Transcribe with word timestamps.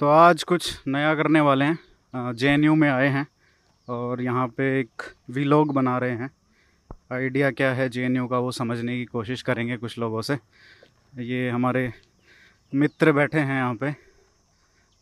तो 0.00 0.08
आज 0.08 0.42
कुछ 0.42 0.82
नया 0.88 1.14
करने 1.14 1.40
वाले 1.40 1.64
हैं। 1.64 1.78
जेएनयू 2.34 2.74
में 2.74 2.88
आए 2.90 3.08
हैं 3.08 3.26
और 3.88 4.22
यहाँ 4.22 4.48
पे 4.48 4.80
एक 4.80 5.02
वीलॉग 5.30 5.72
बना 5.74 5.98
रहे 5.98 6.10
हैं। 6.10 6.30
आइडिया 7.12 7.50
क्या 7.50 7.72
है 7.74 7.88
जेएनयू 7.88 8.26
का 8.26 8.38
वो 8.38 8.50
समझने 8.50 8.96
की 8.96 9.04
कोशिश 9.04 9.42
करेंगे 9.42 9.76
कुछ 9.76 9.98
लोगों 9.98 10.22
से। 10.22 10.38
ये 11.18 11.50
हमारे 11.50 11.92
मित्र 12.74 13.12
बैठे 13.12 13.38
हैं 13.38 13.56
यहाँ 13.56 13.74
पे। 13.74 13.92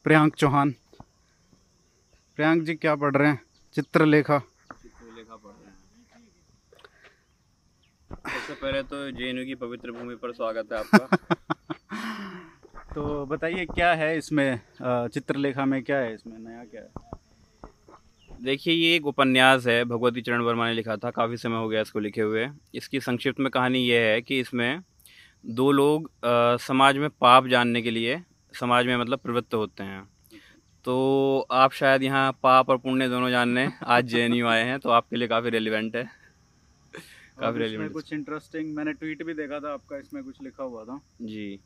प्रियांक 0.04 0.34
चौहान। 0.34 0.74
प्रियांक 2.36 2.62
जी 2.62 2.74
क्या 2.74 2.94
पढ़ 2.94 3.16
रहे 3.16 3.28
हैं? 3.28 3.40
चित्रलेखा। 3.74 4.38
चित्रलेखा 4.38 5.36
पढ़ 5.36 5.52
रहे 5.52 5.70
हैं। 5.70 5.78
सबसे 8.24 8.54
पहले 8.54 8.82
तो 8.82 9.10
जेएनयू 9.10 9.44
की 9.44 9.54
पवित्र 9.54 9.92
भूमि 9.92 10.14
पर 10.14 10.32
स्वागत 10.32 10.72
है 10.72 10.78
आपका। 10.78 11.53
तो 12.94 13.24
बताइए 13.26 13.64
क्या 13.66 13.92
है 13.94 14.16
इसमें 14.18 14.60
चित्रलेखा 14.82 15.64
में 15.64 15.82
क्या 15.84 15.96
है 15.98 16.14
इसमें 16.14 16.38
नया 16.38 16.64
क्या 16.64 16.82
है? 16.82 16.88
देखिए 18.42 18.74
ये 18.74 18.94
एक 18.96 19.06
उपन्यास 19.06 19.66
है 19.66 19.84
भगवती 19.84 20.22
चरण 20.22 20.42
वर्मा 20.42 20.66
ने 20.68 20.74
लिखा 20.74 20.96
था 20.96 21.10
काफ़ी 21.10 21.36
समय 21.36 21.56
हो 21.56 21.68
गया 21.68 21.80
इसको 21.80 22.00
लिखे 22.00 22.20
हुए। 22.20 22.46
इसकी 22.74 23.00
संक्षिप्त 23.00 23.40
में 23.40 23.50
कहानी 23.50 23.78
ये 23.80 23.98
है 24.02 24.20
कि 24.22 24.38
इसमें 24.40 24.80
दो 25.46 25.70
लोग 25.72 26.10
आ, 26.24 26.56
समाज 26.58 26.98
में 26.98 27.08
पाप 27.10 27.46
जानने 27.46 27.82
के 27.82 27.90
लिए 27.90 28.20
समाज 28.54 28.86
में 28.86 28.96
मतलब 28.96 29.18
प्रवृत्त 29.18 29.54
होते 29.54 29.82
हैं। 29.82 30.02
तो 30.84 31.46
आप 31.52 31.72
शायद 31.72 32.02
यहाँ 32.02 32.32
पाप 32.42 32.70
और 32.70 32.78
पुण्य 32.78 33.08
दोनों 33.08 33.30
जानने 33.30 33.68
आज 33.84 34.06
जेएनयू 34.06 34.46
आए 34.46 34.64
हैं 34.64 34.78
तो 34.80 34.90
आपके 34.92 35.16
लिए 35.16 35.28
काफ़ी 35.28 35.50
रेलिवेंट 35.50 35.96
है। 35.96 36.08
काफ़ी 37.40 37.58
रेलिवेंट 37.58 37.92
कुछ 37.92 38.12
इंटरेस्टिंग 38.12 38.74
मैंने 38.76 38.92
ट्वीट 38.92 39.22
भी 39.22 39.34
देखा 39.34 39.60
था 39.60 39.72
आपका 39.72 39.98
इसमें 39.98 40.22
कुछ 40.24 40.42
लिखा 40.42 40.64
हुआ 40.64 40.84
था। 40.84 41.00
जी। 41.22 41.60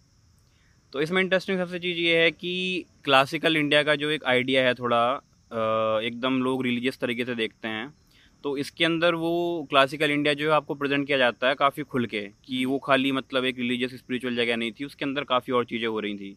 तो 0.93 1.01
इसमें 1.01 1.21
इंटरेस्टिंग 1.23 1.59
सबसे 1.59 1.79
चीज़ 1.79 1.99
ये 1.99 2.19
है 2.19 2.31
कि 2.31 2.85
क्लासिकल 3.05 3.57
इंडिया 3.57 3.83
का 3.83 3.95
जो 3.95 4.11
एक 4.11 4.25
आइडिया 4.25 4.63
है 4.65 4.75
थोड़ा 4.75 5.01
एकदम 6.03 6.41
लोग 6.43 6.63
रिलीजियस 6.65 6.99
तरीके 7.01 7.25
से 7.25 7.35
देखते 7.35 7.69
हैं 7.69 7.93
तो 8.45 8.57
इसके 8.57 8.85
अंदर 8.85 9.15
वो 9.15 9.67
क्लासिकल 9.71 10.11
इंडिया 10.11 10.35
जो 10.35 10.49
है 10.51 10.55
आपको 10.57 10.75
प्रेजेंट 10.75 11.07
किया 11.07 11.19
जाता 11.19 11.49
है 11.49 11.55
काफ़ी 11.55 11.83
खुल 11.83 12.07
के 12.07 12.21
कि 12.45 12.65
वो 12.65 12.79
खाली 12.79 13.13
मतलब 13.13 13.45
एक 13.45 13.59
रिलीजियस 13.59 13.95
स्पिरिचुअल 13.95 14.37
जगह 14.37 14.57
नहीं 14.57 14.73
थी, 14.73 14.85
उसके 14.85 15.05
अंदर 15.05 15.25
काफ़ी 15.25 15.53
और 15.53 15.65
चीज़ें 15.65 15.87
हो 15.89 16.01
रही 16.01 16.15
थी। 16.15 16.37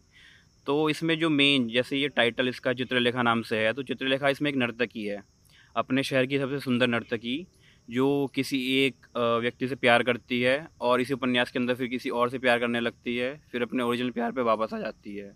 तो 0.66 0.88
इसमें 0.90 1.18
जो 1.18 1.30
मेन 1.30 1.68
जैसे 1.68 1.96
ये 1.96 2.08
टाइटल 2.08 2.48
इसका 2.48 2.72
चित्रलेखा 2.72 3.22
नाम 3.22 3.42
से 3.42 3.58
है 3.58 3.72
तो 3.72 3.82
चित्रलेखा 3.82 4.28
इसमें 4.28 4.50
एक 4.50 4.56
नर्तकी 4.56 5.04
है, 5.04 5.22
अपने 5.76 6.02
शहर 6.02 6.26
की 6.26 6.38
सबसे 6.38 6.58
सुंदर 6.60 6.86
नर्तकी 6.88 7.36
जो 7.88 8.26
किसी 8.34 8.58
एक 8.76 9.06
व्यक्ति 9.16 9.68
से 9.68 9.74
प्यार 9.76 10.02
करती 10.02 10.40
है 10.40 10.56
और 10.80 11.00
इसी 11.00 11.14
उपन्यास 11.14 11.50
के 11.50 11.58
अंदर 11.58 11.74
फिर 11.74 11.88
किसी 11.88 12.10
और 12.10 12.30
से 12.30 12.38
प्यार 12.38 12.58
करने 12.58 12.80
लगती 12.80 13.16
है 13.16 13.34
फिर 13.52 13.62
अपने 13.62 13.82
ओरिजिनल 13.82 14.10
प्यार 14.10 14.32
पे 14.32 14.42
वापस 14.42 14.74
आ 14.74 14.78
जाती 14.78 15.16
है। 15.16 15.32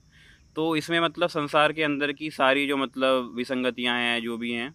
तो 0.56 0.74
इसमें 0.76 0.98
मतलब 1.00 1.28
संसार 1.28 1.72
के 1.72 1.82
अंदर 1.82 2.12
की 2.12 2.30
सारी 2.32 2.66
जो 2.66 2.76
मतलब 2.76 3.32
विसंगतियाँ 3.36 3.96
हैं 3.98 4.20
जो 4.22 4.36
भी 4.38 4.52
हैं 4.52 4.72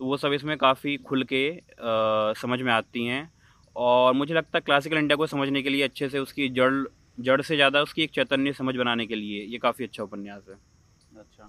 तो 0.00 0.04
वो 0.04 0.16
सब 0.16 0.32
इसमें 0.32 0.56
काफ़ी 0.58 0.96
खुल 0.98 1.22
के 1.24 1.48
आ, 1.50 2.32
समझ 2.34 2.60
में 2.60 2.72
आती 2.72 3.04
हैं। 3.06 3.30
और 3.76 4.12
मुझे 4.14 4.34
लगता 4.34 4.58
है 4.58 4.60
क्लासिकल 4.60 4.98
इंडिया 4.98 5.16
को 5.16 5.26
समझने 5.26 5.62
के 5.62 5.70
लिए 5.70 5.82
अच्छे 5.82 6.08
से 6.08 6.18
उसकी 6.18 6.48
जड़ 6.50 6.72
जड़ 7.18 7.40
से 7.42 7.56
ज़्यादा 7.56 7.80
उसकी 7.82 8.02
एक 8.02 8.10
चैतन्य 8.10 8.52
समझ 8.52 8.74
बनाने 8.76 9.06
के 9.06 9.14
लिए 9.14 9.44
ये 9.44 9.58
काफ़ी 9.58 9.84
अच्छा 9.84 10.02
उपन्यास 10.02 10.42
है। 10.48 10.54
अच्छा। 11.12 11.48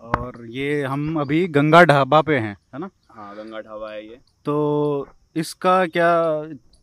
और 0.00 0.44
ये 0.50 0.82
हम 0.84 1.20
अभी 1.20 1.46
गंगा 1.48 1.82
ढाबा 1.84 2.20
पे 2.22 2.38
हैं 2.38 2.56
है 2.74 2.78
ना? 2.78 2.90
हाँ 3.10 3.34
गंगा 3.36 3.60
ढाबा 3.60 3.90
है 3.92 4.06
ये। 4.06 4.18
तो 4.44 5.08
इसका 5.36 5.86
क्या 5.86 6.10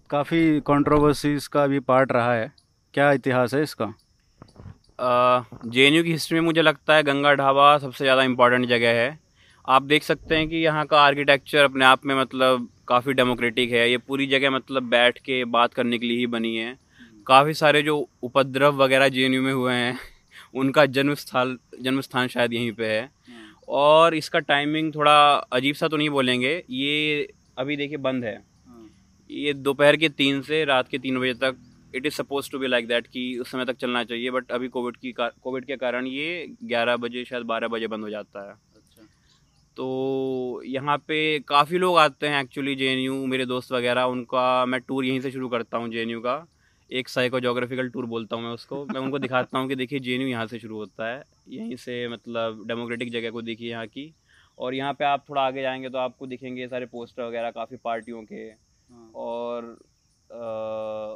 काफ़ी 0.09 0.59
कंट्रोवर्सी 0.59 1.33
इसका 1.35 1.65
भी 1.67 1.79
पार्ट 1.79 2.11
रहा 2.11 2.33
है? 2.33 2.51
क्या 2.93 3.11
इतिहास 3.11 3.53
है 3.53 3.61
इसका? 3.63 3.93
जे 5.67 5.87
एन 5.87 6.01
की 6.03 6.11
हिस्ट्री 6.11 6.39
में 6.39 6.45
मुझे 6.45 6.61
लगता 6.61 6.95
है 6.95 7.03
गंगा 7.03 7.33
ढाबा 7.33 7.77
सबसे 7.77 8.03
ज़्यादा 8.03 8.23
इंपॉर्टेंट 8.23 8.67
जगह 8.67 8.93
है। 8.93 9.17
आप 9.65 9.83
देख 9.83 10.03
सकते 10.03 10.35
हैं 10.35 10.47
कि 10.49 10.55
यहाँ 10.55 10.85
का 10.85 11.01
आर्किटेक्चर 11.01 11.63
अपने 11.63 11.85
आप 11.85 12.05
में 12.05 12.15
मतलब 12.15 12.67
काफ़ी 12.87 13.13
डेमोक्रेटिक 13.13 13.71
है। 13.71 13.89
ये 13.91 13.97
पूरी 13.97 14.27
जगह 14.27 14.49
मतलब 14.49 14.83
बैठ 14.83 15.17
के 15.19 15.43
बात 15.45 15.73
करने 15.73 15.97
के 15.97 16.05
लिए 16.05 16.17
ही 16.17 16.27
बनी 16.27 16.55
है। 16.55 16.77
काफ़ी 17.27 17.53
सारे 17.53 17.81
जो 17.81 17.97
उपद्रव 18.23 18.83
वगैरह 18.83 19.09
जेएनयू 19.09 19.41
में 19.41 19.53
हुए 19.53 19.73
हैं 19.73 19.97
उनका 20.55 20.85
जन्म 20.87 21.13
स्थल 21.15 21.57
जन्म 21.81 22.01
स्थान 22.01 22.27
शायद 22.27 22.53
यहीं 22.53 22.71
पे 22.71 22.87
है। 22.87 23.09
और 23.67 24.15
इसका 24.15 24.39
टाइमिंग 24.41 24.93
थोड़ा 24.95 25.17
अजीब 25.33 25.75
सा 25.75 25.87
तो 25.87 25.97
नहीं 25.97 26.09
बोलेंगे। 26.09 26.51
ये 26.71 27.27
अभी 27.57 27.77
देखिए 27.77 27.97
बंद 27.99 28.25
है। 28.25 28.41
ये 29.29 29.53
दोपहर 29.53 29.95
के 29.97 30.09
तीन 30.09 30.41
से 30.41 30.63
रात 30.65 30.87
के 30.87 30.97
तीन 30.97 31.19
बजे 31.19 31.33
तक 31.35 31.55
it 31.95 32.05
is 32.05 32.13
suppose 32.13 32.49
to 32.51 32.59
be 32.59 32.67
like 32.67 32.87
that 32.87 33.07
कि 33.07 33.37
उस 33.39 33.51
समय 33.51 33.65
तक 33.65 33.77
चलना 33.77 34.03
चाहिए 34.03 34.31
बट 34.31 34.51
अभी 34.51 34.67
कोविड 34.67 34.97
की 34.97 35.11
कोविड 35.17 35.65
के 35.65 35.75
कारण 35.77 36.07
ये 36.07 36.47
ग्यारह 36.63 36.97
बजे 36.97 37.23
शायद 37.25 37.43
बारह 37.45 37.67
बजे 37.67 37.87
बंद 37.87 38.03
हो 38.03 38.09
जाता 38.09 38.41
है। 38.41 38.51
अच्छा। 38.51 39.03
तो 39.77 40.61
यहाँ 40.65 40.97
पे 40.97 41.17
काफ़ी 41.39 41.77
लोग 41.77 41.97
आते 41.97 42.27
हैं 42.27 42.41
एक्चुअली 42.41 42.75
जे 42.75 42.95
मेरे 43.09 43.45
दोस्त 43.45 43.71
वगैरह 43.71 44.03
उनका 44.05 44.65
मैं 44.65 44.79
टूर 44.81 45.05
यहीं 45.05 45.21
से 45.21 45.31
शुरू 45.31 45.49
करता 45.49 45.77
हूँ 45.77 45.89
जे 45.89 46.05
का। 46.17 46.45
एक 46.89 47.09
साइको 47.09 47.39
जोग्राफिकल 47.39 47.89
टूर 47.89 48.05
बोलता 48.05 48.35
हूँ 48.35 48.43
मैं 48.43 48.51
उसको। 48.51 48.85
मैं 48.85 48.99
उनको 49.01 49.19
दिखाता 49.19 49.59
हूँ 49.59 49.67
कि 49.69 49.75
देखिए 49.75 49.99
जे 49.99 50.15
यहाँ 50.17 50.45
से 50.47 50.59
शुरू 50.59 50.77
होता 50.77 51.07
है। 51.07 51.23
यहीं 51.49 51.75
से 51.75 52.07
मतलब 52.07 52.63
डेमोक्रेटिक 52.67 53.11
जगह 53.11 53.31
को 53.31 53.41
देखिए 53.41 53.69
यहाँ 53.69 53.87
की। 53.87 54.13
और 54.57 54.73
यहाँ 54.73 54.93
पे 54.93 55.05
आप 55.05 55.25
थोड़ा 55.29 55.41
आगे 55.41 55.61
जाएँगे 55.61 55.89
तो 55.89 55.97
आपको 55.97 56.27
दिखेंगे 56.27 56.67
सारे 56.67 56.85
पोस्टर 56.85 57.23
वगैरह 57.23 57.51
काफ़ी 57.51 57.77
पार्टियों 57.77 58.23
के। 58.23 58.35
हाँ। 58.35 59.11
और 59.15 59.77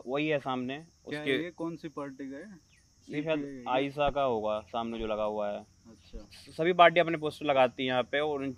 वही 0.08 0.28
है 0.28 0.40
सामने। 0.40 0.78
उसके 1.06 1.44
ये 1.44 1.52
कौन 1.52 1.76
सी 1.76 1.90
पार्टी 1.90 2.30
का 2.32 2.38
है? 2.38 2.60
ये 3.08 3.24
शायद 3.24 4.14
का 4.16 4.24
होगा 4.24 4.60
सामने 4.68 5.00
जो 5.00 5.08
लगा 5.08 5.24
हुआ 5.24 5.50
है। 5.50 5.60
अच्छा। 5.60 6.54
सभी 6.54 6.74
पार्टी 6.74 7.00
अपने 7.00 7.18
पोस्टर 7.18 7.46
लगाती 7.46 7.84
है 7.84 7.88
यहाँ 7.90 8.04
पे 8.04 8.20
और 8.20 8.52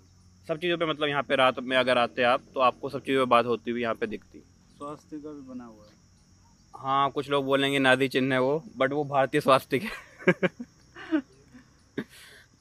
सब 0.48 0.58
चीज़ों 0.58 0.78
पे 0.78 0.86
मतलब 0.86 1.08
यहाँ 1.08 1.22
पे 1.22 1.36
रात 1.36 1.58
में 1.60 1.76
अगर 1.76 1.98
आते 1.98 2.22
आप 2.24 2.42
तो 2.54 2.60
आपको 2.60 2.88
सब 2.88 3.02
चीज़ों 3.02 3.24
पर 3.26 3.30
बात 3.30 3.46
होती 3.46 3.70
हुई 3.70 3.82
यहाँ 3.82 3.94
पे 3.94 4.06
दिखती। 4.06 4.38
स्वास्थ्य 4.78 5.18
का 5.18 5.32
भी 5.32 5.48
बना 5.48 5.64
हुआ 5.64 5.84
है। 5.84 5.93
हाँ 6.74 7.10
कुछ 7.10 7.28
लोग 7.30 7.44
बोलेंगे 7.44 7.78
नादी 7.78 8.08
चिन्ह 8.08 8.34
है 8.34 8.40
वो 8.40 8.62
बट 8.76 8.92
वो 8.92 9.04
भारतीय 9.04 9.40
स्वास्थ्य 9.40 9.78
के 9.78 9.88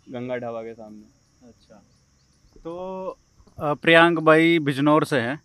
गंगा 0.09 0.37
ढाबा 0.37 0.61
के 0.61 0.73
सामने। 0.73 1.47
अच्छा। 1.47 1.81
तो 2.63 3.17
प्रियांक 3.59 4.19
भाई 4.19 4.59
बिजनौर 4.59 5.05
से 5.05 5.19
हैं। 5.19 5.41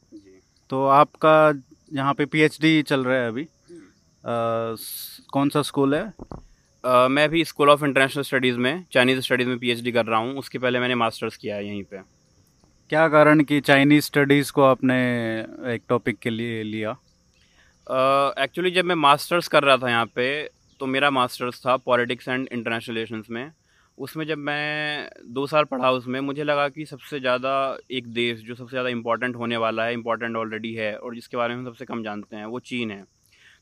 तो 0.71 0.85
आपका 0.87 1.53
यहाँ 1.93 2.15
पे 2.15 2.25
पीएचडी 2.27 2.83
चल 2.83 3.05
रहा 3.05 3.17
है 3.17 3.29
अभी। 3.29 3.43
आ, 3.43 3.47
कौन 5.33 5.49
सा 5.49 5.63
स्कूल 5.63 5.95
है? 5.95 6.13
आ, 6.85 7.09
मैं 7.09 7.29
भी 7.29 7.45
स्कूल 7.45 7.71
ऑफ़ 7.71 7.85
इंटरनेशनल 7.85 8.23
स्टडीज़ 8.23 8.59
में 8.59 8.85
चाइनीज़ 8.93 9.21
स्टडीज़ 9.21 9.49
में 9.49 9.59
पीएचडी 9.59 9.93
कर 9.93 10.07
रहा 10.07 10.19
हूँ। 10.21 10.37
उसके 10.39 10.59
पहले 10.59 10.81
मैंने 10.81 10.95
मास्टर्स 10.95 11.37
किया 11.37 11.57
है 11.57 11.67
यहीं 11.67 11.83
पे। 11.85 11.99
क्या 12.91 13.09
कारण 13.09 13.43
कि 13.45 13.61
चाइनीज़ 13.61 14.05
स्टडीज़ 14.05 14.53
को 14.53 14.63
आपने 14.63 14.97
एक 15.75 15.83
टॉपिक 15.89 16.19
के 16.19 16.31
लिए 16.31 16.63
लिया? 16.63 16.97
एक्चुअली 17.89 18.71
जब 18.71 18.85
मैं 18.85 18.95
मास्टर्स 18.97 19.49
कर 19.49 19.65
रहा 19.65 19.77
था 19.77 19.91
यहाँ 19.91 20.07
पे 20.07 20.29
तो 20.81 20.87
मेरा 20.87 21.11
मास्टर्स 21.11 21.61
था 21.61 21.77
पॉलिटिक्स 21.79 22.29
एंड 22.29 22.49
इंटरनेशनल 22.53 22.95
रिलेशंस 22.95 23.27
में। 23.31 23.51
उसमें 23.99 24.25
जब 24.27 24.39
मैं 24.39 25.09
दो 25.29 25.47
साल 25.47 25.65
पढ़ा 25.65 25.91
उसमें, 25.91 26.19
मुझे 26.21 26.45
लगा 26.45 26.69
कि 26.69 26.85
सबसे 26.87 27.21
ज़्यादा 27.21 27.53
एक 27.91 28.07
देश 28.15 28.41
जो 28.41 28.55
सबसे 28.55 28.71
ज़्यादा 28.71 28.89
इम्पोर्टेंट 28.89 29.37
होने 29.37 29.57
वाला 29.57 29.85
है 29.85 29.93
इम्पोर्टेंट 29.93 30.37
ऑलरेडी 30.37 30.73
है, 30.75 30.95
और 30.97 31.15
जिसके 31.15 31.37
बारे 31.37 31.55
में 31.55 31.65
सबसे 31.65 31.85
कम 31.85 32.03
जानते 32.03 32.37
हैं, 32.37 32.45
वो 32.47 32.59
चीन 32.61 32.91
है। 32.91 33.03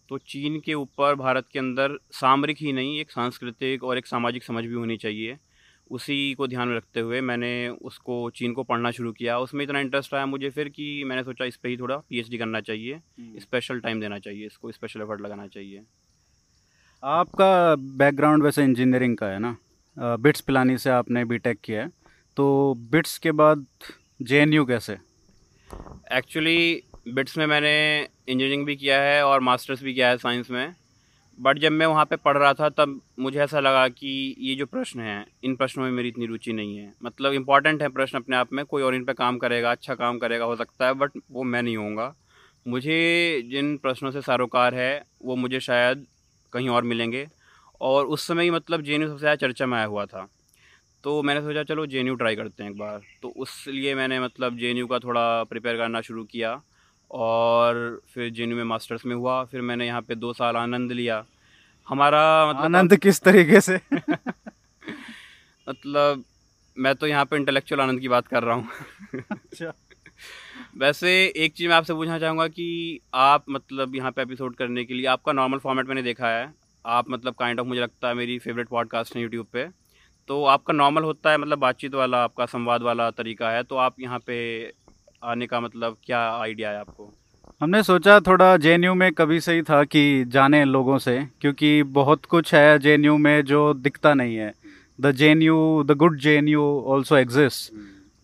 तो 0.09 0.19
चीन 0.19 0.61
के 0.61 0.75
ऊपर 0.75 1.15
भारत 1.15 1.47
के 1.53 1.59
अंदर 1.59 1.99
सामरिक 2.13 2.57
ही 2.61 2.73
नहीं, 2.73 2.99
एक 3.01 3.11
सांस्कृतिक 3.11 3.85
और 3.85 3.99
एक 3.99 4.07
सामाजिक 4.07 4.45
समझ 4.45 4.65
भी 4.65 4.75
होनी 4.75 4.97
चाहिए। 4.97 5.37
उसी 5.91 6.35
को 6.35 6.47
ध्यान 6.47 6.69
में 6.69 6.77
रखते 6.77 7.01
हुए 7.01 7.21
मैंने 7.21 7.69
उसको 7.69 8.19
चीन 8.31 8.53
को 8.53 8.63
पढ़ना 8.63 8.91
शुरू 8.91 9.13
किया। 9.13 9.39
उसमें 9.39 9.63
इतना 9.65 9.81
इंटरेस्ट 9.81 10.15
आया 10.15 10.27
मुझे 10.27 10.51
फिर 10.51 10.69
कि 10.69 11.05
मैंने 11.05 11.23
सोचा 11.23 11.45
इस 11.45 11.57
पर 11.57 11.69
ही 11.69 11.77
थोड़ा 11.77 11.97
पीएचडी 11.97 12.39
करना 12.39 12.61
चाहिए 12.61 13.01
स्पेशल 13.41 13.75
हम्म। 13.75 13.83
टाइम 13.83 14.01
देना 14.01 14.19
चाहिए 14.19 14.47
इसको 14.47 14.73
स्पेशल 14.73 15.03
एफर्ट 15.03 15.21
लगाना 15.21 15.47
चाहिए। 15.47 15.83
आपका 17.03 17.75
बैकग्राउंड 17.77 18.43
वैसे 18.43 18.65
इंजीनियरिंग 18.65 19.17
का 19.17 19.27
है 19.27 19.39
ना? 19.39 19.57
बिट्स 19.97 20.41
पिलानी 20.41 20.79
से 20.79 20.91
आपने 20.91 21.25
बीटेक 21.25 21.59
किया 21.65 21.83
है। 21.83 21.91
तो 22.37 22.75
बिट्स 22.91 23.19
के 23.19 23.33
बाद 23.33 23.67
जेएनयू 24.23 24.65
कैसे? 24.65 24.97
एक्चुअली 26.13 26.83
बिट्स 27.09 27.37
में 27.39 27.47
मैंने 27.47 27.77
इंजीनियरिंग 28.03 28.67
भी 28.67 28.77
किया 28.77 29.01
है 29.03 29.23
और 29.27 29.41
मास्टर्स 29.41 29.83
भी 29.83 29.95
किया 29.95 30.09
है 30.09 30.17
साइंस 30.19 30.51
में। 30.51 30.75
बट 31.39 31.59
जब 31.59 31.73
मैं 31.73 31.87
वहाँ 31.87 32.05
पे 32.05 32.17
पढ़ 32.17 32.37
रहा 32.39 32.53
था, 32.55 32.69
तब 32.69 33.01
मुझे 33.19 33.39
ऐसा 33.41 33.61
लगा 33.61 33.89
कि 33.89 34.37
ये 34.39 34.55
जो 34.55 34.67
प्रश्न 34.67 35.01
हैं, 35.01 35.27
इन 35.45 35.57
प्रश्नों 35.57 35.85
में 35.85 35.91
मेरी 35.91 36.09
इतनी 36.09 36.27
रुचि 36.27 36.53
नहीं 36.53 36.77
है। 36.79 36.93
मतलब 37.03 37.33
इंपॉर्टेंट 37.33 37.83
है 37.83 37.89
प्रश्न 37.89 38.19
अपने 38.19 38.37
आप 38.37 38.53
में, 38.53 38.65
कोई 38.65 38.83
और 38.83 38.95
इन 38.95 39.05
पे 39.05 39.13
काम 39.13 39.39
करेगा 39.39 39.71
अच्छा 39.71 39.95
काम 39.95 40.19
करेगा, 40.19 40.45
हो 40.45 40.57
सकता 40.57 40.87
है 40.87 40.95
बट 40.95 41.11
वो 41.31 41.43
मैं 41.43 41.63
नहीं 41.63 41.77
होऊँगा। 41.77 42.15
मुझे 42.67 43.43
जिन 43.51 43.77
प्रश्नों 43.77 44.11
से 44.11 44.21
सारोकार 44.21 44.75
है, 44.75 45.05
वो 45.25 45.37
मुझे 45.37 45.61
शायद 45.61 46.07
कहीं 46.53 46.69
और 46.69 46.85
मिलेंगे। 46.85 47.27
और 47.81 48.07
उस 48.07 48.27
समय 48.27 48.45
ही 48.45 48.51
मतलब 48.51 48.83
जेएनयू 48.83 49.09
सबसे 49.09 49.21
ज़्यादा 49.21 49.37
चर्चा 49.37 49.67
में 49.67 49.77
आया 49.79 49.87
हुआ 49.87 50.05
था। 50.07 50.29
तो 51.05 51.23
मैंने 51.23 51.41
सोचा, 51.41 51.63
चलो 51.63 51.87
जेएनयू 51.87 52.15
ट्राई 52.15 52.37
करते 52.37 52.63
हैं 52.63 52.71
एक 52.71 52.79
बार। 52.79 53.01
तो 53.23 53.29
उस 53.29 53.65
लिए 53.69 53.95
मैंने 53.95 54.21
मतलब 54.21 54.57
जेएनयू 54.59 54.87
का 54.87 54.99
थोड़ा 54.99 55.45
प्रिपेयर 55.45 55.77
करना 55.77 56.01
शुरू 56.01 56.25
किया। 56.25 56.63
और 57.11 58.03
फिर 58.15 58.31
जे 58.31 58.47
में 58.47 58.65
मास्टर्स 58.65 59.07
में 59.07 59.17
हुआ। 59.17 59.45
फिर 59.45 59.61
मैंने 59.61 59.87
यहाँ 59.87 60.03
पे 60.03 60.15
दो 60.15 60.33
साल 60.33 60.57
आनंद 60.57 60.93
लिया। 60.93 61.25
हमारा 61.89 62.47
मतलब 62.49 62.65
आनंद 62.65 62.97
किस 62.97 63.21
तरीके 63.21 63.61
से? 63.61 63.81
मतलब 65.69 66.25
मैं 66.79 66.95
तो 66.95 67.07
यहाँ 67.07 67.25
पे 67.25 67.37
इंटेलेक्चुअल 67.37 67.81
आनंद 67.81 68.01
की 68.01 68.09
बात 68.09 68.29
कर 68.29 68.43
रहा 68.43 68.55
हूँ। 68.55 68.69
अच्छा। 69.15 69.73
वैसे 70.79 71.33
एक 71.37 71.53
चीज़ 71.53 71.69
मैं 71.69 71.77
आपसे 71.77 71.95
पूछना 71.95 72.19
चाहूँगा 72.19 72.49
कि 72.49 73.01
आप 73.15 73.45
मतलब 73.51 73.97
यहाँ 73.97 74.11
पे 74.11 74.23
एपिसोड 74.23 74.55
करने 74.55 74.85
के 74.85 74.95
लिए 74.95 75.07
आपका 75.07 75.33
नॉर्मल 75.33 75.59
फॉर्मेट 75.59 75.87
मैंने 75.87 76.03
देखा 76.03 76.29
है। 76.29 76.55
आप 76.87 77.11
मतलब 77.11 77.35
काइंड 77.35 77.61
ऑफ़ 77.61 77.67
मुझे 77.67 77.81
लगता 77.81 78.09
है 78.09 78.15
मेरी 78.15 78.39
फेवरेट 78.39 78.69
पॉडकास्ट 78.69 79.17
है 79.17 79.23
यूट्यूब 79.23 79.47
पे। 79.53 79.69
तो 80.29 80.45
आपका 80.45 80.75
नॉर्मल 80.75 81.03
होता 81.03 81.31
है 81.31 81.39
मतलब 81.39 81.59
बातचीत 81.59 81.95
वाला 81.95 82.25
आपका 82.25 82.47
संवाद 82.47 82.83
वाला 82.83 83.11
तरीका 83.11 83.51
है। 83.51 83.63
तो 83.63 83.77
आप 83.77 83.95
यहाँ 84.01 84.19
पे 84.19 84.67
आने 85.27 85.47
का 85.47 85.61
मतलब 85.61 85.97
क्या 86.05 86.21
आइडिया 86.33 86.71
है 86.71 86.79
आपको? 86.79 87.13
हमने 87.61 87.83
सोचा 87.83 88.19
थोड़ा 88.21 88.57
जेएनयू 88.57 88.95
में 88.95 89.11
कभी 89.13 89.41
से 89.41 89.53
ही 89.55 89.63
था 89.63 89.83
कि 89.85 90.25
जाने 90.29 90.65
लोगों 90.67 90.99
से 90.99 91.19
क्योंकि 91.41 91.83
बहुत 91.93 92.25
कुछ 92.25 92.55
है 92.55 92.79
जेएनयू 92.79 93.17
में 93.19 93.45
जो 93.45 93.73
दिखता 93.75 94.15
नहीं 94.15 94.37
है। 94.37 94.53
The 94.99 95.11
JNU 95.13 95.83
the 95.87 95.97
good 95.97 96.19
J 96.21 96.37
N 96.37 96.49
U 96.49 96.63
also 96.89 97.17
exist 97.17 97.73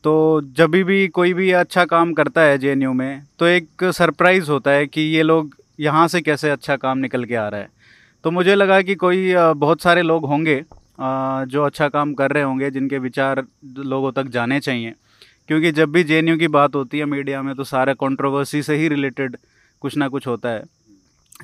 तो 0.05 0.13
जब 0.57 0.71
भी 0.71 1.07
कोई 1.11 1.33
भी 1.35 1.51
अच्छा 1.55 1.85
काम 1.85 2.13
करता 2.13 2.41
है 2.41 2.59
जेएनयू 2.59 2.93
में 2.93 3.23
तो 3.39 3.47
एक 3.47 3.85
सरप्राइज़ 3.93 4.51
होता 4.51 4.71
है 4.71 4.87
कि 4.87 5.01
ये 5.01 5.23
लोग 5.23 5.55
यहाँ 5.81 6.07
से 6.09 6.21
कैसे 6.21 6.51
अच्छा 6.51 6.77
काम 6.77 6.99
निकल 6.99 7.25
के 7.25 7.35
आ 7.35 7.49
रहा 7.49 7.61
है। 7.61 7.69
तो 8.25 8.31
मुझे 8.31 8.55
लगा 8.55 8.81
कि 8.83 8.95
कोई 8.95 9.35
बहुत 9.37 9.83
सारे 9.83 10.03
लोग 10.03 10.25
होंगे 10.27 10.63
जो 11.01 11.63
अच्छा 11.63 11.89
काम 11.89 12.13
कर 12.15 12.33
रहे 12.33 12.43
होंगे 12.43 12.71
जिनके 12.71 12.99
विचार 13.01 13.43
लोगों 13.79 14.13
तक 14.13 14.27
जाने 14.31 14.61
चाहिए। 14.61 14.95
क्योंकि 15.49 15.73
जब 15.73 15.91
भी 15.93 16.05
जेएनयू 16.05 16.37
की 16.39 16.49
बात 16.49 16.75
होती 16.75 16.99
है 16.99 17.05
मीडिया 17.05 17.43
में 17.43 17.55
तो 17.55 17.65
सारा 17.65 17.95
कंट्रोवर्सी 17.95 18.63
से 18.63 18.77
ही 18.77 18.89
रिलेटेड 18.89 19.37
कुछ 19.83 19.97
ना 19.97 20.09
कुछ 20.09 20.27
होता 20.27 20.49
है। 20.49 20.65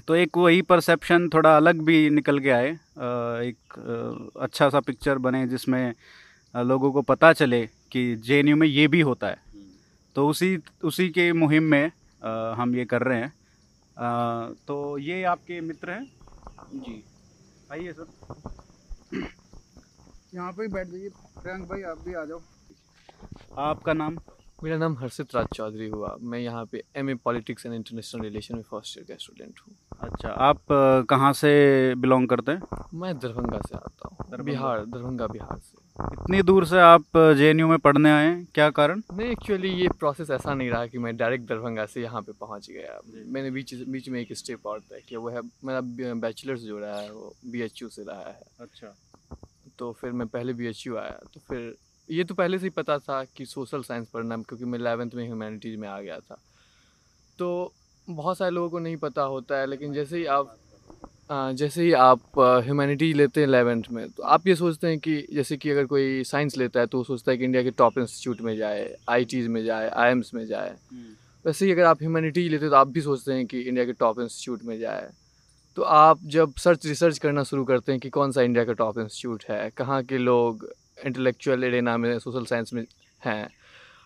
तो 0.06 0.14
एक 0.14 0.36
वही 0.36 0.62
परसेप्शन 0.62 1.28
थोड़ा 1.28 1.56
अलग 1.56 1.80
भी 1.84 2.08
निकल 2.10 2.38
के 2.40 2.50
आए 2.50 2.70
एक 2.70 4.34
अच्छा 4.40 4.68
सा 4.70 4.80
पिक्चर 4.80 5.18
बने 5.18 5.46
जिसमें 5.48 5.94
लोगों 6.54 6.92
को 6.92 7.02
पता 7.02 7.32
चले 7.32 7.64
कि 7.92 8.14
जेएनयू 8.16 8.56
में 8.56 8.66
ये 8.66 8.86
भी 8.88 9.00
होता 9.00 9.26
है। 9.26 9.38
तो 10.16 10.28
उसी 10.28 10.56
उसी 10.84 11.08
के 11.08 11.32
मुहिम 11.32 11.64
में 11.64 11.90
हम 12.56 12.74
ये 12.76 12.84
कर 12.84 13.02
रहे 13.02 13.18
हैं। 13.18 13.32
तो 14.68 14.76
ये 14.98 15.22
आपके 15.24 15.60
मित्र 15.60 15.90
हैं? 15.90 16.04
जी। 16.74 17.02
आइए 17.72 17.92
सर। 17.92 18.06
यहाँ 20.34 20.52
पे 20.52 20.62
ही 20.62 20.68
बैठ 20.68 20.86
जाइए। 20.86 21.08
प्रियंक 21.42 21.68
भाई 21.68 21.82
आप 21.82 22.04
भी 22.06 22.14
आ 22.14 22.24
जाओ। 22.24 22.40
आपका 23.58 23.92
नाम? 23.92 24.18
मेरा 24.64 24.76
नाम 24.78 24.96
हर्षित 24.98 25.34
राज 25.34 25.46
चौधरी 25.54 25.88
हुआ। 25.88 26.16
मैं 26.20 26.38
यहाँ 26.38 26.64
पे 26.64 26.82
M 26.96 27.10
A 27.10 27.14
politics 27.14 27.66
and 27.66 27.74
international 27.74 28.22
relation 28.22 28.54
में 28.56 28.62
फ़र्स्ट 28.62 28.98
ईयर 28.98 29.06
का 29.08 29.14
स्टूडेंट 29.18 29.60
हूँ। 29.60 29.74
अच्छा 30.00 30.28
आप 30.28 30.60
कहाँ 31.10 31.32
से 31.32 31.94
बिलोंग 31.94 32.28
करते 32.28 32.52
हैं? 32.52 32.62
मैं 32.94 33.18
दरभंगा 33.18 33.60
से 33.68 33.76
आता 33.76 34.08
हूँ। 34.08 34.44
बिहार 34.44 34.84
दरभंगा 34.84 35.26
बिहार 35.26 35.58
से। 35.58 35.76
इतनी 36.02 36.42
दूर 36.42 36.66
से 36.66 36.78
आप 36.78 37.16
जेएनयू 37.16 37.68
में 37.68 37.78
पढ़ने 37.78 38.10
आए 38.10 38.46
क्या 38.54 38.68
कारण? 38.70 39.02
नहीं 39.12 39.28
एक्चुअली 39.28 39.68
ये 39.68 39.88
प्रोसेस 39.88 40.30
ऐसा 40.30 40.54
नहीं 40.54 40.70
रहा 40.70 40.86
कि 40.86 40.98
मैं 40.98 41.16
डायरेक्ट 41.16 41.48
दरभंगा 41.48 41.86
से 41.86 42.02
यहाँ 42.02 42.22
पे 42.22 42.32
पहुँच 42.32 42.70
गया। 42.70 43.00
मैंने 43.26 43.50
बीच 43.50 43.74
बीच 43.74 44.08
में 44.08 44.20
एक 44.20 44.32
स्टेप 44.32 44.66
और 44.66 44.80
तय 44.80 45.02
किया। 45.08 45.20
वो 45.20 45.28
है 45.28 45.40
मेरा 45.64 46.14
बैचलर्स 46.14 46.60
जो 46.60 46.78
रहा 46.78 47.00
है 47.00 47.12
वो 47.12 47.34
बीएचयू 47.46 47.88
से 47.88 48.02
रहा 48.02 48.28
है। 48.28 48.40
अच्छा। 48.60 48.94
तो 49.78 49.92
फिर 49.92 50.12
मैं 50.12 50.28
पहले 50.28 50.52
बी 50.52 50.66
आया। 50.66 51.18
तो 51.34 51.40
फिर 51.40 51.74
ये 52.10 52.24
तो 52.24 52.34
पहले 52.34 52.58
से 52.58 52.66
ही 52.66 52.70
पता 52.70 52.98
था 52.98 53.22
कि 53.36 53.46
सोशल 53.46 53.82
साइंस 53.82 54.08
पढ़ना 54.08 54.36
क्योंकि 54.38 54.64
मैं 54.64 54.78
इलेवेंथ 54.78 55.10
में 55.14 55.24
ह्यूमैनिटीज़ 55.24 55.76
में 55.78 55.88
आ 55.88 56.00
गया 56.00 56.18
था। 56.20 56.38
तो 57.38 57.72
बहुत 58.08 58.38
सारे 58.38 58.50
लोगों 58.50 58.70
को 58.70 58.78
नहीं 58.78 58.96
पता 58.96 59.22
होता 59.24 59.58
है 59.58 59.66
लेकिन 59.66 59.92
जैसे 59.92 60.18
ही 60.18 60.24
आप 60.26 60.56
जैसे 61.30 61.82
ही 61.82 61.92
आप 61.92 62.38
ह्यूमैनिटीज 62.64 63.16
लेते 63.16 63.40
हैं 63.40 63.48
एलेवेंथ 63.48 63.82
में 63.92 64.08
तो 64.08 64.22
आप 64.24 64.46
ये 64.46 64.54
सोचते 64.56 64.86
हैं 64.86 64.98
कि 64.98 65.16
जैसे 65.32 65.56
कि 65.56 65.70
अगर 65.70 65.86
कोई 65.86 66.24
साइंस 66.24 66.56
लेता 66.56 66.80
है 66.80 66.86
तो 66.86 66.98
वो 66.98 67.04
सोचता 67.04 67.32
है 67.32 67.38
कि 67.38 67.44
इंडिया 67.44 67.62
के 67.62 67.70
टॉप 67.78 67.98
इंस्टीट्यूट 67.98 68.40
में 68.40 68.56
जाए 68.56 68.96
आई 69.08 69.26
में 69.48 69.62
जाए 69.64 69.88
आई 69.88 70.14
में 70.14 70.46
जाए। 70.46 70.70
हम्म। 70.90 71.14
वैसे 71.44 71.66
ही 71.66 71.72
अगर 71.72 71.84
आप 71.84 72.02
ह्यूमैनिटीज 72.02 72.50
लेते 72.50 72.64
हैं 72.64 72.70
तो 72.70 72.76
आप 72.76 72.88
भी 72.88 73.00
सोचते 73.00 73.32
हैं 73.32 73.46
कि 73.46 73.60
इंडिया 73.60 73.84
के 73.84 73.92
टॉप 73.94 74.20
इंस्टीट्यूट 74.20 74.64
में 74.64 74.78
जाए। 74.78 75.08
तो 75.76 75.82
आप 75.82 76.20
जब 76.26 76.54
सर्च 76.58 76.86
रिसर्च 76.86 77.18
करना 77.18 77.42
शुरू 77.44 77.64
करते 77.64 77.92
हैं 77.92 78.00
कि 78.00 78.10
कौन 78.10 78.32
सा 78.32 78.42
इंडिया 78.42 78.64
का 78.64 78.72
टॉप 78.74 78.98
इंस्टीट्यूट 78.98 79.44
है 79.48 79.70
कहाँ 79.76 80.02
के 80.02 80.18
लोग 80.18 80.68
इंटेलेक्चुअल 80.98 81.64
एरेना 81.64 81.96
में 81.96 82.18
सोशल 82.18 82.44
साइंस 82.46 82.72
में 82.72 82.84
हैं। 83.22 83.48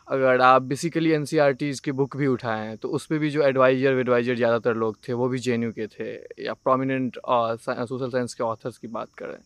अगर 0.08 0.40
आप 0.40 0.62
बेसिकली 0.64 1.10
एन 1.12 1.24
सी 1.24 1.38
की 1.80 1.92
बुक 1.92 2.16
भी 2.16 2.26
उठाएँ 2.26 2.76
तो 2.76 2.88
उस 2.90 3.06
पर 3.06 3.18
भी 3.18 3.30
जो 3.30 3.42
एडवाइज़र 3.42 3.98
एडवाइज़र 4.00 4.36
ज़्यादातर 4.36 4.74
लोग 4.76 4.96
थे 5.08 5.12
वो 5.12 5.28
भी 5.28 5.38
जे 5.38 5.58
के 5.72 5.86
थे 5.88 6.12
या 6.44 6.54
प्रोमिनेंट 6.54 7.18
सोशल 7.26 8.10
साइंस 8.10 8.34
के 8.34 8.44
ऑथर्स 8.44 8.78
की 8.78 8.88
बात 8.90 9.08
करें। 9.18 9.38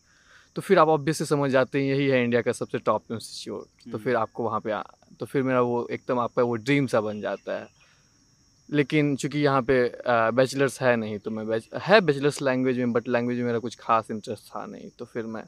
तो 0.55 0.61
फिर 0.61 0.79
आप 0.79 0.87
ऑब्वियस 0.89 1.17
से 1.17 1.25
समझ 1.25 1.49
जाते 1.51 1.79
हैं 1.79 1.87
यही 1.87 2.07
है 2.07 2.23
इंडिया 2.23 2.41
का 2.41 2.51
सबसे 2.53 2.77
टॉप 2.79 3.11
इंस्टीट्यूट 3.11 3.63
तो 3.63 3.89
हम्म। 3.89 4.03
फिर 4.03 4.15
आपको 4.15 4.43
वहाँ 4.43 4.59
पे 4.59 4.71
आ 4.71 4.81
तो 5.19 5.25
फिर 5.25 5.43
मेरा 5.43 5.61
वो 5.61 5.87
एकदम 5.91 6.19
आपका 6.19 6.43
वो 6.43 6.55
ड्रीम 6.57 6.87
सा 6.87 7.01
बन 7.01 7.21
जाता 7.21 7.59
है। 7.59 7.67
लेकिन 8.69 9.15
चूँकि 9.15 9.39
यहाँ 9.39 9.61
पे 9.61 9.79
बैचलर्स 10.07 10.81
है 10.81 10.95
नहीं 10.95 11.17
तो 11.19 11.31
मैं 11.31 11.45
बैच 11.47 11.69
है 11.81 11.99
बैचलर्स 12.01 12.41
लैंग्वेज 12.41 12.77
में 12.79 12.93
बट 12.93 13.07
लैंग्वेज 13.07 13.37
में 13.37 13.45
मेरा 13.45 13.59
कुछ 13.59 13.77
खास 13.79 14.11
इंटरेस्ट 14.11 14.43
था 14.45 14.65
नहीं 14.65 14.89
तो 14.99 15.05
फिर 15.05 15.25
मैं 15.25 15.43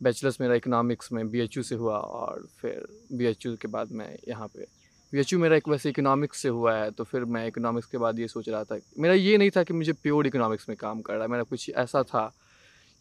बैचलर्स 0.00 0.40
मेरा 0.40 0.54
इकोनॉमिक्स 0.54 1.12
में 1.12 1.28
बीएचयू 1.30 1.62
से 1.62 1.74
हुआ 1.74 1.98
और 1.98 2.46
फिर 2.60 2.86
बीएचयू 3.12 3.54
के 3.56 3.68
बाद 3.68 3.92
मैं 3.92 4.08
यहाँ 4.28 4.48
पे 4.48 4.66
बीएचयू 5.12 5.38
मेरा 5.38 5.56
एक 5.56 5.68
वैसे 5.68 5.90
इकोनॉमिक्स 5.90 6.40
से 6.42 6.48
हुआ 6.48 6.76
है 6.76 6.90
तो 6.90 7.04
फिर 7.04 7.24
मैं 7.24 7.46
इकोनॉमिक्स 7.48 7.88
के 7.88 7.98
बाद 7.98 8.18
ये 8.18 8.28
सोच 8.28 8.48
रहा 8.48 8.64
था, 8.64 8.78
मेरा 8.98 9.14
ये 9.14 9.36
नहीं 9.38 9.50
था 9.50 9.62
कि 9.62 9.74
मुझे 9.74 9.92
प्योर 9.92 10.26
इकोनॉमिक्स 10.26 10.68
में 10.68 10.76
काम 10.78 11.00
कर 11.00 11.14
रहा 11.14 11.22
है, 11.22 11.28
मेरा 11.28 11.42
कुछ 11.42 11.70
ऐसा 11.70 12.02
था 12.02 12.32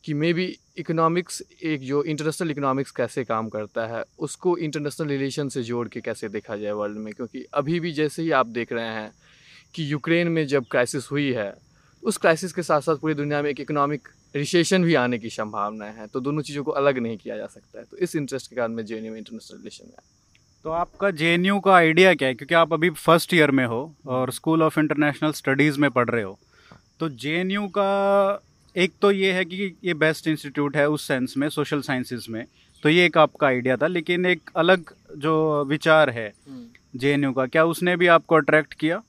कि 0.04 0.14
मे 0.14 0.32
बी 0.34 0.46
इकोनॉमिक्स 0.78 1.42
एक 1.64 1.82
जो 1.82 2.04
इंटरनेशनल 2.04 2.52
इकोनॉमिक्स 2.52 2.92
कैसे 2.92 3.24
काम 3.24 3.50
करता 3.50 3.86
है, 3.88 4.04
उसको 4.20 4.58
इंटरनेशनल 4.58 5.08
रिलेशन 5.08 5.50
से 5.50 5.64
जोड़ 5.64 5.88
के 5.88 6.02
कैसे 6.02 6.30
देखा 6.30 6.56
जाए 6.56 6.72
वर्ल्ड 6.72 6.98
में, 6.98 7.14
क्योंकि 7.14 7.46
अभी 7.54 7.80
भी 7.80 7.92
जैसे 7.92 8.22
ही 8.22 8.32
आप 8.32 8.48
देख 8.48 8.74
रहे 8.74 8.90
हैं 8.94 9.12
कि 9.76 9.92
यूक्रेन 9.92 10.28
में 10.28 10.46
जब 10.48 10.66
क्राइसिस 10.72 11.12
हुई 11.12 11.32
है, 11.32 11.54
उस 12.04 12.18
क्राइसिस 12.18 12.54
के 12.54 12.64
साथ 12.64 12.82
साथ 12.82 12.96
पूरी 12.96 13.14
दुनिया 13.14 13.42
में 13.42 13.50
एक 13.50 13.60
इकोनॉमिक 13.60 14.08
रिसेशन 14.36 14.84
भी 14.84 14.96
आने 14.96 15.18
की 15.20 15.30
संभावना 15.30 15.86
है 15.88 16.08
तो 16.08 16.20
दोनों 16.20 16.42
चीज़ों 16.42 16.64
को 16.64 16.72
अलग 16.74 16.98
नहीं 16.98 17.18
किया 17.18 17.38
जा 17.38 17.46
सकता 17.48 17.80
है। 17.80 17.86
तो 17.86 17.98
इस 17.98 18.16
इंटरेस्ट 18.16 18.50
के 18.50 18.56
कारण 18.56 18.72
मैं 18.72 18.86
जे 18.86 19.00
में 19.02 19.18
इंटरनेशनल 19.18 19.58
रिलेशन 19.58 19.86
में 19.86 19.96
तो 20.66 20.72
आपका 20.72 21.10
जेएनयू 21.12 21.60
का 21.60 21.74
आइडिया 21.76 22.14
क्या 22.14 22.28
है? 22.28 22.36
क्योंकि 22.36 22.56
आप 22.56 22.74
अभी 22.74 22.90
फ़र्स्ट 22.90 23.34
ईयर 23.34 23.52
में 23.52 23.66
हो 23.66 23.96
और 24.06 24.32
स्कूल 24.32 24.64
ऑफ़ 24.64 24.80
इंटरनेशनल 24.80 25.32
स्टडीज़ 25.32 25.80
में 25.80 25.90
पढ़ 25.92 26.10
रहे 26.10 26.24
हो। 26.24 26.38
तो 27.00 27.10
जेएनयू 27.10 27.68
का 27.68 28.42
एक 28.76 28.94
तो 29.02 29.12
ये 29.12 29.32
है 29.32 29.44
कि 29.46 29.76
ये 29.84 29.94
बेस्ट 29.96 30.28
इंस्टीट्यूट 30.28 30.78
है 30.78 30.88
उस 30.90 31.08
सेंस 31.08 31.34
में 31.38 31.48
सोशल 31.50 31.82
साइंसेज 31.82 32.26
में। 32.30 32.46
तो 32.84 32.90
ये 32.90 33.06
एक 33.06 33.18
आपका 33.18 33.48
आइडिया 33.48 33.78
था 33.78 33.88
लेकिन 33.88 34.26
एक 34.26 34.50
अलग 34.56 34.94
जो 35.18 35.64
विचार 35.66 36.10
है 36.10 36.32
जे 36.96 37.14
हम्म। 37.14 37.34
का 37.34 37.46
क्या 37.46 37.66
उसने 37.66 37.96
भी 37.96 38.08
आपको 38.08 38.36
अट्रैक्ट 38.36 38.74
किया? 38.74 39.02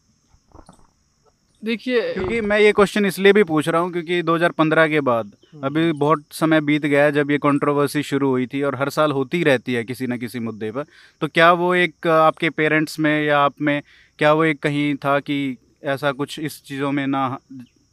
देखिए 1.64 2.14
क्योंकि 2.14 2.40
मैं 2.40 2.58
ये 2.60 2.72
क्वेश्चन 2.72 3.06
इसलिए 3.06 3.32
भी 3.32 3.44
पूछ 3.44 3.68
रहा 3.68 3.80
हूँ 3.80 3.92
क्योंकि 3.92 4.22
2015 4.22 4.88
के 4.88 5.00
बाद 5.00 5.32
हम्म। 5.54 5.66
अभी 5.66 5.92
बहुत 5.92 6.24
समय 6.30 6.60
बीत 6.60 6.86
गया 6.86 7.04
है 7.04 7.12
जब 7.12 7.30
ये 7.30 7.38
कंट्रोवर्सी 7.38 8.02
शुरू 8.02 8.28
हुई 8.28 8.46
थी 8.46 8.62
और 8.62 8.74
हर 8.74 8.90
साल 8.90 9.12
होती 9.12 9.42
रहती 9.42 9.74
है 9.74 9.84
किसी 9.84 10.06
न 10.06 10.18
किसी 10.18 10.38
मुद्दे 10.38 10.70
पर। 10.70 10.84
तो 11.20 11.28
क्या 11.28 11.52
वो 11.52 11.74
एक 11.74 12.06
आपके 12.06 12.50
पेरेंट्स 12.50 12.98
में 12.98 13.24
या 13.24 13.38
आप 13.38 13.54
में 13.60 13.82
क्या 14.18 14.32
वो 14.32 14.44
एक 14.44 14.62
कहीं 14.62 14.94
था 14.96 15.18
कि 15.20 15.56
ऐसा 15.84 16.12
कुछ 16.12 16.38
इस 16.38 16.62
चीज़ों 16.64 16.92
में 16.92 17.06
ना 17.06 17.38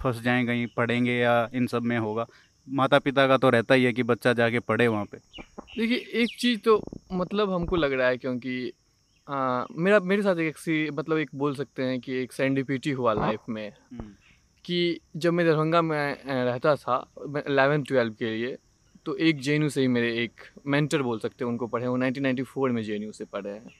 फंस 0.02 0.22
जाएँ 0.22 0.46
कहीं 0.46 0.68
पढ़ेंगे 0.78 1.14
या 1.14 1.50
इन 1.54 1.68
सब 1.68 1.84
में 1.84 1.98
होगा? 1.98 2.26
माता 2.70 3.00
पिता 3.00 3.28
का 3.28 3.38
तो 3.38 3.50
रहता 3.50 3.76
ही 3.76 3.84
है 3.84 3.94
कि 3.94 4.04
बच्चा 4.04 4.34
जाके 4.34 4.60
पढ़े 4.60 4.88
वहाँ 4.88 5.06
पे। 5.06 5.18
देखिए 5.78 5.98
एक 5.98 6.30
चीज़ 6.40 6.60
तो 6.60 6.82
मतलब 7.14 7.54
हमको 7.54 7.76
लग 7.76 7.94
रहा 7.94 8.08
है 8.08 8.18
क्योंकि 8.18 8.72
आ, 9.30 9.66
मेरा 9.72 10.00
मेरे 10.00 10.22
साथ 10.22 10.36
एक 10.36 10.58
सी 10.58 10.90
मतलब 10.90 11.18
एक 11.18 11.30
बोल 11.36 11.56
सकते 11.56 11.84
हैं 11.84 12.00
कि 12.00 12.14
एक 12.14 12.32
सेंडिपिटी 12.32 12.92
हुआ 12.92 13.14
लाइफ। 13.14 13.40
में 13.50 13.70
हम्म। 13.70 14.12
कि 14.66 15.00
जब 15.18 15.34
मैं 15.34 15.46
दरभंगा 15.46 15.82
में 15.82 16.18
रहता 16.26 16.76
था 16.76 17.12
एलेवन 17.48 17.84
ट्वेल्व 17.84 18.14
के 18.14 18.26
लिए 18.26 18.58
तो 19.06 19.16
एक 19.16 19.40
जे 19.40 19.70
से 19.70 19.82
ही 19.82 19.88
मेरे 19.88 20.24
एक 20.24 20.32
मेंटर 20.68 21.02
बोल 21.02 21.20
सकते 21.20 21.46
हैं 21.46 21.52
उनको 21.52 21.68
पढ़े 21.68 21.88
वो 21.88 21.98
1994 21.98 22.70
में 22.70 22.84
जे 22.84 23.12
से 23.12 23.26
पढ़े 23.26 23.50
हैं 23.50 23.72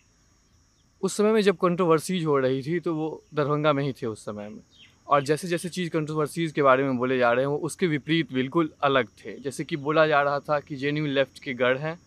उस 1.02 1.18
समय 1.18 1.32
में 1.32 1.42
जब 1.42 1.58
कंट्रोवर्सीज 1.58 2.26
हो 2.26 2.38
रही 2.38 2.62
थी 2.62 2.80
तो 2.80 2.96
वो 2.96 3.24
दरभंगा 3.34 3.74
में 3.74 3.84
ही 3.84 3.94
थे 3.94 4.06
उस 4.06 4.26
समय 4.26 4.50
में 4.50 4.62
और 5.08 5.24
जैसे 5.24 5.48
जैसे 5.48 5.70
चीज़ 5.70 5.90
कंट्रोवर्सीज 5.90 6.52
के 6.52 6.62
बारे 6.62 6.84
में 6.84 6.98
बोले 6.98 7.18
जा 7.18 7.32
रहे 7.32 7.46
हैं 7.46 7.52
वो 7.52 7.58
उसके 7.58 7.88
विपरीत 7.88 8.34
बिल्कुल 8.34 8.74
अलग 8.84 9.08
थे 9.08 9.40
जैसे 9.40 9.64
कि 9.64 9.78
बोला 9.78 10.08
जा 10.08 10.22
रहा 10.22 10.40
था 10.40 10.60
कि 10.60 10.76
जे 10.76 10.92
लेफ़्ट 10.92 11.44
के 11.44 11.54
गढ़ 11.54 11.78
हैं 11.78 12.00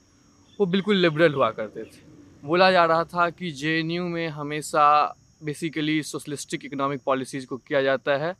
वो 0.61 0.67
बिल्कुल 0.67 0.97
लिबरल 0.97 1.35
हुआ 1.35 1.51
करते 1.51 1.85
थे 1.85 2.16
बोला 2.47 2.71
जा 2.71 2.85
रहा 2.85 3.05
था 3.05 3.29
कि 3.31 3.51
जेएनयू 3.51 4.05
में 4.09 4.29
हमेशा 4.29 5.17
बेसिकली 5.45 6.03
सोशलिस्टिक 6.03 6.65
इकोनॉमिक 6.65 7.01
पॉलिसीज़ 7.07 7.47
को 7.47 7.57
किया 7.57 7.83
जाता 7.83 8.17
है। 8.17 8.35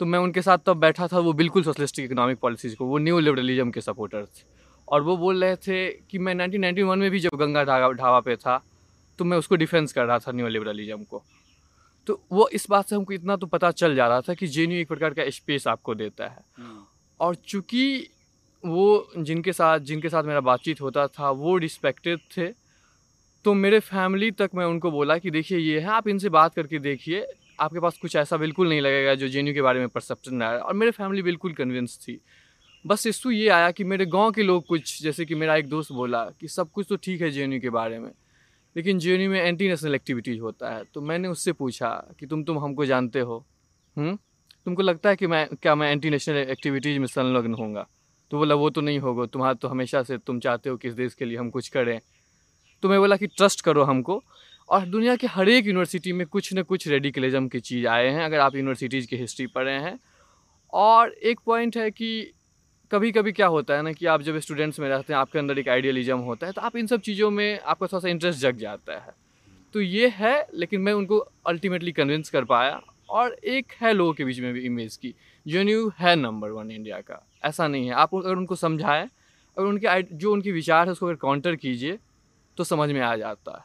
तो 0.00 0.06
मैं 0.06 0.18
उनके 0.18 0.42
साथ 0.42 0.58
तब 0.66 0.76
बैठा 0.76 1.06
था 1.06 1.18
वो 1.18 1.32
बिल्कुल 1.32 1.62
सोशलिस्टिक 1.62 2.04
इकोनॉमिक 2.04 2.38
पॉलिसीज़ 2.38 2.76
को 2.76 2.86
वो 2.86 2.98
न्यू 2.98 3.18
लिबरलिज्म 3.18 3.70
के 3.70 3.80
सपोर्टर 3.80 4.24
थे 4.24 4.44
और 4.88 5.02
वो 5.02 5.16
बोल 5.16 5.44
रहे 5.44 5.56
थे 5.56 5.88
कि 6.10 6.18
मैं 6.18 6.34
1991 6.34 6.96
में 6.96 7.10
भी 7.10 7.20
जब 7.20 7.30
गंगा 7.34 7.64
ढाबा 7.64 7.90
ढाबा 7.92 8.20
पे 8.20 8.36
था 8.36 8.62
तो 9.18 9.24
मैं 9.24 9.38
उसको 9.38 9.56
डिफेंस 9.56 9.92
कर 9.92 10.04
रहा 10.04 10.18
था 10.18 10.32
न्यू 10.32 10.48
लिबरलिज्म 10.48 11.02
को। 11.04 11.22
तो 12.06 12.20
वो 12.32 12.48
इस 12.48 12.66
बात 12.70 12.88
से 12.88 12.96
हमको 12.96 13.12
इतना 13.12 13.36
तो 13.36 13.46
पता 13.46 13.70
चल 13.70 13.94
जा 13.94 14.08
रहा 14.08 14.20
था 14.20 14.34
कि 14.34 14.46
जेएनयू 14.46 14.78
एक 14.78 14.88
प्रकार 14.88 15.14
का 15.14 15.30
स्पेस 15.30 15.66
आपको 15.66 15.94
देता 15.94 16.28
है। 16.28 16.44
हम्म। 16.58 16.84
और 17.20 17.34
चूँकि 17.34 18.10
वो 18.64 19.08
जिनके 19.18 19.52
साथ 19.52 19.78
जिनके 19.78 20.08
साथ 20.08 20.24
मेरा 20.24 20.40
बातचीत 20.40 20.80
होता 20.80 21.06
था 21.06 21.30
वो 21.30 21.56
रिस्पेक्टेड 21.58 22.18
थे 22.36 22.59
तो 23.44 23.54
मेरे 23.54 23.80
फैमिली 23.80 24.30
तक 24.30 24.50
मैं 24.54 24.64
उनको 24.64 24.90
बोला 24.90 25.18
कि 25.18 25.30
देखिए, 25.30 25.58
ये 25.58 25.80
है, 25.80 25.86
आप 25.86 26.08
इनसे 26.08 26.28
बात 26.28 26.54
करके 26.54 26.78
देखिए। 26.78 27.26
आपके 27.60 27.80
पास 27.80 27.98
कुछ 27.98 28.16
ऐसा 28.16 28.36
बिल्कुल 28.36 28.68
नहीं 28.68 28.80
लगेगा 28.80 29.14
जो 29.14 29.28
जे 29.28 29.52
के 29.52 29.62
बारे 29.62 29.78
में 29.78 29.88
परसेप्शन 29.88 30.42
आया 30.42 30.58
और 30.58 30.74
मेरे 30.74 30.92
फैमिली 30.92 31.22
बिल्कुल 31.22 31.52
कन्विंस 31.52 31.98
थी। 32.08 32.20
बस 32.86 33.06
इशू 33.06 33.30
ये 33.30 33.48
आया 33.48 33.70
कि 33.70 33.84
मेरे 33.84 34.06
गाँव 34.06 34.30
के 34.30 34.42
लोग 34.42 34.66
कुछ, 34.66 35.02
जैसे 35.02 35.24
कि 35.24 35.34
मेरा 35.34 35.56
एक 35.56 35.68
दोस्त 35.68 35.92
बोला 35.92 36.24
कि 36.24 36.48
सब 36.48 36.70
कुछ 36.70 36.86
तो 36.88 36.96
ठीक 36.96 37.20
है 37.20 37.30
जे 37.30 37.58
के 37.58 37.70
बारे 37.70 37.98
में, 37.98 38.10
लेकिन 38.76 38.98
जे 38.98 39.28
में 39.28 39.40
एंटी 39.40 39.68
नेशनल 39.68 39.94
एक्टिविटीज़ 39.94 40.40
होता 40.40 40.70
है। 40.70 40.84
तो 40.94 41.00
मैंने 41.00 41.28
उससे 41.28 41.52
पूछा 41.52 42.14
कि 42.20 42.26
तुम 42.26 42.44
तुम 42.44 42.58
हमको 42.58 42.86
जानते 42.86 43.20
हो। 43.20 43.46
हुँ? 43.96 44.06
हम्म? 44.06 44.18
तुमको 44.64 44.82
लगता 44.82 45.08
है 45.08 45.16
कि 45.16 45.26
मैं, 45.26 45.48
क्या 45.62 45.74
मैं 45.74 45.92
एंटी 45.92 46.10
नेशनल 46.10 46.36
एक्टिविटीज़ 46.36 46.98
में 46.98 47.06
संलग्न 47.06 47.54
होऊँगा? 47.54 47.86
तो 48.30 48.38
बोला, 48.38 48.54
वो 48.54 48.70
तो 48.70 48.80
नहीं 48.80 48.98
होगा। 48.98 49.26
तुम्हारा 49.26 49.54
तो 49.54 49.68
हमेशा 49.68 50.02
से 50.02 50.18
तुम 50.18 50.40
चाहते 50.40 50.70
हो 50.70 50.76
कि 50.76 50.88
इस 50.88 50.94
देश 50.94 51.14
के 51.14 51.24
लिए 51.24 51.38
हम 51.38 51.50
कुछ 51.50 51.68
करें। 51.68 52.00
तो 52.82 52.88
मैं 52.88 52.98
बोला 53.00 53.16
कि 53.16 53.26
ट्रस्ट 53.26 53.60
करो 53.60 53.82
हमको। 53.82 54.22
और 54.68 54.86
दुनिया 54.86 55.16
के 55.16 55.26
हर 55.26 55.48
एक 55.48 55.66
यूनिवर्सिटी 55.66 56.12
में 56.12 56.26
कुछ 56.26 56.54
न 56.54 56.62
कुछ 56.62 56.88
रेडिकलिज्म 56.88 57.48
की 57.48 57.60
चीज़ 57.60 57.86
आए 57.86 58.08
हैं, 58.08 58.24
अगर 58.24 58.38
आप 58.38 58.54
यूनिवर्सिटीज़ 58.54 59.06
की 59.06 59.16
हिस्ट्री 59.16 59.46
पढ़े 59.46 59.72
हैं। 59.72 59.98
और 60.72 61.10
एक 61.12 61.40
पॉइंट 61.46 61.76
है 61.76 61.90
कि 61.90 62.30
कभी 62.92 63.12
कभी 63.12 63.32
क्या 63.32 63.46
होता 63.46 63.74
है 63.74 63.82
ना 63.82 63.92
कि 63.92 64.06
आप 64.06 64.22
जब 64.22 64.38
स्टूडेंट्स 64.38 64.80
में 64.80 64.88
रहते 64.88 65.12
हैं, 65.12 65.20
आपके 65.20 65.38
अंदर 65.38 65.58
एक 65.58 65.68
आइडियलिज्म 65.68 66.18
होता 66.18 66.46
है 66.46 66.52
तो 66.52 66.60
आप 66.60 66.76
इन 66.76 66.86
सब 66.86 67.00
चीज़ों 67.00 67.30
में 67.30 67.60
आपका 67.60 67.86
थोड़ा 67.86 68.00
सा 68.00 68.08
इंटरेस्ट 68.08 68.40
जग 68.40 68.56
जाता 68.56 68.92
है। 68.92 69.12
तो 69.74 69.80
ये 69.80 70.08
है, 70.08 70.46
लेकिन 70.54 70.80
मैं 70.80 70.92
उनको 70.92 71.18
अल्टीमेटली 71.46 71.92
कन्विंस 71.92 72.30
कर 72.30 72.44
पाया। 72.44 72.80
और 73.10 73.32
एक 73.32 73.72
है 73.80 73.92
लोगों 73.92 74.12
के 74.12 74.24
बीच 74.24 74.40
में 74.40 74.52
भी 74.52 74.60
इमेज 74.60 74.96
की 74.96 75.14
जो 75.46 75.88
है 75.98 76.14
नंबर 76.16 76.50
वन 76.50 76.70
इंडिया 76.70 76.98
का। 77.00 77.26
ऐसा 77.44 77.68
नहीं 77.68 77.86
है। 77.86 77.92
आप 77.92 78.14
अगर 78.14 78.36
उनको 78.36 78.54
समझाएँ, 78.54 79.04
अगर 79.58 79.66
उनके 79.66 80.02
जो 80.02 80.32
उनकी 80.32 80.52
विचार 80.52 80.86
है 80.86 80.92
उसको 80.92 81.06
अगर 81.06 81.14
काउंटर 81.14 81.56
कीजिए 81.56 81.98
तो 82.58 82.64
समझ 82.64 82.90
में 82.90 83.00
आ 83.00 83.14
जाता 83.16 83.56
है। 83.56 83.64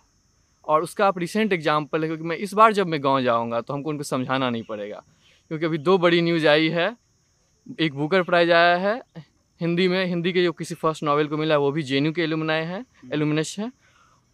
और 0.66 0.84
उसका 0.84 1.08
आप 1.08 1.18
रिसेंट 1.20 1.54
एग्ज़ाम्पल 1.54 2.02
है 2.02 2.08
क्योंकि 2.08 2.24
मैं 2.24 2.36
इस 2.38 2.54
बार 2.54 2.74
जब 2.74 2.88
मैं 2.88 3.04
गाँव 3.04 3.22
जाऊँगा 3.24 3.62
तो 3.62 3.74
हमको 3.74 3.90
उनको 3.90 4.04
समझाना 4.06 4.50
नहीं 4.50 4.64
पड़ेगा। 4.66 5.04
क्योंकि 5.52 5.66
अभी 5.66 5.78
दो 5.80 5.98
बड़ी 5.98 6.22
न्यूज़ 6.22 6.48
आई 6.48 6.70
है 6.70 6.96
एक 7.80 7.94
बुकर 7.96 8.24
प्राइज 8.24 8.52
आया 8.52 8.76
है 8.78 9.02
हिंदी 9.62 9.88
में 9.88 10.06
हिंदी 10.06 10.32
के 10.34 10.44
जो 10.44 10.52
किसी 10.54 10.76
फ़र्स्ट 10.76 11.04
नावल 11.04 11.28
को 11.28 11.38
मिला 11.38 11.56
है 11.56 11.60
वो 11.60 11.72
भी 11.72 11.84
जे 11.84 12.12
के 12.12 12.22
एलुमनाए 12.22 12.64
हैं 12.66 12.86
एलुमिनस 13.14 13.56
हैं। 13.60 13.72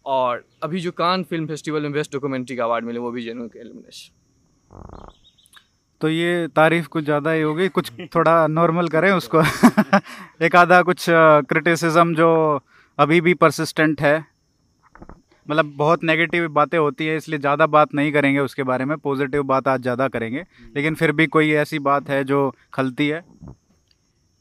और 0.04 0.44
अभी 0.62 0.80
जो 0.80 0.92
कान 0.92 1.22
फ़िल्म 1.24 1.46
फेस्टिवल 1.46 1.82
में 1.82 1.92
बेस्ट 1.92 2.12
डॉक्यूमेंट्री 2.12 2.56
का 2.56 2.64
अवार्ड 2.64 2.84
मिले 2.84 2.98
वो 2.98 3.10
भी 3.10 3.22
जे 3.22 3.34
के 3.34 3.60
एलुमिनस 3.60 4.10
तो 6.00 6.08
ये 6.08 6.48
तारीफ़ 6.48 6.86
कुछ 6.88 7.04
ज़्यादा 7.04 7.30
ही 7.30 7.42
होगी 7.42 7.68
कुछ 7.70 7.90
थोड़ा 8.14 8.46
नॉर्मल 8.48 8.88
करें 8.88 9.10
उसको। 9.12 9.42
एक 10.44 10.56
आधा 10.56 10.80
कुछ 10.82 11.04
क्रिटिसिज्म 11.08 12.14
जो 12.14 12.28
अभी 12.98 13.20
भी 13.20 13.34
परसिस्टेंट 13.36 14.00
है। 14.00 14.14
मतलब 15.46 15.72
बहुत 15.76 16.04
नेगेटिव 16.04 16.48
बातें 16.50 16.78
होती 16.78 17.06
है 17.06 17.16
इसलिए 17.16 17.38
ज़्यादा 17.38 17.66
बात 17.68 17.94
नहीं 17.94 18.12
करेंगे 18.12 18.40
उसके 18.40 18.62
बारे 18.64 18.84
में 18.84 18.96
पॉजिटिव 18.98 19.42
बात 19.44 19.68
आज 19.68 19.82
ज़्यादा 19.82 20.08
करेंगे। 20.08 20.44
लेकिन 20.76 20.94
फिर 20.94 21.12
भी 21.12 21.26
कोई 21.28 21.50
ऐसी 21.54 21.78
बात 21.80 22.10
है 22.10 22.22
जो 22.24 22.52
खलती 22.74 23.08
है? 23.08 23.22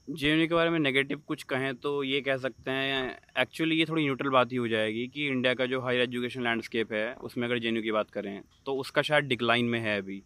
जेएनयू 0.08 0.48
के 0.48 0.55
बारे 0.55 0.70
में 0.70 0.77
नेगेटिव 0.79 1.22
कुछ 1.27 1.43
कहें 1.43 1.74
तो 1.75 2.03
ये 2.03 2.20
कह 2.22 2.38
सकते 2.38 2.72
हैं 2.72 3.17
एक्चुअली 3.41 3.75
ये 3.75 3.86
थोड़ी 3.86 4.03
न्यूट्रल 4.03 4.29
बात 4.29 4.51
ही 4.51 4.58
हो 4.58 4.67
जाएगी 4.67 5.05
कि 5.08 5.27
इंडिया 5.27 5.53
का 5.53 5.65
जो 5.65 5.81
हायर 5.81 6.01
एजुकेशन 6.01 6.43
लैंडस्केप 6.43 6.91
है 6.93 7.13
उसमें 7.22 7.48
अगर 7.48 7.60
जेएनयू 7.60 7.84
की 7.84 7.91
बात 7.91 8.10
करें 8.10 8.41
तो 8.65 8.75
उसका 8.75 9.01
शायद 9.01 9.25
डिक्लाइन 9.25 9.65
में 9.65 9.79
है 9.79 9.98
अभी। 9.98 10.22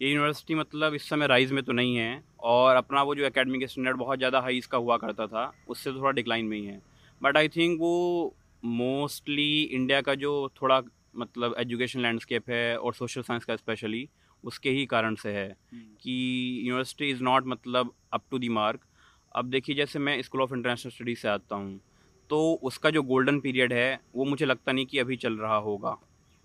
ये 0.00 0.08
यूनिवर्सिटी 0.08 0.54
मतलब 0.54 0.94
इस 0.94 1.08
समय 1.08 1.26
राइज 1.26 1.52
में 1.52 1.62
तो 1.64 1.72
नहीं 1.72 1.96
है 1.96 2.22
और 2.42 2.76
अपना 2.76 3.02
वो 3.02 3.14
जो 3.14 3.24
एकेडमिक 3.24 3.68
स्टैंडर्ड 3.68 3.96
बहुत 3.96 4.18
ज़्यादा 4.18 4.40
हाई 4.40 4.58
इसका 4.58 4.78
हुआ 4.78 4.96
करता 4.96 5.26
था 5.26 5.52
उससे 5.68 5.92
थोड़ा 5.92 6.10
डिक्लाइन 6.12 6.46
में 6.46 6.56
ही 6.56 6.64
है। 6.64 6.80
बट 7.20 7.36
आई 7.36 7.48
थिंक 7.48 7.78
वो 7.80 8.34
मोस्टली 8.62 9.62
इंडिया 9.62 10.00
का 10.00 10.14
जो 10.14 10.50
थोड़ा 10.62 10.82
मतलब 11.16 11.54
एजुकेशन 11.58 12.00
लैंडस्केप 12.00 12.50
है 12.50 12.76
और 12.78 12.94
सोशल 12.94 13.22
साइंस 13.22 13.44
का 13.44 13.56
स्पेशली 13.56 14.08
उसके 14.44 14.70
ही 14.70 14.86
कारण 14.86 15.14
से 15.14 15.32
है 15.32 15.48
हम्म। 15.50 15.82
कि 16.02 16.60
यूनिवर्सिटी 16.64 17.10
इज़ 17.10 17.22
नॉट 17.22 17.46
मतलब 17.46 17.92
अप 18.12 18.24
टू 18.30 18.38
दी 18.38 18.48
मार्क 18.48 18.80
अब 19.34 19.50
देखिए 19.50 19.76
जैसे 19.76 19.98
मैं 19.98 20.22
स्कूल 20.22 20.40
ऑफ़ 20.40 20.54
इंटरनेशनल 20.54 20.92
स्टडीज़ 20.92 21.18
से 21.18 21.28
आता 21.28 21.56
हूँ 21.56 21.80
तो 22.30 22.60
उसका 22.62 22.90
जो 22.90 23.02
गोल्डन 23.02 23.40
पीरियड 23.40 23.72
है 23.72 24.00
वो 24.14 24.24
मुझे 24.24 24.46
लगता 24.46 24.72
नहीं 24.72 24.86
कि 24.86 24.98
अभी 24.98 25.16
चल 25.16 25.36
रहा 25.36 25.56
होगा। 25.56 25.96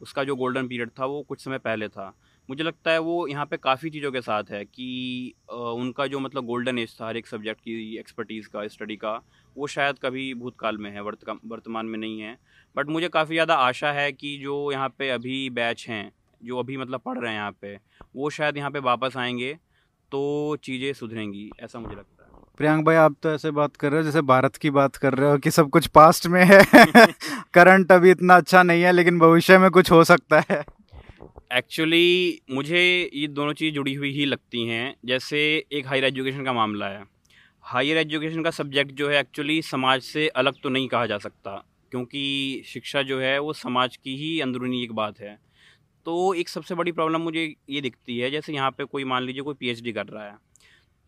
उसका 0.02 0.24
जो 0.24 0.36
गोल्डन 0.36 0.68
पीरियड 0.68 0.90
था 0.90 1.06
वो 1.06 1.22
कुछ 1.22 1.44
समय 1.44 1.58
पहले 1.58 1.88
था। 1.88 2.14
मुझे 2.50 2.64
लगता 2.64 2.92
है 2.92 3.00
वो 3.00 3.28
यहाँ 3.28 3.46
पे 3.46 3.58
काफ़ी 3.58 3.90
चीज़ों 3.90 4.12
के 4.12 4.22
साथ 4.22 4.44
है 4.52 4.64
कि 4.66 5.34
उनका 5.50 6.08
जो 6.08 6.20
मतलब 6.20 6.46
गोल्डन 6.46 6.80
एज 6.80 6.96
था 7.02 7.08
हर 7.08 7.18
एक 7.18 7.28
सब्जेक्ट 7.28 7.62
की 7.62 7.98
एक्सपर्टीज़ 7.98 8.50
का 8.50 8.68
स्टडी 8.68 8.96
का 8.96 9.22
वो 9.58 9.68
शायद 9.68 10.00
कभी 10.02 10.34
भूतकाल 10.36 10.78
में 10.78 10.90
है 10.92 11.02
वर्तमान 11.02 11.86
में 11.86 11.98
नहीं 12.00 12.20
है। 12.22 12.38
बट 12.76 12.90
मुझे 12.90 13.08
काफ़ी 13.10 13.36
ज़्यादा 13.36 13.56
आशा 13.58 13.92
है 13.92 14.12
कि 14.12 14.38
जो 14.42 14.72
यहाँ 14.72 14.90
पे 15.00 15.10
अभी 15.10 15.50
बैच 15.52 15.86
हैं 15.90 16.12
जो 16.42 16.60
अभी 16.60 16.78
मतलब 16.78 17.02
पढ़ 17.06 17.18
रहे 17.18 17.32
हैं 17.32 17.38
यहाँ 17.38 17.52
पे 17.62 17.76
वो 18.16 18.30
शायद 18.30 18.58
यहाँ 18.58 18.72
पे 18.72 18.80
वापस 18.82 19.18
आएँगे 19.18 19.54
तो 20.12 20.58
चीज़ें 20.64 20.92
सुधरेंगी 20.94 21.50
ऐसा 21.64 21.80
मुझे 21.80 21.96
लगता 21.96 22.24
है। 22.24 22.46
प्रियांक 22.58 22.86
भाई 22.86 22.96
आप 22.96 23.16
तो 23.24 23.32
ऐसे 23.32 23.52
बात 23.52 23.76
कर 23.76 23.92
रहे 23.92 24.00
हो 24.00 24.06
जैसे 24.06 24.22
भारत 24.24 24.56
की 24.56 24.70
बात 24.72 24.96
कर 24.96 25.14
रहे 25.14 25.32
हो 25.32 25.38
कि 25.38 25.52
सब 25.52 25.70
कुछ 25.70 25.88
पास्ट 25.96 26.28
में 26.28 26.44
है। 26.46 26.62
करंट 27.54 27.92
अभी 27.92 28.12
इतना 28.12 28.36
अच्छा 28.36 28.64
नहीं 28.64 28.84
है 28.84 28.92
लेकिन 28.92 29.20
भविष्य 29.20 29.58
में 29.58 29.70
कुछ 29.72 29.92
हो 29.92 30.04
सकता 30.04 30.44
है। 30.50 30.64
एक्चुअली 31.54 32.42
मुझे 32.52 32.80
ये 33.14 33.28
दोनों 33.28 33.54
चीज़ 33.54 33.74
जुड़ी 33.76 33.94
हुई 33.94 34.12
ही 34.12 34.26
लगती 34.26 34.68
हैं। 34.68 34.96
जैसे 35.06 35.40
एक 35.72 35.88
हायर 35.88 36.04
एजुकेशन 36.06 36.46
का 36.46 36.54
मामला 36.54 36.88
है। 36.88 37.04
हायर 37.68 37.98
एजुकेशन 37.98 38.44
का 38.44 38.52
सब्जेक्ट 38.52 38.92
जो 38.92 39.10
है 39.10 39.20
एक्चुअली 39.20 39.62
समाज 39.62 40.02
से 40.02 40.28
अलग 40.38 40.62
तो 40.64 40.70
नहीं 40.70 40.88
कहा 40.88 41.06
जा 41.06 41.18
सकता 41.18 41.52
क्योंकि 41.92 42.64
शिक्षा 42.66 43.02
जो 43.02 43.20
है 43.20 43.38
वो 43.40 43.54
समाज 43.54 43.98
की 43.98 44.16
ही 44.18 44.40
अंदरूनी 44.42 44.82
एक 44.84 44.92
बात 44.92 45.20
है। 45.20 45.38
तो 46.06 46.34
एक 46.34 46.50
सबसे 46.50 46.76
बड़ी 46.76 46.92
प्रॉब्लम 46.92 47.22
मुझे 47.22 47.44
ये 47.70 47.82
दिखती 47.82 48.18
है 48.20 48.30
जैसे 48.32 48.54
यहाँ 48.54 48.72
पे 48.72 48.84
कोई 48.86 49.04
मान 49.04 49.24
लीजिए 49.24 49.42
कोई 49.42 49.54
पीएचडी 49.54 49.92
कर 49.94 50.06
रहा 50.06 50.26
है 50.26 50.36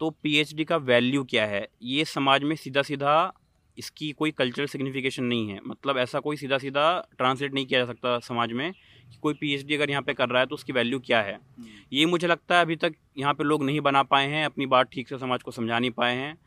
तो 0.02 0.10
पीएचडी 0.24 0.66
का 0.66 0.78
वैल्यू 0.78 1.24
क्या 1.24 1.46
है? 1.46 1.68
ये 1.82 2.06
समाज 2.06 2.44
में 2.44 2.56
सीधा 2.56 2.82
सीधा 2.82 3.32
इसकी 3.78 4.12
कोई 4.12 4.32
कल्चरल 4.32 4.66
सिग्निफिकेशन 4.68 5.24
नहीं 5.24 5.50
है। 5.50 5.60
मतलब 5.68 5.98
ऐसा 5.98 6.20
कोई 6.20 6.38
सीधा 6.38 6.58
सीधा 6.58 6.84
ट्रांसलेट 7.18 7.54
नहीं 7.54 7.66
किया 7.66 7.80
जा 7.80 7.86
सकता 7.86 8.18
समाज 8.22 8.52
में 8.52 8.72
कि 8.72 9.18
कोई 9.22 9.34
पीएचडी 9.34 9.76
अगर 9.76 9.90
यहाँ 9.90 10.02
पे 10.02 10.14
कर 10.14 10.30
रहा 10.30 10.40
है 10.40 10.48
तो 10.48 10.56
उसकी 10.56 10.74
वैल्यू 10.74 11.00
क्या 11.00 11.22
है। 11.22 11.34
हम्म। 11.34 11.68
ये 11.94 12.06
मुझे 12.06 12.28
लगता 12.28 12.56
है 12.56 12.62
अभी 12.62 12.76
तक 12.76 12.96
यहाँ 13.18 13.34
पे 13.34 13.44
लोग 13.44 13.64
नहीं 13.64 13.82
बना 13.82 14.04
पाए 14.04 14.28
हैं 14.28 14.46
अपनी 14.46 14.66
बात 14.68 14.90
ठीक 14.92 15.10
से 15.10 15.18
समाज 15.18 15.44
को 15.44 15.52
समझा 15.52 15.80
नहीं 15.80 15.92
पाए 15.92 16.16
हैं। 16.16 16.38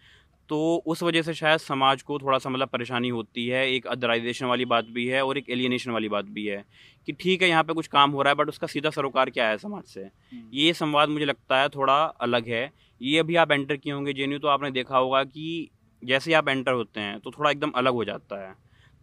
तो 0.51 0.61
उस 0.87 1.03
वजह 1.03 1.23
से 1.23 1.35
शायद 1.35 1.61
समाज 1.61 2.03
को 2.03 2.19
थोड़ा 2.19 2.39
सा 2.39 2.51
मतलब 2.51 2.69
परेशानी 2.69 3.09
होती 3.09 3.47
है 3.47 3.67
एक 3.71 3.87
अदराइजेशन 3.87 4.47
वाली 4.47 4.65
बात 4.67 4.85
भी 4.87 5.07
है 5.07 5.25
और 5.25 5.39
एक 5.39 5.51
एलियनेशन 5.51 5.91
वाली 5.91 6.09
बात 6.09 6.25
भी 6.27 6.47
है 6.47 6.65
कि 7.09 7.13
ठीक 7.13 7.43
है 7.43 7.49
यहाँ 7.49 7.63
पे 7.65 7.73
कुछ 7.73 7.87
काम 7.89 8.11
हो 8.11 8.23
रहा 8.23 8.31
है 8.31 8.37
बट 8.37 8.49
उसका 8.49 8.67
सीधा 8.67 8.91
सरोकार 8.91 9.31
क्या 9.31 9.49
है 9.49 9.59
समाज 9.59 9.85
से? 9.85 10.01
हम्म। 10.01 10.49
ये 10.55 10.73
संवाद 10.75 11.09
मुझे 11.09 11.25
लगता 11.25 11.61
है 11.61 11.69
थोड़ा 11.71 11.95
अलग 11.95 12.49
है। 12.49 12.71
ये 13.01 13.19
अभी 13.19 13.37
आप 13.37 13.53
एंटर 13.53 13.77
किए 13.77 13.93
होंगे 13.93 14.13
जे 14.13 14.39
तो 14.39 14.49
आपने 14.49 14.71
देखा 14.71 14.99
होगा 14.99 15.23
कि 15.25 15.71
जैसे 16.03 16.31
ही 16.31 16.35
आप 16.35 16.49
एंटर 16.49 16.73
होते 16.73 17.01
हैं 17.01 17.19
तो 17.21 17.31
थोड़ा 17.31 17.51
एकदम 17.51 17.71
अलग 17.73 17.93
हो 17.93 18.05
जाता 18.05 18.41
है। 18.41 18.55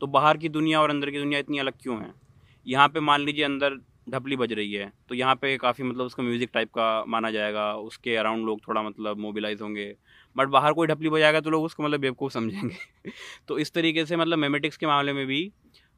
तो 0.02 0.08
बाहर 0.08 0.38
की 0.38 0.50
दुनिया 0.50 0.82
और 0.82 0.90
अंदर 0.90 1.10
की 1.10 1.18
दुनिया 1.18 1.40
इतनी 1.40 1.60
अलग 1.60 1.74
क्यों 1.82 2.00
है? 2.00 2.14
यहाँ 2.66 2.88
पे 2.90 3.00
मान 3.02 3.22
लीजिए 3.22 3.46
अंदर 3.46 3.80
ढपली 4.10 4.36
बज 4.36 4.54
रही 4.54 4.74
है 4.74 4.92
तो 5.10 5.16
यहाँ 5.16 5.36
पे 5.36 5.56
काफ़ी 5.58 5.84
मतलब 5.84 6.06
उसका 6.06 6.24
म्यूज़िक 6.24 6.50
टाइप 6.54 6.70
का 6.70 7.04
माना 7.08 7.32
जाएगा 7.32 7.74
उसके 7.78 8.16
अराउंड 8.16 8.46
लोग 8.46 8.62
थोड़ा 8.68 8.82
मतलब 8.84 9.18
मोबिलाइज 9.20 9.62
होंगे। 9.62 9.94
बट 10.38 10.48
बाहर 10.48 10.74
कोई 10.74 10.88
ढपली 10.88 11.10
बजाएगा 11.10 11.40
तो 11.40 11.50
लोग 11.50 11.64
उसको 11.64 11.84
मतलब 11.84 12.00
बेवकूफ़ 12.00 12.34
समझेंगे। 12.34 12.76
तो 13.48 13.58
इस 13.60 13.72
तरीके 13.72 14.06
से 14.06 14.16
मतलब 14.16 14.38
मेमेटिक्स 14.38 14.78
के 14.78 14.88
मामले 14.88 15.14
में 15.14 15.26
भी 15.28 15.52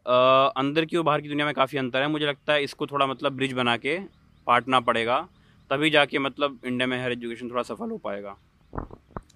आ, 0.08 0.46
अंदर 0.48 0.86
की 0.86 0.98
और 0.98 1.04
बाहर 1.04 1.22
की 1.22 1.28
दुनिया 1.28 1.46
में 1.46 1.54
काफ़ी 1.54 1.78
अंतर 1.78 2.02
है। 2.02 2.08
मुझे 2.08 2.26
लगता 2.26 2.54
है 2.54 2.64
इसको 2.64 2.88
थोड़ा 2.88 3.08
मतलब 3.08 3.34
ब्रिज 3.34 3.54
बना 3.54 3.78
के 3.78 4.00
पाटना 4.48 4.80
पड़ेगा 4.80 5.28
तभी 5.70 5.90
जाके 5.90 6.20
मतलब 6.20 6.60
इंडिया 6.66 6.88
में 6.88 6.98
हायर 6.98 7.12
एजुकेशन 7.12 7.50
थोड़ा 7.50 7.64
सफल 7.64 7.90
हो 7.92 7.98
पाएगा। 7.98 8.38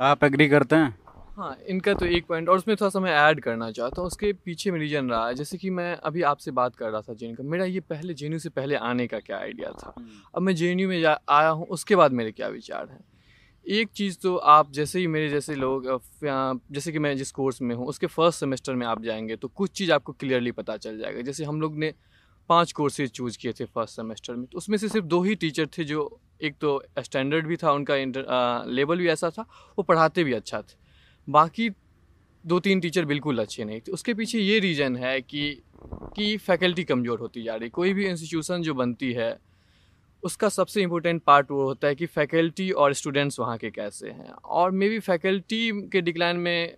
आप 0.02 0.24
एग्री 0.24 0.50
करते 0.50 0.76
हैं? 0.76 0.98
हाँ 1.38 1.58
इनका 1.68 1.94
तो 1.94 2.06
एक 2.06 2.26
पॉइंट 2.26 2.50
और 2.50 2.58
उसमें 2.58 2.76
थोड़ा 2.82 2.90
सा 2.90 3.00
मैं 3.00 3.12
ऐड 3.12 3.40
करना 3.40 3.72
चाहता 3.72 4.02
हूँ। 4.02 4.08
उसके 4.08 4.34
पीछे 4.34 4.72
में 4.72 4.80
रीजन 4.80 5.10
रहा 5.10 5.28
है। 5.28 5.36
जैसे 5.36 5.58
कि 5.58 5.70
मैं 5.70 5.96
अभी 5.96 6.22
आपसे 6.22 6.52
बात 6.52 6.76
कर 6.76 6.90
रहा 6.90 7.02
था 7.02 7.14
जे 7.14 7.34
का। 7.34 7.44
मेरा 7.44 7.66
ये 7.66 7.80
पहले 7.80 8.14
जेएनयू 8.14 8.40
से 8.40 8.50
पहले 8.50 8.76
आने 8.76 9.08
का 9.08 9.20
क्या 9.20 9.38
आइडिया 9.38 9.72
था? 9.72 9.94
हम्म। 9.98 10.10
अब 10.36 10.42
मैं 10.42 10.56
जेएनयू 10.56 10.90
में 10.90 11.02
जा 11.02 11.20
आया 11.30 11.50
हूँ 11.50 11.68
उसके 11.68 11.96
बाद 11.96 12.12
मेरे 12.12 12.32
क्या 12.32 12.48
विचार 12.48 12.90
हैं? 12.92 13.04
एक 13.66 13.90
चीज़ 13.92 14.18
तो 14.22 14.36
आप 14.38 14.72
जैसे 14.72 15.00
ही 15.00 15.08
मेरे 15.08 15.30
जैसे 15.30 15.56
लोग 15.56 15.86
जैसे 16.72 16.92
कि 16.92 17.00
मैं 17.00 17.16
जिस 17.18 17.32
कोर्स 17.32 17.62
में 17.62 17.74
हूँ, 17.76 17.86
उसके 17.88 18.08
फ़र्स्ट 18.08 18.40
सेमेस्टर 18.40 18.76
में 18.76 18.86
आप 18.88 19.02
जाएँगे 19.04 19.36
तो 19.36 19.48
कुछ 19.50 19.72
चीज़ 19.72 19.92
आपको 19.92 20.14
क्लियरली 20.14 20.52
पता 20.52 20.76
चल 20.78 20.98
जाएगा। 21.00 21.22
जैसे 21.22 21.44
हम 21.46 21.62
लोग 21.62 21.78
ने 21.78 21.94
पाँच 22.50 22.72
कोर्सेज 22.74 23.12
चूज़ 23.12 23.38
किए 23.38 23.54
थे 23.54 23.66
फ़र्स्ट 23.66 23.96
सेमेस्टर 23.96 24.36
में 24.36 24.46
तो 24.48 24.58
उसमें 24.58 24.78
से 24.78 24.90
सिर्फ़ 24.90 25.06
दो 25.08 25.22
ही 25.24 25.36
टीचर 25.36 25.68
थे 25.78 25.84
जो, 25.84 26.22
एक 26.42 26.56
तो 26.62 26.82
स्टैंडर्ड 27.00 27.48
भी 27.48 27.58
था 27.58 27.72
उनका 27.74 27.96
इंटर 27.98 28.26
लेवल 28.70 28.98
भी 29.00 29.08
ऐसा 29.10 29.30
था, 29.32 29.42
वो 29.78 29.84
पढ़ाते 29.84 30.24
भी 30.24 30.34
अच्छा 30.34 30.62
थे। 30.62 30.76
बाकी 31.28 31.70
दो 32.44 32.60
तीन 32.62 32.80
टीचर 32.82 33.06
बिल्कुल 33.06 33.40
अच्छे 33.40 33.66
नहीं 33.66 33.82
थे। 33.82 33.92
उसके 33.92 34.14
पीछे 34.16 34.40
ये 34.40 34.60
रीज़न 34.62 34.96
है 34.98 35.22
कि 35.24 35.52
कि 36.16 36.38
फैकल्टी 36.40 36.84
कमज़ोर 36.86 37.20
होती 37.20 37.44
जा 37.44 37.56
रही 37.56 37.70
कोई 37.72 37.94
भी 37.94 38.06
इंस्टीट्यूशन 38.08 38.62
जो 38.64 38.74
बनती 38.76 39.12
है 39.14 39.32
उसका 40.26 40.50
सबसे 40.52 40.82
इम्पोर्टेंट 40.82 41.22
पार्ट 41.24 41.52
वो 41.52 41.64
होता 41.64 41.88
है 41.88 41.96
कि 41.96 42.06
फैकल्टी 42.08 42.70
और 42.74 42.94
स्टूडेंट्स 42.94 43.40
वहाँ 43.40 43.58
के 43.58 43.70
कैसे 43.72 44.10
हैं। 44.10 44.32
और 44.32 44.72
मे 44.72 44.90
बी 44.90 45.00
फैकल्टी 45.02 45.70
के 45.92 46.02
डिक्लाइन 46.02 46.38
में 46.38 46.76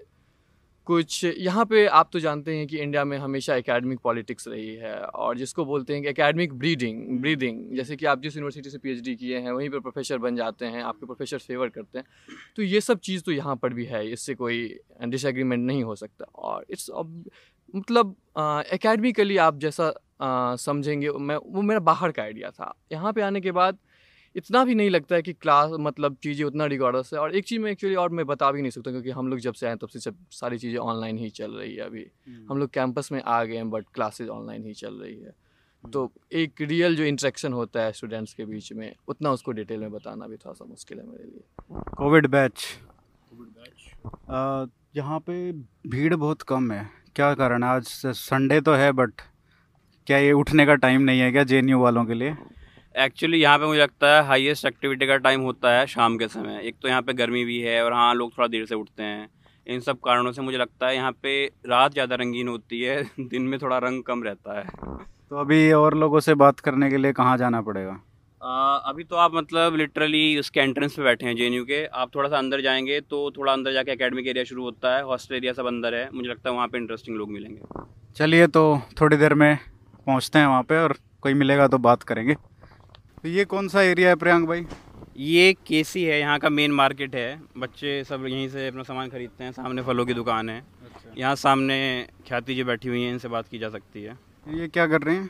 कुछ, 0.88 1.24
यहाँ 1.25 1.63
पे 1.66 1.86
आप 1.88 2.10
तो 2.13 2.20
जानते 2.20 2.56
हैं 2.56 2.68
कि 2.68 2.77
इंडिया 2.80 3.04
में 3.06 3.18
हमेशा 3.18 3.56
एकेडमिक 3.56 4.00
पॉलिटिक्स 4.00 4.48
रही 4.48 4.75
है 4.75 4.94
और 4.96 5.38
जिसको 5.38 5.66
बोलते 5.66 5.94
हैं 5.94 6.01
कि 6.04 6.10
एकेडमिक 6.10 6.54
ब्रीडिंग 6.56 7.20
ब्रीदिंग 7.22 7.75
जैसे 7.77 7.96
कि 7.96 8.06
आप 8.06 8.22
जिस 8.22 8.36
यूनिवर्सिटी 8.36 8.70
से 8.70 8.77
पीएचडी 8.77 9.16
किए 9.16 9.38
हैं, 9.38 9.51
वहीं 9.51 9.70
पर 9.70 9.80
प्रोफेसर 9.80 10.18
बन 10.18 10.36
जाते 10.36 10.66
हैं, 10.66 10.84
आपके 10.84 11.06
प्रोफेसर 11.06 11.38
फेवर 11.39 11.70
करते 11.70 11.98
हैं 11.98 12.06
तो 12.56 12.63
ये 12.63 12.82
सब 12.82 13.00
चीज़ 13.00 13.24
तो 13.24 13.32
यहाँ 13.32 13.56
पर 13.56 13.74
भी 13.74 13.86
है, 13.86 14.08
इससे 14.12 14.36
कोई 14.36 14.80
डिसएग्रीमेंट 15.06 15.66
नहीं 15.66 15.84
हो 15.84 15.96
सकता। 15.96 16.25
और 16.25 16.66
इट्स 16.70 16.89
मतलब 17.74 18.16
एकेडमिकली 18.74 19.38
आप 19.39 19.60
जैसा 19.60 19.94
समझेंगे। 20.20 21.10
मैं 21.12 21.36
वो 21.46 21.62
मेरा 21.62 21.80
बाहर 21.82 22.12
का 22.12 22.24
आइडिया 22.24 22.52
था। 22.52 22.74
यहाँ 22.92 23.14
पे 23.14 23.22
आने 23.22 23.42
के 23.42 23.52
बाद 23.52 23.78
इतना 24.36 24.64
भी 24.66 24.76
नहीं 24.76 24.90
लगता 24.90 25.16
है 25.16 25.22
कि 25.22 25.34
क्लास 25.34 25.72
मतलब 25.80 26.16
चीज़ें 26.24 26.44
उतना 26.46 26.66
रिकॉर्डर्स 26.66 27.14
है। 27.14 27.20
और 27.20 27.36
एक 27.36 27.46
चीज़ 27.46 27.60
मैं 27.62 27.72
एक्चुअली 27.72 27.96
और 27.96 28.10
मैं 28.10 28.26
बता 28.26 28.52
भी 28.52 28.62
नहीं 28.62 28.72
सकता 28.72 28.92
क्योंकि 28.92 29.12
हम 29.12 29.28
लोग 29.28 29.40
जब 29.40 29.54
से 29.54 29.68
आए 29.68 29.76
तब 29.76 29.88
से 29.88 30.00
सब 30.00 30.16
सारी 30.32 30.58
चीज़ें 30.58 30.78
ऑनलाइन 30.80 31.18
ही 31.18 31.30
चल 31.32 31.52
रही 31.52 31.76
है 31.76 31.82
अभी। 31.82 32.06
हम 32.50 32.58
लोग 32.58 32.70
कैंपस 32.70 33.12
में 33.12 33.22
आ 33.22 33.44
गए 33.44 33.56
हैं 33.56 33.70
बट 33.70 33.86
क्लासेज 33.94 34.30
ऑनलाइन 34.30 34.66
ही 34.66 34.74
चल 34.74 34.94
रही 34.94 35.16
है। 35.16 35.36
तो 35.84 36.12
एक 36.34 36.62
रियल 36.62 36.96
जो 36.96 37.04
इंट्रैक्शन 37.04 37.54
होता 37.54 37.82
है 37.82 37.92
स्टूडेंट्स 37.92 38.34
के 38.34 38.46
बीच 38.46 38.72
में 38.74 38.94
उतना 39.08 39.32
उसको 39.32 39.52
डिटेल 39.52 39.80
में 39.80 39.92
बताना 39.92 40.28
भी 40.28 40.38
थोड़ा 40.38 40.54
सा 40.54 40.66
मुश्किल 40.66 41.00
है 41.00 41.06
मेरे 41.08 41.24
लिए। 41.24 41.82
कोविड 41.98 42.28
बैच 42.28 42.66
यहाँ 44.96 45.20
पे 45.20 45.52
भीड़ 45.88 46.16
बहुत 46.16 46.42
कम 46.42 46.72
है। 46.72 46.90
क्या 47.16 47.34
कारण? 47.34 47.64
है 47.64 47.70
आज 47.70 47.86
संडे 47.86 48.60
तो 48.62 48.74
है 48.74 48.92
बट 48.92 49.22
क्या 50.08 50.18
ये 50.18 50.32
उठने 50.32 50.66
का 50.66 50.76
टाइम 50.76 51.02
नहीं 51.02 51.20
है 51.20 51.32
क्या 51.32 51.44
जेएनयू 51.44 51.80
वालों 51.80 52.04
के 52.06 52.14
लिए? 52.14 52.36
एक्चुअली 52.96 53.38
यहाँ 53.38 53.58
पे 53.60 53.66
मुझे 53.66 53.82
लगता 53.82 54.16
है 54.16 54.24
हाईएस्ट 54.28 54.66
एक्टिविटी 54.66 55.08
का 55.08 55.18
टाइम 55.18 55.42
होता 55.42 55.72
है 55.72 55.86
शाम 55.88 56.18
के 56.18 56.28
समय। 56.28 56.60
एक 56.64 56.76
तो 56.82 56.88
यहाँ 56.88 57.02
पे 57.02 57.14
गर्मी 57.14 57.44
भी 57.46 57.60
है 57.62 57.84
और 57.86 57.94
हाँ 57.94 58.14
लोग 58.16 58.32
थोड़ा 58.38 58.48
देर 58.48 58.66
से 58.66 58.76
उठते 58.76 59.04
हैं। 59.04 59.28
इन 59.68 59.80
सब 59.80 60.00
कारणों 60.00 60.32
से 60.32 60.42
मुझे 60.42 60.58
लगता 60.58 60.88
है 60.88 60.96
यहाँ 60.96 61.12
पे 61.12 61.46
रात 61.68 61.94
ज़्यादा 61.94 62.16
रंगीन 62.16 62.48
होती 62.48 62.82
है 62.82 63.04
दिन 63.20 63.42
में 63.42 63.60
थोड़ा 63.60 63.78
रंग 63.78 64.04
कम 64.04 64.24
रहता 64.24 64.60
है। 64.60 64.66
तो 65.30 65.36
अभी 65.36 65.72
और 65.72 65.98
लोगों 65.98 66.20
से 66.20 66.34
बात 66.36 66.60
करने 66.60 66.90
के 66.90 66.98
लिए 66.98 67.14
कहाँ 67.14 67.38
जाना 67.38 67.62
पड़ेगा? 67.62 68.00
आ, 68.42 68.76
अभी 68.76 69.04
तो 69.04 69.16
आप 69.16 69.36
मतलब 69.36 69.76
लिटरली 69.76 70.38
उसके 70.40 70.60
एंट्रेंस 70.60 70.94
पे 70.94 71.04
बैठे 71.04 71.26
हैं 71.26 71.36
जेएनयू 71.36 71.64
के। 71.66 71.86
आप 71.86 72.16
थोड़ा 72.16 72.30
सा 72.30 72.38
अंदर 72.38 72.62
जाएँगे 72.62 73.00
तो 73.02 73.32
थोड़ा 73.38 73.54
अंदर 73.54 73.74
जाके 73.74 73.92
एकेडमिक 73.92 74.28
एरिया 74.28 74.44
शुरू 74.44 74.64
होता 74.64 74.96
है। 74.96 75.04
हॉस्टल 75.04 75.36
एरिया 75.36 75.54
सब 75.54 75.66
अंदर 75.66 75.96
है। 75.96 76.10
मुझे 76.14 76.30
लगता 76.30 76.50
है 76.50 76.56
वहाँ 76.56 76.68
पे 76.68 76.78
इंटरेस्टिंग 76.78 77.18
लोग 77.18 77.32
मिलेंगे। 77.32 77.86
चलिए 78.18 78.48
तो 78.48 78.82
थोड़ी 79.02 79.18
देर 79.18 79.34
में 79.34 79.58
पहुँचते 80.08 80.40
हैं 80.40 80.48
वहाँ 80.48 80.64
पे 80.64 80.78
और 80.78 80.96
कोई 81.22 81.34
मिलेगा 81.36 81.68
तो 81.68 81.78
बात 81.80 82.04
करेंगे। 82.04 82.34
तो 82.34 83.28
ये 83.30 83.46
कौन 83.46 83.68
सा 83.68 83.82
एरिया 83.84 84.10
है 84.10 84.16
प्रियंक 84.18 84.48
भाई? 84.48 84.66
ये 85.18 85.54
केसी 85.68 86.04
है 86.04 86.20
यहाँ 86.20 86.38
का 86.40 86.50
मेन 86.50 86.72
मार्केट 86.74 87.16
है। 87.16 87.40
बच्चे 87.58 88.04
सब 88.04 88.26
यहीं 88.28 88.48
से 88.50 88.68
अपना 88.68 88.84
सामान 88.84 89.10
खरीदते 89.10 89.44
हैं 89.44 89.52
सामने 89.52 89.82
फलों 89.84 90.06
की 90.06 90.14
दुकान 90.14 90.50
है। 90.50 90.60
अच्छा। 90.60 91.14
यहाँ 91.18 91.36
सामने 91.38 92.08
ख्याति 92.28 92.56
जी 92.56 92.64
बैठी 92.64 92.90
हुई 92.90 93.02
हैं 93.02 93.12
इनसे 93.12 93.28
बात 93.28 93.48
की 93.48 93.60
जा 93.60 93.70
सकती 93.70 94.04
है। 94.04 94.18
ये 94.54 94.68
क्या 94.68 94.86
कर 94.88 95.02
रहे 95.02 95.16
हैं? 95.16 95.30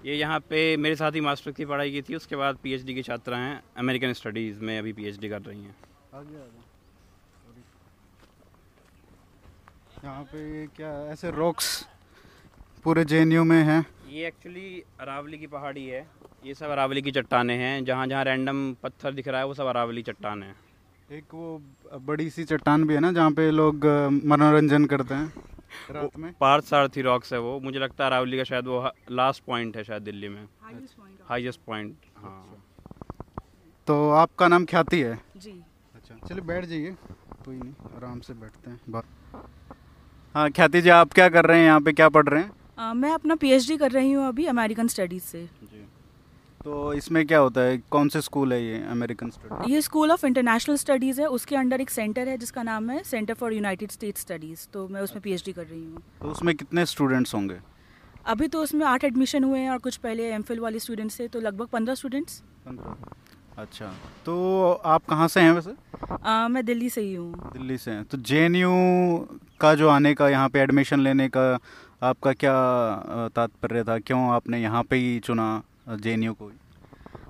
ये 0.00 0.14
यहाँ 0.14 0.38
पे 0.40 0.76
मेरे 0.76 0.96
साथ 0.96 1.12
ही 1.12 1.20
मास्टर 1.20 1.50
की 1.52 1.64
पढ़ाई 1.64 1.90
की 1.90 2.02
थी 2.02 2.14
उसके 2.14 2.36
बाद 2.36 2.58
पीएचडी 2.62 2.94
की 2.94 3.02
छात्रा 3.02 3.36
हैं 3.38 3.60
अमेरिकन 3.78 4.12
स्टडीज़ 4.14 4.60
में 4.60 4.78
अभी 4.78 4.92
पीएचडी 4.92 5.28
कर 5.28 5.40
रही 5.42 5.62
हैं। 5.62 5.74
यहाँ 10.04 10.22
पे 10.24 10.66
क्या 10.76 10.90
ऐसे 11.12 11.30
रॉक्स 11.32 11.70
पूरे 12.84 13.04
जेएनयू 13.04 13.44
में 13.44 13.62
हैं। 13.64 13.84
ये 14.10 14.26
एक्चुअली 14.26 14.82
अरावली 15.00 15.38
की 15.38 15.46
पहाड़ी 15.46 15.86
है। 15.86 16.06
ये 16.46 16.54
सब 16.54 16.70
अरावली 16.70 17.02
की 17.02 17.10
चट्टाने 17.10 17.54
हैं। 17.54 17.84
जहाँ 17.84 18.06
जहाँ 18.06 18.24
रैंडम 18.24 18.72
पत्थर 18.82 19.12
दिख 19.12 19.28
रहा 19.28 19.40
है 19.40 19.46
वो 19.46 19.54
सब 19.54 19.66
अरावली 19.66 20.02
चट्टान 20.02 20.42
है। 20.42 20.54
एक 21.10 21.34
वो 21.34 21.98
बड़ी 22.06 22.28
सी 22.30 22.44
चट्टान 22.44 22.84
भी 22.86 22.94
है 22.94 23.00
ना 23.00 23.12
जहाँ 23.12 23.30
पे 23.30 23.50
लोग 23.50 23.86
मनोरंजन 24.24 24.84
करते 24.84 25.14
हैं 25.14 25.32
रात 25.90 26.16
में? 26.18 26.32
पार्थ 26.40 26.64
सारथी 26.64 27.02
रॉक्स 27.02 27.32
है 27.32 27.38
वो। 27.40 27.58
मुझे 27.60 27.78
लगता 27.78 28.04
है 28.04 28.10
अरावली 28.10 28.36
का 28.36 28.44
शायद 28.44 28.66
वो 28.66 28.90
लास्ट 29.12 29.44
पॉइंट 29.44 29.76
है 29.76 29.84
शायद 29.84 30.02
दिल्ली 30.02 30.28
में। 30.28 30.44
हाईएस्ट 31.28 31.60
पॉइंट 31.66 31.96
हाँ। 32.16 32.64
तो 33.86 34.10
आपका 34.12 34.48
नाम 34.48 34.64
ख्याति 34.66 35.00
है? 35.00 35.18
जी। 35.36 35.50
अच्छा 35.94 36.14
चलिए 36.26 36.44
बैठ 36.44 36.64
जाइए। 36.64 36.94
कोई 37.44 37.56
नहीं 37.56 37.72
आराम 37.96 38.20
से 38.20 38.34
बैठते 38.34 38.70
हैं। 38.70 38.80
बात 38.88 39.04
हाँ 40.34 40.50
ख्याति 40.50 40.80
जी 40.80 40.88
आप 40.90 41.12
क्या 41.12 41.28
कर 41.28 41.46
रहे 41.46 41.58
हैं? 41.58 41.66
यहाँ 41.66 41.80
पे 41.80 41.92
क्या 41.92 42.08
पढ़ 42.08 42.28
रहे 42.28 42.42
हैं? 42.42 42.50
आ, 42.78 42.92
मैं 42.94 43.10
अपना 43.12 43.34
पीएचडी 43.34 43.76
कर 43.76 43.90
रही 43.90 44.12
हूँ 44.12 44.26
अभी 44.26 44.44
अमेरिकन 44.46 44.88
स्टडीज़ 44.88 45.22
से। 45.22 45.42
जी। 45.62 45.84
तो 46.64 46.92
इसमें 46.94 47.26
क्या 47.26 47.38
होता 47.38 47.60
है? 47.60 47.76
कौन 47.90 48.08
से 48.08 48.20
स्कूल 48.20 48.52
है 48.52 48.62
ये 48.64 48.80
अमेरिकन 48.90 49.30
स्टडी 49.30 49.72
ये 49.72 49.80
स्कूल 49.82 50.12
ऑफ़ 50.12 50.26
इंटरनेशनल 50.26 50.76
स्टडीज़ 50.76 51.20
है। 51.20 51.26
उसके 51.28 51.56
अंडर 51.56 51.80
एक 51.80 51.90
सेंटर 51.90 52.28
है 52.28 52.36
जिसका 52.38 52.62
नाम 52.62 52.90
है 52.90 53.02
centre 53.04 53.34
for 53.34 53.52
United 53.52 53.90
State 53.90 54.18
studies 54.18 54.66
तो 54.72 54.86
मैं 54.88 55.00
उसमें 55.00 55.20
पीएचडी 55.22 55.52
कर 55.52 55.66
रही 55.66 55.84
हूँ। 55.84 56.02
तो 56.22 56.30
उसमें 56.30 56.54
कितने 56.56 56.86
स्टूडेंट्स 56.86 57.34
होंगे? 57.34 57.58
अभी 58.26 58.48
तो 58.48 58.62
उसमें 58.62 58.86
आठ 58.86 59.04
एडमिशन 59.04 59.44
हुए 59.44 59.58
हैं 59.58 59.70
और 59.70 59.78
कुछ 59.78 59.96
पहले 59.96 60.30
एम 60.32 60.44
वाले 60.60 60.78
स्टूडेंट्स 60.78 61.18
थे 61.20 61.28
तो 61.28 61.40
लगभग 61.40 61.66
पंद्रह 61.68 61.94
स्टूडेंट्स 61.94 62.42
अच्छा। 63.58 63.86
तो 64.26 64.72
आप 64.86 65.04
कहाँ 65.04 65.26
से 65.28 65.40
हैं 65.40 65.52
वैसे? 65.52 65.70
आ, 66.24 66.48
मैं 66.48 66.64
दिल्ली 66.64 66.88
से 66.90 67.00
ही 67.00 67.14
हूँ। 67.14 67.50
दिल्ली 67.52 67.78
से 67.78 67.90
हैं। 67.90 68.04
तो 68.04 68.18
जेएनयू 68.18 68.70
का 69.60 69.74
जो 69.74 69.88
आने 69.88 70.14
का 70.14 70.28
यहाँ 70.28 70.48
पे 70.48 70.60
एडमिशन 70.60 71.00
लेने 71.00 71.28
का 71.28 71.58
आपका 72.02 72.32
क्या 72.32 72.52
तात्पर्य 73.34 73.82
था? 73.84 73.98
क्यों 73.98 74.20
आपने 74.30 74.60
यहाँ 74.60 74.82
पे 74.82 74.96
ही 74.96 75.18
चुना 75.20 75.62
जे 76.00 76.16
को? 76.32 76.50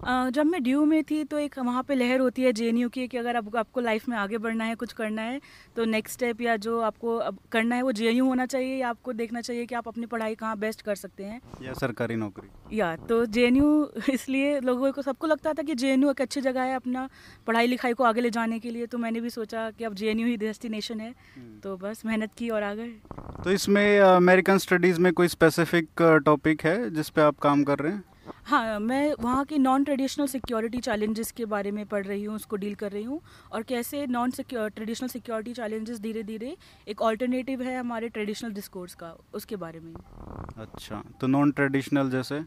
जब 0.07 0.47
मैं 0.47 0.63
ड्यू 0.63 0.85
में 0.85 1.03
थी 1.05 1.25
तो 1.25 1.39
एक 1.39 1.59
वहाँ 1.59 1.83
पे 1.83 1.95
लहर 1.95 2.21
होती 2.21 2.43
है 2.43 2.53
जेएनयू 2.53 2.89
की 2.89 3.07
कि 3.09 3.17
अगर 3.17 3.37
आप, 3.37 3.57
आपको 3.57 3.81
लाइफ 3.81 4.09
में 4.09 4.17
आगे 4.17 4.39
बढ़ना 4.39 4.65
है 4.65 4.75
कुछ 4.75 4.93
करना 4.93 5.23
है 5.23 5.41
तो 5.77 5.85
नेक्स्ट 5.85 6.15
स्टेप 6.15 6.41
या 6.41 6.57
जो 6.57 6.81
आपको 6.81 7.17
अब 7.17 7.39
करना 7.53 7.77
है 7.77 7.83
वो 7.83 7.93
जेएनयू 7.93 8.27
होना 8.27 8.47
चाहिए 8.47 8.77
या 8.77 8.89
आपको 8.89 9.13
देखना 9.13 9.41
चाहिए 9.41 9.67
कि 9.67 9.75
आप 9.75 9.89
अपनी 9.89 10.07
पढ़ाई 10.07 10.35
कहाँ 10.35 10.57
बेस्ट 10.59 10.83
कर 10.83 10.95
सकते 10.95 11.25
हैं। 11.25 11.41
या 11.63 11.73
सरकारी 11.73 12.17
नौकरी। 12.17 12.79
या 12.79 12.95
तो 12.97 13.25
जेएनयू 13.27 13.93
इसलिए 14.11 14.61
लोगों 14.61 14.93
को 14.93 15.03
सबको 15.03 15.27
लगता 15.27 15.53
था 15.53 15.63
कि 15.63 15.75
जेएनयू 15.75 16.11
एक 16.11 16.21
अच्छी 16.21 16.41
जगह 16.41 16.63
है 16.63 16.77
अपना 16.77 17.09
पढ़ाई 17.47 17.67
लिखाई 17.67 17.93
को 17.93 18.05
आगे 18.05 18.21
ले 18.21 18.31
जाने 18.31 18.59
के 18.59 18.71
लिए 18.71 18.87
तो 18.87 18.99
मैंने 18.99 19.21
भी 19.21 19.31
सोचा 19.31 19.71
कि 19.71 19.85
अब 19.85 19.95
जेएनयू 19.95 20.27
ही 20.27 20.37
डेस्टिनेशन 20.37 21.01
है। 21.01 21.11
हम्म। 21.11 21.59
तो 21.61 21.77
बस 21.77 22.03
मेहनत 22.07 22.35
की 22.39 22.49
और 22.51 22.63
आ 22.63 22.75
गए 22.75 22.89
तो 23.45 23.51
इसमें 23.51 24.01
अमेरिकन 24.01 24.59
स्टडीज़ 24.59 25.01
में 25.01 25.13
कोई 25.13 25.29
स्पेसिफिक 25.29 25.89
टॉपिक 26.27 26.63
है 26.63 26.91
जिस 26.91 27.09
पे 27.09 27.21
आप 27.21 27.39
काम 27.39 27.65
कर 27.65 27.79
रहे 27.79 27.93
हैं? 27.93 28.05
हाँ 28.47 28.79
मैं 28.81 29.15
वहाँ 29.21 29.45
के 29.45 29.59
नॉन 29.59 29.85
ट्रेडिशनल 29.85 30.27
सिक्योरिटी 30.27 30.79
चैलेंजेस 30.81 31.31
के 31.33 31.45
बारे 31.45 31.71
में 31.71 31.85
पढ़ 31.87 32.07
रही 32.07 32.25
हूँ 32.25 32.35
उसको 32.37 32.57
डील 32.57 32.75
कर 32.75 32.93
रही 32.93 33.03
हूँ। 33.05 33.21
और 33.53 33.63
कैसे 33.63 34.07
नॉन 34.07 34.31
ट्रेडिशनल 34.41 35.09
सिक्योरिटी 35.09 35.53
चैलेंजेस 35.55 36.01
धीरे 36.01 36.23
धीरे 36.23 36.57
एक 36.89 37.03
ऑल्टरनेटिव 37.03 37.63
है 37.63 37.79
हमारे 37.79 38.09
ट्रेडिशनल 38.09 38.53
डिस्कोर्स 38.53 38.95
का 38.95 39.15
उसके 39.35 39.57
बारे 39.57 39.81
में। 39.81 39.95
अच्छा 40.59 41.03
तो 41.21 41.27
नॉन 41.27 41.51
ट्रेडिशनल 41.51 42.11
जैसे? 42.11 42.41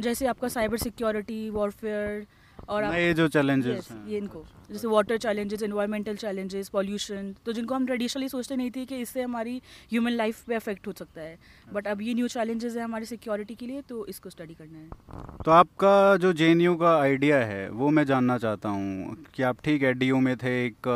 जैसे 0.00 0.26
आपका 0.26 0.48
साइबर 0.48 0.76
सिक्योरिटी 0.78 1.48
वॉरफेयर 1.50 2.26
और 2.68 2.84
ये 2.94 3.12
जो 3.14 3.26
चैलेंजेस 3.28 3.88
ये 4.08 4.18
इनको। 4.18 4.44
जैसे 4.70 4.88
water 4.88 5.16
challenges 5.18 5.62
environmental 5.62 6.16
challenges 6.16 6.68
pollution 6.68 7.34
तो 7.46 7.52
जिनको 7.52 7.74
हम 7.74 7.86
ट्रेडिशनली 7.86 8.28
सोचते 8.28 8.56
नहीं 8.56 8.70
थे 8.70 8.84
कि 8.86 8.96
इससे 9.00 9.22
हमारी 9.22 9.60
ह्यूमन 9.90 10.12
लाइफ 10.12 10.42
पे 10.46 10.54
अफेक्ट 10.54 10.86
हो 10.86 10.92
सकता 10.92 11.20
है। 11.20 11.38
बट 11.72 11.86
अब 11.88 12.00
ये 12.02 12.14
न्यू 12.14 12.28
चैलेंजेस 12.28 12.76
है 12.76 12.82
हमारी 12.82 13.04
सिक्योरिटी 13.06 13.54
के 13.54 13.66
लिए 13.66 13.82
तो 13.88 14.06
इसको 14.06 14.30
स्टडी 14.30 14.54
करना 14.54 14.78
है। 14.78 15.44
तो 15.44 15.50
आपका 15.50 16.16
जो 16.16 16.32
जेएनयू 16.32 16.74
का 16.76 16.96
आइडिया 16.98 17.38
है 17.46 17.68
वो 17.70 17.90
मैं 17.90 18.04
जानना 18.06 18.38
चाहता 18.38 18.68
हूँ 18.68 19.16
कि 19.34 19.42
आप 19.42 19.60
ठीक 19.64 19.82
है 19.82 19.92
डीयू 19.94 20.18
में 20.20 20.36
थे 20.36 20.54
एक 20.66 20.88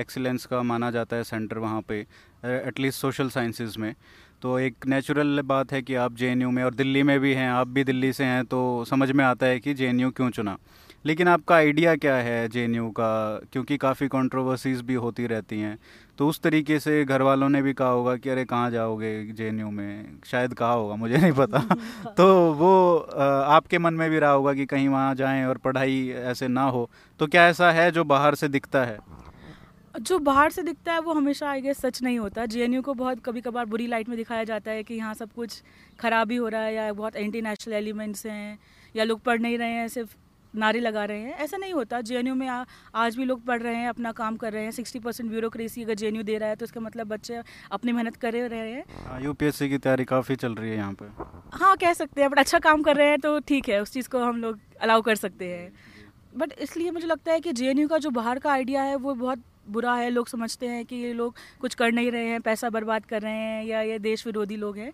एक्सीलेंस 0.00 0.46
का 0.46 0.62
माना 0.64 0.90
जाता 0.90 1.16
है 1.16 1.24
सेंटर 1.24 1.58
वहाँ 1.58 1.80
पे 1.88 2.00
एटलीस्ट 2.44 3.00
सोशल 3.00 3.28
साइंसेज 3.30 3.76
में। 3.76 3.94
तो 4.42 4.58
एक 4.58 4.86
नेचुरल 4.86 5.40
बात 5.42 5.72
है 5.72 5.80
कि 5.82 5.94
आप 5.96 6.16
जेएनयू 6.16 6.50
में 6.50 6.62
और 6.64 6.74
दिल्ली 6.74 7.02
में 7.02 7.18
भी 7.20 7.32
हैं 7.34 7.48
आप 7.50 7.68
भी 7.68 7.84
दिल्ली 7.84 8.12
से 8.12 8.24
हैं 8.24 8.44
तो 8.46 8.84
समझ 8.84 9.10
में 9.10 9.24
आता 9.24 9.46
है 9.46 9.60
कि 9.60 9.74
जेएनयू 9.74 10.10
क्यों 10.10 10.30
चुना। 10.30 10.56
लेकिन 11.06 11.28
आपका 11.28 11.54
आइडिया 11.54 11.94
क्या 11.96 12.14
है 12.16 12.48
जेएनयू 12.48 12.88
का? 12.90 13.40
क्योंकि 13.52 13.76
काफ़ी 13.76 14.08
कंट्रोवर्सीज 14.08 14.80
भी 14.80 14.94
होती 14.94 15.26
रहती 15.26 15.60
हैं। 15.60 15.78
तो 16.18 16.28
उस 16.28 16.40
तरीके 16.40 16.78
से 16.80 17.04
घर 17.04 17.22
वालों 17.22 17.48
ने 17.48 17.62
भी 17.62 17.72
कहा 17.72 17.88
होगा 17.88 18.16
कि 18.16 18.30
अरे 18.30 18.44
कहाँ 18.44 18.70
जाओगे 18.70 19.26
जेएनयू 19.32 19.70
में? 19.70 20.18
शायद 20.26 20.54
कहा 20.54 20.72
होगा 20.72 20.96
मुझे 20.96 21.16
नहीं 21.16 21.32
पता। 21.32 21.58
तो 22.16 22.52
वो 22.52 22.98
आपके 22.98 23.78
मन 23.78 23.94
में 23.94 24.10
भी 24.10 24.18
रहा 24.18 24.30
होगा 24.30 24.54
कि 24.54 24.66
कहीं 24.66 24.88
वहाँ 24.88 25.14
जाएँ 25.14 25.44
और 25.44 25.58
पढ़ाई 25.58 26.08
ऐसे 26.08 26.48
ना 26.48 26.62
हो। 26.62 26.90
तो 27.20 27.26
क्या 27.26 27.46
ऐसा 27.48 27.70
है 27.72 27.90
जो 27.90 28.04
बाहर 28.04 28.34
से 28.34 28.48
दिखता 28.48 28.84
है? 28.84 28.98
जो 30.00 30.18
बाहर 30.18 30.50
से 30.50 30.62
दिखता 30.62 30.92
है 30.92 31.00
वो 31.00 31.12
हमेशा 31.12 31.50
आई 31.50 31.60
गेस 31.60 31.78
सच 31.78 32.02
नहीं 32.02 32.18
होता। 32.18 32.46
जेएनयू 32.46 32.82
को 32.82 32.94
बहुत 32.94 33.20
कभी 33.24 33.40
कभार 33.40 33.64
बुरी 33.64 33.86
लाइट 33.86 34.08
में 34.08 34.16
दिखाया 34.18 34.44
जाता 34.44 34.70
है 34.70 34.82
कि 34.82 34.94
यहाँ 34.94 35.14
सब 35.14 35.32
कुछ 35.32 35.62
खराबी 36.00 36.36
हो 36.36 36.48
रहा 36.48 36.62
है 36.62 36.74
या 36.74 36.92
बहुत 36.92 37.16
एंटी 37.16 37.42
नेशनल 37.42 37.74
एलिमेंट्स 37.74 38.26
हैं 38.26 38.58
या 38.96 39.04
लोग 39.04 39.20
पढ़ 39.20 39.40
नहीं 39.40 39.58
रहे 39.58 39.72
हैं 39.72 39.88
सिर्फ़ 39.88 40.16
नारे 40.54 40.80
लगा 40.80 41.04
रहे 41.04 41.20
हैं। 41.20 41.36
ऐसा 41.36 41.56
नहीं 41.56 41.72
होता। 41.72 42.00
जेएनयू 42.00 42.34
में 42.34 42.46
आ, 42.48 42.64
आज 42.94 43.16
भी 43.16 43.24
लोग 43.24 43.44
पढ़ 43.44 43.62
रहे 43.62 43.74
हैं 43.74 43.88
अपना 43.88 44.12
काम 44.12 44.36
कर 44.36 44.52
रहे 44.52 44.64
हैं। 44.64 44.70
सिक्सटी 44.70 44.98
परसेंट 44.98 45.30
ब्यूरोक्रेसी 45.30 45.82
अगर 45.82 45.94
जेएनयू 45.94 46.22
दे 46.22 46.38
रहा 46.38 46.48
है 46.48 46.56
तो 46.56 46.64
उसका 46.64 46.80
मतलब 46.80 47.08
बच्चे 47.08 47.42
अपनी 47.72 47.92
मेहनत 47.92 48.16
कर 48.16 48.32
रहे 48.32 48.70
हैं। 48.70 49.22
यूपीएससी 49.22 49.64
हाँ, 49.64 49.70
की 49.70 49.78
तैयारी 49.78 50.04
काफ़ी 50.04 50.36
चल 50.36 50.54
रही 50.54 50.70
है 50.70 50.76
यहाँ 50.76 50.92
पर 50.92 51.50
हाँ 51.54 51.76
कह 51.76 51.92
सकते 51.92 52.20
हैं 52.20 52.30
बट 52.30 52.38
अच्छा 52.38 52.58
काम 52.58 52.82
कर 52.82 52.96
रहे 52.96 53.08
हैं 53.08 53.18
तो 53.20 53.38
ठीक 53.40 53.68
है 53.68 53.80
उस 53.82 53.92
चीज़ 53.92 54.08
को 54.08 54.18
हम 54.18 54.40
लोग 54.42 54.58
अलाउ 54.80 55.02
कर 55.02 55.14
सकते 55.16 55.48
हैं। 55.48 55.72
बट 56.36 56.52
इसलिए 56.60 56.90
मुझे 56.90 57.06
लगता 57.06 57.32
है 57.32 57.40
कि 57.40 57.52
जेएनयू 57.52 57.88
का 57.88 57.98
जो 57.98 58.10
बाहर 58.10 58.38
का 58.38 58.52
आइडिया 58.52 58.82
है 58.82 58.96
वो 58.96 59.14
बहुत 59.14 59.42
बुरा 59.70 59.94
है। 59.94 60.08
लोग 60.10 60.28
समझते 60.28 60.68
हैं 60.68 60.84
कि 60.84 60.96
ये 60.96 61.12
लोग 61.12 61.36
कुछ 61.60 61.74
कर 61.74 61.92
नहीं 61.92 62.10
रहे 62.10 62.28
हैं 62.28 62.40
पैसा 62.40 62.70
बर्बाद 62.70 63.04
कर 63.04 63.22
रहे 63.22 63.32
हैं 63.32 63.64
या 63.64 63.80
ये 63.82 63.98
देश 63.98 64.26
विरोधी 64.26 64.56
लोग 64.56 64.78
हैं। 64.78 64.92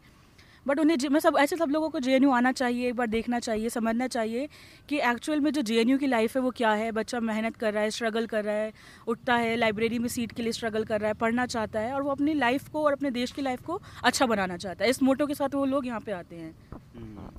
बट 0.67 0.79
उन्हें 0.79 1.09
मैं 1.11 1.21
सब 1.21 1.37
ऐसे 1.39 1.57
सब 1.57 1.71
लोगों 1.71 1.89
को 1.91 2.01
जेएनयू 2.01 2.31
आना 2.31 2.53
चाहिए 2.53 2.89
एक 2.89 2.95
बार 2.95 3.07
देखना 3.07 3.39
चाहिए 3.39 3.69
समझना 3.69 4.07
चाहिए 4.07 4.49
कि 4.89 4.99
एक्चुअल 5.01 5.41
में 5.41 5.51
जो 5.51 5.63
जेएनयू 5.63 5.99
की 5.99 6.07
लाइफ 6.07 6.37
है 6.37 6.43
वो 6.43 6.51
क्या 6.51 6.73
है। 6.73 6.91
बच्चा 6.93 7.21
मेहनत 7.21 7.57
कर 7.57 7.73
रहा 7.75 7.83
है 7.83 7.91
स्ट्रगल 7.91 8.27
कर 8.27 8.45
रहा 8.45 8.55
है 8.55 8.73
उठता 9.09 9.35
है 9.35 9.57
लाइब्रेरी 9.57 9.99
में 9.99 10.09
सीट 10.09 10.33
के 10.33 10.43
लिए 10.43 10.53
स्ट्रगल 10.53 10.85
कर 10.85 11.01
रहा 11.01 11.09
है 11.09 11.15
पढ़ना 11.15 11.47
चाहता 11.47 11.81
है 11.81 11.93
और 11.93 12.03
वो 12.03 12.11
अपनी 12.11 12.35
लाइफ 12.35 12.69
को 12.69 12.85
और 12.85 12.93
अपने 12.93 13.11
देश 13.11 13.33
की 13.33 13.43
लाइफ 13.43 13.63
को 13.63 13.81
अच्छा 14.05 14.27
बनाना 14.27 14.57
चाहता 14.57 14.85
है। 14.85 14.91
इस 14.91 15.03
मोटो 15.03 15.27
के 15.27 15.35
साथ 15.35 15.55
वो 15.55 15.65
लोग 15.65 15.87
यहाँ 15.87 16.01
पे 16.01 16.13
आते 16.13 16.37
हैं। 16.37 16.55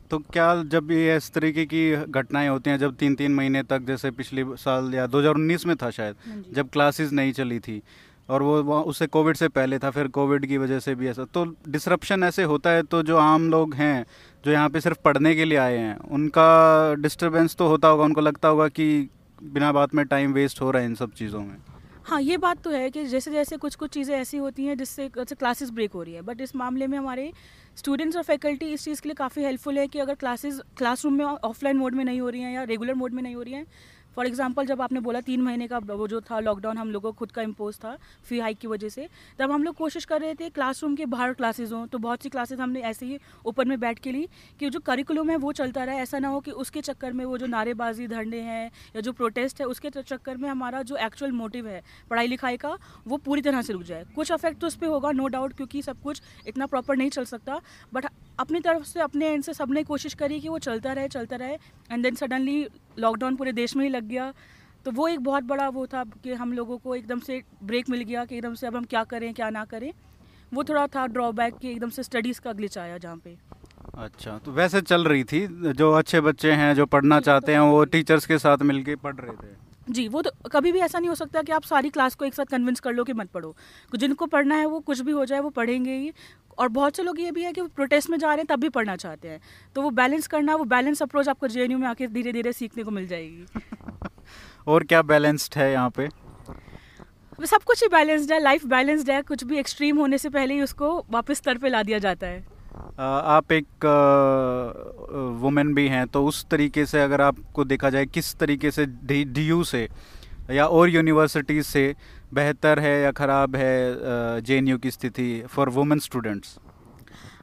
तो 0.09 0.17
क्या 0.19 0.63
जब 0.63 0.91
ये 0.91 1.15
इस 1.17 1.31
तरीके 1.31 1.65
की 1.65 1.91
घटनाएँ 1.95 2.47
होती 2.49 2.69
हैं 2.69 2.77
जब 2.77 2.95
तीन 2.95 3.15
तीन 3.15 3.35
महीने 3.35 3.63
तक 3.63 3.81
जैसे 3.81 4.11
पिछले 4.11 4.43
साल 4.57 4.93
या 4.93 5.05
2019 5.07 5.65
में 5.65 5.75
था 5.75 5.89
शायद 5.89 6.15
हाँ 6.27 6.43
जब 6.51 6.69
क्लासेस 6.69 7.11
नहीं 7.11 7.33
चली 7.33 7.59
थी 7.59 7.81
और 8.31 8.43
वो 8.43 8.81
उससे 8.83 9.07
कोविड 9.07 9.37
से 9.37 9.47
पहले 9.49 9.79
था, 9.79 9.89
फिर 9.91 10.07
कोविड 10.09 10.45
की 10.45 10.57
वजह 10.57 10.79
से 10.79 10.95
भी 10.95 11.07
ऐसा। 11.07 11.25
तो 11.25 11.45
डिसरप्शन 11.69 12.23
ऐसे 12.23 12.43
होता 12.45 12.69
है 12.69 12.83
तो 12.83 13.01
जो 13.03 13.17
आम 13.19 13.49
लोग 13.51 13.73
हैं, 13.75 14.05
जो 14.43 14.51
यहाँ 14.51 14.69
पे 14.69 14.81
सिर्फ़ 14.81 14.99
पढ़ने 15.05 15.35
के 15.35 15.45
लिए 15.45 15.57
आए 15.59 15.77
हैं, 15.77 15.97
उनका 15.97 16.93
डिस्टरबेंस 17.01 17.55
तो 17.55 17.67
होता 17.67 17.87
होगा, 17.87 18.03
उनको 18.03 18.21
लगता 18.21 18.47
होगा 18.47 18.67
कि 18.69 19.09
बिना 19.39 19.71
बात 19.71 19.95
में 19.95 20.05
टाइम 20.05 20.33
वेस्ट 20.33 20.61
हो 20.61 20.71
रहा 20.71 20.81
है 20.81 20.87
इन 20.87 20.95
सब 20.95 21.13
चीज़ों 21.13 21.41
में। 21.41 21.55
हाँ 22.03 22.19
ये 22.21 22.37
बात 22.37 22.61
तो 22.63 22.69
है 22.71 22.89
कि 22.89 23.03
जैसे 23.05 23.31
जैसे 23.31 23.57
कुछ 23.57 23.75
कुछ 23.75 23.89
चीज़ें 23.93 24.15
ऐसी 24.15 24.37
होती 24.37 24.65
हैं 24.65 24.77
जिससे 24.77 25.07
जैसे 25.17 25.35
क्लासेस 25.35 25.69
ब्रेक 25.71 25.93
हो 25.93 26.03
रही 26.03 26.13
है। 26.13 26.21
बट 26.21 26.41
इस 26.41 26.55
मामले 26.55 26.87
में 26.87 26.97
हमारे 26.97 27.31
स्टूडेंट्स 27.77 28.17
और 28.17 28.23
फैकल्टी 28.23 28.71
इस 28.73 28.83
चीज़ 28.85 29.01
के 29.01 29.09
लिए 29.09 29.15
काफ़ी 29.15 29.43
हेल्पफुल 29.43 29.77
है 29.77 29.87
कि 29.87 29.99
अगर 29.99 30.15
क्लासेस 30.15 30.59
क्लासरूम 30.77 31.13
में 31.13 31.25
ऑफलाइन 31.25 31.77
मोड 31.77 31.95
में 31.95 32.03
नहीं 32.05 32.21
हो 32.21 32.29
रही 32.29 32.41
हैं 32.41 32.53
या 32.53 32.63
रेगुलर 32.63 32.93
मोड 32.93 33.13
में 33.13 33.21
नहीं 33.23 33.35
हो 33.35 33.41
रही 33.41 33.53
हैं 33.53 33.65
फॉर 34.15 34.27
एग्ज़ाम्पल 34.27 34.65
जब 34.65 34.81
आपने 34.81 34.99
बोला 34.99 35.21
तीन 35.21 35.41
महीने 35.41 35.67
का 35.67 35.77
वो 35.79 36.07
जो 36.07 36.21
था 36.21 36.39
लॉकडाउन 36.41 36.77
हम 36.77 36.91
लोगों 36.91 37.11
को 37.11 37.17
खुद 37.19 37.31
का 37.31 37.41
इम्पोज 37.41 37.77
था 37.77 37.95
फ़ी 38.23 38.39
हाइक 38.39 38.57
की 38.57 38.67
वजह 38.67 38.89
से, 38.89 39.07
तब 39.39 39.51
हम 39.51 39.63
लोग 39.63 39.75
कोशिश 39.75 40.05
कर 40.05 40.21
रहे 40.21 40.33
थे 40.35 40.49
क्लासरूम 40.51 40.95
के 40.95 41.05
बाहर 41.07 41.33
क्लासेज 41.33 41.71
हों। 41.73 41.85
तो 41.87 41.97
बहुत 41.99 42.23
सी 42.23 42.29
क्लासेज 42.29 42.59
हमने 42.59 42.81
ऐसे 42.81 43.05
ही 43.05 43.19
ओपन 43.45 43.67
में 43.67 43.79
बैठ 43.79 43.99
के 43.99 44.11
ली 44.11 44.27
कि 44.59 44.69
जो 44.69 44.79
करिकुलम 44.81 45.29
है 45.29 45.37
वो 45.37 45.51
चलता 45.53 45.83
रहा। 45.83 45.95
ऐसा 45.97 46.19
ना 46.19 46.27
हो 46.27 46.39
कि 46.39 46.51
उसके 46.53 46.81
चक्कर 46.81 47.13
में 47.13 47.23
वो 47.25 47.37
जो 47.37 47.45
नारेबाजी, 47.47 48.07
धरने 48.07 48.39
हैं 48.41 48.65
या 48.95 49.01
जो 49.01 49.11
प्रोटेस्ट 49.13 49.61
है, 49.61 49.67
उसके 49.67 49.89
चक्कर 49.91 50.37
में 50.37 50.49
हमारा 50.49 50.81
जो 50.83 50.95
एक्चुअल 50.97 51.31
मोटिव 51.33 51.67
है 51.67 51.81
पढ़ाई 52.09 52.27
लिखाई 52.27 52.57
का, 52.57 52.77
वो 53.07 53.17
पूरी 53.19 53.41
तरह 53.41 53.61
से 53.61 53.73
रुक 53.73 53.83
जाए। 53.83 54.05
कुछ 54.15 54.31
अफेक्ट 54.31 54.59
तो 54.61 54.67
उस 54.67 54.75
पर 54.75 54.87
होगा 54.87 55.11
नो 55.11 55.27
डाउट 55.29 55.53
क्योंकि 55.53 55.81
सब 55.81 56.01
कुछ 56.01 56.21
इतना 56.47 56.65
प्रॉपर 56.65 56.97
नहीं 56.97 57.09
चल 57.09 57.25
सकता। 57.25 57.59
बट 57.93 58.05
अपनी 58.39 58.59
तरफ़ 58.59 58.83
से, 58.83 58.99
अपने 58.99 59.27
एंड 59.27 59.43
से 59.43 59.53
सबने 59.53 59.83
कोशिश 59.83 60.13
करी 60.13 60.39
कि 60.39 60.49
वो 60.49 60.59
चलता 60.59 60.93
रहे 60.93 61.07
चलता 61.09 61.35
रहे। 61.35 61.53
एंड 61.91 62.03
देन 62.03 62.15
सडनली 62.15 62.67
लॉकडाउन 62.99 63.35
पूरे 63.35 63.51
देश 63.51 63.75
में 63.75 63.83
ही 63.85 63.89
लग 63.89 64.07
गया। 64.07 64.33
तो 64.85 64.91
वो 64.91 65.07
एक 65.07 65.19
बहुत 65.19 65.43
बड़ा 65.43 65.67
वो 65.69 65.85
था 65.87 66.03
कि 66.23 66.33
हम 66.33 66.53
लोगों 66.53 66.77
को 66.77 66.95
एकदम 66.95 67.19
से 67.19 67.41
ब्रेक 67.63 67.89
मिल 67.89 68.01
गया 68.03 68.25
कि 68.25 68.35
एकदम 68.35 68.53
से 68.53 68.67
अब 68.67 68.75
हम 68.75 68.85
क्या 68.85 69.03
करें 69.03 69.33
क्या 69.33 69.49
ना 69.49 69.65
करें। 69.65 69.91
वो 70.53 70.63
थोड़ा 70.63 70.85
था 70.87 71.05
ड्रॉबैक 71.07 71.57
कि 71.57 71.71
एकदम 71.71 71.89
से 71.89 72.03
स्टडीज़ 72.03 72.41
का 72.41 72.53
ग्लिच 72.53 72.77
आया 72.77 72.97
जहाँ 72.97 73.17
पे। 73.17 73.37
अच्छा 73.97 74.37
तो 74.37 74.51
वैसे 74.51 74.81
चल 74.81 75.03
रही 75.03 75.23
थी 75.23 75.47
जो 75.73 75.91
अच्छे 75.91 76.21
बच्चे 76.21 76.51
हैं 76.51 76.73
जो 76.75 76.85
पढ़ना 76.85 77.19
चाहते 77.19 77.53
हैं 77.53 77.59
वो 77.59 77.83
टीचर्स 77.85 78.25
के 78.25 78.37
साथ 78.37 78.57
मिलके 78.61 78.95
पढ़ 78.95 79.15
रहे 79.15 79.31
थे। 79.31 79.70
जी 79.89 80.07
वो 80.07 80.21
तो 80.21 80.31
कभी 80.49 80.71
भी 80.71 80.79
ऐसा 80.79 80.99
नहीं 80.99 81.09
हो 81.09 81.15
सकता 81.15 81.41
कि 81.41 81.51
आप 81.51 81.63
सारी 81.63 81.89
क्लास 81.89 82.15
को 82.15 82.25
एक 82.25 82.33
साथ 82.33 82.45
कन्विंस 82.45 82.79
कर 82.79 82.93
लो 82.93 83.03
कि 83.03 83.13
मत 83.13 83.29
पढ़ो। 83.29 83.55
जिनको 83.95 84.25
पढ़ना 84.25 84.55
है 84.55 84.65
वो 84.65 84.79
कुछ 84.79 84.99
भी 84.99 85.11
हो 85.11 85.25
जाए 85.25 85.39
वो 85.39 85.49
पढ़ेंगे 85.49 85.91
ही। 85.91 86.13
और 86.59 86.67
बहुत 86.67 86.95
से 86.95 87.03
लोग 87.03 87.19
ये 87.19 87.31
भी 87.31 87.43
है 87.43 87.53
कि 87.53 87.61
वो 87.61 87.67
प्रोटेस्ट 87.67 88.09
में 88.09 88.17
जा 88.17 88.27
रहे 88.27 88.37
हैं 88.37 88.45
तब 88.45 88.59
भी 88.59 88.69
पढ़ना 88.69 88.95
चाहते 88.95 89.27
हैं। 89.27 89.41
तो 89.75 89.81
वो 89.81 89.89
बैलेंस 89.89 90.27
करना 90.27 90.55
वो 90.55 90.63
बैलेंस 90.63 91.01
अप्रोच 91.01 91.29
आपको 91.29 91.47
जेएनयू 91.47 91.77
में 91.77 91.87
आके 91.87 92.07
धीरे 92.07 92.31
धीरे 92.31 92.53
सीखने 92.53 92.83
को 92.83 92.91
मिल 92.91 93.07
जाएगी। 93.07 93.45
और 94.67 94.83
क्या 94.83 95.01
बैलेंस्ड 95.01 95.57
है 95.57 95.71
यहाँ 95.71 95.89
पे? 95.89 96.09
सब 97.45 97.63
कुछ 97.63 97.83
ही 97.83 97.87
बैलेंस्ड 97.87 98.31
है 98.31 98.39
लाइफ 98.39 98.65
बैलेंस्ड 98.65 99.09
है 99.11 99.21
कुछ 99.21 99.43
भी 99.43 99.57
एक्सट्रीम 99.57 99.97
होने 99.97 100.17
से 100.17 100.29
पहले 100.29 100.53
ही 100.53 100.61
उसको 100.61 101.05
वापस 101.09 101.37
स्तर 101.37 101.57
पे 101.57 101.69
ला 101.69 101.83
दिया 101.83 101.99
जाता 101.99 102.27
है। 102.27 102.60
आप 102.99 103.51
एक 103.51 103.85
वुमेन 105.41 105.73
भी 105.73 105.87
हैं 105.87 106.05
तो 106.07 106.23
उस 106.25 106.45
तरीके 106.51 106.85
से 106.85 107.01
अगर 107.01 107.21
आपको 107.21 107.63
देखा 107.65 107.89
जाए, 107.89 108.05
किस 108.05 108.33
तरीके 108.39 108.71
से 108.71 108.85
डी 108.85 109.47
यू 109.47 109.63
से 109.63 109.87
या 110.51 110.65
और 110.67 110.89
यूनिवर्सिटीज़ 110.89 111.65
से 111.65 111.95
बेहतर 112.33 112.79
है 112.79 113.01
या 113.01 113.11
ख़राब 113.11 113.55
है 113.55 114.41
JNU 114.41 114.79
की 114.81 114.91
स्थिति 114.91 115.43
for 115.49 115.69
women 115.69 115.99
students 115.99 116.57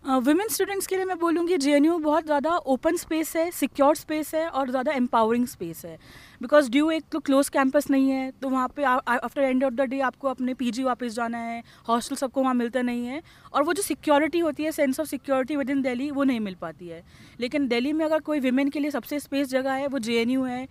women 0.09 0.49
students 0.49 0.87
के 0.87 0.97
लिए 0.97 1.05
मैं 1.05 1.18
बोलूँगी 1.18 1.57
जे 1.59 1.79
बहुत 1.81 2.25
ज़्यादा 2.25 2.51
ओपन 2.66 2.97
स्पेस 2.97 3.35
है 3.37 3.51
सिक्योर 3.51 3.97
स्पेस 3.97 4.35
है 4.35 4.47
और 4.49 4.71
ज़्यादा 4.71 4.92
एम्पावरिंग 4.92 5.47
स्पेस 5.47 5.85
है। 5.85 5.97
बिकॉज़ 6.42 6.71
ड्यू 6.71 6.90
एक 6.90 7.05
तो 7.12 7.18
क्लोज 7.21 7.49
कैंपस 7.49 7.90
नहीं 7.90 8.09
है 8.11 8.31
तो 8.42 8.49
वहाँ 8.49 8.68
पे 8.77 8.85
after 8.85 9.42
end 9.42 9.64
of 9.64 9.75
the 9.75 9.88
day 9.90 10.01
आपको 10.01 10.29
अपने 10.29 10.55
पीजी 10.55 10.85
वापस 10.85 11.14
जाना 11.14 11.38
है 11.38 11.62
हॉस्टल 11.88 12.16
सबको 12.16 12.42
वहाँ 12.42 12.55
मिलता 12.55 12.83
नहीं 12.83 13.07
है 13.07 13.23
और 13.53 13.62
वो 13.62 13.73
जो 13.73 13.83
सिक्योरिटी 13.83 14.38
होती 14.38 14.64
है 14.64 14.73
sense 14.73 15.01
of 15.01 15.09
security 15.09 15.57
within 15.71 15.83
Delhi 15.83 16.11
वो 16.11 16.25
नहीं 16.25 16.40
मिल 16.40 16.55
पाती 16.61 16.88
है। 16.88 17.03
लेकिन 17.40 17.68
दिल्ली 17.68 17.92
में 17.92 18.05
अगर 18.05 18.21
कोई 18.21 18.40
वीमेन 18.40 18.68
के 18.68 18.81
लिए 18.81 18.90
सबसे 18.90 19.21
स्पेस 19.21 19.49
जगह 19.49 19.73
है, 19.73 19.87
वो 19.87 19.99
जेएनयू 19.99 20.44
है। 20.44 20.66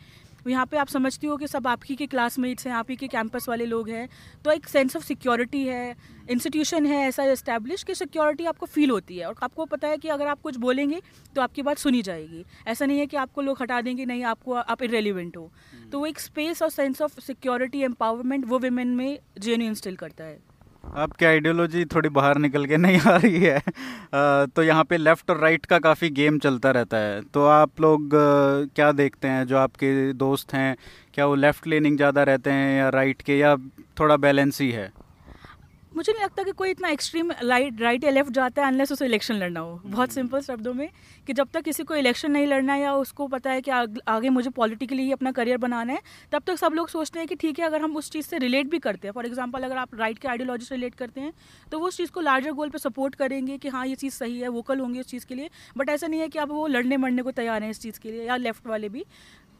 यहाँ 0.49 0.65
पे 0.65 0.77
आप 0.77 0.87
समझती 0.87 1.27
हो 1.27 1.37
कि 1.37 1.47
सब 1.47 1.67
आपकी 1.67 1.95
के 1.95 2.05
क्लासमेट्स 2.07 2.67
हैं 2.67 2.73
आप 2.73 2.89
ही 2.89 2.95
के 2.95 3.07
कैंपस 3.07 3.47
वाले 3.49 3.65
लोग 3.65 3.89
हैं 3.89 4.07
तो 4.45 4.51
एक 4.51 4.67
सेंस 4.67 4.95
ऑफ़ 4.95 5.03
सिक्योरिटी 5.05 5.65
है 5.65 5.95
इंस्टीट्यूशन 6.29 6.85
है 6.85 6.97
ऐसा 7.07 7.23
इस्टेब्लिश 7.23 7.83
कि 7.83 7.95
सिक्योरिटी 7.95 8.45
आपको 8.45 8.65
फील 8.65 8.89
होती 8.89 9.17
है। 9.17 9.25
और 9.25 9.35
आपको 9.43 9.65
पता 9.65 9.87
है 9.87 9.97
कि 9.97 10.09
अगर 10.09 10.27
आप 10.27 10.41
कुछ 10.41 10.57
बोलेंगे 10.57 11.01
तो 11.35 11.41
आपकी 11.41 11.61
बात 11.61 11.77
सुनी 11.77 12.01
जाएगी। 12.01 12.43
ऐसा 12.67 12.85
नहीं 12.85 12.99
है 12.99 13.05
कि 13.05 13.17
आपको 13.17 13.41
लोग 13.41 13.61
हटा 13.61 13.81
देंगे 13.81 14.05
नहीं 14.05 14.23
आपको 14.25 14.53
आप 14.53 14.83
इरेलीवेंट 14.83 15.37
हो। 15.37 15.51
तो 15.91 15.99
वो 15.99 16.05
एक 16.05 16.19
स्पेस 16.19 16.61
और 16.61 16.69
सेंस 16.69 17.01
ऑफ़ 17.01 17.19
सिक्योरिटी 17.21 17.81
एम्पावरमेंट 17.83 18.45
वो 18.45 18.59
वेमेन 18.59 18.87
में 18.87 19.19
जे 19.39 19.53
इंस्टिल 19.55 19.95
करता 19.95 20.23
है। 20.23 20.39
आपकी 20.95 21.25
आइडियोलॉजी 21.25 21.83
थोड़ी 21.85 22.09
बाहर 22.09 22.37
निकल 22.37 22.65
के 22.65 22.77
नहीं 22.77 22.99
आ 23.01 23.15
रही 23.17 23.39
है? 23.39 23.57
आ, 23.57 24.45
तो 24.45 24.63
यहाँ 24.63 24.83
पे 24.83 24.97
लेफ़्ट 24.97 25.31
और 25.31 25.39
राइट 25.39 25.65
का 25.65 25.79
काफ़ी 25.79 26.09
गेम 26.09 26.37
चलता 26.39 26.71
रहता 26.71 26.97
है। 26.97 27.21
तो 27.23 27.45
आप 27.45 27.81
लोग 27.81 28.09
क्या 28.75 28.91
देखते 28.91 29.27
हैं? 29.27 29.45
जो 29.47 29.57
आपके 29.57 30.13
दोस्त 30.13 30.53
हैं 30.53 30.75
क्या 31.13 31.25
वो 31.25 31.35
लेफ़्ट 31.35 31.67
लेनिंग 31.67 31.97
ज़्यादा 31.97 32.23
रहते 32.23 32.51
हैं 32.51 32.77
या 32.77 32.89
राइट 32.89 33.21
के 33.21 33.37
या 33.37 33.55
थोड़ा 33.99 34.17
बैलेंस 34.17 34.61
ही 34.61 34.71
है? 34.71 34.91
मुझे 35.97 36.11
नहीं 36.11 36.23
लगता 36.23 36.43
कि 36.43 36.51
कोई 36.53 36.69
इतना 36.69 36.89
एक्सट्रीम 36.89 37.31
राइट 37.33 37.79
राइट 37.81 38.03
या 38.03 38.09
लेफ़्ट 38.11 38.31
जाता 38.31 38.61
है 38.61 38.67
अनलेस 38.67 38.91
उसे 38.91 39.05
इलेक्शन 39.05 39.35
लड़ना 39.35 39.59
हो। 39.59 39.79
बहुत 39.85 40.11
सिंपल 40.11 40.41
शब्दों 40.41 40.73
में 40.73 40.89
कि 41.27 41.33
जब 41.33 41.47
तक 41.53 41.61
किसी 41.63 41.83
को 41.83 41.95
इलेक्शन 41.95 42.31
नहीं 42.31 42.47
लड़ना 42.47 42.73
है 42.73 42.81
या 42.81 42.93
उसको 42.95 43.27
पता 43.27 43.51
है 43.51 43.61
कि 43.61 43.71
आग, 43.71 43.99
आगे 44.07 44.29
मुझे 44.29 44.49
पॉलिटिकली 44.51 45.03
ही 45.03 45.11
अपना 45.11 45.31
करियर 45.31 45.57
बनाना 45.57 45.93
है 45.93 46.01
तब 46.31 46.43
तक 46.47 46.57
सब 46.57 46.73
लोग 46.73 46.89
सोचते 46.89 47.19
हैं 47.19 47.27
कि 47.27 47.35
ठीक 47.35 47.59
है 47.59 47.65
अगर 47.65 47.81
हम 47.81 47.95
उस 47.97 48.11
चीज़ 48.11 48.27
से 48.27 48.37
रिलेट 48.37 48.69
भी 48.69 48.79
करते 48.79 49.07
हैं। 49.07 49.13
फॉर 49.13 49.25
एग्ज़ाम्पल 49.25 49.63
अगर 49.63 49.77
आप 49.77 49.95
राइट 49.95 50.19
के 50.19 50.27
आइडियोलॉजी 50.27 50.65
से 50.65 50.75
रिलेट 50.75 50.95
करते 50.95 51.21
हैं 51.21 51.33
तो 51.71 51.79
वो 51.79 51.87
उस 51.87 51.97
चीज़ 51.97 52.11
को 52.11 52.21
लार्जर 52.21 52.51
गोल 52.51 52.69
पर 52.69 52.79
सपोर्ट 52.79 53.15
करेंगे 53.15 53.57
कि 53.57 53.69
हाँ 53.69 53.85
ये 53.87 53.95
चीज़ 53.95 54.13
सही 54.15 54.39
है 54.39 54.47
वोकल 54.49 54.79
होंगे 54.79 54.99
उस 54.99 55.07
चीज़ 55.07 55.25
के 55.25 55.35
लिए। 55.35 55.49
बट 55.77 55.89
ऐसा 55.89 56.07
नहीं 56.07 56.19
है 56.19 56.27
कि 56.27 56.39
आप 56.39 56.49
वो 56.49 56.67
लड़ने 56.67 56.97
मरने 56.97 57.21
को 57.21 57.31
तैयार 57.33 57.63
हैं 57.63 57.69
इस 57.71 57.81
चीज़ 57.81 57.99
के 57.99 58.11
लिए 58.11 58.27
या 58.27 58.35
लेफ़्ट 58.37 58.67
वाले 58.67 58.89
भी। 58.89 59.05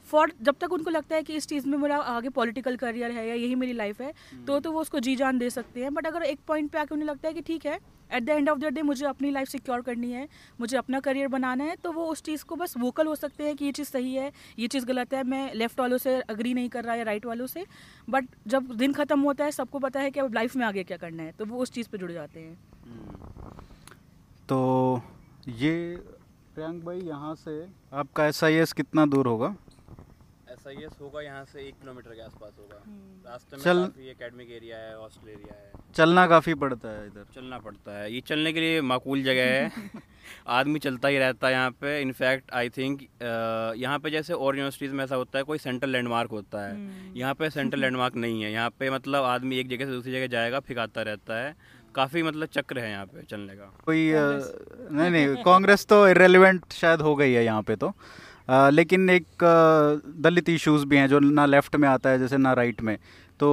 फॉर 0.07 0.31
जब 0.41 0.55
तक 0.61 0.73
उनको 0.73 0.89
लगता 0.89 1.15
है 1.15 1.23
कि 1.23 1.35
इस 1.35 1.47
चीज़ 1.47 1.67
में 1.67 1.77
मेरा 1.77 1.97
आगे 1.97 2.29
पॉलिटिकल 2.31 2.75
करियर 2.77 3.11
है 3.11 3.27
या 3.27 3.33
यही 3.35 3.55
मेरी 3.55 3.73
लाइफ 3.73 4.01
है 4.01 4.13
तो 4.47 4.59
तो 4.59 4.71
वो 4.71 4.81
उसको 4.81 4.99
जी 4.99 5.15
जान 5.15 5.37
दे 5.37 5.49
सकते 5.49 5.83
हैं। 5.83 5.93
बट 5.93 6.07
अगर 6.07 6.23
एक 6.23 6.39
पॉइंट 6.47 6.71
पे 6.71 6.79
आके 6.79 6.95
उन्हें 6.95 7.07
लगता 7.07 7.27
है 7.27 7.33
कि 7.33 7.41
ठीक 7.41 7.65
है 7.65 7.79
at 8.09 8.23
the 8.23 8.29
end 8.29 8.49
of 8.49 8.59
the 8.59 8.65
day 8.65 8.81
मुझे 8.81 9.05
अपनी 9.05 9.31
लाइफ 9.31 9.47
सिक्योर 9.47 9.81
करनी 9.81 10.11
है 10.11 10.27
मुझे 10.59 10.77
अपना 10.77 10.99
करियर 10.99 11.27
बनाना 11.27 11.63
है 11.63 11.75
तो 11.75 11.91
वो 11.91 12.05
उस 12.07 12.21
चीज़ 12.23 12.43
को 12.45 12.55
बस 12.55 12.77
वोकल 12.77 13.07
हो 13.07 13.15
सकते 13.15 13.43
हैं 13.43 13.55
कि 13.55 13.65
ये 13.65 13.71
चीज़ 13.71 13.87
सही 13.87 14.13
है 14.15 14.31
ये 14.59 14.67
चीज़ 14.67 14.85
गलत 14.85 15.13
है 15.13 15.23
मैं 15.25 15.53
लेफ़्ट 15.55 15.79
वालों 15.79 15.97
से 15.97 16.19
अग्री 16.21 16.53
नहीं 16.53 16.69
कर 16.69 16.83
रहा 16.83 16.95
या 16.95 17.03
राइट 17.03 17.25
वालों 17.25 17.47
से। 17.47 17.65
बट 18.07 18.27
जब 18.47 18.71
दिन 18.75 18.93
खत्म 18.93 19.19
होता 19.21 19.45
है 19.45 19.51
सबको 19.51 19.79
पता 19.79 19.99
है 19.99 20.11
कि 20.11 20.19
अब 20.19 20.33
लाइफ 20.35 20.55
में 20.55 20.65
आगे 20.65 20.83
क्या 20.83 20.97
करना 20.97 21.23
है 21.23 21.31
तो 21.31 21.45
वो 21.45 21.61
उस 21.61 21.71
चीज़ 21.71 21.89
पर 21.89 21.97
जुड़ 21.97 22.11
जाते 22.11 22.39
हैं। 22.39 22.57
तो 24.49 25.01
ये 25.49 25.75
प्रियंक 26.55 26.83
भाई 26.85 26.99
यहाँ 26.99 27.35
से 27.35 27.61
आपका 27.93 28.27
एस 28.27 28.73
कितना 28.73 29.05
दूर 29.05 29.27
होगा? 29.27 29.55
ऐसा 30.67 30.79
ये 30.79 30.87
होगा 31.01 31.21
यहाँ 31.21 31.45
से 31.45 31.59
एक 31.59 31.73
किलोमीटर 31.73 32.09
के 32.09 32.21
आसपास 32.21 32.51
होगा। 32.59 32.81
रास्ते 33.31 33.57
में 33.57 33.63
चल- 33.63 33.87
काफ़ी 33.87 34.09
एकेडमिक 34.09 34.51
एरिया 34.51 34.77
है 34.77 34.97
हॉस्टल 34.97 35.29
एरिया 35.29 35.53
है। 35.53 35.71
चलना 35.95 36.27
काफ़ी 36.27 36.53
पड़ता 36.53 36.89
है 36.89 37.05
इधर। 37.07 37.25
चलना 37.35 37.59
पड़ता 37.59 37.99
है। 37.99 38.13
ये 38.13 38.21
चलने 38.21 38.53
के 38.53 38.59
लिए 38.59 38.81
माकूल 38.81 39.23
जगह 39.23 39.43
है। 39.43 39.71
आदमी 40.47 40.79
चलता 40.79 41.07
ही 41.07 41.17
रहता 41.17 41.47
है 41.47 41.53
यहाँ 41.53 41.71
पे। 41.71 42.01
इनफैक्ट 42.01 42.51
आई 42.53 42.69
थिंक 42.69 43.01
यहाँ 43.77 43.99
पे 43.99 44.09
जैसे 44.09 44.33
और 44.33 44.55
यूनिवर्सिटीज़ 44.55 44.93
में 44.93 45.03
ऐसा 45.03 45.15
होता 45.15 45.37
है 45.37 45.43
कोई 45.43 45.57
सेंट्रल 45.57 45.89
लैंडमार्क 45.89 46.29
होता 46.31 46.67
है। 46.67 46.75
यहाँ 47.17 47.33
पे 47.33 47.49
सेंट्रल 47.49 47.79
लैंडमार्क 47.79 48.15
नहीं 48.25 48.43
है। 48.43 48.51
यहाँ 48.51 48.69
पे 48.69 48.89
मतलब 48.89 49.23
आदमी 49.23 49.57
एक 49.57 49.69
जगह 49.69 49.85
से 49.85 49.91
दूसरी 49.91 50.11
जगह 50.11 50.27
जाएगा 50.27 50.59
फिकाता 50.59 51.01
रहता 51.01 51.39
है। 51.39 51.55
काफ़ी 51.95 52.23
मतलब 52.23 52.47
चक्र 52.47 52.79
है 52.79 52.91
यहाँ 52.91 53.05
पे 53.05 53.23
चलने 53.23 53.53
का। 53.55 53.77
कोई 53.85 54.11
नहीं 54.13 55.09
नहीं 55.11 55.43
कांग्रेस 55.43 55.85
तो 55.85 56.07
इरेलीवेंट 56.07 56.71
शायद 56.71 57.01
हो 57.01 57.15
गई 57.15 57.31
है 57.31 57.45
यहाँ 57.45 57.61
पे 57.61 57.75
तो। 57.75 57.93
अ, 58.47 58.69
लेकिन 58.69 59.09
एक 59.09 59.43
दलित 60.21 60.49
इश्यूज़ 60.49 60.85
भी 60.85 60.97
हैं 60.97 61.07
जो 61.07 61.19
ना 61.19 61.45
लेफ़्ट 61.45 61.75
में 61.75 61.87
आता 61.89 62.09
है 62.09 62.19
जैसे 62.19 62.37
ना 62.37 62.53
राइट 62.53 62.81
में। 62.81 62.97
तो 63.39 63.47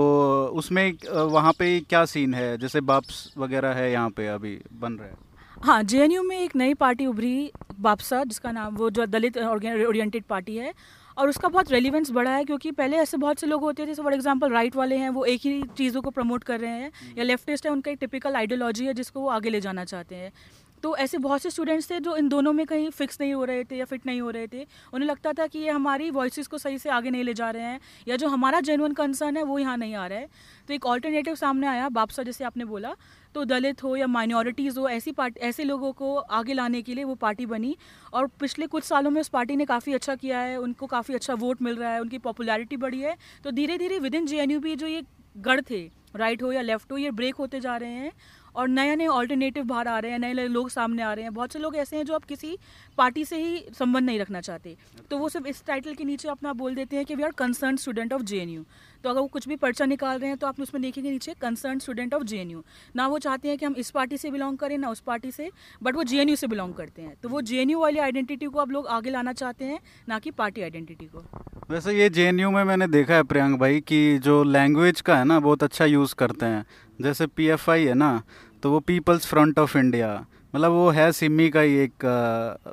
उसमें 0.54 0.92
वहाँ 1.12 1.52
पे 1.52 1.78
क्या 1.80 2.04
सीन 2.04 2.34
है? 2.34 2.56
जैसे 2.58 2.80
बाप्स 2.82 3.32
वगैरह 3.38 3.72
है 3.74 3.90
यहाँ 3.92 4.10
पे 4.10 4.26
अभी 4.28 4.58
बन 4.80 4.92
रहे 4.92 5.08
हैं। 5.08 5.16
हाँ 5.56 5.82
जेएनयू 5.82 6.22
में 6.22 6.38
एक 6.38 6.54
नई 6.56 6.74
पार्टी 6.74 7.06
उभरी 7.06 7.50
बापसा 7.80 8.22
जिसका 8.24 8.52
नाम 8.52 8.76
वो 8.76 8.90
जो 8.90 9.06
दलित 9.06 9.38
ओरिएंटेड 9.38 10.24
पार्टी 10.24 10.56
है। 10.56 10.72
और 11.16 11.28
उसका 11.28 11.48
बहुत 11.48 11.70
रेलिवेंस 11.70 12.10
बढ़ा 12.10 12.30
है 12.30 12.44
क्योंकि 12.44 12.70
पहले 12.70 12.96
ऐसे 12.96 13.16
बहुत 13.16 13.40
से 13.40 13.46
लोग 13.46 13.62
होते 13.62 13.86
थे 13.86 13.94
फॉर 13.94 14.14
एग्जांपल 14.14 14.52
राइट 14.52 14.76
वाले 14.76 14.96
हैं 14.96 15.10
वो 15.10 15.24
एक 15.24 15.40
ही 15.44 15.62
चीज़ों 15.78 16.02
को 16.02 16.10
प्रमोट 16.10 16.44
कर 16.44 16.60
रहे 16.60 16.70
हैं 16.70 16.90
या 17.18 17.24
लेफ्टिस्ट 17.24 17.66
है 17.66 17.72
उनका 17.72 17.90
एक 17.90 17.98
टिपिकल 18.00 18.36
आइडियोलॉजी 18.36 18.86
है 18.86 18.94
जिसको 18.94 19.20
वो 19.20 19.28
आगे 19.28 19.50
ले 19.50 19.60
जाना 19.60 19.84
चाहते 19.84 20.14
हैं। 20.14 20.32
तो 20.82 20.96
ऐसे 20.96 21.18
बहुत 21.18 21.42
से 21.42 21.50
स्टूडेंट्स 21.50 21.90
थे 21.90 21.98
जो 22.00 22.16
इन 22.16 22.28
दोनों 22.28 22.52
में 22.52 22.64
कहीं 22.66 22.88
फिक्स 22.90 23.20
नहीं 23.20 23.32
हो 23.34 23.44
रहे 23.44 23.64
थे 23.64 23.76
या 23.76 23.84
फिट 23.84 24.06
नहीं 24.06 24.20
हो 24.20 24.30
रहे 24.30 24.46
थे। 24.46 24.66
उन्हें 24.92 25.08
लगता 25.08 25.32
था 25.32 25.46
कि 25.46 25.58
ये 25.58 25.70
हमारी 25.70 26.10
वॉइस 26.10 26.46
को 26.46 26.58
सही 26.58 26.78
से 26.78 26.90
आगे 26.90 27.10
नहीं 27.10 27.24
ले 27.24 27.34
जा 27.34 27.50
रहे 27.50 27.62
हैं 27.62 27.80
या 28.08 28.16
जो 28.16 28.28
हमारा 28.28 28.60
जेनुअन 28.60 28.92
कंसर्न 28.92 29.36
है 29.36 29.42
वो 29.42 29.58
यहाँ 29.58 29.76
नहीं 29.76 29.94
आ 29.94 30.06
रहा 30.06 30.18
है। 30.18 30.28
तो 30.68 30.74
एक 30.74 30.86
ऑल्टरनेटिव 30.86 31.34
सामने 31.34 31.66
आया, 31.66 31.88
बापसा 31.88 32.22
जैसे 32.22 32.44
आपने 32.44 32.64
बोला 32.64 32.94
तो 33.34 33.44
दलित 33.44 33.82
हो 33.82 33.94
या 33.96 34.06
माइनॉरिटीज़ 34.06 34.78
हो, 34.78 34.88
ऐसी 34.88 35.12
पार्टी 35.12 35.40
ऐसे 35.40 35.64
लोगों 35.64 35.92
को 35.92 36.14
आगे 36.16 36.54
लाने 36.54 36.82
के 36.82 36.94
लिए 36.94 37.04
वो 37.04 37.14
पार्टी 37.16 37.46
बनी 37.46 37.76
और 38.12 38.26
पिछले 38.40 38.66
कुछ 38.66 38.84
सालों 38.84 39.10
में 39.10 39.20
उस 39.20 39.28
पार्टी 39.28 39.56
ने 39.56 39.64
काफ़ी 39.64 39.94
अच्छा 39.94 40.14
किया 40.14 40.38
है, 40.38 40.56
उनको 40.56 40.86
काफ़ी 40.86 41.14
अच्छा 41.14 41.34
वोट 41.34 41.62
मिल 41.62 41.76
रहा 41.76 41.92
है, 41.92 42.00
उनकी 42.00 42.18
पॉपुलैरिटी 42.18 42.76
बढ़ी 42.76 43.00
है। 43.00 43.16
तो 43.44 43.50
धीरे 43.50 43.78
धीरे 43.78 43.98
विद 43.98 44.14
इन 44.14 44.26
जे 44.26 44.46
भी 44.48 44.76
जो 44.76 44.86
ये 44.86 45.02
गढ़ 45.38 45.60
थे 45.60 45.82
राइट 46.16 46.42
हो 46.42 46.50
या 46.52 46.60
लेफ़्ट 46.62 46.92
हो, 46.92 46.96
ये 46.98 47.10
ब्रेक 47.10 47.34
होते 47.34 47.60
जा 47.60 47.76
रहे 47.76 47.90
हैं। 47.90 48.12
और 48.54 48.68
नए 48.68 48.94
नए 48.96 49.06
ऑल्टरनेटिव 49.08 49.64
बाहर 49.64 49.88
आ 49.88 49.98
रहे 49.98 50.10
हैं, 50.10 50.18
नए 50.18 50.32
नए 50.34 50.48
लोग 50.48 50.68
सामने 50.70 51.02
आ 51.02 51.12
रहे 51.12 51.24
हैं। 51.24 51.34
बहुत 51.34 51.52
से 51.52 51.58
लोग 51.58 51.76
ऐसे 51.76 51.96
हैं 51.96 52.04
जो 52.04 52.14
अब 52.14 52.24
किसी 52.24 52.56
पार्टी 52.98 53.24
से 53.24 53.36
ही 53.36 53.64
संबंध 53.78 54.06
नहीं 54.06 54.18
रखना 54.20 54.40
चाहते। 54.40 54.76
तो 55.10 55.18
वो 55.18 55.28
सिर्फ़ 55.28 55.46
इस 55.46 55.64
टाइटल 55.66 55.94
के 55.94 56.04
नीचे 56.04 56.28
अपना 56.28 56.52
बोल 56.52 56.74
देते 56.74 56.96
हैं 56.96 57.04
कि 57.04 57.14
we 57.14 57.22
are 57.22 57.32
concern 57.38 57.76
student 57.76 58.12
of 58.12 58.22
JNU 58.22 58.64
तो 59.04 59.10
अगर 59.10 59.20
वो 59.20 59.26
कुछ 59.26 59.46
भी 59.48 59.56
पर्चा 59.56 59.84
निकाल 59.84 60.18
रहे 60.18 60.28
हैं 60.28 60.36
तो 60.38 60.46
आप 60.46 60.60
उसमें 60.60 60.80
देखेंगे 60.82 61.10
नीचे 61.10 61.34
कंसर्न 61.40 61.78
स्टूडेंट 61.78 62.14
ऑफ़ 62.14 62.22
जेएनयू 62.22 62.62
ना 62.96 63.06
वो 63.06 63.18
चाहते 63.18 63.48
हैं 63.48 63.58
कि 63.58 63.66
हम 63.66 63.74
इस 63.74 63.90
पार्टी 63.90 64.16
से 64.16 64.30
बिलोंग 64.30 64.58
करें, 64.58 64.76
ना 64.78 64.90
उस 64.90 65.00
पार्टी 65.00 65.30
से 65.30 65.50
बट 65.82 65.96
वो 65.96 66.02
जेएनयू 66.04 66.36
से 66.36 66.46
बिलोंग 66.46 66.74
करते 66.74 67.02
हैं। 67.02 67.14
तो 67.22 67.28
वो 67.28 67.40
जेएनयू 67.40 67.80
वाली 67.80 67.98
आइडेंटिटी 67.98 68.46
को 68.46 68.58
आप 68.58 68.70
लोग 68.70 68.86
आगे 68.86 69.10
लाना 69.10 69.32
चाहते 69.32 69.64
हैं, 69.64 69.78
ना 70.08 70.18
कि 70.18 70.30
पार्टी 70.30 70.62
आइडेंटिटी 70.62 71.06
को। 71.06 71.24
वैसे 71.70 71.92
ये 71.92 72.08
जेएनयू 72.10 72.50
में 72.50 72.62
मैंने 72.64 72.86
देखा 72.86 73.14
है, 73.14 73.22
प्रियंक 73.22 73.58
भाई, 73.60 73.80
कि 73.80 74.18
जो 74.18 74.42
लैंग्वेज 74.44 75.00
का 75.00 75.16
है 75.16 75.24
ना, 75.24 75.38
बहुत 75.40 75.62
अच्छा 75.62 75.84
यूज़ 75.84 76.14
करते 76.14 76.46
हैं। 76.46 76.64
जैसे 77.00 77.26
पी 77.26 77.46
एफ़ 77.46 77.70
आई 77.70 77.84
है 77.84 77.94
ना 77.94 78.22
तो 78.62 78.70
वो 78.70 78.80
पीपल्स 78.80 79.26
फ्रंट 79.26 79.58
ऑफ़ 79.58 79.76
इंडिया 79.78 80.26
मतलब 80.54 80.70
वो 80.70 80.88
है 80.90 81.10
सिमी 81.12 81.48
का 81.50 81.60
ही 81.60 81.76
एक 81.76 82.04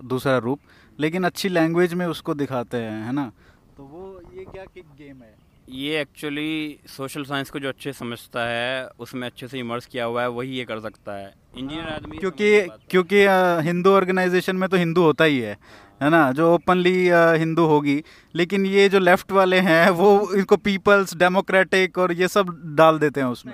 दूसरा 0.05 0.38
रूप, 0.38 0.60
लेकिन 0.99 1.23
अच्छी 1.23 1.49
लैंग्वेज 1.49 1.93
में 1.93 2.05
उसको 2.05 2.34
दिखाते 2.34 2.77
हैं, 2.77 3.05
है 3.05 3.12
ना? 3.12 3.31
तो 3.77 3.84
वो, 3.84 4.21
ये 4.34 4.45
क्या 4.45 4.65
किक 4.65 4.86
गेम 4.97 5.21
है? 5.23 5.34
ये 5.69 6.01
एक्चुअली 6.01 6.79
सोशल 6.88 7.23
साइंस 7.23 7.49
को 7.49 7.60
जो 7.60 7.69
अच्छे 7.69 7.93
समझता 7.93 8.45
है, 8.45 8.88
उसमें 8.99 9.27
अच्छे 9.27 9.47
से 9.47 9.60
इमर्स 9.60 9.86
किया 9.86 10.05
हुआ 10.05 10.21
है, 10.21 10.29
वही 10.29 10.49
ये 10.49 10.65
कर 10.65 10.79
सकता 10.79 11.15
है। 11.15 11.34
हाँ, 11.53 11.91
आदमी 11.95 12.17
क्योंकि 12.17 12.59
क्योंकि 12.89 13.25
हिंदू 13.67 13.91
ऑर्गेनाइजेशन 13.91 14.55
में 14.55 14.67
तो 14.69 14.77
हिंदू 14.77 15.01
होता 15.03 15.23
ही 15.23 15.39
है 15.39 15.57
है 16.01 16.09
ना 16.09 16.31
जो 16.31 16.53
ओपनली 16.53 16.93
हिंदू 17.39 17.65
होगी। 17.65 18.01
लेकिन 18.35 18.65
ये 18.65 18.87
जो 18.89 18.99
लेफ़्ट 18.99 19.31
वाले 19.31 19.59
हैं 19.59 19.89
वो 19.89 20.09
इनको 20.35 20.57
पीपल्स 20.57 21.15
डेमोक्रेटिक 21.15 21.97
और 21.97 22.11
ये 22.13 22.27
सब 22.27 22.49
डाल 22.75 22.99
देते 22.99 23.19
हैं 23.21 23.27
उसमें। 23.27 23.53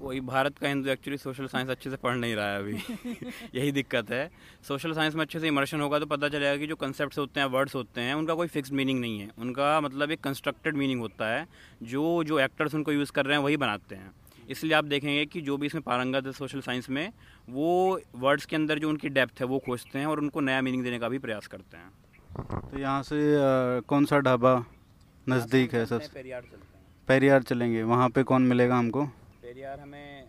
वही 0.00 0.20
भारत 0.20 0.58
का 0.58 0.68
हिंदू 0.68 0.90
एक्चुअली 0.90 1.18
सोशल 1.18 1.46
साइंस 1.46 1.70
अच्छे 1.70 1.90
से 1.90 1.96
पढ़ 1.96 2.16
नहीं 2.16 2.34
रहा 2.34 2.50
है 2.50 2.58
अभी। 2.58 2.72
यही 3.54 3.72
दिक्कत 3.72 4.10
है। 4.10 4.30
सोशल 4.68 4.92
साइंस 4.92 5.14
में 5.14 5.22
अच्छे 5.22 5.40
से 5.40 5.48
इमर्शन 5.48 5.80
होगा 5.80 5.98
तो 5.98 6.06
पता 6.06 6.28
चलेगा 6.28 6.56
कि 6.56 6.66
जो 6.66 6.76
कंसेप्ट 6.76 7.18
होते 7.18 7.40
हैं 7.40 7.46
वर्ड्स 7.46 7.74
होते 7.74 8.00
हैं 8.00 8.14
उनका 8.14 8.34
कोई 8.34 8.46
फिक्स 8.48 8.72
मीनिंग 8.72 9.00
नहीं 9.00 9.18
है। 9.20 9.30
उनका 9.38 9.80
मतलब 9.80 10.10
एक 10.10 10.20
कंस्ट्रक्टेड 10.20 10.76
मीनिंग 10.76 11.00
होता 11.00 11.34
है। 11.34 11.46
जो 11.82 12.22
जो 12.24 12.38
एक्टर्स 12.38 12.74
उनको 12.74 12.92
यूज़ 12.92 13.12
कर 13.12 13.26
रहे 13.26 13.36
हैं 13.36 13.44
वही 13.44 13.56
बनाते 13.56 13.94
हैं। 13.94 14.10
इसलिए 14.50 14.74
आप 14.74 14.84
देखेंगे 14.84 15.24
कि 15.26 15.40
जो 15.40 15.56
भी 15.56 15.66
इसमें 15.66 15.82
पारंगत 15.82 16.26
है 16.26 16.32
सोशल 16.32 16.60
साइंस 16.60 16.88
में 16.90 17.12
वो 17.50 18.00
वर्ड्स 18.16 18.46
के 18.46 18.56
अंदर 18.56 18.78
जो 18.78 18.88
उनकी 18.88 19.08
डेप्थ 19.10 19.40
है 19.40 19.46
वो 19.46 19.58
खोजते 19.66 19.98
हैं 19.98 20.06
और 20.06 20.20
उनको 20.20 20.40
नया 20.40 20.60
मीनिंग 20.62 20.84
देने 20.84 20.98
का 20.98 21.08
भी 21.08 21.18
प्रयास 21.18 21.46
करते 21.46 21.76
हैं। 21.76 21.90
तो 22.62 22.78
यहाँ 22.78 23.02
से 23.02 23.16
आ, 23.36 23.80
कौन 23.82 24.04
सा 24.04 24.18
ढाबा 24.20 24.54
नज़दीक 25.26 25.74
है 25.74 25.84
सबसे? 25.86 26.08
पेरियार 26.14 26.42
चलते 26.42 26.56
हैं। 26.56 26.84
पेरियार 27.08 27.42
चलेंगे। 27.42 27.82
वहाँ 27.84 28.08
पे 28.10 28.22
कौन 28.22 28.42
मिलेगा 28.44 28.78
हमको? 28.78 29.04
पेरियार 29.42 29.80
हमें 29.80 30.24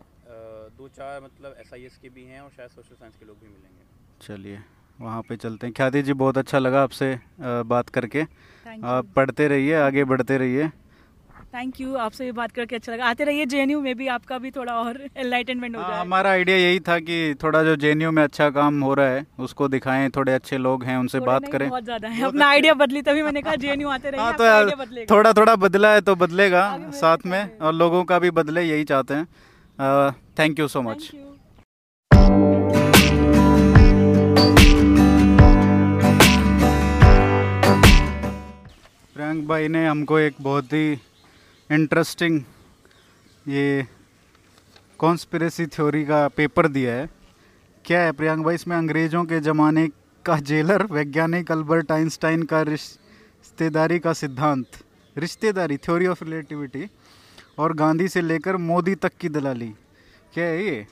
दो 0.77 0.88
चार 0.89 1.21
मतलब 1.21 1.56
एसआईएस 1.60 1.97
के 2.01 2.10
भी 2.10 2.23
हैं 2.23 2.41
और 2.41 2.49
शायद 2.58 2.69
सोशल 2.69 2.95
साइंस 2.95 3.15
के 3.15 3.25
लोग 3.25 3.38
भी 3.38 3.47
मिलेंगे। 3.47 4.25
चलिए 4.25 4.60
वहाँ 4.99 5.21
पे 5.21 5.36
चलते 5.38 5.67
हैं। 5.67 5.73
ख्याति 5.73 6.01
जी 6.01 6.13
बहुत 6.15 6.38
अच्छा 6.38 6.60
लगा 6.60 6.82
आपसे 6.84 7.17
बात 7.41 7.89
करके। 7.89 8.21
आप 8.86 9.13
पढ़ते 9.15 9.47
रहिए 9.47 9.73
आगे 9.75 10.03
बढ़ते 10.06 10.38
रहिए। 10.38 10.69
थैंक 11.54 11.80
यू 11.82 11.96
आपसे 11.98 12.26
भी 12.26 12.32
बात 12.32 12.52
करके 12.52 12.76
अच्छा 12.76 12.92
लगा। 12.92 13.06
आते 13.06 13.24
रहिए 13.24 13.46
जे 13.46 13.66
में 13.66 13.96
भी 13.98 14.08
आपका 14.08 14.38
भी 14.38 14.50
थोड़ा 14.52 14.74
और 14.74 14.98
एनलाइटनमेंट 15.18 15.76
हो 15.76 15.82
हाँ, 15.82 15.90
जाए। 15.90 16.00
हमारा 16.00 16.30
आइडिया 16.30 16.58
यही 16.58 16.80
था 16.80 16.98
कि 17.00 17.36
थोड़ा 17.44 17.62
जो 17.64 17.76
जे 17.76 17.94
में 17.96 18.22
अच्छा 18.24 18.50
काम 18.50 18.82
हो 18.84 18.94
रहा 18.94 19.08
है 19.08 19.26
उसको 19.40 19.68
दिखाएँ 19.68 20.10
थोड़े 20.10 20.34
अच्छे 20.34 20.58
लोग 20.58 20.84
हैं 20.84 20.98
उनसे 20.98 21.20
बात 21.22 21.48
करें। 21.52 21.70
बहुत 21.70 21.84
ज़्यादा 21.84 22.08
है। 22.08 22.24
अपना 22.24 22.48
आइडिया 22.50 22.74
बदली 22.84 23.02
तभी 23.02 23.22
मैंने 23.22 23.42
कहा 23.42 23.56
जे 23.56 23.72
आते 23.88 24.10
रहिए 24.10 24.24
हाँ 24.24 24.34
तो 24.34 25.06
थोड़ा 25.06 25.34
थोड़ा 25.34 25.56
बदला 25.56 25.94
है 25.94 26.02
तो 26.02 26.16
बदलेगा। 26.16 26.66
साथ 26.94 27.26
में 27.26 27.58
और 27.60 27.74
लोगों 27.74 28.04
का 28.04 28.20
भी 28.20 28.32
बदले 28.32 28.62
यही 28.64 28.84
चाहते 28.84 29.14
हैं। 29.14 30.12
Thank 30.40 30.60
you 30.60 30.68
so 30.68 30.82
much 30.82 31.10
Priyank 39.16 39.48
भाई 39.48 39.68
ने 39.68 39.86
हमको 39.88 40.18
एक 40.20 40.34
बहुत 40.42 40.74
ही 40.74 40.96
इंटरेस्टिंग 41.69 42.39
ये 43.45 43.86
कॉन्स्पिरेसी 44.99 45.65
थ्योरी 45.67 46.03
का 46.06 46.27
पेपर 46.27 46.67
दिया 46.67 46.93
है। 46.93 47.10
क्या 47.86 48.01
है 48.01 48.12
प्रियंक 48.12 48.45
भाई, 48.45 48.56
इसमें 48.56 48.75
अंग्रेज़ों 48.77 49.23
के 49.25 49.39
ज़माने 49.39 49.88
का 50.25 50.38
जेलर 50.41 50.84
वैज्ञानिक 50.91 51.51
अल्बर्ट 51.51 51.91
आइंस्टाइन 51.91 52.43
का 52.43 52.62
रिश्तेदारी 52.63 53.99
का 53.99 54.13
सिद्धांत, 54.13 54.65
रिश्तेदारी 55.15 55.77
थ्योरी 55.77 56.08
ऑफ़ 56.08 56.23
रिलेटिविटी 56.23 56.89
और 57.60 57.73
गांधी 57.73 58.08
से 58.08 58.21
लेकर 58.21 58.58
मोदी 58.63 58.95
तक 58.95 59.17
की 59.19 59.30
दलाली, 59.30 59.69
क्या 60.34 60.45
है 60.45 60.65
ये? 60.65 60.86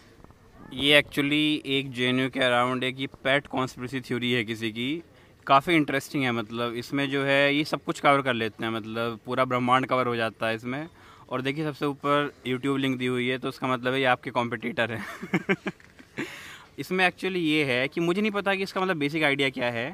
ये 0.73 0.97
एक्चुअली 0.97 1.61
एक 1.67 1.91
जे 1.91 2.29
के 2.29 2.39
अराउंड 2.41 2.83
एक 2.83 2.99
ये 2.99 3.07
पैट 3.23 3.47
कॉन्स्पिरेसी 3.47 4.01
थ्योरी 4.01 4.31
है 4.31 4.43
किसी 4.43 4.71
की। 4.71 5.03
काफ़ी 5.47 5.75
इंटरेस्टिंग 5.75 6.23
है 6.23 6.31
मतलब 6.31 6.73
इसमें 6.75 7.09
जो 7.09 7.23
है, 7.23 7.55
ये 7.55 7.63
सब 7.63 7.83
कुछ 7.83 7.99
कवर 7.99 8.21
कर 8.21 8.33
लेते 8.33 8.63
हैं 8.65 8.71
मतलब 8.71 9.19
पूरा 9.25 9.45
ब्रह्मांड 9.45 9.85
कवर 9.85 10.07
हो 10.07 10.15
जाता 10.15 10.47
है 10.47 10.55
इसमें। 10.55 10.87
और 11.29 11.41
देखिए, 11.41 11.63
सबसे 11.65 11.85
ऊपर 11.85 12.31
यूट्यूब 12.47 12.77
लिंक 12.77 12.97
दी 12.97 13.05
हुई 13.05 13.27
है 13.27 13.37
तो 13.37 13.49
उसका 13.49 13.67
मतलब 13.67 13.93
है 13.93 13.99
ये 13.99 14.05
आपके 14.05 14.31
कॉम्पिटिटर 14.31 14.91
हैं। 14.91 15.05
इसमें 16.79 17.05
एक्चुअली 17.07 17.39
ये 17.39 17.63
है 17.65 17.87
कि 17.87 18.01
मुझे 18.01 18.21
नहीं 18.21 18.31
पता 18.31 18.55
कि 18.55 18.63
इसका 18.63 18.81
मतलब 18.81 18.97
बेसिक 18.97 19.23
आइडिया 19.23 19.49
क्या 19.49 19.69
है। 19.71 19.85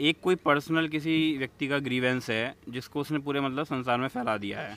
एक 0.00 0.20
कोई 0.22 0.34
पर्सनल 0.38 0.88
किसी 0.88 1.16
व्यक्ति 1.38 1.68
का 1.68 1.78
ग्रीवेंस 1.80 2.30
है 2.30 2.54
जिसको 2.68 3.00
उसने 3.00 3.18
पूरे 3.18 3.40
मतलब 3.40 3.64
संसार 3.66 3.98
में 3.98 4.08
फैला 4.08 4.36
दिया 4.38 4.60
है 4.60 4.76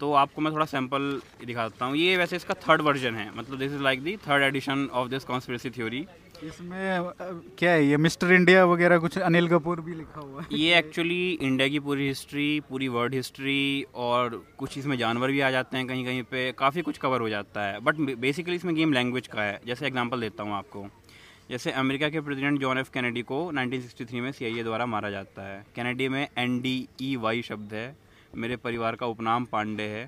तो 0.00 0.12
आपको 0.14 0.42
मैं 0.42 0.52
थोड़ा 0.52 0.64
सैंपल 0.66 1.20
दिखाता 1.44 1.84
हूँ। 1.84 1.96
ये 1.96 2.16
वैसे 2.16 2.36
इसका 2.36 2.54
थर्ड 2.62 2.80
वर्जन 2.82 3.14
है 3.14 3.30
मतलब 3.36 3.58
this 3.58 3.72
is 3.72 3.82
like 3.82 4.02
the 4.02 4.16
third 4.26 4.42
edition 4.42 4.88
of 4.92 5.08
this 5.08 5.24
conspiracy 5.24 5.70
theory 5.70 6.06
इसमें 6.44 7.10
क्या 7.58 7.70
है 7.70 7.84
ये 7.86 7.96
मिस्टर 7.96 8.32
इंडिया 8.32 8.64
वगैरह 8.66 8.98
कुछ 8.98 9.18
अनिल 9.20 9.48
कपूर 9.48 9.80
भी 9.80 9.94
लिखा 9.94 10.20
हुआ 10.20 10.42
है। 10.42 10.58
ये 10.58 10.78
एक्चुअली 10.78 11.30
इंडिया 11.32 11.68
की 11.68 11.78
पूरी 11.80 12.06
हिस्ट्री 12.08 12.48
पूरी 12.68 12.88
वर्ल्ड 12.88 13.14
हिस्ट्री 13.14 13.84
और 13.96 14.42
कुछ 14.58 14.78
इसमें 14.78 14.96
जानवर 14.98 15.30
भी 15.30 15.40
आ 15.40 15.50
जाते 15.50 15.76
हैं 15.76 15.86
कहीं 15.86 16.04
कहीं 16.04 16.22
पे 16.30 16.50
काफ़ी 16.58 16.82
कुछ 16.82 16.98
कवर 16.98 17.20
हो 17.20 17.28
जाता 17.28 17.66
है। 17.66 17.80
बट 17.80 17.96
बेसिकली 18.18 18.56
इसमें 18.56 18.74
गेम 18.74 18.92
लैंग्वेज 18.92 19.26
का 19.26 19.42
है 19.42 19.60
जैसे 19.66 19.86
एग्जांपल 19.86 20.20
देता 20.20 20.42
हूँ 20.42 20.54
आपको। 20.54 20.86
जैसे 21.52 21.70
अमेरिका 21.70 22.08
के 22.08 22.20
प्रेसिडेंट 22.20 22.60
जॉन 22.60 22.78
एफ़ 22.78 22.90
कैनेडी 22.90 23.22
को 23.22 23.38
1963 23.52 24.20
में 24.20 24.30
सीआईए 24.32 24.62
द्वारा 24.62 24.84
मारा 24.86 25.08
जाता 25.10 25.42
है। 25.42 25.64
कैनेडी 25.76 26.08
में 26.08 26.28
एन 26.38 26.58
डी 26.60 26.88
ई 27.02 27.14
वाई 27.16 27.42
शब्द 27.42 27.74
है। 27.74 27.96
मेरे 28.34 28.56
परिवार 28.56 28.96
का 28.96 29.06
उपनाम 29.06 29.44
पांडे 29.44 29.82
है। 29.82 30.06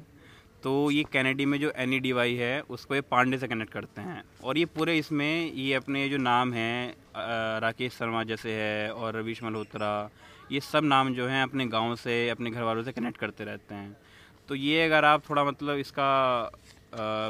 तो 0.63 0.91
ये 0.91 1.03
कैनेडी 1.13 1.47
में 1.47 1.59
जो 1.61 1.73
एन 1.77 1.93
ई 1.93 1.99
डी 1.99 2.13
वाई 2.13 2.35
है, 2.35 2.61
उसको 2.61 2.95
ये 2.95 3.01
पांडे 3.01 3.39
से 3.39 3.49
कनेक्ट 3.49 3.73
करते 3.73 4.01
हैं। 4.01 4.23
और 4.45 4.59
ये 4.59 4.65
पूरे 4.67 4.97
इसमें 4.99 5.53
ये 5.53 5.75
अपने 5.75 6.09
जो 6.09 6.17
नाम 6.19 6.53
हैं 6.53 6.95
राकेश 7.61 7.93
शर्मा 7.93 8.23
जैसे 8.25 8.53
है 8.53 8.91
और 8.93 9.17
रवीश 9.17 9.43
मल्होत्रा, 9.43 10.11
ये 10.53 10.61
सब 10.63 10.85
नाम 10.85 11.15
जो 11.15 11.27
हैं 11.29 11.43
अपने 11.43 11.67
गाँव 11.67 11.95
से, 11.97 12.29
अपने 12.29 12.51
घर 12.51 12.63
वालों 12.63 12.83
से 12.83 12.93
कनेक्ट 12.93 13.19
करते 13.19 13.45
रहते 13.45 13.75
हैं। 13.75 13.97
तो 14.49 14.55
ये 14.55 14.85
अगर 14.85 15.05
आप 15.05 15.23
थोड़ा 15.31 15.45
मतलब 15.45 15.79
इसका 15.79 16.51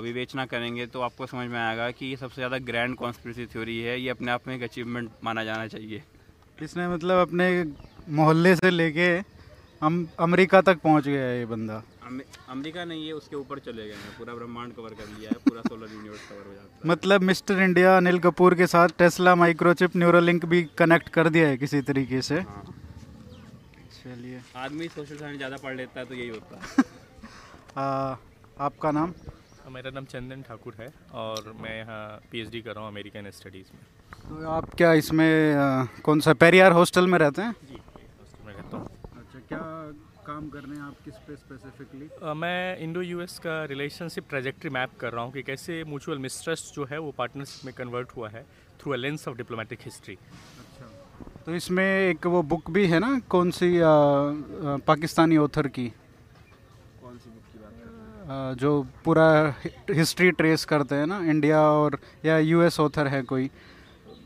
विवेचना 0.03 0.45
करेंगे 0.47 0.87
तो 0.87 1.01
आपको 1.01 1.27
समझ 1.27 1.47
में 1.49 1.59
आएगा 1.61 1.91
कि 1.91 2.07
ये 2.07 2.17
सबसे 2.17 2.35
ज़्यादा 2.35 2.59
ग्रैंड 2.67 2.97
कॉन्स्पिरसी 2.97 3.47
थ्योरी 3.47 3.79
है। 3.81 4.01
ये 4.01 4.09
अपने 4.11 4.33
आप 4.33 4.49
में 4.49 4.55
एक 4.57 4.63
अचीवमेंट 4.63 5.11
माना 5.25 5.45
जाना 5.45 5.67
चाहिए। 5.69 6.03
इसने 6.59 6.89
मतलब 6.89 7.27
अपने 7.29 7.47
मोहल्ले 8.11 8.55
से 8.57 8.71
लेके 8.71 9.09
हम 9.83 10.07
अमेरिका 10.21 10.61
तक 10.63 10.79
पहुँच 10.81 11.05
गया 11.05 11.23
है 11.23 11.39
ये 11.39 11.47
बंदा। 11.47 11.83
अमेरिका 12.51 12.85
नहीं 12.85 13.07
है 13.07 13.13
उसके 13.15 13.37
ऊपर 13.37 13.59
चले 13.61 13.87
गए 13.87 13.95
हैं। 13.95 14.17
पूरा 14.19 14.35
ब्रह्मांड 14.35 14.75
कवर 14.75 14.95
कर 14.95 15.09
लिया 15.09 15.31
है 15.31 15.37
पूरा 15.45 15.61
सोलर 15.63 15.93
यूनिवर्स 15.93 16.29
कवर 16.29 16.47
हो 16.47 16.55
जाता 16.55 16.75
है। 16.75 16.91
मतलब 16.91 17.23
मिस्टर 17.23 17.63
इंडिया 17.63 17.97
अनिल 17.97 18.19
कपूर 18.21 18.55
के 18.55 18.67
साथ 18.67 18.89
टेस्ला 18.99 19.35
माइक्रोचिप 19.35 19.97
न्यूरोलिंक 19.97 20.45
भी 20.45 20.63
कनेक्ट 20.79 21.09
कर 21.09 21.29
दिया 21.29 21.49
है 21.49 21.57
किसी 21.57 21.81
तरीके 21.83 22.23
से। 22.23 22.41
हाँ। 22.41 22.65
चलिए। 23.95 24.41
आदमी 24.57 24.89
सोशल 24.89 25.17
साइंस 25.17 25.37
ज़्यादा 25.37 25.57
पढ़ 25.57 25.77
लेता 25.77 26.01
है 26.01 26.07
तो 26.07 26.15
यही 26.15 26.29
होता 26.29 26.57
है। 26.57 26.85
आ, 27.79 28.17
आपका 28.61 28.91
नाम? 28.93 29.13
मेरा 29.71 29.91
नाम 29.91 30.05
चंदन 30.05 30.43
ठाकुर 30.49 30.75
है 30.81 30.89
और 31.15 31.53
मैं 31.63 31.77
यहाँ 31.77 32.03
पीएचडी 32.31 32.61
कर 32.63 32.75
रहा 32.75 32.85
हूँ 32.85 32.93
अमेरिकन 32.93 33.31
स्टडीज़ 33.31 33.71
में। 33.75 33.83
तो 34.29 34.49
आप 34.51 34.75
क्या 34.77 34.93
इसमें 35.03 35.55
आ, 35.55 35.85
कौन 36.05 36.21
सा 36.21 36.33
पेरियार 36.43 36.73
हॉस्टल 36.73 37.07
में 37.07 37.19
रहते 37.19 37.43
हैं? 37.43 37.55
जी 37.69 37.75
हॉस्टल 37.75 38.47
में 38.47 38.53
रहता 38.55 38.77
हूँ। 38.77 38.87
अच्छा 39.19 39.39
क्या 39.49 39.61
काम 40.27 40.49
कर 40.49 40.61
रहे 40.61 40.77
हैं 40.77 40.83
आप 40.83 40.97
किस 41.05 41.15
पे 41.27 41.37
स्पेसिफिकली 41.37 42.09
मैं 42.37 42.79
इंडो 42.85 43.01
यूएस 43.03 43.39
का 43.47 43.65
रिलेशनशिप 43.73 44.25
ट्रेजेक्ट्री 44.29 44.71
मैप 44.71 44.91
कर 45.01 45.13
रहा 45.13 45.25
हूँ 45.25 45.33
कि 45.33 45.43
कैसे 45.43 45.83
म्यूचुअल 45.89 46.19
मिसट्रस्ट 46.19 46.75
जो 46.75 46.85
है 46.91 46.99
वो 46.99 47.11
पार्टनरशिप 47.19 47.65
में 47.67 47.75
कन्वर्ट 47.79 48.17
हुआ 48.17 48.29
है 48.29 48.43
through 48.81 48.93
a 48.93 48.97
lens 48.97 49.29
of 49.29 49.37
diplomatic 49.37 49.79
history 49.85 50.15
अच्छा 50.15 50.87
तो 51.47 51.55
इसमें 51.55 51.85
एक 51.85 52.27
वो 52.27 52.43
बुक 52.55 52.71
भी 52.71 52.87
है 52.89 52.99
ना 52.99 53.19
कौन 53.29 53.51
सी 53.59 53.69
आ, 53.79 53.89
आ, 53.89 54.77
पाकिस्तानी 54.87 55.37
ऑथर 55.39 55.69
की 55.77 55.87
कौन 55.89 57.19
सी 57.19 57.31
बुक 57.31 57.45
की 57.53 57.59
बात 57.59 57.73
आ, 57.73 57.91
जो 58.27 58.71
पूरा 59.05 59.27
हिस्ट्री 59.91 60.31
ट्रेस 60.31 60.65
करते 60.65 60.95
हैं 60.95 61.07
ना 61.07 61.19
इंडिया 61.31 61.61
और 61.71 61.99
या 62.25 62.39
यूएस 62.39 62.81
ऑथर 62.81 63.07
है 63.07 63.23
कोई 63.23 63.51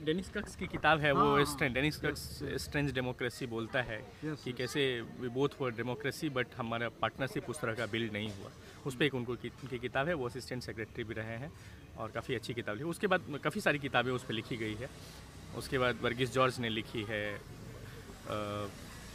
डेनिस 0.05 0.29
कक्स 0.35 0.55
की 0.57 0.67
किताब 0.67 1.01
है 1.01 1.13
वो 1.13 1.35
हाँ। 1.37 1.45
Strange 1.45 1.75
Dennis 1.75 1.97
Kux 1.97 2.21
strange 2.63 2.93
democracy 2.95 3.47
बोलता 3.47 3.83
है 3.83 3.99
Yes, 4.25 4.45
कि. 4.45 4.53
कैसे 4.53 4.85
we 5.21 5.29
both 5.29 5.59
for 5.59 5.73
democracy 5.73 6.29
but 6.29 6.55
हमारा 6.59 6.89
पार्टनरशिप 7.01 7.51
उस 7.51 7.61
तरह 7.61 7.75
का 7.75 7.87
बिल्ड 7.87 8.13
नहीं 8.13 8.31
हुआ 8.39 8.51
उस 8.87 8.95
पर 8.95 9.05
एक 9.05 9.15
उनको 9.15 9.35
की, 9.35 9.49
उनकी 9.49 9.79
किताब 9.79 10.09
है 10.09 10.15
वो 10.15 10.27
असिस्टेंट 10.27 10.63
सेक्रेटरी 10.63 11.05
भी 11.05 11.15
रहे 11.15 11.37
हैं 11.39 11.53
और 11.99 12.11
काफ़ी 12.15 12.35
अच्छी 12.35 12.55
किताब 12.55 12.77
लिखी 12.77 12.89
उसके 12.91 13.07
बाद 13.07 13.41
काफ़ी 13.45 13.61
सारी 13.61 13.79
किताबें 13.79 14.13
उस 14.13 14.25
पर 14.25 14.35
लिखी 14.35 14.57
गई 14.57 14.75
है 14.75 14.89
उसके 15.59 15.79
बाद 15.79 15.99
वर्गीस 16.03 16.33
जॉर्ज 16.35 16.59
ने 16.61 16.69
लिखी 16.69 17.07
है 17.09 17.25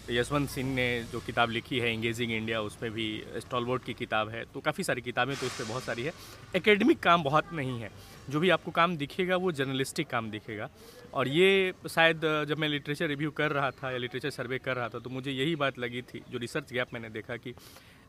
यशवंत 0.09 0.49
सिंह 0.49 0.73
ने 0.75 1.03
जो 1.11 1.19
किताब 1.19 1.49
लिखी 1.49 1.79
है 1.79 1.93
इंगेजिंग 1.93 2.31
इंडिया 2.31 2.61
उसमें 2.61 2.91
भी 2.91 3.23
स्टॉलबोर्ड 3.37 3.83
की 3.83 3.93
किताब 3.93 4.29
है। 4.29 4.43
तो 4.45 4.59
काफ़ी 4.59 4.83
सारी 4.83 5.01
किताबें 5.01 5.35
तो 5.35 5.45
उस 5.45 5.59
पर 5.59 5.65
बहुत 5.65 5.83
सारी 5.83 6.03
है। 6.03 6.11
एकेडमिक 6.55 6.99
काम 6.99 7.23
बहुत 7.23 7.53
नहीं 7.53 7.79
है। 7.79 7.91
जो 8.29 8.39
भी 8.39 8.49
आपको 8.49 8.71
काम 8.71 8.97
दिखेगा, 8.97 9.35
वो 9.35 9.51
जर्नलिस्टिक 9.51 10.07
काम 10.07 10.29
दिखेगा। 10.31 10.69
और 11.13 11.27
ये 11.27 11.73
शायद, 11.89 12.21
जब 12.49 12.57
मैं 12.57 12.69
लिटरेचर 12.69 13.07
रिव्यू 13.07 13.31
कर 13.31 13.51
रहा 13.51 13.71
था 13.71 13.91
या 13.91 13.97
लिटरेचर 13.97 14.29
सर्वे 14.29 14.57
कर 14.57 14.75
रहा 14.75 14.89
था 14.89 14.99
तो 14.99 15.09
मुझे 15.09 15.31
यही 15.31 15.55
बात 15.55 15.79
लगी 15.79 16.01
थी, 16.01 16.21
जो 16.31 16.37
रिसर्च 16.37 16.73
गैप 16.73 16.93
मैंने 16.93 17.09
देखा 17.09 17.37
कि 17.37 17.53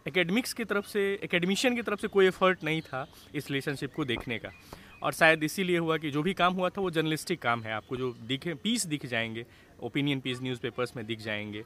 एकेडमिक्स 0.09 0.53
की 0.53 0.65
तरफ़ 0.65 0.87
से 0.87 1.21
एकेडमिशियन 1.23 1.77
की 1.77 1.83
तरफ़ 1.83 2.01
से 2.01 2.09
कोई 2.09 2.27
एफर्ट 2.27 2.65
नहीं 2.65 2.81
था 2.81 3.07
इस 3.35 3.51
रिलेशनशिप 3.51 3.95
को 3.95 4.05
देखने 4.05 4.39
का। 4.39 4.51
और 5.03 5.13
शायद 5.13 5.43
इसीलिए 5.45 5.79
हुआ 5.79 5.97
कि 5.97 6.11
जो 6.11 6.23
भी 6.23 6.35
काम 6.35 6.55
हुआ 6.55 6.69
था, 6.69 6.81
वो 6.81 6.91
जर्नलिस्टिक 6.91 7.41
काम 7.43 7.63
है। 7.63 7.73
आपको 7.73 7.97
जो 7.97 8.15
दिखे 8.23 8.55
पीस 8.55 8.87
दिख 8.87 9.07
जाएँगे 9.07 9.47
ओपिनियन 9.81 10.21
पीस 10.21 10.43
न्यूज़पेपर्स 10.43 10.97
में 10.97 11.05
दिख 11.07 11.21
जाएँगे। 11.21 11.65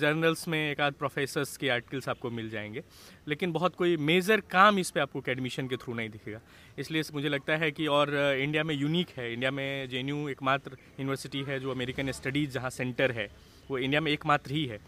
जर्नल्स 0.00 0.46
में 0.48 0.70
एक 0.72 0.80
आध 0.80 0.92
प्रोफेसर्स 0.92 1.56
के 1.56 1.68
आर्टिकल्स 1.68 2.08
आपको 2.08 2.30
मिल 2.30 2.50
जाएँगे। 2.50 2.82
लेकिन 3.28 3.52
बहुत 3.52 3.74
कोई 3.74 3.96
मेजर 3.96 4.40
काम 4.40 4.78
इस 4.78 4.90
पे 4.90 5.00
आपको 5.00 5.22
एडमिशन 5.28 5.68
के 5.68 5.76
थ्रू 5.76 5.94
नहीं 5.94 6.10
दिखेगा। 6.10 6.40
इसलिए 6.78 7.02
मुझे 7.14 7.28
लगता 7.28 7.56
है 7.56 7.70
कि 7.70 7.86
और 7.86 8.14
इंडिया 8.14 8.64
में 8.64 8.74
यूनिक 8.74 9.08
है। 9.16 9.32
इंडिया 9.32 9.50
में 9.50 9.88
जे 9.88 10.00
एकमात्र 10.30 10.70
यूनिवर्सिटी 10.72 11.42
है 11.42 11.60
जो 11.60 11.70
अमेरिकन 11.70 12.10
स्टडीज़ 12.12 12.50
जहाँ 12.50 12.70
सेंटर 12.70 13.12
है। 13.12 13.28
वो 13.70 13.78
इंडिया 13.78 14.00
में 14.00 14.12
एकमात्र 14.12 14.50
ही 14.50 14.64
है। 14.66 14.78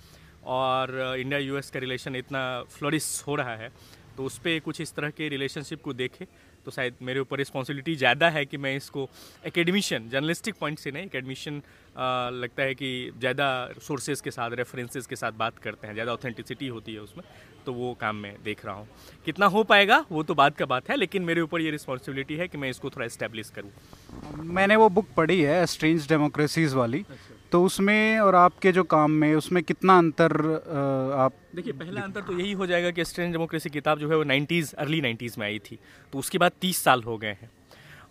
और 0.45 1.17
इंडिया 1.19 1.39
यूएस 1.39 1.71
का 1.71 1.79
रिलेशन 1.79 2.17
इतना 2.17 2.63
फ्लोरिश 2.63 3.23
हो 3.27 3.35
रहा 3.35 3.57
है। 3.57 3.71
तो 4.17 4.25
उस 4.25 4.39
पर 4.39 4.59
कुछ 4.61 4.81
इस 4.81 4.95
तरह 4.95 5.11
के 5.11 5.29
रिलेशनशिप 5.29 5.83
को 5.83 5.93
देखे। 5.93 6.27
तो 6.65 6.71
शायद 6.71 6.95
मेरे 7.03 7.21
ऊपर 7.21 7.39
रिस्पॉन्सिबिलिटी 7.39 7.95
ज़्यादा 7.97 8.29
है 8.31 8.45
कि 8.47 8.57
मैं 8.57 8.75
इसको 8.77 9.09
एकेडमिशियन 9.47 10.09
जर्नलिस्टिक 10.09 10.55
पॉइंट 10.61 10.79
से 10.79 10.91
नहीं 10.91 11.05
एकेडमिशन 11.05 11.63
लगता 12.35 12.63
है 12.63 12.75
कि 12.75 13.11
ज़्यादा 13.19 13.49
सोर्सेज 13.83 14.21
के 14.21 14.31
साथ 14.31 14.51
रेफरेंसेज 14.57 15.07
के 15.07 15.17
साथ 15.17 15.33
बात 15.39 15.59
करते 15.59 15.87
हैं 15.87 15.95
ज़्यादा 15.95 16.13
ऑथेंटिसिटी 16.13 16.69
होती 16.69 16.95
है 16.95 17.01
उसमें 17.01 17.25
तो 17.67 17.73
वो 17.73 17.93
काम 17.95 18.17
मैं 18.17 18.35
देख 18.45 18.65
रहा 18.67 18.75
हूँ। 18.75 18.87
कितना 19.25 19.47
हो 19.47 19.63
पाएगा 19.65 20.05
वो 20.11 20.23
तो 20.23 20.35
बात 20.35 20.57
का 20.57 20.67
बात 20.67 20.89
है 20.91 20.97
लेकिन 20.97 21.23
मेरे 21.23 21.41
ऊपर 21.41 21.61
ये 21.61 21.71
रिस्पॉन्सिबिलिटी 21.71 22.37
है 22.37 22.49
कि 22.49 22.59
मैं 22.59 22.71
इसको 22.71 22.91
थोड़ा 22.91 23.07
इस्टेब्लिश 23.07 23.51
करूँ। 23.51 23.71
मैंने 24.55 24.77
वो 24.77 24.89
बुक 24.91 25.07
पढ़ी 25.17 25.41
है 25.41 25.65
स्ट्रेंज 25.67 26.09
डेमोक्रेसीज 26.09 26.75
वाली। 26.75 27.05
तो 27.53 27.63
उसमें 27.65 28.19
और 28.21 28.35
आपके 28.35 28.71
जो 28.73 28.83
काम 28.85 29.11
में, 29.13 29.35
उसमें 29.35 29.63
कितना 29.63 29.97
अंतर 29.99 30.33
आप 31.17 31.33
देखिए, 31.57 31.73
पहला 31.73 32.01
अंतर 32.01 32.21
तो 32.21 32.39
यही 32.39 32.53
हो 32.53 32.67
जाएगा 32.67 32.91
कि 32.91 33.05
स्ट्रेंज 33.05 33.33
डेमोक्रेसी 33.33 33.71
किताब 33.71 33.99
जो 33.99 34.09
है 34.11 34.17
वो 34.17 34.25
90s 34.25 34.73
अर्ली 34.75 35.01
90s 35.03 35.39
में 35.39 35.47
आई 35.47 35.59
थी 35.61 35.79
तो 36.13 36.19
उसके 36.19 36.39
बाद 36.39 36.53
30 36.63 36.83
साल 36.85 37.03
हो 37.03 37.17
गए 37.19 37.37
हैं। 37.43 37.51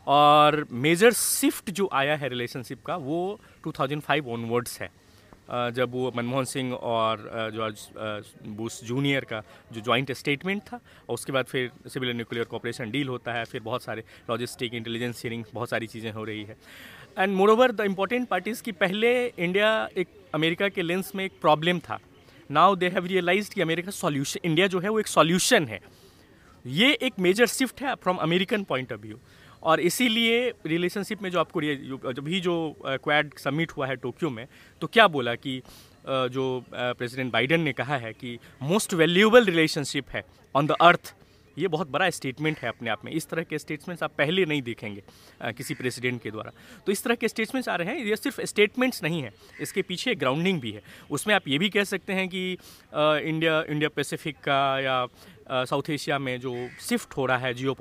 और 0.08 0.66
मेजर 0.72 1.12
शिफ्ट 1.14 1.70
जो 1.72 1.90
आया 1.94 2.16
है 2.16 2.30
रिलेशनशिप 2.30 2.84
का, 2.86 2.96
वो 2.96 3.40
2005 3.64 4.28
ऑनवर्ड्स 4.28 4.80
है। 4.82 4.90
जब 5.52 5.92
वो 5.92 6.12
मनमोहन 6.16 6.46
सिंह 6.46 6.74
और 6.74 7.52
जॉर्ज 7.54 7.88
बुश 8.50 8.80
जूनियर 8.84 9.26
का 9.26 9.42
जो 9.74 9.82
जॉइंट 9.82 10.12
स्टेटमेंट 10.12 10.62
था, 10.64 10.80
और 11.10 11.14
उसके 11.14 11.32
बाद 11.32 11.46
फिर 11.46 11.72
सिविल 11.88 12.16
न्यूक्लियर 12.16 12.46
कॉपरेशन 12.46 12.92
डील 12.92 13.08
होता 13.08 13.34
है, 13.34 13.44
फिर 13.46 13.62
बहुत 13.62 13.84
सारे 13.84 14.04
लॉजिस्टिक 14.30 14.74
इंटेलिजेंस 14.74 15.22
शेयरिंग 15.22 15.44
बहुत 15.54 15.70
सारी 15.70 15.88
चीज़ें 15.88 16.12
हो 16.12 16.24
रही 16.24 16.44
है। 16.44 16.58
And 17.18 17.34
moreover 17.50 17.72
the 17.72 17.82
important 17.82 18.28
parties 18.28 18.62
कि 18.64 18.72
पहले 18.74 19.12
इंडिया 19.28 19.90
एक 19.98 20.08
अमेरिका 20.34 20.70
के 20.70 20.82
लेंस 20.82 21.12
में 21.16 21.24
एक 21.26 21.32
प्रॉब्लम 21.42 21.80
था। 21.80 22.00
नाउ 22.50 22.76
दे 22.76 22.88
हैव 22.90 23.06
रियलाइज़ 23.06 23.50
कि 23.52 23.62
अमेरिका 23.62 23.92
सॉल्यूशन 23.92 24.40
इंडिया 24.46 24.68
जो 24.68 24.80
है 24.80 24.90
वो 24.90 25.00
एक 25.00 25.08
सॉल्यूशन 25.08 25.66
है। 25.68 25.80
ये 26.66 26.92
एक 26.94 27.14
मेजर 27.20 27.46
शिफ्ट 27.48 27.82
है 27.82 27.96
from 27.96 28.18
American 28.20 28.64
point 28.64 28.94
of 28.94 29.02
view 29.02 29.20
और 29.64 29.80
इसीलिए 29.80 30.50
रिलेशनशिप 30.68 31.22
में 31.22 31.30
जो 31.32 31.40
आपको 31.40 31.62
जब 31.62 32.24
भी 32.24 32.40
जो 32.42 32.54
क्वैड 32.84 33.34
समिट 33.40 33.72
हुआ 33.72 33.88
है 33.88 33.96
टोक्यो 33.96 34.30
में 34.30 34.46
तो 34.82 34.88
क्या 34.88 35.08
बोला 35.08 35.36
कि 35.36 35.62
जो 36.08 36.64
प्रेसिडेंट 36.72 37.32
बाइडेन 37.34 37.62
ने 37.62 37.74
कहा 37.74 37.98
है 37.98 38.14
कि 38.14 38.38
मोस्ट 38.62 38.94
वैल्यूएबल 38.94 39.46
रिलेशनशिप 39.46 40.10
है 40.10 40.24
ऑन 40.56 40.68
द 40.68 40.76
अर्थ 40.82 41.14
ये 41.58 41.68
बहुत 41.68 41.90
बड़ा 41.92 42.10
स्टेटमेंट 42.10 42.60
है 42.60 42.70
अपने 42.70 42.90
आप 42.90 43.06
में। 43.06 43.12
इस 43.12 43.28
तरह 43.30 43.44
के 43.44 43.60
स्टेटमेंट्स 43.60 44.04
आप 44.04 44.12
पहले 44.18 44.46
नहीं 44.46 44.62
देखेंगे 44.62 45.04
अ, 45.42 45.52
किसी 45.52 45.74
प्रेसिडेंट 45.74 46.22
के 46.22 46.32
द्वारा। 46.32 46.52
तो 46.86 46.92
इस 46.92 47.04
तरह 47.04 47.16
के 47.16 47.28
स्टेटमेंट्स 47.28 47.70
आ 47.70 47.76
रहे 47.76 47.88
हैं 47.88 48.06
ये 48.06 48.16
सिर्फ़ 48.16 48.42
स्टेटमेंट्स 48.42 49.04
नहीं 49.04 49.22
है 49.24 49.34
इसके 49.62 49.82
पीछे 49.82 50.16
ग्राउंडिंग 50.16 50.62
भी 50.62 50.72
है। 50.72 50.82
उसमें 51.12 51.36
आप 51.36 51.48
ये 51.48 51.58
भी 51.58 51.70
कह 51.70 51.84
सकते 51.84 52.14
हैं 52.14 52.28
कि 52.30 52.54
अ, 52.94 53.16
इंडिया 53.18 53.62
इंडिया 53.70 53.90
पैसिफिक 53.90 54.38
का 54.38 54.80
या 54.80 55.06
साउथ 55.52 55.90
एशिया 55.90 56.18
में 56.20 56.40
जो 56.40 56.54
शिफ्ट 56.82 57.16
हो 57.18 57.26
रहा 57.26 57.38
है 57.38 57.54
जियो 57.54 57.76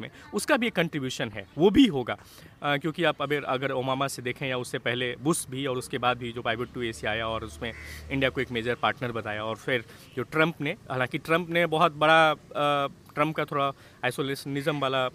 में 0.00 0.08
उसका 0.34 0.56
भी 0.56 0.66
एक 0.66 0.74
कंट्रीब्यूशन 0.74 1.28
है 1.28 1.46
वो 1.58 1.70
भी 1.70 1.86
होगा। 1.86 2.16
अ, 2.62 2.76
क्योंकि 2.76 3.04
आप 3.04 3.22
अगर 3.22 3.44
अगर 3.44 3.70
ओमामा 3.72 4.08
से 4.08 4.22
देखें 4.22 4.46
या 4.46 4.58
उससे 4.58 4.78
पहले 4.78 5.14
बुश 5.22 5.46
भी 5.50 5.64
और 5.66 5.76
उसके 5.76 5.98
बाद 5.98 6.18
भी 6.18 6.32
जो 6.32 6.42
पाइवट 6.42 6.72
टू 6.74 6.82
एशिया 6.82 7.10
आया 7.12 7.28
और 7.28 7.44
उसमें 7.44 7.72
इंडिया 8.10 8.30
को 8.30 8.40
एक 8.40 8.50
मेजर 8.52 8.74
पार्टनर 8.74 9.12
बताया 9.12 9.44
और 9.44 9.56
फिर 9.56 9.84
जो 10.16 10.22
ट्रंप 10.22 10.60
ने 10.60 10.76
हालाँकि 10.90 11.18
ट्रंप 11.18 11.50
ने 11.50 11.66
बहुत 11.66 11.96
बड़ा 11.96 12.30
अ, 12.30 12.88
ट्रंप 13.16 13.36
का 13.36 13.44
थोड़ा 13.44 13.66
आइसोलेशनिज्म 14.04 14.80
वाला 14.80 15.08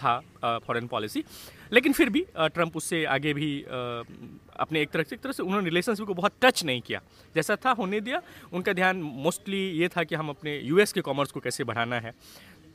था 0.00 0.18
फॉरेन 0.66 0.86
पॉलिसी 0.86 1.24
लेकिन 1.72 1.92
फिर 1.92 2.10
भी 2.10 2.24
ट्रंप 2.38 2.76
उससे 2.76 3.04
आगे 3.06 3.32
भी 3.34 3.50
अपने 3.62 4.80
एक 4.82 4.90
तरह 4.90 5.02
से, 5.02 5.14
एक 5.16 5.22
तरह 5.22 5.32
से 5.32 5.42
उन्होंने 5.42 5.64
रिलेशनशिप 5.64 6.06
को 6.06 6.14
बहुत 6.14 6.32
टच 6.42 6.64
नहीं 6.64 6.80
किया। 6.80 7.00
जैसा 7.34 7.56
था, 7.56 7.70
होने 7.70 8.00
दिया। 8.00 8.20
उनका 8.52 8.72
ध्यान 8.72 9.02
मोस्टली 9.24 9.60
ये 9.70 9.88
था 9.88 10.04
कि 10.04 10.14
हम 10.14 10.28
अपने 10.28 10.58
यूएस 10.58 10.92
के 10.92 11.00
कॉमर्स 11.00 11.32
को 11.32 11.40
कैसे 11.40 11.64
बढ़ाना 11.64 12.00
है। 12.00 12.12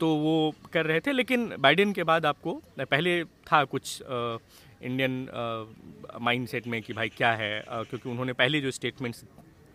तो 0.00 0.08
वो 0.16 0.54
कर 0.72 0.86
रहे 0.86 1.00
थे, 1.00 1.12
लेकिन 1.12 1.50
बाइडेन 1.58 1.92
के 1.92 2.02
बाद 2.04 2.26
आपको, 2.26 2.54
पहले 2.80 3.24
था 3.24 3.64
कुछ 3.64 4.02
इंडियन 4.02 5.26
माइंडसेट 6.20 6.66
में 6.66 6.80
कि 6.82 6.92
भाई 6.92 7.08
क्या 7.08 7.32
है 7.32 7.64
क्योंकि 7.68 8.08
उन्होंने 8.08 8.32
पहले 8.32 8.60
जो 8.60 8.70
स्टेटमेंट्स 8.70 9.24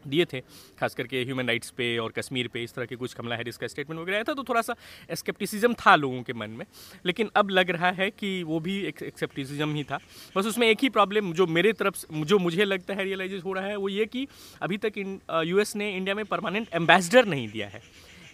दिए 0.08 0.26
थे, 0.26 0.40
खास 0.80 0.96
करके 0.96 1.24
ह्यूमन 1.24 1.48
राइट्स 1.48 1.70
पे 1.70 1.98
और 1.98 2.12
कश्मीर 2.12 2.48
पे, 2.48 2.64
इस 2.64 2.74
तरह 2.74 2.86
के 2.86 2.96
कुछ 2.96 3.14
कमला 3.14 3.36
हैरिस 3.36 3.58
का 3.58 3.68
स्टेटमेंट 3.68 4.02
वगैरह 4.02 4.18
आया 4.18 4.24
था 4.24 4.34
तो 4.34 4.44
थोड़ा 4.44 4.62
सा 4.62 4.76
स्केप्टिसिज्म 5.12 5.74
था 5.76 5.96
लोगों 5.96 6.22
के 6.24 6.34
मन 6.34 6.50
में। 6.50 6.66
लेकिन 7.06 7.30
अब 7.36 7.50
लग 7.50 7.70
रहा 7.70 7.92
है 7.92 8.10
कि 8.12 8.32
वो 8.44 8.60
भी 8.60 8.80
एक 8.84 9.02
एक्सेप्टिसिज्म 9.04 9.74
ही 9.76 9.84
था। 9.84 10.00
बस 10.36 10.46
उसमें 10.46 10.68
एक 10.68 10.80
ही 10.82 10.90
प्रॉब्लम 10.90 11.34
जो 11.34 11.48
मेरे 11.50 11.74
तरफ़ 11.74 12.06
जो 12.14 12.40
मुझे 12.40 12.66
लगता 12.66 12.94
है 12.94 13.04
रियलाइज़ 13.04 13.36
हो 13.36 13.54
रहा 13.54 13.66
है, 13.66 13.76
वो 13.76 13.90
ये 13.90 14.06
कि 14.06 14.28
अभी 14.62 14.78
तक 14.78 14.98
यूएस 15.46 15.76
ने 15.76 15.96
इंडिया 15.98 16.16
में 16.16 16.26
परमानेंट 16.26 16.68
एम्बेसडर 16.74 17.26
नहीं 17.26 17.48
दिया 17.50 17.68
है। 17.68 17.82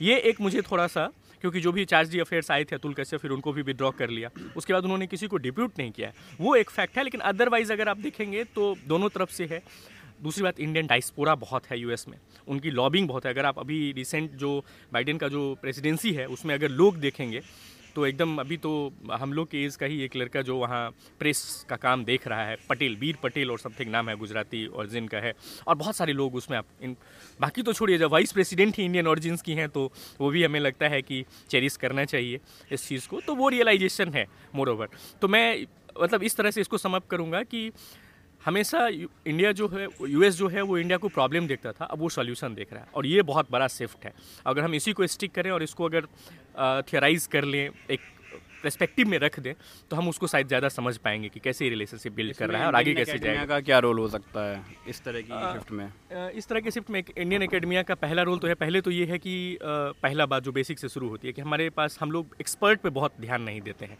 ये 0.02 0.18
एक 0.20 0.42
मुझे 0.42 0.62
थोड़ा 0.62 0.88
सा 0.88 1.12
क्योंकि 1.42 1.60
जो 1.62 1.72
भी 1.72 1.84
चार्ज 1.86 2.12
डी 2.12 2.20
अफेयर्स 2.20 2.50
आए 2.52 2.64
थे, 2.64 2.76
अतुल 2.76 2.94
कैसे 2.94 3.18
फिर 3.18 3.32
उनको 3.32 3.52
भी 3.54 3.62
विड्रॉ 3.62 3.90
कर 3.92 4.10
लिया। 4.10 4.30
उसके 4.58 4.74
बाद 4.74 4.84
उन्होंने 4.84 5.08
किसी 5.08 5.28
को 5.28 5.38
डिप्यूट 5.38 5.80
नहीं 5.80 5.92
किया 5.92 6.08
है। 6.08 6.14
वो 6.40 6.56
एक 6.56 6.70
फैक्ट 6.70 6.98
है, 6.98 7.04
लेकिन 7.04 7.22
अदरवाइज़ 7.22 7.74
अगर 7.74 7.90
आप 7.90 7.98
देखेंगे 7.98 8.44
तो 8.46 8.76
दोनों 8.88 9.10
तरफ़ 9.10 9.32
से 9.32 9.46
है। 9.46 9.62
दूसरी 10.26 10.44
बात 10.44 10.60
इंडियन 10.60 10.88
डाइस्पोरा 10.88 11.36
बहुत 11.38 11.66
है 11.66 11.80
यूएस 11.80 12.08
में। 12.08 12.18
उनकी 12.48 12.72
लॉबिंग 12.72 13.08
बहुत 13.08 13.26
है। 13.26 13.32
अगर 13.32 13.46
आप 13.46 13.60
अभी 13.60 13.92
रिसेंट 13.92 14.32
जो 14.34 14.64
बाइडेन 14.94 15.18
का 15.18 15.28
जो 15.30 15.54
प्रेसिडेंसी 15.62 16.12
है, 16.14 16.26
उसमें 16.28 16.54
अगर 16.56 16.70
लोग 16.72 16.98
देखेंगे 17.00 17.42
तो 17.96 18.06
एकदम 18.06 18.38
अभी 18.38 18.56
तो 18.58 18.72
हम 19.12 19.34
लोग 19.34 19.50
के 19.50 19.64
एज 19.64 19.76
का 19.76 19.86
ही 19.86 20.02
एक 20.04 20.16
लड़का 20.16 20.42
जो 20.42 20.58
वहाँ 20.58 20.90
प्रेस 21.20 21.66
का 21.70 21.76
काम 21.76 22.04
देख 22.06 22.28
रहा 22.28 22.46
है, 22.46 22.58
पटेल, 22.70 22.96
वीर 22.96 23.18
पटेल 23.24 23.52
और 23.52 23.60
समथिंग 23.60 23.92
नाम 23.92 24.10
है 24.10 24.16
गुजराती 24.16 24.66
ऑरिजिन 24.70 25.08
का 25.08 25.18
है। 25.18 25.34
और 25.68 25.76
बहुत 25.76 25.96
सारे 25.96 26.14
लोग 26.14 26.36
उसमें 26.36 26.58
आप 26.58 26.66
इन, 26.84 26.96
बाकी 27.40 27.62
तो 27.62 27.74
छोड़िए, 27.74 27.98
जब 27.98 28.12
वाइस 28.12 28.32
प्रेसिडेंट 28.32 28.78
ही 28.78 28.86
इंडियन 28.86 29.08
ऑरिजिन्स 29.08 29.42
की 29.42 29.54
हैं 29.54 29.70
तो 29.70 29.92
वो 30.22 30.30
भी 30.30 30.44
हमें 30.44 30.60
लगता 30.60 30.88
है 30.88 31.02
कि 31.02 31.24
चेरिस 31.50 31.78
करना 31.78 32.06
चाहिए 32.06 32.40
इस 32.72 32.88
चीज़ 32.88 33.08
को। 33.08 33.22
तो 33.22 33.36
वो 33.36 33.50
रियलाइजेशन 33.50 34.14
है 34.14 34.26
मोर 34.56 34.70
ओवर 34.70 34.90
तो 35.22 35.28
मैं 35.28 35.46
मतलब 36.02 36.24
इस 36.24 36.36
तरह 36.38 36.52
से 36.52 36.62
इसको 36.62 36.78
समअप 36.78 37.08
करूँगा 37.08 37.42
कि 37.46 37.70
हमेशा 38.46 38.88
इंडिया 38.88 39.52
जो 39.52 39.68
है 39.68 39.88
यूएस 40.08 40.36
जो 40.38 40.48
है 40.48 40.62
वो 40.64 40.78
इंडिया 40.78 40.98
को 40.98 41.10
प्रॉब्लम 41.12 41.48
देखता 41.48 41.72
था 41.72 41.86
अब 41.86 42.00
वो 42.00 42.10
सॉल्यूशन 42.12 42.56
देख 42.56 42.74
रहा 42.74 42.82
है। 42.82 42.88
और 42.96 43.06
ये 43.06 43.22
बहुत 43.24 43.52
बड़ा 43.52 43.68
शिफ्ट 43.70 44.06
है। 44.06 44.14
अगर 44.46 44.62
हम 44.62 44.76
इसी 44.76 44.94
को 44.94 45.08
स्टिक 45.10 45.34
करें 45.36 45.52
और 45.52 45.64
इसको 45.64 45.86
अगर 45.86 46.08
थियराइज 46.84 47.26
कर 47.28 47.44
लें 47.46 47.70
एक 47.92 48.00
परस्पेक्टिव 48.64 49.08
में 49.08 49.18
रख 49.20 49.40
दें 49.40 49.54
तो 49.92 49.96
हम 49.96 50.08
उसको 50.10 50.28
शायद 50.28 50.48
ज़्यादा 50.48 50.70
समझ 50.70 50.96
पाएँगे 50.98 51.30
कि 51.30 51.40
कैसे 51.40 51.70
रिलेशनशिप 51.70 52.14
बिल्ड 52.14 52.36
कर 52.36 52.50
रहा 52.50 52.62
है 52.62 52.68
और 52.68 52.76
आगे 52.76 52.94
कैसे 52.96 53.18
जाएगा। 53.20 53.46
का 53.46 53.60
क्या 53.62 53.80
रोल 53.80 54.00
हो 54.00 54.08
सकता 54.10 54.46
है 54.46 54.62
इस 54.90 55.04
तरह 55.04 55.22
की 55.22 55.54
शिफ्ट 55.54 55.72
में? 55.72 55.86
इस 56.34 56.48
तरह 56.48 56.60
के 56.60 56.72
शिफ्ट 56.72 56.90
में 56.90 57.04
इंडियन 57.08 57.42
एकेडमिया 57.44 57.84
का 57.84 57.96
पहला 57.96 58.22
रोल 58.22 58.40
तो 58.40 58.48
है। 58.48 58.54
पहले 58.56 58.82
तो 58.82 58.92
ये 58.92 59.06
है 59.06 59.18
कि 59.18 59.36
पहला 59.64 60.26
बात 60.26 60.44
जो 60.44 60.52
बेसिक 60.52 60.80
से 60.80 60.90
शुरू 60.90 61.10
होती 61.10 61.28
है 61.28 61.34
कि 61.34 61.42
हमारे 61.42 61.70
पास 61.72 61.98
हम 62.02 62.12
लोग 62.12 62.36
एक्सपर्ट 62.42 62.82
पर 62.82 62.90
बहुत 62.92 63.22
ध्यान 63.22 63.42
नहीं 63.42 63.62
देते 63.62 63.86
हैं। 63.86 63.98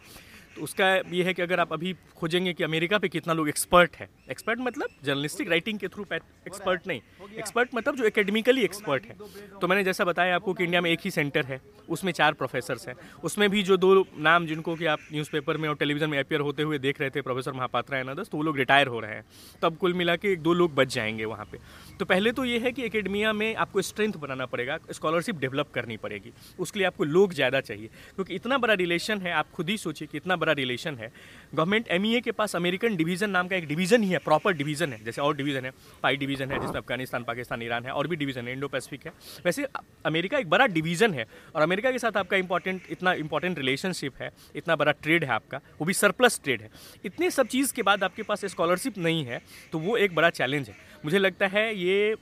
तो 0.56 0.62
उसका 0.62 0.94
ये 1.12 1.22
है 1.22 1.32
कि 1.34 1.42
अगर 1.42 1.60
आप 1.60 1.72
अभी 1.72 1.92
खोजेंगे 2.16 2.52
कि 2.52 2.64
अमेरिका 2.64 2.98
पे 2.98 3.08
कितना 3.08 3.32
लोग 3.32 3.48
एक्सपर्ट 3.48 3.96
है 3.96 4.08
एक्सपर्ट 4.30 4.60
मतलब 4.60 4.88
जर्नलिस्टिक 5.04 5.48
राइटिंग 5.50 5.78
के 5.78 5.88
थ्रू 5.88 6.04
एक्सपर्ट 6.12 6.86
नहीं 6.86 7.00
एक्सपर्ट 7.38 7.74
मतलब 7.74 7.96
जो 7.96 8.04
एकेडमिकली 8.04 8.62
एक्सपर्ट 8.64 9.06
है। 9.06 9.16
तो 9.60 9.68
मैंने 9.68 9.84
जैसा 9.84 10.04
बताया 10.04 10.34
आपको 10.36 10.54
कि 10.54 10.64
इंडिया 10.64 10.80
में 10.80 10.90
एक 10.90 11.00
ही 11.04 11.10
सेंटर 11.10 11.44
है, 11.44 11.60
उसमें 11.88 12.12
चार 12.12 12.32
प्रोफेसर्स 12.32 12.86
हैं। 12.88 12.94
उसमें 13.24 13.48
भी 13.50 13.62
जो 13.62 13.76
दो 13.76 14.06
नाम 14.18 14.46
जिनको 14.46 14.74
कि 14.76 14.86
आप 14.86 14.98
न्यूज़पेपर 15.12 15.56
में 15.56 15.68
और 15.68 15.74
टेलीविज़न 15.74 16.10
में 16.10 16.18
अपियर 16.18 16.40
होते 16.40 16.62
हुए 16.62 16.78
देख 16.78 17.00
रहे 17.00 17.10
थे 17.10 17.20
प्रोफेसर 17.20 17.52
महापात्रा 17.52 17.98
एंड 17.98 18.08
अदर्स 18.08 18.28
तो 18.28 18.36
वो 18.36 18.42
लोग 18.42 18.56
रिटायर 18.56 18.86
हो 18.86 19.00
रहे 19.00 19.14
हैं। 19.14 19.24
तब 19.62 19.76
कुल 19.76 19.94
मिला 19.94 20.16
के 20.16 20.32
एक 20.32 20.42
दो 20.42 20.54
लोग 20.54 20.74
बच 20.74 20.94
जाएँगे 20.94 21.24
वहाँ 21.24 21.48
पे। 21.52 21.58
तो 22.00 22.04
पहले 22.04 22.30
तो 22.32 22.44
ये 22.44 22.58
है 22.58 22.70
कि 22.72 22.82
एकेडमिया 22.82 23.32
में 23.32 23.54
आपको 23.56 23.82
स्ट्रेंथ 23.82 24.12
बनाना 24.14 24.46
पड़ेगा, 24.46 24.78
स्कॉलरशिप 24.90 25.36
डेवलप 25.36 25.70
करनी 25.74 25.96
पड़ेगी, 25.96 26.32
उसके 26.58 26.78
लिए 26.78 26.86
आपको 26.86 27.04
लोग 27.04 27.32
ज़्यादा 27.34 27.60
चाहिए। 27.60 27.86
क्योंकि 28.14 28.34
इतना 28.34 28.58
बड़ा 28.58 28.74
रिलेशन 28.74 29.20
है, 29.20 29.32
आप 29.32 29.50
खुद 29.50 29.68
ही 29.70 29.76
सोचिए 29.78 30.08
कि 30.08 30.16
इतना 30.16 30.36
बड़ा 30.36 30.52
रिलेशन 30.52 30.96
है। 30.96 31.10
गवर्नमेंट 31.54 31.88
एमईए 31.88 32.20
के 32.20 32.32
पास 32.32 32.56
अमेरिकन 32.56 32.96
डिवीज़न 32.96 33.30
नाम 33.30 33.48
का 33.48 33.56
एक 33.56 33.66
डिवीज़न 33.68 34.02
ही 34.02 34.10
है 34.10 34.18
प्रॉपर 34.18 34.52
डिवीज़न 34.52 34.92
है, 34.92 35.02
जैसे 35.04 35.20
और 35.20 35.36
डिवीज़न 35.36 35.64
है 35.64 35.72
पाई 36.02 36.16
डिवीज़न 36.16 36.52
है, 36.52 36.60
जिसमें 36.60 36.76
अफ़गानिस्तान 36.76 37.24
पाकिस्तान 37.24 37.62
ईरान 37.62 37.84
है, 37.84 37.90
और 37.90 38.06
भी 38.06 38.16
डिवीज़न 38.16 38.48
है 38.48 38.52
इंडो 38.52 38.68
पैसिफिक 38.68 39.06
है। 39.06 39.12
वैसे 39.44 39.66
अमेरिका 40.06 40.38
एक 40.38 40.50
बड़ा 40.50 40.66
डिवीज़न 40.68 41.14
है, 41.14 41.26
और 41.54 41.62
अमेरिका 41.62 41.92
के 41.92 41.98
साथ 41.98 42.16
आपका 42.16 42.36
इंपॉर्टेंट 42.36 42.82
इतना 42.90 43.12
इंपॉर्टेंट 43.14 43.58
रिलेशनशिप 43.58 44.22
है, 44.22 44.30
इतना 44.56 44.76
बड़ा 44.76 44.92
ट्रेड 44.92 45.24
है 45.24 45.30
आपका, 45.30 45.60
वो 45.78 45.84
भी 45.84 45.92
सरप्लस 45.94 46.40
ट्रेड 46.44 46.62
है। 46.62 46.70
इतने 47.04 47.30
सब 47.30 47.46
चीज़ 47.48 47.72
के 47.74 47.82
बाद 47.82 48.04
आपके 48.04 48.22
पास 48.22 48.44
स्कॉलरशिप 48.46 48.98
नहीं 48.98 49.24
है 49.24 49.40
तो 49.72 49.78
वो 49.78 49.96
एक 49.96 50.14
बड़ा 50.14 50.30
चैलेंज 50.32 50.68
है। 50.68 50.74
मुझे 51.06 51.18
लगता 51.18 51.46
है 51.46 51.62
ये 51.76 52.14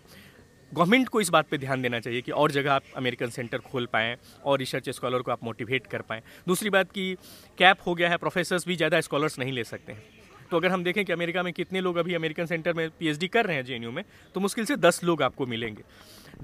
गवर्नमेंट 0.72 1.08
को 1.08 1.20
इस 1.20 1.28
बात 1.30 1.46
पे 1.48 1.58
ध्यान 1.58 1.82
देना 1.82 2.00
चाहिए 2.00 2.20
कि 2.22 2.32
और 2.32 2.50
जगह 2.50 2.72
आप 2.72 2.82
अमेरिकन 2.96 3.30
सेंटर 3.30 3.58
खोल 3.60 3.86
पाएँ 3.92 4.16
और 4.44 4.58
रिसर्च 4.58 4.90
स्कॉलर 4.90 5.22
को 5.22 5.30
आप 5.32 5.44
मोटिवेट 5.44 5.86
कर 5.86 6.02
पाएँ। 6.02 6.20
दूसरी 6.48 6.70
बात 6.70 6.90
कि 6.92 7.14
कैप 7.58 7.86
हो 7.86 7.94
गया 7.94 8.08
है 8.08 8.16
प्रोफेसर्स 8.16 8.66
भी 8.68 8.76
ज़्यादा 8.76 9.00
स्कॉलर्स 9.00 9.38
नहीं 9.38 9.52
ले 9.52 9.64
सकते 9.64 9.92
हैं। 9.92 10.02
तो 10.50 10.56
अगर 10.56 10.70
हम 10.70 10.84
देखें 10.84 11.04
कि 11.04 11.12
अमेरिका 11.12 11.42
में 11.42 11.52
कितने 11.52 11.80
लोग 11.80 11.96
अभी 11.96 12.14
अमेरिकन 12.14 12.46
सेंटर 12.46 12.74
में 12.74 12.88
पीएचडी 12.98 13.28
कर 13.28 13.46
रहे 13.46 13.56
हैं 13.56 13.64
जेएनयू 13.64 13.90
में 13.90 14.04
तो 14.34 14.40
मुश्किल 14.40 14.64
से 14.64 14.76
दस 14.78 15.02
लोग 15.04 15.22
आपको 15.22 15.46
मिलेंगे। 15.46 15.82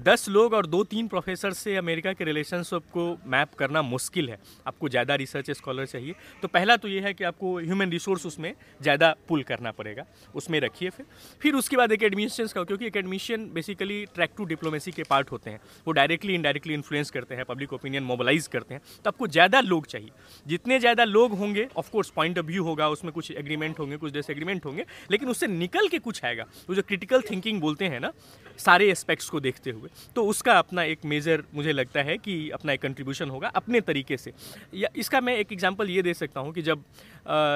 दस 0.01 0.29
लोग 0.29 0.53
और 0.53 0.65
दो 0.65 0.83
तीन 0.83 1.07
प्रोफेसर 1.07 1.53
से 1.53 1.75
अमेरिका 1.77 2.11
के 2.13 2.23
रिलेशनशिप 2.23 2.83
को 2.93 3.03
मैप 3.27 3.53
करना 3.53 3.81
मुश्किल 3.81 4.29
है। 4.29 4.37
आपको 4.67 4.89
ज़्यादा 4.89 5.15
रिसर्च 5.15 5.51
स्कॉलर 5.51 5.85
चाहिए। 5.85 6.15
तो 6.41 6.47
पहला 6.47 6.77
तो 6.77 6.87
ये 6.87 6.99
है 6.99 7.13
कि 7.13 7.23
आपको 7.23 7.57
ह्यूमन 7.59 7.91
रिसोर्स 7.91 8.25
उसमें 8.25 8.53
ज़्यादा 8.81 9.13
पुल 9.29 9.43
करना 9.43 9.71
पड़ेगा। 9.71 10.05
उसमें 10.35 10.59
रखिए 10.59 10.89
फिर। 10.89 11.05
फिर 11.41 11.55
उसके 11.55 11.77
बाद 11.77 11.91
एक 11.91 12.03
एडमिशन 12.03 12.47
का, 12.47 12.63
क्योंकि 12.63 12.87
एक 12.87 12.97
admission 12.97 13.45
basically 13.53 14.05
track 14.05 14.31
two 14.37 14.45
diplomacy 14.45 14.91
के 14.91 15.03
पार्ट 15.03 15.31
होते 15.31 15.49
हैं। 15.49 15.59
वो 15.87 15.91
डायरेक्टली 15.91 16.33
इनडायरेक्टली 16.35 16.73
इन्फ्लुएंस 16.73 17.11
करते 17.11 17.35
हैं 17.35 17.45
पब्लिक 17.45 17.73
ओपिनियन 17.73 18.03
मोबलाइज 18.03 18.47
करते 18.47 18.73
हैं। 18.73 18.81
तो 19.03 19.09
आपको 19.09 19.27
ज़्यादा 19.27 19.61
लोग 19.61 19.85
चाहिए। 19.85 20.09
जितने 20.45 20.79
ज़्यादा 20.79 21.03
लोग 21.03 21.37
होंगे 21.37 21.67
ऑफकोर्स 21.77 22.09
पॉइंट 22.09 22.39
ऑफ़ 22.39 22.45
व्यू 22.45 22.63
होगा, 22.63 22.89
उसमें 22.89 23.13
कुछ 23.13 23.31
एग्रीमेंट 23.33 23.79
होंगे, 23.79 23.97
कुछ 23.97 24.13
डिसएग्रीमेंट 24.13 24.65
होंगे, 24.65 24.85
लेकिन 25.11 25.29
उससे 25.29 25.47
निकल 25.47 25.87
के 25.87 25.99
कुछ 25.99 26.23
आएगा। 26.25 26.47
वो 26.69 26.75
जो 26.75 26.81
क्रिटिकल 26.81 27.21
थिंकिंग 27.21 27.61
बोलते 27.61 27.85
हैं 27.85 27.99
ना, 27.99 28.11
सारे 28.57 28.89
एस्पेक्ट्स 28.91 29.29
को 29.29 29.39
देखते 29.39 29.69
हुए। 29.69 29.89
तो 30.15 30.25
उसका 30.25 30.57
अपना 30.59 30.83
एक 30.83 31.05
मेजर 31.05 31.43
मुझे 31.53 31.71
लगता 31.71 32.01
है 32.01 32.17
कि 32.17 32.49
अपना 32.49 32.73
एक 32.73 32.81
कंट्रीब्यूशन 32.81 33.29
होगा 33.29 33.47
अपने 33.55 33.81
तरीके 33.81 34.17
से। 34.17 34.33
या 34.73 34.89
इसका 34.95 35.21
मैं 35.21 35.35
एक 35.37 35.51
एग्जांपल 35.53 35.89
ये 35.89 36.01
दे 36.01 36.13
सकता 36.13 36.39
हूँ 36.39 36.53
कि 36.53 36.61
जब 36.61 36.83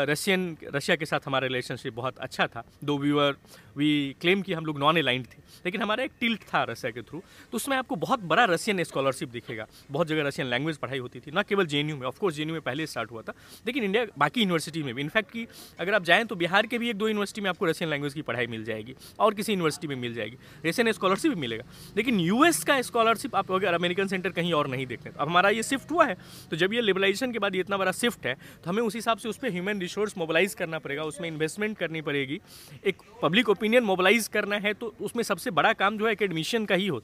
रशियन 0.09 0.55
रशिया 0.75 0.95
के 0.95 1.05
साथ 1.05 1.19
हमारा 1.25 1.47
रिलेशनशिप 1.47 1.93
बहुत 1.93 2.17
अच्छा 2.17 2.47
था, 2.47 2.63
दो 2.83 2.97
व्यूअर 2.97 3.35
वी 3.77 4.15
क्लेम 4.21 4.41
कि 4.41 4.53
हम 4.53 4.65
लोग 4.65 4.79
नॉन 4.79 4.97
अलाइंड 4.97 5.25
थे। 5.25 5.43
लेकिन 5.65 5.81
हमारा 5.81 6.03
एक 6.03 6.11
टिल्ट 6.19 6.41
था 6.43 6.63
रशिया 6.63 6.91
के 6.91 7.01
थ्रू 7.01 7.21
तो 7.51 7.55
उसमें 7.55 7.75
आपको 7.77 7.95
बहुत 7.97 8.19
बड़ा 8.23 8.43
रशियन 8.45 8.83
स्कॉलरशिप 8.83 9.29
दिखेगा। 9.29 9.67
बहुत 9.91 10.07
जगह 10.07 10.27
रशियन 10.27 10.47
लैंग्वेज 10.47 10.77
पढ़ाई 10.77 10.99
होती 10.99 11.19
थी। 11.19 11.31
ना 11.31 11.41
केवल 11.43 11.65
जे 11.65 11.83
में 11.83 11.93
ऑफकोर्स 11.93 12.35
जे 12.35 12.45
में 12.45 12.59
पहले 12.61 12.87
स्टार्ट 12.87 13.11
हुआ 13.11 13.21
था। 13.21 13.33
लेकिन 13.67 13.83
इंडिया 13.83 14.05
बाकी 14.17 14.41
यूनिवर्सिटी 14.41 14.83
में 14.83 14.93
भी। 14.95 15.01
इनफैक्ट 15.01 15.31
कि 15.31 15.45
अगर 15.79 15.93
आप 15.93 16.03
जाएँ 16.03 16.25
तो 16.25 16.35
बिहार 16.35 16.67
के 16.67 16.77
भी 16.77 16.89
एक 16.89 16.97
दो 16.97 17.07
यूनिवर्सिटी 17.07 17.41
में 17.41 17.49
आपको 17.49 17.65
रशियन 17.65 17.89
लैंग्वेज 17.89 18.13
की 18.13 18.21
पढ़ाई 18.21 18.47
मिल 18.47 18.63
जाएगी। 18.63 18.95
और 19.19 19.33
किसी 19.33 19.51
यूनिवर्सिटी 19.51 19.87
में 19.87 19.95
मिल 19.95 20.13
जाएगी। 20.13 20.37
रशियन 20.65 20.91
स्कॉलरशिप 20.91 21.33
भी 21.33 21.41
मिलेगा। 21.41 21.63
लेकिन 21.97 22.19
यूएस 22.19 22.63
का 22.63 22.81
स्कॉलरशिप 22.81 23.35
आप 23.35 23.51
अगर 23.51 23.73
अमेरिकन 23.73 24.07
सेंटर 24.07 24.29
कहीं 24.31 24.53
और 24.53 24.67
नहीं 24.67 24.85
देखते 24.85 25.09
अब 25.09 25.27
हमारा 25.27 25.49
ये 25.49 25.63
शिफ्ट 25.63 25.91
हुआ 25.91 26.05
है। 26.05 26.17
तो 26.51 26.55
जब 26.55 26.73
ये 26.73 26.81
लिबलाइजेशन 26.81 27.31
के 27.31 27.39
बाद 27.39 27.55
ये 27.55 27.61
इतना 27.61 27.77
बड़ा 27.77 27.91
शिफ्ट 27.93 28.25
है 28.25 28.33
तो 28.33 28.69
हमें 28.69 28.81
उस 28.83 28.95
हिसाब 28.95 29.17
से 29.17 29.29
उस 29.29 29.37
पर 29.37 29.51
ह्यूमन 29.51 29.79
रिसोर्स 29.79 30.17
मोबलाइज 30.17 30.53
करना 30.53 30.79
पड़ेगा। 30.79 31.03
उसमें 31.03 31.27
इन्वेस्टमेंट 31.27 31.77
करनी 31.77 32.01
पड़ेगी। 32.01 32.39
एक 32.85 33.01
पब्लिक 33.21 33.49
ओपिनियन 33.49 33.63
मोबलाइज 33.69 34.27
करना 34.27 34.55
है 34.57 34.73
तो 34.73 34.93
उसमें 35.01 35.23
सबसे 35.23 35.51
बड़ा 35.51 35.73
काम 35.73 35.97
जो 35.97 36.07
है 36.07 36.15
एडमिशन 36.21 36.65
का 36.65 36.75
ही 36.75 36.87
हो, 36.87 37.01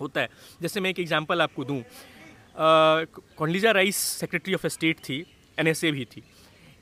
होता 0.00 0.20
है। 0.20 0.28
जैसे 0.62 0.80
मैं 0.80 0.90
एक 0.90 1.00
एग्जांपल 1.00 1.40
आपको 1.40 1.64
दूँ। 1.64 1.82
Condoleezza 3.38 3.70
Rice 3.70 3.96
secretary 3.96 4.54
of 4.54 4.66
state 4.66 4.98
थी 4.98 5.24
एनएसए 5.58 5.90
भी 5.90 6.04
थी। 6.04 6.22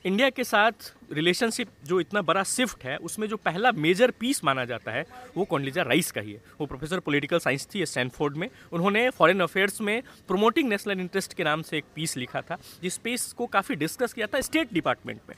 इंडिया 0.05 0.29
के 0.29 0.43
साथ 0.43 0.93
रिलेशनशिप 1.13 1.69
जो 1.85 1.99
इतना 1.99 2.21
बड़ा 2.21 2.43
शिफ्ट 2.43 2.83
है 2.83 2.95
उसमें 2.99 3.27
जो 3.27 3.37
पहला 3.37 3.71
मेजर 3.71 4.11
पीस 4.11 4.43
माना 4.43 4.65
जाता 4.65 4.91
है 4.91 5.05
वो 5.37 5.45
कॉन्डीजा 5.45 5.81
राइस 5.81 6.11
का 6.11 6.21
ही 6.21 6.31
है। 6.31 6.41
वो 6.59 6.65
प्रोफेसर 6.65 6.99
पॉलिटिकल 6.99 7.39
साइंस 7.39 7.67
थी 7.75 7.85
स्टैनफोर्ड 7.85 8.37
में। 8.37 8.47
उन्होंने 8.73 9.09
फॉरेन 9.09 9.39
अफेयर्स 9.39 9.81
में 9.81 10.01
प्रोमोटिंग 10.27 10.69
नेशनल 10.69 10.99
इंटरेस्ट 10.99 11.33
के 11.33 11.43
नाम 11.43 11.61
से 11.61 11.77
एक 11.77 11.85
पीस 11.95 12.17
लिखा 12.17 12.41
था 12.41 12.57
जिस 12.83 12.97
पीस 12.97 13.31
को 13.33 13.45
काफ़ी 13.47 13.75
डिस्कस 13.75 14.13
किया 14.13 14.27
था 14.27 14.41
स्टेट 14.41 14.73
डिपार्टमेंट 14.73 15.19
में। 15.29 15.35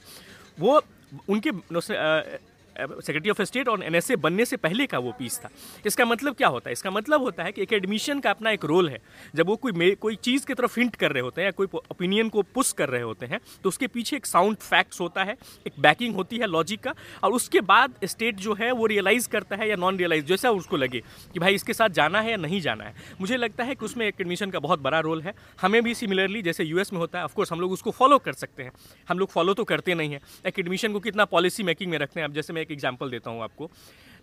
वो 0.60 0.82
उनके 1.28 1.50
सेक्रेटरी 2.76 3.30
ऑफ़ 3.30 3.42
स्टेट 3.42 3.68
और 3.68 3.82
एनएसए 3.84 4.16
बनने 4.16 4.44
से 4.44 4.56
पहले 4.56 4.86
का 4.86 4.98
वो 4.98 5.12
पीस 5.12 5.38
था। 5.38 5.50
इसका 5.86 6.04
मतलब 6.04 6.34
क्या 6.34 6.48
होता 6.48 6.68
है? 6.68 6.72
इसका 6.72 6.90
मतलब 6.90 7.22
होता 7.22 7.42
है 7.42 7.52
कि 7.52 7.62
एक 7.62 7.72
एडमिशन 7.72 8.20
का 8.20 8.30
अपना 8.30 8.50
एक 8.50 8.64
रोल 8.64 8.88
है। 8.88 9.00
जब 9.34 9.46
वो 9.46 9.56
कोई 9.56 9.94
कोई 9.94 10.16
चीज़ 10.16 10.46
की 10.46 10.54
तरफ़ 10.54 10.78
हिंट 10.80 10.96
कर 10.96 11.12
रहे 11.12 11.22
होते 11.22 11.40
हैं 11.40 11.46
या 11.46 11.52
कोई 11.52 11.66
ओपिनियन 11.90 12.28
को 12.28 12.42
पुश 12.44 12.72
कर 12.72 12.88
रहे 12.88 13.02
होते 13.02 13.26
हैं 13.26 13.40
तो 13.62 13.68
उसके 13.68 13.86
पीछे 13.86 14.16
एक 14.16 14.26
साउंड 14.26 14.56
फैक्ट्स 14.58 15.00
होता 15.00 15.24
है, 15.24 15.36
एक 15.66 15.80
बैकिंग 15.80 16.14
होती 16.14 16.36
है 16.36 16.46
लॉजिक 16.46 16.80
का, 16.80 16.94
और 17.22 17.32
उसके 17.32 17.60
बाद 17.62 17.94
स्टेट 18.04 18.36
जो 18.36 18.54
है 18.54 18.70
वो 18.72 18.86
रियलाइज़ 18.86 19.28
करता 19.28 19.56
है 19.56 19.68
या 19.68 19.76
नॉन 19.76 19.96
रियलाइज़ 19.96 20.24
जैसा 20.24 20.50
उसको 20.52 20.76
लगे 20.76 21.00
कि 21.34 21.40
भाई 21.40 21.54
इसके 21.54 21.74
साथ 21.74 21.88
जाना 21.90 22.20
है 22.20 22.30
या 22.30 22.36
नहीं 22.36 22.60
जाना 22.60 22.84
है। 22.84 22.94
मुझे 23.20 23.36
लगता 23.36 23.64
है 23.64 23.74
कि 23.74 23.84
उसमें 23.84 24.06
एक 24.06 24.20
एडमिशन 24.20 24.50
का 24.50 24.58
बहुत 24.58 24.80
बड़ा 24.80 25.00
रोल 25.00 25.22
है। 25.22 25.34
हमें 25.62 25.82
भी 25.82 25.94
सिमिलरली 25.94 26.42
जैसे 26.42 26.64
यूएस 26.64 26.92
में 26.92 27.00
होता 27.00 27.18
है 27.18 27.24
ऑफकोर्स 27.24 27.52
हम 27.52 27.60
लोग 27.60 27.72
उसको 27.72 27.90
फॉलो 27.90 28.18
कर 28.18 28.32
सकते 28.34 28.62
हैं। 28.62 28.72
हम 29.08 29.18
लोग 29.18 29.30
फॉलो 29.30 29.54
तो 29.54 29.64
करते 29.64 29.94
नहीं 29.94 30.10
हैं। 30.10 30.20
एक 30.46 30.58
एडमिशन 30.58 30.92
को 30.92 31.00
कितना 31.00 31.24
पॉलिसी 31.26 31.62
मेकिंग 31.62 31.90
में 31.90 31.98
रखते 31.98 32.20
हैं। 32.20 32.28
अब 32.28 32.34
जैसे 32.34 32.52
मैं 32.52 32.62
एक 32.64 32.72
एग्ज़ाम्पल 32.72 33.10
देता 33.10 33.30
हूँ 33.30 33.42
आपको। 33.42 33.70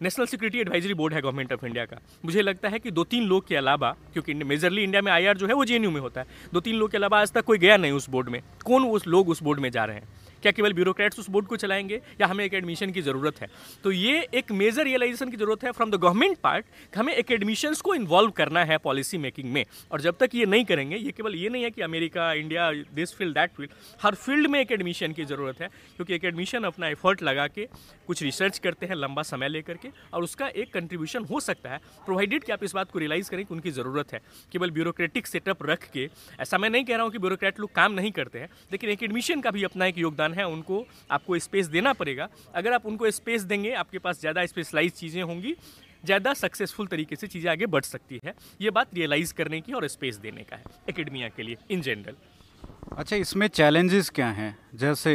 नेशनल 0.01 0.25
सिक्योरिटी 0.25 0.59
एडवाइजरी 0.59 0.93
बोर्ड 0.93 1.13
है 1.13 1.21
गवर्नमेंट 1.21 1.53
ऑफ़ 1.53 1.65
इंडिया 1.65 1.85
का। 1.85 1.97
मुझे 2.25 2.41
लगता 2.41 2.69
है 2.69 2.79
कि 2.79 2.91
दो 2.91 3.03
तीन 3.03 3.23
लोग 3.23 3.47
के 3.47 3.55
अलावा, 3.55 3.91
क्योंकि 4.13 4.33
मेजरली 4.33 4.83
इंडिया 4.83 5.01
में 5.01 5.11
आईआर 5.11 5.37
जो 5.37 5.47
है, 5.47 5.53
वो 5.53 5.65
जेएनयू 5.65 5.91
में 5.91 6.01
होता 6.01 6.21
है। 6.21 6.27
दो 6.53 6.59
तीन 6.59 6.75
लोग 6.75 6.91
के 6.91 6.97
अलावा 6.97 7.19
आज 7.21 7.31
तक 7.31 7.45
कोई 7.45 7.57
गया 7.57 7.77
नहीं 7.77 7.91
उस 7.91 8.09
बोर्ड 8.09 8.29
में। 8.29 8.41
कौन 8.65 8.85
उस 8.85 9.07
लोग 9.07 9.29
उस 9.29 9.43
बोर्ड 9.43 9.59
में 9.59 9.69
जा 9.71 9.85
रहे 9.85 9.95
हैं? 9.95 10.09
क्या 10.43 10.51
केवल 10.51 10.73
ब्यूरोक्रेट्स 10.73 11.19
उस 11.19 11.29
बोर्ड 11.29 11.47
को 11.47 11.55
चलाएँगे 11.57 12.01
या 12.21 12.27
हमें 12.27 12.43
एक 12.45 12.53
एडमिशन 12.53 12.91
की 12.91 13.01
ज़रूरत 13.01 13.41
है? 13.41 13.47
तो 13.83 13.91
ये 13.91 14.27
एक 14.33 14.51
मेजर 14.53 14.83
रियलाइजेशन 14.83 15.29
की 15.29 15.37
ज़रूरत 15.37 15.63
है 15.63 15.71
फ्रॉम 15.71 15.91
द 15.91 15.95
गवर्नमेंट 15.95 16.37
पार्ट 16.43 16.65
हमें 16.95 17.13
एक 17.13 17.31
एडमिशन्स 17.31 17.81
को 17.81 17.93
इन्वॉल्व 17.95 18.31
करना 18.31 18.63
है 18.65 18.77
पॉलिसी 18.79 19.17
मेकिंग 19.17 19.51
में। 19.53 19.65
और 19.91 20.01
जब 20.01 20.17
तक 20.19 20.35
ये 20.35 20.45
नहीं 20.45 20.65
करेंगे, 20.65 20.97
ये 20.97 21.11
केवल 21.11 21.35
ये 21.35 21.49
नहीं 21.49 21.63
है 21.63 21.69
कि 21.71 21.81
America 21.81 22.31
India 22.33 22.71
this 22.93 23.13
field 23.15 23.33
that 23.33 23.51
field 23.51 23.71
her 24.03 24.15
field 24.15 24.47
में 24.47 24.59
एक 24.59 24.71
एडमिशन 24.71 25.13
की 25.13 25.25
ज़रूरत 25.25 25.61
है, 25.61 25.67
क्योंकि 25.97 26.15
एक 26.15 26.25
एडमिशन 26.25 26.63
अपना 26.63 26.87
एफर्ट 26.89 27.21
लगा 27.23 27.47
के 27.47 27.67
कुछ 28.07 28.23
रिसर्च 28.23 28.57
करते 28.59 28.85
हैं 28.85 28.95
लंबा 28.95 29.21
समय 29.23 29.49
लेकर 29.49 29.73
के, 29.75 29.89
और 30.13 30.23
उसका 30.23 30.47
एक 30.47 30.73
कंट्रीब्यूशन 30.73 31.25
हो 31.25 31.39
सकता 31.39 31.69
है 31.69 31.77
प्रोवाइडेड 32.05 32.43
कि 32.43 32.51
आप 32.51 32.63
इस 32.63 32.75
बात 32.75 32.91
को 32.91 32.99
रियलाइज़ 32.99 33.29
करें 33.31 33.45
कि 33.45 33.53
उनकी 33.53 33.71
ज़रूरत 33.71 34.13
है। 34.13 34.21
केवल 34.51 34.71
ब्यूरोक्रेटिक 34.71 35.27
सेटअप 35.27 35.63
रख 35.65 35.89
के, 35.93 36.09
ऐसा 36.39 36.57
मैं 36.57 36.69
नहीं 36.69 36.85
कह 36.85 36.95
रहा 36.95 37.03
हूँ 37.03 37.11
कि 37.11 37.19
ब्यूरोक्रेट 37.19 37.59
लोग 37.59 37.73
काम 37.75 37.93
नहीं 37.93 38.11
करते 38.11 38.39
हैं, 38.39 38.49
लेकिन 38.71 38.89
एक 38.89 39.03
एडमिशन 39.03 39.41
का 39.41 39.51
भी 39.51 39.63
अपना 39.63 39.85
एक 39.85 39.97
योगदान 39.97 40.30
है 40.33 40.47
उनको 40.47 40.85
आपको 41.11 41.39
स्पेस 41.39 41.67
देना 41.67 41.93
पड़ेगा। 41.93 42.27
अगर 42.55 42.73
आप 42.73 42.85
उनको 42.85 43.11
स्पेस 43.11 43.41
देंगे 43.43 43.73
आपके 43.75 43.99
पास 43.99 44.19
ज़्यादा 44.19 44.45
स्पेशलाइज 44.45 44.91
चीज़ें 44.93 45.21
होंगी 45.23 45.55
ज़्यादा 46.03 46.33
सक्सेसफुल 46.35 46.87
तरीके 46.87 47.15
से 47.15 47.27
चीज़ें 47.27 47.49
आगे 47.51 47.65
बढ़ 47.67 47.83
सकती 47.83 48.19
है। 48.25 48.33
ये 48.61 48.69
बात 48.71 48.93
रियलाइज़ 48.95 49.33
करने 49.33 49.61
की 49.61 49.73
और 49.73 49.87
स्पेस 49.89 50.15
देने 50.19 50.43
का 50.43 50.55
है 50.55 50.63
एकेडमिया 50.89 51.29
के 51.29 51.43
लिए 51.43 51.57
इन 51.71 51.81
जनरल 51.81 52.15
अच्छा 52.93 53.15
इसमें 53.17 53.47
चैलेंजेस 53.49 54.09
क्या 54.09 54.27
हैं? 54.29 54.57
जैसे 54.75 55.13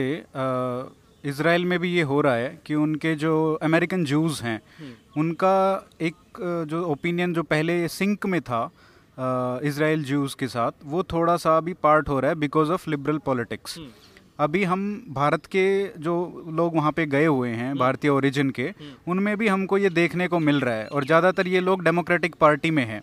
इसराइल 1.25 1.65
में 1.65 1.79
भी 1.79 1.89
ये 1.91 2.03
हो 2.03 2.21
रहा 2.21 2.35
है 2.35 2.59
कि 2.67 2.75
उनके 2.77 3.15
जो 3.17 3.33
अमेरिकन 3.63 4.05
जूस 4.05 4.43
हैं 4.43 4.61
हम्म। 4.79 5.21
उनका 5.21 5.89
एक 6.01 6.39
जो 6.69 6.85
ओपिनियन 6.87 7.35
जो 7.35 7.43
पहले 7.45 7.87
सिंक 7.91 8.27
में 8.27 8.41
था 8.43 8.65
इसराइल 9.65 10.05
जूस 10.05 10.35
के 10.35 10.49
साथ 10.49 10.85
वो 10.85 11.03
थोड़ा 11.13 11.37
सा 11.37 11.57
अभी 11.57 11.73
पार्ट 11.83 12.09
हो 12.09 12.19
रहा 12.21 12.31
है 12.31 12.37
बिकॉज़ 12.37 12.71
ऑफ़ 12.73 12.89
लिबरल 12.91 13.19
पॉलिटिक्स 13.27 13.79
अभी 14.39 14.63
हम 14.65 14.81
भारत 15.11 15.47
के 15.47 15.67
जो 15.99 16.15
लोग 16.57 16.77
वहाँ 16.77 16.93
पे 16.93 17.07
गए 17.07 17.27
हुए 17.27 17.51
हैं 17.51 17.69
हम्म। 17.69 17.79
भारतीय 17.79 18.11
ओरिजिन 18.11 18.51
के 18.51 18.63
हम्म। 18.63 19.11
उनमें 19.11 19.37
भी 19.37 19.49
हमको 19.49 19.79
ये 19.79 19.91
देखने 19.91 20.29
को 20.29 20.39
मिल 20.41 20.61
रहा 20.61 20.75
है। 20.75 20.87
और 20.87 21.05
ज़्यादातर 21.05 21.49
ये 21.49 21.61
लोग 21.61 21.85
डेमोक्रेटिक 21.85 22.35
पार्टी 22.35 22.71
में 22.71 22.85
हैं। 22.85 23.01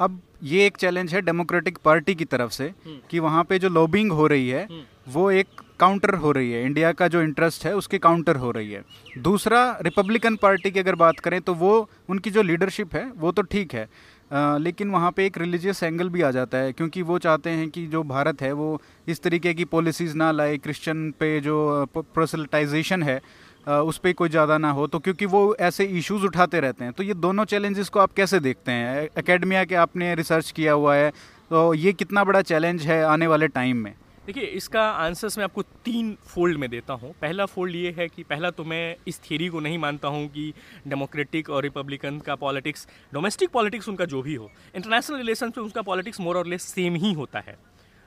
अब 0.00 0.20
ये 0.44 0.66
एक 0.66 0.76
चैलेंज 0.76 1.14
है 1.14 1.20
डेमोक्रेटिक 1.22 1.78
पार्टी 1.84 2.14
की 2.14 2.24
तरफ़ 2.26 2.50
से 2.52 2.72
कि 3.10 3.18
वहाँ 3.18 3.44
पे 3.44 3.58
जो 3.58 3.68
लॉबिंग 3.68 4.12
हो 4.12 4.26
रही 4.26 4.48
है 4.48 4.68
वो 5.08 5.30
एक 5.32 5.60
काउंटर 5.80 6.14
हो 6.14 6.30
रही 6.32 6.50
है। 6.52 6.64
इंडिया 6.64 6.92
का 6.92 7.08
जो 7.08 7.22
इंटरेस्ट 7.22 7.64
है 7.66 7.74
उसके 7.76 7.98
काउंटर 8.00 8.36
हो 8.36 8.50
रही 8.50 8.70
है। 8.70 8.82
दूसरा 9.20 9.60
रिपब्लिकन 9.82 10.36
पार्टी 10.36 10.70
की 10.70 10.80
अगर 10.80 10.94
बात 10.96 11.18
करें 11.20 11.40
तो 11.40 11.54
वो 11.56 11.88
उनकी 12.08 12.30
जो 12.30 12.42
लीडरशिप 12.42 12.94
है 12.94 13.04
वो 13.16 13.32
तो 13.32 13.42
ठीक 13.44 13.74
है। 13.74 13.88
लेकिन 14.30 14.90
वहाँ 14.90 15.10
पे 15.12 15.26
एक 15.26 15.38
रिलीजियस 15.38 15.82
एंगल 15.82 16.08
भी 16.08 16.22
आ 16.22 16.30
जाता 16.30 16.58
है, 16.58 16.72
क्योंकि 16.72 17.02
वो 17.02 17.18
चाहते 17.18 17.50
हैं 17.50 17.68
कि 17.70 17.86
जो 17.86 18.02
भारत 18.04 18.42
है, 18.42 18.52
वो 18.52 18.80
इस 19.08 19.22
तरीके 19.22 19.54
की 19.54 19.64
पॉलिसीज़ 19.66 20.16
ना 20.16 20.30
लाए 20.32 20.56
क्रिश्चियन 20.58 21.10
पे 21.20 21.38
जो 21.40 21.86
प्रोसलटाइजेशन 21.96 23.02
है 23.02 23.20
उस 23.66 23.98
पर 23.98 24.12
कोई 24.12 24.28
ज़्यादा 24.28 24.56
ना 24.58 24.70
हो 24.70 24.86
तो 24.86 24.98
क्योंकि 24.98 25.26
वो 25.26 25.40
ऐसे 25.60 25.84
इश्यूज़ 25.84 26.24
उठाते 26.24 26.60
रहते 26.60 26.84
हैं। 26.84 26.92
तो 26.92 27.02
ये 27.02 27.14
दोनों 27.16 27.44
चैलेंजेस 27.44 27.88
को 27.88 28.00
आप 28.00 28.12
कैसे 28.12 28.40
देखते 28.40 28.72
हैं? 28.72 29.08
एकेडमिया 29.18 29.64
के 29.64 29.74
आपने 29.76 30.14
रिसर्च 30.14 30.50
किया 30.50 30.72
हुआ 30.72 30.94
है 30.94 31.10
तो 31.50 31.72
ये 31.74 31.92
कितना 31.92 32.24
बड़ा 32.24 32.42
चैलेंज 32.42 32.82
है 32.82 33.02
आने 33.04 33.26
वाले 33.26 33.48
टाइम 33.48 33.76
में? 33.76 33.94
देखिए, 34.28 34.44
इसका 34.44 34.80
आंसर्स 34.92 35.36
मैं 35.38 35.44
आपको 35.44 35.62
तीन 35.84 36.12
फोल्ड 36.22 36.58
में 36.58 36.68
देता 36.70 36.92
हूँ। 36.92 37.12
पहला 37.20 37.44
फोल्ड 37.46 37.74
ये 37.74 37.90
है 37.98 38.06
कि 38.08 38.22
पहला 38.22 38.50
तो 38.50 38.64
मैं 38.64 38.96
इस 39.08 39.20
थियरी 39.20 39.46
को 39.48 39.60
नहीं 39.60 39.78
मानता 39.78 40.08
हूँ 40.08 40.26
कि 40.28 40.52
डेमोक्रेटिक 40.88 41.48
और 41.50 41.62
रिपब्लिकन 41.62 42.18
का 42.18 42.34
पॉलिटिक्स 42.34 42.86
डोमेस्टिक 43.12 43.50
पॉलिटिक्स 43.50 43.88
उनका 43.88 44.04
जो 44.04 44.20
भी 44.22 44.34
हो 44.34 44.50
इंटरनेशनल 44.76 45.16
रिलेशन 45.16 45.50
पे 45.50 45.60
उसका 45.60 45.82
पॉलिटिक्स 45.82 46.20
मोर 46.20 46.36
और 46.36 46.46
लेस 46.46 46.62
सेम 46.64 46.94
ही 46.94 47.12
होता 47.12 47.40
है। 47.40 47.56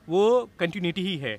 वो 0.07 0.49
कंटिन्यूटी 0.59 1.01
ही 1.01 1.15
है, 1.17 1.33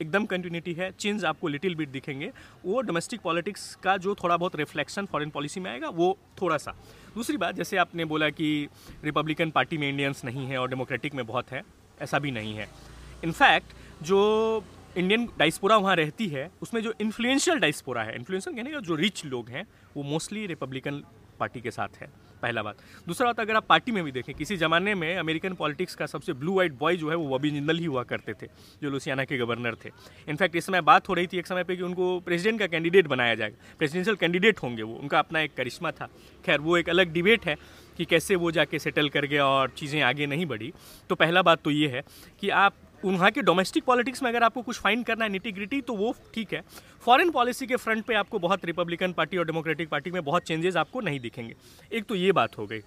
एकदम 0.00 0.26
कंटिन्यूटी 0.26 0.72
है 0.72 0.90
चेंज 0.92 1.24
आपको 1.24 1.48
लिटिल 1.48 1.74
बिट 1.74 1.88
दिखेंगे। 1.88 2.30
वो 2.64 2.80
डोमेस्टिक 2.82 3.20
पॉलिटिक्स 3.20 3.74
का 3.82 3.96
जो 3.98 4.14
थोड़ा 4.22 4.36
बहुत 4.36 4.56
रिफ्लेक्शन 4.56 5.06
फॉरेन 5.06 5.30
पॉलिसी 5.30 5.60
में 5.60 5.70
आएगा, 5.70 5.88
वो 5.90 6.16
थोड़ा 6.42 6.56
सा। 6.56 6.74
दूसरी 7.14 7.36
बात, 7.36 7.54
जैसे 7.54 7.76
आपने 7.76 8.04
बोला 8.06 8.30
कि 8.30 8.68
रिपब्लिकन 9.04 9.50
पार्टी 9.50 9.78
में 9.78 9.88
इंडियंस 9.88 10.24
नहीं 10.24 10.46
है 10.46 10.58
और 10.58 10.70
डेमोक्रेटिक 10.70 11.14
में 11.14 11.24
बहुत 11.26 11.52
है, 11.52 11.62
ऐसा 12.00 12.18
भी 12.18 12.30
नहीं 12.30 12.54
है। 12.54 12.68
इनफैक्ट 13.24 13.80
जो 14.02 14.64
इंडियन 14.98 15.28
डाइस्पोरा 15.38 15.76
वहाँ 15.76 15.96
रहती 15.96 16.26
है, 16.28 16.50
उसमें 16.62 16.82
जो 16.82 16.92
इन्फ्लुएंशियल 17.00 17.58
डाइस्पोरा 17.58 18.02
है 18.02 18.14
इन्फ्लुएंशियल 18.16 18.56
कहने 18.56 18.70
का 18.70 18.80
जो 18.80 18.94
रिच 18.94 19.24
लोग 19.24 19.48
हैं, 19.48 19.66
वो 19.96 20.02
मोस्टली 20.02 20.46
रिपब्लिकन 20.46 21.02
पार्टी 21.40 21.60
के 21.60 21.70
साथ 21.70 21.96
है, 22.00 22.08
पहला 22.42 22.62
बात। 22.62 22.76
दूसरा 23.06 23.26
बात, 23.26 23.40
अगर 23.40 23.56
आप 23.56 23.64
पार्टी 23.68 23.92
में 23.92 24.02
भी 24.04 24.12
देखें, 24.12 24.34
किसी 24.34 24.56
ज़माने 24.56 24.94
में 24.94 25.16
अमेरिकन 25.16 25.54
पॉलिटिक्स 25.54 25.94
का 25.94 26.06
सबसे 26.06 26.32
ब्लू 26.32 26.54
वाइट 26.54 26.72
बॉय 26.78 26.96
जो 26.96 27.10
है, 27.10 27.16
वो 27.16 27.28
बॉबी 27.28 27.50
जिंदल 27.50 27.78
ही 27.78 27.84
हुआ 27.84 28.02
करते 28.02 28.34
थे, 28.34 28.46
जो 28.82 28.90
लुसियाना 28.90 29.24
के 29.24 29.38
गवर्नर 29.38 29.76
थे। 29.84 29.90
इनफैक्ट 30.28 30.56
इस 30.56 30.66
समय 30.66 30.80
बात 30.82 31.08
हो 31.08 31.14
रही 31.14 31.26
थी 31.26 31.38
एक 31.38 31.46
समय 31.46 31.64
पे 31.64 31.76
कि 31.76 31.82
उनको 31.82 32.18
प्रेसिडेंट 32.20 32.58
का 32.60 32.66
कैंडिडेट 32.66 33.06
बनाया 33.06 33.34
जाएगा 33.34 33.76
प्रेसिडेंशियल 33.78 34.16
कैंडिडेट 34.16 34.62
होंगे 34.62 34.82
वो, 34.82 34.94
उनका 34.94 35.18
अपना 35.18 35.40
एक 35.40 35.54
करिश्मा 35.54 35.90
था। 35.90 36.08
खैर, 36.44 36.60
वो 36.60 36.76
एक 36.76 36.88
अलग 36.90 37.12
डिबेट 37.12 37.46
है 37.46 37.56
कि 37.98 38.04
कैसे 38.04 38.36
वो 38.36 38.50
जाके 38.50 38.78
सेटल 38.78 39.08
कर 39.08 39.26
गया 39.26 39.46
और 39.46 39.70
चीज़ें 39.70 40.00
आगे 40.02 40.26
नहीं 40.26 40.46
बढ़ी। 40.46 40.72
तो 41.10 41.14
पहला 41.14 41.42
बात 41.42 41.62
तो 41.62 41.70
ये 41.70 41.88
है 41.88 42.02
कि 42.40 42.48
आप 42.50 42.74
वहाँ 43.04 43.30
के 43.30 43.42
डोमेस्टिक 43.42 43.84
पॉलिटिक्स 43.84 44.22
में 44.22 44.28
अगर 44.30 44.42
आपको 44.42 44.62
कुछ 44.62 44.78
फाइंड 44.80 45.04
करना 45.06 45.24
है 45.24 45.30
निटिग्रिटी 45.30 45.80
तो 45.80 45.94
वो 45.94 46.14
ठीक 46.34 46.52
है। 46.54 46.62
फॉरेन 47.04 47.30
पॉलिसी 47.30 47.66
के 47.66 47.76
फ्रंट 47.76 48.04
पे 48.04 48.14
आपको 48.14 48.38
बहुत 48.38 48.64
रिपब्लिकन 48.64 49.12
पार्टी 49.12 49.36
और 49.36 49.46
डेमोक्रेटिक 49.46 49.88
पार्टी 49.88 50.10
में 50.10 50.22
बहुत 50.24 50.42
चेंजेस 50.42 50.76
आपको 50.76 51.00
नहीं 51.00 51.20
दिखेंगे। 51.20 51.54
एक 51.92 52.04
तो 52.04 52.14
ये 52.14 52.32
बात 52.32 52.58
हो 52.58 52.66
गई। 52.66 52.80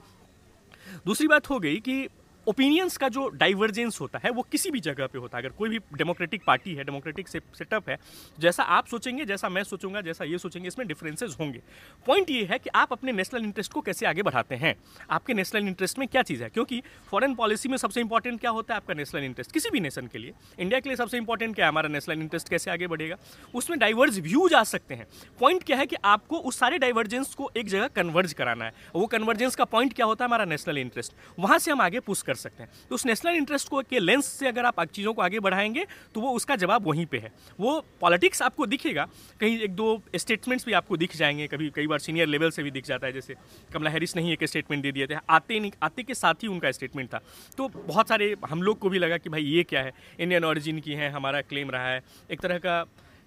दूसरी 1.05 1.27
बात 1.27 1.49
हो 1.49 1.59
गई 1.59 1.75
कि 1.79 2.07
ओपिनियंस 2.47 2.97
का 2.97 3.09
जो 3.09 3.27
डाइवर्जेंस 3.29 4.01
होता 4.01 4.19
है, 4.23 4.29
वो 4.29 4.41
किसी 4.41 4.71
भी 4.71 4.79
जगह 4.79 5.07
पे 5.07 5.19
होता 5.19 5.37
है। 5.37 5.43
अगर 5.43 5.55
कोई 5.55 5.69
भी 5.69 5.79
डेमोक्रेटिक 5.93 6.43
पार्टी 6.47 6.73
है 6.75 6.83
डेमोक्रेटिक 6.83 7.27
सेटअप 7.27 7.89
है, 7.89 7.97
जैसा 8.39 8.63
आप 8.63 8.87
सोचेंगे, 8.87 9.25
जैसा 9.25 9.49
मैं 9.49 9.63
सोचूँगा, 9.63 10.01
जैसा 10.01 10.25
ये 10.25 10.37
सोचेंगे, 10.37 10.67
इसमें 10.67 10.87
डिफरेंसेस 10.87 11.37
होंगे। 11.39 11.61
पॉइंट 12.05 12.29
ये 12.29 12.43
है 12.45 12.59
कि 12.59 12.69
आप 12.75 12.91
अपने 12.91 13.11
नेशनल 13.11 13.43
इंटरेस्ट 13.43 13.71
को 13.71 13.81
कैसे 13.81 14.05
आगे 14.05 14.21
बढ़ाते 14.21 14.55
हैं? 14.55 14.75
आपके 15.09 15.33
नेशनल 15.33 15.67
इंटरेस्ट 15.67 15.99
में 15.99 16.07
क्या 16.07 16.21
चीज़ 16.21 16.43
है? 16.43 16.49
क्योंकि 16.49 16.81
फॉरन 17.11 17.35
पॉलिसी 17.35 17.69
में 17.69 17.77
सबसे 17.77 18.01
इंपॉर्टेंट 18.01 18.39
क्या 18.39 18.51
होता 18.51 18.73
है? 18.73 18.77
आपका 18.77 18.93
नेशनल 18.93 19.23
इंटरेस्ट 19.23 19.51
किसी 19.51 19.69
भी 19.69 19.79
नेशन 19.79 20.07
के 20.07 20.17
लिए। 20.17 20.33
इंडिया 20.59 20.79
के 20.79 20.89
लिए 20.89 20.95
सबसे 20.95 21.17
इंपॉर्टेंट 21.17 21.55
क्या 21.55 21.65
है? 21.65 21.69
हमारा 21.69 21.89
नेशनल 21.89 22.21
इंटरेस्ट 22.21 22.49
कैसे 22.49 22.71
आगे 22.71 22.87
बढ़ेगा? 22.87 23.17
उसमें 23.55 23.79
डाइवर्ज 23.79 24.19
व्यूज़ 24.19 24.55
आ 24.55 24.63
सकते 24.63 24.95
हैं। 24.95 25.07
पॉइंट 25.39 25.63
क्या 25.63 25.77
है 25.77 25.85
कि 25.85 25.95
आपको 26.05 26.37
उस 26.37 26.59
सारे 26.59 26.77
डाइवर्जेंस 26.77 27.33
को 27.35 27.51
एक 27.57 27.69
जगह 27.69 27.87
कन्वर्ज 27.87 28.33
कराना 28.33 28.65
है। 28.65 28.73
वो 28.95 29.05
कन्वर्जेंस 29.07 29.55
का 29.55 29.65
पॉइंट 29.65 29.93
क्या 29.93 30.05
होता 30.05 30.25
है? 30.25 30.29
हमारा 30.29 30.45
नेशनल 30.45 30.77
इंटरेस्ट 30.77 31.13
वहाँ 31.39 31.59
से 31.59 31.71
हम 31.71 31.81
आगे 31.81 31.99
पुश 31.99 32.21
सकते 32.35 32.63
हैं। 32.63 32.69
तो 32.89 32.95
उस 32.95 33.05
नेशनल 33.05 33.35
इंटरेस्ट 33.35 33.69
को 33.69 33.81
के 33.81 33.99
लेंस 33.99 34.25
से 34.25 34.47
अगर 34.47 34.65
आप 34.65 34.83
चीज़ों 34.85 35.13
को 35.13 35.21
आगे 35.21 35.39
बढ़ाएँगे 35.39 35.85
तो 36.15 36.21
वो 36.21 36.31
उसका 36.31 36.55
जवाब 36.55 36.87
वहीं 36.87 37.05
पे 37.05 37.17
है। 37.17 37.31
वो 37.59 37.79
पॉलिटिक्स 38.01 38.41
आपको 38.41 38.65
दिखेगा, 38.65 39.07
कहीं 39.39 39.59
एक 39.59 39.71
दो 39.71 40.01
स्टेटमेंट्स 40.15 40.65
भी 40.65 40.73
आपको 40.73 40.97
दिख 40.97 41.15
जाएँगे, 41.15 41.47
कभी 41.47 41.69
कई 41.75 41.87
बार 41.87 41.99
सीनियर 41.99 42.27
लेवल 42.27 42.49
से 42.49 42.63
भी 42.63 42.71
दिख 42.71 42.85
जाता 42.85 43.07
है, 43.07 43.13
जैसे 43.13 43.35
कमला 43.73 43.89
हैरिस 43.89 44.15
ने 44.15 44.21
ही 44.21 44.33
एक 44.33 44.43
स्टेटमेंट 44.43 44.83
दे 44.83 44.91
दिए 44.91 45.07
थे, 45.07 45.15
आते 45.29 45.59
नहीं, 45.59 45.71
आते 45.83 46.03
के 46.03 46.13
साथ 46.13 46.43
ही 46.43 46.47
उनका 46.47 46.71
स्टेटमेंट 46.71 47.09
था। 47.13 47.21
तो 47.57 47.67
बहुत 47.67 48.09
सारे 48.09 48.35
हम 48.49 48.61
लोग 48.61 48.79
को 48.79 48.89
भी 48.89 48.99
लगा 48.99 49.17
कि 49.17 49.29
भाई 49.29 49.43
ये 49.43 49.63
क्या 49.63 49.81
है, 49.81 49.93
इंडियन 50.19 50.43
ऑरिजिन 50.43 50.79
की 50.79 50.93
है, 50.93 51.09
हमारा 51.11 51.41
क्लेम 51.41 51.71
रहा 51.71 51.87
है। 51.87 52.01
एक 52.31 52.41
तरह 52.41 52.57
का 52.57 52.81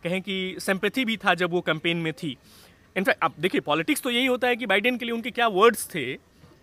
कहें 0.04 0.20
कि 0.22 0.56
सिंपैथी 0.60 1.04
भी 1.04 1.16
था 1.16 1.34
जब 1.34 1.50
वो 1.50 1.60
कैंपेन 1.60 1.96
में 1.96 2.12
थी। 2.12 2.36
इनफैक्ट 2.96 3.24
आप 3.24 3.34
देखिए 3.40 3.60
पॉलिटिक्स 3.60 4.02
तो 4.02 4.10
यही 4.10 4.26
होता 4.26 4.48
है 4.48 4.56
कि 4.56 4.66
बाइडेन 4.66 4.96
के 4.98 5.04
लिए 5.04 5.14
उनके 5.14 5.30
क्या 5.30 5.46
वर्ड्स 5.48 5.86
थे 5.86 6.04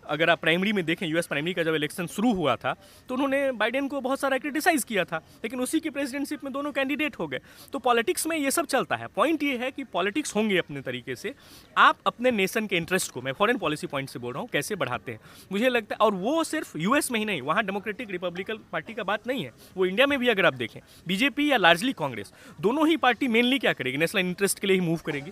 अगर 0.06 0.30
आप 0.30 0.42
प्राइमरी 0.42 0.74
में 0.74 0.84
देखें 0.86 1.06
यूएस 1.08 1.28
प्राइमरी 1.28 1.54
का 1.54 1.64
जब 1.64 1.76
इलेक्शन 1.76 2.08
शुरू 2.08 2.34
हुआ 2.34 2.56
था 2.56 2.76
तो 3.10 3.16
उन्होंने 3.16 3.52
बाइडेन 3.54 3.88
को 3.88 4.02
बहुत 4.02 4.20
सारा 4.20 4.38
क्रिटिसाइज 4.38 4.84
किया 4.84 5.04
था, 5.06 5.18
लेकिन 5.44 5.60
उसी 5.60 5.80
की 5.80 5.90
प्रेसिडेंटशिप 5.90 6.44
में 6.44 6.52
दोनों 6.54 6.72
कैंडिडेट 6.72 7.20
हो 7.20 7.28
गए। 7.28 7.40
तो 7.74 7.80
पॉलिटिक्स 7.80 8.28
में 8.28 8.38
ये 8.38 8.52
सब 8.52 8.66
चलता 8.66 8.96
है। 8.96 9.08
पॉइंट 9.16 9.44
ये 9.44 9.58
है 9.58 9.72
कि 9.72 9.84
पॉलिटिक्स 9.86 10.36
होंगे 10.36 10.58
अपने 10.58 10.82
तरीके 10.82 11.16
से। 11.16 11.34
आप 11.78 11.98
अपने 12.06 12.32
नेशन 12.32 12.68
के 12.68 12.78
इंटरेस्ट 12.78 13.12
को, 13.12 13.22
मैं 13.22 13.32
फॉरेन 13.34 13.58
पॉलिसी 13.58 13.88
पॉइंट 13.88 14.10
से 14.10 14.20
बोल 14.20 14.34
रहा 14.34 14.42
हूँ, 14.42 14.50
कैसे 14.50 14.76
बढ़ाते 14.76 15.12
हैं? 15.12 15.20
मुझे 15.52 15.70
लगता 15.70 15.96
है, 15.96 16.06
और 16.06 16.14
वो 16.16 16.44
सिर्फ़ 16.44 16.78
यूएस 16.78 17.12
में 17.12 17.20
ही 17.20 17.26
नहीं, 17.26 17.42
वहाँ 17.42 17.64
डेमोक्रेटिक 17.66 18.12
रिपब्लिकन 18.12 18.60
पार्टी 18.72 18.94
का 18.94 19.04
बात 19.04 19.28
नहीं 19.28 19.44
है। 19.44 19.52
वो 19.78 19.86
इंडिया 19.86 20.08
में 20.08 20.18
भी 20.20 20.28
अगर 20.28 20.46
आप 20.46 20.54
देखें 20.56 20.80
बीजेपी 21.08 21.52
या 21.52 21.58
लार्जली 21.58 21.94
कांग्रेस 21.94 22.34
दोनों 22.62 22.88
ही 22.88 22.98
पार्टी 22.98 23.28
मेनली 23.28 23.60
क्या 23.60 23.74
करेगी? 23.74 23.98
नेशनल 23.98 24.22
इंटरेस्ट 24.22 24.60
के 24.60 24.68
लिए 24.68 24.76
ही 24.76 24.82
मूव 24.82 25.00
करेगी। 25.06 25.32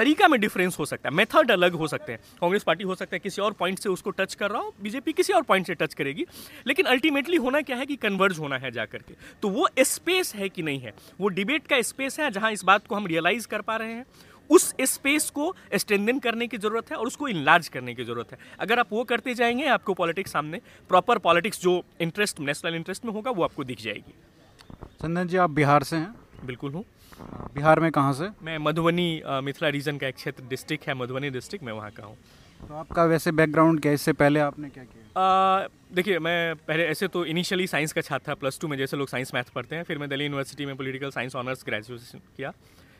तरीका 0.00 0.26
में 0.28 0.38
डिफरेंस 0.40 0.78
हो 0.78 0.84
सकता 0.86 1.08
है 1.08 1.14
मेथड 1.14 1.50
अलग 1.50 1.72
हो 1.72 1.86
सकते 1.88 2.12
हैं। 2.12 2.20
कांग्रेस 2.40 2.62
पार्टी 2.62 2.84
हो 2.84 2.94
सकता 2.94 3.16
है 3.16 3.18
किसी 3.18 3.42
और 3.42 3.52
पॉइंट 3.52 3.78
से 3.78 3.88
उसको 3.88 4.10
टच 4.10 4.34
कर 4.34 4.50
रहा 4.50 4.60
हो 4.62 4.74
बीजेपी 4.82 5.12
किसी 5.12 5.32
और 5.32 5.42
पॉइंट 5.42 5.66
से 5.66 5.74
टच 5.74 5.94
करेगी। 5.94 6.24
लेकिन 6.66 6.86
अल्टीमेटली 6.86 7.36
होना 7.36 7.60
क्या 7.60 7.76
है 7.76 7.86
कि 7.86 7.96
कन्वर्ज 7.96 8.38
होना 8.38 8.58
है 8.58 8.70
जा 8.70 8.84
करके 8.84 9.14
तो 9.42 9.48
वो 9.48 9.68
स्पेस 9.80 10.34
है 10.34 10.48
कि 10.48 10.62
नहीं 10.62 10.80
है? 10.80 10.92
वो 11.20 11.28
डिबेट 11.28 11.66
का 11.66 11.80
स्पेस 11.82 12.18
है 12.20 12.30
जहाँ 12.30 12.52
इस 12.52 12.64
बात 12.64 12.86
को 12.86 12.94
हम 12.94 13.06
रियलाइज़ 13.06 13.46
कर 13.48 13.60
पा 13.60 13.76
रहे 13.76 13.92
हैं। 13.92 14.06
उस 14.50 14.74
स्पेस 14.82 15.28
को 15.30 15.54
स्ट्रेंथन 15.74 16.18
करने 16.18 16.46
की 16.46 16.58
ज़रूरत 16.58 16.90
है 16.90 16.96
और 16.96 17.06
उसको 17.06 17.28
इनलार्ज 17.28 17.68
करने 17.68 17.94
की 17.94 18.04
ज़रूरत 18.04 18.32
है। 18.32 18.38
अगर 18.60 18.78
आप 18.78 18.92
वो 18.92 19.04
करते 19.04 19.34
जाएँगे 19.34 19.66
आपको 19.68 19.94
पॉलिटिक्स 19.94 20.32
सामने 20.32 20.60
प्रॉपर 20.88 21.18
पॉलिटिक्स 21.18 21.60
जो 21.60 21.82
इंटरेस्ट 22.00 22.40
नेशनल 22.40 22.74
इंटरेस्ट 22.74 23.04
में 23.04 23.12
होगा 23.12 23.30
वो 23.30 23.44
आपको 23.44 23.64
दिख 23.64 23.80
जाएगी। 23.80 24.14
चंदन 25.02 25.28
जी 25.28 25.36
आप 25.36 25.50
बिहार 25.50 25.82
से 25.82 25.96
हैं? 25.96 26.14
बिल्कुल 26.44 26.72
हूँ। 26.72 26.84
बिहार 27.54 27.80
में 27.80 27.90
कहाँ 27.92 28.12
से? 28.12 28.28
मैं 28.42 28.58
मधुबनी 28.60 29.22
मिथिला 29.44 29.68
रीजन 29.70 29.98
का 29.98 30.06
एक 30.06 30.14
क्षेत्र 30.16 30.44
डिस्ट्रिक्ट 30.48 30.88
है 30.88 30.94
मधुबनी 30.94 31.30
डिस्ट्रिक्ट 31.30 31.64
मैं 31.66 31.72
वहाँ 31.72 31.90
का 31.90 32.04
हूँ। 32.04 32.16
तो 32.60 32.74
आपका 32.74 33.04
वैसे 33.06 33.32
बैकग्राउंड 33.32 33.80
क्या 33.80 33.90
है? 33.90 33.94
इससे 33.94 34.12
पहले 34.14 34.40
आपने 34.40 34.68
क्या 34.70 34.84
किया? 34.84 35.68
देखिए 35.94 36.18
मैं 36.18 36.54
पहले 36.58 36.84
ऐसे 36.86 37.08
तो 37.08 37.24
इनिशियली 37.26 37.66
साइंस 37.66 37.92
का 37.92 38.00
छात्र 38.00 38.28
था 38.28 38.34
प्लस 38.36 38.58
टू 38.60 38.68
में 38.68 38.76
जैसे 38.78 38.96
लोग 38.96 39.08
साइंस 39.08 39.34
मैथ 39.34 39.52
पढ़ते 39.54 39.76
हैं 39.76 39.82
फिर 39.84 39.98
मैं 39.98 40.08
दिल्ली 40.08 40.24
यूनिवर्सिटी 40.24 40.66
में 40.66 40.76
पॉलिटिकल 40.76 41.10
साइंस 41.10 41.36
ऑनर्स 41.36 41.64
ग्रेजुएशन 41.66 42.18
किया। 42.36 42.52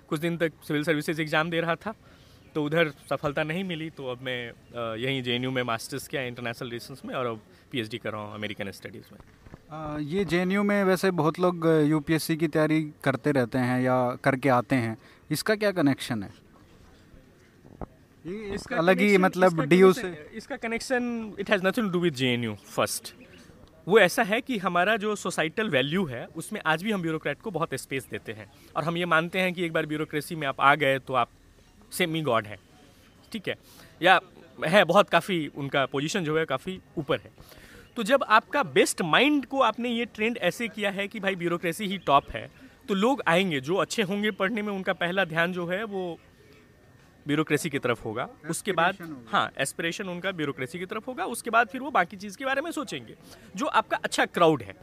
कुछ 0.09 0.21
दिन 0.21 0.37
तक 0.37 0.53
सिविल 0.69 0.85
सर्विसेज़ 0.85 1.21
एग्ज़ाम 1.23 1.51
दे 1.51 1.61
रहा 1.61 1.75
था 1.77 1.95
तो 2.55 2.65
उधर 2.65 2.89
सफलता 3.11 3.43
नहीं 3.45 3.65
मिली 3.65 3.91
तो 3.91 4.07
अब 4.11 4.23
मैं 4.23 4.41
यहीं 4.99 5.23
जेएनयू 5.23 5.51
में 5.51 5.63
मास्टर्स 5.65 6.09
किया 6.09 6.23
इंटरनेशनल 6.25 6.69
रिलेशंस 6.69 7.03
में 7.05 7.15
और 7.15 7.27
अब 7.27 7.41
पीएचडी 7.73 7.99
कर 7.99 8.13
रहा 8.13 8.23
हूँ 8.23 8.35
अमेरिकन 8.35 8.71
स्टडीज़ 8.73 9.13
में। 9.13 9.21
ये 9.71 10.25
जेएनयू 10.25 10.63
में 10.63 10.83
वैसे 10.85 11.11
बहुत 11.11 11.39
लोग 11.39 11.67
यूपीएससी 11.89 12.37
की 12.37 12.47
तैयारी 12.49 12.81
करते 13.05 13.33
रहते 13.33 13.59
हैं 13.59 13.81
या 13.81 13.97
करके 14.25 14.49
आते 14.49 14.77
हैं। 14.77 14.97
इसका 15.31 15.55
क्या 15.55 15.71
कनेक्शन 15.73 16.23
है? 16.23 16.31
ये 18.25 18.55
इसका 18.55 18.77
अलग 18.77 19.01
ही 19.01 19.19
मतलब 19.19 19.61
डी 19.63 19.93
से 19.93 20.11
इसका 20.35 20.57
connection 20.57 21.35
it 21.41 21.51
has 21.51 21.67
nothing 21.67 21.87
to 21.87 21.93
do 21.93 22.01
with 22.01 22.15
JNU 22.15 22.55
first 22.67 23.15
वो 23.87 23.99
ऐसा 23.99 24.23
है 24.23 24.41
कि 24.41 24.59
हमारा 24.59 24.97
जो 24.97 25.15
सोसाइटल 25.17 25.71
वैल्यू 25.71 26.05
है 26.07 26.27
उसमें 26.37 26.61
आज 26.67 26.83
भी 26.83 26.93
हम 26.93 27.03
ब्यूरोक्रेट 27.03 27.41
को 27.43 27.51
बहुत 27.51 27.75
स्पेस 27.75 28.07
देते 28.11 28.33
हैं। 28.33 28.51
और 28.77 28.85
हम 28.85 28.97
ये 28.97 29.05
मानते 29.07 29.41
हैं 29.41 29.53
कि 29.55 29.65
एक 29.65 29.73
बार 29.73 29.87
ब्यूरोक्रेसी 29.87 30.35
में 30.37 30.47
आप 30.47 30.61
आ 30.61 30.75
गए 30.75 30.99
तो 30.99 31.15
आप 31.15 31.29
सेमी 31.93 32.23
गॉड 32.23 32.47
हैं। 32.47 32.59
ठीक 33.33 33.49
है? 33.49 33.55
या 34.01 34.21
है 34.67 34.85
बहुत 34.85 35.09
काफ़ी 35.11 35.47
उनका 35.57 35.87
पोजीशन 35.87 36.25
जो 36.25 36.39
है 36.39 36.45
काफ़ी 36.45 36.81
ऊपर 36.99 37.21
है। 37.21 37.31
तो 37.97 38.03
जब 38.03 38.23
आपका 38.29 38.63
बेस्ट 38.63 39.03
माइंड 39.03 39.47
को 39.47 39.61
आपने 39.61 39.89
ये 39.89 40.05
ट्रेंड 40.05 40.39
ऐसे 40.39 40.69
किया 40.69 40.91
है 40.91 41.07
कि 41.09 41.21
भाई 41.21 41.35
ब्यूरोक्रेसी 41.37 41.87
ही 41.87 41.99
टॉप 41.99 42.31
है 42.31 42.51
तो 42.89 42.95
लोग 42.95 43.23
आएँगे 43.29 43.61
जो 43.61 43.77
अच्छे 43.77 44.03
होंगे 44.03 44.31
पढ़ने 44.31 44.63
में 44.63 44.73
उनका 44.73 44.93
पहला 44.93 45.25
ध्यान 45.25 45.53
जो 45.53 45.67
है 45.67 45.83
वो 45.85 46.19
ब्यूरोक्रेसी 47.27 47.71
की 47.71 47.79
तरफ़ 47.79 48.03
होगा। 48.05 48.29
उसके 48.51 48.73
बाद 48.73 48.97
हाँ 49.29 49.51
एस्पिरेशन 49.59 50.09
उनका 50.09 50.31
ब्यूरोक्रेसी 50.33 50.79
की 50.79 50.87
तरफ़ 50.87 51.05
होगा। 51.07 51.25
उसके 51.25 51.51
बाद 51.51 51.69
फिर 51.69 51.81
वो 51.81 51.91
बाकी 51.91 52.17
चीज़ 52.17 52.37
के 52.39 52.45
बारे 52.45 52.61
में 52.61 52.71
सोचेंगे 52.71 53.15
जो 53.57 53.67
आपका 53.67 53.97
अच्छा 53.97 54.25
क्राउड 54.27 54.63
है। 54.63 54.75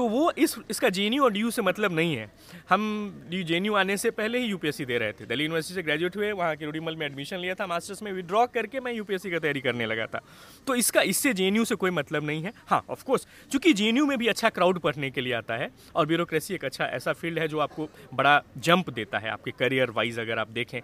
तो 0.00 0.06
वो 0.08 0.30
इस, 0.32 0.54
इसका 0.70 0.88
जेएनयू 0.88 1.24
और 1.24 1.32
डीयू 1.32 1.50
से 1.50 1.62
मतलब 1.62 1.92
नहीं 1.92 2.14
है। 2.16 2.30
हम 2.68 2.84
जे 3.30 3.58
आने 3.76 3.96
से 3.96 4.10
पहले 4.10 4.38
ही 4.38 4.46
यूपीएससी 4.46 4.84
दे 4.84 4.98
रहे 4.98 5.12
थे। 5.12 5.26
दिल्ली 5.26 5.44
यूनिवर्सिटी 5.44 5.74
से 5.74 5.82
ग्रेजुएट 5.82 6.16
हुए, 6.16 6.30
वहाँ 6.32 6.54
के 6.56 6.64
रोडीमल 6.64 6.96
में 6.96 7.04
एडमिशन 7.06 7.38
लिया 7.38 7.54
था 7.54 7.66
मास्टर्स 7.66 8.02
में 8.02 8.12
विड्रॉ 8.12 8.46
करके 8.46 8.80
मैं 8.80 8.92
यूपीएससी 8.92 9.30
का 9.30 9.38
तैयारी 9.38 9.60
करने 9.60 9.86
लगा 9.86 10.06
था। 10.06 10.20
तो 10.66 10.74
इसका, 10.74 11.00
इससे 11.02 11.32
जेएनयू 11.34 11.64
से 11.64 11.74
कोई 11.74 11.90
मतलब 11.90 12.26
नहीं 12.26 12.42
है। 12.42 12.52
हाँ 12.68 12.82
ऑफकोर्स 12.90 13.26
चूँकि 13.52 13.72
जे 13.72 13.92
में 13.92 14.16
भी 14.18 14.28
अच्छा 14.28 14.48
क्राउड 14.48 14.78
पढ़ने 14.78 15.10
के 15.10 15.20
लिए 15.20 15.32
आता 15.32 15.56
है 15.56 15.70
और 15.94 16.06
ब्यूरोक्रेसी 16.06 16.54
एक 16.54 16.64
अच्छा 16.64 16.84
ऐसा 16.86 17.12
फ़ील्ड 17.12 17.38
है 17.38 17.48
जो 17.48 17.58
आपको 17.58 17.88
बड़ा 18.14 18.40
जंप 18.58 18.90
देता 18.90 19.18
है, 19.18 19.30
आपके 19.30 19.50
करियर 19.50 19.90
वाइज 19.90 20.18
अगर 20.18 20.38
आप 20.38 20.48
देखें। 20.50 20.80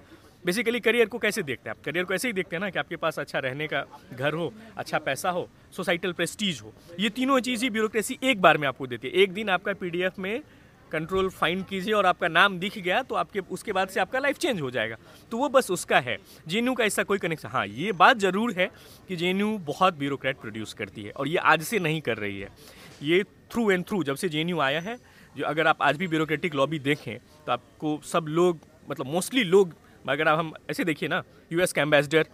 बेसिकली 0.47 0.81
करियर 0.81 1.07
को 1.07 1.19
कैसे 1.19 1.43
देखते 1.43 1.69
हैं 1.69 1.77
आप? 1.77 1.83
करियर 1.85 2.05
को 2.05 2.15
ऐसे 2.15 2.29
ही 2.29 2.33
देखते 2.33 2.57
हैं 2.57 2.61
ना 2.61 2.69
कि 2.71 2.79
आपके 2.79 2.97
पास 2.97 3.19
अच्छा 3.19 3.39
रहने 3.39 3.67
का 3.67 3.85
घर 4.13 4.35
हो 4.35 4.53
अच्छा 4.77 4.99
पैसा 4.99 5.31
हो 5.31 5.49
सोसाइटल 5.73 6.13
प्रेस्टीज 6.13 6.61
हो। 6.65 6.73
ये 7.01 7.09
तीनों 7.11 7.39
चीज़ 7.41 7.63
ही 7.65 7.71
ब्यूरोक्रेसी 7.71 8.19
एक 8.23 8.41
बार 8.41 8.59
में 8.59 8.69
आपको 8.69 8.87
देती 8.87 9.09
है। 9.09 9.15
एक 9.15 9.33
दिन 9.33 9.49
आपका 9.49 9.73
पीडीएफ 9.73 10.19
में 10.19 10.43
कंट्रोल 10.93 11.29
फाइंड 11.31 11.65
कीजिए 11.67 11.93
और 11.93 12.07
आपका 12.07 12.29
नाम 12.29 12.59
दिख 12.59 12.79
गया 12.79 13.03
तो 13.03 13.15
आपके, 13.15 13.41
उसके 13.41 13.73
बाद 13.73 13.89
से 13.89 14.01
आपका 14.01 14.19
लाइफ 14.19 14.39
चेंज 14.39 14.61
हो 14.61 14.71
जाएगा। 14.71 14.97
तो 15.33 15.39
वो 15.39 15.49
बस 15.49 15.71
उसका 15.71 16.01
है। 16.01 16.17
जे 16.47 16.63
का 16.69 16.85
ऐसा 16.85 17.03
कोई 17.03 17.19
कनेक्शन 17.19 17.49
हाँ 17.49 17.67
ये 17.67 17.93
बात 17.95 18.19
ज़रूर 18.19 18.53
है 18.59 18.71
कि 19.09 19.17
जे 19.17 19.33
बहुत 19.43 19.95
ब्यूरोक्रेट 19.95 20.37
प्रोड्यूस 20.37 20.75
करती 20.75 21.03
है 21.03 21.11
और 21.13 21.29
ये 21.29 21.37
आज 21.45 21.63
से 21.63 21.79
नहीं 21.79 22.01
कर 22.01 22.17
रही 22.17 22.39
है। 22.41 22.49
ये 23.03 23.23
थ्रू 23.53 23.71
एंड 23.71 23.85
थ्रू 23.85 24.03
जब 24.05 24.17
से 24.17 24.29
जे 24.29 24.45
आया 24.61 24.81
है, 24.81 24.97
जो 25.37 25.45
अगर 25.45 25.67
आप 25.67 25.83
आज 25.83 25.97
भी 25.97 26.07
ब्यूरोक्रेटिक 26.09 26.55
लॉबी 26.55 26.79
देखें 26.79 27.19
तो 27.47 27.53
आपको 27.53 28.01
सब 28.05 28.27
लोग 28.29 28.61
मतलब 28.91 29.07
मोस्टली 29.07 29.45
लोग 29.45 29.75
अगर 30.09 30.29
अब 30.29 30.39
हम, 30.39 30.53
ऐसे 30.71 30.85
देखिए 30.85 31.09
ना 31.09 31.23
यूएस 31.53 31.73
के 31.73 31.81
एम्बेसडर 31.81 32.27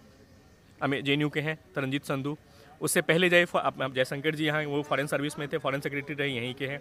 हमें 0.81 1.03
जे 1.05 1.17
के 1.29 1.41
हैं 1.41 1.59
तरनजीत 1.75 2.05
संधू, 2.05 2.37
उससे 2.81 3.01
पहले 3.03 3.29
जाए 3.29 3.45
जयशंकर 3.93 4.35
जी 4.35 4.45
यहाँ 4.45 4.63
वो 4.67 4.81
फॉरेन 4.83 5.07
सर्विस 5.07 5.39
में 5.39 5.47
थे 5.49 5.59
फॉरेन 5.59 5.81
सेक्रेटरी 5.81 6.15
रहे, 6.15 6.29
यहीं 6.29 6.55
के 6.55 6.67
हैं। 6.67 6.81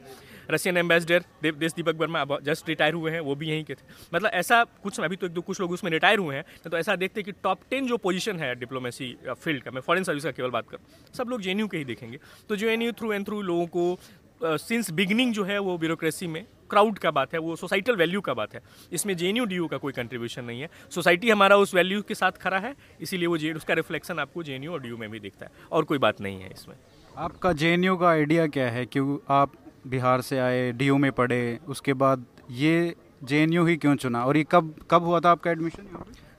रशियन 0.51 0.77
एम्बेसडर 0.77 1.23
देव, 1.41 1.55
देश 1.55 1.73
दीपक 1.73 1.95
वर्मा 1.95 2.21
अब 2.21 2.37
जस्ट 2.43 2.69
रिटायर 2.69 2.93
हुए 2.93 3.11
हैं, 3.11 3.19
वो 3.19 3.35
भी 3.35 3.49
यहीं 3.49 3.63
के 3.63 3.73
थे। 3.73 3.83
मतलब 4.13 4.29
ऐसा 4.31 4.63
कुछ, 4.83 4.99
अभी 4.99 5.15
तो 5.15 5.25
एक 5.27 5.33
दो 5.33 5.41
कुछ 5.41 5.59
लोग 5.61 5.71
उसमें 5.71 5.91
रिटायर 5.91 6.19
हुए 6.19 6.35
हैं 6.35 6.43
तो 6.63 6.77
ऐसा 6.77 6.95
देखते 6.95 7.23
कि 7.23 7.31
टॉप 7.33 7.59
टेन 7.69 7.87
जो 7.87 7.97
पोजीशन 7.99 8.39
है 8.39 8.53
डिप्लोमेसी 8.55 9.15
फ़ील्ड 9.29 9.63
का, 9.63 9.71
मैं 9.71 9.81
फॉरेन 9.81 10.03
सर्विस 10.03 10.23
का 10.23 10.31
केवल 10.31 10.49
बात 10.49 10.69
करूँ, 10.69 10.85
सब 11.13 11.29
लोग 11.29 11.41
जेएनयू 11.41 11.67
के 11.67 11.77
ही 11.77 11.85
देखेंगे। 11.85 12.19
तो 12.49 12.55
जे 12.55 12.91
थ्रू 12.93 13.13
एंड 13.13 13.25
थ्रू 13.25 13.41
लोगों 13.43 13.67
को 13.67 13.99
सिंस 14.43 14.91
बिगनिंग 14.91 15.33
जो 15.33 15.43
है 15.43 15.57
वो 15.59 15.77
ब्यूरोक्रेसी 15.77 16.27
में 16.27 16.45
क्राउड 16.69 16.97
का 16.99 17.11
बात 17.11 17.33
है, 17.33 17.39
वो 17.39 17.55
सोसाइटल 17.55 17.95
वैल्यू 17.95 18.21
का 18.21 18.33
बात 18.33 18.53
है। 18.53 18.61
इसमें 18.91 19.15
जे 19.17 19.29
एन 19.29 19.67
का 19.67 19.77
कोई 19.77 19.93
कंट्रीब्यूशन 19.93 20.43
नहीं 20.43 20.61
है। 20.61 20.69
सोसाइटी 20.89 21.29
हमारा 21.29 21.57
उस 21.57 21.73
वैल्यू 21.75 22.01
के 22.01 22.15
साथ 22.15 22.31
खड़ा 22.31 22.59
है, 22.59 22.75
इसीलिए 23.01 23.27
वो 23.27 23.37
जे 23.37 23.53
उसका 23.53 23.73
रिफ्लेक्शन 23.73 24.19
आपको 24.19 24.43
जेएनयू 24.43 24.71
और 24.71 24.81
डी 24.81 24.91
में 24.91 25.09
भी 25.09 25.19
दिखता 25.19 25.45
है। 25.45 25.51
और 25.71 25.83
कोई 25.83 25.97
बात 25.97 26.21
नहीं 26.21 26.41
है 26.41 26.49
इसमें। 26.53 26.75
आपका 27.17 27.53
जेएनयू 27.53 27.95
का 27.97 28.09
आइडिया 28.09 28.47
क्या 28.47 28.69
है 28.69 28.85
क्यों 28.85 29.17
आप 29.29 29.53
बिहार 29.87 30.21
से 30.21 30.39
आए 30.39 30.71
डीयू 30.71 30.97
में 30.97 31.11
पढ़े, 31.11 31.59
उसके 31.67 31.93
बाद 31.93 32.25
ये 32.51 32.95
जेएनयू 33.23 33.65
ही 33.65 33.75
क्यों 33.77 33.95
चुना? 33.95 34.23
और 34.25 34.37
ये 34.37 34.45
कब 34.51 34.73
कब 34.91 35.03
हुआ 35.03 35.19
था 35.19 35.31
आपका 35.31 35.51
एडमिशन 35.51 35.87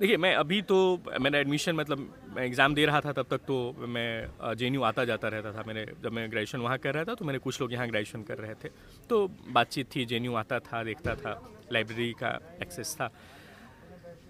देखिए, 0.03 0.16
मैं 0.16 0.34
अभी 0.34 0.61
तो 0.62 0.76
मेरा 1.20 1.38
एडमिशन 1.38 1.74
मतलब 1.76 1.98
मैं 2.36 2.44
एग्ज़ाम 2.44 2.74
दे 2.74 2.84
रहा 2.86 3.00
था 3.00 3.12
तब 3.12 3.26
तक 3.30 3.40
तो 3.46 3.86
मैं 3.86 4.55
जेएनयू 4.59 4.82
आता 4.82 5.05
जाता 5.05 5.28
रहता 5.28 5.53
था। 5.53 5.62
मैंने, 5.66 5.84
जब 6.03 6.12
मैं 6.12 6.30
ग्रेजुएशन 6.30 6.59
वहाँ 6.59 6.78
कर 6.78 6.94
रहा 6.94 7.05
था 7.05 7.14
तो 7.14 7.24
मेरे 7.24 7.38
कुछ 7.38 7.61
लोग 7.61 7.72
यहाँ 7.72 7.86
ग्रेजुएशन 7.88 8.22
कर 8.22 8.38
रहे 8.38 8.55
थे। 8.55 8.68
तो 9.09 9.26
बातचीत 9.48 9.94
थी 9.94 10.05
जेएनयू 10.05 10.34
आता 10.34 10.59
था, 10.61 10.82
देखता 10.84 11.14
था 11.14 11.38
लाइब्रेरी 11.72 12.11
का 12.18 12.30
एक्सेस 12.62 12.94
था। 12.94 13.11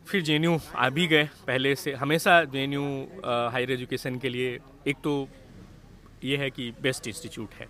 फिर 0.07 0.23
जेएनयू 0.23 0.59
आ 0.77 0.89
भी 0.91 1.07
गए, 1.07 1.25
पहले 1.47 1.75
से, 1.77 1.93
हमेशा 1.95 2.43
जेएनयू 2.47 2.85
हायर 3.25 3.71
एजुकेशन 3.73 4.19
के 4.19 4.29
लिए 4.29 4.59
एक 4.89 4.97
तो 5.05 5.29
ये 6.25 6.37
है 6.37 6.51
कि 6.51 6.71
बेस्ट 6.83 7.09
इंस्टीट्यूट 7.09 7.55
है। 7.55 7.69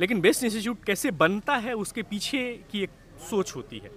लेकिन 0.00 0.20
बेस्ट 0.20 0.44
इंस्टीट्यूट 0.44 0.84
कैसे 0.84 1.10
बनता 1.20 1.56
है, 1.58 1.74
उसके 1.76 2.02
पीछे 2.04 2.42
की 2.70 2.82
एक 2.82 2.90
सोच 3.30 3.54
होती 3.56 3.78
है। 3.78 3.90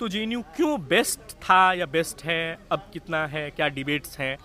तो 0.00 0.08
जेएनयू 0.08 0.42
क्यों 0.56 0.80
बेस्ट 0.80 1.20
था 1.20 1.72
या 1.72 1.86
बेस्ट 1.86 2.22
है, 2.24 2.58
अब 2.72 2.90
कितना 2.92 3.26
है, 3.26 3.50
क्या 3.50 3.68
डिबेट्स 3.68 4.18
हैं? 4.18 4.38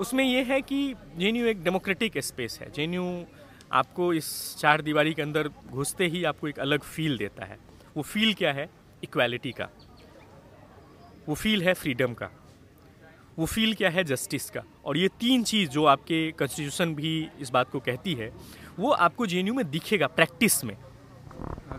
उसमें 0.00 0.24
यह 0.24 0.46
है 0.46 0.60
कि 0.60 0.94
जेएनयू 1.18 1.46
एक 1.46 1.62
डेमोक्रेटिक 1.62 2.18
स्पेस 2.18 2.58
है। 2.62 2.70
जेएनयू 2.70 3.24
आपको 3.72 4.12
इस 4.12 4.56
चार 4.58 4.82
दीवारी 4.82 5.14
के 5.14 5.22
अंदर 5.22 5.48
घुसते 5.48 6.06
ही 6.06 6.24
आपको 6.24 6.48
एक 6.48 6.58
अलग 6.58 6.80
फील 6.80 7.18
देता 7.18 7.44
है। 7.44 7.58
वो 7.96 8.02
फील 8.02 8.34
क्या 8.34 8.52
है? 8.52 8.68
इक्वालिटी 9.04 9.52
का। 9.52 9.68
वो 11.28 11.34
फील 11.34 11.62
है 11.62 11.74
फ्रीडम 11.74 12.14
का। 12.14 12.30
वो 13.38 13.46
फील 13.46 13.74
क्या 13.74 13.90
है? 13.90 14.04
जस्टिस 14.04 14.50
का। 14.50 14.62
और 14.84 14.96
ये 14.96 15.08
तीन 15.08 15.44
चीज़ 15.44 15.70
जो 15.70 15.84
आपके 15.84 16.30
कॉन्स्टिट्यूशन 16.32 16.94
भी 16.94 17.30
इस 17.40 17.50
बात 17.50 17.70
को 17.70 17.80
कहती 17.80 18.14
है, 18.14 18.32
वो 18.78 18.90
आपको 18.90 19.26
जेएनयू 19.26 19.54
में 19.54 19.70
दिखेगा 19.70 20.06
प्रैक्टिस 20.06 20.64
में। 20.64 20.76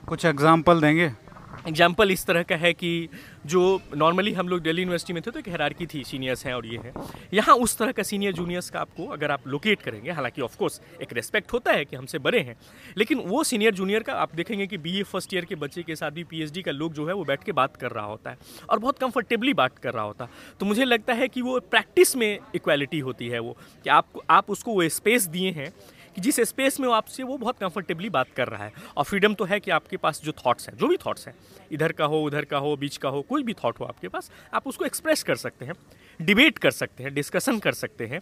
कुछ 0.07 0.25
एग्ज़ाम्पल 0.25 0.81
देंगे? 0.81 1.11
एग्ज़ाम्पल 1.67 2.11
इस 2.11 2.25
तरह 2.25 2.43
का 2.43 2.55
है 2.55 2.71
कि 2.73 3.09
जो 3.45 3.59
नॉर्मली 3.95 4.31
हम 4.33 4.47
लोग 4.49 4.61
दिल्ली 4.61 4.81
यूनिवर्सिटी 4.81 5.13
में 5.13 5.21
थे 5.21 5.31
तो 5.31 5.39
एक 5.39 5.47
हैरारकी 5.47 5.85
थी 5.85 6.03
सीनियर्स 6.03 6.45
हैं 6.45 6.53
और 6.53 6.65
ये 6.65 6.77
है। 6.77 6.93
यहाँ 7.33 7.55
उस 7.57 7.77
तरह 7.77 7.91
का 7.91 8.03
सीनियर 8.03 8.33
जूनियर्स 8.33 8.69
का 8.69 8.79
आपको 8.79 9.05
अगर 9.07 9.31
आप 9.31 9.47
लोकेट 9.47 9.81
करेंगे, 9.81 10.11
हालाँकि 10.11 10.41
ऑफ़ 10.41 10.57
कोर्स 10.57 10.79
एक 11.01 11.13
रेस्पेक्ट 11.13 11.53
होता 11.53 11.71
है 11.71 11.85
कि 11.85 11.95
हमसे 11.95 12.19
बड़े 12.19 12.39
हैं, 12.39 12.55
लेकिन 12.97 13.19
वो 13.19 13.43
सीनियर 13.43 13.73
जूनियर 13.73 14.03
का 14.03 14.13
आप 14.15 14.35
देखेंगे 14.35 14.67
कि 14.67 14.77
बीए 14.79 15.03
फ़र्स्ट 15.03 15.33
ईयर 15.33 15.45
के 15.45 15.55
बच्चे 15.57 15.83
के 15.83 15.95
साथ 15.95 16.11
भी 16.11 16.23
पीएचडी 16.23 16.61
का 16.61 16.71
लोग 16.71 16.93
जो 16.93 17.07
है 17.07 17.13
वो 17.13 17.23
बैठ 17.25 17.43
के 17.43 17.51
बात 17.53 17.75
कर 17.75 17.91
रहा 17.91 18.05
होता 18.05 18.29
है 18.29 18.37
और 18.69 18.79
बहुत 18.79 18.99
कंफर्टेबली 18.99 19.53
बात 19.53 19.77
कर 19.77 19.93
रहा 19.93 20.03
होता 20.03 20.25
है। 20.25 20.57
तो 20.59 20.65
मुझे 20.65 20.85
लगता 20.85 21.13
है 21.13 21.27
कि 21.27 21.41
वो 21.41 21.59
प्रैक्टिस 21.61 22.15
में 22.15 22.39
इक्वालिटी 22.55 22.99
होती 22.99 23.27
है 23.27 23.39
वो, 23.39 23.57
कि 23.83 23.89
आप 23.89 24.21
आप 24.29 24.49
उसको 24.49 24.73
वो 24.73 24.89
स्पेस 24.89 25.27
दिए 25.27 25.51
हैं 25.51 25.71
कि 26.19 26.23
जिस 26.23 26.39
स्पेस 26.39 26.79
में 26.79 26.87
वो 26.87 26.93
आपसे 26.93 27.23
वो 27.23 27.37
बहुत 27.37 27.59
कंफर्टेबली 27.59 28.09
बात 28.09 28.27
कर 28.35 28.47
रहा 28.47 28.63
है। 28.63 28.71
और 28.97 29.03
फ्रीडम 29.03 29.33
तो 29.33 29.45
है 29.45 29.59
कि 29.59 29.71
आपके 29.71 29.97
पास 29.97 30.21
जो 30.23 30.31
थॉट्स 30.31 30.67
हैं, 30.69 30.75
जो 30.77 30.87
भी 30.87 30.97
थॉट्स 30.97 31.27
हैं, 31.27 31.35
इधर 31.71 31.91
का 31.91 32.05
हो, 32.05 32.21
उधर 32.23 32.45
का 32.45 32.57
हो, 32.57 32.75
बीच 32.75 32.97
का 32.97 33.09
हो, 33.09 33.21
कोई 33.21 33.43
भी 33.43 33.53
थॉट 33.53 33.79
हो 33.79 33.85
आपके 33.85 34.07
पास, 34.07 34.31
आप 34.53 34.67
उसको 34.67 34.85
एक्सप्रेस 34.85 35.23
कर 35.23 35.35
सकते 35.35 35.65
हैं 35.65 35.73
डिबेट 36.19 36.57
कर 36.57 36.71
सकते 36.71 37.03
हैं 37.03 37.13
डिस्कशन 37.13 37.59
कर 37.59 37.73
सकते 37.73 38.05
हैं। 38.05 38.21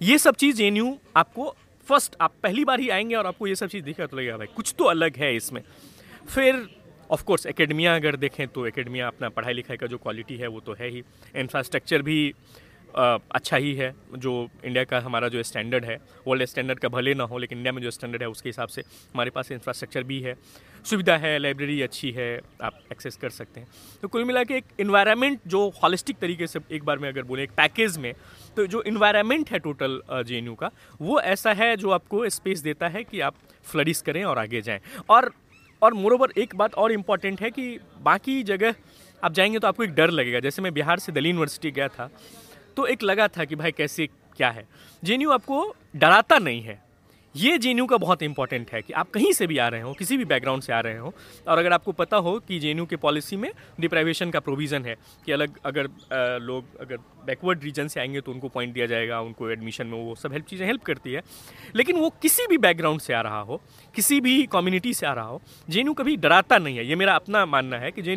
ये 0.00 0.18
सब 0.18 0.34
चीज़ 0.34 0.62
ए 0.62 0.98
आपको 1.16 1.54
फ़र्स्ट 1.88 2.16
आप 2.20 2.34
पहली 2.42 2.64
बार 2.64 2.80
ही 2.80 2.88
आएँगे 2.88 3.14
और 3.14 3.26
आपको 3.26 3.46
ये 3.46 3.54
सब 3.54 3.68
चीज़ 3.68 3.84
दिखेगा 3.84 4.06
तो 4.06 4.16
लगेगा, 4.16 4.36
भाई, 4.36 4.46
कुछ 4.46 4.74
तो 4.78 4.84
अलग 4.84 5.16
है 5.16 5.34
इसमें। 5.36 5.62
फिर 6.34 6.68
ऑफ़ 7.10 7.24
कोर्स 7.24 7.46
एकेडमिया 7.46 7.94
अगर 7.96 8.16
देखें 8.16 8.46
तो 8.48 8.66
एकेडमिया 8.66 9.06
अपना 9.06 9.28
पढ़ाई 9.28 9.52
लिखाई 9.52 9.76
का 9.76 9.86
जो 9.86 9.98
क्वालिटी 9.98 10.36
है 10.36 10.46
वो 10.46 10.60
तो 10.60 10.74
है 10.74 10.88
ही। 10.88 11.02
इंफ्रास्ट्रक्चर 11.36 12.02
भी 12.02 12.34
अच्छा 12.94 13.56
ही 13.56 13.74
है, 13.74 13.94
जो 14.16 14.48
इंडिया 14.64 14.84
का 14.84 14.98
हमारा 15.00 15.28
जो 15.28 15.42
स्टैंडर्ड 15.42 15.84
है 15.84 15.98
वर्ल्ड 16.26 16.44
स्टैंडर्ड 16.44 16.78
का 16.78 16.88
भले 16.88 17.14
ना 17.14 17.24
हो, 17.24 17.38
लेकिन 17.38 17.58
इंडिया 17.58 17.72
में 17.72 17.82
जो 17.82 17.90
स्टैंडर्ड 17.90 18.22
है, 18.22 18.28
उसके 18.28 18.48
हिसाब 18.48 18.68
से 18.68 18.82
हमारे 18.82 19.30
पास 19.30 19.50
इंफ्रास्ट्रक्चर 19.52 20.02
भी 20.02 20.20
है, 20.20 20.36
सुविधा 20.84 21.16
है 21.16 21.38
लाइब्रेरी 21.38 21.80
अच्छी 21.82 22.10
है, 22.10 22.40
आप 22.62 22.78
एक्सेस 22.92 23.16
कर 23.16 23.30
सकते 23.30 23.60
हैं। 23.60 23.68
तो 24.02 24.08
कुल 24.08 24.24
मिला 24.24 24.44
के 24.44 24.54
एक 24.54 24.64
इन्वायरमेंट 24.80 25.40
जो 25.46 25.68
हॉलिस्टिक 25.82 26.18
तरीके 26.18 26.46
से 26.46 26.60
एक 26.72 26.84
बार 26.84 26.98
में 26.98 27.08
अगर 27.08 27.22
बोले, 27.22 27.42
एक 27.42 27.50
पैकेज 27.50 27.96
में 27.98 28.12
तो 28.56 28.66
जो 28.66 28.82
इन्वायरमेंट 28.82 29.50
है 29.50 29.58
टोटल 29.58 30.00
जेएनयू 30.10 30.54
का, 30.54 30.70
वो 31.00 31.20
ऐसा 31.20 31.52
है 31.52 31.76
जो 31.76 31.90
आपको 31.90 32.28
स्पेस 32.30 32.60
देता 32.60 32.88
है 32.88 33.04
कि 33.04 33.20
आप 33.20 33.34
फ्लरिश 33.64 34.00
करें 34.00 34.24
और 34.24 34.38
आगे 34.38 34.62
जाएँ। 34.62 34.80
और 35.10 35.32
और 35.82 35.94
मोरोवर 35.94 36.32
एक 36.38 36.54
बात 36.56 36.74
और 36.74 36.92
इंपॉर्टेंट 36.92 37.40
है 37.40 37.50
कि 37.50 37.78
बाकी 38.02 38.42
जगह 38.42 38.74
आप 39.22 39.32
जाएँगे 39.32 39.58
तो 39.58 39.68
आपको 39.68 39.84
एक 39.84 39.90
डर 39.94 40.10
लगेगा। 40.10 40.40
जैसे 40.40 40.62
मैं 40.62 40.72
बिहार 40.74 40.98
से 40.98 41.12
दिल्ली 41.12 41.30
यूनिवर्सिटी 41.30 41.70
गया 41.70 41.88
था 41.88 42.10
तो 42.76 42.86
एक 42.86 43.02
लगा 43.02 43.28
था 43.28 43.44
कि 43.44 43.56
भाई 43.56 43.72
कैसे 43.72 44.06
क्या 44.36 44.50
है। 44.50 44.66
जे 45.02 45.18
आपको 45.32 45.74
डराता 45.96 46.38
नहीं 46.38 46.62
है। 46.62 46.82
ये 47.34 47.56
जे 47.58 47.74
का 47.90 47.96
बहुत 47.96 48.22
इंपॉर्टेंट 48.22 48.70
है 48.72 48.80
कि 48.82 48.92
आप 48.92 49.10
कहीं 49.10 49.32
से 49.32 49.46
भी 49.46 49.56
आ 49.58 49.66
रहे 49.68 49.80
हो 49.80 49.92
किसी 49.92 50.16
भी 50.16 50.24
बैकग्राउंड 50.24 50.62
से 50.62 50.72
आ 50.72 50.78
रहे 50.80 50.98
हो 50.98 51.12
और 51.48 51.58
अगर 51.58 51.72
आपको 51.72 51.92
पता 51.92 52.16
हो 52.16 52.38
कि 52.38 52.58
जे 52.58 52.74
के 52.90 52.96
पॉलिसी 52.96 53.36
में 53.36 53.50
डिप्राइवेशन 53.80 54.30
का 54.30 54.40
प्रोविज़न 54.40 54.84
है 54.84 54.94
कि 55.26 55.32
अलग 55.32 55.58
अगर 55.64 55.84
आ, 55.84 56.38
लोग 56.38 56.78
अगर 56.80 56.96
बैकवर्ड 57.26 57.64
रीजन 57.64 57.88
से 57.88 58.00
आएँगे 58.00 58.20
तो 58.20 58.32
उनको 58.32 58.48
पॉइंट 58.48 58.74
दिया 58.74 58.86
जाएगा 58.86 59.20
उनको 59.20 59.50
एडमिशन 59.50 59.86
में 59.86 59.98
वो 59.98 60.14
सब 60.14 60.32
हेल्प 60.32 60.46
चीज़ें 60.46 60.66
हेल्प 60.66 60.82
करती 60.82 61.12
है। 61.12 61.22
लेकिन 61.76 61.96
वो 61.96 62.10
किसी 62.22 62.46
भी 62.46 62.58
बैकग्राउंड 62.58 63.00
से 63.00 63.14
आ 63.14 63.20
रहा 63.20 63.40
हो 63.40 63.60
किसी 63.94 64.20
भी 64.20 64.42
कम्युनिटी 64.46 64.94
से 64.94 65.06
आ 65.06 65.12
रहा 65.12 65.24
हो 65.24 65.42
जे 65.70 65.84
कभी 65.98 66.16
डराता 66.16 66.58
नहीं 66.58 66.76
है। 66.76 66.86
ये 66.86 66.96
मेरा 66.96 67.14
अपना 67.14 67.46
मानना 67.46 67.78
है 67.78 67.90
कि 67.90 68.02
जे 68.02 68.16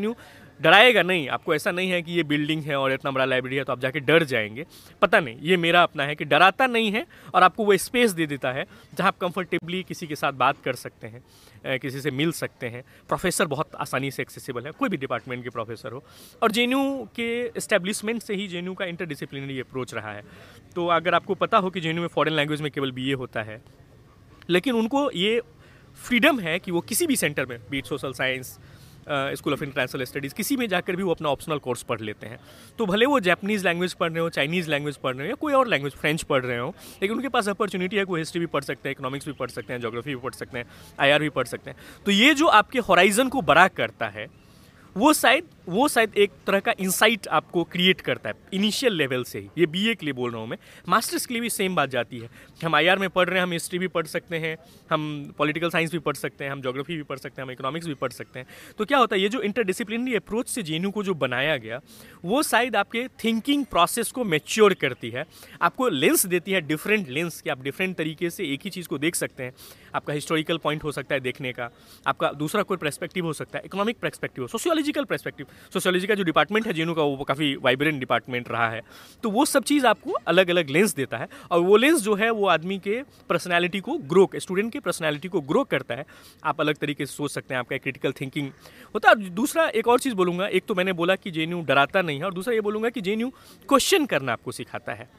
डराएगा 0.60 1.02
नहीं, 1.04 1.28
आपको 1.30 1.54
ऐसा 1.56 1.72
नहीं 1.72 1.90
है 1.92 2.02
कि 2.02 2.12
ये 2.12 2.24
बिल्डिंग 2.24 2.64
है 2.64 2.76
और 2.76 2.94
इतना 2.94 3.12
बड़ा 3.12 3.26
लाइब्रेरी 3.26 3.56
है 3.56 3.64
तो 3.64 3.72
आप 3.72 3.80
जाके 3.80 4.00
डर 4.00 4.24
जाएँगे। 4.24 4.66
पता 5.02 5.20
नहीं, 5.20 5.38
ये 5.42 5.58
मेरा 5.58 5.84
अपना 5.84 6.04
है 6.04 6.16
कि 6.16 6.26
डराता 6.26 6.68
नहीं 6.68 6.92
है 6.92 7.06
और 7.34 7.44
आपको 7.44 7.66
वो 7.66 7.78
स्पेस 7.78 8.12
दे 8.12 8.26
देता 8.26 8.52
है 8.52 8.66
जहाँ 8.94 9.08
आप 9.08 9.18
कंफर्टेबली 9.18 9.84
किसी 9.84 10.08
के 10.08 10.16
साथ 10.16 10.34
बात 10.36 10.62
कर 10.66 10.76
सकते 10.76 11.08
हैं 11.08 11.80
किसी 11.80 12.02
से 12.02 12.12
मिल 12.12 12.32
सकते 12.32 12.68
हैं। 12.68 12.84
प्रोफेसर 13.08 13.46
बहुत 13.46 13.76
आसानी 13.76 14.12
से 14.12 14.22
एक्सेसिबल 14.22 14.66
है, 14.66 14.72
कोई 14.72 14.90
भी 14.90 14.98
डिपार्टमेंट 14.98 15.44
के 15.44 15.50
प्रोफेसर 15.50 15.92
हो। 15.92 16.04
और 16.44 16.52
जेएनयू 16.52 17.08
के 17.16 17.28
इस्टेब्लिशमेंट 17.48 18.22
से 18.22 18.36
ही 18.36 18.48
जेएनयू 18.48 18.74
का 18.74 18.86
इंटरडिसिप्लिनरी 18.86 19.60
अप्रोच 19.60 19.94
रहा 19.94 20.12
है। 20.12 20.24
तो 20.76 20.88
अगर 20.88 21.14
आपको 21.14 21.36
पता 21.36 21.58
हो 21.58 21.70
कि 21.70 21.82
जेएनयू 21.82 22.02
में 22.02 22.10
फॉरन 22.10 22.34
लैंग्वेज 22.34 22.62
में 22.62 22.72
केवल 22.72 22.92
बीए 22.92 23.14
होता 23.14 23.44
है, 23.44 23.62
लेकिन 24.50 24.76
उनको 24.76 25.10
ये 25.12 25.42
फ्रीडम 26.00 26.40
है 26.40 26.58
कि 26.60 26.72
वो 26.72 26.82
किसी 26.82 27.08
भी 27.08 27.16
सेंटर 27.16 27.46
में 27.46 27.60
beat 27.70 27.86
social 27.86 28.14
science 28.14 28.58
school 29.10 29.54
of 29.54 29.64
international 29.64 30.04
studies 30.04 30.34
किसी 30.34 30.56
में 30.58 30.68
जाकर 30.68 30.96
भी 30.96 31.04
वो 31.04 31.12
अपना 31.12 31.30
ऑप्शनल 31.30 31.58
कोर्स 31.58 31.84
पढ़ 31.84 32.02
लेते 32.02 32.28
हैं। 32.28 32.40
तो 32.80 32.86
भले 32.86 33.06
वो 33.06 33.20
जैपनीज़ 33.20 33.64
लैंग्वेज 33.66 33.94
पढ़ 33.94 34.12
रहे 34.12 34.20
हो 34.20 34.30
चाइनीज़ 34.30 34.70
लैंग्वेज 34.70 34.98
पढ़ 34.98 35.16
रहे 35.16 35.26
हो, 35.26 35.30
या 35.30 35.36
कोई 35.36 35.54
और 35.54 35.68
लैंग्वेज 35.68 35.94
फ्रेंच 35.94 36.24
पढ़ 36.24 36.44
रहे 36.46 36.58
हो, 36.58 36.74
लेकिन 37.02 37.16
उनके 37.16 37.30
पास 37.30 37.50
अपॉर्चुनिटी 37.50 37.98
है, 37.98 38.06
कोई 38.06 38.20
हिस्ट्री 38.20 38.40
भी 38.40 38.46
पढ़ 38.48 38.64
सकते 38.64 38.90
हैं 38.90 38.92
इकोनॉमिक्स 38.92 39.26
भी 39.26 39.34
पढ़ 39.34 39.50
सकते 39.50 39.74
हैं 39.74 39.80
जोग्राफी 39.82 40.10
भी 40.10 40.22
पढ़ 40.22 40.34
सकते 40.34 40.58
हैं 40.58 40.66
आईआर 41.00 41.22
भी 41.22 41.30
पढ़ 41.30 41.48
सकते 41.48 41.70
हैं। 41.70 41.78
तो 42.06 42.12
ये 42.12 42.34
जो 42.34 42.48
आपके 42.48 42.80
हॉराइजन 42.80 43.30
को 43.30 43.42
बड़ा 43.44 43.68
करता 43.70 44.08
है, 44.08 44.28
वो 44.96 45.14
शायद 45.14 45.50
वो 45.70 45.88
शायद 45.88 46.14
एक 46.18 46.32
तरह 46.48 46.60
का 46.60 46.74
इंसाइट 46.80 47.28
आपको 47.28 47.64
क्रिएट 47.64 48.02
करता 48.02 48.30
है 48.30 48.36
इनिशियल 48.54 48.94
लेवल 48.94 49.24
से 49.24 49.40
ही। 49.40 49.50
ये 49.58 49.66
बीए 49.66 49.96
के 49.96 50.06
लिए 50.06 50.14
बोल 50.14 50.32
रहा 50.32 50.42
हूँ 50.42 50.48
मैं। 50.48 50.58
मास्टर्स 50.90 51.26
के 51.26 51.34
लिए 51.34 51.42
भी 51.42 51.50
सेम 51.50 51.76
बात 51.76 51.90
जाती 51.90 52.20
है। 52.20 52.30
हम 52.66 52.76
आईआर 52.76 53.00
में 53.00 53.10
पढ़ 53.10 53.28
रहे 53.30 53.40
हैं, 53.40 53.44
हम 53.44 53.52
हिस्ट्री 53.52 53.80
भी 53.80 53.88
पढ़ 53.88 54.06
सकते 54.06 54.38
हैं, 54.38 54.56
हम 54.92 55.34
पॉलिटिकल 55.38 55.70
साइंस 55.70 55.92
भी 55.92 56.00
पढ़ 56.00 56.16
सकते 56.16 56.44
हैं, 56.44 56.52
हम 56.52 56.62
जोग्राफी 56.62 56.96
भी 56.96 57.04
पढ़ 57.04 57.18
सकते 57.18 57.42
हैं, 57.42 57.46
हम 57.48 57.52
इकोनॉमिक्स 57.52 57.88
भी 57.88 57.94
पढ़ 57.94 58.12
सकते 58.12 58.40
हैं। 58.40 58.48
तो 58.78 58.86
क्या 58.86 58.98
होता 58.98 59.16
है, 59.16 59.22
ये 59.22 59.30
जो 59.30 59.42
इंटरडिसिप्लिनरी 59.42 60.16
अप्रोच 60.16 60.50
से 60.50 60.64
जे 60.64 60.80
को 60.80 61.04
जो 61.04 61.14
बनाया 61.14 61.58
गया, 61.58 61.80
वो 62.26 62.44
शायद 62.44 62.76
आपके 62.76 63.08
थिंकिंग 63.24 63.66
प्रोसेस 63.66 64.12
को 64.12 64.24
मेच्योर 64.24 64.74
करती 64.74 65.10
है। 65.10 65.26
आपको 65.62 65.90
लेंस 65.90 66.26
देती 66.26 66.52
है 66.52 66.62
डिफरेंट 66.62 67.10
लेंस 67.10 67.42
कि 67.42 67.50
आप 67.50 67.62
डिफरेंट 67.64 67.96
तरीके 67.98 68.30
से 68.30 68.46
एक 68.46 68.62
ही 68.64 68.70
चीज़ 68.70 68.88
को 68.88 68.98
देख 68.98 69.16
सकते 69.16 69.44
हैं। 69.44 69.54
आपका 69.96 70.14
हिस्टोरिकल 70.14 70.58
पॉइंट 70.58 70.84
हो 70.84 70.92
सकता 70.92 71.16
है 71.16 71.22
देखने 71.22 71.52
का। 71.54 71.70
आपका 72.08 72.32
दूसरा 72.32 72.64
कोई 72.64 72.78
परस्पेक्टिव 72.78 73.26
हो 73.26 73.34
सकता 73.34 73.58
है 73.58 73.66
economic 73.66 74.00
perspective 74.00 74.48
sociological 74.48 75.04
perspective 75.04 75.48
sociology 75.74 76.08
का 76.08 76.16
जो 76.16 76.24
डिपार्टमेंट 76.24 76.68
है 76.68 76.74
जेनू 76.74 76.94
का 76.94 77.04
वो 77.04 77.24
काफ़ी 77.24 77.56
वाइब्रेंट 77.56 78.00
डिपार्टमेंट 78.00 78.50
रहा 78.50 78.70
है 78.70 78.82
तो 79.24 79.30
वो 79.30 79.46
सब 79.46 79.64
चीज़ 79.64 79.86
आपको 79.88 80.12
अलग 80.28 80.50
अलग 80.50 80.70
लेंस 80.70 80.96
देता 80.96 81.18
है 81.18 81.28
और 81.52 81.60
वो 81.60 81.78
लेंस 81.78 82.02
जो 82.02 82.16
है, 82.16 82.30
वो 82.30 82.48
आदमी 82.48 82.78
के 82.80 83.02
पर्सनैलिटी 83.30 83.80
को 83.80 83.98
ग्रो 84.08 84.30
स्टूडेंट 84.36 84.72
के 84.74 84.80
पर्सनैलिटी 84.80 85.28
को 85.28 85.42
ग्रो 85.42 85.64
करता 85.64 85.96
है। 85.96 86.06
आप 86.44 86.62
अलग 86.62 86.78
तरीके 86.78 87.06
से 87.06 87.14
सोच 87.14 87.32
सकते 87.32 87.54
हैं, 87.54 87.60
आपका 87.60 87.78
क्रिटिकल 87.78 88.12
थिंकिंग 88.12 88.50
होता 88.96 89.10
है। 89.10 89.30
दूसरा 89.30 89.68
एक 89.70 89.88
और 89.88 90.00
चीज़ 90.00 90.16
बोलूँगा, 90.16 90.48
एक 90.48 90.66
तो 90.68 90.76
मैंने 90.76 90.94
बोला 90.94 91.16
कि 91.16 91.32
जेएनयू 91.32 91.62
डराता 91.62 92.02
नहीं 92.02 92.20
है 92.20 92.26
और 92.26 92.34
दूसरा 92.34 92.54
ये 92.54 92.62
बोलूँगा 92.62 92.90
कि 92.90 93.02
जेएनयू 93.02 93.30
क्वेश्चन 93.70 94.06
करना 94.06 94.34
आपको 94.34 94.52
सिखाता 94.52 94.94
है। 94.94 95.10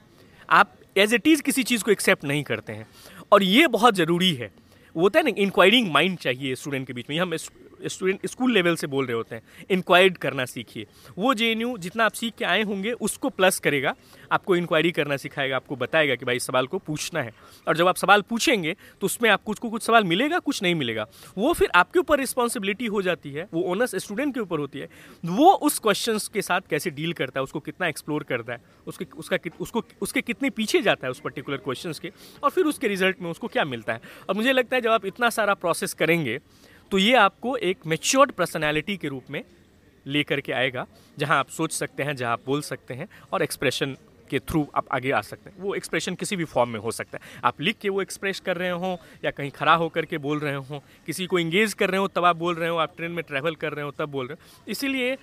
आप 0.51 0.75
एज 0.97 1.15
इट 1.15 1.27
इज़ 1.27 1.43
किसी 1.43 1.63
चीज़ 1.63 1.85
को 1.85 1.91
एक्सेप्ट 1.91 2.25
नहीं 2.25 2.43
करते 2.43 2.73
हैं। 2.73 2.87
और 3.33 3.43
ये 3.43 3.67
बहुत 3.69 3.95
ज़रूरी 3.95 4.33
है। 4.35 4.51
वो 4.97 5.03
होता 5.03 5.19
है 5.19 5.25
ना 5.25 5.33
इंक्वायरिंग 5.39 5.91
माइंड 5.93 6.19
चाहिए 6.19 6.55
स्टूडेंट 6.55 6.87
के 6.87 6.93
बीच 6.93 7.07
में। 7.11 7.19
हम 7.19 7.35
स्टूडेंट 7.87 8.27
स्कूल 8.27 8.53
लेवल 8.53 8.77
से 8.77 8.87
बोल 8.87 9.07
रहे 9.07 9.17
होते 9.17 9.35
हैं 9.35 9.67
इंक्वायर्ड 9.71 10.17
करना 10.19 10.45
सीखिए। 10.45 10.87
वो 11.19 11.35
जेएनयू 11.35 11.77
जितना 11.79 12.05
आप 12.05 12.13
सीख 12.13 12.35
के 12.35 12.45
आए 12.45 12.63
होंगे, 12.63 12.93
उसको 12.93 13.29
प्लस 13.29 13.59
करेगा, 13.59 13.95
आपको 14.33 14.57
इंक्वायरी 14.57 14.91
करना 14.93 15.17
सिखाएगा, 15.17 15.57
आपको 15.57 15.77
बताएगा 15.77 16.15
कि 16.15 16.25
भाई 16.25 16.37
इस 16.37 16.47
सवाल 16.47 16.67
को 16.67 16.79
पूछना 16.79 17.23
है। 17.23 17.33
और 17.69 17.77
जब 17.77 17.89
आप 17.89 17.97
सवाल 17.97 18.23
पूछेंगे 18.23 18.77
तो 19.01 19.07
उसमें 19.07 19.29
आपको 19.31 19.53
कुछ 19.53 19.71
कुछ 19.71 19.83
सवाल 19.83 20.05
मिलेगा, 20.05 20.39
कुछ 20.39 20.63
नहीं 20.63 20.75
मिलेगा। 20.75 21.07
वो 21.39 21.53
फिर 21.53 21.71
आपके 21.75 21.99
ऊपर 21.99 22.19
रिस्पॉन्सिबिलिटी 22.19 22.87
हो 22.87 23.03
जाती 23.03 23.31
है, 23.33 23.47
वो 23.55 23.63
ओनर्स 23.63 23.95
स्टूडेंट 23.97 24.35
के 24.35 24.41
ऊपर 24.41 24.59
होती 24.59 24.79
है। 24.79 24.89
वो 25.25 25.53
उस 25.53 25.79
क्वेश्चन 25.79 26.19
के 26.33 26.43
साथ 26.43 26.61
कैसे 26.71 26.91
डील 26.91 27.13
करता 27.13 27.41
है, 27.41 27.45
उसको 27.45 27.61
कितना 27.61 27.89
एक्सप्लोर 27.89 28.23
करता 28.23 28.53
है, 28.53 28.61
उसके, 28.87 29.07
उसका 29.17 29.39
उसको, 29.61 29.83
उसके 30.03 30.21
कितने 30.21 30.51
पीछे 30.51 30.83
जाता 30.83 31.07
है 31.07 31.11
उस 31.11 31.21
पर्टिकुलर 31.21 31.57
क्वेश्चन 31.57 31.93
के, 32.03 32.13
और 32.43 32.51
फिर 32.51 32.65
उसके 32.65 32.89
रिज़ल्ट 32.89 33.21
में 33.23 33.31
उसको 33.31 33.49
क्या 33.49 33.65
मिलता 33.65 33.93
है। 33.93 34.01
और 34.29 34.35
मुझे 34.35 34.53
लगता 34.53 34.77
है 34.77 34.83
जब 34.83 34.91
आप 34.91 35.07
इतना 35.07 35.31
सारा 35.31 35.55
प्रोसेस 35.55 35.95
करेंगे 35.95 36.39
तो 36.91 36.99
ये 36.99 37.15
आपको 37.17 37.57
एक 37.59 37.87
मेच्योर्ड 37.87 38.31
पर्सनैलिटी 38.33 38.97
के 38.97 39.09
रूप 39.09 39.25
में 39.31 39.43
लेकर 40.07 40.41
के 40.41 40.53
आएगा, 40.53 40.87
जहाँ 41.19 41.39
आप 41.39 41.49
सोच 41.49 41.73
सकते 41.73 42.03
हैं, 42.03 42.15
जहाँ 42.17 42.33
आप 42.33 42.41
बोल 42.47 42.61
सकते 42.63 42.95
हैं 42.95 43.09
और 43.33 43.43
एक्सप्रेशन 43.43 43.97
के 44.31 44.39
थ्रू 44.41 44.67
आप 44.77 44.87
आगे 44.93 45.11
आ 45.11 45.21
सकते 45.23 45.51
हैं। 45.51 45.57
वो 45.59 45.75
एक्सप्रेशन 45.75 46.15
किसी 46.15 46.37
भी 46.37 46.45
फॉर्म 46.45 46.71
में 46.71 46.79
हो 46.81 46.91
सकता 46.91 47.19
है। 47.19 47.41
आप 47.45 47.61
लिख 47.61 47.77
के 47.79 47.89
वो 47.89 48.03
एक्सप्रेस 48.03 48.41
कर 48.41 48.57
रहे 48.57 48.71
हो 48.71 48.99
या 49.25 49.31
कहीं 49.31 49.51
खड़ा 49.51 49.75
होकर 49.75 50.05
के 50.05 50.19
बोल 50.19 50.39
रहे 50.39 50.55
हो, 50.55 50.83
किसी 51.07 51.27
को 51.27 51.39
इंगेज 51.39 51.75
कर 51.75 51.91
रहे 51.91 52.01
हो, 52.01 52.09
तब 52.09 52.25
आप 52.25 52.37
बोल 52.37 52.55
रहे 52.55 52.69
हो, 52.69 52.77
आप 52.77 52.97
ट्रेन 52.97 53.11
में 53.11 53.25
ट्रैवल 53.25 53.55
कर 53.55 53.73
रहे 53.73 53.85
हो, 53.85 53.91
तब 53.91 54.09
बोल 54.09 54.27
रहे 54.27 54.35
हो। 54.35 54.71
इसीलिए 54.71 55.17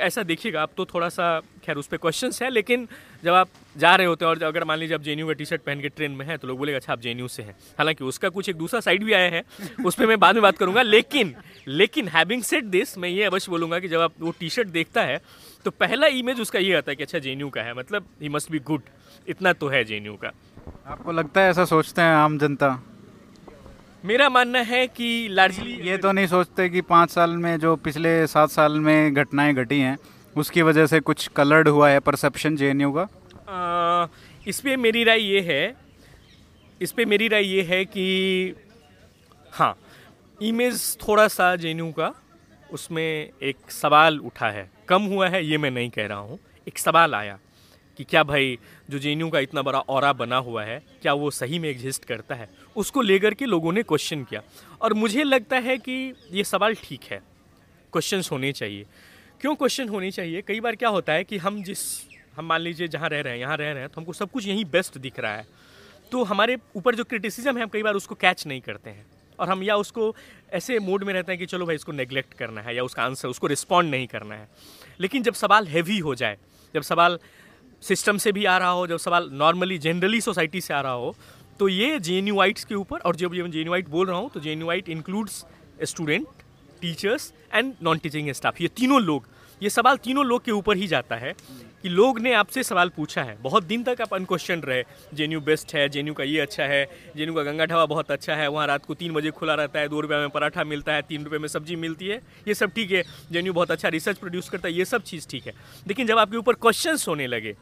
ऐसा 0.00 0.22
देखिएगा, 0.22 0.62
आप 0.62 0.70
तो 0.76 0.84
थोड़ा 0.86 1.08
सा 1.08 1.40
खैर 1.68 1.76
उस 1.76 1.86
पर 1.86 1.96
क्वेश्चन 1.96 2.30
है 2.42 2.50
लेकिन 2.50 2.88
जब 3.24 3.34
आप 3.34 3.48
जा 3.76 3.94
रहे 3.96 4.06
होते 4.06 4.24
हैं 4.24 4.30
और 4.30 4.42
अगर 4.42 4.64
मान 4.64 4.78
लीजिए 4.78 4.94
आप 4.94 5.02
जे 5.02 5.16
का 5.16 5.32
टी 5.32 5.44
शर्ट 5.44 5.62
पहन 5.62 5.80
के 5.80 5.88
ट्रेन 5.88 6.10
में 6.10 6.24
है 6.26 6.36
तो 6.36 6.48
लोग 6.48 6.58
बोलेगा 6.58 6.78
अच्छा 6.78 6.92
आप 6.92 7.00
जे 7.00 7.14
से 7.28 7.42
हैं। 7.42 7.56
हालाँकि 7.78 8.04
उसका 8.04 8.28
कुछ 8.28 8.48
एक 8.48 8.56
दूसरा 8.56 8.80
साइड 8.80 9.04
भी 9.04 9.12
आया 9.12 9.30
है 9.30 9.42
उस 9.86 9.94
पर 9.94 10.06
मैं 10.06 10.18
बाद 10.20 10.34
में 10.34 10.42
बात 10.42 10.58
करूँगा 10.58 10.82
लेकिन 10.82 11.34
लेकिन 11.68 12.08
हैविंग 12.08 12.42
सेट 12.42 12.64
दिस 12.64 12.96
मैं 12.98 13.08
ये 13.08 13.24
अवश्य 13.24 13.50
बोलूँगा 13.50 13.78
कि 13.78 13.88
जब 13.88 14.00
आप 14.00 14.12
वो 14.20 14.34
टी 14.40 14.50
शर्ट 14.50 14.68
देखता 14.68 15.02
है 15.02 15.20
तो 15.64 15.70
पहला 15.70 16.06
इमेज 16.06 16.40
उसका 16.40 16.58
ये 16.58 16.74
आता 16.74 16.90
है 16.90 16.96
कि 16.96 17.02
अच्छा 17.02 17.18
जे 17.18 17.36
का 17.54 17.62
है 17.62 17.74
मतलब 17.74 18.06
ही 18.22 18.28
मस्ट 18.28 18.50
बी 18.50 18.58
गुड 18.58 18.82
इतना 19.28 19.52
तो 19.52 19.68
है 19.68 19.84
जे 19.84 20.00
का। 20.22 20.32
आपको 20.86 21.12
लगता 21.12 21.40
है 21.40 21.50
ऐसा 21.50 21.64
सोचते 21.64 22.02
हैं 22.02 22.14
आम 22.14 22.38
जनता? 22.38 22.76
मेरा 24.04 24.28
मानना 24.28 24.58
है 24.58 24.86
कि 24.86 25.28
लार्जली 25.30 25.72
ये 25.88 25.96
तो 25.98 26.12
नहीं 26.12 26.26
सोचते 26.26 26.68
कि 26.68 26.80
पाँच 26.80 27.10
साल 27.10 27.30
में 27.36 27.56
जो 27.58 27.74
पिछले 27.76 28.26
सात 28.26 28.50
साल 28.50 28.78
में 28.80 29.14
घटनाएँ 29.14 29.54
घटी 29.54 29.78
हैं 29.80 29.96
उसकी 30.38 30.62
वजह 30.62 30.86
से 30.86 31.00
कुछ 31.00 31.26
कलर्ड 31.28 31.68
हुआ 31.68 31.88
है 31.90 32.00
परसेप्शन 32.00 32.56
जे 32.56 32.70
एन 32.70 32.80
का? 32.96 33.08
इस 34.48 34.60
पर 34.60 34.76
मेरी 34.76 35.04
राय 35.04 35.20
ये 35.20 35.40
है 35.40 35.76
इस 36.80 36.92
पर 36.92 37.04
मेरी 37.04 37.28
राय 37.28 37.44
ये 37.44 37.62
है 37.62 37.84
कि 37.84 38.54
हाँ 39.52 39.76
इमेज 40.40 40.96
थोड़ा 40.98 41.26
सा 41.28 41.54
जे 41.56 41.74
का, 41.92 42.12
उसमें 42.70 43.30
एक 43.42 43.70
सवाल 43.70 44.18
उठा 44.20 44.50
है। 44.50 44.70
कम 44.88 45.02
हुआ 45.02 45.28
है, 45.28 45.44
ये 45.44 45.58
मैं 45.58 45.70
नहीं 45.70 45.90
कह 45.90 46.06
रहा 46.06 46.18
हूँ। 46.18 46.38
एक 46.68 46.78
सवाल 46.78 47.14
आया 47.14 47.38
कि 47.98 48.04
क्या 48.04 48.22
भाई 48.22 48.58
जो 48.90 48.98
जे 48.98 49.14
का 49.30 49.38
इतना 49.38 49.62
बड़ा 49.62 49.78
और 49.80 50.12
बना 50.12 50.36
हुआ 50.36 50.64
है, 50.64 50.78
क्या 51.02 51.12
वो 51.12 51.30
सही 51.30 51.58
में 51.58 51.68
एग्जिस्ट 51.68 52.04
करता 52.04 52.34
है? 52.34 52.48
उसको 52.76 53.02
लेकर 53.02 53.34
के 53.34 53.46
लोगों 53.46 53.72
ने 53.72 53.82
क्वेश्चन 53.82 54.24
किया। 54.24 54.42
और 54.82 54.94
मुझे 54.94 55.24
लगता 55.24 55.58
है 55.58 55.76
कि 55.78 56.14
ये 56.30 56.44
सवाल 56.44 56.74
ठीक 56.74 57.04
है। 57.10 57.20
क्वेश्चन 57.92 58.22
होने 58.32 58.52
चाहिए। 58.52 58.86
क्यों 59.40 59.54
क्वेश्चन 59.54 59.88
होनी 59.88 60.10
चाहिए? 60.10 60.40
कई 60.42 60.60
बार 60.60 60.76
क्या 60.76 60.88
होता 60.88 61.12
है 61.12 61.24
कि 61.24 61.36
हम 61.38 61.62
जिस, 61.62 61.80
हम 62.36 62.44
मान 62.44 62.60
लीजिए 62.60 62.88
जहाँ 62.88 63.08
रह 63.08 63.20
रहे 63.20 63.32
हैं, 63.32 63.40
यहाँ 63.40 63.56
रह 63.56 63.70
रहे 63.72 63.80
हैं 63.80 63.88
तो 63.88 64.00
हमको 64.00 64.12
सब 64.12 64.30
कुछ 64.30 64.46
यहीं 64.46 64.64
बेस्ट 64.64 64.98
दिख 64.98 65.18
रहा 65.20 65.34
है। 65.34 65.46
तो 66.12 66.22
हमारे 66.24 66.56
ऊपर 66.76 66.94
जो 66.94 67.04
क्रिटिसिज्म 67.04 67.56
है, 67.56 67.62
हम 67.62 67.68
कई 67.68 67.82
बार 67.82 67.94
उसको 67.94 68.14
कैच 68.14 68.46
नहीं 68.46 68.60
करते 68.60 68.90
हैं। 68.90 69.04
और 69.38 69.48
हम 69.48 69.62
या 69.62 69.76
उसको 69.76 70.14
ऐसे 70.52 70.78
मोड 70.78 71.04
में 71.04 71.12
रहते 71.14 71.32
हैं 71.32 71.38
कि 71.38 71.46
चलो 71.46 71.66
भाई, 71.66 71.74
इसको 71.74 71.92
नेग्लेक्ट 71.92 72.34
करना 72.34 72.60
है 72.60 72.74
या 72.76 72.84
उसका 72.84 73.02
आंसर 73.02 73.28
उसको 73.28 73.46
रिस्पॉन्ड 73.46 73.90
नहीं 73.90 74.06
करना 74.06 74.34
है। 74.34 74.48
लेकिन 75.00 75.22
जब 75.22 75.34
सवाल 75.34 75.66
हैवी 75.68 75.98
हो 76.00 76.14
जाए, 76.14 76.36
जब 76.74 76.82
सवाल 76.82 77.18
सिस्टम 77.82 78.18
से 78.18 78.32
भी 78.32 78.44
आ 78.44 78.56
रहा 78.58 78.70
हो, 78.70 78.86
जब 78.86 78.98
सवाल 78.98 79.30
नॉर्मली 79.34 79.78
जनरली 79.78 80.20
सोसाइटी 80.20 80.60
से 80.60 80.74
आ 80.74 80.80
रहा 80.80 80.92
हो 80.94 81.14
तो 81.60 81.68
ये 81.68 81.98
जे 82.00 82.20
के 82.20 82.74
ऊपर, 82.74 82.98
और 82.98 83.16
जब 83.16 83.34
ये 83.34 83.48
जे 83.48 83.64
बोल 83.82 84.06
रहा 84.06 84.18
हूँ 84.18 84.30
तो 84.30 84.40
J 84.40 84.52
N 84.52 84.62
includes 84.88 85.44
student 85.84 86.26
teachers 86.80 87.32
and 87.54 87.74
non 87.82 87.98
teaching 87.98 88.30
staff 88.32 88.60
ये 88.60 88.68
तीनों 88.68 89.00
लोग, 89.02 89.26
ये 89.60 89.70
सवाल 89.70 89.96
तीनों 89.96 90.24
लोग 90.26 90.44
के 90.44 90.52
ऊपर 90.52 90.76
ही 90.76 90.86
जाता 90.86 91.16
है 91.16 91.32
कि 91.82 91.88
लोग 91.88 92.18
ने 92.20 92.32
आपसे 92.34 92.62
सवाल 92.62 92.88
पूछा 92.88 93.22
है। 93.22 93.36
बहुत 93.42 93.64
दिन 93.64 93.82
तक 93.84 94.00
आप 94.02 94.14
अनक्वेश्चन 94.14 94.60
रहे 94.60 94.82
जे 95.14 95.38
बेस्ट 95.38 95.74
है 95.74 95.88
जे 95.88 96.02
का 96.12 96.24
ये 96.24 96.40
अच्छा 96.40 96.64
है 96.64 96.84
जे 97.16 97.26
का 97.26 97.42
गंगा 97.42 97.64
ढाबा 97.64 97.86
बहुत 97.86 98.10
अच्छा 98.10 98.34
है, 98.34 98.48
वहाँ 98.48 98.66
रात 98.66 98.84
को 98.86 98.94
तीन 98.94 99.12
बजे 99.12 99.30
खुला 99.30 99.54
रहता 99.54 99.80
है, 99.80 99.88
दो 99.88 100.00
रुपये 100.00 100.18
में 100.18 100.28
पराठा 100.30 100.64
मिलता 100.64 100.94
है, 100.94 101.02
तीन 101.02 101.24
रुपये 101.24 101.38
में 101.38 101.48
सब्ज़ी 101.48 101.76
मिलती 101.76 102.08
है, 102.08 102.20
ये 102.48 102.54
सब 102.54 102.72
ठीक 102.72 102.90
है। 102.90 103.02
जे 103.32 103.42
बहुत 103.42 103.70
अच्छा 103.70 103.88
रिसर्च 103.88 104.18
प्रोड्यूस 104.18 104.48
करता 104.48 104.68
है, 104.68 104.74
ये 104.74 104.84
सब 104.84 105.02
चीज़ 105.02 105.28
ठीक 105.28 105.46
है। 105.46 105.54
लेकिन 105.88 106.06
जब 106.06 106.18
आपके 106.18 106.36
ऊपर 106.36 106.54
क्वेश्चन 106.56 106.98
होने 107.08 107.26
लगे, 107.26 107.56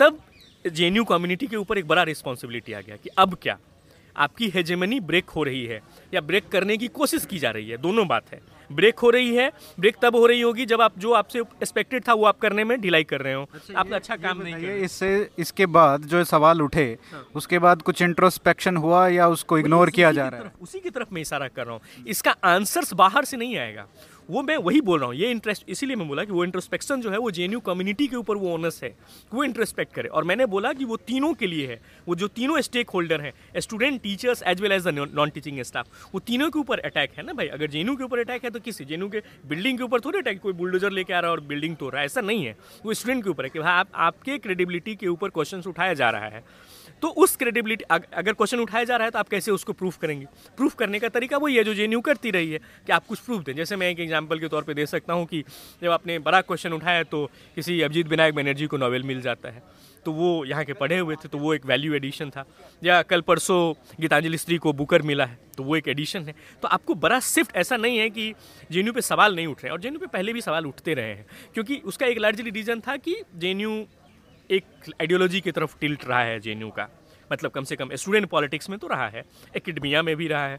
तब 0.00 0.20
जे 0.64 0.90
कम्युनिटी 1.08 1.46
के 1.46 1.56
ऊपर 1.56 1.78
एक 1.78 1.86
बड़ा 1.88 2.02
रिस्पॉन्सिबिलिटी 2.04 2.72
आ 2.72 2.80
गया 2.80 2.96
कि 2.96 3.10
अब 3.18 3.36
क्या? 3.42 3.58
आपकी 4.16 4.48
हेजेमनी 4.48 5.00
ब्रेक 5.00 5.30
हो 5.30 5.42
रही 5.42 5.64
है 5.66 5.80
या 6.14 6.20
ब्रेक 6.20 6.48
करने 6.48 6.76
की 6.76 6.88
कोशिश 6.88 7.24
की 7.26 7.38
जा 7.38 7.50
रही 7.50 7.68
है 7.68 7.76
दोनों 7.76 8.06
बात 8.08 8.32
है। 8.32 8.40
ब्रेक 8.70 8.98
हो 8.98 9.10
रही 9.10 9.34
है 9.34 9.50
ब्रेक 9.80 9.96
तब 10.02 10.16
हो 10.16 10.26
रही 10.26 10.40
होगी 10.40 10.64
जब 10.66 10.80
आप 10.80 10.98
जो 10.98 11.12
आपसे 11.12 11.38
एक्सपेक्टेड 11.38 12.08
था 12.08 12.14
वो 12.14 12.24
आप 12.24 12.38
करने 12.38 12.64
में 12.64 12.80
ढिलाई 12.80 13.04
कर 13.04 13.20
रहे 13.20 13.32
हो। 13.34 13.42
अच्छा, 13.54 13.78
आपने 13.80 13.96
अच्छा 13.96 14.16
काम 14.16 14.42
नहीं 14.42 14.54
किया। 14.54 14.74
इससे 14.74 15.28
इसके 15.38 15.66
बाद 15.66 16.02
जो 16.02 16.22
सवाल 16.24 16.62
उठे 16.62 16.84
हाँ। 17.12 17.26
उसके 17.34 17.58
बाद 17.58 17.82
कुछ 17.82 18.02
इंट्रोस्पेक्शन 18.02 18.76
हुआ 18.76 19.06
या 19.08 19.28
उसको 19.28 19.58
इग्नोर 19.58 19.90
किया 19.90 20.12
जा 20.12 20.28
रहा 20.28 20.40
है? 20.40 20.52
उसी 20.62 20.80
की 20.80 20.90
तरफ़ 20.90 21.14
मैं 21.14 21.22
इशारा 21.22 21.48
कर 21.48 21.66
रहा 21.66 21.74
हूँ। 21.74 22.04
इसका 22.06 22.34
आंसर्स 22.44 22.92
बाहर 22.94 23.24
से 23.24 23.36
नहीं 23.36 23.56
आएगा। 23.58 23.86
वो 24.30 24.42
मैं 24.42 24.56
वही 24.58 24.80
बोल 24.80 24.98
रहा 24.98 25.08
हूँ, 25.08 25.14
ये 25.16 25.30
इंटरेस्ट 25.30 25.64
इसीलिए 25.68 25.96
मैं 25.96 26.06
बोला 26.08 26.24
कि 26.24 26.32
वो 26.32 26.44
इंट्रोस्पेक्शन 26.44 27.00
जो 27.00 27.10
है, 27.10 27.18
वो 27.18 27.30
जे 27.30 27.48
कम्युनिटी 27.66 28.06
के 28.06 28.16
ऊपर 28.16 28.36
वो 28.36 28.52
ओनर्स 28.54 28.82
है, 28.84 28.94
वो 29.32 29.44
इंट्रोस्पेक्ट 29.44 29.92
करे। 29.94 30.08
और 30.08 30.24
मैंने 30.24 30.46
बोला 30.46 30.72
कि 30.72 30.84
वो 30.84 30.96
तीनों 30.98 31.32
के 31.34 31.46
लिए 31.46 31.66
है, 31.66 31.80
वो 32.08 32.14
जो 32.14 32.28
तीनों 32.30 32.60
स्टेक 32.60 32.90
होल्डर 32.90 33.20
हैं 33.20 33.32
student 33.60 34.00
teachers 34.02 34.42
as 34.42 34.60
well 34.60 34.72
as 34.72 34.88
the 34.88 34.94
non 35.14 35.30
teaching 35.30 35.60
staff 35.62 35.86
वो 36.14 36.20
तीनों 36.22 36.50
के 36.50 36.58
ऊपर 36.58 36.78
अटैक 36.80 37.18
है 37.18 37.26
ना 37.26 37.32
भाई? 37.32 37.48
अगर 37.48 37.70
जेनू 37.70 37.96
के 37.96 38.04
ऊपर 38.04 38.18
अटैक 38.18 38.44
है 38.44 38.50
तो 38.50 38.60
किसी? 38.60 38.84
जेनू 38.84 39.08
के 39.08 39.22
बिल्डिंग 39.48 39.78
के 39.78 39.84
ऊपर 39.84 40.00
थोड़ी 40.00 40.18
अटैक 40.18 40.40
कोई 40.40 40.52
बुलडोजर 40.54 40.90
लेके 40.90 41.12
आ 41.12 41.20
रहा 41.20 41.30
है 41.30 41.36
और 41.36 41.40
बिल्डिंग 41.44 41.76
तोड़ 41.76 41.92
रहा 41.92 42.00
है? 42.00 42.06
ऐसा 42.06 42.20
नहीं 42.20 42.44
है। 42.44 42.56
वो 42.84 42.94
स्टूडेंट 42.94 43.24
के 43.24 43.30
ऊपर 43.30 43.44
है 43.44 43.50
कि 43.50 43.58
भाई 43.58 43.72
आप, 43.72 43.88
आपके 43.94 44.38
क्रेडिबिलिटी 44.38 44.94
के 44.96 45.06
ऊपर 45.08 45.28
क्वेश्चन 45.30 45.62
उठाया 45.68 45.94
जा 45.94 46.10
रहा 46.10 46.26
है। 46.26 46.44
तो 47.02 47.08
उस 47.16 47.36
क्रेडिबिलिटी 47.36 47.84
अगर 47.84 48.32
क्वेश्चन 48.32 48.60
उठाया 48.60 48.84
जा 48.84 48.96
रहा 48.96 49.04
है 49.04 49.10
तो 49.10 49.18
आप 49.18 49.28
कैसे 49.28 49.50
उसको 49.50 49.72
प्रूफ 49.74 49.96
करेंगे? 49.98 50.26
प्रूफ 50.56 50.74
करने 50.74 50.98
का 50.98 51.08
तरीका 51.10 51.36
वही 51.38 51.56
है 51.56 51.64
जो 51.64 51.74
जे 51.74 51.88
करती 52.00 52.30
रही 52.30 52.50
है, 52.50 52.58
कि 52.86 52.92
आप 52.92 53.06
कुछ 53.06 53.18
प्रूफ 53.20 53.44
दें। 53.44 53.54
जैसे 53.54 53.76
मैं 53.76 53.88
एक 53.90 54.00
एग्ज़ाम्पल 54.00 54.38
के 54.38 54.48
तौर 54.48 54.62
पर 54.62 54.74
दे 54.74 54.86
सकता 54.86 55.12
हूँ 55.12 55.26
कि 55.26 55.42
जब 55.82 55.90
आपने 55.90 56.18
बड़ा 56.20 56.40
क्वेश्चन 56.42 56.72
उठाया 56.72 57.02
तो 57.04 57.24
किसी 57.56 57.80
अभिजीत 57.82 58.08
विनायक 58.08 58.34
बनर्जी 58.34 58.66
को 58.66 58.76
नॉवल 58.76 59.02
मिल 59.02 59.20
जाता 59.22 59.48
है। 59.48 59.62
तो 60.06 60.12
वो 60.12 60.44
यहाँ 60.44 60.64
के 60.64 60.72
पढ़े 60.72 60.98
हुए 60.98 61.16
थे 61.16 61.28
तो 61.28 61.38
वो 61.38 61.52
एक 61.54 61.66
वैल्यू 61.66 61.94
एडिशन 61.94 62.30
था। 62.30 62.44
या 62.82 63.00
कल 63.02 63.20
परसों 63.20 63.60
गीतांजलि 64.00 64.38
स्त्री 64.38 64.56
को 64.58 64.72
बुकर 64.72 65.02
मिला 65.02 65.24
है 65.24 65.38
तो 65.56 65.62
वो 65.62 65.76
एक 65.76 65.88
एडिशन 65.88 66.22
है। 66.22 66.34
तो 66.62 66.68
आपको 66.68 66.94
बड़ा 66.96 67.18
शिफ्ट 67.22 67.56
ऐसा 67.56 67.76
नहीं 67.76 67.98
है 67.98 68.08
कि 68.10 68.32
जे 68.70 68.90
पे 68.90 69.00
सवाल 69.02 69.36
नहीं 69.36 69.46
उठ 69.46 69.56
रहे 69.56 69.66
हैं, 69.66 69.72
और 69.72 69.80
जे 69.80 69.90
पे 69.90 70.06
पहले 70.08 70.32
भी 70.32 70.40
सवाल 70.40 70.66
उठते 70.66 70.94
रहे 70.94 71.14
हैं। 71.14 71.26
क्योंकि 71.54 71.80
उसका 71.84 72.06
एक 72.06 72.18
लार्जली 72.18 72.50
रीज़न 72.50 72.80
था 72.80 72.96
कि 72.98 73.16
जे 73.36 73.54
एक 74.50 74.64
आइडियोलॉजी 75.00 75.40
की 75.40 75.52
तरफ़ 75.52 75.76
टिल्ट 75.80 76.04
रहा 76.04 76.20
है 76.20 76.38
जेएनयू 76.40 76.68
का। 76.70 76.88
मतलब 77.32 77.50
कम 77.50 77.64
से 77.64 77.76
कम 77.76 77.94
स्टूडेंट 77.94 78.28
पॉलिटिक्स 78.28 78.70
में 78.70 78.78
तो 78.78 78.86
रहा 78.86 79.08
है 79.08 79.24
एकेडमिया 79.56 80.02
में 80.02 80.16
भी 80.16 80.28
रहा 80.28 80.46
है। 80.46 80.58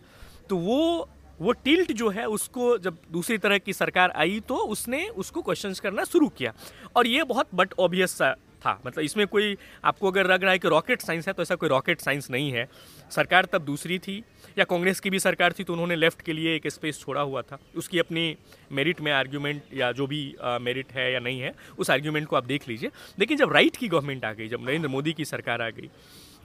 तो 0.50 0.58
वो 0.58 1.10
वो 1.40 1.52
टिल्ट 1.66 1.92
जो 1.92 2.10
है 2.10 2.26
उसको 2.28 2.78
जब 2.78 2.98
दूसरी 3.12 3.38
तरह 3.38 3.58
की 3.58 3.74
सरकार 3.74 4.12
आई 4.16 4.40
तो 4.40 4.56
उसने 4.68 5.08
उसको 5.18 5.42
क्वेश्चंस 5.42 5.80
करना 5.80 6.04
शुरू 6.04 6.28
किया। 6.30 6.54
और 6.96 7.08
ये 7.08 7.24
बहुत 7.24 7.48
बट 7.56 7.74
ऑबियस 7.80 8.12
सा 8.12 8.36
था। 8.62 8.80
मतलब 8.86 9.04
इसमें 9.04 9.26
कोई 9.28 9.56
आपको 9.86 10.08
अगर 10.08 10.28
लग 10.28 10.44
रहा 10.44 10.52
है 10.52 10.60
कि 10.60 10.68
रॉकेट 10.68 11.02
साइंस 11.02 11.28
है 11.28 11.34
तो 11.34 11.42
ऐसा 11.42 11.56
कोई 11.56 11.70
रॉकेट 11.70 12.02
साइंस 12.02 12.30
नहीं 12.32 12.52
है। 12.52 12.68
सरकार 13.12 13.46
तब 13.46 13.62
दूसरी 13.62 13.98
थी, 14.00 14.18
या 14.58 14.64
कांग्रेस 14.66 15.00
की 15.00 15.10
भी 15.10 15.20
सरकार 15.20 15.54
थी 15.54 15.64
तो 15.64 15.74
उन्होंने 15.74 15.96
लेफ़्ट 15.96 16.22
के 16.22 16.34
लिए 16.34 16.56
एक 16.56 16.68
स्पेस 16.68 17.00
छोड़ा 17.00 17.22
हुआ 17.22 17.42
था। 17.42 17.60
उसकी 17.76 18.00
अपनी 18.00 18.36
मेरिट 18.72 19.02
में 19.02 19.12
आर्ग्यूमेंट 19.12 19.62
या 19.74 19.92
जो 19.92 20.08
भी 20.08 20.24
मेरिट 20.62 20.92
है 20.94 21.12
या 21.14 21.20
नहीं 21.20 21.40
है, 21.42 21.54
उस 21.78 21.90
आर्ग्यूमेंट 21.90 22.28
को 22.28 22.36
आप 22.36 22.46
देख 22.46 22.68
लीजिए। 22.70 22.92
लेकिन 23.20 23.38
जब 23.38 23.54
राइट 23.54 23.76
की 23.76 23.88
गवर्नमेंट 23.88 24.26
आ 24.26 24.34
गई, 24.34 24.48
जब 24.48 24.66
नरेंद्र 24.66 24.90
मोदी 24.90 25.14
की 25.14 25.26
सरकार 25.28 25.62
आ 25.62 25.70
गई 25.72 25.90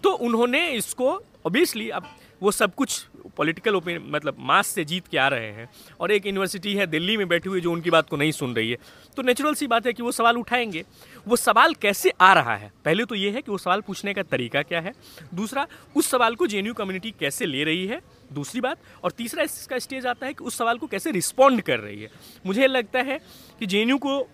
तो 0.05 0.11
उन्होंने 0.23 0.69
इसको 0.71 1.09
ऑब्वियसली 1.47 1.89
अब 1.91 2.09
वो 2.43 2.51
सब 2.51 2.75
कुछ 2.75 3.07
पॉलिटिकल 3.37 3.75
ओपिनियन 3.75 4.11
मतलब 4.11 4.37
मास 4.39 4.67
से 4.67 4.85
जीत 4.85 5.07
के 5.07 5.19
आ 5.19 5.29
रहे 5.29 5.53
हैं। 5.53 5.71
और 6.01 6.11
एक 6.11 6.27
यूनिवर्सिटी 6.27 6.75
है 6.75 6.87
दिल्ली 6.87 7.17
में 7.17 7.29
बैठी 7.29 7.49
हुई 7.49 7.61
जो 7.61 7.73
उनकी 7.73 7.91
बात 7.91 8.09
को 8.09 8.17
नहीं 8.17 8.33
सुन 8.33 8.55
रही 8.55 8.71
है। 8.71 8.77
तो 9.17 9.23
नेचुरल 9.23 9.55
सी 9.55 9.67
बात 9.67 9.87
है 9.87 9.93
कि 9.93 10.03
वो 10.03 10.13
सवाल 10.13 10.37
उठाएँगे। 10.37 10.85
वो 11.29 11.37
सवाल 11.37 11.75
कैसे 11.75 12.11
आ 12.21 12.33
रहा 12.33 12.57
है? 12.57 12.73
पहले 12.85 13.05
तो 13.05 13.15
ये 13.15 13.31
है 13.31 13.43
कि 13.43 13.51
वो 13.51 13.59
सवाल 13.59 13.81
पूछने 13.81 14.15
का 14.15 14.23
तरीका 14.23 14.63
क्या 14.63 14.81
है? 14.81 14.93
दूसरा, 15.35 15.67
उस 15.97 16.07
सवाल 16.11 16.35
को 16.35 16.47
जे 16.47 16.63
कम्युनिटी 16.63 17.11
कैसे 17.11 17.47
ले 17.47 17.65
रही 17.65 17.87
है? 17.87 18.01
दूसरी 18.33 18.61
बात, 18.61 18.77
और 19.05 19.11
तीसरा 19.11 19.43
इसका 19.43 19.79
स्टेज 19.79 20.07
आता 20.07 20.27
है 20.27 20.35
कि 20.35 20.45
उस 20.45 20.59
सवाल 20.59 20.79
को 20.79 20.87
कैसे 20.87 21.11
रिस्पॉन्ड 21.11 21.61
कर 21.61 21.81
रही 21.81 22.03
है। 22.03 22.11
मुझे 22.47 22.67
लगता 22.67 22.99
है 22.99 23.21
कि 23.59 23.67
जे 23.67 23.87
को 23.87 24.31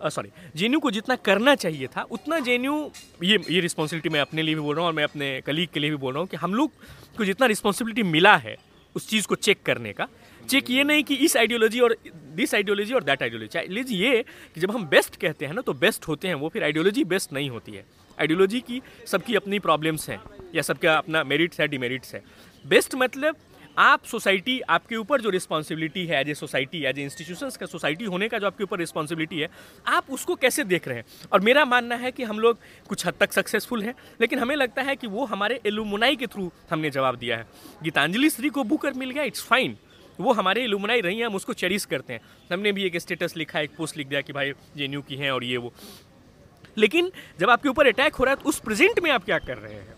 सॉरी 0.00 0.28
जे 0.56 0.68
को 0.76 0.90
जितना 0.90 1.16
करना 1.16 1.54
चाहिए 1.54 1.86
था, 1.86 2.02
उतना 2.02 2.38
जे 2.40 2.56
ये 2.56 3.38
ये 3.50 3.60
रिस्पॉन्सिबिलिटी 3.60 4.08
मैं 4.08 4.20
अपने 4.20 4.42
लिए 4.42 4.54
भी 4.54 4.60
बोल 4.60 4.74
रहा 4.74 4.80
हूँ 4.80 4.88
और 4.88 4.94
मैं 4.94 5.04
अपने 5.04 5.40
कलीग 5.46 5.68
के 5.74 5.80
लिए 5.80 5.90
भी 5.90 5.96
बोल 5.96 6.12
रहा 6.12 6.20
हूँ 6.20 6.28
कि 6.28 6.36
हम 6.36 6.54
लोग 6.54 6.72
को 7.18 7.24
जितना 7.24 7.46
रिस्पॉन्सिबिलिटी 7.46 8.02
मिला 8.04 8.36
है 8.36 8.56
उस 8.96 9.08
चीज़ 9.08 9.26
को 9.26 9.34
चेक 9.36 9.62
करने 9.62 9.92
का 9.92 10.08
चेक 10.48 10.70
ये 10.70 10.84
नहीं 10.84 11.02
कि 11.04 11.14
इस 11.24 11.36
आइडियोलॉजी 11.36 11.80
और 11.80 11.96
दिस 12.34 12.54
आइडियोलॉजी 12.54 12.94
और 12.94 13.04
दैट 13.04 13.22
आइडियोलॉजी 13.22 13.58
आइडियोलॉजी 13.58 13.96
ये 13.96 14.22
कि 14.54 14.60
जब 14.60 14.70
हम 14.70 14.86
बेस्ट 14.86 15.16
कहते 15.16 15.46
हैं 15.46 15.54
ना 15.54 15.60
तो 15.60 15.72
बेस्ट 15.74 16.08
होते 16.08 16.28
हैं 16.28 16.34
वो, 16.34 16.48
फिर 16.48 16.64
आइडियोलॉजी 16.64 17.04
बेस्ट 17.04 17.32
नहीं 17.32 17.50
होती 17.50 17.72
है। 17.72 17.84
आइडियोलॉजी 18.18 18.60
की 18.60 18.80
सबकी 19.06 19.34
अपनी 19.34 19.58
प्रॉब्लम्स 19.58 20.08
हैं, 20.10 20.20
या 20.54 20.62
सबका 20.62 20.94
अपना 20.94 21.22
मेरिट्स 21.24 21.60
है 21.60 21.68
डिमेरिट्स 21.68 22.14
है। 22.14 22.22
बेस्ट 22.64 22.94
मतलब 22.94 23.36
आप 23.78 24.04
सोसाइटी, 24.04 24.60
आपके 24.60 24.96
ऊपर 24.96 25.20
जो 25.20 25.30
रिस्पॉन्सिबिलिटी 25.30 26.04
है 26.06 26.20
as 26.20 26.28
a 26.28 26.34
society 26.34 26.82
as 26.84 26.98
a 26.98 27.02
institution 27.02 27.50
का 27.60 27.66
सोसाइटी 27.66 28.04
होने 28.04 28.28
का 28.28 28.38
जो 28.38 28.46
आपके 28.46 28.64
ऊपर 28.64 28.78
रिस्पॉन्सिबिलिटी 28.78 29.40
है, 29.40 29.48
आप 29.86 30.10
उसको 30.10 30.34
कैसे 30.34 30.64
देख 30.64 30.88
रहे 30.88 30.96
हैं? 30.96 31.04
और 31.32 31.40
मेरा 31.40 31.64
मानना 31.64 31.96
है 31.96 32.12
कि 32.12 32.22
हम 32.22 32.38
लोग 32.38 32.58
कुछ 32.88 33.06
हद 33.06 33.14
तक 33.20 33.32
सक्सेसफुल 33.32 33.82
हैं, 33.82 33.94
लेकिन 34.20 34.38
हमें 34.38 34.54
लगता 34.56 34.82
है 34.82 34.96
कि 34.96 35.06
वो 35.06 35.24
हमारे 35.24 35.60
एलुमुनाई 35.66 36.16
के 36.16 36.26
थ्रू 36.26 36.50
हमने 36.70 36.90
जवाब 36.90 37.16
दिया 37.16 37.36
है। 37.36 37.46
गीतांजलि 37.82 38.30
श्री 38.30 38.48
को 38.48 38.64
बुकर 38.64 38.92
मिल 38.92 39.10
गया 39.10 39.22
इट्स 39.24 39.42
फाइन 39.42 39.76
वो 40.20 40.32
हमारे 40.32 40.62
एलुमनाई 40.64 41.00
रही 41.00 41.18
हैं, 41.18 41.26
हम 41.26 41.34
उसको 41.34 41.52
चेरिस 41.52 41.84
करते 41.86 42.12
हैं। 42.12 42.20
हमने 42.52 42.72
भी 42.72 42.84
एक 42.84 42.96
स्टेटस 42.96 43.36
लिखा, 43.36 43.60
एक 43.60 43.76
पोस्ट 43.76 43.96
लिख 43.96 44.06
दिया 44.06 44.20
कि 44.20 44.32
भाई 44.32 44.52
जे 44.76 44.88
की 45.00 45.16
हैं 45.16 45.30
और 45.30 45.44
ये 45.44 45.56
वो। 45.56 45.72
लेकिन 46.78 47.10
जब 47.40 47.50
आपके 47.50 47.68
ऊपर 47.68 47.86
अटैक 47.86 48.14
हो 48.14 48.24
रहा 48.24 48.34
है 48.34 48.42
तो 48.42 48.48
उस 48.48 48.58
प्रेजेंट 48.60 49.00
में 49.00 49.10
आप 49.10 49.24
क्या 49.24 49.38
कर 49.38 49.58
रहे 49.58 49.74
हैं? 49.74 49.94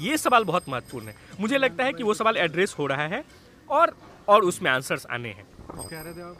ये 0.00 0.16
सवाल 0.18 0.44
बहुत 0.44 0.68
महत्वपूर्ण 0.68 1.06
है। 1.06 1.14
मुझे 1.40 1.58
लगता 1.58 1.84
है 1.84 1.92
कि 1.92 2.02
वो 2.02 2.14
सवाल 2.14 2.36
एड्रेस 2.36 2.74
हो 2.78 2.86
रहा 2.86 3.06
है 3.06 3.24
और 3.68 3.94
और 4.28 4.44
उसमें 4.44 4.70
आंसर्स 4.70 5.06
आने 5.06 5.28
हैं। 5.28 5.46
कह 5.70 6.00
रहे 6.00 6.12
थे 6.12 6.22
आप 6.22 6.36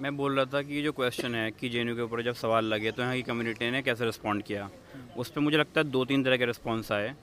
मैं 0.00 0.16
बोल 0.16 0.36
रहा 0.36 0.44
था 0.44 0.62
कि 0.62 0.74
ये 0.74 0.82
जो 0.82 0.92
क्वेश्चन 0.92 1.34
है 1.34 1.50
कि 1.50 1.68
जे 1.68 1.84
के 1.86 2.02
ऊपर 2.02 2.22
जब 2.22 2.34
सवाल 2.34 2.64
लगे 2.64 2.90
तो 2.90 3.02
यहाँ 3.02 3.14
की 3.14 3.22
कम्युनिटी 3.22 3.70
ने 3.70 3.82
कैसे 3.82 4.04
रिस्पॉन्ड 4.04 4.42
किया? 4.42 4.68
उस 5.16 5.30
पर 5.30 5.40
मुझे 5.40 5.56
लगता 5.56 5.80
है 5.80 5.90
दो 5.90 6.04
तीन 6.04 6.24
तरह 6.24 6.36
के 6.36 6.46
रिस्पॉन्स 6.46 6.92
आए। 6.92 7.14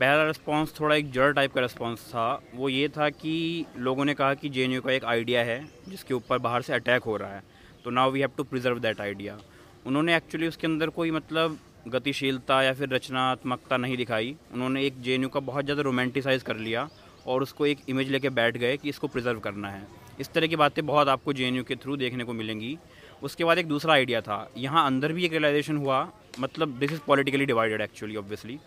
पहला 0.00 0.24
रिस्पॉन्स 0.26 0.72
थोड़ा 0.80 0.94
एक 0.96 1.10
जड़ 1.12 1.32
टाइप 1.32 1.52
का 1.54 1.60
रिस्पॉन्स 1.60 2.04
था। 2.08 2.42
वो 2.54 2.68
ये 2.68 2.88
था 2.88 3.08
कि 3.10 3.64
लोगों 3.78 4.04
ने 4.04 4.14
कहा 4.14 4.34
कि 4.34 4.48
जे 4.48 4.80
का 4.80 4.92
एक 4.92 5.04
आइडिया 5.04 5.42
है 5.44 5.60
जिसके 5.88 6.14
ऊपर 6.14 6.38
बाहर 6.38 6.62
से 6.62 6.72
अटैक 6.72 7.02
हो 7.02 7.16
रहा 7.16 7.34
है। 7.34 7.42
तो 7.84 7.90
now 7.90 8.10
we 8.10 8.20
have 8.20 8.30
to 8.36 8.44
preserve 8.44 8.78
that 8.78 9.00
idea 9.00 9.38
उन्होंने 9.86 10.16
एक्चुअली 10.16 10.48
उसके 10.48 10.66
अंदर 10.66 10.90
कोई 10.90 11.10
मतलब 11.10 11.58
गतिशीलता 11.86 12.62
या 12.62 12.72
फिर 12.74 12.88
रचनात्मकता 12.88 13.76
नहीं 13.76 13.96
दिखाई। 13.96 14.34
उन्होंने 14.54 14.84
एक 14.86 15.00
जे 15.02 15.18
का 15.34 15.40
बहुत 15.42 15.64
ज़्यादा 15.64 15.82
रोमांटिसाइज़ 15.82 16.44
कर 16.44 16.56
लिया 16.56 16.88
और 17.26 17.42
उसको 17.42 17.66
एक 17.66 17.78
इमेज 17.88 18.10
लेके 18.10 18.30
बैठ 18.30 18.56
गए 18.56 18.76
कि 18.76 18.88
इसको 18.88 19.06
प्रिजर्व 19.08 19.40
करना 19.40 19.68
है। 19.68 19.86
इस 20.20 20.32
तरह 20.32 20.46
की 20.46 20.56
बातें 20.56 20.84
बहुत 20.86 21.08
आपको 21.08 21.32
जे 21.32 21.50
के 21.68 21.76
थ्रू 21.76 21.96
देखने 21.96 22.24
को 22.24 22.32
मिलेंगी। 22.32 22.76
उसके 23.22 23.44
बाद 23.44 23.58
एक 23.58 23.68
दूसरा 23.68 23.92
आइडिया 23.94 24.20
था। 24.20 24.48
यहाँ 24.58 24.86
अंदर 24.86 25.12
भी 25.12 25.24
एक 25.24 25.32
रियलाइजेशन 25.32 25.76
हुआ। 25.76 26.08
मतलब 26.40 26.78
this 26.78 26.92
is 26.92 27.00
politically 27.06 27.46
divided 27.46 27.80
actually 27.80 28.16
obviously 28.16 28.58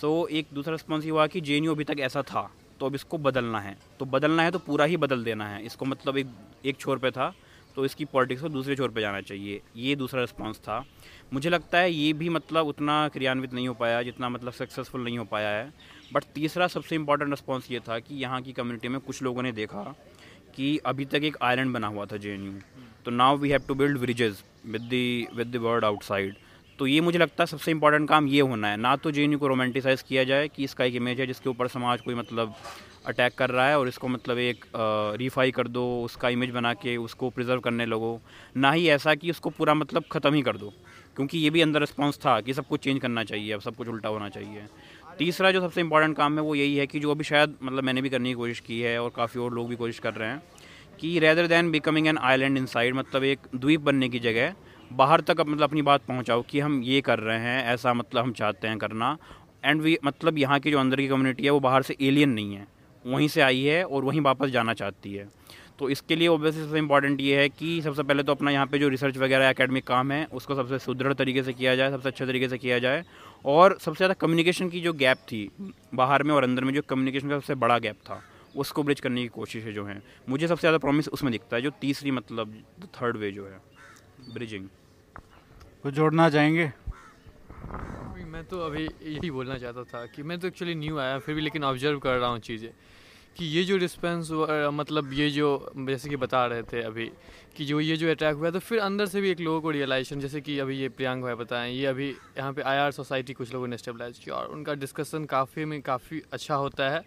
so 0.00 0.26
एक 0.28 0.46
दूसरा 0.54 0.72
रिस्पॉन्स 0.72 1.04
ये 1.04 1.10
हुआ 1.10 1.26
कि 1.26 1.40
जे 1.40 1.58
अभी 1.68 1.84
तक 1.84 2.00
ऐसा 2.00 2.22
था 2.22 2.50
तो 2.80 2.86
अब 2.86 2.94
इसको 2.94 3.18
बदलना 3.18 3.60
है। 3.60 3.76
तो 3.98 4.04
बदलना 4.06 4.42
है 4.42 4.50
तो 4.50 4.58
पूरा 4.58 4.84
ही 4.84 4.96
बदल 4.96 5.24
देना 5.24 5.48
है। 5.48 5.64
इसको 5.66 5.84
मतलब 5.84 6.18
एक 6.18 6.26
एक 6.66 6.76
छोर 6.76 6.98
पे 6.98 7.10
था। 7.10 7.32
तो 7.76 7.84
इसकी 7.84 8.04
पॉलिटिक्स 8.04 8.42
को 8.42 8.48
दूसरे 8.48 8.76
छोर 8.76 8.90
पे 8.90 9.00
जाना 9.00 9.20
चाहिए। 9.22 9.60
ये 9.76 9.94
दूसरा 9.96 10.20
रिस्पॉन्स 10.20 10.58
था। 10.58 10.84
मुझे 11.32 11.50
लगता 11.50 11.78
है 11.78 11.92
ये 11.92 12.12
भी 12.12 12.28
मतलब 12.28 12.66
उतना 12.66 13.06
क्रियान्वित 13.08 13.52
नहीं 13.54 13.68
हो 13.68 13.74
पाया, 13.74 14.02
जितना 14.02 14.28
मतलब 14.28 14.52
सक्सेसफुल 14.52 15.04
नहीं 15.04 15.18
हो 15.18 15.24
पाया 15.24 15.48
है। 15.50 15.72
बट 16.12 16.24
तीसरा 16.34 16.66
सबसे 16.68 16.94
इंपॉर्टेंट 16.94 17.30
रिस्पॉन्स 17.30 17.70
ये 17.70 17.80
था 17.80 17.98
कि 17.98 18.14
यहाँ 18.16 18.40
की 18.42 18.52
कम्युनिटी 18.52 18.88
में 18.88 19.00
कुछ 19.00 19.22
लोगों 19.22 19.42
ने 19.42 19.52
देखा 19.52 19.82
कि 20.56 20.76
अभी 20.86 21.04
तक 21.04 21.24
एक 21.24 21.36
आइलैंड 21.42 21.72
बना 21.74 21.86
हुआ 21.86 22.06
था 22.06 22.16
जे 22.16 22.36
तो 23.04 23.10
now 23.10 23.36
we 23.36 23.50
have 23.50 23.62
to 23.68 23.74
build 23.74 23.98
bridges 23.98 24.42
with 24.66 24.82
the 24.82 25.28
with 25.34 25.46
the 25.46 25.56
world 25.56 25.84
outside 25.84 26.34
तो 26.78 26.86
ये 26.86 27.00
मुझे 27.00 27.18
लगता 27.18 27.42
है 27.42 27.46
सबसे 27.46 27.70
इंपॉर्टेंट 27.70 28.08
काम 28.08 28.26
ये 28.28 28.40
होना 28.40 28.68
है। 28.68 28.76
ना 28.76 28.94
तो 28.96 29.10
जे 29.10 29.26
को 29.36 29.46
रोमांटिसाइज़ 29.48 30.02
किया 30.08 30.24
जाए 30.24 30.48
कि 30.48 30.64
इसका 30.64 30.84
एक 30.84 30.94
इमेज 30.94 31.20
है 31.20 31.26
जिसके 31.26 31.48
ऊपर 31.50 31.68
समाज 31.68 32.00
कोई 32.00 32.14
मतलब 32.14 32.54
अटैक 33.04 33.34
कर 33.34 33.50
रहा 33.50 33.66
है 33.68 33.78
और 33.78 33.88
इसको 33.88 34.08
मतलब 34.08 34.38
एक 34.38 34.64
रीफाई 35.18 35.50
कर 35.50 35.68
दो, 35.68 35.84
उसका 36.04 36.28
इमेज 36.28 36.50
बना 36.50 36.72
के 36.74 36.96
उसको 36.98 37.30
प्रिजर्व 37.30 37.60
करने 37.60 37.86
लगो। 37.86 38.20
ना 38.56 38.72
ही 38.72 38.88
ऐसा 38.90 39.14
कि 39.14 39.30
उसको 39.30 39.50
पूरा 39.50 39.74
मतलब 39.74 40.04
ख़त्म 40.12 40.34
ही 40.34 40.42
कर 40.42 40.56
दो, 40.56 40.72
क्योंकि 41.16 41.38
ये 41.38 41.50
भी 41.50 41.60
अंदर 41.60 41.80
रिस्पॉन्स 41.80 42.18
था 42.18 42.40
कि 42.40 42.54
सब 42.54 42.66
कुछ 42.66 42.80
चेंज 42.80 43.00
करना 43.00 43.24
चाहिए, 43.24 43.52
अब 43.52 43.60
सब 43.60 43.76
कुछ 43.76 43.88
उल्टा 43.88 44.08
होना 44.08 44.28
चाहिए। 44.28 44.64
तीसरा 45.18 45.50
जो 45.50 45.60
सबसे 45.60 45.80
इंपॉर्टेंट 45.80 46.16
काम 46.16 46.34
है 46.34 46.42
वो 46.42 46.54
यही 46.54 46.76
है 46.76 46.86
कि 46.86 47.00
जो 47.00 47.10
अभी 47.10 47.24
शायद 47.24 47.56
मतलब 47.62 47.84
मैंने 47.84 48.02
भी 48.02 48.10
करने 48.10 48.28
की 48.28 48.34
कोशिश 48.34 48.60
की 48.60 48.80
है 48.80 48.98
और 48.98 49.10
काफ़ी 49.16 49.40
और 49.40 49.54
लोग 49.54 49.68
भी 49.68 49.76
कोशिश 49.76 49.98
कर 49.98 50.14
रहे 50.14 50.28
हैं 50.28 50.42
कि 51.00 51.18
rather 51.18 51.46
than 51.46 51.70
becoming 51.70 52.06
an 52.06 52.18
island 52.20 52.58
in 52.58 52.66
मतलब 52.94 53.24
एक 53.24 53.46
द्वीप 53.54 53.80
बनने 53.80 54.08
की 54.08 54.18
जगह, 54.20 54.54
बाहर 54.92 55.20
तक 55.20 55.40
मतलब 55.40 55.62
अपनी 55.62 55.82
बात 55.82 56.02
पहुंचाओ 56.04 56.42
कि 56.42 56.60
हम 56.60 56.80
ये 56.82 57.00
कर 57.00 57.18
रहे 57.20 57.38
हैं, 57.38 57.64
ऐसा 57.64 57.94
मतलब 57.94 58.24
हम 58.24 58.32
चाहते 58.32 58.68
हैं 58.68 58.78
करना। 58.78 59.16
एंड 59.64 59.80
वी 59.82 59.96
मतलब 60.04 60.38
यहाँ 60.38 60.58
की 60.60 60.70
जो 60.70 60.78
अंदर 60.80 60.96
की 60.96 61.08
कम्युनिटी 61.08 61.44
है 61.44 61.50
वो 61.50 61.60
बाहर 61.60 61.82
से 61.82 61.96
एलियन 62.00 62.30
नहीं 62.30 62.54
है। 62.54 62.66
वहीं 63.04 63.28
से 63.28 63.40
आई 63.40 63.62
है 63.62 63.84
और 63.84 64.04
वहीं 64.04 64.20
वापस 64.22 64.50
जाना 64.50 64.74
चाहती 64.74 65.14
है। 65.14 65.28
तो 65.78 65.88
इसके 65.90 66.16
लिए 66.16 66.28
ओबियसली 66.28 66.62
सबसे 66.62 66.78
इंपॉर्टेंट 66.78 67.20
ये 67.20 67.36
है 67.36 67.48
कि 67.48 67.80
सबसे 67.82 68.02
पहले 68.02 68.22
तो 68.22 68.32
अपना 68.32 68.50
यहाँ 68.50 68.66
पे 68.66 68.78
जो 68.78 68.88
रिसर्च 68.88 69.16
वगैरह 69.18 69.48
एकेडमिक 69.48 69.86
काम 69.86 70.10
है 70.12 70.24
उसको 70.32 70.54
सबसे 70.54 70.78
सुदृढ़ 70.78 71.12
तरीके 71.14 71.42
से 71.42 71.52
किया 71.52 71.74
जाए 71.76 71.90
सबसे 71.90 72.08
अच्छे 72.08 72.26
तरीके 72.26 72.48
से 72.48 72.58
किया 72.58 72.78
जाए 72.78 73.04
और 73.44 73.76
सबसे 73.78 73.96
ज़्यादा 73.96 74.14
कम्युनिकेशन 74.16 74.68
की 74.68 74.80
जो 74.80 74.92
गैप 74.94 75.18
थी 75.28 75.48
बाहर 75.94 76.22
में 76.22 76.34
और 76.34 76.44
अंदर 76.44 76.64
में 76.64 76.72
जो 76.74 76.82
कम्युनिकेशन 76.88 77.28
का 77.28 77.38
सबसे 77.38 77.54
बड़ा 77.56 77.78
गैप 77.78 77.96
था 78.08 78.20
उसको 78.56 78.82
ब्रिज 78.82 79.00
करने 79.00 79.22
की 79.22 79.28
कोशिश 79.30 79.64
है 79.64 79.72
जो 79.72 79.84
है। 79.84 80.00
मुझे 80.28 80.46
सबसे 80.48 80.60
ज़्यादा 80.60 80.78
प्रॉमिस 80.78 81.08
उसमें 81.10 81.32
दिखता 81.32 81.56
है 81.56 81.62
जो 81.62 81.70
तीसरी 81.80 82.10
मतलब 82.10 82.54
थर्ड 82.96 83.16
वे 83.16 83.30
जो 83.32 83.46
है 83.46 83.60
ब्रिजिंग 84.34 84.68
कुछ 85.82 85.94
जोड़ना 85.94 86.28
चाहेंगे 86.30 86.70
मैं 88.30 88.44
तो 88.44 88.58
अभी 88.60 88.82
यही 88.82 89.30
बोलना 89.30 89.56
चाहता 89.58 89.82
था 89.84 90.04
कि 90.06 90.22
मैं 90.22 90.38
तो 90.38 90.46
एक्चुअली 90.48 90.74
न्यू 90.76 90.98
आया 90.98 91.18
फिर 91.18 91.34
भी 91.34 91.40
लेकिन 91.40 91.64
ऑब्ज़र्व 91.64 91.98
कर 91.98 92.16
रहा 92.18 92.28
हूँ 92.30 92.38
चीज़ें। 92.40 92.68
कि 93.36 93.46
ये 93.46 93.62
जो 93.64 93.76
रिस्पॉन्स 93.76 94.30
मतलब 94.74 95.12
ये 95.12 95.28
जो 95.30 95.72
जैसे 95.78 96.08
कि 96.08 96.16
बता 96.16 96.44
रहे 96.46 96.62
थे 96.62 96.82
अभी 96.82 97.10
कि 97.56 97.64
जो 97.64 97.80
ये 97.80 97.96
जो 97.96 98.10
अटैक 98.10 98.36
हुआ 98.36 98.50
तो 98.50 98.58
फिर 98.58 98.78
अंदर 98.80 99.06
से 99.06 99.20
भी 99.20 99.30
एक 99.30 99.40
लोगों 99.40 99.60
को 99.60 99.70
रियलाइजेशन 99.70 100.20
जैसे 100.20 100.40
कि 100.40 100.58
अभी 100.58 100.76
ये 100.78 100.88
प्रियांक 100.90 101.22
भाई 101.22 101.34
बताएँ, 101.34 101.72
ये 101.72 101.86
अभी 101.86 102.08
यहाँ 102.08 102.52
पे 102.52 102.62
आईआर 102.62 102.90
सोसाइटी 102.92 103.32
कुछ 103.32 103.52
लोगों 103.52 103.66
ने 103.68 103.76
स्टेबलाइज 103.78 104.18
किया 104.18 104.34
और 104.36 104.46
उनका 104.48 104.74
डिस्कशन 104.76 105.24
काफ़ी 105.24 105.64
में 105.64 105.80
काफ़ी 105.82 106.22
अच्छा 106.32 106.54
होता 106.54 106.90
है। 106.90 107.04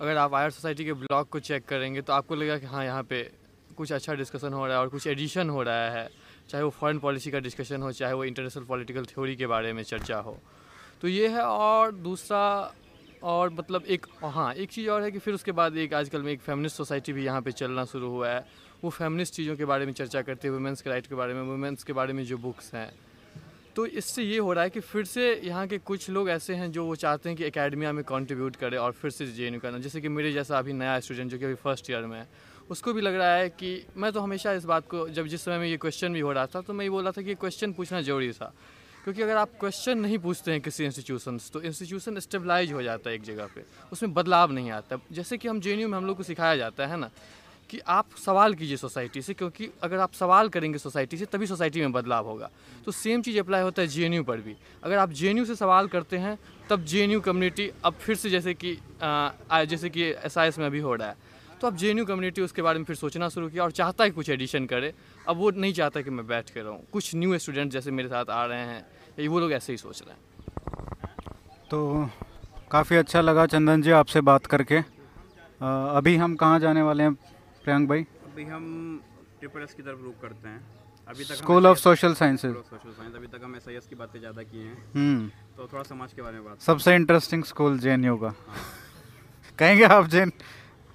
अगर 0.00 0.16
आप 0.16 0.34
आईआर 0.34 0.50
सोसाइटी 0.50 0.84
के 0.84 0.92
ब्लॉग 0.94 1.28
को 1.28 1.40
चेक 1.40 1.64
करेंगे 1.68 2.00
तो 2.00 2.12
आपको 2.12 2.34
लगेगा 2.34 2.58
कि 2.58 2.66
हाँ 2.66 2.84
यहाँ 2.84 3.02
पर 3.02 3.30
कुछ 3.76 3.92
अच्छा 3.92 4.14
डिस्कशन 4.14 4.52
हो 4.52 4.66
रहा 4.66 4.76
है 4.76 4.82
और 4.82 4.88
कुछ 4.88 5.06
एडिशन 5.06 5.50
हो 5.50 5.62
रहा 5.62 5.90
है, 5.90 6.08
चाहे 6.50 6.64
वो 6.64 6.70
फॉरेन 6.70 6.98
पॉलिसी 6.98 7.30
का 7.30 7.38
डिस्कशन 7.40 7.82
हो, 7.82 7.92
चाहे 7.92 8.12
वो 8.12 8.24
इंटरनेशनल 8.24 8.64
पॉलिटिकल 8.64 9.04
थ्योरी 9.06 9.36
के 9.36 9.46
बारे 9.46 9.72
में 9.72 9.82
चर्चा 9.82 10.18
हो। 10.18 10.38
तो 11.02 11.08
ये 11.08 11.28
है 11.28 11.42
और 11.42 11.92
दूसरा 11.92 12.72
और 13.22 13.50
मतलब 13.50 13.84
एक 13.86 14.06
हाँ 14.24 14.52
एक 14.54 14.70
चीज़ 14.70 14.88
और 14.90 15.02
है 15.02 15.10
कि 15.10 15.18
फिर 15.18 15.34
उसके 15.34 15.52
बाद 15.52 15.76
एक 15.78 15.94
आजकल 15.94 16.22
में 16.22 16.32
एक 16.32 16.40
फेमिनिस्ट 16.40 16.76
सोसाइटी 16.76 17.12
भी 17.12 17.24
यहाँ 17.24 17.42
पे 17.42 17.52
चलना 17.52 17.84
शुरू 17.84 18.08
हुआ 18.10 18.28
है। 18.28 18.44
वो 18.82 18.90
फेमिनिस्ट 18.90 19.34
चीज़ों 19.34 19.56
के 19.56 19.64
बारे 19.64 19.86
में 19.86 19.92
चर्चा 19.92 20.22
करते 20.22 20.48
हैं 20.48 20.54
वुमेंस 20.54 20.82
के 20.82 20.90
राइट 20.90 21.06
के 21.06 21.14
बारे 21.14 21.34
में 21.34 21.42
वुमेंस 21.42 21.82
के 21.84 21.92
बारे 21.92 22.12
में 22.12 22.24
जो 22.24 22.38
बुक्स 22.38 22.74
हैं। 22.74 22.90
तो 23.76 23.84
इससे 23.88 24.22
ये 24.22 24.38
हो 24.38 24.52
रहा 24.52 24.64
है 24.64 24.70
कि 24.70 24.80
फिर 24.80 25.04
से 25.04 25.34
यहाँ 25.44 25.66
के 25.66 25.78
कुछ 25.80 26.08
लोग 26.10 26.28
ऐसे 26.30 26.54
हैं 26.54 26.70
जो 26.72 26.84
वो 26.86 26.94
चाहते 26.96 27.28
हैं 27.28 27.36
कि 27.38 27.44
एकेडमिया 27.44 27.92
में 27.92 28.02
कंट्रीब्यूट 28.04 28.56
करें 28.56 28.76
और 28.78 28.92
फिर 28.92 29.10
से 29.10 29.26
जे 29.28 29.50
करना। 29.52 29.78
जैसे 29.78 30.00
कि 30.00 30.08
मेरे 30.08 30.32
जैसा 30.32 30.58
अभी 30.58 30.72
नया 30.72 30.98
स्टूडेंट 31.00 31.30
जो 31.30 31.38
कि 31.38 31.44
अभी 31.44 31.54
फ़र्स्ट 31.54 31.90
ईयर 31.90 32.06
में 32.06 32.18
है, 32.18 32.26
उसको 32.70 32.92
भी 32.92 33.00
लग 33.00 33.14
रहा 33.14 33.34
है 33.34 33.48
कि 33.50 33.70
मैं 33.96 34.12
तो 34.12 34.20
हमेशा 34.20 34.52
इस 34.52 34.64
बात 34.64 34.88
को, 34.88 35.08
जब 35.08 35.26
जिस 35.26 35.44
समय 35.44 35.58
में 35.58 35.66
ये 35.68 35.76
क्वेश्चन 35.76 36.12
भी 36.12 36.20
हो 36.20 36.32
रहा 36.32 36.46
था 36.46 36.60
तो 36.60 36.72
मैं 36.72 36.84
ये 36.84 36.90
बोल 36.90 37.10
था 37.10 37.22
कि 37.22 37.34
क्वेश्चन 37.36 37.72
पूछना 37.72 38.00
ज़रूरी 38.02 38.32
था। 38.32 38.52
क्योंकि 39.04 39.22
अगर 39.22 39.36
आप 39.36 39.50
क्वेश्चन 39.60 39.98
नहीं 39.98 40.18
पूछते 40.18 40.50
हैं 40.52 40.60
किसी 40.60 40.84
इंस्टीट्यूशन 40.84 41.38
तो 41.52 41.62
इंस्टीट्यूशन 41.62 42.18
स्टेबलाइज 42.20 42.72
हो 42.72 42.82
जाता 42.82 43.10
है 43.10 43.16
एक 43.16 43.22
जगह 43.22 43.46
पे। 43.54 43.64
उसमें 43.92 44.12
बदलाव 44.14 44.52
नहीं 44.52 44.70
आता। 44.70 44.98
जैसे 45.12 45.38
कि 45.38 45.48
हम 45.48 45.60
जेएनयू 45.60 45.88
में 45.88 45.96
हम 45.98 46.06
लोग 46.06 46.16
को 46.16 46.22
सिखाया 46.22 46.56
जाता 46.56 46.86
है 46.86 46.96
ना 46.96 47.10
कि 47.70 47.78
आप 47.88 48.08
सवाल 48.18 48.54
कीजिए 48.54 48.76
सोसाइटी 48.76 49.22
से 49.22 49.34
क्योंकि 49.34 49.68
अगर 49.82 49.98
आप 49.98 50.12
सवाल 50.12 50.48
करेंगे 50.48 50.78
सोसाइटी 50.78 51.16
से 51.16 51.24
तभी 51.24 51.46
सोसाइटी 51.46 51.80
में 51.80 51.92
बदलाव 51.92 52.26
होगा। 52.26 52.50
तो 52.84 52.92
सेम 52.92 53.22
चीज़ 53.22 53.38
अप्लाई 53.38 53.62
होता 53.62 53.82
है 53.82 53.88
जेएनयू 53.88 54.24
पर 54.24 54.40
भी। 54.40 54.54
अगर 54.82 54.96
आप 54.98 55.12
जेएनयू 55.12 55.44
से 55.44 55.56
सवाल 55.56 55.88
करते 55.88 56.18
हैं 56.18 56.38
तब 56.70 56.84
जेएनयू 56.84 57.20
कम्युनिटी 57.20 57.70
अब 57.84 57.94
फिर 57.94 58.16
से 58.16 58.30
जैसे 58.30 58.54
कि 58.54 58.78
आ, 59.02 59.64
जैसे 59.64 59.90
कि 59.90 60.02
एस 60.02 60.58
में 60.58 60.66
अभी 60.66 60.80
हो 60.80 60.94
रहा 60.94 61.08
है। 61.08 61.16
तो 61.60 61.66
अब 61.66 61.76
जे 61.76 61.92
कम्युनिटी 61.94 62.42
उसके 62.42 62.62
बारे 62.62 62.78
में 62.78 62.84
फिर 62.84 62.96
सोचना 62.96 63.28
शुरू 63.28 63.48
किया 63.48 63.62
और 63.62 63.70
चाहता 63.70 64.04
है 64.04 64.10
कुछ 64.10 64.28
एडिशन 64.30 64.66
करे। 64.66 64.92
अब 65.28 65.36
वो 65.36 65.50
नहीं 65.52 65.72
चाहता 65.74 66.00
कि 66.02 66.10
मैं 66.10 66.26
बैठ 66.26 66.50
कर 66.50 66.62
रहूँ। 66.62 66.80
कुछ 66.92 67.14
न्यू 67.14 67.38
स्टूडेंट 67.38 67.72
जैसे 67.72 67.90
मेरे 67.90 68.08
साथ 68.08 68.30
आ 68.30 68.44
रहे 68.46 68.64
हैं 68.66 69.28
वो 69.28 69.40
लोग 69.40 69.52
ऐसे 69.52 69.72
ही 69.72 69.76
सोच 69.78 70.02
रहे 70.02 70.14
हैं। 70.14 70.20
तो 71.70 72.08
काफ़ी 72.70 72.96
अच्छा 72.96 73.20
लगा 73.20 73.46
चंदन 73.46 73.82
जी 73.82 73.90
आपसे 73.92 74.20
बात 74.22 74.46
करके। 74.46 74.78
आ, 74.78 75.68
अभी 75.96 76.16
हम 76.16 76.34
कहाँ 76.36 76.58
जाने 76.60 76.82
वाले 76.82 77.02
हैं 77.02 77.14
प्रियंक 77.64 77.88
भाई? 77.88 78.06
अभी 78.24 78.44
हम 78.44 78.64
ट्रिपल 79.40 79.62
एस 79.62 79.74
की 79.74 79.82
तरफ़ 79.82 80.00
रुक 80.02 80.20
करते 80.22 80.48
हैं। 80.48 80.60
अभी 81.08 81.24
तक 81.24 81.34
school 81.34 81.66
of 81.66 81.78
social 81.78 82.14
sciences 82.14 82.54
social 82.54 82.90
science 82.90 83.14
अभी 83.14 83.26
तक 83.26 83.40
हम 83.44 83.56
एस 83.56 83.86
की 83.86 83.94
बातें 83.96 84.18
ज़्यादा 84.20 84.42
की 84.42 84.58
हैं। 84.58 84.76
हम्म। 84.94 85.28
तो 85.56 85.68
थोड़ा 85.72 85.82
समाज 85.84 86.12
के 86.12 86.22
बारे 86.22 86.36
में 86.36 86.44
बात 86.44 86.60
सबसे 86.62 86.94
interesting 86.94 87.44
school 87.44 87.78
J 87.78 87.90
N 87.92 88.04
U 88.04 88.16
का। 88.16 88.34
कहेंगे 89.58 89.84
आप 89.86 90.06
जेन 90.08 90.32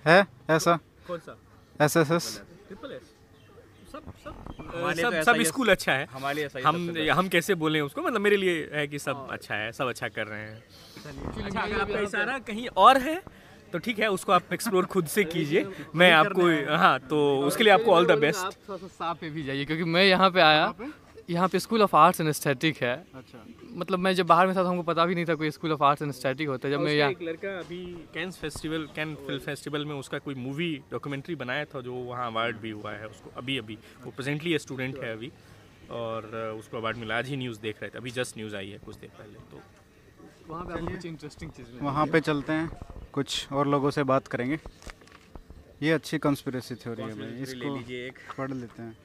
है? 0.05 0.25
ऐसा? 0.49 0.79
कौन 1.07 1.19
सा? 1.19 1.37
S 1.79 1.97
S 1.97 2.11
S 2.11 2.41
triple 2.67 2.91
S 2.91 3.13
सब 3.97 4.11
सब। 4.23 4.73
हमारे 4.75 5.01
सब 5.01 5.13
तो 5.13 5.23
सब 5.23 5.41
स्कूल 5.43 5.69
अच्छा 5.69 5.93
है। 5.93 6.05
हमारे 6.11 6.35
लिए 6.35 6.61
हम 6.63 6.75
हम 7.19 7.27
कैसे 7.29 7.55
बोले 7.55 7.79
उसको? 7.81 8.01
मतलब 8.01 8.21
मेरे 8.21 8.37
लिए 8.37 8.69
है 8.73 8.87
कि 8.87 8.99
सब 8.99 9.27
अच्छा 9.31 9.55
है 9.55 9.71
सब 9.71 9.87
अच्छा 9.89 10.07
कर 10.17 10.27
रहे 10.27 10.39
हैं। 10.41 10.63
अच्छा 11.45 11.61
अगर 11.61 11.79
आपका 11.81 11.99
इशारा 11.99 12.37
कहीं 12.47 12.67
और 12.85 12.97
है 13.01 13.21
तो 13.73 13.79
ठीक 13.85 13.99
है 13.99 14.09
उसको 14.11 14.31
आप 14.31 14.53
एक्सप्लोर 14.53 14.85
खुद 14.91 15.07
से 15.07 15.23
कीजिए। 15.33 15.65
मैं 15.95 16.11
आपको 16.13 16.47
हाँ 16.77 16.99
तो 17.09 17.17
उसके 17.47 17.63
लिए 17.63 17.73
आपको 17.73 17.91
ऑल 17.93 18.05
द 18.05 18.17
बेस्ट 18.19 18.57
साफ़ 18.71 19.17
पे 19.21 19.29
भी 19.29 19.43
जाइए 19.43 19.65
क्योंकि 19.65 19.83
मैं 19.95 20.03
यहाँ 20.05 20.29
पे 20.31 20.41
आया। 20.41 20.73
यहाँ 21.29 21.47
पे 21.47 21.59
school 21.59 21.81
of 21.83 21.95
arts 21.95 22.21
and 22.21 22.29
aesthetic 22.29 22.77
है। 22.81 22.93
अच्छा। 23.15 23.43
मतलब 23.77 23.99
मैं 23.99 24.13
जब 24.15 24.25
बाहर 24.25 24.47
में 24.47 24.55
था 24.55 24.61
तो 24.63 24.69
हमको 24.69 24.83
पता 24.83 25.05
भी 25.05 25.15
नहीं 25.15 25.25
था 25.25 25.35
कोई 25.35 25.49
school 25.51 25.71
of 25.71 25.83
arts 25.83 26.01
and 26.01 26.09
aesthetic 26.09 26.47
होता 26.47 26.67
है। 26.67 26.73
जब 26.73 26.81
मैं 26.81 26.93
यहाँ 26.93 27.11
एक 27.11 27.21
लड़का 27.21 27.49
अभी 27.59 27.83
Cannes 28.13 28.37
festival 28.37 28.87
Cannes 28.95 29.13
film 29.17 29.39
festival 29.39 29.85
में 29.85 29.95
उसका 29.95 30.19
कोई 30.19 30.35
मूवी 30.35 30.73
डॉक्यूमेंट्री 30.91 31.35
बनाया 31.35 31.65
था 31.65 31.81
जो 31.81 31.93
वहाँ 31.93 32.27
अवार्ड 32.31 32.57
भी 32.57 32.69
हुआ 32.71 32.93
है 32.93 33.07
उसको 33.07 33.31
अभी 33.37 33.57
अभी। 33.57 33.77
वो 34.03 34.11
प्रेजेंटली 34.11 34.57
स्टूडेंट 34.59 34.97
है 35.03 35.11
अभी। 35.11 35.31
और 35.91 36.25
उसको 36.59 36.77
अवार्ड 36.77 36.97
मिला। 36.97 37.17
आज 37.17 37.27
ही 37.27 37.37
न्यूज़ 37.37 37.59
देख 37.61 37.81
रहे 37.81 37.89
थे। 37.89 37.97
अभी 37.97 38.11
जस्ट 38.11 38.37
न्यूज़ 38.37 38.55
आई 38.55 38.69
है 38.69 38.77
कुछ 38.77 38.95
देर 38.95 39.09
पहले 39.17 39.39
तो। 39.51 39.61
वहाँ 40.49 40.65
पे 40.65 40.73
आपको 40.73 40.87
कुछ 40.87 41.05
इंटरेस्टिंग 41.05 41.51
चीज़ 41.51 41.67
वहाँ 41.81 42.05
पे 42.07 42.21
चलते 42.21 42.53
हैं। 42.53 42.69
कुछ 43.13 43.51
और 43.51 43.67
लोगों 43.67 43.91
से 43.91 44.03
बात 44.03 44.27
करेंगे। 44.27 44.59
ये 45.83 45.91
अच्छी 45.91 46.17
कंस्पिरेसी 46.19 46.75
थ्योरी 46.75 47.03
है 47.03 47.13
भाई। 47.13 47.41
इसको 47.43 47.77
पढ़ 48.37 48.51
लेते 48.51 48.81
हैं। 48.81 48.95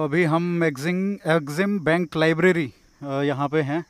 तो 0.00 0.04
अभी 0.04 0.22
हम 0.24 0.62
एग्जिम 0.64 0.98
एग्जिम 1.28 1.78
बैंक 1.84 2.16
लाइब्रेरी 2.16 2.64
यहाँ 3.02 3.48
पे 3.48 3.60
हैं। 3.62 3.84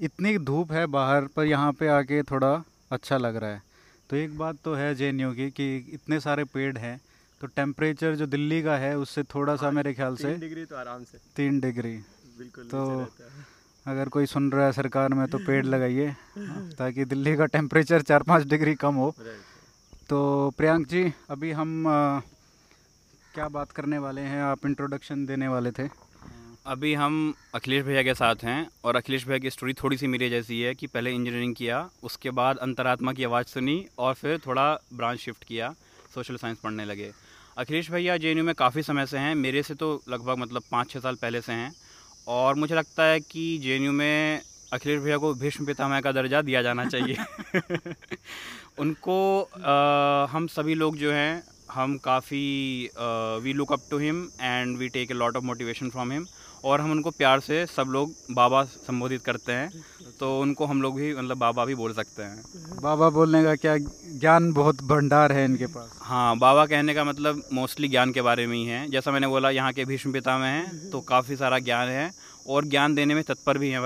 इतनी 0.00 0.36
धूप 0.38 0.72
है 0.72 0.84
बाहर 0.86 1.26
पर 1.36 1.46
यहाँ 1.46 1.72
पे 1.72 1.88
आके 1.88 2.22
थोड़ा 2.22 2.50
अच्छा 2.92 3.16
लग 3.18 3.36
रहा 3.36 3.50
है। 3.50 3.62
तो 4.10 4.16
एक 4.16 4.36
बात 4.38 4.56
तो 4.64 4.74
है 4.74 4.94
जे 4.94 5.10
की 5.14 5.50
कि 5.50 5.76
इतने 5.94 6.18
सारे 6.20 6.44
पेड़ 6.44 6.76
हैं 6.78 7.00
तो 7.40 7.46
टेम्परेचर 7.46 8.14
जो 8.14 8.26
दिल्ली 8.26 8.60
का 8.62 8.76
है 8.76 8.96
उससे 8.98 9.22
थोड़ा 9.34 9.54
सा 9.56 9.70
मेरे 9.70 9.94
ख्याल 9.94 10.16
से 10.16 10.34
डिग्री 10.36 10.64
तो 10.64 10.76
आराम 10.76 11.04
से। 11.04 11.18
तीन 11.36 11.60
डिग्री 11.60 11.96
बिल्कुल 12.38 12.64
तो 12.66 12.84
अगर 13.86 14.08
कोई 14.08 14.26
सुन 14.26 14.52
रहा 14.52 14.66
है 14.66 14.72
सरकार 14.72 15.14
में 15.14 15.26
तो 15.28 15.38
पेड़ 15.46 15.64
लगाइए 15.76 16.14
ताकि 16.76 17.04
दिल्ली 17.06 17.36
का 17.36 17.46
टेम्परेचर 17.56 18.02
चार 18.02 18.22
पाँच 18.28 18.46
डिग्री 18.48 18.74
कम 18.76 18.94
हो। 18.96 19.10
तो 20.08 20.20
प्रियांक 20.58 20.86
जी 20.88 21.12
अभी 21.30 21.52
हम 21.54 21.86
क्या 23.34 23.48
बात 23.48 23.72
करने 23.72 23.98
वाले 23.98 24.20
हैं? 24.20 24.42
आप 24.42 24.66
इंट्रोडक्शन 24.66 25.26
देने 25.26 25.48
वाले 25.48 25.70
थे। 25.70 25.88
अभी 26.66 26.94
हम 26.94 27.34
अखिलेश 27.54 27.84
भैया 27.84 28.02
के 28.02 28.14
साथ 28.14 28.34
हैं 28.42 28.68
और 28.84 28.96
अखिलेश 28.96 29.26
भैया 29.26 29.38
की 29.38 29.50
स्टोरी 29.50 29.72
थोड़ी 29.72 29.96
सी 29.96 30.06
मेरी 30.06 30.30
जैसी 30.30 30.60
है 30.60 30.74
कि 30.74 30.86
पहले 30.86 31.10
इंजीनियरिंग 31.10 31.54
किया 31.54 31.90
उसके 32.02 32.30
बाद 32.30 32.56
अंतरात्मा 32.56 33.12
की 33.12 33.24
आवाज़ 33.24 33.46
सुनी 33.46 33.86
और 33.98 34.14
फिर 34.14 34.38
थोड़ा 34.46 34.78
ब्रांच 34.92 35.18
शिफ्ट 35.18 35.44
किया 35.44 35.74
सोशल 36.14 36.36
साइंस 36.36 36.58
पढ़ने 36.58 36.84
लगे। 36.84 37.12
अखिलेश 37.58 37.90
भैया 37.90 38.16
जेएनयू 38.16 38.44
में 38.44 38.54
काफ़ी 38.54 38.82
समय 38.82 39.06
से 39.06 39.18
हैं 39.18 39.34
मेरे 39.34 39.62
से 39.62 39.74
तो 39.74 40.02
लगभग 40.08 40.38
मतलब 40.38 40.62
पाँच 40.72 40.90
छः 40.90 41.00
साल 41.00 41.14
पहले 41.14 41.40
से 41.40 41.52
हैं 41.52 41.72
और 42.28 42.54
मुझे 42.54 42.74
लगता 42.74 43.04
है 43.04 43.20
कि 43.20 43.58
जेएनयू 43.58 43.92
में 43.92 44.40
अखिलेश 44.72 45.00
भैया 45.00 45.16
को 45.16 45.34
भीष्म 45.34 45.66
पितामह 45.66 46.00
का 46.00 46.12
दर्जा 46.12 46.42
दिया 46.42 46.62
जाना 46.62 46.84
चाहिए। 46.84 47.16
उनको 48.78 49.42
आ, 49.42 50.36
हम 50.36 50.46
सभी 50.46 50.74
लोग 50.74 50.96
जो 50.96 51.12
हैं 51.12 51.53
हम 51.68 51.96
काफ़ी 52.04 52.40
we 53.42 53.52
look 53.52 53.72
up 53.72 53.82
to 53.90 53.98
him 53.98 54.22
and 54.40 54.76
we 54.78 54.88
take 54.88 55.10
a 55.10 55.14
lot 55.14 55.36
of 55.36 55.44
motivation 55.44 55.90
from 55.90 56.12
him 56.12 56.26
और 56.64 56.80
हम 56.80 56.90
उनको 56.90 57.10
प्यार 57.10 57.40
से 57.40 57.64
सब 57.66 57.88
लोग 57.92 58.14
बाबा 58.32 58.62
संबोधित 58.64 59.22
करते 59.22 59.52
हैं। 59.52 59.82
तो 60.20 60.38
उनको 60.40 60.66
हम 60.66 60.82
लोग 60.82 60.96
भी 60.96 61.14
मतलब 61.14 61.38
बाबा 61.38 61.64
भी 61.64 61.74
बोल 61.74 61.92
सकते 61.94 62.22
हैं। 62.22 62.42
बाबा 62.82 63.08
बोलने 63.10 63.42
का 63.44 63.54
क्या 63.56 63.76
ज्ञान 63.78 64.52
बहुत 64.52 64.82
भंडार 64.82 65.32
है 65.32 65.44
इनके 65.44 65.66
पास? 65.66 65.90
हाँ 66.02 66.36
बाबा 66.38 66.66
कहने 66.66 66.94
का 66.94 67.04
मतलब 67.04 67.42
मोस्टली 67.52 67.88
ज्ञान 67.88 68.12
के 68.12 68.22
बारे 68.22 68.46
में 68.46 68.56
ही 68.56 68.64
है। 68.66 68.86
जैसा 68.90 69.10
मैंने 69.10 69.26
बोला 69.26 69.50
यहाँ 69.50 69.72
के 69.72 69.84
भीष्म 69.84 70.12
पिता 70.12 70.38
में 70.38 70.48
हैं 70.48 70.90
तो 70.90 71.00
काफ़ी 71.08 71.36
सारा 71.36 71.58
ज्ञान 71.60 71.88
है 71.88 72.10
और 72.46 72.64
ज्ञान 72.66 72.94
देने 72.94 73.14
में 73.14 73.22
तत्पर 73.24 73.58
भी 73.58 73.70
हैं 73.70 73.82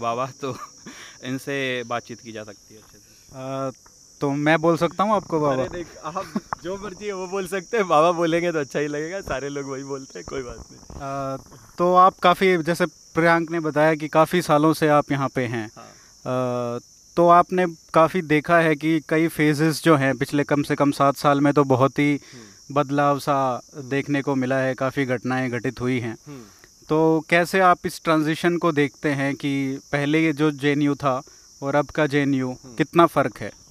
बाबा 0.00 0.26
तो 0.40 0.56
इनसे 1.24 1.82
बातचीत 1.88 2.20
की 2.20 2.32
जा 2.32 2.44
सकती 2.44 2.74
है 2.74 2.80
अच्छे 2.80 2.98
से। 2.98 3.91
तो 4.22 4.30
मैं 4.30 4.60
बोल 4.60 4.76
सकता 4.76 5.04
हूँ 5.04 5.14
आपको 5.14 5.40
बाबा 5.40 5.64
देख 5.66 5.86
आप 6.04 6.24
जो 6.64 6.76
मर्ज़ी 6.76 7.06
है 7.06 7.12
वो 7.12 7.26
बोल 7.26 7.46
सकते 7.46 7.76
हैं 7.76 7.86
बाबा 7.88 8.12
बोलेंगे 8.12 8.52
तो 8.52 8.58
अच्छा 8.58 8.78
ही 8.78 8.86
लगेगा 8.86 9.20
सारे 9.20 9.48
लोग 9.48 9.70
वही 9.70 9.84
बोलते 9.84 10.18
हैं 10.18 10.24
कोई 10.28 10.42
बात 10.42 10.58
नहीं 10.70 11.02
आ, 11.02 11.36
तो 11.78 11.94
आप 11.94 12.18
काफ़ी 12.18 12.56
जैसे 12.56 12.86
प्रियांक 12.86 13.50
ने 13.50 13.60
बताया 13.60 13.94
कि 13.94 14.08
काफ़ी 14.08 14.42
सालों 14.42 14.72
से 14.72 14.88
आप 14.88 15.12
यहाँ 15.12 15.28
पे 15.28 15.46
हैं 15.46 15.70
हाँ। 15.76 16.76
आ, 16.76 16.78
तो 17.16 17.28
आपने 17.28 17.66
काफ़ी 17.94 18.22
देखा 18.22 18.58
है 18.58 18.76
कि 18.76 19.00
कई 19.08 19.28
फेजेस 19.28 19.82
जो 19.84 19.96
हैं 19.96 20.16
पिछले 20.18 20.44
कम 20.44 20.62
से 20.62 20.74
कम 20.74 20.90
सात 20.90 21.16
साल 21.16 21.40
में 21.40 21.52
तो 21.52 21.64
बहुत 21.64 21.98
ही 21.98 22.12
हम्म। 22.12 22.74
बदलाव 22.74 23.18
सा 23.18 23.62
देखने 23.76 24.22
को 24.22 24.34
मिला 24.34 24.56
है 24.56 24.74
काफ़ी 24.74 25.04
घटनाएँ 25.04 25.50
घटित 25.50 25.80
हुई 25.80 25.98
हैं 26.00 26.16
हम्म। 26.26 26.42
तो 26.88 27.24
कैसे 27.28 27.60
आप 27.60 27.78
इस 27.86 28.00
ट्रांजिशन 28.04 28.56
को 28.56 28.72
देखते 28.72 29.08
हैं 29.08 29.34
कि 29.34 29.80
पहले 29.92 30.32
जो 30.32 30.50
जे 30.50 30.94
था 30.94 31.22
और 31.62 31.74
अब 31.74 31.86
का 31.86 32.06
जे 32.06 32.22
हम्म। 32.22 32.74
कितना 32.74 33.06
फ़र्क 33.06 33.38
है 33.38 33.61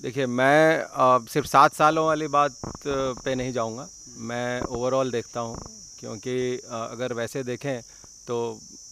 देखिए 0.00 0.26
मैं 0.26 1.26
सिर्फ़ 1.28 1.46
सात 1.48 1.74
सालों 1.74 2.06
वाली 2.06 2.26
बात 2.28 2.54
पे 2.86 3.34
नहीं 3.34 3.52
जाऊँगा। 3.52 3.86
मैं 4.18 4.60
ओवरऑल 4.62 5.10
देखता 5.10 5.40
हूँ 5.40 5.56
क्योंकि 5.98 6.36
अगर 6.70 7.12
वैसे 7.12 7.42
देखें 7.44 7.80
तो 8.26 8.36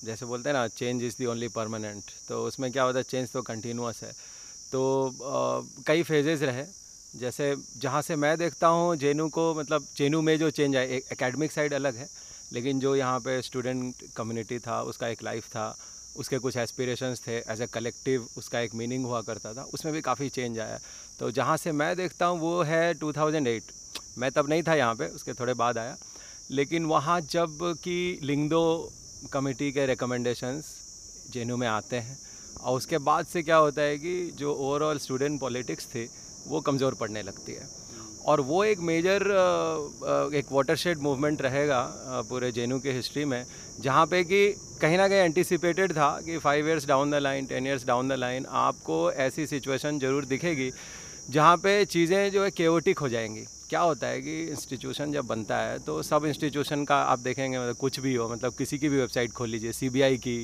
जैसे 0.04 0.26
बोलते 0.26 0.48
हैं 0.48 0.56
ना 0.56 0.66
change 0.68 1.02
is 1.04 1.14
the 1.18 1.26
only 1.26 1.48
permanent 1.48 2.02
तो 2.28 2.42
उसमें 2.46 2.70
क्या 2.72 2.82
होता 2.82 2.98
है 2.98 3.02
चेंज 3.04 3.32
तो 3.32 3.42
कंटिन्यूस 3.42 4.02
है। 4.02 4.12
तो 4.72 4.82
आ, 5.08 5.84
कई 5.86 6.02
फेजेस 6.02 6.42
रहे। 6.42 6.64
जैसे 7.14 7.54
जहाँ 7.78 8.02
से 8.02 8.16
मैं 8.16 8.36
देखता 8.38 8.66
हूँ 8.68 8.96
जेनू 8.96 9.28
को 9.28 9.52
मतलब 9.54 9.86
जेनू 9.96 10.20
में 10.22 10.38
जो 10.38 10.50
चेंज 10.50 10.76
आए 10.76 11.00
एकेडमिक 11.12 11.52
साइड 11.52 11.74
अलग 11.74 11.96
है 11.96 12.08
लेकिन 12.52 12.80
जो 12.80 12.94
यहाँ 12.96 13.18
पे 13.20 13.40
स्टूडेंट 13.42 14.04
कम्युनिटी 14.16 14.58
था 14.58 14.80
उसका 14.82 15.08
एक 15.08 15.22
लाइफ 15.22 15.46
था 15.48 15.66
उसके 16.18 16.38
कुछ 16.38 16.56
एस्पिरेशंस 16.56 17.20
थे 17.26 17.36
एज 17.52 17.60
ए 17.62 17.66
कलेक्टिव 17.66 18.26
उसका 18.36 18.60
एक 18.60 18.74
मीनिंग 18.74 19.04
हुआ 19.04 19.20
करता 19.22 19.52
था, 19.54 19.62
उसमें 19.64 19.92
भी 19.94 20.00
काफ़ी 20.00 20.28
चेंज 20.28 20.58
आया। 20.58 20.78
तो 21.18 21.30
जहाँ 21.30 21.56
से 21.56 21.72
मैं 21.72 21.94
देखता 21.96 22.26
हूँ, 22.26 22.38
वो 22.40 22.62
है 22.62 22.94
2008 22.94 23.72
मैं 24.18 24.30
तब 24.30 24.48
नहीं 24.48 24.62
था 24.62 24.74
यहाँ 24.74 24.94
पे, 24.94 25.06
उसके 25.08 25.32
थोड़े 25.32 25.54
बाद 25.54 25.78
आया। 25.78 25.96
लेकिन 26.50 26.84
वहाँ 26.86 27.20
जब 27.22 27.58
कि 27.84 28.18
लिंगदो 28.22 28.90
कमेटी 29.32 29.70
के 29.72 29.86
रिकमेंडेशंस 29.86 30.74
जेनू 31.32 31.56
में 31.56 31.66
आते 31.68 31.96
हैं, 31.96 32.18
और 32.60 32.76
उसके 32.76 32.98
बाद 33.00 33.26
से 33.26 33.42
क्या 33.42 33.56
होता 33.56 33.82
है 33.82 33.98
कि 33.98 34.30
जो 34.36 34.54
ओवरऑल 34.54 34.98
स्टूडेंट 34.98 35.40
पॉलिटिक्स 35.40 35.86
थी, 35.86 36.08
वो 36.46 36.60
कमज़ोर 36.60 36.94
पड़ने 36.94 37.22
लगती 37.22 37.52
है। 37.52 37.77
और 38.28 38.40
वो 38.42 38.62
एक 38.64 38.78
मेजर 38.84 39.22
एक 40.36 40.46
वाटरशेड 40.52 40.98
मूवमेंट 41.02 41.42
रहेगा 41.42 41.80
पूरे 42.30 42.50
जेनू 42.52 42.78
के 42.80 42.92
हिस्ट्री 42.92 43.24
में, 43.24 43.44
जहाँ 43.80 44.06
पे 44.06 44.22
कि 44.24 44.48
कहीं 44.80 44.96
ना 44.98 45.08
कहीं 45.08 45.18
एंटिसिपेटेड 45.18 45.92
था 45.92 46.10
कि 46.26 46.38
five 46.38 46.68
years 46.68 46.86
down 46.88 47.10
the 47.10 47.14
line 47.22 47.46
ten 47.46 47.66
years 47.66 47.86
down 47.86 48.08
the 48.08 48.18
line 48.18 48.46
आपको 48.62 49.00
ऐसी 49.12 49.46
सिचुएशन 49.46 49.98
ज़रूर 49.98 50.24
दिखेगी, 50.26 50.70
जहाँ 51.30 51.56
पे 51.56 51.84
चीज़ें 51.86 52.30
जो 52.32 52.44
है 52.44 52.50
केवटिक 52.50 52.98
हो 52.98 53.08
जाएँगी। 53.08 53.44
क्या 53.70 53.80
होता 53.80 54.06
है 54.06 54.20
कि 54.22 54.40
इंस्टीट्यूशन 54.42 55.12
जब 55.12 55.26
बनता 55.26 55.56
है 55.58 55.78
तो 55.78 56.02
सब 56.02 56.24
इंस्टीट्यूशन 56.26 56.84
का 56.84 56.96
आप 57.04 57.18
देखेंगे 57.20 57.58
मतलब 57.58 57.76
कुछ 57.76 58.00
भी 58.00 58.14
हो 58.14 58.28
मतलब 58.28 58.52
किसी 58.58 58.78
की 58.78 58.88
भी 58.88 58.96
वेबसाइट 58.96 59.32
खोल 59.32 59.48
लीजिए 59.48 59.72
सीबीआई 59.72 60.16
की 60.18 60.38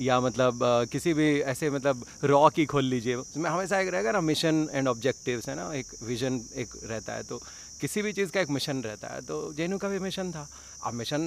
या 0.00 0.18
मतलब 0.20 0.60
किसी 0.92 1.12
भी 1.14 1.28
ऐसे 1.42 1.70
मतलब 1.70 2.04
रॉ 2.24 2.48
की 2.50 2.64
खोल 2.66 2.84
लीजिए। 2.84 3.14
उसमें 3.14 3.50
हमेशा 3.50 3.80
एक 3.80 3.88
रहेगा 3.88 4.12
ना 4.12 4.20
मिशन 4.22 4.68
एंड 4.72 4.88
ऑब्जेक्टिव्स 4.88 5.48
है 5.48 5.54
ना? 5.56 5.72
एक 5.74 5.86
विजन 6.02 6.40
एक 6.56 6.74
रहता 6.84 7.12
है 7.12 7.22
तो 7.22 7.40
किसी 7.80 8.02
भी 8.02 8.12
चीज़ 8.12 8.30
का 8.30 8.40
एक 8.40 8.50
मिशन 8.50 8.82
रहता 8.82 9.08
है। 9.08 9.20
तो 9.20 9.52
जेनू 9.52 9.78
का 9.78 9.88
भी 9.88 9.98
मिशन 9.98 10.30
था। 10.32 10.48
अब 10.84 10.94
मिशन 10.94 11.22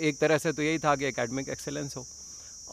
एक 0.00 0.18
तरह 0.18 0.38
से 0.38 0.52
तो 0.52 0.62
यही 0.62 0.78
था 0.78 0.94
कि 0.96 1.06
एकेडमिक 1.06 1.48
एक्सेलेंस 1.48 1.96
हो 1.96 2.06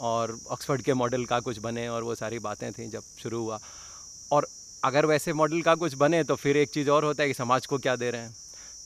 और 0.01 0.37
ऑक्सफर्ड 0.51 0.81
के 0.81 0.93
मॉडल 0.93 1.25
का 1.25 1.39
कुछ 1.39 1.59
बने 1.59 1.87
और 1.87 2.03
वो 2.03 2.15
सारी 2.15 2.39
बातें 2.39 2.71
थी 2.71 2.87
जब 2.89 3.03
शुरू 3.23 3.41
हुआ। 3.41 3.59
और 4.31 4.47
अगर 4.83 5.05
वैसे 5.05 5.33
मॉडल 5.33 5.61
का 5.61 5.75
कुछ 5.75 5.93
बने 5.95 6.23
तो 6.23 6.35
फिर 6.35 6.57
एक 6.57 6.69
चीज़ 6.69 6.89
और 6.89 7.05
होता 7.05 7.23
है 7.23 7.29
कि 7.29 7.33
समाज 7.33 7.65
को 7.65 7.77
क्या 7.77 7.95
दे 7.95 8.09
रहे 8.11 8.21
हैं। 8.21 8.35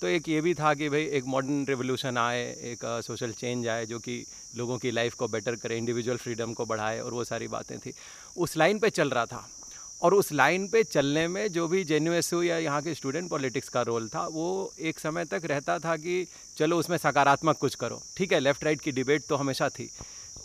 तो 0.01 0.07
एक 0.07 0.27
ये 0.29 0.41
भी 0.41 0.53
था 0.53 0.73
कि 0.73 0.89
भाई, 0.89 1.03
एक 1.07 1.25
मॉडर्न 1.25 1.65
रिवोल्यूशन 1.65 2.17
आए, 2.17 2.43
एक 2.63 2.79
सोशल 3.05 3.31
चेंज 3.31 3.67
आए, 3.67 3.85
जो 3.85 3.99
कि 3.99 4.23
लोगों 4.55 4.77
की 4.77 4.91
लाइफ 4.91 5.13
को 5.13 5.27
बेटर 5.27 5.55
करें 5.55 5.77
इंडिविजुअल 5.77 6.17
फ्रीडम 6.17 6.53
को 6.53 6.65
बढ़ाए 6.65 6.99
और 6.99 7.13
वो 7.13 7.23
सारी 7.23 7.47
बातें 7.47 7.79
थी। 7.79 7.93
उस 8.37 8.57
लाइन 8.57 8.79
पे 8.79 8.89
चल 8.89 9.09
रहा 9.09 9.25
था। 9.25 9.49
और 10.01 10.13
उस 10.13 10.31
लाइन 10.31 10.67
पे 10.67 10.83
चलने 10.83 11.27
में 11.27 11.51
जो 11.51 11.67
भी 11.67 11.83
जे 11.83 11.99
या 12.43 12.57
यहाँ 12.57 12.81
के 12.81 12.93
स्टूडेंट 12.93 13.29
पॉलिटिक्स 13.29 13.69
का 13.69 13.81
रोल 13.81 14.07
था, 14.07 14.27
वो 14.27 14.73
एक 14.79 14.99
समय 14.99 15.25
तक 15.25 15.41
रहता 15.45 15.79
था 15.79 15.97
कि 15.97 16.27
चलो 16.57 16.79
उसमें 16.79 16.97
सकारात्मक 16.97 17.57
कुछ 17.57 17.75
करो। 17.75 18.01
ठीक 18.17 18.31
है 18.31 18.39
लेफ़्ट 18.39 18.63
राइट 18.63 18.81
की 18.81 18.91
डिबेट 18.91 19.23
तो 19.29 19.35
हमेशा 19.35 19.69
थी। 19.69 19.91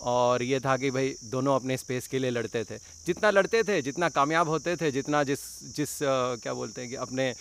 और 0.03 0.43
ये 0.43 0.59
था 0.61 0.77
कि 0.77 0.91
भाई 0.91 1.15
दोनों 1.25 1.55
अपने 1.55 1.77
स्पेस 1.77 2.07
के 2.09 2.19
लिए 2.19 2.31
लड़ते 2.31 2.63
थे। 2.65 2.77
जितना 3.07 3.31
लड़ते 3.31 3.63
थे 3.63 3.81
जितना 3.83 4.09
कामयाब 4.09 4.49
होते 4.49 4.75
थे 4.77 4.91
जितना 4.91 5.23
जिस 5.25 5.41
जिस 5.77 6.03
आ, 6.03 6.37
क्या 6.37 6.55
बोलते 6.55 6.81
हैं 6.81 6.91
कि 6.91 6.97
अपने 6.97 7.33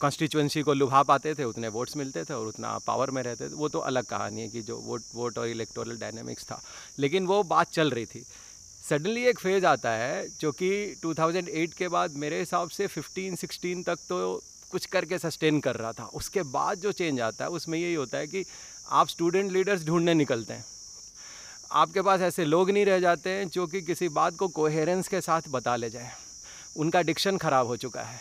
कॉन्स्टिट्यूंसी 0.00 0.62
को 0.62 0.74
लुभा 0.74 1.02
पाते 1.02 1.34
थे 1.34 1.44
उतने 1.44 1.68
वोट्स 1.68 1.96
मिलते 1.96 2.24
थे 2.24 2.34
और 2.34 2.46
उतना 2.46 2.76
पावर 2.86 3.10
में 3.10 3.22
रहते 3.22 3.48
थे। 3.48 3.54
वो 3.54 3.68
तो 3.68 3.78
अलग 3.80 4.04
कहानी 4.06 4.40
है 4.42 4.48
कि 4.48 4.62
जो 4.62 4.76
वोट 4.78 5.02
वोट 5.14 5.38
और 5.38 5.48
इलेक्टोरल 5.48 5.96
डायनेमिक्स 5.96 6.44
था। 6.44 6.60
लेकिन 6.98 7.26
वो 7.26 7.42
बात 7.44 7.70
चल 7.72 7.90
रही 7.90 8.06
थी। 8.06 8.24
सडनली 8.84 9.24
एक 9.26 9.38
फ़ेज़ 9.38 9.66
आता 9.66 9.90
है 9.90 10.26
जो 10.40 10.52
कि 10.52 10.70
2008 11.02 11.74
के 11.74 11.88
बाद 11.88 12.16
मेरे 12.16 12.38
हिसाब 12.38 12.68
से 12.68 12.86
15 12.88 13.34
16 13.36 13.82
तक 13.86 13.98
तो 14.08 14.42
कुछ 14.72 14.86
करके 14.86 15.18
सस्टेन 15.18 15.60
कर 15.60 15.76
रहा 15.76 15.92
था। 15.92 16.04
उसके 16.14 16.42
बाद 16.48 16.78
जो 16.78 16.92
चेंज 16.92 17.20
आता 17.20 17.44
है 17.44 17.50
उसमें 17.50 17.78
यही 17.78 17.94
होता 17.94 18.18
है 18.18 18.26
कि 18.26 18.44
आप 18.90 19.08
स्टूडेंट 19.08 19.52
लीडर्स 19.52 19.84
ढूँढने 19.84 20.14
निकलते 20.14 20.54
हैं। 20.54 20.64
आपके 21.70 22.02
पास 22.02 22.20
ऐसे 22.20 22.44
लोग 22.44 22.70
नहीं 22.70 22.84
रह 22.86 22.98
जाते 23.00 23.30
हैं 23.30 23.48
जो 23.48 23.66
कि 23.66 23.80
किसी 23.82 24.08
बात 24.10 24.36
को 24.36 24.48
कोहेरेंस 24.50 25.08
के 25.08 25.20
साथ 25.20 25.48
बता 25.50 25.74
ले 25.76 25.90
जाए। 25.90 26.10
उनका 26.76 27.02
डिक्शन 27.02 27.36
ख़राब 27.38 27.66
हो 27.66 27.76
चुका 27.76 28.02
है। 28.02 28.20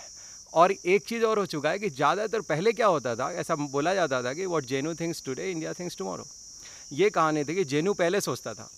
और 0.53 0.71
एक 0.71 1.05
चीज़ 1.07 1.23
और 1.25 1.39
हो 1.39 1.45
चुका 1.45 1.69
है 1.69 1.79
कि 1.79 1.89
ज़्यादातर 1.89 2.41
पहले 2.41 2.71
क्या 2.73 2.87
होता 2.87 3.15
था, 3.15 3.31
ऐसा 3.31 3.55
बोला 3.55 3.93
जाता 3.93 4.21
था 4.23 4.33
कि 4.33 4.45
what 4.45 4.65
JNU 4.65 4.93
thinks 4.95 5.23
today 5.25 5.49
India 5.51 5.73
thinks 5.73 5.97
tomorrow 5.97 6.25
ये 6.93 7.09
कहानी 7.09 7.43
थी 7.43 7.55
कि 7.55 7.63
जेनू 7.65 7.93
पहले 7.95 8.21
सोचता 8.21 8.53
था 8.53 8.69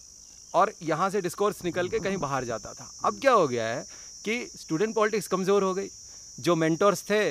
और 0.54 0.74
यहाँ 0.84 1.10
से 1.10 1.22
डिस्कोर्स 1.22 1.64
निकल 1.66 1.90
के 1.90 2.00
कहीं 2.00 2.18
बाहर 2.18 2.46
जाता 2.46 2.74
था। 2.74 2.90
अब 3.06 3.20
क्या 3.22 3.32
हो 3.32 3.48
गया 3.48 3.68
है 3.68 3.86
कि 4.26 4.46
स्टूडेंट 4.56 4.96
पॉलिटिक्स 4.96 5.28
कमज़ोर 5.28 5.64
हो 5.64 5.74
गई। 5.74 5.90
जो 6.38 6.56
मेंटर्स 6.56 7.04
थे 7.04 7.22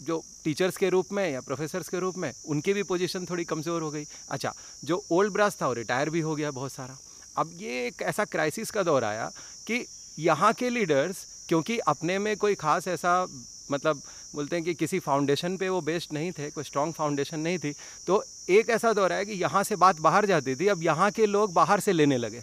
जो 0.00 0.22
टीचर्स 0.44 0.76
के 0.76 0.88
रूप 0.88 1.12
में 1.12 1.28
या 1.30 1.40
प्रोफेसर्स 1.40 1.88
के 1.88 1.98
रूप 2.00 2.18
में 2.18 2.32
उनकी 2.46 2.72
भी 2.72 2.82
पोजीशन 2.84 3.26
थोड़ी 3.30 3.44
कमज़ोर 3.44 3.82
हो 3.82 3.90
गई। 3.90 4.04
अच्छा 4.30 4.52
जो 4.84 5.02
ओल्ड 5.12 5.32
ब्रास 5.32 5.56
था 5.62 5.66
वो 5.66 5.72
रिटायर 5.74 6.10
भी 6.10 6.20
हो 6.20 6.34
गया 6.34 6.50
बहुत 6.52 6.72
सारा। 6.72 6.96
अब 7.36 7.50
ये 7.54 7.86
एक 7.86 8.02
ऐसा 8.02 8.24
क्राइसिस 8.26 8.70
का 8.70 8.82
दौर 8.82 9.04
आया 9.04 9.30
कि 9.66 9.84
यहाँ 10.18 10.52
के 10.52 10.70
लीडर्स 10.70 11.26
क्योंकि 11.48 11.78
अपने 11.88 12.18
में 12.18 12.36
कोई 12.36 12.54
ख़ास 12.56 12.88
ऐसा 12.88 13.26
मतलब 13.70 14.02
बोलते 14.34 14.56
हैं 14.56 14.64
कि 14.64 14.74
किसी 14.74 14.98
फाउंडेशन 14.98 15.56
पे 15.56 15.68
वो 15.68 15.80
बेस्ड 15.82 16.12
नहीं 16.12 16.32
थे 16.32 16.50
कोई 16.50 16.64
स्ट्रॉन्ग 16.64 16.94
फाउंडेशन 16.94 17.40
नहीं 17.40 17.58
थी 17.58 17.72
तो 18.06 18.22
एक 18.50 18.70
ऐसा 18.70 18.92
दौर 18.92 19.12
है 19.12 19.24
कि 19.24 19.32
यहाँ 19.34 19.62
से 19.64 19.76
बात 19.76 20.00
बाहर 20.00 20.26
जाती 20.26 20.54
थी 20.56 20.66
अब 20.68 20.82
यहाँ 20.82 21.10
के 21.10 21.26
लोग 21.26 21.52
बाहर 21.54 21.80
से 21.80 21.92
लेने 21.92 22.18
लगे। 22.18 22.42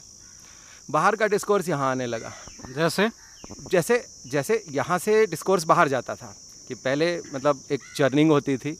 बाहर 0.90 1.16
का 1.16 1.28
डिस्कोर्स 1.28 1.70
यहाँ 1.70 1.92
आने 1.92 2.06
लगा। 2.06 2.32
जैसे? 2.70 3.10
जैसे 3.72 4.04
जैसे 4.28 4.64
यहाँ 4.72 4.98
से 5.00 5.26
डिस्कोर्स 5.28 5.64
बाहर 5.66 5.88
जाता 5.90 6.16
था। 6.16 6.34
कि 6.68 6.76
पहले 6.76 7.16
मतलब 7.34 7.62
एक 7.72 7.82
चर्निंग 7.96 8.32
होती 8.32 8.58
थी 8.58 8.78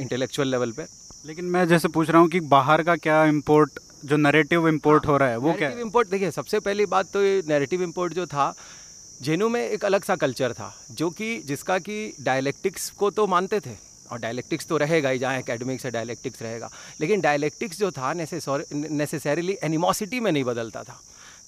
इंटेलेक्चुअल 0.00 0.48
लेवल 0.48 0.72
पे। 0.72 0.86
लेकिन 1.26 1.44
मैं 1.46 1.66
जैसे 1.68 1.88
पूछ 1.88 2.10
रहा 2.10 2.20
हूँ 2.20 2.28
कि 2.28 2.40
बाहर 2.48 2.82
का 2.82 2.96
क्या 2.98 3.24
इम्पोर्ट 3.26 3.78
जो 4.04 4.16
नरेटिव 4.16 4.68
इम्पोर्ट 4.68 5.06
हो 5.06 5.16
रहा 5.16 5.28
है 5.28 5.36
वो 5.36 5.52
क्या 5.52 5.70
इम्पोर्ट 5.80 6.08
देखिए 6.08 6.30
सबसे 6.30 6.60
पहली 6.60 6.86
बात 6.86 7.12
तो 7.12 7.22
ये 7.22 7.42
नैरेटिव 7.48 7.82
इम्पोर्ट 7.82 8.14
जो 8.14 8.26
था 8.26 8.54
जेनू 9.20 9.48
में 9.48 9.60
एक 9.60 9.84
अलग 9.84 10.04
सा 10.04 10.16
कल्चर 10.16 10.52
था 10.52 10.72
जो 10.92 11.08
कि 11.10 11.36
जिसका 11.46 11.78
कि 11.78 11.96
डायलेक्टिक्स 12.22 12.90
को 12.98 13.10
तो 13.10 13.26
मानते 13.26 13.60
थे 13.60 13.74
और 14.10 14.18
डायलेक्टिक्स 14.18 14.66
तो 14.66 14.76
रहेगा 14.76 15.08
ही 15.08 15.18
जहाँ 15.18 15.38
एकेडमिक्स 15.38 15.84
है 15.84 15.90
डायलेक्टिक्स 15.90 16.42
रहेगा। 16.42 16.70
लेकिन 17.00 17.20
डायलेक्टिक्स 17.20 17.78
जो 17.78 17.90
था 17.90 18.12
नेसेसरीली 18.12 19.56
एनिमोसिटी 19.62 20.20
में 20.20 20.30
नहीं 20.32 20.44
बदलता 20.44 20.82
था। 20.82 21.00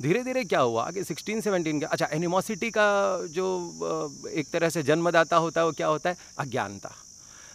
धीरे 0.02 0.22
धीरे 0.24 0.44
क्या 0.44 0.60
हुआ 0.60 0.90
कि 0.90 1.04
सिक्सटीन 1.04 1.40
सेवनटीन 1.40 1.80
का 1.80 1.86
अच्छा 1.86 2.08
एनिमोसिटी 2.12 2.70
का 2.70 3.26
जो 3.26 3.46
एक 4.30 4.50
तरह 4.52 4.68
से 4.68 4.82
जन्मदाता 4.82 5.36
होता 5.36 5.60
है, 5.60 5.66
वो 5.66 5.72
क्या 5.72 5.86
होता 5.86 6.10
है? 6.10 6.16
अज्ञानता। 6.38 6.92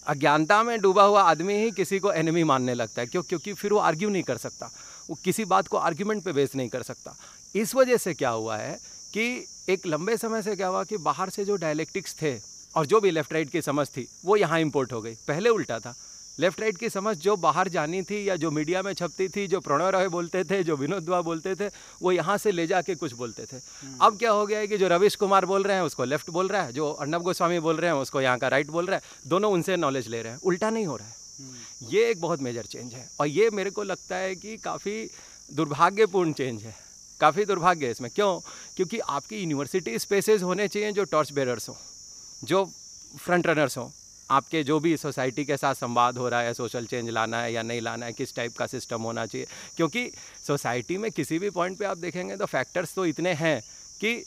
अज्ञानता 0.08 0.64
में 0.64 0.80
डूबा 0.82 1.04
हुआ 1.04 1.22
आदमी 1.22 1.54
ही 1.54 1.72
किसी 1.72 2.00
को 2.00 2.12
एनिमी 2.12 2.44
मानने 2.44 2.74
लगता 2.74 3.02
है, 3.02 3.08
क्यों? 3.08 3.24
क्योंकि 3.24 3.54
फिर 3.54 3.74
वो 3.74 3.80
आर्ग्यू 3.80 4.10
नहीं 4.10 4.24
कर 4.24 4.38
सकता। 4.38 4.72
वो 5.10 5.18
किसी 5.24 5.46
बात 5.46 5.68
को 5.68 5.78
आर्ग्यूमेंट 5.78 6.24
पे 6.24 6.32
बेस 6.32 6.56
नहीं 6.56 6.70
कर 6.70 6.84
सकता। 6.84 7.16
इस 7.56 7.76
वजह 7.76 7.98
से 7.98 8.14
क्या 8.14 8.30
हुआ 8.30 8.58
है 8.58 8.80
कि 9.14 9.48
एक 9.70 9.88
लंबे 9.88 10.18
समय 10.18 10.42
से 10.42 10.56
क्या 10.56 10.68
हुआ 10.68 10.84
कि 10.84 10.98
बाहर 10.98 11.30
से 11.30 11.46
जो 11.46 11.56
डायलेक्टिक्स 11.56 12.16
थे, 12.22 12.40
और 12.76 12.86
जो 12.86 13.00
भी 13.00 13.12
लेफ़्ट 13.12 13.34
राइट 13.34 13.50
की 13.50 13.62
समझ 13.62 13.88
थी, 13.88 14.08
वो 14.26 14.36
यहाँ 14.36 14.60
इम्पोर्ट 14.60 14.94
हो 14.94 15.02
गई। 15.02 15.16
पहले 15.28 15.50
उल्टा 15.50 15.80
था। 15.80 15.96
लेफ़्ट 16.38 16.60
राइट 16.62 16.78
की 16.78 16.90
समझ 16.90 17.16
जो 17.18 17.36
बाहर 17.38 17.68
जानी 17.70 18.02
थी 18.04 18.28
या 18.28 18.36
जो 18.36 18.52
मीडिया 18.52 18.82
में 18.82 18.94
छपती 18.94 19.28
थी 19.28 19.46
जो 19.48 19.60
प्रणव 19.60 19.90
रॉय 19.90 20.08
बोलते 20.08 20.44
थे 20.44 20.64
जो 20.64 20.76
विनोद 20.76 21.04
दुआ 21.04 21.22
बोलते 21.22 21.56
थे 21.56 21.68
वो 22.02 22.12
यहाँ 22.12 22.38
से 22.38 22.52
ले 22.52 22.66
जाके 22.68 22.96
कुछ 22.96 23.14
बोलते 23.14 23.44
थे। 23.44 23.56
हम्म। 23.56 23.98
अब 24.02 24.18
क्या 24.20 24.32
हो 24.32 24.46
गया 24.46 24.60
है 24.60 24.68
कि 24.68 24.78
जो 24.78 24.88
रविश 24.88 25.16
कुमार 25.16 25.46
बोल 25.46 25.64
रहे 25.64 25.76
हैं 25.78 25.84
उसको 25.84 26.04
लेफ़्ट 26.04 26.30
बोल 26.30 26.48
रहा 26.48 26.62
है 26.62 26.74
जो 26.74 26.92
अर्णब 26.92 27.22
गोस्वामी 27.22 27.60
बोल 27.60 27.78
रहे 27.78 27.92
हैं 27.92 27.98
उसको 27.98 28.22
यहाँ 28.22 28.38
का 28.38 28.48
राइट 28.48 28.68
बोल 28.68 28.86
रहा 28.86 28.96
है 28.96 29.30
दोनों 29.30 29.52
उनसे 29.52 29.76
नॉलेज 29.78 30.08
ले 30.08 30.22
रहे 30.22 30.32
हैं। 30.32 30.40
उल्टा 30.44 30.70
नहीं 30.70 30.86
हो 30.86 30.96
रहा 30.96 31.08
है। 31.08 31.16
हम्म। 31.40 31.90
ये 31.90 32.10
एक 32.12 32.22
बहुत 32.22 32.42
मेजर 32.42 32.66
चेंज 32.66 32.94
है 32.94 33.08
और 33.20 33.28
ये 33.28 33.50
मेरे 33.54 33.70
को 33.70 33.84
लगता 33.84 34.16
है 34.16 34.36
कि 34.36 34.58
काफ़ी 34.58 35.10
दुर्भाग्यपूर्ण 35.50 36.34
चेंज 36.34 36.64
है। 36.64 36.76
काफ़ी 37.20 37.46
दुर्भाग्य 37.46 37.86
है 37.86 37.92
इसमें। 37.92 38.10
क्यों? 38.16 38.40
क्योंकि 38.76 39.00
आपकी 39.00 39.38
यूनिवर्सिटी 39.38 40.00
स्पेसेस 40.00 40.44
होने 40.44 40.68
चाहिए 40.68 40.92
जो 40.92 41.04
टॉर्च 41.04 41.32
बेरर्स 41.32 41.70
हों 41.70 41.76
जो 42.42 42.64
फ्रंट 43.14 43.48
रनर्स 43.48 43.78
हों। 43.78 43.90
आपके 44.30 44.64
जो 44.64 44.80
भी 44.80 44.96
सोसाइटी 44.98 45.46
के 45.46 45.58
साथ 45.58 45.76
संवाद 45.76 46.18
हो 46.18 46.30
रहा 46.30 46.42
है 46.42 46.54
सोशल 46.54 46.86
चेंज 46.86 47.10
लाना 47.10 47.42
है 47.42 47.52
या 47.54 47.62
नहीं 47.64 47.82
लाना 47.82 48.06
है, 48.06 48.14
किस 48.14 48.36
टाइप 48.36 48.58
का 48.58 48.68
सिस्टम 48.68 49.02
होना 49.02 49.26
चाहिए, 49.26 49.48
क्योंकि 49.78 50.10
सोसाइटी 50.48 50.98
में 50.98 51.12
किसी 51.12 51.40
भी 51.40 51.50
पॉइंट 51.52 51.78
पे 51.80 51.86
आप 51.86 51.98
देखेंगे 51.98 52.38
तो 52.38 52.46
फैक्टर्स 52.48 52.94
तो 52.96 53.06
इतने 53.06 53.34
हैं 53.34 53.60
कि 54.02 54.24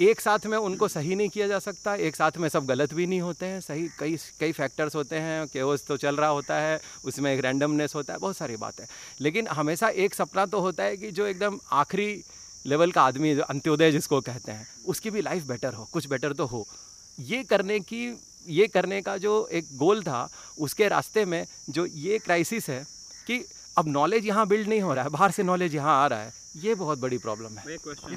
एक 0.00 0.20
साथ 0.20 0.46
में 0.46 0.56
उनको 0.58 0.88
सही 0.88 1.14
नहीं 1.14 1.28
किया 1.28 1.46
जा 1.48 1.58
सकता, 1.58 1.94
एक 1.96 2.16
साथ 2.16 2.36
में 2.38 2.48
सब 2.48 2.66
गलत 2.66 2.92
भी 2.94 3.06
नहीं 3.06 3.20
होते 3.20 3.46
हैं, 3.46 3.60
सही 3.60 3.88
कई 3.98 4.16
कई 4.40 4.52
फैक्टर्स 4.52 4.94
होते 4.94 5.16
हैं 5.16 5.46
केवस 5.48 5.84
तो 5.86 5.96
चल 5.96 6.16
रहा 6.16 6.28
होता 6.30 6.58
है, 6.58 6.80
उसमें 7.04 7.32
एक 7.34 7.40
रैंडमनेस 7.40 7.94
होता 7.94 8.12
है, 8.12 8.18
बहुत 8.18 8.36
सारी 8.36 8.56
बातें 8.56 8.84
लेकिन 9.20 9.48
हमेशा 9.48 9.88
एक 9.88 10.14
सपना 10.14 10.46
तो 10.46 10.60
होता 10.60 10.84
है 10.84 10.96
कि 10.96 11.10
जो 11.10 11.26
एकदम 11.26 11.58
आखिरी 11.72 12.22
लेवल 12.64 12.92
का 12.92 13.02
आदमी 13.02 13.34
जो 13.34 13.42
अंत्योदय 13.44 13.92
जिसको 13.92 14.20
कहते 14.20 14.52
हैं, 14.52 14.66
उसकी 14.86 15.10
भी 15.10 15.22
लाइफ 15.22 15.44
बेटर 15.44 15.74
हो, 15.74 15.88
कुछ 15.92 16.08
बेटर 16.08 16.32
तो 16.32 16.46
हो। 16.46 16.66
ये 17.18 17.42
करने 17.44 17.78
की 17.82 18.10
ये 18.46 18.66
करने 18.66 19.00
का 19.02 19.16
जो 19.16 19.46
एक 19.52 19.68
गोल 19.76 20.02
था 20.02 20.28
उसके 20.58 20.88
रास्ते 20.88 21.24
में 21.24 21.44
जो 21.70 21.86
ये 21.86 22.18
क्राइसिस 22.18 22.68
है 22.70 22.84
कि 23.26 23.44
अब 23.76 23.88
नॉलेज 23.88 24.26
यहाँ 24.26 24.46
बिल्ड 24.46 24.68
नहीं 24.68 24.80
हो 24.80 24.94
रहा 24.94 25.04
है 25.04 25.10
बाहर 25.10 25.30
से 25.30 25.42
नॉलेज 25.42 25.74
यहाँ 25.74 26.02
आ 26.02 26.06
रहा 26.06 26.22
है 26.22 26.32
ये 26.56 26.74
बहुत 26.74 26.98
बड़ी 26.98 27.18
प्रॉब्लम 27.18 27.58
है 27.58 27.74
एक 27.74 27.80
क्वेश्चन 27.80 28.12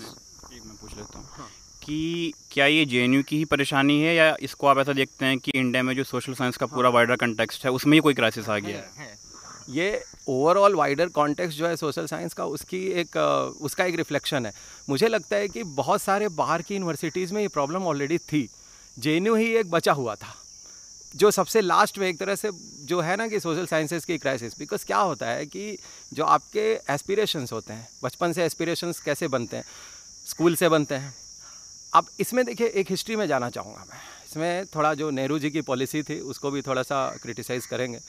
एक 0.56 0.66
मैं 0.66 0.76
पूछ 0.76 0.96
लेता 0.98 1.20
हूँ 1.20 1.28
हाँ। 1.32 1.50
कि 1.82 2.34
क्या 2.52 2.66
ये 2.66 2.86
जे 2.86 3.22
की 3.24 3.38
ही 3.38 3.46
परेशानी 3.46 4.02
है 4.02 4.16
या 4.16 4.36
इसको 4.42 4.68
आप 4.68 4.78
ऐसा 4.78 4.94
देखते 4.94 5.26
हैं 5.26 5.38
कि 5.40 5.52
इंडिया 5.52 5.84
में 5.84 5.96
जो 5.96 6.04
सोशल 6.04 6.34
साइंस 6.34 6.58
का 6.58 6.66
पूरा 6.66 6.90
वाइडर 6.90 7.12
हाँ। 7.12 7.18
कंटेक्स्ट 7.18 7.66
है 7.66 7.72
उसमें 7.72 7.94
ही 7.94 8.02
कोई 8.02 8.14
क्राइसिस 8.14 8.50
आ 8.50 8.58
गया 8.58 8.78
है, 8.78 8.92
है। 8.98 9.18
ये 9.70 10.04
ओवरऑल 10.30 10.76
वाइडर 10.76 11.08
कॉन्टेक्स्ट 11.10 11.58
जो 11.58 11.68
है 11.68 11.76
सोशल 11.76 12.06
साइंस 12.06 12.34
का 12.34 12.46
उसकी 12.48 12.82
एक 13.02 13.18
उसका 13.62 13.86
एक 13.86 13.96
रिफ्लेक्शन 13.96 14.46
है 14.46 14.54
मुझे 14.88 15.08
लगता 15.08 15.36
है 15.36 15.48
कि 15.48 15.64
बहुत 15.76 16.02
सारे 16.02 16.28
बाहर 16.34 16.62
की 16.62 16.74
यूनिवर्सिटीज़ 16.74 17.34
में 17.34 17.42
ये 17.42 17.48
प्रॉब्लम 17.48 17.84
ऑलरेडी 17.84 18.18
थी 18.24 18.48
जे 18.98 19.20
ही 19.20 19.56
एक 19.56 19.72
बचा 19.72 19.92
हुआ 19.92 20.16
था 20.16 20.36
जो 21.16 21.32
सबसे 21.32 21.62
लास्ट 21.62 21.98
में 22.00 22.08
एक 22.08 22.20
तरह 22.20 22.36
से 22.36 22.50
जो 22.86 23.02
है 23.02 23.16
ना 23.16 23.28
कि 23.28 23.40
सोशल 23.40 23.66
साइंसेस 23.66 24.06
की 24.06 24.18
क्राइसिस 24.18 24.58
बिकॉज़ 24.60 24.86
क्या 24.86 24.98
होता 24.98 25.28
है 25.28 25.46
कि 25.46 25.78
जो 26.14 26.24
आपके 26.24 26.94
एस्पिरेशंस 26.94 27.52
होते 27.52 27.74
हैं 27.74 27.88
बचपन 28.04 28.34
से 28.34 28.44
एस्पिरेशंस 28.46 29.00
कैसे 29.00 29.28
बनते 29.28 29.58
हैं 29.58 29.64
स्कूल 30.28 30.56
से 30.56 30.70
बनते 30.70 30.96
हैं। 30.96 31.16
अब 31.94 32.08
इसमें 32.20 32.46
देखिए 32.46 32.68
एक 32.68 32.90
हिस्ट्री 32.90 33.16
में 33.16 33.28
जाना 33.28 33.50
चाहूँगा 33.50 33.86
मैं। 33.92 34.00
इसमें 34.30 34.66
थोड़ा 34.66 34.94
जो 34.94 35.10
नेहरू 35.10 35.40
जी 35.40 35.52
की 35.52 35.62
पॉलिसी 35.62 36.04
थी 36.04 36.20
उसको 36.20 36.52
भी 36.52 36.62
थोड़ा 36.62 36.84
सा 36.84 37.18
क्रिटिसाइज़ 37.22 37.68
करेंगे। 37.68 38.00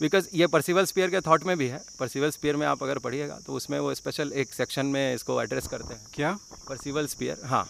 बिकॉज़ 0.00 0.28
ये 0.34 0.46
परसिवल 0.46 0.84
स्पीयर 0.84 1.10
के 1.10 1.20
थॉट 1.20 1.44
में 1.44 1.58
भी 1.58 1.66
है। 1.66 1.82
परसिवल 1.98 2.30
स्पीयर 2.30 2.56
में 2.56 2.66
आप 2.66 2.82
अगर 2.82 2.98
पढ़िएगा 2.98 3.38
तो 3.46 3.52
उसमें 3.52 3.78
वो 3.78 3.94
स्पेशल 3.94 4.32
एक 4.32 4.54
सेक्शन 4.54 4.86
में 4.86 5.14
इसको 5.14 5.42
एड्रेस 5.42 5.66
करते 5.66 5.94
हैं। 5.94 6.06
क्या? 6.14 6.38
परसिवल 6.68 7.06
स्पीयर 7.06 7.40
हाँ। 7.44 7.68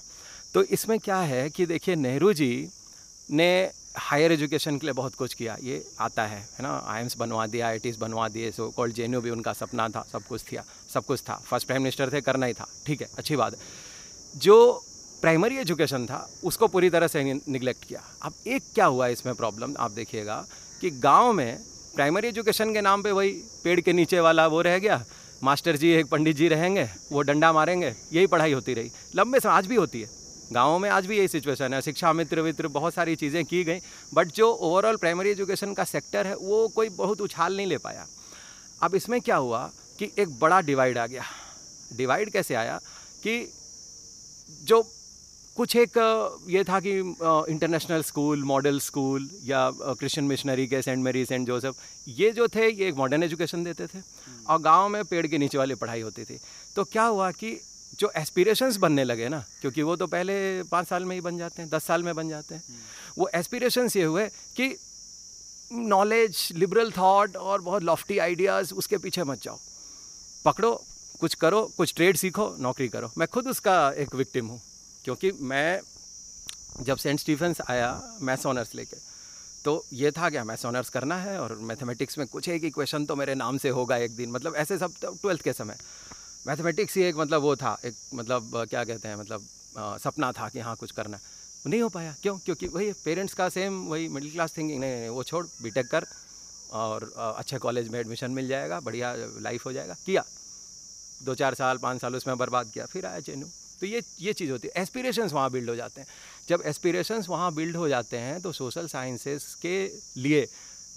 तो 0.55 0.63
इसमें 0.65 0.99
क्या 0.99 1.19
है 1.19 1.49
कि 1.51 1.67
देखिए, 1.67 1.95
नेहरू 1.97 2.33
जी 2.33 2.69
ने 3.29 3.71
हायर 3.97 4.33
एजुकेशन 4.33 4.79
के 4.79 4.87
लिए 4.87 4.95
बहुत 4.95 5.15
कुछ 5.15 5.35
किया। 5.35 5.57
ये 5.63 5.83
आता 6.01 6.27
है 6.27 6.39
है 6.39 6.63
ना? 6.63 6.73
आई 6.87 7.09
बनवा 7.19 7.47
दिया 7.47 7.67
आईटीएस 7.69 7.97
बनवा 7.99 8.29
दिए 8.29 8.51
सो 8.53 8.69
कॉल्ड 8.71 8.95
जेएनयू 8.95 9.21
भी 9.21 9.31
उनका 9.31 9.53
सपना 9.53 9.89
था, 9.89 10.05
सब 10.13 10.23
कुछ 10.23 10.43
था 10.45 10.65
सब 10.95 11.05
कुछ 11.05 11.21
था। 11.21 11.35
फ़र्स्ट 11.47 11.67
प्राइम 11.67 11.83
मिनिस्टर 11.83 12.13
थे, 12.13 12.21
करना 12.21 12.47
ही 12.47 12.53
था, 12.53 12.67
ठीक 12.87 13.01
है, 13.01 13.09
अच्छी 13.19 13.37
बात। 13.37 13.55
है 13.55 13.59
जो 14.35 14.85
प्राइमरी 15.23 15.57
एजुकेशन 15.59 16.07
था, 16.07 16.29
उसको 16.45 16.67
पूरी 16.69 16.91
तरह 16.91 17.07
से 17.07 17.23
निगलेक्ट 17.25 17.85
किया। 17.85 18.03
अब 18.23 18.35
एक 18.47 18.63
क्या 18.75 18.87
हुआ 18.87 19.07
इसमें 19.09 19.35
प्रॉब्लम 19.35 19.75
आप 19.79 19.91
देखिएगा 19.93 20.45
कि 20.81 20.91
गाँव 20.91 21.33
में 21.33 21.59
प्राइमरी 21.95 22.29
एजुकेशन 22.29 22.73
के 22.75 22.81
नाम 22.81 23.03
पे 23.03 23.11
वही 23.13 23.31
पेड़ 23.65 23.81
के 23.81 23.93
नीचे 23.93 24.21
वाला 24.21 24.47
वो 24.47 24.61
रह 24.63 24.79
गया, 24.79 25.05
मास्टर 25.43 25.77
जी, 25.77 25.91
एक 25.91 26.07
पंडित 26.07 26.37
जी 26.37 26.49
रहेंगे, 26.49 26.89
वो 27.13 27.23
डंडा 27.23 27.53
मारेंगे, 27.53 27.95
यही 28.13 28.27
पढ़ाई 28.27 28.53
होती 28.53 28.75
रही। 28.75 28.91
लंबे 29.15 29.41
समय 29.41 29.53
आज 29.53 29.67
भी 29.67 29.77
होती 29.77 30.01
है। 30.01 30.19
गाँव 30.51 30.79
में 30.79 30.89
आज 30.91 31.07
भी 31.07 31.17
यही 31.19 31.29
सिचुएशन 31.29 31.75
है। 31.75 31.81
शिक्षा 31.83 32.13
मित्र 32.13 32.41
वित्र 32.41 32.69
बहुत 32.71 32.95
सारी 32.95 33.17
चीज़ें 33.17 33.45
की 33.45 33.63
गई 33.65 33.81
बट 34.13 34.33
जो 34.35 34.51
ओवरऑल 34.51 34.97
प्राइमरी 34.97 35.31
एजुकेशन 35.31 35.75
का 35.75 35.85
सेक्टर 35.87 36.27
है 36.27 36.35
वो 36.37 36.67
कोई 36.69 36.89
बहुत 36.91 37.21
उछाल 37.21 37.57
नहीं 37.57 37.67
ले 37.67 37.79
पाया। 37.79 38.07
अब 38.81 38.95
इसमें 38.95 39.21
क्या 39.21 39.37
हुआ 39.39 39.71
कि 39.99 40.11
एक 40.19 40.39
बड़ा 40.41 40.61
डिवाइड 40.63 40.99
आ 40.99 41.07
गया। 41.07 41.23
डिवाइड 41.91 42.31
कैसे 42.33 42.55
आया 42.55 42.81
कि 43.23 43.53
जो 44.65 44.83
कुछ 45.57 45.77
एक 45.77 45.97
ये 46.49 46.63
था 46.65 46.79
कि 46.81 46.91
इंटरनेशनल 46.91 48.03
स्कूल 48.03 48.45
मॉडल 48.45 48.79
स्कूल 48.81 49.29
या 49.45 49.71
क्रिश्चियन 49.73 50.27
मिशनरी 50.27 50.67
के 50.67 50.83
सेंट 50.83 51.03
मेरी 51.05 51.25
सेंट 51.27 51.47
जोसेफ 51.47 51.75
ये 52.09 52.31
जो 52.33 52.47
थे 52.49 52.69
ये 52.69 52.89
एक 52.89 52.95
मॉडर्न 52.97 53.23
एजुकेशन 53.23 53.65
देते 53.65 53.87
थे। 53.87 54.03
और 54.49 54.61
गाँव 54.61 54.89
में 54.89 55.03
पेड़ 55.05 55.27
के 55.27 55.39
नीचे 55.39 55.59
वाली 55.59 55.75
पढ़ाई 55.75 56.01
होती 56.01 56.25
थी। 56.25 56.39
तो 56.77 56.85
क्या 56.85 57.05
हुआ 57.05 57.31
कि 57.33 57.59
जो 57.99 58.11
एस्पिरेशंस 58.17 58.77
बनने 58.77 59.05
लगे 59.05 59.29
ना 59.29 59.45
क्योंकि 59.61 59.83
वो 59.83 59.97
तो 59.97 60.07
पहले 60.07 60.63
पाँच 60.71 60.89
साल 60.89 61.05
में 61.05 61.15
ही 61.17 61.21
बन 61.21 61.39
जाते 61.39 61.63
हैं 61.63 61.71
दस 61.71 61.85
साल 61.85 62.03
में 62.03 62.15
बन 62.15 62.29
जाते 62.29 62.55
हैं। 62.55 62.63
वो 63.19 63.29
एस्पिरेशंस 63.35 63.97
ये 63.97 64.05
हुए 64.05 64.27
कि 64.57 64.75
नॉलेज 65.71 66.49
लिबरल 66.55 66.91
थाट 66.91 67.37
और 67.37 67.61
बहुत 67.61 67.83
लॉफ्टी 67.83 68.19
आइडियाज़ 68.19 68.73
उसके 68.75 68.99
पीछे 68.99 69.25
मत 69.25 69.43
जाओ। 69.43 69.59
पकड़ो 70.45 70.73
कुछ 71.21 71.35
करो 71.35 71.63
कुछ 71.77 71.95
ट्रेड 71.95 72.17
सीखो 72.17 72.55
नौकरी 72.59 72.89
करो। 72.89 73.11
मैं 73.19 73.29
खुद 73.29 73.49
उसका 73.49 73.77
एक 73.99 74.15
विक्टिम 74.15 74.47
हूँ 74.47 74.61
क्योंकि 75.05 75.33
मैं 75.43 75.81
जब 76.81 76.97
सेंट 76.97 77.21
स्टीफेंस 77.21 77.61
आया 77.61 77.89
मैथ्स 78.21 78.47
ऑनर्स 78.47 78.75
लेके 78.75 78.97
तो 79.65 79.85
ये 79.93 80.11
था 80.11 80.29
क्या 80.31 80.45
मैथ्स 80.45 80.65
ऑनर्स 80.67 80.89
करना 80.89 81.17
है 81.17 81.39
और 81.41 81.55
मैथमेटिक्स 81.61 82.19
में 82.19 82.27
कुछ 82.27 82.49
एक 82.49 82.63
ही 82.65 82.71
क्वेश्चन 82.71 83.05
तो 83.07 83.17
मेरे 83.17 83.35
नाम 83.35 83.59
से 83.59 83.69
होगा 83.69 83.97
एक 83.97 84.17
दिन 84.17 84.31
मतलब 84.31 84.55
ऐसे 84.57 84.79
सब 84.79 84.93
ट्वेल्थ 85.03 85.43
के 85.43 85.53
समय। 85.53 85.77
मैथमेटिक्स 86.45 86.97
ही 86.97 87.03
एक 87.05 87.17
मतलब 87.17 87.43
वो 87.43 87.55
था 87.57 87.77
एक 87.85 87.95
मतलब 88.15 88.51
क्या 88.71 88.85
कहते 88.85 89.09
हैं 89.09 89.17
मतलब 89.17 89.47
आ, 89.79 89.97
सपना 89.99 90.31
था 90.33 90.49
कि 90.49 90.61
हाँ 90.61 90.75
कुछ 90.77 90.91
करना। 90.93 91.19
नहीं 91.67 91.81
हो 91.83 91.89
पाया। 91.89 92.15
क्यों? 92.23 92.37
क्योंकि 92.39 92.67
वही 92.67 92.93
पेरेंट्स 93.05 93.35
का 93.35 93.49
सेम 93.49 93.81
वही 93.89 94.09
मिडिल 94.09 94.31
क्लास 94.31 94.57
थिंकिंग। 94.57 94.81
नहीं, 94.81 94.91
नहीं 94.91 95.09
वो 95.09 95.23
छोड़ 95.23 95.45
बीटेक 95.63 95.87
कर 95.87 96.07
और 96.73 97.13
अच्छे 97.37 97.59
कॉलेज 97.59 97.89
में 97.89 97.99
एडमिशन 98.01 98.31
मिल 98.31 98.49
जाएगा 98.49 98.81
बढ़िया 98.81 99.15
लाइफ 99.17 99.67
हो 99.67 99.73
जाएगा। 99.73 99.95
किया। 100.07 100.25
दो 101.25 101.35
चार 101.35 101.55
साल 101.55 101.79
पाँच 101.79 102.01
साल 102.01 102.17
उसमें 102.17 102.37
बर्बाद 102.39 102.71
किया। 102.75 102.87
फिर 102.87 103.07
आया 103.07 103.21
चेनू 103.21 103.47
तो 103.81 103.87
ये 103.87 104.03
ये 104.21 104.33
चीज़ 104.33 104.51
होती 104.51 104.69
है। 104.69 104.83
एस्पिरेशंस 104.83 105.33
वहाँ 105.33 105.51
बिल्ड 105.51 105.71
हो 105.71 105.77
जाते 105.77 106.01
हैं। 106.01 106.09
जब 106.49 106.63
एस्पिरेशंस 106.67 107.29
वहाँ 107.29 107.53
बिल्ड 107.55 107.77
हो 107.77 107.89
जाते 107.89 108.19
हैं 108.19 108.41
तो 108.41 108.53
सोशल 108.53 108.87
साइंसेस 108.89 109.55
के 109.63 109.77
लिए 110.17 110.47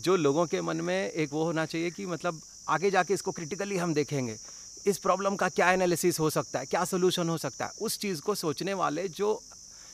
जो 0.01 0.15
लोगों 0.15 0.45
के 0.45 0.61
मन 0.61 0.81
में 0.81 1.09
एक 1.11 1.33
वो 1.33 1.43
होना 1.43 1.65
चाहिए 1.65 1.91
कि 1.91 2.05
मतलब 2.05 2.41
आगे 2.69 2.91
जाके 2.91 3.13
इसको 3.13 3.31
क्रिटिकली 3.31 3.77
हम 3.77 3.93
देखेंगे। 3.93 4.37
इस 4.85 4.97
प्रॉब्लम 4.97 5.35
का 5.35 5.49
क्या 5.49 5.72
एनालिसिस 5.72 6.19
हो 6.19 6.30
सकता 6.30 6.60
है 6.60 6.65
क्या 6.65 6.84
सोल्यूशन 6.85 7.30
हो 7.30 7.38
सकता 7.38 7.65
है? 7.65 7.72
उस 7.81 7.97
चीज़ 7.99 8.22
को 8.22 8.35
सोचने 8.35 8.73
वाले 8.73 9.07
जो 9.10 9.39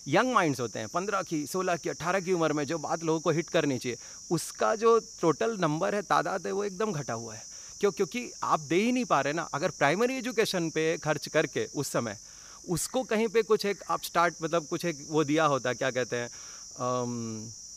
यंग 0.08 0.34
माइंड्स 0.34 0.60
होते 0.60 0.80
हैं 0.80 0.88
पंद्रह 0.88 1.22
की 1.22 1.46
सोलह 1.48 1.76
की 1.76 1.90
अट्ठारह 1.90 2.20
की 2.20 2.34
उम्र 2.34 2.54
में 2.54 2.64
जो 2.66 2.78
बात 2.78 3.04
लोगों 3.04 3.20
को 3.20 3.32
हिट 3.32 3.50
करनी 3.50 3.78
चाहिए 3.78 3.98
उसका 4.32 4.74
जो 4.76 4.98
टोटल 5.22 5.58
नंबर 5.60 5.96
है 5.96 6.02
तादाद 6.04 6.46
है 6.48 6.52
वो 6.52 6.64
एकदम 6.64 6.92
घटा 6.92 7.14
हुआ 7.14 7.36
है। 7.36 7.44
क्यों? 7.80 7.92
क्योंकि 7.92 8.32
आप 8.44 8.60
दे 8.60 8.76
ही 8.76 8.92
नहीं 8.92 9.06
पा 9.06 9.20
रहे 9.22 9.34
ना। 9.34 9.48
अगर 9.54 9.70
प्राइमरी 9.78 10.18
एजुकेशन 10.18 10.70
पे 10.70 10.98
खर्च 10.98 11.28
करके 11.28 11.66
उस 11.76 11.92
समय 11.92 12.18
उसको 12.70 13.04
कहीं 13.04 13.28
पे 13.28 13.42
कुछ 13.44 13.66
एक 13.66 13.84
आप 13.90 14.02
स्टार्ट 14.04 14.36
मतलब 14.44 14.66
कुछ 14.66 14.86
एक 14.86 15.06
वो 15.10 15.24
दिया 15.24 15.46
होता 15.46 15.74
क्या 15.74 15.92
कहते 15.92 16.16
हैं 16.16 16.30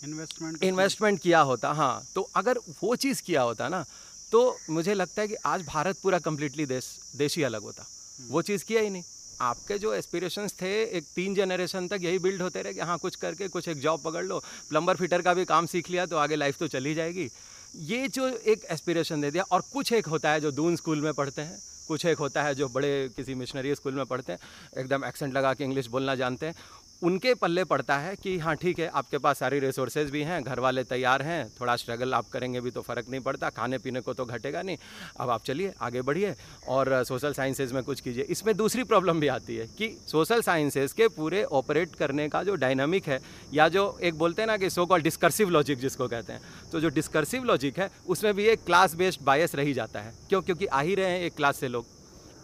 इन्वेस्टमेंट 0.05 0.63
इन्वेस्टमेंट 0.65 1.21
किया 1.21 1.41
होता 1.41 1.73
हाँ। 1.73 2.07
तो 2.15 2.29
अगर 2.35 2.59
वो 2.83 2.97
चीज़ 2.97 3.23
किया 3.23 3.43
होता 3.43 3.69
ना 3.69 3.85
तो 4.33 4.59
मुझे 4.71 4.95
लगता 4.95 5.23
है 5.23 5.29
कि 5.29 5.35
आज 5.47 5.65
भारत 5.67 5.97
पूरा 6.03 6.19
कम्प्लीटली 6.19 6.67
देश 6.67 6.87
देश 7.17 7.39
अलग 7.39 7.63
होता। 7.63 7.87
वो 8.29 8.43
चीज़ 8.43 8.65
किया 8.65 8.81
ही 8.81 8.91
नहीं। 8.91 9.03
आपके 9.41 9.79
जो 9.79 9.93
एस्पिरेशंस 9.95 10.55
थे 10.63 10.71
एक 10.99 11.05
तीन 11.15 11.35
जनरेशन 11.35 11.89
तक 11.89 11.99
यही 12.03 12.19
बिल्ड 12.19 12.43
होते 12.43 12.63
रहे 12.63 12.75
कि 12.75 12.81
हाँ 12.81 12.97
कुछ 12.99 13.17
करके 13.17 13.49
कुछ 13.49 13.69
एक 13.69 13.81
जॉब 13.81 14.03
पकड़ 14.05 14.25
लो 14.25 14.39
प्लम्बर 14.69 14.97
फिटर 14.97 15.23
का 15.23 15.35
भी 15.35 15.45
काम 15.45 15.67
सीख 15.67 15.91
लिया 15.91 16.07
तो 16.07 16.17
आगे 16.17 16.37
लाइफ 16.37 16.59
तो 16.59 16.69
चली 16.69 16.95
जाएगी। 16.95 17.29
ये 17.77 18.09
जो 18.09 18.29
एक 18.29 18.65
एस्पिरेशन 18.65 19.21
दे 19.21 19.31
दिया 19.31 19.45
और 19.53 19.63
कुछ 19.73 19.93
एक 19.93 20.07
होता 20.07 20.31
है 20.31 20.41
जो 20.41 20.51
दून 20.51 20.77
स्कूल 20.77 21.01
में 21.01 21.13
पढ़ते 21.15 21.43
हैं 21.43 21.61
कुछ 21.89 22.05
एक 22.07 22.19
होता 22.19 22.43
है 22.43 22.55
जो 22.55 22.69
बड़े 22.69 23.09
किसी 23.17 23.35
मिशनरी 23.35 23.75
स्कूल 23.75 23.95
में 23.95 24.05
पढ़ते 24.07 24.33
हैं 24.33 24.39
एकदम 24.79 25.05
एक्सेंट 25.05 25.35
लगा 25.35 25.55
के 25.55 25.65
इंग्लिश 25.65 25.87
बोलना 25.87 26.15
जानते 26.15 26.47
हैं। 26.47 26.55
उनके 27.03 27.33
पल्ले 27.35 27.63
पड़ता 27.65 27.97
है 27.99 28.15
कि 28.17 28.37
हाँ 28.39 28.55
ठीक 28.57 28.79
है, 28.79 28.87
आपके 28.89 29.19
पास 29.19 29.39
सारी 29.39 29.59
रिसोर्सेज 29.59 30.11
भी 30.11 30.23
हैं 30.23 30.43
घर 30.43 30.61
वाले 30.61 30.83
तैयार 30.85 31.23
हैं, 31.23 31.49
थोड़ा 31.61 31.75
स्ट्रगल 31.77 32.15
आप 32.15 32.29
करेंगे 32.33 32.61
भी 32.61 32.71
तो 32.71 32.81
फ़र्क 32.83 33.09
नहीं 33.11 33.21
पड़ता 33.21 33.49
खाने 33.51 33.79
पीने 33.79 34.01
को 34.01 34.13
तो 34.13 34.25
घटेगा 34.25 34.63
नहीं। 34.63 34.77
अब 35.21 35.31
आप 35.31 35.43
चलिए, 35.45 35.73
आगे 35.81 36.03
बढ़िए 36.03 36.35
और 36.69 37.03
सोशल 37.05 37.33
साइंसेज 37.33 37.73
में 37.73 37.83
कुछ 37.83 38.01
कीजिए। 38.01 38.25
इसमें 38.25 38.55
दूसरी 38.57 38.85
प्रॉब्लम 38.85 39.21
भी 39.21 39.29
आती 39.29 39.57
है 39.57 39.67
कि 39.69 39.89
सोशल 40.09 40.43
साइंसेज 40.43 40.93
के 40.93 41.09
पूरे 41.09 41.43
ऑपरेट 41.53 41.95
करने 41.95 42.29
का 42.29 42.43
जो 42.43 42.55
डायनामिक 42.57 43.09
है, 43.09 43.19
या 43.55 43.69
जो 43.69 43.99
एक 44.03 44.15
बोलते 44.15 44.43
हैं 44.43 44.47
ना 44.47 44.57
कि 44.57 44.71
सो 44.71 44.87
कॉल 44.87 45.03
डिस्कर्सिव 45.03 45.51
लॉजिक 45.51 45.79
जिसको 45.79 46.09
कहते 46.09 46.33
हैं 46.33 46.71
तो 46.73 46.81
जो 46.81 46.89
डिस्कर्सिव 46.91 47.45
लॉजिक 47.45 47.79
है, 47.79 47.91
उसमें 48.07 48.35
भी 48.35 48.47
एक 48.47 48.65
क्लास 48.67 48.95
बेस्ड 48.95 49.25
बायस 49.25 49.55
रही 49.55 49.73
जाता 49.75 50.01
है। 50.01 50.13
क्यों? 50.29 50.43
क्योंकि 50.43 50.67
आ 50.67 50.81
ही 50.81 50.95
रहे 50.95 51.11
हैं 51.11 51.21
एक 51.21 51.35
क्लास 51.35 51.57
से 51.57 51.69
लोग। 51.69 51.87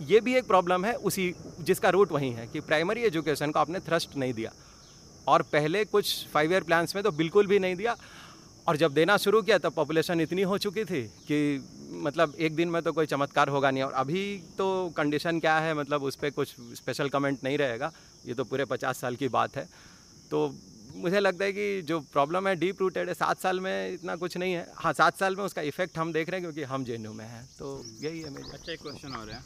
ये 0.00 0.20
भी 0.20 0.34
एक 0.36 0.46
प्रॉब्लम 0.46 0.84
है, 0.84 0.94
उसी 0.94 1.34
जिसका 1.60 1.90
रूट 1.90 2.12
वहीं 2.12 2.32
है 2.34 2.46
कि 2.46 2.60
प्राइमरी 2.60 3.02
एजुकेशन 3.02 3.50
को 3.50 3.58
आपने 3.58 3.80
थ्रस्ट 3.80 4.16
नहीं 4.16 4.32
दिया। 4.32 4.52
और 5.28 5.42
पहले 5.42 5.84
कुछ 5.84 6.26
फाइव 6.28 6.52
ईयर 6.52 6.62
प्लान्स 6.62 6.94
में 6.94 7.02
तो 7.04 7.10
बिल्कुल 7.12 7.46
भी 7.46 7.58
नहीं 7.58 7.76
दिया। 7.76 7.96
और 8.68 8.76
जब 8.76 8.92
देना 8.92 9.16
शुरू 9.16 9.42
किया 9.42 9.58
तब 9.58 9.72
पॉपुलेशन 9.72 10.20
इतनी 10.20 10.42
हो 10.42 10.58
चुकी 10.58 10.84
थी 10.84 11.02
कि 11.02 11.64
मतलब 12.02 12.34
एक 12.38 12.54
दिन 12.54 12.68
में 12.68 12.82
तो 12.82 12.92
कोई 12.92 13.06
चमत्कार 13.06 13.48
होगा 13.48 13.70
नहीं। 13.70 13.82
और 13.82 13.92
अभी 13.92 14.24
तो 14.58 14.88
कंडीशन 14.96 15.40
क्या 15.40 15.58
है 15.58 15.74
मतलब 15.74 16.02
उस 16.02 16.16
पर 16.16 16.30
कुछ 16.30 16.54
स्पेशल 16.74 17.08
कमेंट 17.08 17.44
नहीं 17.44 17.58
रहेगा। 17.58 17.92
ये 18.26 18.34
तो 18.34 18.44
पूरे 18.44 18.64
पचास 18.64 19.00
साल 19.00 19.16
की 19.16 19.28
बात 19.28 19.56
है। 19.56 19.68
तो 20.30 20.54
मुझे 20.94 21.20
लगता 21.20 21.44
है 21.44 21.52
कि 21.52 21.82
जो 21.82 21.98
प्रॉब्लम 22.00 22.48
है 22.48 22.54
डीप 22.56 22.80
रूटेड 22.80 23.08
है, 23.08 23.14
सात 23.14 23.40
साल 23.40 23.60
में 23.60 23.92
इतना 23.92 24.16
कुछ 24.16 24.36
नहीं 24.36 24.52
है। 24.52 24.66
हाँ 24.76 24.92
सात 24.92 25.18
साल 25.18 25.36
में 25.36 25.44
उसका 25.44 25.62
इफ़ेक्ट 25.62 25.98
हम 25.98 26.12
देख 26.12 26.30
रहे 26.30 26.40
हैं 26.40 26.50
क्योंकि 26.50 26.72
हम 26.72 26.84
जे 26.84 26.98
में 26.98 27.24
हैं। 27.24 27.44
तो 27.58 27.84
यही 28.00 28.20
है 28.20 28.30
मेरी। 28.30 28.50
अच्छा 28.50 28.72
एक 28.72 28.82
क्वेश्चन 28.82 29.14
और 29.14 29.30
है। 29.30 29.42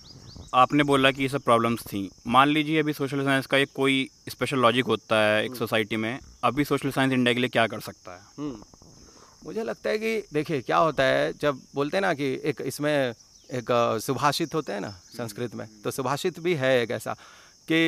आपने 0.55 0.83
बोला 0.83 1.11
कि 1.11 1.23
ये 1.23 1.29
सब 1.29 1.43
प्रॉब्लम्स 1.43 1.83
थी। 1.83 2.09
मान 2.27 2.49
लीजिए 2.49 2.81
अभी 2.81 2.93
सोशल 2.93 3.25
साइंस 3.25 3.47
का 3.47 3.57
एक 3.59 3.69
कोई 3.77 4.09
स्पेशल 4.29 4.59
लॉजिक 4.59 4.85
होता 4.85 5.21
है 5.21 5.45
एक 5.45 5.55
सोसाइटी 5.57 5.97
में 5.97 6.19
अभी 6.45 6.65
सोशल 6.65 6.91
साइंस 6.91 7.13
इंडिया 7.13 7.35
के 7.35 7.41
लिए 7.41 7.49
क्या 7.49 7.67
कर 7.67 7.81
सकता 7.81 8.15
है? 8.15 8.21
हम्म। 8.39 8.63
मुझे 9.45 9.63
लगता 9.65 9.91
है 9.91 9.99
कि 9.99 10.23
देखिए 10.33 10.61
क्या 10.61 10.77
होता 10.77 11.05
है 11.05 11.33
जब 11.41 11.61
बोलते 11.75 11.97
हैं 11.97 12.03
ना 12.03 12.13
कि 12.15 12.27
एक 12.45 12.61
इसमें 12.67 12.93
एक 13.51 13.71
सुभाषित 14.03 14.55
होते 14.55 14.73
हैं 14.73 14.81
ना 14.81 14.91
संस्कृत 15.17 15.55
में 15.55 15.67
तो 15.85 15.91
सुभाषित 15.91 16.41
भी 16.41 16.55
है 16.55 16.81
एक 16.83 16.91
ऐसा 16.91 17.15
कि 17.69 17.81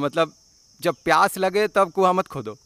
मतलब 0.00 0.32
जब 0.80 0.94
प्यास 1.04 1.38
लगे 1.38 1.66
तब 1.68 1.90
कुआ 1.90 2.12
मत 2.12 2.26
खोदो 2.26 2.56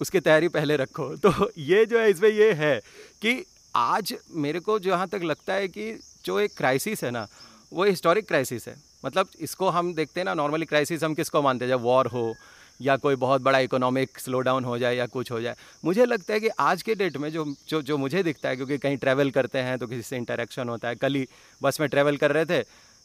उसकी 0.00 0.20
तैयारी 0.20 0.48
पहले 0.48 0.76
रखो। 0.76 1.08
तो 1.26 1.50
ये 1.58 1.84
जो 1.86 1.98
है 1.98 2.10
इसमें 2.10 2.28
ये 2.28 2.52
है 2.52 2.78
कि 3.22 3.44
आज 3.76 4.14
मेरे 4.34 4.60
को 4.60 4.78
जहाँ 4.78 5.08
तक 5.08 5.22
लगता 5.22 5.54
है 5.54 5.68
कि 5.68 5.92
जो 6.24 6.38
एक 6.40 6.56
क्राइसिस 6.56 7.04
है 7.04 7.10
ना 7.10 7.26
वो 7.72 7.84
हिस्टोरिक 7.84 8.26
क्राइसिस 8.28 8.68
है। 8.68 8.74
मतलब 9.04 9.28
इसको 9.40 9.68
हम 9.68 9.94
देखते 9.94 10.20
हैं 10.20 10.24
ना 10.24 10.34
नॉर्मली 10.34 10.66
क्राइसिस 10.66 11.04
हम 11.04 11.14
किसको 11.14 11.42
मानते 11.42 11.64
हैं? 11.64 11.70
जब 11.70 11.82
वॉर 11.82 12.06
हो, 12.06 12.34
या 12.80 12.96
कोई 12.96 13.16
बहुत 13.16 13.42
बड़ा 13.42 13.58
इकोनॉमिक 13.58 14.18
स्लो 14.18 14.40
डाउन 14.40 14.64
हो 14.64 14.78
जाए, 14.78 14.96
या 14.96 15.06
कुछ 15.06 15.30
हो 15.30 15.40
जाए। 15.40 15.56
मुझे 15.84 16.04
लगता 16.04 16.34
है 16.34 16.40
कि 16.40 16.48
आज 16.60 16.82
के 16.82 16.94
डेट 16.94 17.16
में 17.16 17.30
जो 17.30 17.44
जो 17.68 17.82
जो 17.82 17.96
मुझे 17.98 18.22
दिखता 18.22 18.48
है, 18.48 18.56
क्योंकि 18.56 18.78
कहीं 18.78 18.96
ट्रैवल 18.96 19.30
करते 19.30 19.58
हैं 19.58 19.78
तो 19.78 19.86
किसी 19.86 20.02
से 20.02 20.16
इंटरेक्शन 20.16 20.68
होता 20.68 20.88
है। 20.88 20.94
कल 20.94 21.14
ही 21.14 21.26
बस 21.62 21.80
में 21.80 21.88
ट्रैवल 21.88 22.16
कर 22.16 22.32
रहे 22.32 22.44
थे, 22.44 22.62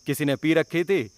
किसी 0.08 0.26
ने 0.26 0.36
पी 0.36 0.54
रखी 0.54 0.84
थी, 0.84 1.10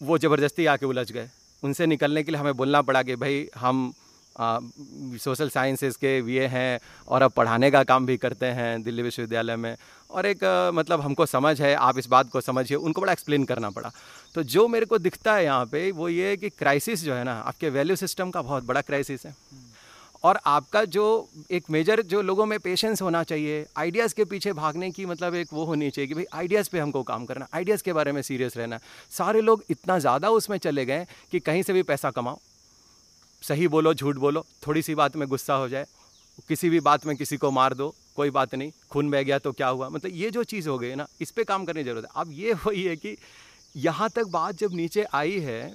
वो 0.00 0.18
ज़बरदस्ती 0.18 0.66
आके 0.66 0.86
उलझ 0.86 1.10
गए। 1.12 1.28
उनसे 1.62 1.86
निकलने 1.86 2.22
के 2.22 2.32
लिए 2.32 2.40
हमें 2.40 2.54
बोलना 2.54 2.82
पड़ा 2.82 3.02
कि 3.02 3.16
भाई, 3.16 3.48
हम 3.56 3.92
सोशल 4.36 5.48
साइंसेस 5.48 5.96
के 5.96 6.18
ये 6.32 6.46
हैं 6.46 6.78
और 7.08 7.22
अब 7.22 7.32
पढ़ाने 7.32 7.70
का 7.70 7.82
काम 7.84 8.06
भी 8.06 8.16
करते 8.16 8.46
हैं 8.48 8.82
दिल्ली 8.82 9.02
विश्वविद्यालय 9.02 9.56
में। 9.56 9.76
और 10.10 10.26
एक 10.26 10.44
आ, 10.44 10.70
मतलब 10.70 11.00
हमको 11.00 11.26
समझ 11.26 11.60
है 11.62 11.74
आप 11.76 11.98
इस 11.98 12.06
बात 12.08 12.30
को 12.30 12.40
समझिए 12.40 12.76
उनको 12.76 13.00
बड़ा 13.00 13.12
एक्सप्लेन 13.12 13.44
करना 13.44 13.70
पड़ा। 13.70 13.90
तो 14.34 14.42
जो 14.44 14.66
मेरे 14.68 14.86
को 14.86 14.98
दिखता 15.00 15.34
है 15.34 15.44
यहाँ 15.44 15.66
पे 15.66 15.90
वो 15.92 16.08
ये 16.08 16.28
है 16.28 16.36
कि 16.36 16.48
क्राइसिस 16.50 17.04
जो 17.04 17.14
है 17.14 17.24
ना 17.24 17.32
आपके 17.42 17.68
वैल्यू 17.70 17.96
सिस्टम 17.96 18.30
का 18.30 18.42
बहुत 18.42 18.64
बड़ा 18.64 18.80
क्राइसिस 18.82 19.26
है। 19.26 19.34
और 20.24 20.38
आपका 20.46 20.84
जो 20.86 21.04
एक 21.50 21.64
मेजर 21.70 22.02
जो 22.02 22.20
लोगों 22.22 22.44
में 22.46 22.58
पेशेंस 22.58 23.02
होना 23.02 23.22
चाहिए 23.22 23.66
आइडियाज़ 23.76 24.14
के 24.14 24.24
पीछे 24.24 24.52
भागने 24.52 24.90
की 24.90 25.04
मतलब 25.06 25.34
एक 25.34 25.48
वो 25.52 25.64
होनी 25.64 25.90
चाहिए 25.90 26.08
कि 26.08 26.14
भाई 26.14 26.24
आइडियाज़ 26.34 26.70
पे 26.72 26.78
हमको 26.78 27.02
काम 27.02 27.24
करना 27.26 27.46
आइडियाज़ 27.54 27.82
के 27.82 27.92
बारे 27.92 28.12
में 28.12 28.22
सीरियस 28.22 28.56
रहना। 28.56 28.78
सारे 29.10 29.40
लोग 29.40 29.64
इतना 29.70 29.98
ज़्यादा 29.98 30.30
उसमें 30.30 30.56
चले 30.58 30.84
गए 30.86 31.06
कि 31.32 31.40
कहीं 31.40 31.62
से 31.62 31.72
भी 31.72 31.82
पैसा 31.84 32.10
कमाओ। 32.10 32.38
सही 33.44 33.68
बोलो, 33.68 33.92
झूठ 33.94 34.16
बोलो 34.16 34.44
थोड़ी 34.66 34.82
सी 34.82 34.94
बात 34.94 35.16
में 35.16 35.26
गुस्सा 35.28 35.54
हो 35.54 35.68
जाए, 35.68 35.86
किसी 36.48 36.68
भी 36.70 36.80
बात 36.80 37.06
में 37.06 37.16
किसी 37.16 37.36
को 37.36 37.50
मार 37.50 37.74
दो, 37.74 37.94
कोई 38.16 38.30
बात 38.30 38.54
नहीं, 38.54 38.70
खून 38.90 39.10
बह 39.10 39.22
गया 39.22 39.38
तो 39.38 39.52
क्या 39.52 39.68
हुआ? 39.68 39.88
मतलब 39.88 40.10
ये 40.14 40.30
जो 40.30 40.44
चीज़ 40.44 40.68
हो 40.68 40.78
गई 40.78 40.94
ना, 40.94 41.06
इस 41.20 41.30
पर 41.30 41.44
काम 41.44 41.64
करने 41.64 41.82
की 41.82 41.90
ज़रूरत 41.90 42.04
है। 42.06 42.22
अब 42.22 42.32
ये 42.32 42.52
वही 42.66 42.84
है 42.84 42.96
कि 42.96 43.16
यहाँ 43.74 44.08
तक 44.10 44.26
बात 44.30 44.56
जब 44.56 44.74
नीचे 44.74 45.04
आई 45.14 45.38
है, 45.40 45.74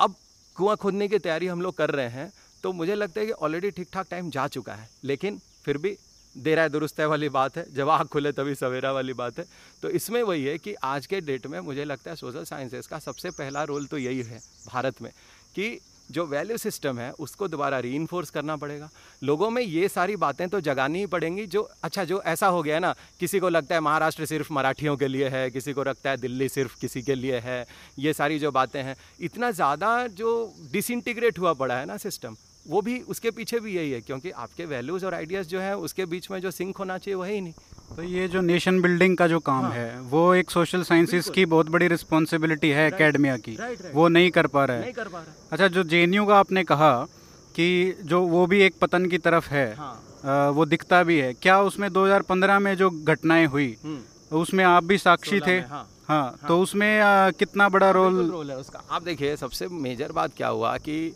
अब 0.00 0.14
कुआँ 0.56 0.76
खोदने 0.76 1.08
की 1.08 1.18
तैयारी 1.18 1.46
हम 1.46 1.62
लोग 1.62 1.76
कर 1.76 1.90
रहे 1.90 2.08
हैं 2.10 2.32
तो 2.64 2.72
मुझे 2.72 2.94
लगता 2.94 3.20
है 3.20 3.26
कि 3.26 3.32
ऑलरेडी 3.32 3.70
ठीक 3.70 3.88
ठाक 3.92 4.06
टाइम 4.10 4.30
जा 4.30 4.46
चुका 4.48 4.74
है। 4.74 4.88
लेकिन 5.04 5.40
फिर 5.64 5.78
भी 5.78 5.96
देर 6.36 6.58
है 6.58 6.68
दुरुस्त 6.68 7.00
है 7.00 7.06
वाली 7.06 7.28
बात 7.30 7.56
है, 7.56 7.64
जब 7.74 7.88
आँख 7.88 8.08
खुले 8.08 8.32
तभी 8.32 8.54
सवेरा 8.54 8.92
वाली 8.92 9.12
बात 9.14 9.38
है। 9.38 9.44
तो 9.82 9.90
इसमें 9.90 10.22
वही 10.22 10.44
है 10.44 10.56
कि 10.58 10.74
आज 10.84 11.06
के 11.06 11.20
डेट 11.22 11.46
में 11.46 11.58
मुझे 11.62 11.84
लगता 11.84 12.10
है 12.10 12.16
सोशल 12.16 12.44
साइंसेस 12.44 12.86
का 12.86 12.98
सबसे 13.00 13.30
पहला 13.32 13.62
रोल 13.64 13.86
तो 13.86 13.98
यही 13.98 14.22
है, 14.22 14.40
भारत 14.66 15.02
में, 15.02 15.10
कि 15.56 15.78
जो 16.10 16.24
वैल्यू 16.26 16.56
सिस्टम 16.56 16.98
है, 16.98 17.10
उसको 17.12 17.48
दोबारा 17.48 17.78
री 17.78 18.06
करना 18.12 18.56
पड़ेगा। 18.56 18.88
लोगों 19.22 19.50
में 19.50 19.62
ये 19.62 19.88
सारी 19.88 20.16
बातें 20.16 20.48
तो 20.48 20.60
जगानी 20.60 20.98
ही 20.98 21.06
पड़ेंगी, 21.06 21.46
जो 21.46 21.68
अच्छा 21.82 22.04
जो 22.04 22.20
ऐसा 22.22 22.46
हो 22.46 22.62
गया 22.62 22.78
ना, 22.78 22.94
किसी 23.20 23.40
को 23.40 23.48
लगता 23.48 23.74
है 23.74 23.80
महाराष्ट्र 23.80 24.26
सिर्फ़ 24.26 24.52
मराठियों 24.52 24.96
के 24.96 25.08
लिए 25.08 25.28
है, 25.28 25.50
किसी 25.50 25.72
को 25.72 25.84
लगता 25.84 26.10
है 26.10 26.16
दिल्ली 26.16 26.48
सिर्फ़ 26.48 26.80
किसी 26.80 27.02
के 27.02 27.14
लिए 27.14 27.38
है, 27.38 27.64
ये 27.98 28.12
सारी 28.12 28.38
जो 28.38 28.50
बातें 28.52 28.82
हैं, 28.82 28.96
इतना 29.20 29.50
ज़्यादा 29.50 30.06
जो 30.06 30.52
डिसइंटीग्रेट 30.72 31.38
हुआ 31.38 31.52
पड़ा 31.52 31.78
है 31.78 31.86
ना 31.86 31.96
सिस्टम 31.96 32.36
वो 32.66 32.80
भी 32.82 32.98
उसके 33.00 33.30
पीछे 33.30 33.58
भी 33.60 33.74
यही 33.76 33.90
है, 33.90 34.00
क्योंकि 34.00 34.30
आपके 34.30 34.64
वैल्यूज़ 34.64 35.04
और 35.06 35.14
आइडियाज़ 35.14 35.48
जो 35.48 35.60
है, 35.60 35.76
उसके 35.76 36.04
बीच 36.06 36.30
में 36.30 36.40
जो 36.40 36.50
सिंक 36.50 36.76
होना 36.76 36.98
चाहिए, 36.98 37.14
वही 37.14 37.40
नहीं। 37.40 37.52
तो 37.90 38.02
ये 38.02 38.28
जो 38.28 38.40
नेशन 38.40 38.80
बिल्डिंग 38.82 39.16
का 39.16 39.26
जो 39.28 39.38
काम 39.40 39.62
हाँ, 39.62 39.70
है 39.70 40.00
वो 40.00 40.34
एक 40.34 40.50
सोशल 40.50 40.82
साइंसेस 40.82 41.28
की 41.28 41.44
बहुत 41.44 41.68
बड़ी 41.70 41.88
रिस्पॉन्सिबिलिटी 41.88 42.68
है 42.68 42.90
अकेडमिया 42.90 43.36
की। 43.36 43.56
राइट, 43.56 43.82
राइट, 43.82 43.94
वो 43.94 44.08
नहीं 44.08 44.30
कर 44.30 44.46
पा 44.46 44.64
रहा 44.64 44.76
है। 44.76 44.82
नहीं 44.82 44.92
कर 44.92 45.08
पा 45.08 45.18
रहा 45.18 45.34
अच्छा 45.52 45.68
जो 45.68 45.82
जे 45.82 46.06
का 46.26 46.38
आपने 46.38 46.64
कहा 46.64 47.06
कि 47.54 47.96
जो 48.02 48.22
वो 48.22 48.46
भी 48.46 48.60
एक 48.60 48.74
पतन 48.80 49.06
की 49.06 49.18
तरफ़ 49.18 49.48
है 49.50 49.74
हाँ, 49.74 50.02
आ, 50.24 50.48
वो 50.48 50.64
दिखता 50.66 51.02
भी 51.02 51.18
है। 51.18 51.32
क्या 51.32 51.60
उसमें 51.60 51.90
2015 51.92 52.58
में 52.58 52.76
जो 52.76 52.90
घटनाएँ 52.90 53.46
हुई 53.46 53.76
हम्म। 53.84 54.36
उसमें 54.36 54.64
आप 54.64 54.84
भी 54.84 54.98
साक्षी 54.98 55.40
थे? 55.40 55.58
हाँ, 55.58 55.88
हाँ, 56.08 56.22
हाँ। 56.22 56.48
तो 56.48 56.60
उसमें 56.60 57.00
आ, 57.00 57.30
कितना 57.30 57.68
बड़ा 57.68 57.90
रोल 57.90 58.30
रोल 58.30 58.50
है 58.50 58.56
उसका। 58.56 58.82
आप 58.90 59.02
देखिए 59.02 59.36
सबसे 59.36 59.68
मेजर 59.68 60.12
बात 60.12 60.30
क्या 60.36 60.48
हुआ 60.48 60.76
कि 60.76 61.14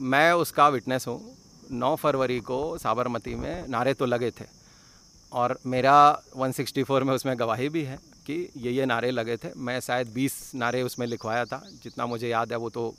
मैं 0.00 0.32
उसका 0.32 0.68
विटनेस 0.68 1.04
हूँ। 1.08 1.20
नौ 1.70 1.96
फरवरी 1.96 2.40
को 2.40 2.78
साबरमती 2.78 3.34
में 3.34 3.68
नारे 3.68 3.94
तो 3.94 4.06
लगे 4.06 4.30
थे। 4.30 4.61
और 5.32 5.58
मेरा 5.66 6.22
164 6.36 7.02
में 7.02 7.14
उसमें 7.14 7.38
गवाही 7.38 7.68
भी 7.68 7.82
है 7.84 7.98
कि 8.26 8.36
ये 8.56 8.72
ये 8.72 8.86
नारे 8.86 9.10
लगे 9.10 9.36
थे। 9.36 9.48
मैं 9.58 9.78
शायद 9.80 10.12
20 10.14 10.34
नारे 10.54 10.82
उसमें 10.82 11.06
लिखवाया 11.06 11.44
था। 11.44 11.62
जितना 11.82 12.06
मुझे 12.06 12.28
याद 12.28 12.52
है 12.52 12.58
वो 12.58 12.70
तो 12.70 12.94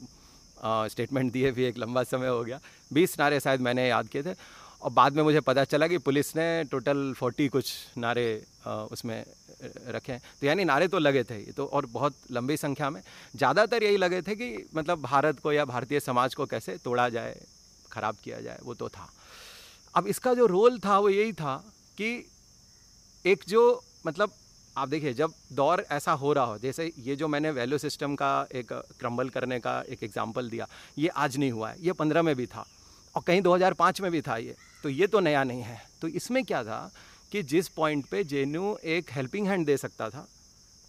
स्टेटमेंट 0.57 1.31
दिए 1.33 1.51
भी 1.51 1.63
एक 1.65 1.77
लंबा 1.77 2.03
समय 2.05 2.27
हो 2.27 2.43
गया। 2.43 2.59
20 2.93 3.19
नारे 3.19 3.39
शायद 3.39 3.61
मैंने 3.61 3.87
याद 3.87 4.07
किए 4.07 4.23
थे। 4.23 4.33
और 4.81 4.91
बाद 4.91 5.15
में 5.15 5.23
मुझे 5.23 5.39
पता 5.41 5.63
चला 5.65 5.87
कि 5.87 5.97
पुलिस 5.99 6.35
ने 6.35 6.63
टोटल 6.71 7.13
40 7.13 7.47
कुछ 7.49 7.73
नारे 7.97 8.25
आ, 8.67 8.73
उसमें 8.85 9.23
रखे 9.87 10.11
हैं। 10.11 10.21
तो 10.41 10.47
यानी 10.47 10.63
नारे 10.65 10.87
तो 10.87 10.99
लगे 10.99 11.23
थे 11.23 11.37
ये 11.37 11.51
तो 11.51 11.65
और 11.67 11.85
बहुत 11.85 12.15
लंबी 12.31 12.57
संख्या 12.57 12.89
में। 12.89 13.01
ज़्यादातर 13.35 13.83
यही 13.83 13.97
लगे 13.97 14.21
थे 14.21 14.35
कि 14.35 14.55
मतलब 14.75 15.01
भारत 15.01 15.39
को 15.39 15.51
या 15.51 15.65
भारतीय 15.65 15.99
समाज 15.99 16.35
को 16.35 16.45
कैसे 16.45 16.77
तोड़ा 16.83 17.07
जाए 17.09 17.39
ख़राब 17.91 18.15
किया 18.23 18.39
जाए 18.41 18.59
वो 18.63 18.73
तो 18.73 18.89
था। 18.89 19.09
अब 19.95 20.07
इसका 20.07 20.33
जो 20.33 20.45
रोल 20.47 20.79
था 20.79 20.97
वो 20.99 21.09
यही 21.09 21.33
था 21.33 21.63
कि 21.97 22.25
एक 23.25 23.43
जो 23.47 23.83
मतलब 24.05 24.31
आप 24.75 24.89
देखिए, 24.89 25.13
जब 25.13 25.33
दौर 25.53 25.85
ऐसा 25.91 26.11
हो 26.13 26.31
रहा 26.33 26.43
हो, 26.43 26.57
जैसे 26.57 26.91
ये 26.99 27.15
जो 27.15 27.27
मैंने 27.27 27.51
वैल्यू 27.51 27.77
सिस्टम 27.77 28.15
का 28.15 28.47
एक 28.53 28.73
क्रम्बल 28.99 29.29
करने 29.29 29.59
का 29.59 29.81
एक 29.89 30.03
एग्ज़ाम्पल 30.03 30.49
दिया, 30.49 30.67
ये 30.97 31.07
आज 31.07 31.37
नहीं 31.37 31.51
हुआ 31.51 31.69
है, 31.69 31.75
ये 31.79 31.91
पंद्रह 31.93 32.21
में 32.21 32.35
भी 32.35 32.45
था 32.45 32.65
और 33.15 33.23
कहीं 33.27 33.41
2005 33.41 34.01
में 34.01 34.11
भी 34.11 34.21
था 34.21 34.37
ये 34.37 34.55
तो 34.83 34.89
ये 34.89 35.07
तो 35.07 35.19
नया 35.19 35.43
नहीं 35.43 35.61
है। 35.61 35.81
तो 36.01 36.07
इसमें 36.09 36.43
क्या 36.43 36.63
था 36.63 36.91
कि 37.31 37.43
जिस 37.43 37.67
पॉइंट 37.69 38.05
पे 38.05 38.23
जे 38.23 38.41
एक 38.87 39.11
हेल्पिंग 39.11 39.47
हैंड 39.47 39.65
दे 39.65 39.77
सकता 39.77 40.09
था, 40.09 40.27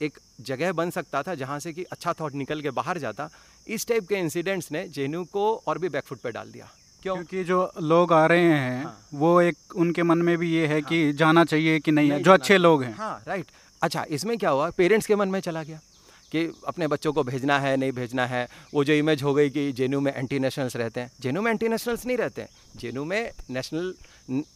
एक 0.01 0.19
जगह 0.43 0.73
बन 0.73 0.91
सकता 0.91 1.23
था 1.23 1.35
जहाँ 1.35 1.59
से 1.61 1.73
कि 1.73 1.83
अच्छा 1.85 2.13
थॉट 2.13 2.35
निकल 2.35 2.63
के 2.63 2.71
बाहर 2.73 2.99
जाता, 2.99 3.29
इस 3.67 3.87
टाइप 3.87 4.09
के 4.09 4.15
इंसिडेंट्स 4.15 4.73
ने 4.73 4.87
जे 4.89 5.09
को 5.33 5.45
और 5.67 5.79
भी 5.79 5.89
बैकफुट 5.89 6.21
पर 6.21 6.31
डाल 6.31 6.51
दिया। 6.53 6.71
क्यों? 7.05 7.15
क्योंकि 7.15 7.45
जो 7.45 7.73
लोग 7.83 8.13
आ 8.13 8.25
रहे 8.27 8.43
हैं 8.43 8.85
हाँ। 8.85 8.99
वो 9.15 9.41
एक 9.41 9.77
उनके 9.77 10.03
मन 10.03 10.19
में 10.19 10.37
भी 10.39 10.51
ये 10.53 10.67
है 10.67 10.81
हाँ। 10.81 10.89
कि 10.89 11.13
जाना 11.13 11.45
चाहिए 11.45 11.79
कि 11.81 11.93
नहीं, 11.93 12.11
नहीं 12.11 12.23
जो 12.23 12.33
अच्छे 12.33 12.57
लोग 12.59 12.83
हैं। 12.83 12.95
हाँ 12.97 13.23
राइट 13.29 13.47
अच्छा 13.83 14.05
इसमें 14.11 14.37
क्या 14.39 14.51
हुआ? 14.51 14.71
पेरेंट्स 14.71 15.07
के 15.07 15.17
मन 15.17 15.29
में 15.29 15.41
चला 15.41 15.63
गया 15.63 15.81
कि 16.33 16.45
अपने 16.67 16.87
बच्चों 16.89 17.13
को 17.13 17.23
भेजना 17.23 17.59
है 17.59 17.77
नहीं 17.77 17.93
भेजना 17.93 18.27
है। 18.27 18.47
वो 18.75 18.85
जो 18.85 18.93
इमेज 18.93 19.23
हो 19.23 19.35
गई 19.35 19.51
कि 19.51 19.73
जेनू 19.73 20.01
में 20.01 20.13
एंटी 20.15 20.39
नेशनल्स 20.39 20.77
रहते 20.77 21.01
हैं। 21.01 21.11
जेनू 21.21 21.43
में 21.43 21.51
एंटी 21.51 21.69
नेशनल्स 21.69 22.07
नहीं 22.07 22.17
रहते 22.17 22.43
हैं। 22.43 22.49
जेनू 22.77 23.05
में 23.05 23.31
नेशनल 23.51 23.95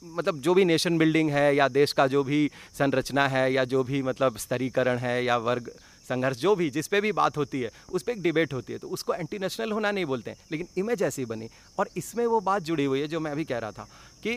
मतलब 0.04 0.40
जो 0.40 0.54
भी 0.54 0.64
नेशन 0.64 0.98
बिल्डिंग 0.98 1.30
है 1.30 1.54
या 1.56 1.68
देश 1.68 1.92
का 1.92 2.06
जो 2.06 2.24
भी 2.24 2.40
संरचना 2.78 3.28
है 3.28 3.52
या 3.52 3.64
जो 3.64 3.84
भी 3.84 4.02
मतलब 4.02 4.36
स्तरीकरण 4.38 4.98
है 4.98 5.24
या 5.24 5.36
वर्ग 5.36 5.70
संघर्ष 6.08 6.36
जो 6.38 6.54
भी 6.56 6.70
जिस 6.70 6.88
पे 6.88 7.00
भी 7.00 7.12
बात 7.12 7.36
होती 7.36 7.60
है 7.60 7.70
उस 7.90 8.02
पर 8.02 8.12
एक 8.12 8.22
डिबेट 8.22 8.52
होती 8.54 8.72
है 8.72 8.78
तो 8.78 8.88
उसको 8.88 9.14
एंटी 9.14 9.38
नेशनल 9.38 9.72
होना 9.72 9.90
नहीं 9.90 10.04
बोलते 10.04 10.30
हैं 10.30 10.38
लेकिन 10.52 10.68
इमेज 10.78 11.02
ऐसी 11.02 11.24
बनी। 11.24 11.48
और 11.78 11.88
इसमें 11.96 12.26
वो 12.26 12.40
बात 12.42 12.62
जुड़ी 12.62 12.84
हुई 12.84 13.00
है 13.00 13.08
जो 13.08 13.20
मैं 13.20 13.32
अभी 13.32 13.44
कह 13.44 13.58
रहा 13.58 13.70
था 13.70 13.88
कि 14.22 14.34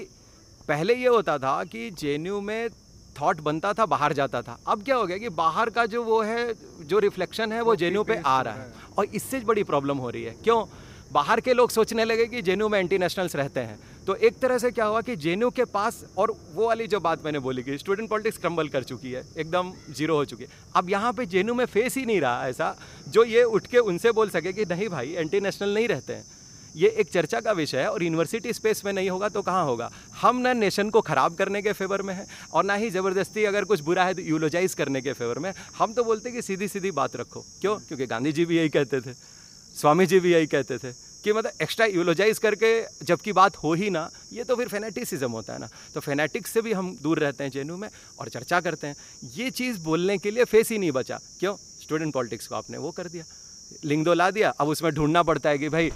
पहले 0.68 0.96
ये 0.96 1.08
होता 1.08 1.38
था 1.38 1.64
कि 1.64 1.90
जे 1.92 2.18
में 2.18 2.70
थॉट 3.16 3.40
बनता 3.42 3.72
था 3.74 3.86
बाहर 3.86 4.14
जाता 4.14 4.42
था। 4.42 4.58
अब 4.68 4.84
क्या 4.84 4.96
हो 4.96 5.06
गया 5.06 5.18
कि 5.18 5.30
बाहर 5.32 5.70
का 5.70 5.86
जो 5.86 6.04
वो 6.04 6.22
है 6.22 6.54
जो 6.82 7.00
रिफ्लेक्शन 7.00 7.52
है 7.52 7.62
वो 7.62 7.76
जेन्यू 7.76 8.04
पे 8.04 8.16
आ 8.18 8.42
रहा 8.42 8.54
है। 8.54 8.74
और 8.98 9.06
इससे 9.16 9.40
बड़ी 9.40 9.64
प्रॉब्लम 9.64 9.98
हो 9.98 10.10
रही 10.10 10.24
है। 10.24 10.36
क्यों? 10.44 10.64
बाहर 11.12 11.40
के 11.40 11.54
लोग 11.54 11.72
सोचने 11.72 12.06
लगे 12.06 12.26
कि 12.26 12.42
जेन्यू 12.42 12.70
में 12.70 12.80
एंटी 12.80 12.98
नेशनल्स 12.98 13.36
रहते 13.36 13.60
हैं। 13.60 13.80
तो 14.08 14.16
एक 14.18 14.38
तरह 14.40 14.58
से 14.58 14.72
क्या 14.72 14.86
हुआ 14.86 15.02
कि 15.02 15.16
जेन्यू 15.18 15.50
के 15.50 15.66
पास, 15.68 16.04
और 16.18 16.32
वो 16.54 16.68
वाली 16.68 16.88
जो 16.88 17.00
बात 17.00 17.26
मैंने 17.26 17.40
बोली 17.40 17.64
कि 17.64 17.78
स्टूडेंट 17.78 18.10
पॉलिटिक्स 18.10 18.38
क्रम्बल 18.38 18.68
कर 18.68 18.84
चुकी 18.84 19.12
है, 19.12 19.24
एकदम 19.38 19.72
ज़ीरो 19.92 20.16
हो 20.16 20.26
चुकी 20.26 20.44
है। 20.44 20.50
अब 20.76 20.90
यहाँ 20.90 21.14
पे 21.14 21.26
जेन्यू 21.28 21.54
में 21.56 21.66
फेस 21.68 21.98
ही 21.98 22.06
नहीं 22.06 22.22
रहा 22.22 22.48
ऐसा, 22.48 22.76
जो 23.08 23.24
ये 23.26 23.44
उठ 23.46 23.68
के 23.68 23.78
उनसे 23.80 24.12
बोल 24.12 24.30
सके 24.30 24.54
कि 24.54 24.66
नहीं 24.66 24.88
भाई 24.90 25.14
एंटी 25.14 25.40
नेशनल 25.40 25.74
नहीं 25.74 25.88
रहते 25.88 26.14
हैं। 26.14 26.26
ये 26.76 26.88
एक 27.00 27.12
चर्चा 27.12 27.40
का 27.42 27.52
विषय 27.52 27.78
है, 27.78 27.88
और 27.88 28.04
यूनिवर्सिटी 28.04 28.54
स्पेस 28.54 28.82
में 28.86 28.92
नहीं 28.94 29.10
होगा 29.10 29.30
तो 29.30 29.42
कहाँ 29.42 29.64
होगा? 29.66 29.90
हम 30.22 30.38
ना 30.38 30.54
नेशन 30.56 30.90
को 30.90 31.02
ख़राब 31.02 31.36
करने 31.36 31.62
के 31.62 31.74
फेवर 31.74 32.02
में 32.02 32.14
है, 32.14 32.26
और 32.54 32.64
ना 32.66 32.74
ही 32.76 32.90
ज़बरदस्ती 32.90 33.44
अगर 33.46 33.64
कुछ 33.66 33.82
बुरा 33.82 34.04
है 34.04 34.14
तो 34.14 34.22
यूलोजाइज 34.24 34.74
करने 34.74 35.02
के 35.02 35.14
फेवर 35.14 35.40
में 35.40 35.52
हम 35.78 35.94
तो 35.94 36.04
बोलते 36.04 36.30
हैं 36.30 36.36
कि 36.36 36.42
सीधी 36.42 36.68
सीधी 36.68 36.92
बात 36.94 37.16
रखो। 37.16 37.46
क्यों? 37.62 37.76
क्योंकि 37.78 38.06
गांधी 38.08 38.32
जी 38.32 38.46
भी 38.46 38.58
यही 38.58 38.70
कहते 38.70 39.02
थे, 39.02 39.14
स्वामी 39.76 40.06
जी 40.06 40.20
भी 40.20 40.34
यही 40.34 40.48
कहते 40.48 40.78
थे। 40.80 40.92
कि 41.24 41.34
मतलब 41.34 41.52
एक्स्ट्रा 41.62 41.86
यूलोजाइज 41.86 42.40
करके 42.40 42.86
जबकि 43.06 43.34
बात 43.34 43.58
हो 43.58 43.74
ही 43.74 43.90
ना, 43.90 44.10
ये 44.34 44.44
तो 44.44 44.56
फिर 44.56 44.68
फेनेटिसिज्म 44.68 45.32
होता 45.32 45.54
है 45.54 45.60
ना। 45.60 45.70
तो 45.94 46.00
फेनेटिक्स 46.00 46.52
से 46.52 46.62
भी 46.62 46.74
हम 46.74 46.98
दूर 47.02 47.20
रहते 47.20 47.44
हैं 47.44 47.52
जेनू 47.52 47.78
में 47.78 47.90
और 48.20 48.30
चर्चा 48.30 48.62
करते 48.62 48.88
हैं। 48.88 48.96
ये 49.34 49.52
चीज़ 49.52 49.80
बोलने 49.80 50.18
के 50.18 50.32
लिए 50.32 50.44
फेस 50.44 50.70
ही 50.70 50.78
नहीं 50.78 50.92
बचा। 50.92 51.20
क्यों? 51.40 51.56
स्टूडेंट 51.56 52.14
पॉलिटिक्स 52.14 52.48
को 52.48 52.56
आपने 52.56 52.78
वो 52.78 52.92
कर 52.92 53.08
दिया। 53.08 53.24
लिंग 53.86 54.04
दो 54.06 54.14
ला 54.14 54.30
दिया 54.32 54.50
अब 54.60 54.68
उसमें 54.68 54.92
ढूंढना 54.94 55.24
पड़ता 55.24 55.50
है 55.50 55.58
कि 55.58 55.70
भाई 55.70 55.90
आ, 55.90 55.96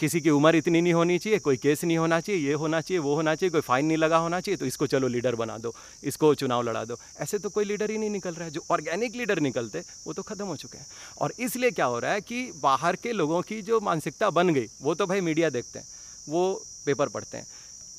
किसी 0.00 0.20
की 0.20 0.30
उम्र 0.30 0.56
इतनी 0.56 0.80
नहीं 0.80 0.92
होनी 0.92 1.18
चाहिए 1.18 1.38
कोई 1.38 1.56
केस 1.56 1.84
नहीं 1.84 1.98
होना 1.98 2.20
चाहिए 2.20 2.40
ये 2.42 2.52
होना 2.54 2.80
चाहिए 2.80 2.98
वो 3.00 3.14
होना 3.14 3.34
चाहिए 3.34 3.50
कोई 3.50 3.60
फाइन 3.62 3.86
नहीं 3.86 3.98
लगा 3.98 4.16
होना 4.18 4.40
चाहिए 4.40 4.56
तो 4.56 4.66
इसको 4.66 4.86
चलो 4.86 5.08
लीडर 5.08 5.34
बना 5.34 5.58
दो 5.58 5.74
इसको 6.04 6.34
चुनाव 6.34 6.62
लड़ा 6.62 6.84
दो। 6.84 6.96
ऐसे 7.20 7.38
तो 7.38 7.48
कोई 7.50 7.64
लीडर 7.64 7.90
ही 7.90 7.98
नहीं 7.98 8.10
निकल 8.10 8.34
रहा 8.34 8.44
है 8.44 8.50
जो 8.50 8.64
ऑर्गेनिक 8.70 9.16
लीडर 9.16 9.40
निकलते 9.40 9.82
वो 10.06 10.12
तो 10.12 10.22
ख़त्म 10.22 10.46
हो 10.46 10.56
चुके 10.56 10.78
हैं। 10.78 10.86
और 11.20 11.32
इसलिए 11.40 11.70
क्या 11.70 11.86
हो 11.86 11.98
रहा 11.98 12.12
है 12.12 12.20
कि 12.22 12.42
बाहर 12.62 12.96
के 12.96 13.12
लोगों 13.12 13.42
की 13.42 13.60
जो 13.62 13.80
मानसिकता 13.80 14.30
बन 14.30 14.54
गई 14.54 14.66
वो 14.82 14.94
तो 14.94 15.06
भाई 15.06 15.20
मीडिया 15.22 15.50
देखते 15.50 15.78
हैं 15.78 15.86
वो 16.28 16.52
पेपर 16.86 17.08
पढ़ते 17.08 17.36
हैं 17.36 17.46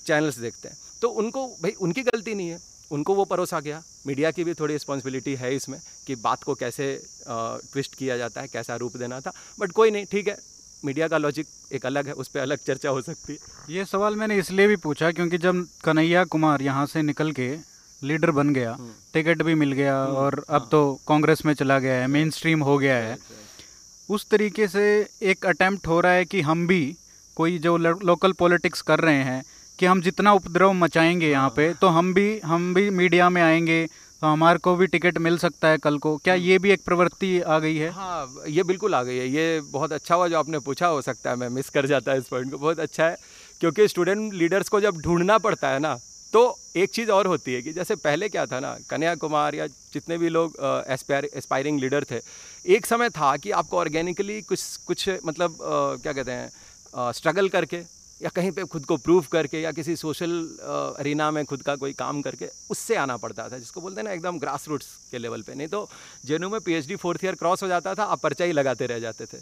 चैनल्स 0.06 0.40
देखते 0.40 0.68
हैं 0.68 0.78
तो 1.02 1.10
उनको 1.22 1.48
भाई 1.62 1.72
उनकी 1.82 2.02
गलती 2.04 2.36
नहीं 2.36 2.50
है। 2.50 2.60
उनको 2.92 3.16
वो 3.16 3.26
परोसा 3.26 3.60
गया। 3.60 3.82
मीडिया 4.08 4.32
की 4.32 4.44
भी 4.44 4.54
थोड़ी 4.54 4.74
रिस्पॉन्सिबिलिटी 4.74 5.36
है 5.36 5.56
इसमें 5.56 5.80
कि 6.08 6.16
बात 6.18 6.44
को 6.44 6.54
कैसे 6.56 6.94
ट्विस्ट 7.28 7.96
किया 7.96 8.18
जाता 8.18 8.42
है 8.42 8.48
कैसा 8.48 8.76
रूप 8.76 8.98
देना 8.98 9.20
था। 9.20 9.34
बट 9.60 9.72
कोई 9.72 9.92
नहीं 9.92 10.06
ठीक 10.12 10.28
है। 10.28 10.38
मीडिया 10.84 11.08
का 11.08 11.18
लॉजिक 11.18 11.48
एक 11.74 11.86
अलग 11.86 12.08
है 12.08 12.14
उस 12.14 12.28
पर 12.28 12.40
अलग 12.40 12.58
चर्चा 12.58 12.90
हो 12.90 13.02
सकती 13.02 13.34
है। 13.34 13.76
ये 13.76 13.86
सवाल 13.86 14.16
मैंने 14.16 14.38
इसलिए 14.38 14.68
भी 14.68 14.76
पूछा 14.84 15.12
क्योंकि 15.12 15.38
जब 15.38 15.66
कन्हैया 15.84 16.24
कुमार 16.26 16.62
यहाँ 16.62 16.86
से 16.86 17.02
निकल 17.02 17.32
के 17.32 17.50
लीडर 18.02 18.32
बन 18.32 18.54
गया 18.54 18.72
हम्म। 18.72 18.92
टिकट 19.14 19.42
भी 19.42 19.56
मिल 19.56 19.72
गया 19.72 19.98
हम्म। 19.98 20.16
और 20.16 20.44
अब 20.50 20.68
तो 20.72 20.80
कांग्रेस 21.08 21.46
में 21.46 21.54
चला 21.54 21.80
गया 21.80 21.96
है 21.96 22.08
मेन 22.08 22.30
स्ट्रीम 22.32 22.64
हो 22.64 22.78
गया 22.78 22.96
है। 22.96 23.18
उस 24.10 24.26
तरीके 24.30 24.68
से 24.68 24.84
एक 25.22 25.46
अटैम्प्ट 25.46 25.88
हो 25.88 26.00
रहा 26.02 26.12
है 26.12 26.26
कि 26.26 26.42
हम 26.42 26.66
भी 26.68 26.82
कोई 27.38 27.58
जो 27.60 27.76
लोकल 27.78 28.32
पॉलिटिक्स 28.34 28.82
कर 28.82 29.00
रहे 29.00 29.24
हैं 29.24 29.44
कि 29.80 29.86
हम 29.86 30.02
जितना 30.02 30.32
उपद्रव 30.34 30.72
मचाएँगे 30.74 31.30
यहाँ 31.30 31.50
पे 31.50 31.74
तो 31.74 31.88
हम 31.88 32.14
भी 32.14 32.40
हम 32.40 32.74
भी 32.74 32.90
मीडिया 32.90 33.30
में 33.30 33.42
आएँगे 33.42 33.86
तो 34.22 34.28
हमारे 34.28 34.60
को 34.60 34.76
भी 34.76 34.88
टिकट 34.88 35.18
मिल 35.18 35.38
सकता 35.38 35.68
है 35.68 35.78
कल 35.78 35.98
को। 35.98 36.16
क्या 36.18 36.34
ये 36.36 36.58
भी 36.60 36.72
एक 36.72 36.84
प्रवृत्ति 36.86 37.40
आ 37.42 37.60
गई 37.60 37.76
है? 37.76 37.90
हाँ 37.90 38.44
ये 38.48 38.64
बिल्कुल 38.64 38.96
आ 38.96 39.02
गई 39.04 39.18
है। 39.18 39.28
ये 39.28 39.62
बहुत 39.72 39.92
अच्छा 39.92 40.16
हुआ 40.16 40.28
जो 40.28 40.38
आपने 40.40 40.60
पूछा 40.60 40.88
हो 40.88 41.02
सकता 41.02 41.30
है 41.30 41.36
मैं 41.36 41.50
मिस 41.50 41.70
कर 41.70 41.86
जाता 41.86 42.12
है 42.12 42.18
इस 42.18 42.28
पॉइंट 42.28 42.52
को। 42.52 42.58
बहुत 42.58 42.80
अच्छा 42.80 43.06
है 43.06 43.16
क्योंकि 43.62 43.88
स्टूडेंट 43.88 44.34
लीडर्स 44.34 44.70
को 44.70 44.82
जब 44.82 44.98
ढूंढना 44.98 45.38
पड़ता 45.38 45.70
है 45.70 45.80
ना 45.80 45.96
तो 46.34 46.42
एक 46.78 46.90
चीज़ 46.90 47.12
और 47.12 47.28
होती 47.28 47.54
है 47.54 47.62
कि 47.62 47.74
जैसे 47.74 47.96
पहले 47.96 48.30
क्या 48.30 48.46
था 48.46 48.60
ना 48.60 48.76
कन्या 48.90 49.14
कुमार 49.16 49.56
या 49.56 49.68
जितने 49.68 50.18
भी 50.18 50.30
लोग 50.30 50.58
एस्पायर 50.90 51.30
एस्पायरिंग 51.36 51.80
लीडर 51.80 52.04
थे 52.12 52.20
एक 52.66 52.86
समय 52.86 53.10
था 53.10 53.36
कि 53.38 53.52
आपको 53.52 53.78
ऑर्गेनिकली 53.78 54.42
कुछ 54.42 54.66
कुछ 54.88 55.10
मतलब 55.26 55.52
आ, 55.52 56.02
क्या 56.04 56.14
कहते 56.14 56.32
हैं 56.32 57.12
स्ट्रगल 57.12 57.50
करके 57.50 57.82
या 58.22 58.30
कहीं 58.30 58.52
पे 58.52 58.64
खुद 58.66 58.86
को 58.86 58.98
प्रूव 58.98 59.26
करके 59.32 59.62
या 59.62 59.72
किसी 59.72 59.96
सोशल 59.96 60.32
अरीना 61.00 61.30
में 61.32 61.44
खुद 61.46 61.62
का 61.62 61.76
कोई 61.76 61.94
काम 61.94 62.22
करके 62.22 62.50
उससे 62.70 62.96
आना 62.96 63.18
पड़ता 63.18 63.48
था 63.50 63.58
जिसको 63.58 63.82
बोलते 63.82 64.02
हैं 64.02 64.08
ना 64.08 64.14
एकदम 64.14 64.40
ग्रास 64.40 64.68
रूट्स 64.68 64.88
के 65.12 65.18
लेवल 65.18 65.42
पे। 65.42 65.56
नहीं 65.56 65.68
तो 65.68 65.88
जेनू 66.26 66.50
में 66.50 66.60
पीएचडी 66.62 66.96
फोर्थ 66.98 67.24
ईयर 67.26 67.36
क्रॉस 67.36 67.64
हो 67.64 67.68
जाता 67.68 67.96
था 67.96 68.04
आप 68.06 68.22
पर्चा 68.22 68.46
ही 68.46 68.52
लगाते 68.52 68.86
रह 68.86 69.00
जाते 69.00 69.26
थे। 69.26 69.38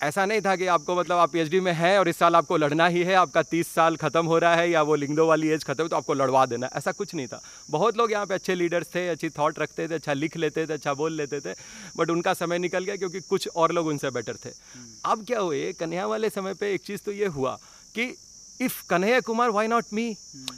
ऐसा 0.00 0.24
नहीं 0.26 0.40
था 0.40 0.54
कि 0.56 0.66
आपको 0.66 0.94
मतलब 0.96 1.16
आप 1.16 1.30
पीएचडी 1.32 1.58
में 1.60 1.72
हैं 1.72 1.98
और 1.98 2.08
इस 2.08 2.16
साल 2.16 2.36
आपको 2.36 2.56
लड़ना 2.56 2.86
ही 2.86 3.02
है 3.02 3.14
आपका 3.14 3.42
तीस 3.42 3.68
साल 3.74 3.96
खत्म 3.96 4.26
हो 4.26 4.38
रहा 4.38 4.54
है 4.54 4.70
या 4.70 4.82
वो 4.82 4.94
लिंगदो 4.94 5.26
वाली 5.26 5.48
एज 5.48 5.64
खत्म 5.64 5.86
तो 5.88 5.96
आपको 5.96 6.14
लड़वा 6.14 6.44
देना 6.46 6.68
ऐसा 6.76 6.92
कुछ 6.92 7.14
नहीं 7.14 7.26
था। 7.26 7.40
बहुत 7.70 7.96
लोग 7.96 8.12
यहाँ 8.12 8.26
पे 8.26 8.34
अच्छे 8.34 8.54
लीडर्स 8.54 8.94
थे 8.94 9.06
अच्छी 9.08 9.30
थॉट 9.30 9.58
रखते 9.58 9.88
थे 9.88 9.94
अच्छा 9.94 10.12
लिख 10.12 10.36
लेते 10.36 10.66
थे 10.66 10.72
अच्छा 10.72 10.94
बोल 10.94 11.12
लेते 11.12 11.40
थे 11.40 11.54
बट 11.96 12.10
उनका 12.10 12.34
समय 12.34 12.58
निकल 12.58 12.84
गया 12.84 12.96
क्योंकि 12.96 13.20
कुछ 13.20 13.48
और 13.56 13.72
लोग 13.72 13.86
उनसे 13.86 14.10
बेटर 14.10 14.36
थे। 14.44 14.50
अब 15.04 15.24
क्या 15.26 15.40
हुए 15.40 15.72
कन्या 15.72 16.06
वाले 16.06 16.30
समय 16.30 16.54
पर 16.54 16.66
एक 16.66 16.80
चीज़ 16.80 17.00
तो 17.06 17.12
ये 17.12 17.26
हुआ 17.28 17.58
कि 17.94 18.14
if 18.60 18.82
Kanhaiya 18.88 19.20
Kumar 19.20 19.50
why 19.50 19.68
not 19.68 19.84
me 19.92 20.04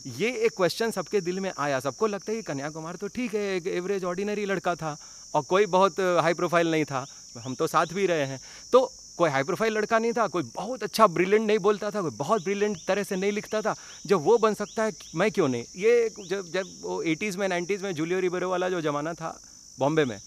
ये 0.09 0.31
एक 0.47 0.53
क्वेश्चन 0.57 0.91
सबके 0.91 1.21
दिल 1.21 1.41
में 1.41 1.51
आया। 1.59 1.79
सबको 1.81 2.07
लगता 2.07 2.33
है 2.33 2.37
कि 2.37 2.43
कन्हैया 2.43 2.71
कुमार 2.71 2.97
तो 2.97 3.09
ठीक 3.09 3.35
है 3.35 3.45
एक 3.57 3.67
एवरेज 3.69 4.05
ऑर्डिनरी 4.05 4.45
लड़का 4.47 4.75
था 4.75 4.97
और 5.35 5.43
कोई 5.45 5.67
बहुत 5.69 6.01
हाई 6.23 6.35
प्रोफ़ाइल 6.35 6.71
नहीं 6.71 6.85
था। 6.85 7.05
हम 7.45 7.55
तो 7.55 7.67
साथ 7.67 7.95
भी 7.95 8.07
रहे 8.07 8.27
हैं। 8.27 8.41
तो 8.73 8.91
कोई 9.17 9.31
हाई 9.31 9.43
प्रोफ़ाइल 9.43 9.73
लड़का 9.73 9.99
नहीं 9.99 10.13
था 10.13 10.27
कोई 10.29 10.43
बहुत 10.55 10.83
अच्छा 10.83 11.07
ब्रिलियंट 11.09 11.47
नहीं 11.47 11.59
बोलता 11.61 11.91
था 11.91 12.01
कोई 12.03 12.11
बहुत 12.19 12.45
ब्रिलियंट 12.45 12.79
तरह 12.87 13.03
से 13.03 13.17
नहीं 13.17 13.33
लिखता 13.33 13.61
था। 13.63 13.75
जब 14.07 14.23
वो 14.23 14.37
बन 14.39 14.55
सकता 14.55 14.85
है 14.85 14.93
मैं 15.15 15.31
क्यों 15.31 15.49
नहीं? 15.49 15.65
ये 15.77 16.11
जब 16.21 16.51
जब 16.53 16.79
वो 16.83 17.03
एटीज़ 17.05 17.39
में 17.39 17.49
नाइन्टीज़ 17.49 17.83
में 17.83 17.93
जूलियो 17.95 18.21
रिबेरो 18.21 18.51
वाला 18.51 18.69
जो 18.69 18.81
ज़माना 18.83 19.15
था 19.15 19.39
बॉम्बे 19.79 20.05
में 20.05 20.19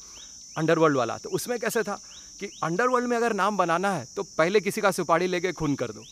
अंडरवर्ल्ड 0.55 0.97
वाला 0.97 1.17
तो 1.17 1.29
उसमें 1.29 1.57
कैसे 1.59 1.83
था 1.83 1.99
कि 2.39 2.49
अंडरवर्ल्ड 2.63 3.07
में 3.07 3.17
अगर 3.17 3.33
नाम 3.33 3.57
बनाना 3.57 3.91
है 3.93 4.05
तो 4.15 4.23
पहले 4.37 4.59
किसी 4.61 4.81
का 4.81 4.91
सुपारी 4.91 5.27
लेके 5.27 5.51
खून 5.53 5.75
कर 5.75 5.91
दो। 5.91 6.03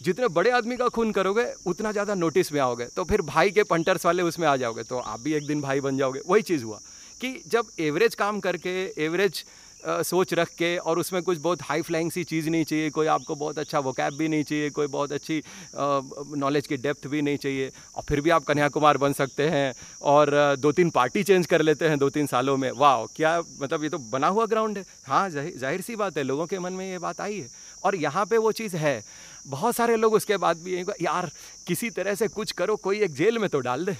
जितने 0.00 0.28
बड़े 0.30 0.50
आदमी 0.50 0.76
का 0.76 0.88
खून 0.88 1.12
करोगे, 1.12 1.44
उतना 1.66 1.92
ज़्यादा 1.92 2.14
नोटिस 2.14 2.52
में 2.52 2.60
आओगे। 2.60 2.86
तो 2.86 3.04
फिर 3.04 3.22
भाई 3.24 3.50
के 3.50 3.62
पंटर्स 3.64 4.06
वाले 4.06 4.22
उसमें 4.22 4.46
आ 4.48 4.56
जाओगे। 4.56 4.82
तो 4.82 4.98
आप 4.98 5.20
भी 5.20 5.34
एक 5.34 5.46
दिन 5.46 5.60
भाई 5.60 5.80
बन 5.80 5.98
जाओगे। 5.98 6.20
वही 6.26 6.42
चीज़ 6.44 6.64
हुआ 6.64 6.80
कि 7.20 7.40
जब 7.48 7.66
एवरेज 7.80 8.14
काम 8.14 8.40
करके 8.40 8.80
एवरेज 9.04 9.44
सोच 9.82 10.32
रख 10.34 10.48
के 10.58 10.76
और 10.78 10.98
उसमें 10.98 11.22
कुछ 11.22 11.38
बहुत 11.38 11.62
हाई 11.62 11.82
फ्लाइंग 11.82 12.10
सी 12.10 12.22
चीज़ 12.24 12.48
नहीं 12.50 12.64
चाहिए, 12.64 12.90
कोई 12.90 13.06
आपको 13.06 13.34
बहुत 13.34 13.58
अच्छा 13.58 13.78
वोकैब 13.78 14.14
भी 14.18 14.28
नहीं 14.28 14.44
चाहिए, 14.44 14.70
कोई 14.70 14.86
बहुत 14.86 15.12
अच्छी 15.12 15.42
नॉलेज 15.74 16.66
की 16.66 16.76
डेप्थ 16.76 17.06
भी 17.06 17.20
नहीं 17.22 17.36
चाहिए 17.36 17.70
और 17.96 18.02
फिर 18.08 18.20
भी 18.20 18.30
आप 18.30 18.44
कन्याकुमार 18.44 18.96
बन 18.98 19.12
सकते 19.12 19.48
हैं 19.48 19.74
और 20.02 20.56
दो 20.58 20.72
तीन 20.72 20.90
पार्टी 20.90 21.22
चेंज 21.22 21.46
कर 21.46 21.62
लेते 21.62 21.88
हैं 21.88 21.98
दो 21.98 22.08
तीन 22.10 22.26
सालों 22.26 22.56
में। 22.56 22.70
वाह 22.72 23.04
क्या 23.16 23.38
मतलब 23.60 23.84
ये 23.84 23.88
तो 23.88 23.98
बना 24.10 24.28
हुआ 24.28 24.46
ग्राउंड 24.46 24.78
है। 24.78 24.84
हाँ 25.06 25.28
ज़ाहिर 25.30 25.80
सी 25.80 25.96
बात 25.96 26.18
है, 26.18 26.22
लोगों 26.24 26.46
के 26.46 26.58
मन 26.58 26.72
में 26.72 26.90
ये 26.90 26.98
बात 26.98 27.20
आई 27.20 27.38
है। 27.40 27.48
और 27.84 27.96
यहाँ 27.96 28.24
पर 28.26 28.38
वो 28.38 28.52
चीज़ 28.54 28.76
है। 28.76 29.02
बहुत 29.46 29.76
सारे 29.76 29.96
लोग 29.96 30.14
उसके 30.14 30.36
बाद 30.36 30.56
भी 30.56 30.80
यार 31.02 31.30
किसी 31.66 31.90
तरह 31.90 32.14
से 32.14 32.28
कुछ 32.28 32.52
करो 32.52 32.76
कोई 32.76 33.00
एक 33.00 33.14
जेल 33.14 33.38
में 33.38 33.48
तो 33.48 33.60
डाल 33.60 33.84
दे। 33.84 33.96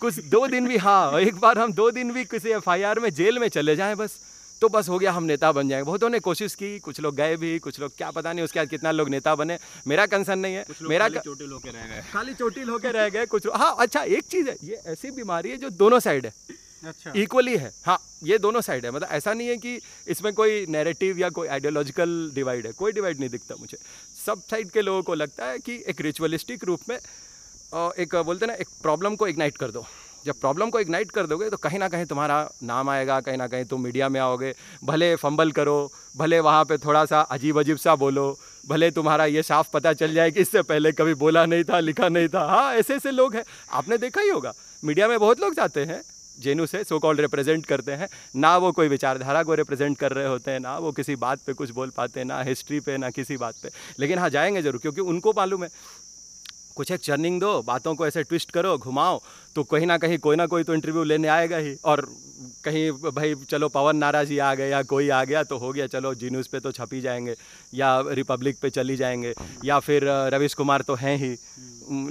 कुछ 0.00 0.18
दो 0.26 0.46
दिन 0.46 0.68
भी 0.68 0.76
हाँ 0.76 1.20
एक 1.20 1.36
बार 1.36 1.58
हम 1.58 1.72
दो 1.72 1.90
दिन 1.90 2.12
भी 2.12 2.24
किसी 2.24 2.50
एफआईआर 2.50 3.00
में 3.00 3.10
जेल 3.10 3.38
में 3.38 3.48
चले 3.48 3.76
जाएँ 3.76 3.94
बस। 3.96 4.18
तो 4.62 4.68
बस 4.68 4.88
हो 4.88 4.98
गया 4.98 5.12
हम 5.12 5.24
नेता 5.24 5.50
बन 5.52 5.68
जाएँगे 5.68 5.84
बहुतों 5.86 6.08
ने 6.10 6.18
कोशिश 6.20 6.54
की 6.54 6.78
कुछ 6.78 7.00
लोग 7.00 7.14
गए 7.16 7.36
भी 7.36 7.58
कुछ 7.58 7.78
लोग 7.80 7.96
क्या 7.96 8.10
पता 8.10 8.32
नहीं 8.32 8.44
उसके 8.44 8.60
बाद 8.60 8.68
कितना 8.68 8.90
लोग 8.90 9.08
नेता 9.08 9.34
बने। 9.34 9.58
मेरा 9.86 10.06
कंसर्न 10.06 10.38
नहीं 10.38 10.54
है। 10.54 10.64
मेरा 10.82 11.08
चोटिल 11.08 11.50
होकर 11.52 11.70
रह 11.70 11.86
गए। 11.86 12.02
खाली 12.12 12.34
चोटिल 12.34 12.68
होकर 12.68 12.92
रह 12.94 13.08
गए 13.08 13.26
कुछ 13.26 13.46
हाँ 13.54 13.74
अच्छा 13.78 14.02
एक 14.02 14.24
चीज़ 14.24 14.48
है 14.48 14.56
ये 14.64 14.80
ऐसी 14.86 15.10
बीमारी 15.10 15.50
है 15.50 15.56
जो 15.56 15.70
दोनों 15.70 16.00
साइड 16.00 16.26
है। 16.26 16.32
अच्छा। 16.84 17.12
इक्वली 17.16 17.56
है 17.56 17.72
हाँ 17.86 17.98
ये 18.24 18.38
दोनों 18.38 18.60
साइड 18.60 18.84
है। 18.84 18.90
मतलब 18.90 19.08
ऐसा 19.10 19.32
नहीं 19.32 19.48
है 19.48 19.56
कि 19.56 19.78
इसमें 20.08 20.32
कोई 20.34 20.64
नैरेटिव 20.68 21.18
या 21.18 21.28
कोई 21.30 21.48
आइडियोलॉजिकल 21.48 22.30
डिवाइड 22.34 22.66
है। 22.66 22.72
कोई 22.72 22.92
डिवाइड 22.92 23.20
नहीं 23.20 23.30
दिखता 23.30 23.54
मुझे। 23.60 23.78
सब 24.26 24.42
साइड 24.50 24.70
के 24.70 24.82
लोगों 24.82 25.02
को 25.02 25.14
लगता 25.14 25.46
है 25.46 25.58
कि 25.58 25.82
एक 25.88 26.00
रिचुअलिस्टिक 26.00 26.64
रूप 26.64 26.80
में 26.88 26.96
एक, 26.96 28.14
बोलते 28.16 28.46
ना, 28.46 28.54
एक 28.54 28.68
प्रॉब्लम 28.82 29.14
को 29.16 29.26
इग्नाइट 29.28 29.56
कर 29.56 29.70
दो। 29.70 29.84
जब 30.26 30.40
प्रॉब्लम 30.40 30.70
को 30.70 30.80
इग्नाइट 30.80 31.10
कर 31.10 31.26
दोगे 31.26 31.48
तो 31.50 31.56
कहीं 31.56 31.78
ना 31.78 31.88
कहीं 31.88 32.04
तुम्हारा 32.06 32.36
नाम 32.62 32.90
आएगा, 32.90 33.20
कहीं 33.20 33.36
ना 33.36 33.46
कहीं 33.46 33.64
तुम 33.64 33.82
मीडिया 33.82 34.08
में 34.08 34.20
आओगे। 34.20 34.54
भले 34.84 35.14
फंबल 35.16 35.50
करो, 35.52 35.90
भले 36.16 36.40
वहाँ 36.40 36.64
पे 36.64 36.76
थोड़ा 36.78 37.04
सा 37.04 37.20
अजीब 37.20 37.58
अजीब 37.60 37.76
सा 37.76 37.94
बोलो, 37.96 38.38
भले 38.64 38.90
तुम्हारा 38.90 39.24
ये 39.26 39.42
साफ़ 39.42 39.70
पता 39.72 39.92
चल 39.94 40.14
जाए 40.14 40.30
कि 40.30 40.40
इससे 40.40 40.62
पहले 40.62 40.92
कभी 40.92 41.14
बोला 41.16 41.44
नहीं 41.46 41.64
था, 41.64 41.80
लिखा 41.80 42.08
नहीं 42.08 42.28
था। 42.28 42.44
हाँ 42.46 42.74
ऐसे 42.74 42.94
ऐसे 42.94 43.10
लोग 43.10 43.34
हैं। 43.36 43.44
आपने 43.72 43.98
देखा 43.98 44.20
ही 44.20 44.28
होगा 44.28 44.52
मीडिया 44.82 45.08
में 45.08 45.18
बहुत 45.18 45.40
लोग 45.40 45.54
जाते 45.54 45.84
हैं 45.84 46.02
जेनू 46.38 46.66
से 46.66 46.82
सो 46.84 46.98
कॉल्ड 46.98 47.20
रिप्रेजेंट 47.20 47.66
करते 47.66 47.92
हैं। 47.92 48.08
ना 48.36 48.56
वो 48.58 48.72
कोई 48.72 48.88
विचारधारा 48.88 49.42
को 49.42 49.54
रिप्रेजेंट 49.54 49.96
कर 49.98 50.12
रहे 50.12 50.26
होते 50.26 50.50
हैं 50.50 50.60
ना 50.60 50.76
वो 50.78 50.92
किसी 50.92 51.16
बात 51.18 51.40
पे 51.46 51.52
कुछ 51.54 51.70
बोल 51.70 51.90
पाते 51.96 52.20
हैं 52.20 52.26
ना 52.26 52.40
हिस्ट्री 52.42 52.80
पे 52.80 52.96
ना 52.98 53.10
किसी 53.10 53.36
बात 53.36 53.54
पे। 53.62 53.70
लेकिन 53.98 54.18
हाँ 54.18 54.30
जाएँगे 54.30 54.62
ज़रूर 54.62 54.80
क्योंकि 54.80 55.00
उनको 55.02 55.32
मालूम 55.32 55.64
है। 55.64 55.70
कुछ 56.76 56.90
एक 56.90 57.00
चर्निंग 57.00 57.40
दो 57.40 57.60
बातों 57.62 57.94
को 57.94 58.06
ऐसे 58.06 58.22
ट्विस्ट 58.22 58.50
करो 58.50 58.76
घुमाओ 58.78 59.20
तो 59.56 59.62
कहीं 59.64 59.86
ना 59.86 59.96
कहीं 59.98 60.18
कोई 60.18 60.36
ना 60.36 60.46
कोई 60.46 60.64
तो 60.64 60.74
इंटरव्यू 60.74 61.02
लेने 61.04 61.28
आएगा 61.28 61.56
ही। 61.56 61.74
और 61.84 62.06
कहीं 62.64 62.90
भाई 62.92 63.34
चलो 63.50 63.68
पवन 63.68 63.96
नाराज़ 63.96 64.30
ही 64.32 64.38
आ 64.38 64.54
गए 64.54 64.68
या 64.70 64.82
कोई 64.84 65.08
आ 65.10 65.22
गया 65.24 65.42
तो 65.44 65.58
हो 65.58 65.72
गया 65.72 65.86
चलो 65.86 66.14
जी 66.14 66.30
न्यूज़ 66.30 66.48
पे 66.52 66.60
तो 66.60 66.70
छपी 66.72 67.00
जाएँगे 67.00 67.36
या 67.74 67.98
रिपब्लिक 68.10 68.58
पे 68.62 68.70
चली 68.70 68.96
जाएँगे 68.96 69.34
या 69.64 69.78
फिर 69.80 70.04
रविश 70.34 70.54
कुमार 70.54 70.82
तो 70.82 70.94
हैं 70.94 71.16
ही। 71.16 71.36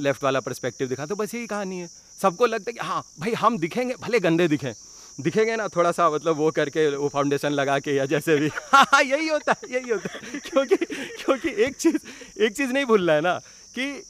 लेफ़्ट 0.01 0.23
वाला 0.23 0.39
परस्पेक्टिव 0.39 0.87
दिखा 0.87 1.05
तो 1.05 1.15
बस 1.15 1.35
यही 1.35 1.47
कहानी 1.47 1.79
है। 1.79 1.89
सबको 2.21 2.45
लगता 2.45 2.69
है 2.69 2.73
कि 2.73 2.87
हाँ 2.87 3.03
भाई 3.19 3.33
हम 3.33 3.57
दिखेंगे 3.57 3.95
भले 4.01 4.19
गंदे 4.19 4.47
दिखें। 4.47 4.73
दिखेंगे 5.21 5.55
ना 5.55 5.67
थोड़ा 5.67 5.91
सा 5.91 6.09
मतलब 6.09 6.37
वो 6.37 6.51
करके 6.51 6.87
वो 6.95 7.07
फाउंडेशन 7.09 7.49
लगा 7.49 7.77
के 7.79 7.95
या 7.95 8.05
जैसे 8.05 8.35
भी। 8.37 8.47
हाँ, 8.73 8.83
हाँ 8.93 9.01
यही 9.03 9.27
होता 9.27 9.51
है 9.51 9.73
यही 9.73 9.89
होता 9.89 10.09
है। 10.13 10.39
क्योंकि 10.39 10.75
क्योंकि 10.75 11.49
एक 11.63 11.75
चीज़ 11.75 11.97
एक 12.43 12.55
चीज़ 12.57 12.71
नहीं 12.71 12.85
भूलना 12.85 13.13
है 13.13 13.21
ना 13.21 13.33
कि 13.75 14.03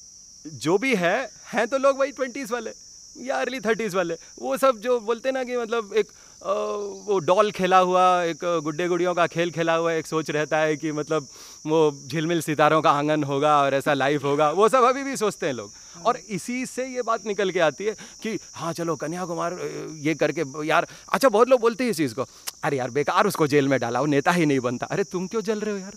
जो 0.45 0.77
भी 0.77 0.95
है 0.95 1.17
हैं 1.53 1.67
तो 1.67 1.77
लोग 1.77 1.99
वही 1.99 2.11
ट्वेंटीज़ 2.11 2.53
वाले 2.53 2.71
या 3.15 3.35
अर्ली 3.35 3.59
थर्टीज़ 3.59 3.95
वाले। 3.95 4.15
वो 4.41 4.57
सब 4.57 4.79
जो 4.79 4.99
बोलते 4.99 5.31
ना 5.31 5.43
कि 5.43 5.57
मतलब 5.57 5.93
एक 5.97 6.11
वो 6.41 7.17
डॉल 7.19 7.51
खेला 7.51 7.77
हुआ 7.77 8.01
एक 8.23 8.43
गुड्डे 8.63 8.87
गुड़ियों 8.87 9.13
का 9.13 9.25
खेल 9.27 9.51
खेला 9.51 9.73
हुआ 9.75 9.91
एक 9.93 10.07
सोच 10.07 10.29
रहता 10.31 10.57
है 10.57 10.77
कि 10.77 10.91
मतलब 10.91 11.27
वो 11.65 11.79
झिलमिल 12.07 12.41
सितारों 12.41 12.81
का 12.81 12.91
आँगन 12.91 13.23
होगा 13.23 13.55
और 13.61 13.73
ऐसा 13.73 13.93
लाइफ 13.93 14.23
होगा। 14.23 14.49
वो 14.51 14.69
सब 14.69 14.83
अभी 14.83 15.03
भी 15.03 15.15
सोचते 15.17 15.45
हैं 15.45 15.53
लोग। 15.53 15.71
और 16.05 16.17
इसी 16.29 16.65
से 16.65 16.85
ये 16.87 17.01
बात 17.01 17.25
निकल 17.25 17.51
के 17.51 17.59
आती 17.59 17.85
है 17.85 17.95
कि 18.23 18.37
हाँ 18.53 18.73
चलो 18.73 18.95
कन्याकुमार 18.95 19.57
ये 20.01 20.15
करके 20.15 20.43
यार 20.67 20.87
अच्छा 21.13 21.29
बहुत 21.29 21.49
लोग 21.49 21.61
बोलते 21.61 21.83
हैं 21.83 21.91
इस 21.91 21.97
चीज़ 21.97 22.15
को 22.15 22.25
अरे 22.63 22.77
यार 22.77 22.89
बेकार 22.89 23.27
उसको 23.27 23.47
जेल 23.47 23.67
में 23.67 23.79
डाला 23.79 23.99
वो 23.99 24.05
नेता 24.05 24.31
ही 24.31 24.45
नहीं 24.45 24.59
बनता। 24.59 24.85
अरे 24.85 25.03
तुम 25.03 25.27
क्यों 25.27 25.41
जल 25.41 25.59
रहे 25.59 25.73
हो 25.73 25.79
यार? 25.79 25.93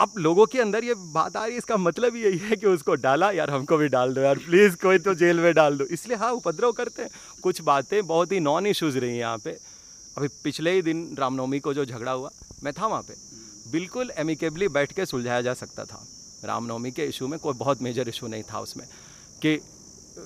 अब 0.00 0.12
लोगों 0.18 0.46
के 0.46 0.60
अंदर 0.60 0.84
ये 0.84 0.94
बात 0.94 1.36
आ 1.36 1.42
रही 1.42 1.52
है, 1.52 1.58
इसका 1.58 1.76
मतलब 1.76 2.16
यही 2.16 2.38
है 2.38 2.56
कि 2.56 2.66
उसको 2.66 2.94
डाला, 2.94 3.30
यार 3.30 3.50
हमको 3.50 3.76
भी 3.76 3.88
डाल 3.88 4.14
दो, 4.14 4.20
यार 4.20 4.38
प्लीज़ 4.38 4.76
कोई 4.76 4.98
तो 4.98 5.14
जेल 5.14 5.40
में 5.40 5.54
डाल 5.54 5.78
दो। 5.78 5.84
इसलिए 5.84 6.16
हाँ 6.16 6.32
उपद्रव 6.32 6.72
करते 6.72 7.02
हैं। 7.02 7.10
कुछ 7.42 7.60
बातें 7.60 8.06
बहुत 8.06 8.32
ही 8.32 8.40
नॉन 8.40 8.66
इश्यूज़ 8.66 8.98
रही 8.98 9.10
हैं 9.10 9.18
यहाँ 9.18 9.38
पे। 9.38 9.50
अभी 10.18 10.28
पिछले 10.28 10.72
ही 10.72 10.82
दिन 10.82 11.16
रामनवमी 11.18 11.60
को 11.60 11.74
जो 11.74 11.84
झगड़ा 11.84 12.12
हुआ, 12.12 12.30
मैं 12.64 12.72
था 12.72 12.86
वहाँ 12.86 13.02
पे। 13.02 13.14
बिल्कुल 13.72 14.12
एमिकेबली 14.16 14.68
बैठ 14.68 14.92
के 14.92 15.06
सुलझाया 15.06 15.42
जा 15.42 15.54
सकता 15.54 15.84
था। 15.84 16.06
रामनवमी 16.44 16.90
के 16.90 17.04
इशू 17.04 17.26
में 17.26 17.38
कोई 17.38 17.54
बहुत 17.54 17.82
मेजर 17.82 18.08
इशू 18.08 18.26
नहीं 18.26 18.42
था 18.42 18.60
उसमें। 18.60 18.86
कि 19.42 19.60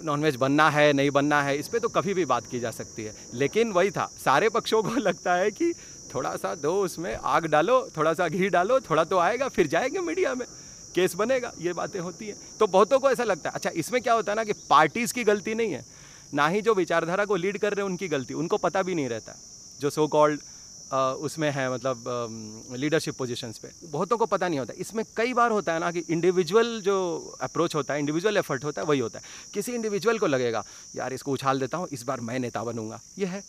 नॉनवेज 0.05 0.37
बनना 0.37 0.71
है, 0.71 0.93
नहीं 0.93 1.11
बनना 1.11 1.43
है, 1.43 1.59
इस 1.59 1.69
पर 1.69 1.79
तो 1.79 1.89
कभी 1.89 2.15
भी 2.15 2.25
बात 2.25 2.47
की 2.51 2.61
जा 2.61 2.71
सकती 2.71 3.03
है। 3.03 3.15
लेकिन 3.35 3.73
वही 3.73 3.91
था, 3.91 4.11
सारे 4.25 4.49
पक्षों 4.49 4.83
को 4.83 4.91
लगता 4.97 5.35
है 5.35 5.51
कि 5.51 5.73
थोड़ा 6.11 6.35
सा 6.37 6.55
दो 6.55 6.73
उसमें 6.83 7.15
आग 7.15 7.47
डालो 7.47 7.81
थोड़ा 7.97 8.13
सा 8.15 8.29
घी 8.29 8.49
डालो, 8.49 8.81
थोड़ा 8.81 9.05
तो 9.05 9.19
आएगा, 9.19 9.49
फिर 9.49 9.67
जाएँगे 9.67 10.01
मीडिया 10.01 10.35
में। 10.35 10.47
केस 10.95 11.15
बनेगा, 11.15 11.53
ये 11.61 11.73
बातें 11.73 11.99
होती 12.01 12.27
हैं। 12.27 12.37
तो 12.61 12.67
बहुतों 12.67 12.99
को 12.99 13.11
ऐसा 13.11 13.25
लगता 13.25 13.51
है। 13.51 13.55
अच्छा 13.55 13.71
इसमें 13.77 14.01
क्या 14.03 14.15
होता 14.15 14.33
है 14.33 14.37
ना 14.37 14.45
कि 14.45 14.53
पार्टीज़ 14.71 15.13
की 15.15 15.25
गलती 15.25 15.55
नहीं 15.55 15.73
है। 15.73 15.85
ना 16.35 16.47
ही 16.49 16.63
जो 16.63 16.75
विचारधारा 16.75 17.25
को 17.25 17.37
लीड 17.37 17.59
कर 17.59 17.75
रहे 17.75 17.85
हैं, 17.85 17.91
उनकी 17.91 18.09
गलती। 18.09 18.35
उनको 18.35 18.57
पता 18.59 18.83
भी 18.83 18.95
नहीं 18.95 19.09
रहता, 19.09 19.37
जो 19.81 19.91
सो 19.91 20.07
कॉल्ड 20.09 20.41
उसमें 21.21 21.51
है 21.51 21.69
मतलब 21.73 22.05
लीडरशिप 22.73 23.17
पोजीशंस 23.17 23.59
पे। 23.59 23.69
बहुतों 23.85 24.17
को 24.19 24.27
पता 24.27 24.49
नहीं 24.49 24.59
होता। 24.59 24.75
इसमें 24.79 25.05
कई 25.17 25.35
बार 25.35 25.51
होता 25.51 25.73
है 25.73 25.81
ना 25.81 25.91
कि 25.93 26.05
इंडिविजुअल 26.11 26.81
जो 26.81 26.97
अप्रोच 27.41 27.75
होता 27.75 27.95
है 27.95 28.01
इंडिविजुअल 28.01 28.37
एफर्ट 28.37 28.65
होता 28.65 28.83
है, 28.83 28.87
वही 28.87 29.01
होता 29.01 29.19
है। 29.19 29.25
किसी 29.55 29.73
इंडिविजुअल 29.73 30.19
को 30.19 30.27
लगेगा, 30.27 30.65
यार, 30.97 31.13
इसको 31.13 31.33
उछाल 31.33 31.61
देता 31.61 31.79
हूँ, 31.79 31.89
इस 31.93 32.03
बार 32.03 32.21
मैं 32.21 32.39
नेता 32.39 32.65
बनूँगा। 32.65 33.01
ये 33.19 33.27
है। 33.27 33.43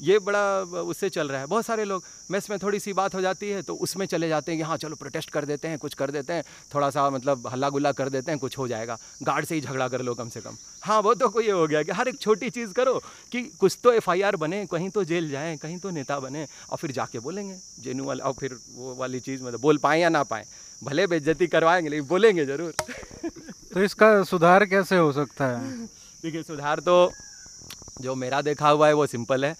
ये 0.00 0.18
बड़ा 0.18 0.42
उससे 0.82 1.08
चल 1.08 1.28
रहा 1.28 1.40
है। 1.40 1.46
बहुत 1.46 1.66
सारे 1.66 1.84
लोग 1.84 2.04
मेस 2.30 2.48
में 2.50 2.58
थोड़ी 2.58 2.78
सी 2.80 2.92
बात 2.92 3.14
हो 3.14 3.20
जाती 3.20 3.48
है 3.50 3.62
तो 3.62 3.74
उसमें 3.76 4.04
चले 4.06 4.28
जाते 4.28 4.52
हैं 4.52 4.58
कि 4.58 4.64
हाँ 4.64 4.76
चलो 4.76 4.96
प्रोटेस्ट 4.96 5.30
कर 5.30 5.44
देते 5.44 5.68
हैं 5.68 5.78
कुछ 5.78 5.94
कर 5.94 6.10
देते 6.10 6.32
हैं 6.32 6.44
थोड़ा 6.74 6.90
सा 6.90 7.08
मतलब 7.10 7.46
हल्ला 7.52 7.68
गुल्ला 7.70 7.92
कर 7.92 8.08
देते 8.08 8.30
हैं 8.30 8.38
कुछ 8.40 8.58
हो 8.58 8.68
जाएगा। 8.68 8.98
गार्ड 9.22 9.44
से 9.44 9.54
ही 9.54 9.60
झगड़ा 9.60 9.88
कर 9.88 10.02
लो 10.02 10.14
कम 10.14 10.28
से 10.28 10.40
कम। 10.40 10.56
हाँ 10.82 11.00
वो 11.00 11.14
तो 11.14 11.28
कोई 11.28 11.44
ये 11.44 11.52
हो 11.52 11.66
गया 11.66 11.82
कि 11.82 11.92
हर 11.92 12.08
एक 12.08 12.20
छोटी 12.20 12.50
चीज़ 12.50 12.72
करो 12.72 12.98
कि 13.32 13.42
कुछ 13.60 13.78
तो 13.84 13.92
एफ़ 13.92 14.36
बने 14.36 14.64
कहीं 14.66 14.88
तो 14.90 15.04
जेल 15.04 15.28
जाएँ 15.30 15.56
कहीं 15.56 15.78
तो 15.78 15.90
नेता 15.90 16.18
बने 16.20 16.46
और 16.70 16.78
फिर 16.78 16.92
जाके 16.92 17.18
बोलेंगे 17.18 17.56
जेनू 17.80 18.04
वाला 18.04 18.24
और 18.24 18.32
फिर 18.32 18.56
वो 18.74 18.94
वाली 18.94 19.20
चीज़ 19.20 19.42
मतलब 19.42 19.60
बोल 19.60 19.78
पाएँ 19.78 20.00
या 20.02 20.08
ना 20.08 20.22
पाएँ। 20.22 20.44
भले 20.82 21.06
बेज्जती 21.06 21.46
करवाएँगे 21.46 21.88
लेकिन 21.88 22.06
बोलेंगे 22.06 22.44
ज़रूर। 22.46 22.72
तो 23.74 23.82
इसका 23.82 24.22
सुधार 24.24 24.64
कैसे 24.66 24.96
हो 24.96 25.12
सकता 25.12 25.46
है? 25.46 25.86
देखिए 26.22 26.42
सुधार 26.42 26.80
तो 26.80 27.10
जो 28.00 28.14
मेरा 28.14 28.40
देखा 28.42 28.68
हुआ 28.68 28.86
है 28.86 28.92
वो 28.92 29.06
सिंपल 29.06 29.44
है। 29.44 29.54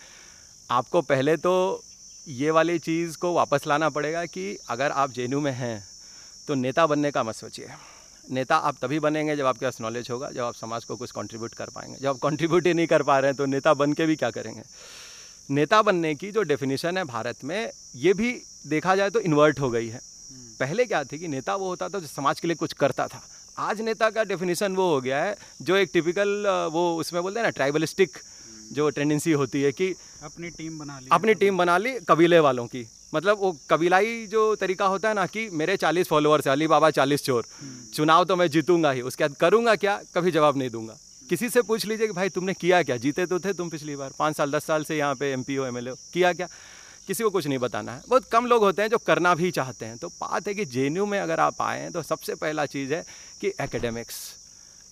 आपको 0.70 1.00
पहले 1.02 1.36
तो 1.36 1.52
ये 2.26 2.50
वाली 2.50 2.78
चीज़ 2.78 3.16
को 3.18 3.32
वापस 3.34 3.62
लाना 3.66 3.88
पड़ेगा 3.88 4.24
कि 4.26 4.56
अगर 4.70 4.90
आप 4.90 5.10
जे 5.10 5.26
में 5.26 5.50
हैं 5.52 5.82
तो 6.48 6.54
नेता 6.54 6.86
बनने 6.86 7.10
का 7.10 7.22
मत 7.22 7.34
सोचिए। 7.34 7.68
नेता 8.24 8.56
आप 8.56 8.76
तभी 8.82 8.98
बनेंगे 9.00 9.36
जब 9.36 9.46
आपके 9.46 9.66
पास 9.66 9.80
नॉलेज 9.80 10.10
होगा 10.10 10.30
जब 10.30 10.42
आप 10.42 10.54
समाज 10.54 10.84
को 10.84 10.96
कुछ 10.96 11.10
कंट्रीब्यूट 11.10 11.54
कर 11.54 11.70
पाएँगे। 11.74 11.98
जब 12.00 12.08
आप 12.08 12.18
कंट्रीब्यूट 12.22 12.66
ही 12.66 12.74
नहीं 12.74 12.86
कर 12.86 13.02
पा 13.02 13.18
रहे 13.18 13.28
हैं 13.28 13.36
तो 13.36 13.46
नेता 13.46 13.74
बन 13.74 13.92
के 13.92 14.06
भी 14.06 14.16
क्या 14.16 14.30
करेंगे? 14.30 14.62
नेता 15.50 15.82
बनने 15.82 16.14
की 16.14 16.30
जो 16.32 16.42
डेफिनेशन 16.42 16.98
है 16.98 17.04
भारत 17.04 17.44
में 17.44 17.70
ये 17.96 18.12
भी 18.14 18.32
देखा 18.66 18.96
जाए 18.96 19.10
तो 19.10 19.20
इन्वर्ट 19.20 19.60
हो 19.60 19.70
गई 19.70 19.88
है। 19.88 20.00
पहले 20.60 20.84
क्या 20.86 21.04
थी 21.04 21.18
कि 21.18 21.28
नेता 21.28 21.56
वो 21.56 21.68
होता 21.68 21.88
था 21.88 21.98
जो 21.98 22.06
समाज 22.06 22.40
के 22.40 22.48
लिए 22.48 22.56
कुछ 22.56 22.72
करता 22.72 23.06
था। 23.08 23.22
आज 23.58 23.80
नेता 23.80 24.10
का 24.10 24.24
डेफिनेशन 24.24 24.76
वो 24.76 24.92
हो 24.94 25.00
गया 25.00 25.22
है 25.24 25.36
जो 25.62 25.76
एक 25.76 25.90
टिपिकल 25.92 26.68
वो 26.72 26.96
उसमें 26.96 27.22
बोलते 27.22 27.40
हैं 27.40 27.46
ना 27.46 27.50
ट्राइबलिस्टिक 27.50 28.18
जो 28.72 28.88
टेंडेंसी 28.90 29.32
होती 29.32 29.62
है 29.62 29.72
कि 29.72 29.94
अपनी 30.24 30.50
टीम 30.50 30.78
बना 30.78 30.98
ली 30.98 31.08
अपनी 31.12 31.34
टीम 31.34 31.58
बना 31.58 31.76
ली 31.78 31.92
कबीले 32.08 32.38
वालों 32.40 32.66
की। 32.66 32.86
मतलब 33.14 33.38
वो 33.40 33.50
कबीलाई 33.70 34.26
जो 34.26 34.54
तरीका 34.56 34.86
होता 34.86 35.08
है 35.08 35.14
ना 35.14 35.26
कि 35.26 35.48
मेरे 35.52 35.76
चालीस 35.76 36.08
फॉलोअर्स 36.08 36.46
है 36.46 36.52
अली 36.52 36.66
बाबा 36.66 36.90
चालीस 36.90 37.24
चोर 37.24 37.44
चुनाव 37.94 38.24
तो 38.24 38.36
मैं 38.36 38.48
जीतूँगा 38.48 38.90
ही 38.90 39.00
उसके 39.02 39.24
बाद 39.24 39.36
करूँगा 39.36 39.74
क्या? 39.76 40.00
कभी 40.14 40.30
जवाब 40.30 40.56
नहीं 40.56 40.70
दूँगा। 40.70 40.96
किसी 41.30 41.48
से 41.48 41.62
पूछ 41.62 41.86
लीजिए 41.86 42.06
कि 42.06 42.12
भाई 42.12 42.28
तुमने 42.28 42.54
किया 42.54 42.82
क्या? 42.82 42.96
जीते 42.96 43.26
तो 43.26 43.38
थे 43.40 43.52
तुम 43.52 43.70
पिछली 43.70 43.96
बार 43.96 44.12
पाँच 44.18 44.36
साल 44.36 44.50
दस 44.52 44.64
साल 44.64 44.84
से 44.84 44.98
यहाँ 44.98 45.14
पे 45.14 45.32
एम 45.32 45.42
पी 45.42 45.54
हो 45.54 45.66
एम 45.66 45.78
एल 45.78 45.92
किया 46.12 46.32
क्या? 46.32 46.48
किसी 47.06 47.24
को 47.24 47.30
कुछ 47.30 47.46
नहीं 47.46 47.58
बताना 47.58 47.92
है। 47.92 48.02
बहुत 48.08 48.24
कम 48.24 48.46
लोग 48.46 48.62
होते 48.62 48.82
हैं 48.82 48.88
जो 48.88 48.98
करना 48.98 49.34
भी 49.34 49.50
चाहते 49.50 49.86
हैं। 49.86 49.96
तो 49.96 50.08
बात 50.08 50.48
है 50.48 50.54
कि 50.54 50.64
जे 50.64 50.88
में 50.90 51.18
अगर 51.18 51.40
आप 51.40 51.62
आए 51.62 51.80
हैं 51.80 51.92
तो 51.92 52.02
सबसे 52.02 52.34
पहला 52.34 52.66
चीज़ 52.66 52.94
है 52.94 53.04
कि 53.40 53.52
एकेडमिक्स 53.60 54.18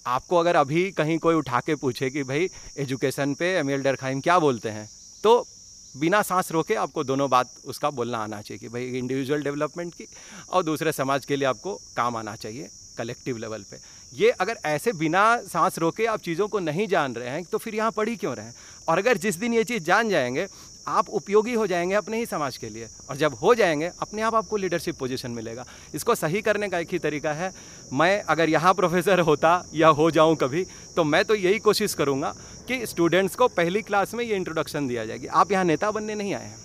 आपको 0.08 0.36
अगर 0.36 0.56
अभी 0.56 0.90
कहीं 0.90 1.18
कोई 1.18 1.34
उठा 1.34 1.60
के 1.60 1.74
पूछे 1.74 2.08
कि 2.10 2.22
भाई 2.22 2.48
एजुकेशन 2.78 3.34
पे 3.34 3.46
एम 3.54 3.70
एल 3.70 3.82
डरखाइम 3.82 4.20
क्या 4.20 4.38
बोलते 4.38 4.68
हैं? 4.68 4.88
तो 5.22 5.46
बिना 5.94 6.22
सांस 6.22 6.50
रोके 6.52 6.74
आपको 6.74 7.04
दोनों 7.04 7.28
बात 7.30 7.50
उसका 7.64 7.90
बोलना 7.90 8.18
आना 8.18 8.40
चाहिए 8.42 8.58
कि 8.58 8.68
भाई 8.68 8.86
इंडिविजुअल 8.98 9.42
डेवलपमेंट 9.42 9.94
की 9.94 10.06
और 10.50 10.62
दूसरे 10.62 10.92
समाज 10.92 11.24
के 11.24 11.36
लिए 11.36 11.48
आपको 11.48 11.74
काम 11.96 12.16
आना 12.16 12.36
चाहिए 12.36 12.68
कलेक्टिव 12.98 13.36
लेवल 13.38 13.62
पे। 13.62 13.76
ये 14.12 14.30
अगर 14.30 14.58
ऐसे 14.64 14.92
बिना 14.92 15.24
सांस 15.42 15.78
रोके 15.78 16.06
आप 16.06 16.20
चीज़ों 16.20 16.48
को 16.48 16.58
नहीं 16.58 16.86
जान 16.88 17.14
रहे 17.14 17.28
हैं 17.28 17.44
तो 17.44 17.58
फिर 17.58 17.74
यहाँ 17.74 17.90
पढ़ी 17.90 18.16
क्यों 18.16 18.34
रहे 18.36 18.46
हैं? 18.46 18.54
और 18.88 18.98
अगर 18.98 19.16
जिस 19.16 19.36
दिन 19.36 19.54
ये 19.54 19.64
चीज़ 19.64 19.82
जान 19.84 20.08
जाएँगे 20.08 20.46
आप 20.88 21.08
उपयोगी 21.10 21.54
हो 21.54 21.66
जाएँगे 21.66 21.94
अपने 21.94 22.18
ही 22.18 22.26
समाज 22.26 22.56
के 22.56 22.68
लिए। 22.68 22.86
और 23.10 23.16
जब 23.16 23.34
हो 23.34 23.54
जाएँगे, 23.54 23.90
अपने 24.02 24.22
आप 24.22 24.34
आपको 24.34 24.56
लीडरशिप 24.56 24.98
पोजीशन 24.98 25.30
मिलेगा। 25.30 25.64
इसको 25.94 26.14
सही 26.14 26.40
करने 26.42 26.68
का 26.68 26.78
एक 26.78 26.92
ही 26.92 26.98
तरीका 26.98 27.32
है, 27.32 27.52
मैं 27.92 28.20
अगर 28.22 28.48
यहाँ 28.48 28.74
प्रोफेसर 28.74 29.20
होता 29.20 29.62
या 29.74 29.88
हो 29.90 30.10
जाऊँ 30.10 30.36
कभी 30.36 30.64
तो 30.96 31.04
मैं 31.04 31.24
तो 31.24 31.34
यही 31.34 31.58
कोशिश 31.60 31.94
करूँगा 31.94 32.34
कि 32.68 32.84
स्टूडेंट्स 32.86 33.36
को 33.36 33.48
पहली 33.48 33.82
क्लास 33.82 34.14
में 34.14 34.24
ये 34.24 34.36
इंट्रोडक्शन 34.36 34.88
दिया 34.88 35.04
जाएगी 35.04 35.26
आप 35.26 35.52
यहाँ 35.52 35.64
नेता 35.64 35.90
बनने 35.90 36.14
नहीं 36.14 36.34
आए 36.34 36.44
हैं। 36.44 36.56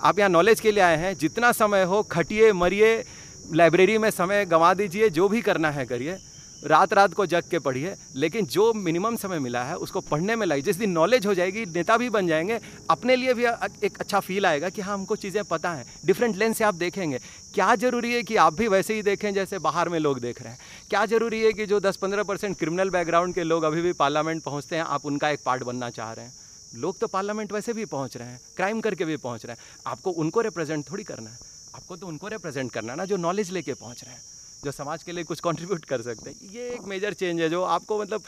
आप 0.00 0.18
यहाँ 0.18 0.30
नॉलेज 0.30 0.60
के 0.60 0.72
लिए 0.72 0.82
आए 0.82 0.96
हैं, 0.96 1.14
जितना 1.14 1.52
समय 1.52 1.82
हो, 1.82 2.02
खटिए, 2.02 2.52
मरिए 2.52 3.04
लाइब्रेरी 3.52 3.96
में 3.98 4.10
समय 4.10 4.44
गंवा 4.44 4.72
दीजिए, 4.74 5.08
जो 5.10 5.28
भी 5.28 5.40
करना 5.42 5.70
है 5.70 5.84
करिए। 5.86 6.16
रात 6.62 6.92
रात 6.92 7.14
को 7.14 7.24
जग 7.26 7.44
के 7.50 7.58
पढ़िए 7.58 7.94
लेकिन 8.16 8.46
जो 8.46 8.72
मिनिमम 8.72 9.16
समय 9.16 9.38
मिला 9.38 9.62
है, 9.64 9.74
उसको 9.76 10.00
पढ़ने 10.00 10.36
में 10.36 10.46
लगे। 10.46 10.62
जिस 10.62 10.76
दिन 10.76 10.90
नॉलेज 10.90 11.26
हो 11.26 11.34
जाएगी, 11.34 11.64
नेता 11.66 11.96
भी 11.96 12.08
बन 12.10 12.26
जाएँगे। 12.26 12.58
अपने 12.90 13.16
लिए 13.16 13.34
भी 13.34 13.44
एक 13.84 13.98
अच्छा 14.00 14.20
फील 14.20 14.46
आएगा 14.46 14.68
कि 14.68 14.80
हाँ 14.80 14.94
हमको 14.94 15.16
चीज़ें 15.16 15.42
पता 15.44 15.70
हैं। 15.70 15.84
डिफरेंट 16.04 16.36
लेंस 16.36 16.58
से 16.58 16.64
आप 16.64 16.74
देखेंगे। 16.74 17.18
क्या 17.54 17.74
ज़रूरी 17.74 18.12
है 18.14 18.22
कि 18.22 18.36
आप 18.36 18.54
भी 18.54 18.68
वैसे 18.68 18.94
ही 18.94 19.02
देखें, 19.02 19.32
जैसे 19.34 19.58
बाहर 19.58 19.88
में 19.88 19.98
लोग 19.98 20.20
देख 20.20 20.42
रहे 20.42 20.52
हैं? 20.52 20.58
क्या 20.90 21.04
ज़रूरी 21.06 21.40
है 21.40 21.52
कि 21.52 21.66
जो 21.66 21.80
दस 21.80 21.96
पंद्रह 21.96 22.22
परसेंट 22.22 22.56
क्रिमिनल 22.58 22.90
बैकग्राउंड 22.90 23.34
के 23.34 23.42
लोग 23.42 23.62
अभी 23.62 23.82
भी 23.82 23.92
पार्लियामेंट 23.92 24.42
पहुँचते 24.42 24.76
हैं, 24.76 24.82
आप 24.82 25.06
उनका 25.06 25.30
एक 25.30 25.40
पार्ट 25.46 25.62
बनना 25.62 25.90
चाह 25.90 26.12
रहे 26.12 26.24
हैं? 26.24 26.32
लोग 26.74 26.98
तो 26.98 27.06
पार्लियामेंट 27.06 27.52
वैसे 27.52 27.72
भी 27.72 27.84
पहुँच 27.84 28.16
रहे 28.16 28.28
हैं 28.28 28.40
क्राइम 28.56 28.80
करके 28.80 29.04
भी 29.04 29.16
पहुँच 29.16 29.46
रहे 29.46 29.56
हैं। 29.56 29.80
आपको 29.86 30.10
उनको 30.10 30.40
रिप्रेजेंट 30.40 30.90
थोड़ी 30.90 31.04
करना 31.04 31.30
है। 31.30 31.38
आपको 31.74 31.96
तो 31.96 32.06
उनको 32.06 32.28
रिप्रेजेंट 32.28 32.70
करना 32.72 32.92
है 32.92 32.98
ना, 32.98 33.04
जो 33.04 33.16
नॉलेज 33.16 33.50
लेके 33.50 33.74
पहुँच 33.74 34.04
रहे 34.04 34.14
हैं। 34.14 34.22
जो 34.64 34.70
समाज 34.72 35.02
के 35.02 35.12
लिए 35.12 35.24
कुछ 35.24 35.40
कंट्रीब्यूट 35.40 35.84
कर 35.84 36.02
सकते 36.02 36.30
हैं, 36.30 36.36
ये 36.52 36.68
एक 36.70 36.84
मेजर 36.84 37.12
चेंज 37.14 37.40
है 37.40 37.48
जो 37.50 37.62
आपको 37.64 38.00
मतलब 38.00 38.22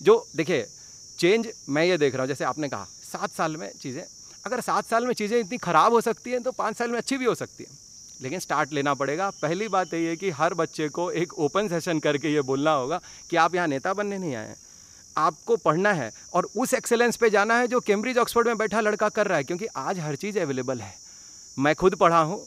जो 0.00 0.24
देखिए 0.36 0.66
चेंज 1.18 1.48
मैं 1.68 1.84
ये 1.84 1.96
देख 1.98 2.14
रहा 2.14 2.22
हूँ, 2.22 2.28
जैसे 2.28 2.44
आपने 2.44 2.68
कहा, 2.68 2.84
सात 2.84 3.30
साल 3.32 3.56
में 3.56 3.70
चीज़ें, 3.80 4.02
अगर 4.46 4.60
सात 4.62 4.86
साल 4.86 5.06
में 5.06 5.12
चीज़ें 5.14 5.38
इतनी 5.38 5.58
ख़राब 5.58 5.92
हो 5.92 6.00
सकती 6.02 6.30
हैं 6.30 6.42
तो 6.42 6.52
पाँच 6.54 6.76
साल 6.76 6.90
में 6.90 6.98
अच्छी 6.98 7.16
भी 7.18 7.24
हो 7.24 7.34
सकती 7.36 7.64
है। 7.64 7.76
लेकिन 8.20 8.38
स्टार्ट 8.40 8.72
लेना 8.72 8.92
पड़ेगा। 8.94 9.28
पहली 9.32 9.66
बात 9.68 9.92
यही 9.94 10.04
है 10.04 10.14
कि 10.16 10.30
हर 10.32 10.54
बच्चे 10.54 10.88
को 10.90 11.10
एक 11.12 11.32
ओपन 11.40 11.68
सेशन 11.68 11.98
करके 11.98 12.32
ये 12.32 12.40
बोलना 12.42 12.72
होगा 12.72 13.00
कि 13.30 13.36
आप 13.36 13.54
यहाँ 13.54 13.66
नेता 13.68 13.92
बनने 13.94 14.18
नहीं 14.18 14.34
आए 14.34 14.46
हैं। 14.46 14.56
आपको 15.16 15.56
पढ़ना 15.56 15.92
है 15.92 16.10
और 16.32 16.48
उस 16.56 16.74
एक्सेलेंस 16.74 17.16
पे 17.16 17.30
जाना 17.30 17.58
है 17.58 17.68
जो 17.68 17.80
कैम्ब्रिज 17.80 18.18
ऑक्सफोर्ड 18.18 18.48
में 18.48 18.56
बैठा 18.58 18.80
लड़का 18.80 19.08
कर 19.08 19.26
रहा 19.26 19.38
है, 19.38 19.44
क्योंकि 19.44 19.66
आज 19.76 19.98
हर 19.98 20.16
चीज़ 20.16 20.38
अवेलेबल 20.38 20.80
है। 20.80 20.94
मैं 21.56 21.74
खुद 21.74 21.94
पढ़ा 21.96 22.20
हूँ, 22.20 22.40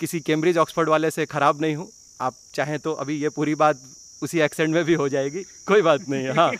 किसी 0.00 0.20
कैम्ब्रिज 0.20 0.58
ऑक्सफोर्ड 0.58 0.88
वाले 0.88 1.10
से 1.10 1.26
ख़राब 1.26 1.60
नहीं 1.60 1.76
हूँ। 1.76 1.88
आप 2.20 2.34
चाहें 2.54 2.78
तो 2.78 2.92
अभी 2.94 3.16
ये 3.16 3.28
पूरी 3.30 3.54
बात 3.56 3.80
उसी 4.22 4.40
एक्सेंट 4.40 4.74
में 4.74 4.84
भी 4.84 4.94
हो 4.94 5.08
जाएगी 5.08 5.42
कोई 5.68 5.82
बात 5.82 6.08
नहीं 6.08 6.24
है। 6.24 6.34
हाँ 6.34 6.50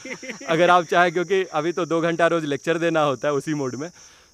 अगर 0.49 0.71
आप 0.71 0.85
चाहें 0.91 1.13
क्योंकि 1.13 1.43
अभी 1.55 1.73
तो 1.73 1.85
दो 1.87 2.01
घंटा 2.01 2.27
रोज़ 2.27 2.47
लेक्चर 2.47 2.79
देना 2.79 3.03
होता 3.03 3.29
है 3.29 3.35
उसी 3.35 3.55
मोड 3.55 3.75
में 3.75 3.91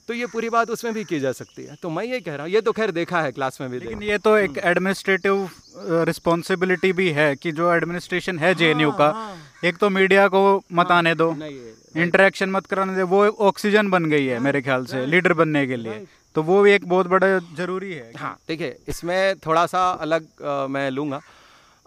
तो 0.09 0.15
ये 0.15 0.27
पूरी 0.33 0.49
बात 0.51 0.71
उसमें 0.71 0.93
भी 0.95 1.03
की 1.05 1.19
जा 1.21 1.31
सकती 1.33 1.63
है। 1.65 1.77
तो 1.83 1.91
मैं 1.91 2.05
ये 2.05 2.21
कह 2.21 2.35
रहा 2.35 2.43
हूँ 2.43 2.53
ये 2.53 2.61
तो 2.61 2.73
खैर 2.73 2.91
देखा 2.91 3.21
है 3.23 3.33
क्लास 3.33 3.61
में 3.61 3.71
भी 3.71 3.79
लेकिन 3.79 4.03
ये 4.03 4.19
तो 4.19 4.37
एक 4.39 4.59
एडमिनिस्ट्रेटिव 4.65 5.49
रिस्पॉन्सिबिलिटी 6.09 6.93
भी 6.93 7.09
है 7.13 7.35
कि 7.37 7.53
जो 7.53 7.73
एडमिनिस्ट्रेशन 7.75 8.39
है 8.39 8.55
जे 8.55 8.73
हाँ, 8.73 8.91
का 8.99 9.09
हाँ, 9.09 9.37
एक 9.65 9.79
तो 9.79 9.91
मीडिया 9.91 10.29
को 10.29 10.43
मत 10.73 10.91
हाँ, 10.91 10.99
आने 10.99 11.15
दो 11.15 11.31
इंटरेक्शन 11.97 12.51
मत 12.51 12.67
कराने 12.67 12.97
दो 12.97 13.07
वो 13.07 13.27
ऑक्सीजन 13.49 13.91
बन 13.91 14.05
गई 14.11 14.27
है 14.27 14.39
मेरे 14.39 14.63
ख्याल 14.63 14.85
से 14.87 15.05
लीडर 15.07 15.33
बनने 15.33 15.67
के 15.67 15.77
लिए। 15.77 16.05
तो 16.37 16.43
वो 16.43 16.61
भी 16.63 16.73
एक 16.73 16.89
बहुत 16.89 17.07
बड़ा 17.09 17.39
ज़रूरी 17.57 17.93
है 17.93 18.11
हाँ 18.17 18.37
देखिए 18.49 18.77
इसमें 18.89 19.37
थोड़ा 19.47 19.65
सा 19.67 19.91
अलग 19.91 20.27
आ, 20.43 20.67
मैं 20.67 20.91
लूँगा। 20.91 21.21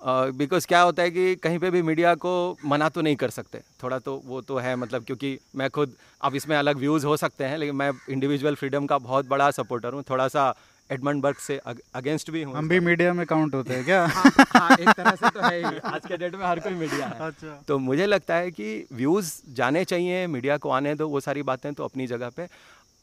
बिकॉज़ 0.01 0.67
क्या 0.67 0.81
होता 0.81 1.03
है 1.03 1.11
कि 1.11 1.35
कहीं 1.43 1.59
पे 1.59 1.69
भी 1.71 1.81
मीडिया 1.81 2.13
को 2.15 2.33
मना 2.65 2.87
तो 2.89 3.01
नहीं 3.01 3.15
कर 3.15 3.29
सकते। 3.29 3.59
थोड़ा 3.83 3.99
तो 3.99 4.21
वो 4.25 4.41
तो 4.41 4.57
है 4.57 4.75
मतलब 4.75 5.03
क्योंकि 5.05 5.37
मैं 5.55 5.69
खुद 5.69 5.93
अब 6.21 6.35
इसमें 6.35 6.55
अलग 6.57 6.77
व्यूज़ 6.77 7.05
हो 7.05 7.17
सकते 7.17 7.43
हैं 7.43 7.57
लेकिन 7.57 7.75
मैं 7.75 7.91
इंडिविजुअल 8.09 8.55
फ्रीडम 8.55 8.85
का 8.85 8.97
बहुत 8.97 9.27
बड़ा 9.29 9.49
सपोर्टर 9.51 9.93
हूँ। 9.93 10.03
थोड़ा 10.09 10.27
सा 10.27 10.53
एडमंड 10.89 11.21
बर्ग 11.21 11.35
से 11.37 11.59
अगेंस्ट 11.95 12.31
भी 12.31 12.41
हूँ। 12.43 12.55
हम 12.55 12.69
भी 12.69 12.79
मीडिया 12.79 13.13
में 13.13 13.25
काउंट 13.25 13.55
होते 13.55 13.73
हैं 13.73 13.83
क्या? 13.85 14.05
हाँ, 14.05 14.31
हाँ, 14.53 14.77
एक 14.77 14.89
तरह 14.89 15.11
से 15.11 15.29
तो 15.29 15.41
है 15.41 15.57
ही। 15.57 15.79
आज 15.85 16.05
के 16.05 16.17
डेट 16.17 16.35
में 16.35 16.45
हर 16.45 16.59
कोई 16.59 16.73
मीडिया 16.73 17.07
है। 17.07 17.27
अच्छा। 17.27 17.61
तो 17.67 17.77
मुझे 17.79 18.05
लगता 18.05 18.35
है 18.35 18.51
कि 18.51 18.87
व्यूज़ 18.93 19.31
जाने 19.55 19.83
चाहिए 19.85 20.25
मीडिया 20.27 20.57
को 20.57 20.69
आने 20.69 20.95
दो 20.95 21.07
वो 21.09 21.19
सारी 21.19 21.43
बातें 21.43 21.73
तो 21.73 21.83
अपनी 21.83 22.07
जगह 22.07 22.29
पे। 22.29 22.47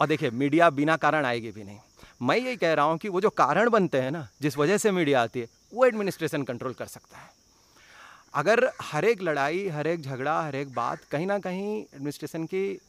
और 0.00 0.06
देखिए, 0.06 0.30
मीडिया 0.30 0.70
बिना 0.70 0.96
कारण 0.96 1.24
आएगी 1.24 1.50
भी 1.50 1.64
नहीं। 1.64 1.78
मैं 2.22 2.36
यही 2.36 2.56
कह 2.56 2.74
रहा 2.74 2.84
हूँ 2.84 2.98
कि 2.98 3.08
वो 3.08 3.20
जो 3.20 3.30
कारण 3.30 3.70
बनते 3.70 4.00
हैं 4.00 4.10
ना, 4.10 4.28
जिस 4.42 4.58
वजह 4.58 4.78
से 4.78 4.90
मीडिया 4.90 5.22
आती 5.22 5.40
है, 5.40 5.46
वो 5.74 5.86
एडमिनिस्ट्रेशन 5.86 6.42
कंट्रोल 6.42 6.72
कर 6.72 6.86
सकता 6.86 7.18
है। 7.18 7.30
अगर 8.34 8.72
हर 8.82 9.04
एक 9.04 9.22
लड़ाई, 9.22 9.68
हर 9.68 9.86
एक 9.86 10.00
झगड़ा, 10.00 10.42
हर 10.42 10.54
एक 10.54 10.74
बात 10.74 10.98
कहीं 11.10 11.26
ना 11.26 11.38
कहीं 11.38 11.82
एडमिनिस्ट्रेशन 11.82 12.44
की 12.44 12.80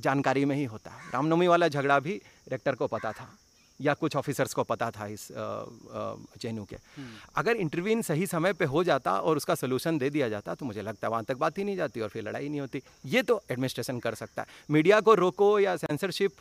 जानकारी 0.00 0.44
में 0.44 0.56
ही 0.56 0.64
होता 0.64 0.90
है। 0.90 1.10
रामनवमी 1.14 1.46
वाला 1.46 1.68
झगड़ा 1.68 2.00
भी 2.00 2.22
रेक्टर 2.48 2.74
को 2.74 2.86
पता 2.86 3.12
था। 3.12 3.38
या 3.80 3.94
कुछ 3.94 4.16
ऑफिसर्स 4.16 4.54
को 4.54 4.62
पता 4.64 4.90
था 4.90 5.06
इस 5.06 5.26
जे 5.32 6.50
के। 6.52 6.76
हम्म। 6.76 7.08
अगर 7.36 7.56
इंटरव्यून 7.56 8.02
सही 8.02 8.26
समय 8.26 8.52
पे 8.52 8.64
हो 8.64 8.84
जाता 8.84 9.18
और 9.20 9.36
उसका 9.36 9.54
सोल्यूशन 9.54 9.98
दे 9.98 10.10
दिया 10.10 10.28
जाता 10.28 10.54
तो 10.54 10.66
मुझे 10.66 10.82
लगता 10.82 11.06
है 11.06 11.10
वहाँ 11.10 11.24
तक 11.24 11.36
बात 11.36 11.58
ही 11.58 11.64
नहीं 11.64 11.76
जाती 11.76 12.00
और 12.00 12.08
फिर 12.08 12.22
लड़ाई 12.22 12.48
नहीं 12.48 12.60
होती। 12.60 12.82
ये 13.06 13.22
तो 13.22 13.40
एडमिनिस्ट्रेशन 13.50 13.98
कर 13.98 14.14
सकता 14.14 14.42
है। 14.42 14.48
मीडिया 14.70 15.00
को 15.00 15.14
रोको 15.14 15.58
या 15.58 15.76
सेंसरशिप 15.76 16.32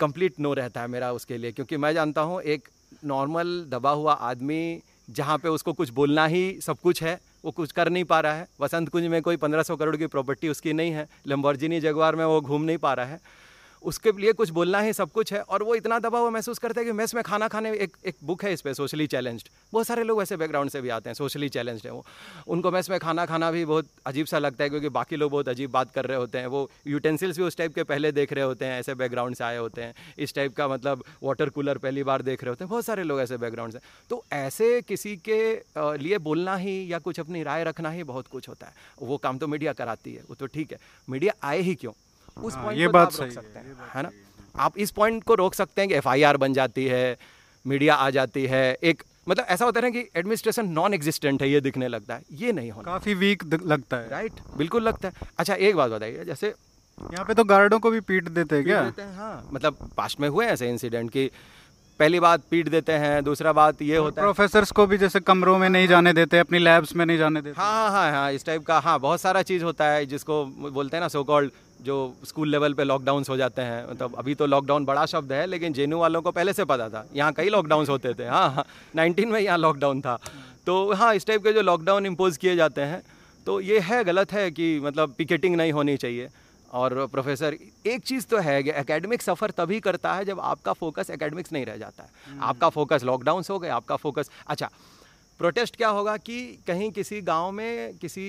कंप्लीट 0.00 0.40
नो 0.40 0.52
रहता 0.54 0.80
है 0.80 0.88
मेरा 0.88 1.12
उसके 1.12 1.38
लिए 1.38 1.52
क्योंकि 1.52 1.76
मैं 1.76 1.92
जानता 1.94 2.20
हूँ 2.20 2.40
एक 2.42 2.68
नॉर्मल 3.04 3.48
दबा 3.70 3.90
हुआ 3.92 4.12
आदमी 4.12 4.80
जहाँ 5.10 5.36
पे 5.38 5.48
उसको 5.48 5.72
कुछ 5.72 5.90
बोलना 5.90 6.26
ही 6.26 6.60
सब 6.60 6.78
कुछ 6.78 7.02
है 7.02 7.18
वो 7.44 7.50
कुछ 7.50 7.72
कर 7.72 7.88
नहीं 7.88 8.04
पा 8.04 8.20
रहा 8.20 8.34
है। 8.34 8.46
वसंत 8.60 8.88
कुंज 8.88 9.06
में 9.06 9.20
कोई 9.22 9.36
पंद्रह 9.36 9.62
सौ 9.62 9.76
करोड़ 9.76 9.96
की 9.96 10.06
प्रॉपर्टी 10.06 10.48
उसकी 10.48 10.72
नहीं 10.72 10.90
है 10.92 11.06
लम्बर्जिनी 11.26 11.80
जगवार 11.80 12.16
में 12.16 12.24
वो 12.24 12.40
घूम 12.40 12.62
नहीं 12.62 12.78
पा 12.78 12.92
रहा 12.94 13.06
है। 13.06 13.20
उसके 13.82 14.12
लिए 14.12 14.32
कुछ 14.32 14.50
बोलना 14.50 14.80
ही 14.80 14.92
सब 14.92 15.10
कुछ 15.10 15.32
है 15.32 15.40
और 15.42 15.62
वो 15.62 15.74
इतना 15.74 15.98
दबा 15.98 16.18
हुआ 16.18 16.30
महसूस 16.30 16.58
करते 16.58 16.80
हैं 16.80 16.88
कि 16.88 16.92
मेस 16.92 17.14
में 17.14 17.22
खाना 17.24 17.48
खाने 17.48 17.72
एक 17.74 17.96
एक 18.06 18.16
बुक 18.24 18.44
है 18.44 18.52
इस 18.52 18.60
पर 18.60 18.72
सोशली 18.72 19.06
चैलेंज्ड 19.06 19.48
बहुत 19.72 19.86
सारे 19.86 20.02
लोग 20.02 20.22
ऐसे 20.22 20.36
बैकग्राउंड 20.36 20.70
से 20.70 20.80
भी 20.80 20.88
आते 20.88 21.10
हैं 21.10 21.14
सोशली 21.14 21.48
चैलेंज्ड 21.48 21.86
है 21.86 21.92
वो। 21.92 22.04
उनको 22.48 22.70
मेस 22.70 22.90
में 22.90 22.98
खाना 23.00 23.26
खाना 23.26 23.50
भी 23.50 23.64
बहुत 23.64 23.88
अजीब 24.06 24.26
सा 24.26 24.38
लगता 24.38 24.64
है 24.64 24.70
क्योंकि 24.70 24.88
बाकी 24.88 25.16
लोग 25.16 25.30
बहुत 25.30 25.48
अजीब 25.48 25.70
बात 25.70 25.90
कर 25.90 26.06
रहे 26.06 26.16
होते 26.16 26.38
हैं। 26.38 26.46
वो 26.46 26.70
यूटेंसिल्स 26.86 27.36
भी 27.36 27.44
उस 27.44 27.56
टाइप 27.56 27.74
के 27.74 27.82
पहले 27.84 28.12
देख 28.12 28.32
रहे 28.32 28.44
होते 28.44 28.64
हैं, 28.64 28.78
ऐसे 28.80 28.94
बैकग्राउंड 28.94 29.36
से 29.36 29.44
आए 29.44 29.56
होते 29.56 29.82
हैं। 29.82 29.94
इस 30.18 30.34
टाइप 30.34 30.54
का 30.56 30.68
मतलब 30.68 31.04
वाटर 31.22 31.48
कूलर 31.48 31.78
पहली 31.78 32.02
बार 32.02 32.22
देख 32.22 32.44
रहे 32.44 32.50
होते 32.50 32.64
हैं। 32.64 32.70
बहुत 32.70 32.84
सारे 32.84 33.02
लोग 33.02 33.20
ऐसे 33.20 33.36
बैकग्राउंड 33.36 33.72
से। 33.72 33.78
तो 34.10 34.24
ऐसे 34.32 34.80
किसी 34.82 35.16
के 35.28 35.40
लिए 35.98 36.18
बोलना 36.18 36.56
ही 36.56 36.92
या 36.92 36.98
कुछ 36.98 37.20
अपनी 37.20 37.42
राय 37.42 37.64
रखना 37.64 37.90
ही 37.90 38.02
बहुत 38.02 38.26
कुछ 38.26 38.48
होता 38.48 38.66
है। 38.66 38.72
वो 39.02 39.16
काम 39.16 39.38
तो 39.38 39.46
मीडिया 39.46 39.72
कराती 39.72 40.14
है, 40.14 40.22
वो 40.28 40.34
तो 40.34 40.46
ठीक 40.46 40.72
है। 40.72 40.78
मीडिया 41.08 41.34
आए 41.42 41.60
ही 41.60 41.74
क्यों? 41.74 41.92
उस 42.42 42.54
पॉइंट 42.54 42.66
हाँ, 42.66 42.74
ये 42.74 42.88
बात 42.88 43.10
तो 43.10 43.16
सही 43.16 43.30
सकते 43.30 43.58
हैं। 43.58 43.76
है 43.94 44.02
ना? 44.02 44.10
आप 44.58 44.78
इस 44.78 44.90
पॉइंट 44.90 45.22
को 45.24 45.34
रोक 45.34 45.54
सकते 45.54 45.80
हैं 45.80 45.88
कि 45.88 45.94
एफआईआर 45.94 46.36
बन 46.36 46.52
जाती 46.52 46.84
है 46.86 47.16
मीडिया 47.64 47.94
आ 47.94 48.08
जाती 48.10 48.44
है 48.46 48.62
एक 48.82 49.02
मतलब 49.28 49.46
ऐसा 49.48 49.64
होता 49.64 49.80
है 49.80 49.86
ना 49.86 49.90
कि 49.90 50.08
एडमिनिस्ट्रेशन 50.16 50.68
नॉन 50.68 50.94
एग्जिस्टेंट 50.94 51.42
है 51.42 51.50
ये 51.50 51.60
दिखने 51.60 51.88
लगता 51.88 52.14
है 52.14 52.22
ये 52.32 52.52
नहीं 52.52 52.70
होना। 52.70 52.90
काफ़ी 52.92 53.14
वीक 53.14 53.44
लगता 53.66 53.96
है। 53.96 54.08
राइट 54.10 54.40
बिल्कुल 54.56 54.82
लगता 54.82 55.08
है। 55.08 55.28
अच्छा 55.38 55.54
एक 55.54 55.76
बात 55.76 55.90
बताइए 55.90 56.24
जैसे 56.24 56.46
यहाँ 56.98 57.24
पे 57.24 57.34
तो 57.34 57.44
गार्डों 57.44 57.78
को 57.80 57.90
भी 57.90 58.00
पीट 58.00 58.28
देते 58.28 58.56
हैं 58.56 58.64
क्या? 58.64 58.82
देते 58.84 59.02
हैं 59.02 59.16
हाँ। 59.16 59.48
मतलब 59.52 59.76
पास्ट 59.96 60.20
में 60.20 60.28
हुए 60.28 60.46
ऐसे 60.46 60.68
इंसिडेंट 60.70 61.10
कि 61.10 61.30
पहली 62.00 62.20
बात 62.20 62.42
पीट 62.50 62.68
देते 62.68 62.92
हैं 62.92 63.22
दूसरा 63.24 63.52
बात 63.52 63.82
ये 63.82 63.96
होता 63.96 64.20
है। 64.20 64.26
प्रोफेसर्स 64.26 64.70
को 64.70 64.86
भी 64.86 64.98
जैसे 64.98 65.20
कमरों 65.20 65.58
में 65.58 65.68
नहीं 65.68 65.88
जाने 65.88 66.12
देते 66.12 66.38
अपनी 66.38 66.58
लैब्स 66.58 66.94
में 66.96 67.04
नहीं 67.06 67.18
जाने 67.18 67.40
देते। 67.42 67.60
हाँ 67.60 67.90
हाँ 67.90 67.90
हाँ 67.90 68.10
हाँ 68.12 68.32
इस 68.32 68.44
टाइप 68.46 68.64
का 68.64 68.78
हाँ 68.78 68.98
बहुत 69.00 69.20
सारा 69.20 69.42
चीज़ 69.42 69.64
होता 69.64 69.84
है 69.84 70.06
जिसको 70.06 70.44
बोलते 70.46 70.96
हैं 70.96 71.00
ना 71.00 71.08
सो 71.08 71.24
कॉल्ड 71.24 71.50
जो 71.84 71.96
स्कूल 72.24 72.50
लेवल 72.50 72.74
पे 72.74 72.84
लॉकडाउन्स 72.84 73.30
हो 73.30 73.36
जाते 73.36 73.62
हैं 73.62 73.90
मतलब 73.90 74.14
अभी 74.18 74.34
तो 74.34 74.46
लॉकडाउन 74.46 74.84
बड़ा 74.84 75.04
शब्द 75.06 75.32
है 75.32 75.46
लेकिन 75.46 75.72
जेनू 75.72 75.98
वालों 75.98 76.22
को 76.22 76.30
पहले 76.30 76.52
से 76.52 76.64
पता 76.64 76.88
था। 76.88 77.06
यहाँ 77.14 77.32
कई 77.32 77.48
लॉकडाउन्स 77.48 77.88
होते 77.88 78.12
थे। 78.14 78.26
हाँ 78.26 78.50
हाँ 78.52 78.64
नाइनटीन 78.96 79.28
में 79.28 79.40
यहाँ 79.40 79.58
लॉकडाउन 79.58 80.00
था। 80.00 80.18
तो 80.66 80.92
हाँ 80.92 81.14
इस 81.14 81.26
टाइप 81.26 81.44
के 81.44 81.52
जो 81.52 81.62
लॉकडाउन 81.62 82.06
इम्पोज 82.06 82.36
किए 82.36 82.56
जाते 82.56 82.80
हैं 82.82 83.02
तो 83.46 83.60
ये 83.60 83.78
है 83.80 84.02
गलत 84.04 84.32
है 84.32 84.50
कि 84.50 84.78
मतलब 84.80 85.14
पिकेटिंग 85.18 85.56
नहीं 85.56 85.72
होनी 85.72 85.96
चाहिए। 85.96 86.28
और 86.70 86.94
प्रोफेसर 87.12 87.56
एक 87.86 88.04
चीज़ 88.04 88.26
तो 88.26 88.38
है 88.38 88.62
कि 88.62 88.70
एकेडमिक 88.70 89.22
सफ़र 89.22 89.50
तभी 89.50 89.78
करता 89.80 90.12
है 90.14 90.24
जब 90.24 90.40
आपका 90.40 90.72
फोकस 90.72 91.10
एकेडमिक्स 91.10 91.52
नहीं 91.52 91.64
रह 91.66 91.76
जाता 91.76 92.02
है। 92.02 92.38
आपका 92.40 92.68
फोकस 92.68 93.04
लॉकडाउन 93.04 93.42
हो 93.50 93.58
गए 93.58 93.68
आपका 93.70 93.96
फोकस 93.96 94.30
अच्छा 94.46 94.68
प्रोटेस्ट 95.40 95.76
क्या 95.76 95.88
होगा 95.88 96.16
कि 96.16 96.38
कहीं 96.66 96.90
किसी 96.90 97.20
गाँव 97.20 97.50
में 97.50 97.96
किसी 97.98 98.24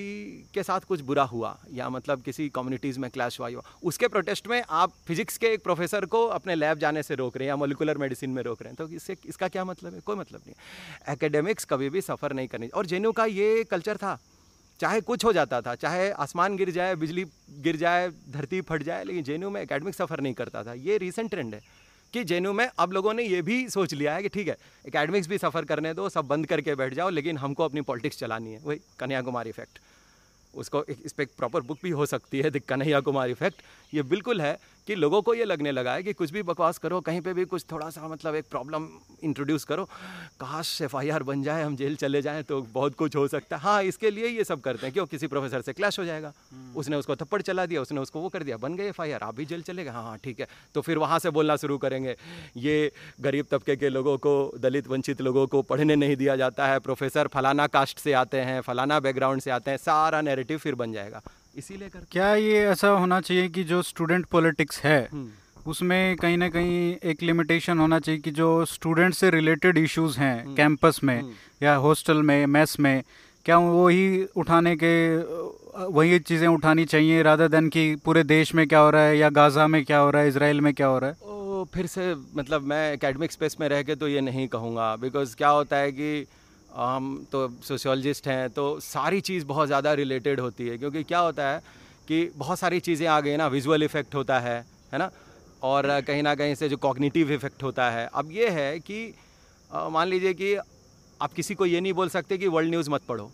के 0.53 0.63
साथ 0.63 0.81
कुछ 0.81 1.01
बुरा 1.01 1.23
हुआ, 1.23 1.49
या 1.73 1.89
मतलब 1.89 2.21
किसी 2.21 2.47
कम्युनिटीज़ 2.49 2.99
में 2.99 3.09
क्लैश 3.11 3.39
हुआ 3.39 3.47
हुआ 3.47 3.63
उसके 3.83 4.07
प्रोटेस्ट 4.07 4.47
में 4.47 4.61
आप 4.69 4.93
फिजिक्स 5.07 5.37
के 5.37 5.47
एक 5.47 5.63
प्रोफेसर 5.63 6.05
को 6.05 6.25
अपने 6.29 6.55
लैब 6.55 6.77
जाने 6.77 7.03
से 7.03 7.15
रोक 7.15 7.37
रहे 7.37 7.45
हैं, 7.45 7.49
या 7.49 7.55
मोलिकुलर 7.55 7.97
मेडिसिन 7.97 8.29
में 8.29 8.41
रोक 8.43 8.61
रहे 8.61 8.69
हैं। 8.69 8.77
तो 8.77 8.87
इससे, 8.89 9.15
इसका 9.25 9.47
क्या 9.47 9.65
मतलब 9.65 9.93
है? 9.93 9.99
कोई 9.99 10.15
मतलब 10.15 10.41
नहीं 10.47 11.13
एकेडमिक्स 11.13 11.65
कभी 11.65 11.89
भी 11.89 12.01
सफ़र 12.01 12.33
नहीं 12.33 12.47
करनी। 12.47 12.67
और 12.69 12.85
जेनू 12.85 13.11
का 13.11 13.25
ये 13.25 13.63
कल्चर 13.71 13.97
था, 13.97 14.17
चाहे 14.79 15.01
कुछ 15.01 15.25
हो 15.25 15.33
जाता 15.33 15.61
था, 15.61 15.75
चाहे 15.75 16.09
आसमान 16.11 16.57
गिर 16.57 16.71
जाए, 16.71 16.95
बिजली 16.95 17.25
गिर 17.59 17.75
जाए, 17.75 18.09
धरती 18.29 18.61
फट 18.61 18.83
जाए, 18.83 19.03
लेकिन 19.03 19.23
जे 19.23 19.37
में 19.39 19.61
एकेडमिक 19.61 19.95
सफ़र 19.95 20.21
नहीं 20.21 20.33
करता 20.33 20.63
था। 20.63 20.73
ये 20.79 20.97
रिसेंट 20.97 21.29
ट्रेंड 21.29 21.53
है। 21.55 21.61
कि 22.13 22.23
जे 22.23 22.39
में 22.41 22.67
अब 22.67 22.91
लोगों 22.91 23.13
ने 23.13 23.23
ये 23.23 23.41
भी 23.41 23.67
सोच 23.69 23.93
लिया 23.93 24.13
है 24.15 24.21
कि 24.23 24.29
ठीक 24.29 24.47
है 24.47 24.57
एकेडमिक्स 24.87 25.27
भी 25.27 25.37
सफ़र 25.37 25.65
करने 25.65 25.93
दो, 25.93 26.09
सब 26.09 26.27
बंद 26.27 26.45
करके 26.45 26.75
बैठ 26.75 26.93
जाओ, 26.93 27.09
लेकिन 27.09 27.37
हमको 27.37 27.63
अपनी 27.63 27.81
पॉलिटिक्स 27.81 28.17
चलानी 28.17 28.53
है। 28.53 28.59
वही 28.63 28.79
कन्याकुमारी 28.99 29.49
इफ़ेक्ट 29.49 29.79
उसको 30.53 30.83
एक, 30.83 30.97
इस 31.05 31.13
पर 31.13 31.23
एक 31.23 31.29
प्रॉपर 31.37 31.61
बुक 31.61 31.77
भी 31.83 31.89
हो 31.89 32.05
सकती 32.05 32.41
है, 32.41 32.49
द 32.51 32.59
कन्हैया 32.59 32.99
कुमार 32.99 33.29
इफ़ेक्ट 33.29 33.61
ये 33.93 34.01
बिल्कुल 34.03 34.41
है 34.41 34.57
कि 34.87 34.95
लोगों 34.95 35.21
को 35.21 35.33
ये 35.33 35.45
लगने 35.45 35.71
लगा 35.71 35.93
है 35.93 36.03
कि 36.03 36.13
कुछ 36.13 36.31
भी 36.31 36.43
बकवास 36.43 36.77
करो 36.77 36.99
कहीं 37.01 37.21
पे 37.21 37.33
भी 37.33 37.45
कुछ 37.45 37.65
थोड़ा 37.71 37.89
सा 37.89 38.07
मतलब 38.07 38.35
एक 38.35 38.45
प्रॉब्लम 38.49 38.87
इंट्रोड्यूस 39.23 39.63
करो। 39.63 39.85
काश 40.39 40.81
एफ़ 40.81 40.95
बन 41.23 41.43
जाए 41.43 41.63
हम 41.63 41.75
जेल 41.75 41.95
चले 41.95 42.21
जाएँ 42.21 42.43
तो 42.43 42.61
बहुत 42.61 42.95
कुछ 42.95 43.15
हो 43.15 43.27
सकता 43.27 43.55
है। 43.55 43.61
हाँ 43.61 43.83
इसके 43.83 44.09
लिए 44.09 44.27
ये 44.27 44.43
सब 44.43 44.61
करते 44.61 44.85
हैं। 44.85 44.93
क्यों? 44.93 45.05
किसी 45.05 45.27
प्रोफेसर 45.27 45.61
से 45.61 45.73
क्लैश 45.73 45.99
हो 45.99 46.05
जाएगा। 46.05 46.33
हम्म। 46.51 46.75
उसने 46.75 46.95
उसको 46.95 47.15
थप्पड़ 47.15 47.41
चला 47.41 47.65
दिया 47.65 47.81
उसने 47.81 48.01
उसको 48.01 48.19
वो 48.19 48.29
कर 48.29 48.43
दिया 48.43 48.57
बन 48.57 48.75
गए 48.75 48.89
एफ़ 48.89 49.01
आप 49.01 49.35
भी 49.35 49.45
जेल 49.45 49.61
चले 49.61 49.83
गए? 49.83 49.89
हाँ 49.89 50.03
हाँ 50.03 50.17
ठीक 50.17 50.39
है। 50.39 50.47
तो 50.75 50.81
फिर 50.81 50.97
वहाँ 50.97 51.19
से 51.19 51.29
बोलना 51.29 51.55
शुरू 51.55 51.77
करेंगे। 51.77 52.15
ये 52.57 52.91
गरीब 53.21 53.45
तबके 53.51 53.75
के 53.75 53.89
लोगों 53.89 54.17
को 54.17 54.53
दलित 54.59 54.87
वंचित 54.87 55.21
लोगों 55.21 55.47
को 55.47 55.61
पढ़ने 55.61 55.95
नहीं 55.95 56.15
दिया 56.15 56.35
जाता 56.35 56.67
है। 56.67 56.79
प्रोफेसर 56.79 57.27
फलाना 57.27 57.67
कास्ट 57.67 57.99
से 57.99 58.13
आते 58.13 58.41
हैं 58.41 58.61
फलाना 58.61 58.99
बैकग्राउंड 58.99 59.41
से 59.41 59.51
आते 59.51 59.71
हैं 59.71 59.77
सारा 59.77 60.21
नेरेटिव 60.21 60.57
फिर 60.57 60.75
बन 60.75 60.93
जाएगा। 60.93 61.21
इसीलिए 61.55 61.89
कर 61.89 62.05
क्या 62.11 62.33
ये 62.35 62.59
ऐसा 62.65 62.87
होना 62.89 63.19
चाहिए 63.21 63.47
कि 63.49 63.63
जो 63.63 63.81
स्टूडेंट 63.83 64.25
पॉलिटिक्स 64.27 64.79
है 64.81 64.99
हम्म। 65.03 65.29
उसमें 65.65 66.15
कहीं 66.17 66.37
ना 66.37 66.47
कहीं 66.49 66.95
एक 67.03 67.23
लिमिटेशन 67.23 67.79
होना 67.79 67.99
चाहिए 67.99 68.21
कि 68.21 68.31
जो 68.33 68.47
स्टूडेंट 68.67 69.13
से 69.13 69.29
रिलेटेड 69.29 69.77
इश्यूज़ 69.77 70.17
हैं 70.19 70.55
कैंपस 70.55 70.99
हम्म। 70.99 71.07
में 71.07 71.19
हम्म। 71.19 71.33
या 71.63 71.75
हॉस्टल 71.77 72.21
में 72.23 72.45
मेस 72.47 72.79
में 72.79 73.03
क्या 73.45 73.57
वो 73.57 73.87
ही 73.87 74.23
उठाने 74.37 74.75
के 74.75 74.93
वही 75.89 76.19
चीज़ें 76.21 76.47
उठानी 76.47 76.85
चाहिए 76.85 77.21
राधा 77.23 77.47
देन 77.47 77.69
कि 77.69 77.95
पूरे 78.05 78.23
देश 78.25 78.53
में 78.55 78.67
क्या 78.67 78.79
हो 78.79 78.89
रहा 78.89 79.03
है 79.03 79.17
या 79.17 79.29
गाज़ा 79.31 79.67
में 79.67 79.83
क्या 79.85 79.97
हो 79.97 80.09
रहा 80.09 80.21
है 80.21 80.27
इसराइल 80.27 80.61
में 80.61 80.73
क्या 80.73 80.87
हो 80.87 80.97
रहा 80.99 81.09
है 81.09 81.15
ओ, 81.23 81.63
फिर 81.73 81.87
से 81.87 82.13
मतलब 82.35 82.61
मैं 82.63 82.91
एकेडमिक 82.93 83.31
स्पेस 83.31 83.57
में 83.59 83.67
रह 83.69 83.83
के 83.83 83.95
तो 83.95 84.07
ये 84.07 84.21
नहीं 84.21 84.47
कहूँगा 84.47 84.95
बिकॉज़ 84.97 85.35
क्या 85.35 85.49
होता 85.49 85.77
है 85.77 85.91
कि 85.91 86.25
हम 86.71 87.25
तो 87.31 87.47
सोशियोलॉजिस्ट 87.63 88.27
हैं 88.27 88.49
तो 88.49 88.79
सारी 88.81 89.21
चीज़ 89.21 89.45
बहुत 89.45 89.67
ज़्यादा 89.67 89.93
रिलेटेड 89.93 90.39
होती 90.39 90.67
है 90.67 90.77
क्योंकि 90.77 91.03
क्या 91.03 91.19
होता 91.19 91.49
है 91.49 91.61
कि 92.07 92.23
बहुत 92.35 92.59
सारी 92.59 92.79
चीज़ें 92.79 93.07
आ 93.07 93.19
गई 93.21 93.35
ना 93.37 93.47
विजुअल 93.47 93.83
इफ़ेक्ट 93.83 94.15
होता 94.15 94.39
है 94.39 94.57
है 94.93 94.99
ना? 94.99 95.09
और 95.61 95.99
कहीं 96.01 96.23
ना 96.23 96.33
कहीं 96.35 96.55
से 96.55 96.69
जो 96.69 96.77
कॉग्निटिव 96.77 97.31
इफ़ेक्ट 97.31 97.63
होता 97.63 97.89
है। 97.91 98.07
अब 98.13 98.31
ये 98.31 98.49
है 98.49 98.79
कि 98.81 99.13
मान 99.71 100.07
लीजिए 100.07 100.33
कि 100.33 100.55
आप 101.19 101.33
किसी 101.33 101.55
को 101.55 101.65
ये 101.65 101.81
नहीं 101.81 101.93
बोल 101.93 102.09
सकते 102.09 102.37
कि 102.37 102.47
वर्ल्ड 102.47 102.69
न्यूज़ 102.69 102.89
मत 102.89 103.01
पढ़ो 103.07 103.31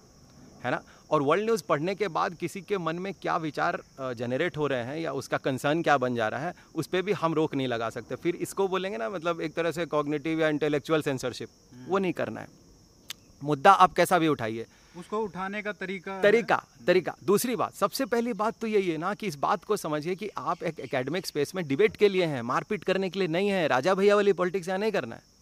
है 0.61 0.72
ना? 0.72 0.81
और 1.11 1.22
वर्ल्ड 1.22 1.45
न्यूज़ 1.45 1.64
पढ़ने 1.69 1.95
के 1.95 2.07
बाद 2.09 2.35
किसी 2.35 2.61
के 2.61 2.77
मन 2.77 2.95
में 2.99 3.14
क्या 3.14 3.35
विचार 3.38 3.81
जनरेट 4.18 4.57
हो 4.57 4.68
रहे 4.68 4.84
हैं 4.84 4.97
या 4.97 5.11
उसका 5.14 5.38
कंसर्न 5.39 5.81
क्या 5.84 5.97
बन 5.97 6.15
जा 6.15 6.27
रहा 6.27 6.47
है 6.47 6.53
उस 6.76 6.88
पर 6.88 7.01
भी 7.01 7.11
हम 7.14 7.34
रोक 7.34 7.55
नहीं 7.55 7.68
लगा 7.68 7.89
सकते। 7.89 8.15
फिर 8.18 8.35
इसको 8.38 8.68
बोलेंगे 8.68 8.97
ना 8.97 9.09
मतलब 9.09 9.41
एक 9.41 9.53
तरह 9.55 9.72
से 9.72 9.85
कॉग्निटिव 9.88 10.41
या 10.41 10.49
इंटेलेक्चुअल 10.49 11.01
सेंसरशिप 11.01 11.49
वो 11.88 11.97
नहीं 11.97 12.14
करना 12.14 12.41
है। 12.41 12.47
मुद्दा 13.41 13.72
आप 13.72 13.93
कैसा 13.93 14.19
भी 14.19 14.27
उठाइए। 14.27 14.65
उसको 14.95 15.19
उठाने 15.19 15.61
का 15.61 15.72
तरीका 15.72 16.19
तरीका 16.22 16.61
तरीका। 16.88 17.14
दूसरी 17.26 17.55
बात 17.55 17.73
सबसे 17.76 18.05
पहली 18.07 18.34
बात 18.34 18.55
तो 18.61 18.68
यही 18.68 18.89
है 18.89 18.97
ना 18.97 19.14
कि 19.14 19.27
इस 19.27 19.35
बात 19.38 19.64
को 19.64 19.77
समझिए 19.77 20.15
कि 20.15 20.30
आप 20.38 20.64
एक 20.64 20.80
एकेडमिक 20.80 21.27
स्पेस 21.27 21.55
में 21.55 21.68
डिबेट 21.68 21.95
के 21.95 22.09
लिए 22.09 22.26
हैं 22.26 22.41
मारपीट 22.43 22.84
करने 22.84 23.09
के 23.09 23.19
लिए 23.19 23.27
नहीं 23.27 23.49
है 23.49 23.68
राजा 23.68 23.93
भैया 23.93 24.15
वाली 24.15 24.34
पॉलिटिक्स 24.34 24.68
यहाँ 24.68 24.80
नहीं 24.80 24.91
करना 24.91 25.15
है। 25.15 25.35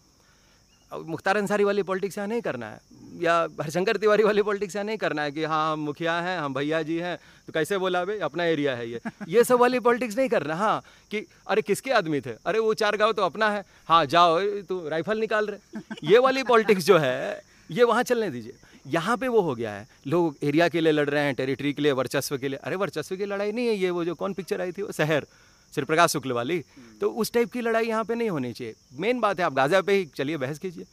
मुख्तार 0.92 1.36
अंसारी 1.36 1.64
वाली 1.64 1.82
पॉलिटिक्स 1.82 2.18
यहाँ 2.18 2.28
नहीं 2.28 2.40
करना 2.40 2.66
है 2.66 2.80
या 3.22 3.36
हरशंकर 3.60 3.96
तिवारी 3.96 4.22
वाली 4.24 4.42
पॉलिटिक्स 4.42 4.76
यहाँ 4.76 4.84
नहीं 4.86 4.98
करना 4.98 5.22
है 5.22 5.32
कि 5.32 5.44
हाँ 5.44 5.72
हम 5.72 5.80
मुखिया 5.80 6.12
हैं 6.20 6.38
हम 6.38 6.54
भैया 6.54 6.82
जी 6.82 6.98
हैं 6.98 7.16
तो 7.46 7.52
कैसे 7.52 7.78
बोला 7.78 8.04
भाई 8.04 8.18
अपना 8.20 8.44
एरिया 8.44 8.74
है 8.76 8.88
ये। 8.90 9.00
ये 9.28 9.44
सब 9.44 9.58
वाली 9.60 9.80
पॉलिटिक्स 9.80 10.16
नहीं 10.16 10.28
करना 10.28 10.54
हाँ 10.54 10.82
कि 11.10 11.26
अरे 11.46 11.62
किसके 11.62 11.90
आदमी 11.92 12.20
थे? 12.20 12.30
अरे 12.46 12.58
वो 12.58 12.74
चार 12.74 12.96
गाँव 12.96 13.12
तो 13.12 13.22
अपना 13.22 13.50
है। 13.50 13.64
हाँ 13.88 14.04
जाओ 14.06 14.40
तो 14.68 14.88
राइफल 14.88 15.18
निकाल 15.20 15.46
रहे। 15.46 16.08
ये 16.12 16.18
वाली 16.18 16.42
पॉलिटिक्स 16.44 16.84
जो 16.84 16.98
है 16.98 17.42
ये 17.70 17.84
वहाँ 17.84 18.02
चलने 18.02 18.30
दीजिए। 18.30 18.54
यहाँ 18.86 19.16
पे 19.16 19.28
वो 19.28 19.40
हो 19.40 19.54
गया 19.54 19.72
है। 19.72 19.86
लोग 20.06 20.36
एरिया 20.42 20.68
के 20.68 20.80
लिए 20.80 20.92
लड़ 20.92 21.08
रहे 21.08 21.22
हैं 21.24 21.34
टेरिटरी 21.34 21.72
के 21.72 21.82
लिए, 21.82 21.92
वर्चस्व 21.92 22.36
के 22.38 22.48
लिए। 22.48 22.58
अरे, 22.58 22.76
वर्चस्व 22.76 23.16
की 23.16 23.24
लड़ाई 23.24 23.52
नहीं 23.52 23.66
है 23.66 23.74
ये, 23.74 23.90
वो 23.90 24.04
जो 24.04 24.14
कौन 24.14 24.32
पिक्चर 24.34 24.60
आई 24.60 24.72
थी, 24.72 24.82
वो 24.82 24.92
शहर 24.92 25.26
श्री 25.72 25.84
प्रकाश 25.84 26.12
शुक्ल 26.12 26.32
वाली। 26.32 26.62
तो 27.00 27.10
उस 27.10 27.32
टाइप 27.32 27.52
की 27.52 27.60
लड़ाई 27.60 27.86
यहाँ 27.86 28.04
पे 28.04 28.14
नहीं 28.14 28.30
होनी 28.30 28.52
चाहिए। 28.52 28.74
मेन 28.94 29.20
बात 29.20 29.40
है, 29.40 29.46
आप 29.46 29.54
गाज़ा 29.54 29.80
पे 29.80 29.92
ही 29.92 30.04
चलिए, 30.16 30.36
बहस 30.36 30.58
कीजिए। 30.58 30.84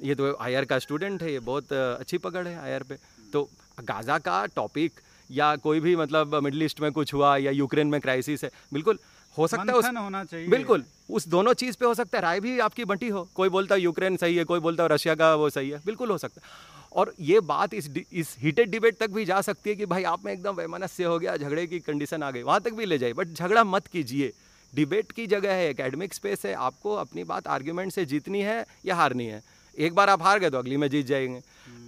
ये 0.00 0.14
तो 0.14 0.36
आईआर 0.36 0.64
का 0.64 0.78
स्टूडेंट 0.78 1.22
है, 1.22 1.32
ये 1.32 1.38
बहुत 1.40 1.72
अच्छी 1.72 2.18
पकड़ 2.18 2.46
है 2.46 2.58
आईआर 2.58 2.82
पे। 2.82 2.96
तो 3.32 3.48
गाज़ा 3.80 4.18
का 4.18 4.44
टॉपिक 4.46 5.00
या 5.30 5.54
कोई 5.56 5.80
भी 5.80 5.94
मतलब 5.96 6.34
मिडल 6.34 6.62
ईस्ट 6.62 6.80
में 6.80 6.90
कुछ 6.92 7.14
हुआ 7.14 7.36
या 7.36 7.50
यूक्रेन 7.52 7.86
में 7.86 8.00
क्राइसिस 8.00 8.44
है, 8.44 8.50
बिल्कुल 8.72 8.98
हो 9.40 9.46
सकता 9.46 9.72
है 9.72 9.78
उस 9.78 9.86
होना 9.86 10.24
चाहिए। 10.24 10.48
बिल्कुल 10.48 10.84
उस 11.10 11.28
दोनों 11.28 11.52
चीज़ 11.54 11.76
पे 11.76 11.86
हो 11.86 11.94
सकता 11.94 12.18
है। 12.18 12.22
राय 12.22 12.40
भी 12.40 12.58
आपकी 12.60 12.84
बंटी 12.84 13.08
हो। 13.08 13.28
कोई 13.34 13.48
बोलता 13.48 13.74
है 13.74 13.80
यूक्रेन 13.80 14.16
सही 14.16 14.36
है 14.36 14.44
कोई 14.44 14.60
बोलता 14.60 14.82
है 14.82 14.88
रशिया 14.88 15.14
का 15.14 15.34
वो 15.34 15.48
सही 15.50 15.70
है। 15.70 15.80
बिल्कुल 15.86 16.10
हो 16.10 16.18
सकता 16.18 16.40
है। 16.44 16.78
और 16.92 17.12
ये 17.20 17.40
बात 17.40 17.74
इस 17.74 17.88
इस 18.12 18.34
हीटेड 18.38 18.70
डिबेट 18.70 18.96
तक 18.96 19.10
भी 19.10 19.24
जा 19.24 19.40
सकती 19.40 19.70
है 19.70 19.76
कि 19.76 19.86
भाई 19.86 20.04
आप 20.04 20.24
में 20.24 20.32
एकदम 20.32 20.54
वैमनस्य 20.54 21.04
हो 21.04 21.18
गया 21.18 21.36
झगड़े 21.36 21.66
की 21.66 21.78
कंडीशन 21.80 22.22
आ 22.22 22.30
गई। 22.30 22.42
वहाँ 22.42 22.60
तक 22.60 22.72
भी 22.72 22.84
ले 22.84 22.98
जाइए 22.98 23.12
बट 23.12 23.28
झगड़ा 23.28 23.64
मत 23.64 23.86
कीजिए। 23.86 24.32
डिबेट 24.72 25.12
की 25.12 25.26
जगह 25.26 25.52
है 25.52 25.68
एकेडमिक 25.70 26.14
स्पेस 26.14 26.44
है। 26.46 26.54
आपको 26.54 26.94
अपनी 26.96 27.24
बात 27.24 27.46
आर्ग्यूमेंट 27.48 27.92
से 27.92 28.04
जीतनी 28.04 28.40
है 28.40 28.64
या 28.86 28.94
हारनी 28.94 29.26
है। 29.26 29.42
एक 29.78 29.94
बार 29.94 30.10
आप 30.10 30.22
हार 30.22 30.38
गए 30.38 30.50
तो 30.50 30.58
अगली 30.58 30.76
में 30.76 30.88
जीत 30.88 31.06
जाएँगे। 31.06 31.40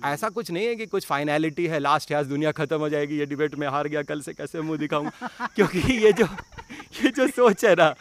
ऐसा 0.05 0.29
कुछ 0.29 0.51
नहीं 0.51 0.67
है 0.67 0.75
कि 0.75 0.87
कुछ 0.87 1.07
फाइनलिटी 1.07 1.67
है 1.67 1.79
लास्ट 1.79 2.13
आज 2.13 2.27
दुनिया 2.27 2.53
खत्म 2.53 2.79
हो 2.79 2.89
जाएगी 2.89 3.19
ये 3.19 3.27
डिबेट 3.27 3.55
में 3.55 3.69
हार 3.69 3.89
गया 3.89 4.03
कल 4.03 4.21
से 4.21 4.33
कैसे 4.33 4.61
मुँह 4.61 4.79
दिखाऊँगा 4.79 5.47
क्योंकि 5.57 5.79
ये 5.79 6.13
जो 6.13 6.25
ये 7.05 7.11
जो 7.11 7.29
सोच 7.29 7.65
है 7.65 7.75
ना 7.75 7.95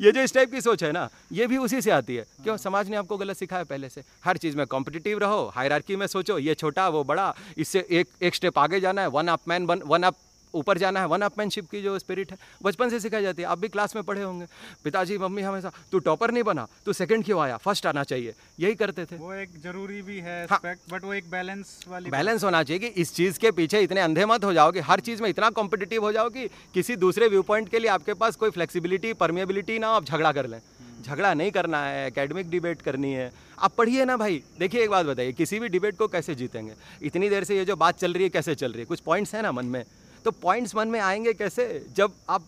ये 0.00 0.12
जो 0.12 0.20
इस 0.20 0.34
टाइप 0.34 0.50
की 0.50 0.60
सोच 0.60 0.84
है 0.84 0.92
ना 0.92 1.08
ये 1.32 1.46
भी 1.46 1.56
उसी 1.56 1.80
से 1.80 1.90
आती 1.90 2.16
है। 2.16 2.24
क्यों? 2.42 2.56
समाज 2.56 2.88
ने 2.88 2.96
आपको 2.96 3.16
गलत 3.16 3.36
सिखाया 3.36 3.64
पहले 3.64 3.88
से। 3.88 4.02
हर 4.24 4.36
चीज़ 4.36 4.56
में 4.56 4.66
कॉम्पिटिटिव 4.66 5.18
रहो 5.18 5.52
हायरार्की 5.54 5.96
में 5.96 6.06
सोचो 6.06 6.38
ये 6.38 6.54
छोटा 6.54 6.88
वो 6.88 7.04
बड़ा 7.04 7.34
इससे 7.58 7.86
एक 7.90 8.08
एक 8.22 8.34
स्टेप 8.34 8.58
आगे 8.58 8.80
जाना 8.80 9.02
है 9.02 9.08
one 9.08 9.28
up 9.28 9.40
man 9.48 9.66
one 9.66 10.02
up 10.02 10.16
ऊपर 10.54 10.78
जाना 10.78 11.00
है 11.00 11.06
वन 11.06 11.22
अपमैनशिप 11.22 11.68
की 11.70 11.82
जो 11.82 11.98
स्पिरिट 11.98 12.30
है 12.32 12.38
बचपन 12.62 12.88
से 12.88 13.00
सिखाई 13.00 13.22
जाती 13.22 13.42
है। 13.42 13.48
आप 13.48 13.58
भी 13.58 13.68
क्लास 13.68 13.94
में 13.96 14.04
पढ़े 14.04 14.22
होंगे। 14.22 14.46
पिताजी 14.84 15.18
मम्मी 15.18 15.42
हमेशा 15.42 15.72
तू 15.92 15.98
टॉपर 15.98 16.30
नहीं 16.30 16.42
बना 16.42 16.66
तू 16.86 16.92
सेकंड 16.92 17.24
क्यों 17.24 17.40
आया? 17.40 17.56
फ़र्स्ट 17.56 17.86
आना 17.86 18.04
चाहिए। 18.04 18.34
यही 18.60 18.74
करते 18.74 19.04
थे। 19.04 19.16
वो 19.16 19.32
एक 19.34 19.60
ज़रूरी 19.62 20.02
भी 20.02 20.18
है 20.18 20.46
हाँ, 20.50 20.60
बट 20.64 21.04
वो 21.04 21.14
एक 21.14 21.30
बैलेंस 21.30 21.84
वाली 21.88 22.10
बैलेंस 22.10 22.44
होना 22.44 22.62
चाहिए 22.62 22.80
कि 22.80 23.00
इस 23.00 23.14
चीज़ 23.14 23.38
के 23.38 23.50
पीछे 23.50 23.80
इतने 23.80 24.00
अंधे 24.00 24.26
मत 24.26 24.44
हो 24.44 24.52
जाओ 24.52 24.72
कि 24.72 24.80
हर 24.80 25.00
चीज़ 25.00 25.22
में 25.22 25.28
इतना 25.30 25.50
कॉम्पिटिटिव 25.50 26.02
हो 26.02 26.12
जाओ 26.12 26.28
कि 26.28 26.48
किसी 26.74 26.96
दूसरे 26.96 27.28
व्यू 27.28 27.42
पॉइंट 27.42 27.68
के 27.68 27.78
लिए 27.78 27.90
आपके 27.90 28.14
पास 28.14 28.36
कोई 28.36 28.50
फ्लेक्सिबिलिटी 28.50 29.12
परमिएबिलिटी 29.12 29.78
ना 29.78 29.86
हो 29.86 29.94
आप 29.94 30.04
झगड़ा 30.04 30.32
कर 30.32 30.46
लें। 30.46 30.60
झगड़ा 31.02 31.32
नहीं 31.34 31.50
करना 31.50 31.84
है 31.84 32.06
एकेडमिक 32.06 32.48
डिबेट 32.50 32.82
करनी 32.82 33.12
है। 33.12 33.30
आप 33.58 33.72
पढ़िए 33.78 34.04
ना 34.04 34.16
भाई। 34.16 34.42
देखिए 34.58 34.82
एक 34.82 34.90
बात 34.90 35.06
बताइए 35.06 35.32
किसी 35.32 35.58
भी 35.60 35.68
डिबेट 35.68 35.96
को 35.98 36.08
कैसे 36.08 36.34
जीतेंगे? 36.34 36.72
इतनी 37.02 37.28
देर 37.28 37.44
से 37.44 37.56
ये 37.56 37.64
जो 37.64 37.76
बात 37.76 37.98
चल 37.98 38.12
रही 38.12 38.22
है 38.22 38.28
कैसे 38.28 38.54
चल 38.54 38.72
रही 38.72 38.80
है? 38.80 38.84
कुछ 38.84 39.00
पॉइंट्स 39.00 39.34
हैं 39.34 39.42
ना 39.42 39.52
मन 39.52 39.64
में? 39.64 39.84
तो 40.24 40.30
पॉइंट्स 40.32 40.74
मन 40.76 40.88
में 40.88 40.98
आएँगे 41.00 41.32
कैसे? 41.34 41.84
जब 41.96 42.12
आप 42.28 42.46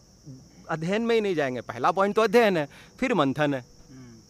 अध्ययन 0.70 1.03
में 1.03 1.15
ही 1.15 1.20
नहीं 1.20 1.35
जाएँगे। 1.35 1.61
पहला 1.61 1.90
पॉइंट 1.90 2.15
तो 2.15 2.23
अध्ययन 2.23 2.57
है 2.57 2.69
फिर 3.01 3.15
मंथन 3.15 3.55
है। 3.55 3.65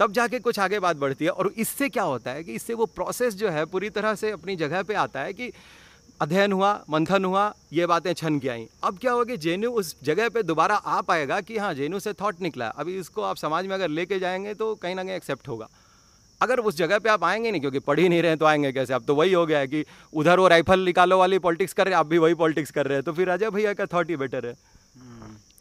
तब 0.01 0.13
जाके 0.13 0.39
कुछ 0.39 0.59
आगे 0.59 0.79
बात 0.81 0.97
बढ़ती 0.97 1.25
है। 1.25 1.31
और 1.31 1.53
इससे 1.57 1.89
क्या 1.89 2.03
होता 2.03 2.31
है 2.31 2.45
कि 2.45 2.55
इससे 2.55 2.75
वो 2.75 2.87
प्रोसेस 2.87 3.35
जो 3.35 3.49
है 3.49 3.65
पूरी 3.65 3.91
तरह 3.91 4.15
से 4.15 4.31
अपनी 4.31 4.57
जगह 4.57 4.83
पे 4.83 4.95
आता 4.95 5.21
है 5.21 5.33
कि 5.33 5.51
अध्ययन 6.21 6.53
हुआ 6.53 6.73
मंथन 6.91 7.25
हुआ 7.25 7.53
ये 7.73 7.87
बातें 7.87 8.13
छन 8.13 8.39
के 8.39 8.49
आई। 8.49 8.67
अब 8.85 8.99
क्या 8.99 9.13
होगा 9.13 9.25
कि 9.25 9.37
जेनू 9.37 9.71
उस 9.71 9.95
जगह 10.03 10.29
पे 10.29 10.43
दोबारा 10.43 10.75
आ 10.77 11.01
पाएगा 11.01 11.41
कि 11.41 11.57
हाँ 11.59 11.73
जेनू 11.75 11.99
से 12.01 12.13
थॉट 12.13 12.41
निकला 12.41 12.69
अभी 12.69 12.99
इसको 12.99 13.23
आप 13.23 13.37
समाज 13.37 13.67
में 13.67 13.75
अगर 13.75 13.89
लेके 13.89 14.19
जाएँगे 14.19 14.55
तो 14.55 14.75
कहीं 14.75 14.95
ना 14.95 15.05
कहीं 15.05 15.15
एक्सेप्ट 15.15 15.49
होगा। 15.49 15.69
अगर 16.43 16.59
उस 16.59 16.77
जगह 16.77 16.99
पे 16.99 17.09
आप 17.09 17.25
आएँगे 17.25 17.51
नहीं 17.51 17.61
क्योंकि 17.61 17.79
पढ़ 17.79 18.01
ही 18.01 18.09
नहीं 18.09 18.23
रहे 18.23 18.37
तो 18.37 18.45
आएँगे 18.45 18.73
कैसे? 18.73 18.95
अब 18.95 19.05
तो 19.05 19.15
वही 19.15 19.33
हो 19.33 19.47
गया 19.47 19.59
है 19.59 19.69
कि 19.69 19.85
उधर 20.13 20.39
वो 20.39 20.49
राइफल 20.49 20.81
निकालो 20.81 21.19
वाली 21.19 21.39
पॉलिटिक्स 21.39 21.73
कर 21.73 21.85
रहे 21.85 21.95
हैं 21.95 21.99
आप 21.99 22.07
भी 22.07 22.19
वही 22.19 22.35
पॉलिटिक्स 22.35 22.71
कर 22.71 22.87
रहे 22.87 22.95
हैं। 22.95 23.05
तो 23.05 23.13
फिर 23.13 23.29
अजय 23.29 23.51
भैया 23.51 23.75
का 23.75 23.87
थॉट 23.87 24.11
ही 24.11 24.17
बेटर 24.17 24.47
है। 24.47 24.55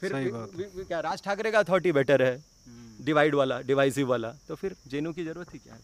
फिर 0.02 0.12
सही 0.12 0.26
भी- 0.26 0.34
बात 0.34 0.50
भी- 0.58 0.78
भी 0.78 0.84
क्या 0.84 1.00
राज 1.00 1.24
ठाकरे 1.24 1.52
का 1.52 1.64
थॉट 1.64 1.86
ही 1.86 1.92
बेटर 1.92 2.22
है। 2.22 2.44
डिवाइड 3.02 3.36
वाला 3.36 3.62
डिवाइसिव 3.62 4.10
वाला। 4.10 4.34
तो 4.48 4.56
फिर 4.56 4.76
जेनू 4.88 5.14
की 5.14 5.26
ज़रूरत 5.26 5.54
ही 5.54 5.60
क्या 5.60 5.74
है? 5.74 5.82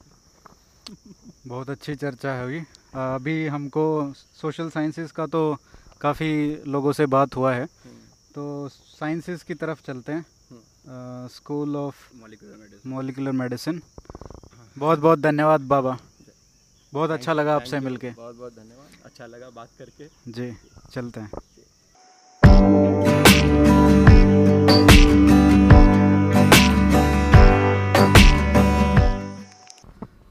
बहुत 1.48 1.70
अच्छी 1.70 1.96
चर्चा 1.96 2.32
है 2.32 2.44
हुई 2.44 2.60
अभी 2.94 3.48
हमको 3.48 4.14
सोशल 4.42 4.70
साइंसेस 4.70 5.12
का 5.12 5.26
तो 5.26 5.58
काफ़ी 6.02 6.62
लोगों 6.68 6.92
से 6.92 7.06
बात 7.06 7.36
हुआ 7.36 7.54
है। 7.54 7.66
तो 8.36 8.70
साइंसेस 8.70 9.44
की 9.44 9.54
तरफ़ 9.54 9.82
चलते 9.88 10.12
हैं। 10.12 10.26
स्कूल 11.28 11.76
ऑफ़ 11.76 12.10
मोलिकुलर 12.86 13.32
मेडिसिन 13.32 13.82
बहुत 14.76 15.00
बहुत 15.00 15.20
धन्यवाद 15.20 15.62
बाबा। 15.68 15.98
बहुत 16.94 17.12
अच्छा 17.12 17.34
लगा 17.34 17.56
आपसे 17.56 17.80
मिलके। 17.80 18.10
बहुत 18.10 18.36
बहुत 18.36 18.52
धन्यवाद। 18.52 19.06
अच्छा 19.06 19.26
लगा 19.26 19.50
बात 19.50 19.68
करके। 19.80 20.06
जी 20.32 20.52
चलते 20.94 21.20
हैं। 21.20 21.30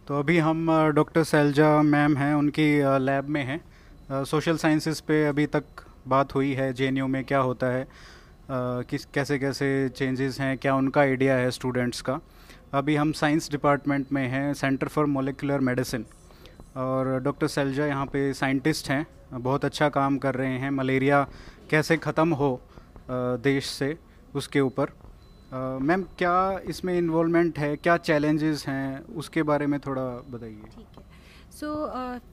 तो 0.08 0.18
अभी 0.18 0.38
हम 0.38 0.66
डॉक्टर 0.94 1.24
सैलजा 1.24 1.70
मैम 1.82 2.16
हैं 2.16 2.34
उनकी 2.34 2.68
लैब 3.00 3.28
में 3.28 3.42
हैं। 3.44 4.24
सोशल 4.24 4.56
साइंसेस 4.56 5.00
पे 5.00 5.24
अभी 5.26 5.46
तक 5.48 5.64
बात 6.08 6.34
हुई 6.34 6.52
है 6.54 6.72
जेएनयू 6.72 7.06
में 7.06 7.22
क्या 7.24 7.38
होता 7.40 7.66
है 7.66 7.86
किस 8.50 9.04
कैसे 9.14 9.38
कैसे 9.38 9.88
चेंजेस 9.96 10.40
हैं 10.40 10.56
क्या 10.58 10.74
उनका 10.74 11.00
आइडिया 11.00 11.34
है 11.36 11.50
स्टूडेंट्स 11.50 12.00
का। 12.00 12.20
अभी 12.72 12.94
हम 12.97 13.12
साइंस 13.12 13.51
डिपार्टमेंट 13.51 14.12
में 14.12 14.26
हैं, 14.28 14.52
सेंटर 14.55 14.88
फॉर 14.88 15.06
मोलिकुलर 15.09 15.60
मेडिसिन। 15.60 16.05
और 16.78 17.18
डॉक्टर 17.20 17.47
सैलजा 17.48 17.86
यहाँ 17.86 18.06
पे 18.06 18.32
साइंटिस्ट 18.34 18.90
हैं, 18.90 19.06
बहुत 19.32 19.64
अच्छा 19.64 19.88
काम 19.88 20.18
कर 20.18 20.34
रहे 20.34 20.59
हैं। 20.59 20.70
मलेरिया 20.70 21.26
कैसे 21.70 21.97
ख़त्म 21.97 22.34
हो 22.34 22.60
देश 23.10 23.66
से, 23.68 23.97
उसके 24.34 24.60
ऊपर। 24.60 24.90
मैम, 25.82 26.02
क्या 26.18 26.60
इसमें 26.68 26.97
इन्वॉल्वमेंट 26.98 27.59
है, 27.59 27.76
क्या 27.76 27.97
चैलेंजेस 27.98 28.64
हैं, 28.68 29.05
उसके 29.16 29.42
बारे 29.42 29.66
में 29.66 29.78
थोड़ा 29.80 30.05
बताइए। 30.30 30.84
So 31.52 31.74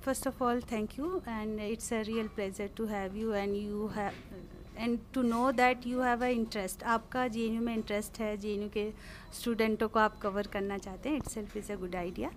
first 0.05 0.27
of 0.27 0.43
all 0.43 0.61
thank 0.71 0.99
you 0.99 1.21
and 1.27 1.59
it's 1.61 1.93
a 1.93 2.01
real 2.03 2.27
pleasure 2.35 2.69
to 2.77 2.85
have 2.85 3.15
you 3.17 3.33
and 3.33 3.55
you 3.55 3.87
have 3.95 4.11
and 4.77 4.97
to 5.13 5.21
know 5.23 5.51
that 5.51 5.87
you 5.87 6.01
have 6.01 6.23
a 6.25 6.27
interest 6.27 6.83
आपका 6.95 7.27
जेएनयू 7.35 7.61
में 7.61 7.73
इंटरेस्ट 7.73 8.19
है 8.19 8.35
जेएनयू 8.37 8.69
के 8.73 8.89
स्टूडेंटों 9.39 9.87
को 9.89 9.99
आप 9.99 10.17
कवर 10.21 10.47
करना 10.53 10.77
चाहते 10.77 11.09
हैं 11.09 11.17
itself 11.33 11.55
is 11.57 11.71
a 11.71 11.75
good 11.79 11.95
idea 11.95 12.31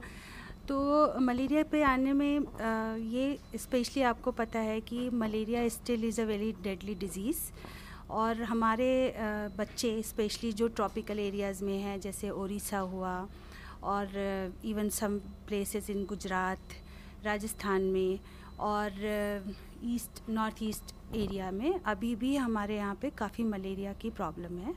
तो 0.69 1.21
मलेरिया 1.21 1.63
पे 1.71 1.83
आने 1.83 2.13
में 2.13 2.39
अ, 2.39 2.97
ये 3.13 3.39
स्पेशली 3.59 4.03
आपको 4.13 4.31
पता 4.41 4.59
है 4.71 4.81
कि 4.91 5.09
malaria 5.23 5.69
still 5.77 6.05
is 6.05 6.21
a 6.21 6.25
very 6.25 6.53
deadly 6.63 6.95
disease 7.05 7.41
और 8.21 8.43
हमारे 8.43 8.91
अ, 9.11 9.49
बच्चे 9.59 10.01
स्पेशली 10.03 10.53
जो 10.61 10.69
ट्रॉपिकल 10.81 11.19
एरियाज़ 11.19 11.65
में 11.65 11.77
हैं 11.83 11.99
जैसे 12.01 12.31
ओडिशा 12.45 12.79
हुआ 12.95 13.17
और 13.93 14.09
even 14.71 14.89
some 15.01 15.19
places 15.49 15.91
in 15.91 16.05
Gujarat 16.07 16.73
Rajasthan 17.25 17.83
में 17.93 18.19
और 18.71 18.91
ईस्ट 19.85 20.23
नॉर्थ 20.31 20.63
ईस्ट 20.63 20.95
एरिया 21.17 21.51
में 21.51 21.81
अभी 21.83 22.15
भी 22.17 22.37
हमारे 22.37 22.77
यहाँ 22.77 22.95
पे 23.03 23.11
काफ़ी 23.19 23.45
मलेरिया 23.45 23.93
की 23.93 24.11
प्रॉब्लम 24.13 24.59
है। 24.59 24.75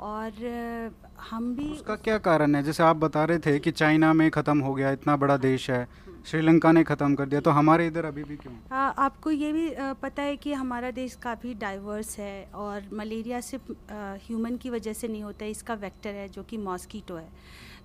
और 0.00 0.92
हम 1.30 1.54
भी 1.56 1.68
उसका 1.72 1.96
क्या 1.96 2.16
कारण 2.20 2.54
है? 2.54 2.62
जैसे 2.62 2.82
आप 2.82 2.96
बता 2.96 3.24
रहे 3.24 3.38
थे 3.38 3.58
कि 3.58 3.70
चाइना 3.72 4.12
में 4.12 4.30
ख़त्म 4.30 4.58
हो 4.60 4.74
गया 4.74 4.90
इतना 4.92 5.16
बड़ा 5.16 5.36
देश 5.38 5.70
है 5.70 5.86
श्रीलंका 6.26 6.70
ने 6.72 6.82
ख़त्म 6.84 7.14
कर 7.14 7.26
दिया 7.26 7.40
तो 7.40 7.50
हमारे 7.50 7.86
इधर 7.86 8.04
अभी 8.04 8.22
भी 8.24 8.36
क्यों? 8.36 8.54
आ, 8.72 8.76
आपको 8.76 9.30
ये 9.30 9.52
भी 9.52 9.68
पता 10.02 10.22
है 10.22 10.36
कि 10.36 10.52
हमारा 10.52 10.90
देश 10.90 11.14
काफ़ी 11.22 11.52
डाइवर्स 11.54 12.18
है 12.18 12.44
और 12.54 12.88
मलेरिया 12.92 13.40
सिर्फ़ 13.40 13.72
ह्यूमन 14.26 14.56
की 14.56 14.70
वजह 14.70 14.92
से 14.92 15.08
नहीं 15.08 15.22
होता 15.22 15.44
है 15.44 15.50
इसका 15.50 15.74
वेक्टर 15.76 16.14
है 16.14 16.28
जो 16.28 16.42
कि 16.42 16.56
मॉस्कीटो 16.58 17.16
है। 17.16 17.28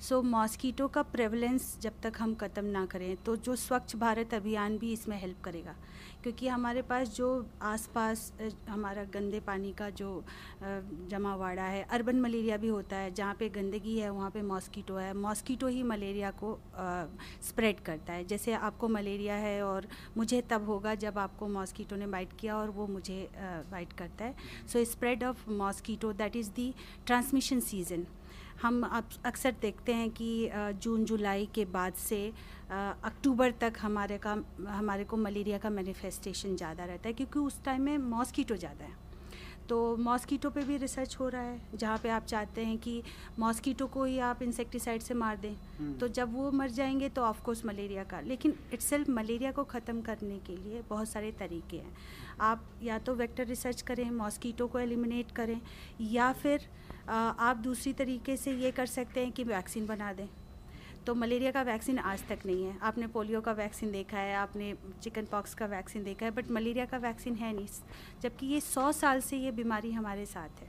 सो 0.01 0.15
so, 0.15 0.25
मॉस्कीटो 0.25 0.87
का 0.87 1.01
प्रेवलेंस 1.03 1.77
जब 1.81 1.93
तक 2.03 2.13
हम 2.19 2.33
ख़त्म 2.35 2.65
ना 2.65 2.85
करें 2.85 3.15
तो 3.25 3.35
जो 3.37 3.55
स्वच्छ 3.57 3.95
भारत 3.95 4.33
अभियान 4.33 4.77
भी 4.77 4.91
इसमें 4.93 5.19
हेल्प 5.21 5.41
करेगा। 5.43 5.75
क्योंकि 6.23 6.47
हमारे 6.47 6.81
पास 6.81 7.15
जो 7.15 7.27
आसपास 7.61 8.31
हमारा 8.69 9.03
गंदे 9.13 9.39
पानी 9.39 9.71
का 9.73 9.89
जो 9.89 10.09
जमावाड़ा 11.09 11.63
है, 11.63 11.83
अर्बन 11.91 12.19
मलेरिया 12.21 12.57
भी 12.57 12.67
होता 12.67 12.97
है, 12.97 13.13
जहाँ 13.13 13.35
पे 13.39 13.49
गंदगी 13.49 13.97
है, 13.99 14.09
वहाँ 14.09 14.29
पे 14.29 14.41
मॉस्कीटो 14.41 14.95
है, 14.95 15.13
मॉस्कीटो 15.15 15.67
ही 15.67 15.83
मलेरिया 15.83 16.31
को 16.43 16.57
स्प्रेड 17.47 17.79
करता 17.79 18.13
है। 18.13 18.25
जैसे 18.25 18.53
आपको 18.53 18.87
मलेरिया 18.89 19.35
है 19.35 19.61
और 19.63 19.87
मुझे 20.17 20.41
तब 20.49 20.65
होगा 20.65 20.95
जब 20.97 21.17
आपको 21.17 21.47
मॉस्कीटो 21.47 21.95
ने 21.95 22.07
बाइट 22.07 22.33
किया 22.39 22.57
और 22.57 22.69
वो 22.69 22.87
मुझे 22.87 23.27
बाइट 23.71 23.93
करता 23.93 24.25
है। 24.25 24.35
So 24.67 24.83
spread 24.85 25.23
of 25.23 25.49
mosquito, 25.49 26.13
that 26.13 26.35
is 26.35 26.49
the 26.51 26.73
transmission 27.05 27.59
season. 27.61 28.05
हम 28.61 28.81
अक्सर 29.25 29.55
देखते 29.61 29.93
हैं 29.93 30.09
कि 30.11 30.49
जून 30.53 31.05
जुलाई 31.05 31.47
के 31.55 31.65
बाद 31.67 31.93
से 31.99 32.21
अक्टूबर 32.71 33.51
तक 33.61 33.73
हमारे 33.81 34.17
का 34.17 34.31
हमारे 34.69 35.03
को 35.03 35.17
मलेरिया 35.17 35.57
का 35.57 35.69
मैनिफेस्टेशन 35.69 36.55
ज़्यादा 36.55 36.85
रहता 36.85 37.07
है 37.09 37.13
क्योंकि 37.13 37.39
उस 37.39 37.63
टाइम 37.65 37.81
में 37.81 37.97
मॉस्कीटो 37.97 38.55
ज़्यादा 38.55 38.85
है। 38.85 39.07
तो 39.69 39.95
मॉस्कीटो 39.97 40.49
पे 40.49 40.61
भी 40.63 40.77
रिसर्च 40.77 41.15
हो 41.19 41.27
रहा 41.29 41.41
है 41.41 41.59
जहाँ 41.75 41.97
पे 42.03 42.09
आप 42.09 42.25
चाहते 42.25 42.65
हैं 42.65 42.77
कि 42.77 43.01
मॉस्कीटो 43.39 43.87
को 43.87 44.03
ही 44.03 44.17
आप 44.19 44.41
इंसेक्टिसाइड 44.41 45.01
से 45.01 45.13
मार 45.13 45.37
दें। 45.37 45.97
तो 45.97 46.07
जब 46.09 46.33
वो 46.35 46.49
मर 46.51 46.69
जाएँगे 46.69 47.09
तो 47.09 47.21
ऑफकोर्स 47.21 47.63
मलेरिया 47.65 48.03
का 48.03 48.19
लेकिन 48.21 48.55
इट्सेल्फ 48.73 49.09
मलेरिया 49.09 49.51
को 49.51 49.63
ख़त्म 49.65 50.01
करने 50.01 50.37
के 50.47 50.55
लिए 50.55 50.81
बहुत 50.89 51.09
सारे 51.09 51.31
तरीके 51.39 51.77
हैं। 51.77 51.95
आप 52.41 52.63
या 52.83 52.97
तो 52.99 53.15
वेक्टर 53.15 53.45
रिसर्च 53.45 53.81
करें 53.81 54.09
मॉस्कीटो 54.11 54.67
को 54.67 54.79
एलिमिनेट 54.79 55.31
करें 55.31 55.59
या 56.01 56.31
फिर 56.33 56.67
आप 57.07 57.57
दूसरी 57.57 57.93
तरीके 57.93 58.37
से 58.37 58.51
ये 58.53 58.71
कर 58.71 58.85
सकते 58.87 59.19
हैं 59.19 59.31
कि 59.31 59.43
वैक्सीन 59.43 59.85
बना 59.87 60.11
दें। 60.13 60.27
तो 61.07 61.15
मलेरिया 61.15 61.51
का 61.51 61.61
वैक्सीन 61.61 61.99
आज 61.99 62.23
तक 62.29 62.39
नहीं 62.45 62.63
है। 62.63 62.77
आपने 62.81 63.07
पोलियो 63.07 63.41
का 63.41 63.51
वैक्सीन 63.51 63.91
देखा 63.91 64.17
है 64.17 64.35
आपने 64.35 64.73
चिकन 65.03 65.25
पॉक्स 65.25 65.53
का 65.53 65.65
वैक्सीन 65.65 66.03
देखा 66.03 66.25
है 66.25 66.31
बट 66.31 66.51
मलेरिया 66.51 66.85
का 66.85 66.97
वैक्सीन 66.97 67.35
है 67.35 67.53
नहीं। 67.55 67.67
जबकि 68.21 68.47
ये 68.47 68.59
सौ 68.61 68.91
साल 68.91 69.21
से 69.21 69.37
ये 69.37 69.51
बीमारी 69.51 69.91
हमारे 69.91 70.25
साथ 70.25 70.61
है। 70.61 70.67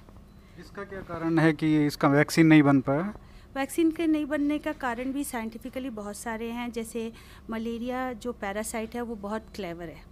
इसका 0.60 0.84
क्या 0.84 1.00
कारण 1.00 1.38
है 1.38 1.52
कि 1.52 1.86
इसका 1.86 2.08
वैक्सीन 2.08 2.46
नहीं 2.46 2.62
बन 2.62 2.80
पाया? 2.80 3.12
वैक्सीन 3.56 3.90
के 3.90 4.06
नहीं 4.06 4.26
बनने 4.26 4.58
का 4.58 4.72
कारण 4.72 5.12
भी 5.12 5.24
साइंटिफिकली 5.24 5.90
बहुत 5.90 6.16
सारे 6.16 6.50
हैं। 6.50 6.70
जैसे 6.72 7.12
मलेरिया 7.50 8.12
जो 8.12 8.32
पैरासाइट 8.32 8.94
है 8.94 9.02
वो 9.02 9.14
बहुत 9.16 9.46
क्लेवर 9.54 9.84
है। 9.84 10.09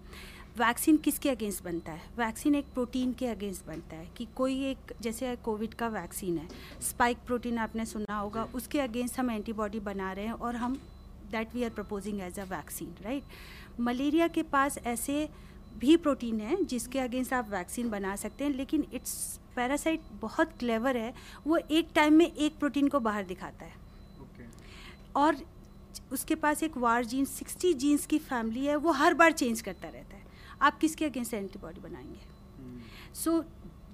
वैक्सीन 0.58 0.96
किसके 0.96 1.30
अगेंस्ट 1.30 1.62
बनता 1.64 1.92
है? 1.92 2.00
वैक्सीन 2.18 2.54
एक 2.54 2.64
प्रोटीन 2.64 3.12
के 3.12 3.26
अगेंस्ट 3.26 3.66
बनता 3.66 3.96
है 3.96 4.08
कि 4.16 4.26
कोई 4.36 4.64
एक 4.64 4.92
जैसे 5.00 5.36
कोविड 5.36 5.74
का 5.74 5.88
वैक्सीन 5.88 6.38
है 6.38 6.48
स्पाइक 6.82 7.18
प्रोटीन 7.26 7.58
आपने 7.58 7.86
सुना 7.86 8.18
होगा 8.18 8.44
उसके 8.54 8.80
अगेंस्ट 8.80 9.18
हम 9.18 9.30
एंटीबॉडी 9.30 9.80
बना 9.80 10.12
रहे 10.12 10.24
हैं 10.24 10.32
और 10.32 10.56
हम 10.56 10.74
that 11.30 11.54
we 11.54 11.62
are 11.64 11.70
proposing 11.70 12.20
as 12.20 12.38
a 12.38 12.44
vaccine 12.44 12.94
right 13.02 13.22
malaria 13.80 14.28
के 14.28 14.42
पास 14.42 14.78
ऐसे 14.78 15.28
भी 15.78 15.96
प्रोटीन 15.96 16.40
है 16.40 16.64
जिसके 16.64 16.98
अगेंस्ट 16.98 17.32
आप 17.32 17.50
वैक्सीन 17.50 17.90
बना 17.90 18.16
सकते 18.16 18.44
हैं 18.44 18.50
लेकिन 18.50 18.86
इट्स 18.92 19.40
पैरासाइट 19.56 20.00
बहुत 20.20 20.52
क्लेवर 20.58 20.96
है 20.96 21.14
वो 21.46 21.56
एक 21.56 21.88
टाइम 21.94 22.14
में 22.14 22.32
एक 22.32 22.58
प्रोटीन 22.58 22.88
को 22.88 23.00
बाहर 23.00 23.24
दिखाता 23.24 23.64
है। 23.64 23.72
Okay. 24.20 24.48
और 25.16 25.36
उसके 26.12 26.34
पास 26.34 26.62
एक 26.62 26.76
वार 26.76 27.04
जीन 27.04 27.24
60 27.26 27.72
जीन्स 27.74 28.06
की 28.06 28.18
फैमिली 28.18 28.66
है 28.66 28.76
वो 28.76 28.92
हर 28.92 29.14
बार 29.14 29.32
चेंज 29.32 29.60
करता 29.60 29.88
रहता 29.88 30.16
है। 30.16 30.17
आप 30.62 30.78
किसके 30.78 31.04
अगेंस्ट 31.04 31.34
एंटीबॉडी 31.34 31.80
बनाएँगे? 31.80 32.20
So 33.14 33.40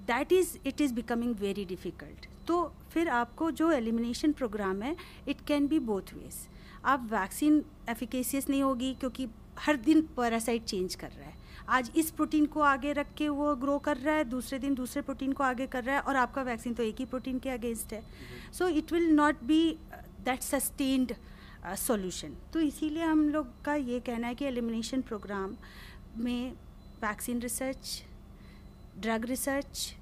that 0.07 0.31
is 0.31 0.57
it 0.67 0.81
is 0.81 0.93
becoming 0.93 1.35
very 1.35 1.65
difficult 1.65 2.27
तो 2.47 2.63
फिर 2.91 3.09
आपको 3.09 3.51
जो 3.51 3.71
एलिमिनेशन 3.71 4.31
प्रोग्राम 4.31 4.81
है 4.81 4.95
it 5.27 5.41
can 5.47 5.67
be 5.67 5.79
both 5.81 6.13
ways 6.13 6.47
आप 6.85 7.07
वैक्सीन 7.11 7.63
एफिकेसियस 7.89 8.49
नहीं 8.49 8.63
होगी 8.63 8.93
क्योंकि 8.93 9.27
हर 9.59 9.75
दिन 9.75 10.01
पैरासाइट 10.17 10.63
चेंज 10.63 10.95
कर 10.95 11.09
रहा 11.09 11.27
है। 11.27 11.33
आज 11.69 11.91
इस 11.95 12.09
प्रोटीन 12.11 12.45
को 12.45 12.61
आगे 12.61 12.91
रख 12.93 13.13
के 13.13 13.29
वो 13.29 13.55
ग्रो 13.55 13.77
कर 13.79 13.97
रहा 13.97 14.15
है 14.15 14.23
दूसरे 14.23 14.59
दिन 14.59 14.75
दूसरे 14.75 15.01
प्रोटीन 15.01 15.31
को 15.33 15.43
आगे 15.43 15.67
कर 15.67 15.83
रहा 15.83 15.95
है 15.95 16.01
और 16.01 16.15
आपका 16.15 16.41
वैक्सीन 16.41 16.73
तो 16.73 16.83
एक 16.83 16.99
ही 16.99 17.05
प्रोटीन 17.05 17.39
के 17.39 17.49
अगेंस्ट 17.49 17.93
है। 17.93 18.03
So 18.53 18.67
it 18.67 18.91
will 18.93 19.09
not 19.11 19.43
be 19.43 19.77
that 20.25 20.41
sustained 20.41 21.13
solution 21.77 22.35
तो 22.53 22.59
इसीलिए 22.59 23.03
हम 23.03 23.27
लोग 23.29 23.47
का 23.63 23.75
ये 23.75 23.99
कहना 23.99 24.27
है 24.27 24.35
कि 24.35 24.45
एलिमिनेशन 24.45 25.01
प्रोग्राम 25.01 25.55
में 26.17 26.51
vaccine 27.01 27.39
research 27.41 28.01
drug 28.99 29.25
research 29.25 29.93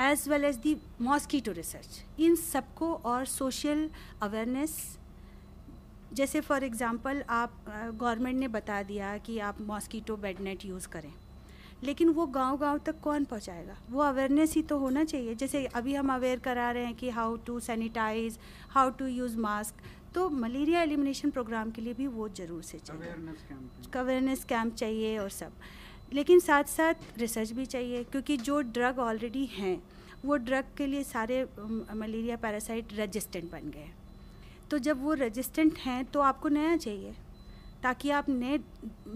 as 0.00 0.28
well 0.28 0.44
as 0.44 0.56
the 0.58 0.76
mosquito 1.02 1.52
research 1.52 2.20
इन 2.20 2.34
सबको 2.36 2.92
और 2.94 3.24
सोशल 3.26 3.88
अवेयरनेस 4.22 4.76
जैसे 6.12 6.40
फॉर 6.40 6.64
एग्ज़ाम्पल 6.64 7.22
आप 7.30 7.64
गवर्नमेंट 7.68 8.38
ने 8.38 8.48
बता 8.50 8.82
दिया 8.82 9.16
कि 9.18 9.38
आप 9.40 9.60
मॉस्कीटो 9.62 10.16
बेड 10.16 10.40
नेट 10.40 10.64
यूज़ 10.64 10.88
करें। 10.88 11.12
लेकिन 11.84 12.08
वो 12.08 12.26
गाँव 12.26 12.56
गाँव 12.58 12.78
तक 12.86 13.00
कौन 13.00 13.24
पहुंचाएगा? 13.24 13.76
वो 13.90 14.00
अवेयरनेस 14.02 14.54
ही 14.54 14.62
तो 14.62 14.78
होना 14.78 15.04
चाहिए। 15.04 15.34
जैसे 15.34 15.64
अभी 15.66 15.94
हम 15.94 16.12
अवेयर 16.14 16.38
करा 16.38 16.70
रहे 16.70 16.84
हैं 16.84 16.94
कि 16.94 17.10
how 17.10 17.36
to 17.46 17.58
sanitise 17.60 18.38
how 18.70 18.90
to 18.90 19.06
use 19.06 19.36
mask 19.38 19.74
तो 20.14 20.28
मलेरिया 20.30 20.82
एलिमिनेशन 20.82 21.30
प्रोग्राम 21.30 21.70
के 21.70 21.82
लिए 21.82 21.94
भी 21.94 22.06
वो 22.08 22.28
ज़रूर 22.30 22.62
से 22.62 22.78
चाहिए। 22.78 23.10
अवेयरनेस 23.94 24.44
कैंप 24.44 24.74
चाहिए 24.74 25.16
और 25.18 25.30
सब। 25.30 25.52
लेकिन 26.12 26.40
साथ 26.40 26.64
साथ 26.66 27.18
रिसर्च 27.18 27.50
भी 27.52 27.66
चाहिए 27.66 28.02
क्योंकि 28.04 28.36
जो 28.38 28.60
ड्रग 28.60 28.98
ऑलरेडी 28.98 29.44
हैं 29.52 29.80
वो 30.24 30.36
ड्रग 30.38 30.64
के 30.76 30.86
लिए 30.86 31.02
सारे 31.04 31.42
मलेरिया 31.60 32.36
पैरासाइट 32.36 32.92
रजिस्टेंट 32.94 33.50
बन 33.52 33.70
गए। 33.70 33.88
तो 34.70 34.78
जब 34.78 35.02
वो 35.02 35.14
रजिस्टेंट 35.14 35.78
हैं 35.78 36.04
तो 36.04 36.20
आपको 36.20 36.48
नया 36.48 36.76
चाहिए 36.76 37.14
ताकि 37.82 38.10
आप 38.10 38.28
नए 38.28 38.58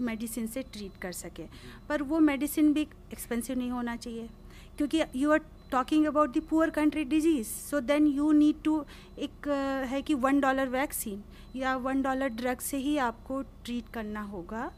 मेडिसिन 0.01 0.47
से 0.47 0.61
ट्रीट 0.63 0.97
कर 1.01 1.11
सकें। 1.13 1.47
पर 1.89 2.01
वो 2.03 2.19
मेडिसिन 2.21 2.73
भी 2.73 2.81
एक्सपेंसिव 3.13 3.57
नहीं 3.57 3.71
होना 3.71 3.95
चाहिए 3.97 4.29
क्योंकि 4.77 5.01
you 5.15 5.31
are 5.31 5.39
talking 5.71 6.05
about 6.05 6.37
the 6.37 6.41
poor 6.49 6.69
country 6.69 7.03
disease 7.03 7.47
so 7.47 7.79
then 7.81 8.07
you 8.07 8.31
need 8.31 8.61
to 8.63 8.83
एक 9.17 9.47
uh, 9.47 9.89
है 9.89 10.01
कि 10.01 10.13
वन 10.13 10.39
डॉलर 10.39 10.69
वैक्सीन 10.69 11.23
या 11.55 11.75
वन 11.77 12.01
डॉलर 12.01 12.29
ड्रग 12.29 12.59
से 12.59 12.77
ही 12.77 12.97
आपको 12.97 13.41
ट्रीट 13.41 13.89
करना 13.93 14.21
होगा 14.21 14.71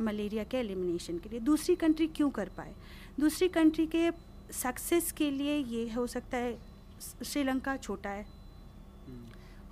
मलेरिया 0.00 0.44
uh, 0.44 0.50
के 0.50 0.56
एलिमिनेशन 0.56 1.18
के 1.18 1.28
लिए। 1.28 1.40
दूसरी 1.40 1.74
कंट्री 1.76 2.06
क्यों 2.06 2.30
कर 2.30 2.48
पाए? 2.56 2.74
दूसरी 3.20 3.48
कंट्री 3.48 3.86
के 3.86 4.10
सक्सेस 4.52 5.12
के 5.12 5.30
लिए 5.30 5.56
ये 5.56 5.88
हो 5.92 6.06
सकता 6.06 6.36
है 6.36 6.56
श्रीलंका 7.24 7.76
छोटा 7.76 8.10
है। 8.10 8.26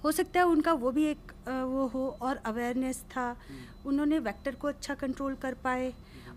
हो 0.04 0.12
सकता 0.12 0.40
है 0.40 0.46
उनका 0.46 0.72
वो 0.72 0.90
भी 0.90 1.04
एक 1.04 1.32
वो 1.48 1.86
हो 1.86 2.08
और 2.22 2.36
अवेयरनेस 2.46 3.02
था। 3.10 3.36
उन्होंने 3.86 4.18
वेक्टर 4.18 4.54
को 4.54 4.68
अच्छा 4.68 4.94
कंट्रोल 4.94 5.34
कर 5.34 5.54
पाए। 5.64 5.92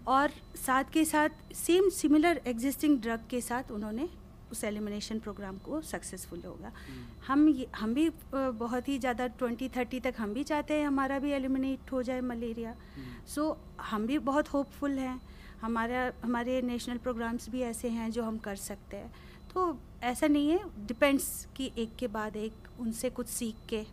और 0.10 0.31
साथ 0.57 0.84
के 0.94 1.03
साथ 1.06 1.53
सेम 1.56 1.90
सिमिलर 1.91 2.41
एग्जिस्टिंग 2.48 2.99
ड्रग 3.02 3.27
के 3.30 3.41
साथ 3.41 3.72
उन्होंने 3.72 4.07
उस 4.52 4.64
एलिमिनेशन 4.64 5.19
प्रोग्राम 5.19 5.57
को 5.57 5.81
सक्सेसफुल 5.81 6.41
होगा। 6.45 6.72
हम 7.27 7.53
हम 7.76 7.94
भी 7.94 8.10
बहुत 8.31 8.88
ही 8.90 8.98
ज़्यादा 8.99 9.27
ट्वेंटी 9.40 9.68
थर्टी 9.76 9.99
तक 9.99 10.14
हम 10.18 10.34
भी 10.34 10.44
चाहते 10.44 10.73
हैं 10.73 10.88
हमारा 10.88 11.19
भी 11.19 11.31
एलिमिनेट 11.31 11.91
हो 11.91 12.02
जाए 12.03 12.22
मलेरिया 12.22 12.73
सो 13.27 13.41
so, 13.41 13.84
हम 13.84 14.07
भी 14.07 14.18
बहुत 14.19 14.48
होपफुल 14.48 14.98
हैं। 14.99 15.19
हमारा 15.61 16.11
हमारे 16.23 16.61
नेशनल 16.61 16.98
प्रोग्राम्स 16.98 17.49
भी 17.49 17.61
ऐसे 17.64 17.90
हैं 17.90 18.10
जो 18.11 18.23
हम 18.23 18.38
कर 18.40 18.56
सकते 18.57 18.98
हैं। 18.98 19.11
तो 19.53 19.77
ऐसा 20.03 20.27
नहीं 20.27 20.49
है 20.49 20.60
डिपेंड्स 20.88 21.48
कि 21.56 21.72
एक 21.77 21.95
के 21.99 22.07
बाद 22.10 22.36
एक 22.38 22.68
उनसे 22.80 23.10
कुछ 23.11 23.27
सीख 23.30 23.56
के 23.69 23.86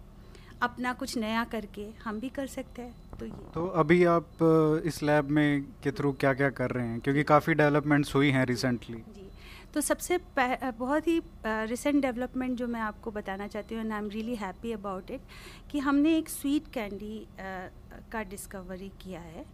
अपना 0.63 0.93
कुछ 0.95 1.17
नया 1.19 1.45
करके 1.53 1.89
हम 2.05 2.21
भी 2.21 2.29
कर 2.31 2.47
सकते 2.49 2.83
हैं। 2.83 2.95
तो 3.21 3.27
ये 3.27 3.33
तो 3.55 3.67
अभी 3.81 4.05
आप 4.07 4.43
इस 4.87 5.03
लैब 5.03 5.29
में 5.31 5.63
के 5.83 5.91
थ्रू 5.93 6.13
क्या 6.15 6.33
क्या 6.35 6.51
कर 6.51 6.71
रहे 6.71 6.87
हैं? 6.87 7.01
क्योंकि 7.01 7.23
काफ़ी 7.25 7.55
डेवलपमेंट्स 7.55 8.15
हुई 8.15 8.31
हैं 8.31 8.45
रिसेंटली 8.47 8.99
जी 9.15 9.25
तो 9.75 9.81
सबसे 9.81 10.19
बहुत 10.39 11.07
ही 11.09 11.21
रिसेंट 11.47 12.01
डेवलपमेंट 12.03 12.57
जो 12.59 12.67
मैं 12.67 12.81
आपको 12.81 13.11
बताना 13.11 13.47
चाहती 13.47 13.75
हूँ 13.75 13.83
and 13.85 13.93
I 13.93 13.99
am 13.99 14.09
really 14.11 14.35
happy 14.37 14.73
about 14.73 15.11
it 15.11 15.21
कि 15.71 15.79
हमने 15.79 16.17
एक 16.19 16.29
स्वीट 16.29 16.73
कैंडी 16.75 17.27
का 18.13 18.23
डिस्कवरी 18.25 18.89
किया 19.03 19.21
है। 19.21 19.45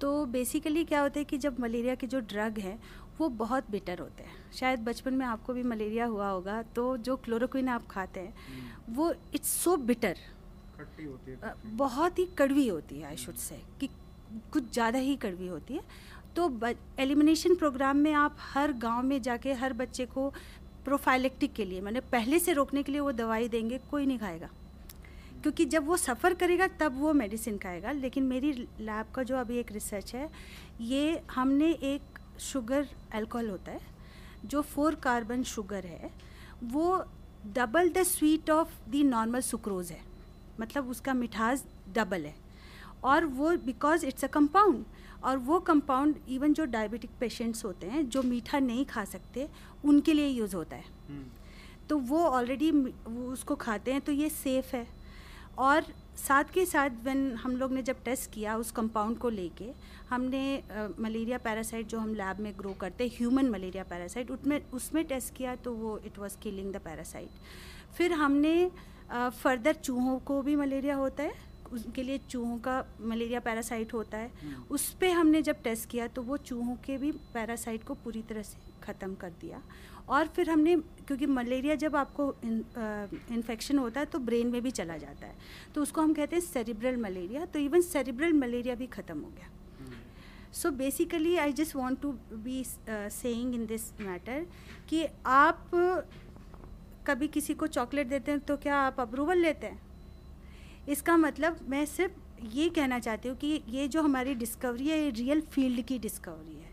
तो 0.00 0.24
बेसिकली 0.26 0.84
क्या 0.84 1.00
होता 1.00 1.18
है 1.18 1.24
कि 1.24 1.38
जब 1.38 1.60
मलेरिया 1.60 1.94
के 1.94 2.06
जो 2.06 2.20
ड्रग 2.22 2.58
हैं 2.58 2.78
वो 3.18 3.28
बहुत 3.38 3.70
बेटर 3.70 3.98
होते 3.98 4.22
हैं। 4.22 4.34
शायद 4.52 4.80
बचपन 4.84 5.14
में 5.14 5.24
आपको 5.26 5.52
भी 5.54 5.62
मलेरिया 5.62 6.06
हुआ 6.06 6.28
होगा 6.28 6.60
तो 6.76 6.96
जो 6.98 7.16
क्लोरोक्विन 7.24 7.68
आप 7.68 7.86
खाते 7.90 8.20
हैं 8.20 8.34
हम्म। 8.48 8.94
वो 8.96 9.12
इट्स 9.34 9.50
सो 9.62 9.76
बिटर 9.88 10.16
होती 10.84 11.30
है 11.32 11.54
बहुत 11.76 12.18
ही 12.18 12.24
कड़वी 12.38 12.66
होती 12.68 12.98
है 12.98 13.06
आई 13.06 13.16
शुड 13.16 13.36
से 13.38 13.60
कि 13.80 13.88
कुछ 14.52 14.72
ज़्यादा 14.72 14.98
ही 14.98 15.16
कड़वी 15.16 15.46
होती 15.46 15.74
है। 15.74 15.80
तो 16.36 16.50
एलिमिनेशन 17.00 17.54
प्रोग्राम 17.54 17.96
में 17.96 18.12
आप 18.14 18.36
हर 18.52 18.72
गाँव 18.82 19.02
में 19.02 19.20
जाके 19.22 19.52
हर 19.54 19.72
बच्चे 19.72 20.06
को 20.06 20.28
प्रोफाइलेक्टिक 20.84 21.52
के 21.52 21.64
लिए 21.64 21.80
मैंने 21.80 22.00
पहले 22.12 22.38
से 22.38 22.52
रोकने 22.52 22.82
के 22.82 22.92
लिए 22.92 23.00
वो 23.00 23.12
दवाई 23.12 23.48
देंगे 23.48 23.78
कोई 23.90 24.06
नहीं 24.06 24.18
खाएगा। 24.18 24.48
क्योंकि 25.42 25.64
जब 25.64 25.86
वो 25.86 25.96
सफ़र 25.96 26.34
करेगा 26.34 26.66
तब 26.80 27.00
वो 27.00 27.12
मेडिसिन 27.12 27.58
खाएगा। 27.58 27.92
लेकिन 27.92 28.24
मेरी 28.24 28.52
लैब 28.52 29.06
का 29.14 29.22
जो 29.22 29.36
अभी 29.36 29.58
एक 29.58 29.72
रिसर्च 29.72 30.14
है 30.14 30.28
ये 30.80 31.22
हमने 31.30 31.70
एक 31.84 32.18
शुगर 32.40 32.86
अल्कोहल 33.14 33.50
होता 33.50 33.72
है 33.72 33.80
जो 34.46 34.62
फोर 34.64 34.94
कार्बन 35.02 35.42
शुगर 35.44 35.86
है 35.86 36.10
वो 36.64 37.04
double 37.54 37.88
the 37.90 38.02
sweet 38.04 38.50
of 38.50 38.68
the 38.90 39.02
normal 39.06 39.40
sucrose 39.42 39.90
है। 39.90 40.00
मतलब 40.60 40.88
उसका 40.90 41.14
मिठास 41.14 41.64
डबल 41.94 42.24
है। 42.24 42.34
और 43.04 43.24
वो 43.26 43.50
बिकॉज़ 43.64 44.06
इट्स 44.06 44.24
अ 44.24 44.28
कंपाउंड 44.28 44.84
और 45.24 45.36
वो 45.38 45.58
कंपाउंड 45.60 46.16
इवन 46.28 46.52
जो 46.54 46.64
डायबिटिक 46.66 47.10
पेशेंट्स 47.20 47.64
होते 47.64 47.86
हैं 47.86 48.08
जो 48.08 48.22
मीठा 48.22 48.58
नहीं 48.60 48.84
खा 48.86 49.04
सकते 49.06 49.48
उनके 49.84 50.12
लिए 50.12 50.28
यूज़ 50.28 50.56
होता 50.56 50.76
है। 50.76 50.84
हम्म। 51.08 51.24
तो 51.88 51.98
वो 51.98 52.18
ऑलरेडी 52.18 52.70
उसको 52.70 53.54
खाते 53.56 53.92
हैं 53.92 54.00
तो 54.00 54.12
ये 54.12 54.28
सेफ़ 54.30 54.74
है। 54.76 54.86
और 55.58 55.84
साथ 56.16 56.44
के 56.54 56.64
साथ 56.66 56.90
वन 57.04 57.20
हम 57.36 57.56
लोग 57.56 57.72
ने 57.72 57.82
जब 57.82 58.02
टेस्ट 58.04 58.30
किया 58.32 58.56
उस 58.56 58.70
कंपाउंड 58.70 59.18
को 59.18 59.28
लेके 59.30 59.70
हमने 60.10 60.62
मलेरिया 61.00 61.38
पैरासाइट 61.38 61.86
जो 61.86 61.98
हम 61.98 62.14
लैब 62.14 62.40
में 62.40 62.52
ग्रो 62.58 62.72
करते 62.80 63.04
हैं 63.04 63.10
ह्यूमन 63.16 63.48
मलेरिया 63.50 63.84
पैरासाइट 63.90 64.30
उसमें 64.30 64.60
उसमें 64.72 65.04
टेस्ट 65.04 65.34
किया 65.36 65.54
तो 65.56 65.72
वो 65.74 65.98
it 66.06 66.18
was 66.18 66.36
killing 66.42 66.72
the 66.72 66.80
parasite 66.84 67.30
फिर 67.96 68.12
हमने 68.12 68.54
फर्दर 69.12 69.72
चूहों 69.74 70.18
को 70.20 70.40
भी 70.42 70.56
मलेरिया 70.56 70.94
होता 70.96 71.22
है 71.22 71.50
उनके 71.72 72.02
लिए 72.02 72.18
चूहों 72.30 72.58
का 72.58 72.84
मलेरिया 73.02 73.40
पैरासाइट 73.40 73.92
होता 73.94 74.18
है। 74.18 74.30
हम्म। 74.42 74.74
उस 74.74 74.88
पर 75.00 75.10
हमने 75.10 75.40
जब 75.42 75.62
टेस्ट 75.62 75.88
किया 75.90 76.06
तो 76.08 76.22
वो 76.22 76.36
चूहों 76.38 76.74
के 76.84 76.96
भी 76.98 77.12
पैरासाइट 77.34 77.84
को 77.84 77.94
पूरी 78.04 78.22
तरह 78.28 78.42
से 78.42 78.56
ख़त्म 78.82 79.14
कर 79.14 79.30
दिया। 79.40 79.62
और 80.08 80.28
फिर 80.36 80.50
हमने 80.50 80.76
क्योंकि 81.06 81.26
मलेरिया 81.28 81.74
जब 81.76 81.96
आपको 81.96 82.34
इन्फेक्शन 82.44 83.78
होता 83.78 84.00
है 84.00 84.06
तो 84.06 84.18
ब्रेन 84.20 84.46
में 84.46 84.60
भी 84.62 84.70
चला 84.72 84.96
जाता 84.98 85.26
है। 85.26 85.34
तो 85.74 85.82
उसको 85.82 86.00
हम 86.00 86.12
कहते 86.14 86.36
हैं 86.36 86.42
सेरिब्रल 86.42 86.96
मलेरिया 87.02 87.44
तो 87.46 87.58
इवन 87.58 87.80
सेरिब्रल 87.82 88.32
मलेरिया 88.34 88.74
भी 88.74 88.86
ख़त्म 88.88 89.18
हो 89.18 89.30
गया। 89.30 89.48
So 90.52 90.70
basically 90.72 91.36
I 91.36 91.52
just 91.54 91.76
want 91.76 92.00
to 92.00 92.12
be 92.34 92.62
saying 92.88 93.54
in 93.54 93.66
this 93.66 93.92
matter 94.00 94.46
कि 94.88 95.06
आप 95.26 95.70
कभी 97.06 97.28
किसी 97.28 97.54
को 97.54 97.66
चॉकलेट 97.66 98.06
देते 98.06 98.30
हैं 98.30 98.40
तो 98.40 98.56
क्या 98.56 98.76
आप 98.76 99.00
अप्रूवल 99.00 99.38
लेते 99.38 99.66
हैं? 99.66 99.80
इसका 100.88 101.16
मतलब 101.16 101.58
मैं 101.68 101.84
सिर्फ़ 101.86 102.44
ये 102.54 102.68
कहना 102.68 102.98
चाहती 102.98 103.28
हूँ 103.28 103.36
कि 103.36 103.62
ये 103.68 103.86
जो 103.88 104.02
हमारी 104.02 104.34
डिस्कवरी 104.34 104.88
है 104.88 104.98
ये 104.98 105.10
रियल 105.10 105.40
फ़ील्ड 105.52 105.82
की 105.86 105.98
डिस्कवरी 105.98 106.54
है। 106.54 106.70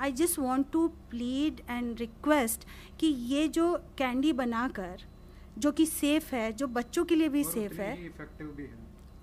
I 0.00 0.12
just 0.12 0.38
want 0.38 0.70
to 0.72 0.86
plead 1.10 1.60
and 1.70 2.00
request 2.00 2.66
कि 3.00 3.06
ये 3.06 3.46
जो 3.48 3.72
कैंडी 3.98 4.32
बनाकर 4.32 5.04
जो 5.58 5.72
कि 5.72 5.86
सेफ़ 5.86 6.34
है 6.34 6.52
जो 6.52 6.66
बच्चों 6.66 7.04
के 7.04 7.14
लिए 7.14 7.28
भी 7.28 7.44
सेफ़ 7.44 7.80
है 7.80 7.94
है 7.94 8.10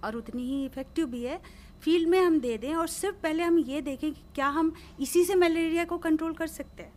और 0.03 0.15
उतनी 0.15 0.43
ही 0.43 0.65
इफ़ेक्टिव 0.65 1.07
भी 1.07 1.23
है 1.23 1.39
फ़ील्ड 1.81 2.09
में 2.09 2.19
हम 2.19 2.39
दे 2.39 2.57
दें 2.57 2.73
और 2.75 2.87
सिर्फ़ 2.87 3.15
पहले 3.23 3.43
हम 3.43 3.59
ये 3.59 3.81
देखें 3.81 4.11
कि 4.13 4.21
क्या 4.35 4.47
हम 4.47 4.73
इसी 4.99 5.23
से 5.25 5.35
मलेरिया 5.35 5.85
को 5.85 5.97
कंट्रोल 5.97 6.33
कर 6.33 6.47
सकते 6.47 6.83
हैं। 6.83 6.93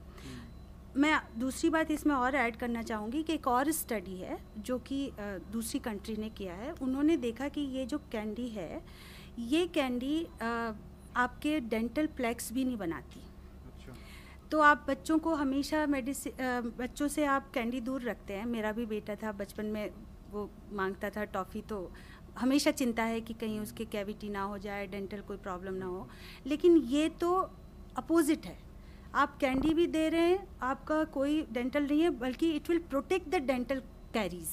मैं 0.98 1.20
दूसरी 1.38 1.68
बात 1.70 1.90
इसमें 1.90 2.14
और 2.14 2.34
ऐड 2.34 2.56
करना 2.56 2.82
चाहूँगी 2.82 3.22
कि 3.22 3.32
एक 3.32 3.46
और 3.48 3.70
स्टडी 3.72 4.16
है 4.16 4.38
जो 4.58 4.78
कि 4.78 5.10
दूसरी 5.52 5.80
कंट्री 5.80 6.16
ने 6.16 6.28
किया 6.30 6.54
है। 6.54 6.72
उन्होंने 6.82 7.16
देखा 7.16 7.48
कि 7.48 7.60
ये 7.76 7.84
जो 7.86 7.98
कैंडी 8.12 8.48
है 8.48 8.82
ये 9.40 9.66
कैंडी 9.66 10.26
आपके 11.16 11.58
डेंटल 11.60 12.06
प्लेक्स 12.16 12.52
भी 12.52 12.64
नहीं 12.64 12.76
बनाती। 12.76 13.20
तो 14.50 14.60
आप 14.60 14.84
बच्चों 14.88 15.18
को 15.18 15.34
हमेशा 15.34 15.86
मेडिसिन 15.86 16.72
बच्चों 16.78 17.08
से 17.08 17.24
आप 17.26 17.50
कैंडी 17.54 17.80
दूर 17.80 18.02
रखते 18.02 18.34
हैं। 18.34 18.46
मेरा 18.46 18.72
भी 18.72 18.86
बेटा 18.86 19.14
था 19.14 19.32
बचपन 19.32 19.66
में 19.66 19.90
वो 20.30 20.48
माँगता 20.72 21.10
था 21.10 21.24
टॉफ़ी 21.26 21.62
तो 21.62 21.90
हमेशा 22.38 22.70
चिंता 22.72 23.02
है 23.04 23.20
कि 23.20 23.34
कहीं 23.34 23.58
उसके 23.60 23.84
कैविटी 23.84 24.28
ना 24.28 24.42
हो 24.42 24.58
जाए 24.58 24.86
डेंटल 24.86 25.20
कोई 25.20 25.36
प्रॉब्लम 25.38 25.74
ना 25.74 25.86
हो। 25.86 26.08
लेकिन 26.46 26.76
ये 26.76 27.08
तो 27.20 27.34
अपोजिट 27.96 28.46
है। 28.46 28.67
आप 29.14 29.36
कैंडी 29.38 29.72
भी 29.74 29.86
दे 29.86 30.08
रहे 30.08 30.20
हैं 30.20 30.46
आपका 30.62 31.02
कोई 31.04 31.40
डेंटल 31.52 31.82
नहीं 31.82 32.00
है 32.00 32.10
बल्कि 32.10 32.50
it 32.52 32.68
will 32.70 32.78
protect 32.78 33.28
the 33.28 33.34
dental 33.42 33.80
caries 34.14 34.48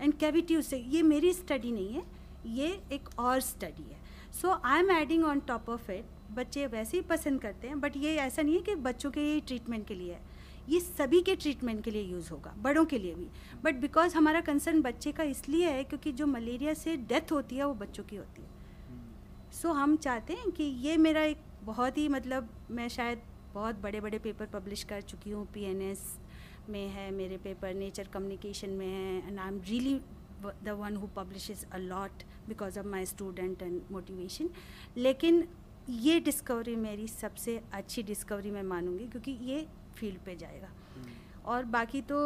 and 0.00 0.14
cavity 0.18 0.56
उससे। 0.56 0.76
ये 0.76 1.02
मेरी 1.02 1.32
स्टडी 1.32 1.72
नहीं 1.72 1.92
है 1.94 2.02
ये 2.46 2.68
एक 2.92 3.08
और 3.18 3.40
स्टडी 3.40 3.82
है। 3.82 4.00
So 4.32 4.50
I 4.64 4.80
am 4.80 4.90
adding 4.90 5.24
on 5.24 5.40
top 5.40 5.68
of 5.68 5.90
it 5.90 6.04
बच्चे 6.32 6.66
वैसे 6.66 6.96
ही 6.96 7.02
पसंद 7.02 7.40
करते 7.40 7.68
हैं 7.68 7.80
बट 7.80 7.96
ये 7.96 8.14
ऐसा 8.16 8.42
नहीं 8.42 8.54
है 8.54 8.60
कि 8.60 8.74
बच्चों 8.76 9.10
के 9.10 9.40
ट्रीटमेंट 9.40 9.86
के 9.86 9.94
लिए 9.94 10.12
है। 10.12 10.20
ये 10.68 10.80
सभी 10.80 11.20
के 11.22 11.34
ट्रीटमेंट 11.36 11.82
के 11.84 11.90
लिए 11.90 12.02
यूज़ 12.02 12.30
होगा 12.30 12.54
बड़ों 12.58 12.84
के 12.84 12.98
लिए 12.98 13.14
भी। 13.14 13.28
बट 13.64 13.74
बिकॉज़ 13.74 14.16
हमारा 14.16 14.40
कंसर्न 14.40 14.80
बच्चे 14.82 15.12
का 15.12 15.22
इसलिए 15.24 15.70
है 15.70 15.84
क्योंकि 15.84 16.12
जो 16.12 16.26
मलेरिया 16.26 16.74
से 16.74 16.96
डेथ 16.96 17.32
होती 17.32 17.56
है 17.56 17.66
वो 17.66 17.74
बच्चों 17.74 18.04
की 18.04 18.16
होती 18.16 18.42
है। 18.42 18.48
सो 19.52 19.68
so, 19.68 19.74
हम 19.74 19.96
चाहते 19.96 20.32
हैं 20.32 20.50
कि 20.50 20.64
ये 20.64 20.96
मेरा 20.96 21.22
एक 21.22 21.38
बहुत 21.64 21.98
ही 21.98 22.08
मतलब 22.08 22.48
मैं 22.70 22.88
शायद 22.88 23.20
बहुत 23.54 23.80
बड़े 23.80 24.00
बड़े 24.00 24.18
पेपर 24.18 24.46
पब्लिश 24.46 24.84
कर 24.84 25.00
चुकी 25.00 25.30
हूँ 25.30 25.46
पीएनएस 25.54 26.18
में 26.70 26.88
है 26.88 27.10
मेरे 27.10 27.36
पेपर 27.36 27.74
नेचर 27.74 28.08
कम्युनिकेशन 28.08 28.70
में 28.70 28.86
है 28.86 29.28
and 29.28 29.38
I 29.38 29.48
am 29.48 29.60
really 29.68 30.00
the 30.64 30.68
one 30.68 30.96
who 30.96 31.06
publish 31.16 31.50
a 31.72 31.78
lot 31.78 32.22
because 32.48 32.78
of 32.78 32.86
my 32.86 33.06
student 33.06 33.62
and 33.62 33.80
motivation 33.90 34.50
लेकिन 34.96 35.44
ये 35.90 36.20
डिस्कवरी 36.20 36.76
मेरी 36.76 37.08
सबसे 37.08 37.60
अच्छी 37.72 38.02
डिस्कवरी 38.02 38.50
मैं 38.50 38.62
मानूँगी 38.62 39.06
क्योंकि 39.06 39.30
ये 39.30 39.66
फ़ील्ड 39.96 40.18
पे 40.18 40.36
जाएगा। 40.36 40.68
और 41.46 41.64
बाकी 41.64 42.00
तो 42.02 42.18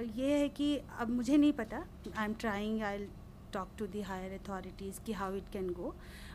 ये 0.00 0.38
है 0.38 0.48
कि 0.48 0.76
अब 0.98 1.08
मुझे 1.10 1.36
नहीं 1.36 1.52
पता 1.52 1.84
I 2.16 2.24
am 2.24 2.34
trying 2.34 2.82
I 2.82 3.06
talk 3.52 3.68
to 3.78 3.86
the 3.86 4.02
higher 4.02 4.38
authorities 4.40 5.00
कि 5.00 5.12
how 5.12 5.34
it 5.34 5.48
can 5.52 5.70
go 5.72 5.94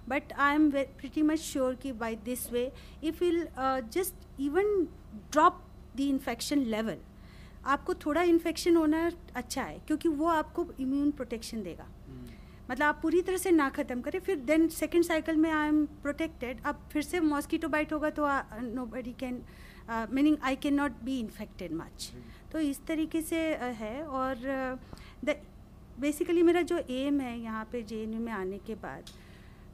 but 0.09 0.33
I 0.33 0.55
am 0.55 0.69
pretty 0.71 1.21
much 1.21 1.39
sure 1.39 1.75
कि 1.75 1.91
by 1.91 2.15
this 2.25 2.51
way 2.51 2.71
if 3.03 3.23
will 3.23 3.47
just 3.93 4.41
even 4.41 4.87
drop 5.31 5.61
the 5.97 5.99
infection 5.99 6.59
level 6.67 6.97
आपको 7.65 7.93
थोड़ा 8.05 8.21
इन्फेक्शन 8.21 8.75
होना 8.75 9.09
अच्छा 9.35 9.63
है 9.63 9.79
क्योंकि 9.87 10.09
वो 10.09 10.27
आपको 10.27 10.67
इम्यून 10.79 11.11
प्रोटेक्शन 11.11 11.63
देगा। 11.63 11.87
मतलब 12.71 12.83
आप 12.83 12.99
पूरी 13.01 13.21
तरह 13.21 13.37
से 13.37 13.51
ना 13.51 13.69
ख़त्म 13.69 14.01
करें 14.01 14.19
फिर 14.19 14.39
देन 14.45 14.67
सेकेंड 14.67 15.03
साइकिल 15.03 15.35
में 15.35 15.49
आई 15.51 15.67
एम 15.67 15.85
प्रोटेक्टेड 16.01 16.61
अब 16.65 16.87
फिर 16.93 17.01
से 17.01 17.19
मॉस्किटो 17.19 17.67
बाइट 17.67 17.93
होगा 17.93 18.09
तो 18.09 18.27
nobody 18.85 19.13
can 19.19 19.41
meaning 20.11 20.37
I 20.43 20.55
can 20.55 20.73
not 20.73 21.03
be 21.03 21.19
infected 21.19 21.73
much 21.73 22.11
तो 22.51 22.59
इस 22.59 22.85
तरीके 22.87 23.21
से 23.21 23.41
uh, 23.55 23.75
है 23.81 24.03
और 24.03 24.35
द 25.25 25.35
बेसिकली 25.99 26.41
मेरा 26.43 26.61
जो 26.61 26.77
एम 26.89 27.19
है 27.21 27.37
यहाँ 27.39 27.67
पे 27.71 27.81
जे 27.81 28.05
में 28.05 28.31
आने 28.33 28.57
के 28.57 28.75
बाद 28.75 29.11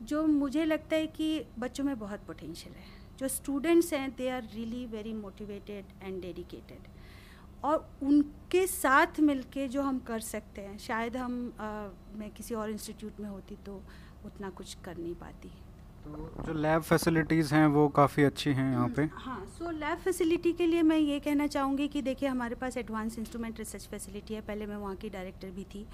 जो 0.01 0.25
मुझे 0.27 0.65
लगता 0.65 0.95
है 0.95 1.07
कि 1.07 1.45
बच्चों 1.59 1.83
में 1.83 1.97
बहुत 1.99 2.19
पोटेंशियल 2.27 2.75
है। 2.75 2.99
जो 3.19 3.27
स्टूडेंट्स 3.27 3.93
हैं 3.93 4.09
they 4.17 4.29
are 4.29 4.43
really 4.53 4.85
very 4.85 5.13
motivated 5.13 5.85
and 6.03 6.21
dedicated 6.21 6.87
और 7.63 7.89
उनके 8.03 8.65
साथ 8.67 9.19
मिलके 9.19 9.67
जो 9.67 9.81
हम 9.81 9.99
कर 9.99 10.19
सकते 10.19 10.61
हैं 10.61 10.77
शायद 10.77 11.17
हम 11.17 11.33
अ, 11.49 11.63
मैं 12.17 12.29
किसी 12.37 12.55
और 12.55 12.69
इंस्टीट्यूट 12.69 13.19
में 13.19 13.29
होती 13.29 13.57
तो 13.65 13.81
उतना 14.25 14.49
कुछ 14.49 14.73
कर 14.85 14.97
नहीं 14.97 15.13
पाती। 15.15 15.49
तो 16.05 16.43
जो 16.45 16.53
लैब 16.53 16.81
फैसिलिटीज़ 16.81 17.53
हैं 17.53 17.65
वो 17.67 17.87
काफ़ी 17.97 18.23
अच्छी 18.23 18.49
हैं 18.51 18.71
यहाँ 18.71 18.87
पे। 18.89 19.03
हाँ 19.15 19.45
सो 19.57 19.71
लैब 19.71 19.97
फैसिलिटी 19.97 20.53
के 20.53 20.65
लिए 20.67 20.81
मैं 20.83 20.97
ये 20.97 21.19
कहना 21.19 21.47
चाहूँगी 21.47 21.87
कि 21.87 22.01
देखिए 22.01 22.29
हमारे 22.29 22.55
पास 22.55 22.77
एडवांस 22.77 23.17
इंस्ट्रूमेंट 23.19 23.59
रिसर्च 23.59 23.87
फैसिलिटी 23.91 24.33
है 24.33 24.41
पहले 24.41 24.65
मैं 24.65 24.75
वहाँ 24.75 24.95
की 24.95 25.09
डायरेक्टर 25.09 25.51
भी 25.51 25.63
थी। 25.75 25.85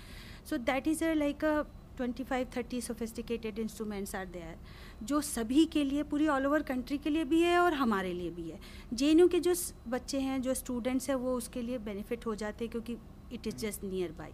So 0.50 0.58
that 0.70 0.88
is 0.88 1.04
a 1.06 1.14
like 1.14 1.46
a 1.46 1.62
twenty 1.98 2.24
five 2.24 2.48
thirty 2.56 2.82
sophisticated 2.82 3.60
instruments 3.60 4.16
are 4.16 4.26
there 4.28 5.06
जो 5.06 5.22
सभी 5.24 5.66
के 5.66 5.84
लिए, 5.84 6.04
पूरी 6.04 6.28
ऑल 6.28 6.46
ओवर 6.48 6.62
कंट्री 6.64 6.98
के 6.98 7.10
लिए 7.10 7.24
भी 7.26 7.42
है 7.42 7.60
और 7.60 7.74
हमारे 7.74 8.14
लिए 8.14 8.30
भी 8.32 8.50
है। 8.50 8.60
जे 8.94 9.28
के 9.28 9.40
जो 9.40 9.54
बच्चे 9.88 10.20
हैं, 10.20 10.42
जो 10.42 10.54
स्टूडेंट्स 10.54 11.10
हैं, 11.10 11.16
वो 11.18 11.36
उसके 11.36 11.62
लिए 11.62 11.78
बेनिफिट 11.80 12.26
हो 12.26 12.36
जाते 12.36 12.66
हैं 12.66 12.72
क्योंकि 12.72 12.98
it 13.34 13.48
is 13.48 13.56
just 13.58 13.84
nearby 14.18 14.32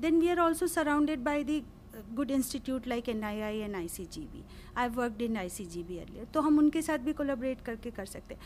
then 0.00 0.20
we 0.20 0.28
are 0.28 0.40
also 0.40 0.66
surrounded 0.66 1.20
by 1.24 1.44
the 1.44 1.62
good 2.14 2.30
institute 2.30 2.86
like 2.88 3.08
N 3.08 3.22
I 3.24 3.40
I 3.40 3.58
and 3.58 3.76
I 3.76 3.88
C 3.88 4.04
G 4.04 4.20
B 4.32 4.42
I 4.76 4.88
worked 4.90 5.22
in 5.22 5.36
I 5.36 5.48
C 5.48 5.64
G 5.66 5.82
B 5.82 5.98
earlier 5.98 6.24
तो 6.24 6.40
हम 6.40 6.58
उनके 6.58 6.82
साथ 6.82 6.98
भी 6.98 7.12
collaborate 7.12 7.60
करके 7.60 7.90
कर 7.90 8.06
सकते 8.06 8.34
हैं। 8.34 8.40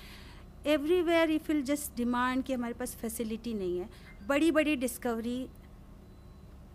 Everywhere 0.67 1.31
if 1.31 1.53
will 1.53 1.63
just 1.63 1.97
demand 1.97 2.43
कि 2.45 2.53
हमारे 2.53 2.75
पास 2.75 2.95
फैसिलिटी 2.97 3.55
नहीं 3.55 3.79
है 3.79 3.89
बड़ी 4.29 4.51
बड़ी 4.51 4.77
डिस्कवरी 4.77 5.41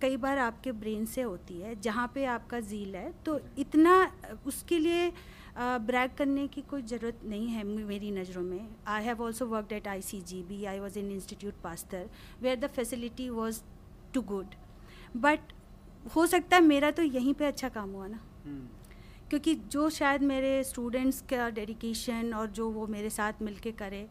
कई 0.03 0.17
बार 0.17 0.37
आपके 0.39 0.71
ब्रेन 0.73 1.05
से 1.05 1.21
होती 1.21 1.59
है 1.59 1.75
जहाँ 1.81 2.11
पे 2.15 2.25
आपका 2.27 2.59
झील 2.59 2.95
है 2.95 3.11
तो 3.25 3.39
इतना 3.59 3.93
उसके 4.47 4.79
लिए 4.79 5.11
ब्रैग 5.57 6.11
करने 6.17 6.47
की 6.47 6.61
कोई 6.69 6.81
ज़रूरत 6.83 7.19
नहीं 7.25 7.47
है 7.47 7.63
मेरी 7.63 8.11
नज़रों 8.11 8.43
में। 8.43 8.67
I 8.87 9.03
have 9.03 9.21
also 9.23 9.45
worked 9.45 9.71
at 9.71 9.87
I 9.87 10.01
C 10.01 10.21
G 10.21 10.41
B 10.43 10.63
I 10.65 10.79
was 10.79 10.99
in 10.99 11.11
institute 11.11 11.61
Pasteur 11.63 12.09
where 12.41 12.59
the 12.59 12.67
facility 12.69 13.29
was 13.29 13.61
too 14.13 14.21
good 14.21 14.55
but 15.17 15.53
हो 16.15 16.25
सकता 16.27 16.57
है 16.57 16.61
मेरा 16.63 16.91
तो 16.91 17.03
यहीं 17.03 17.33
पे 17.33 17.45
अच्छा 17.45 17.69
काम 17.69 17.91
हुआ 17.91 18.07
ना। 18.07 18.19
क्योंकि 19.29 19.53
जो 19.55 19.89
शायद 19.89 20.21
मेरे 20.23 20.63
स्टूडेंट्स 20.63 21.21
का 21.29 21.49
डेडिकेशन 21.51 22.33
और 22.33 22.47
जो 22.49 22.69
वो 22.69 22.87
मेरे 22.87 23.09
साथ 23.09 23.41
मिलके 23.41 23.71
करे 23.71 24.07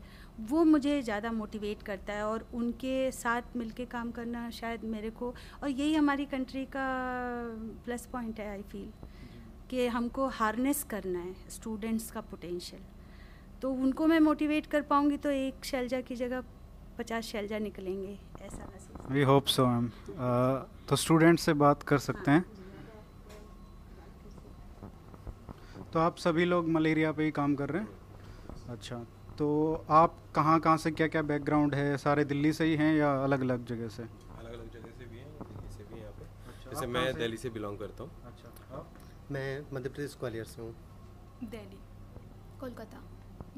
वो 0.51 0.63
मुझे 0.65 1.01
ज़्यादा 1.03 1.31
मोटिवेट 1.33 1.83
करता 1.83 2.13
है 2.13 2.23
और 2.27 2.47
उनके 2.55 3.11
साथ 3.13 3.57
मिलके 3.57 3.85
काम 3.87 4.11
करना 4.11 4.49
शायद 4.51 4.85
मेरे 4.95 5.11
को 5.21 5.33
और 5.63 5.69
यही 5.69 5.95
हमारी 5.95 6.25
कंट्री 6.27 6.65
का 6.77 6.87
प्लस 7.85 8.07
पॉइंट 8.13 8.41
है 8.41 8.49
आई 8.51 8.63
फील 8.73 8.89
कि 9.71 9.87
हमको 9.87 10.27
हार्नेस 10.39 10.83
करना 10.91 11.19
है 11.19 11.35
स्टूडेंट्स 11.51 12.11
का 12.11 12.21
पोटेंशियल 12.31 12.83
तो 13.63 13.71
उनको 13.85 14.07
मैं 14.07 14.19
मोटिवेट 14.21 14.67
कर 14.67 14.83
पाऊँगी 14.91 15.17
तो 15.17 15.31
एक 15.31 15.65
शैलजा 15.65 16.01
की 16.09 16.17
जगह 16.17 16.43
पचास 16.99 17.25
शैलजा 17.25 17.59
निकलेंगे 17.59 18.19
ऐसा 18.43 18.67
महसूस 18.67 19.11
वी 19.11 19.23
होप 19.33 19.47
सो 19.57 19.67
मैम 19.67 19.89
तो 20.89 20.97
स्टूडेंट 20.97 21.39
से 21.39 21.53
बात 21.65 21.83
कर 21.89 21.99
सकते 21.99 22.31
हाँ, 22.31 22.39
हैं। 22.39 22.45
तो 25.93 25.99
आप 26.01 26.17
सभी 26.17 26.45
लोग 26.45 26.69
मलेरिया 26.71 27.13
पे 27.13 27.25
ही 27.25 27.31
काम 27.31 27.55
कर 27.55 27.69
रहे 27.71 27.83
हैं? 27.83 27.89
अच्छा। 28.71 29.05
तो 29.43 29.85
आप 29.91 30.15
कहाँ 30.35 30.59
कहाँ 30.61 30.77
से 30.79 30.91
क्या 30.91 31.07
क्या 31.09 31.21
बैकग्राउंड 31.29 31.75
है? 31.75 31.97
सारे 31.99 32.25
दिल्ली 32.25 32.53
से 32.53 32.65
ही 32.65 32.75
हैं 32.77 32.95
या 32.97 33.09
अलग 33.23 33.41
अलग 33.41 33.65
जगह 33.67 33.89
से? 33.89 34.03
अलग 34.03 34.53
अलग 34.53 34.69
जगह 34.73 34.91
से 34.99 35.05
भी 35.05 35.19
हैं 35.19 35.25
और 35.27 35.47
दिल्ली 35.47 35.71
से 35.71 35.85
भी 35.85 35.95
हैं 35.95 36.01
यहाँ 36.01 36.13
पे। 36.19 36.27
अच्छा, 36.51 36.71
जैसे 36.71 36.87
मैं 36.87 37.05
से? 37.07 37.19
दिल्ली 37.19 37.37
से 37.37 37.51
बिलोंग 37.51 37.79
करता 37.79 38.03
हूँ। 38.03 38.11
अच्छा 38.27 38.77
आप? 38.77 38.93
मैं 39.33 39.47
मध्य 39.73 39.89
प्रदेश 39.89 40.17
ग्वालियर 40.21 40.45
से 40.45 40.63
हूँ। 40.63 40.75
दिल्ली 41.45 41.79
कोलकाता 42.61 43.01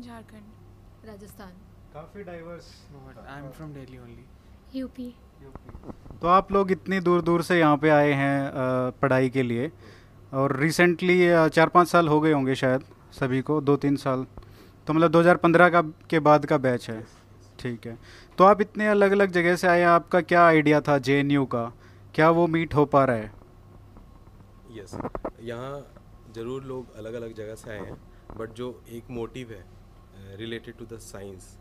झारखंड 0.00 1.06
राजस्थान। 1.08 1.50
काफ़ी 1.94 2.22
diverse 2.24 2.70
I 3.18 3.38
am 3.38 3.50
from 3.50 3.74
Delhi 3.74 3.98
only 3.98 4.78
UP 4.78 5.14
तो 6.22 6.28
आप 6.28 6.52
लोग 6.52 6.70
इतनी 6.72 7.00
दूर 7.00 7.22
दूर 7.22 7.42
से 7.42 7.58
यहाँ 7.58 7.76
पे 7.76 7.90
आए 7.90 8.12
हैं 8.14 8.50
पढ़ाई 9.02 9.30
के 9.30 9.42
लिए। 9.42 9.70
और 10.32 10.56
रिसेंटली 10.60 11.18
चार 11.50 11.68
पाँच 11.68 11.88
साल 11.88 12.08
हो 12.08 12.20
गए 12.20 12.32
होंगे 12.32 12.54
शायद 12.54 12.84
सभी 13.12 13.42
को 13.42 13.60
दो 13.60 13.76
तीन 13.76 13.96
साल। 13.98 14.26
तो 14.86 14.92
मतलब 14.92 15.10
2015 15.10 15.68
का, 15.70 15.80
के 16.10 16.18
बाद 16.20 16.46
का 16.46 16.58
बैच 16.58 16.88
है। 16.90 17.02
ठीक 17.58 17.86
है। 17.86 17.98
तो 18.38 18.44
आप 18.44 18.60
इतने 18.60 18.88
अलग 18.88 19.12
अलग 19.12 19.30
जगह 19.32 19.56
से 19.56 19.68
आए, 19.68 19.82
आपका 19.84 20.20
क्या 20.22 20.44
आइडिया 20.46 20.80
था 20.80 20.98
जेएनयू 21.00 21.44
का? 21.46 21.72
क्या 22.14 22.30
वो 22.30 22.46
मीट 22.46 22.74
हो 22.74 22.84
पा 22.86 23.04
रहा 23.04 23.16
है? 23.16 23.32
यस 24.72 24.96
यहाँ 25.42 25.70
ज़रूर 26.34 26.64
लोग 26.64 26.94
अलग 26.96 27.14
अलग 27.14 27.34
जगह 27.34 27.54
से 27.54 27.70
आए 27.70 27.78
हैं 27.80 27.96
बट 28.38 28.52
जो 28.52 28.68
एक 28.90 29.10
मोटिव 29.10 29.52
है 29.52 30.36
रिलेटेड 30.36 30.76
टू 30.76 30.84
द 30.86 30.98
साइंस 31.00 31.56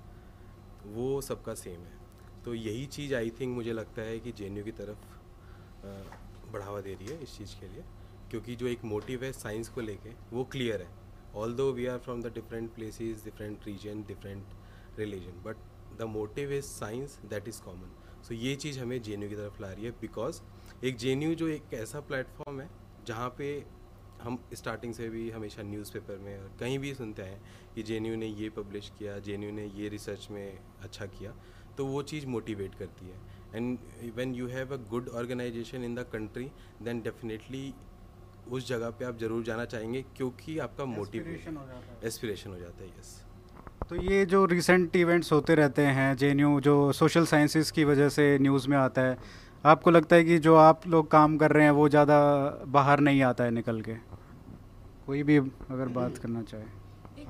वो 0.86 1.20
सबका 1.22 1.54
सेम 1.56 1.80
है। 1.82 2.02
तो 2.45 2.54
यही 2.54 2.86
चीज़ 2.88 3.14
आई 3.16 3.30
थिंक 3.40 3.56
मुझे 3.56 3.74
लगता 3.74 4.02
है 4.02 4.20
कि 4.20 4.32
जेएनयू 4.32 4.64
की 4.64 4.72
तरफ़ 4.74 6.52
बढ़ावा 6.54 6.82
दे 6.82 6.94
रही 6.94 7.08
है 7.08 7.22
इस 7.24 7.38
चीज़ 7.38 7.56
के 7.60 7.68
लिए, 7.68 7.84
क्योंकि 8.32 8.56
जो 8.56 8.68
एक 8.68 8.84
मोटिव 8.86 9.24
है 9.24 9.32
साइंस 9.34 9.70
को 9.70 9.82
लेके, 9.82 10.10
वो 10.34 10.44
क्लियर 10.52 10.82
है। 10.82 11.02
Though 11.53 11.72
we 11.73 11.85
are 11.85 11.97
from 11.97 12.22
the 12.22 12.34
different 12.34 12.73
places 12.76 13.23
different 13.26 13.68
region 13.68 14.03
different 14.07 14.99
religion 14.99 15.41
but 15.45 15.57
the 15.99 16.07
motive 16.10 16.51
is 16.53 16.65
science 16.65 17.19
that 17.30 17.47
is 17.47 17.61
common 17.61 17.95
so 18.23 18.34
ये 18.34 18.55
चीज़ 18.55 18.80
हमें 18.80 19.01
जे 19.01 19.18
की 19.18 19.35
तरफ़ 19.35 19.61
ला 19.61 19.72
रही 19.72 19.85
है 19.85 19.91
बिकॉज़ 20.01 20.41
एक 20.85 20.97
जे 20.97 21.15
जो 21.35 21.47
एक 21.47 21.73
ऐसा 21.73 21.99
प्लेटफॉर्म 21.99 22.61
है 22.61 22.69
जहाँ 23.07 23.30
पे 23.38 23.47
हम 24.22 24.38
स्टार्टिंग 24.53 24.93
से 24.93 25.10
भी 25.10 25.30
हमेशा 25.30 25.64
न्यूज़पेपर 25.64 26.18
में 26.18 26.38
और 26.39 26.51
कहीं 26.60 26.77
भी 26.80 26.93
सुनते 26.95 27.22
हैं 27.22 27.41
कि 27.76 27.84
जे 27.84 27.99
ने 27.99 28.26
ये 28.26 28.49
पब्लिश 28.49 28.91
किया 28.99 29.18
जे 29.19 29.38
ने 29.38 29.65
ये 29.65 29.89
रिसर्च 29.89 30.27
में 30.31 30.60
अच्छा 30.81 31.05
किया 31.05 31.34
तो 31.77 31.85
वो 31.85 32.01
चीज़ 32.03 32.26
मोटिवेट 32.27 32.76
करती 32.76 33.05
है. 33.05 33.18
And 33.55 33.77
when 34.15 34.35
you 34.35 34.47
have 34.47 34.73
a 34.73 34.77
good 34.89 35.10
organisation 35.10 35.84
in 35.84 35.95
the 35.95 36.05
country 36.14 36.49
then 36.81 37.01
definitely 37.01 37.73
उस 38.49 38.68
जगह 38.68 38.90
पे 38.90 39.06
आप 39.06 39.18
ज़रूर 39.20 39.44
जाना 39.44 39.65
चाहेंगे 39.65 40.03
क्योंकि 40.18 40.57
आपका 40.60 40.86
मोटिवेशन 40.86 41.57
हो 41.57 41.68
एस्पिरेशन 42.07 42.49
हो। 42.49 42.57
जाता 42.60 42.84
है 42.84 42.90
यस 42.90 43.22
तो 43.90 43.95
ये 43.95 44.26
जो 44.26 44.45
रिसेंट 44.45 44.95
इवेंट्स 44.95 45.32
होते 45.32 45.56
रहते 45.56 45.82
हैं 45.82 46.15
जे 46.18 46.34
जो 46.61 46.91
सोशल 46.91 47.26
साइंसिस 47.26 47.72
की 47.72 47.84
वजह 47.84 48.10
से 48.10 48.38
न्यूज़ 48.41 48.70
में 48.70 48.78
आता 48.78 49.02
है 49.02 49.18
आपको 49.65 49.91
लगता 49.91 50.15
है 50.15 50.24
कि 50.24 50.38
जो 50.40 50.56
आप 50.56 50.88
लोग 50.88 51.10
काम 51.11 51.38
कर 51.38 51.52
रहे 51.52 51.64
हैं 51.64 51.72
वो 51.72 51.90
ज़्यादा 51.90 52.18
बाहर 52.68 52.99
नहीं 52.99 53.22
आता 53.24 53.44
है 53.44 53.52
निकल 53.52 53.82
के? 53.82 53.94
कोई 55.06 55.24
भी 55.24 55.38
अगर 55.38 55.88
बात 55.88 56.18
करना 56.18 56.41
चाहे। 56.41 56.64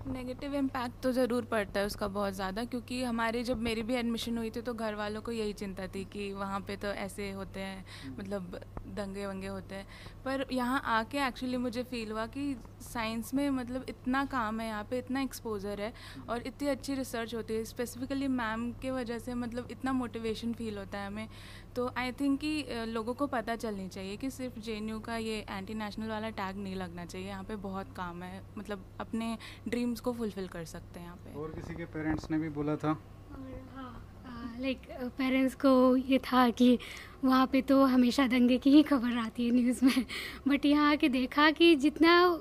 नेगेटिव 0.05 0.55
इम्पैक्ट 0.55 1.01
तो 1.03 1.11
ज़रूर 1.11 1.43
पड़ता 1.51 1.79
है 1.79 1.85
उसका 1.85 2.07
बहुत 2.07 2.33
ज़्यादा 2.33 2.63
क्योंकि 2.63 3.01
हमारे 3.03 3.43
जब 3.43 3.61
मेरी 3.63 3.83
भी 3.83 3.93
एडमिशन 3.95 4.37
हुई 4.37 4.49
थी 4.49 4.61
तो 4.61 4.73
घर 4.73 4.95
वालों 4.95 5.21
को 5.21 5.31
यही 5.31 5.53
चिंता 5.53 5.87
थी 5.87 6.03
कि 6.13 6.31
वहाँ 6.33 6.59
पे 6.59 6.75
तो 6.75 6.87
ऐसे 6.87 7.29
होते 7.31 7.59
हैं 7.59 7.85
मतलब 8.19 8.59
दंगे 8.87 9.25
वंगे 9.25 9.47
होते 9.47 9.75
हैं। 9.75 9.85
पर 10.25 10.45
यहाँ 10.51 10.81
आके 10.87 11.17
एक्चुअली 11.27 11.57
मुझे 11.57 11.83
फील 11.83 12.11
हुआ 12.11 12.25
कि 12.27 12.55
साइंस 12.83 13.33
में 13.33 13.49
मतलब 13.51 13.85
इतना 13.89 14.23
काम 14.25 14.59
है 14.59 14.67
यहाँ 14.67 14.83
पे 14.89 14.97
इतना 14.97 15.21
एक्सपोजर 15.21 15.81
है 15.81 15.91
और 16.29 16.47
इतनी 16.47 16.69
अच्छी 16.69 16.95
रिसर्च 16.95 17.35
होती 17.35 17.53
है। 17.53 17.63
स्पेसिफिकली 17.65 18.27
मैम 18.29 18.71
के 18.81 18.91
वजह 18.91 19.19
से 19.19 19.33
मतलब 19.35 19.67
इतना 19.71 19.93
मोटिवेशन 19.93 20.53
फील 20.53 20.77
होता 20.77 20.97
है 20.97 21.07
हमें 21.07 21.27
तो 21.75 21.89
आई 21.97 22.11
थिंक 22.11 22.39
कि 22.39 22.85
लोगों 22.87 23.13
को 23.13 23.27
पता 23.27 23.55
चलनी 23.55 23.87
चाहिए 23.87 24.17
कि 24.17 24.29
सिर्फ़ 24.29 24.59
जेएनयू 24.59 24.99
का 24.99 25.17
ये 25.17 25.37
एंटी 25.49 25.73
नेशनल 25.73 26.09
वाला 26.09 26.29
टैग 26.31 26.57
नहीं 26.57 26.75
लगना 26.75 27.05
चाहिए। 27.05 27.27
यहाँ 27.27 27.43
पे 27.43 27.55
बहुत 27.63 27.93
काम 27.95 28.23
है। 28.23 28.41
मतलब 28.57 28.85
अपने 28.99 29.37
ड्रीम्स 29.67 29.99
को 29.99 30.13
फुलफिल 30.13 30.47
कर 30.47 30.65
सकते 30.65 30.99
हैं 30.99 31.05
यहाँ 31.05 31.17
पे। 31.17 31.39
और 31.39 31.51
किसी 31.51 31.75
के 31.75 31.85
पेरेंट्स 31.93 32.31
ने 32.31 32.37
भी 32.37 32.49
बोला 32.51 32.75
था? 32.75 32.91
और 33.31 33.61
हाँ 33.75 34.55
लाइक 34.59 34.87
पेरेंट्स 35.17 35.55
को 35.55 35.95
ये 35.97 36.19
था 36.25 36.49
कि 36.51 36.77
वहाँ 37.23 37.45
पे 37.47 37.61
तो 37.61 37.83
हमेशा 37.85 38.27
दंगे 38.27 38.57
की 38.57 38.71
ही 38.71 38.83
खबर 38.83 39.17
आती 39.17 39.45
है 39.45 39.51
न्यूज़ 39.53 39.85
में। 39.85 40.05
बट 40.47 40.65
यहाँ 40.65 40.91
आके 40.91 41.09
देखा 41.09 41.49
कि 41.51 41.75
जितना 41.75 42.39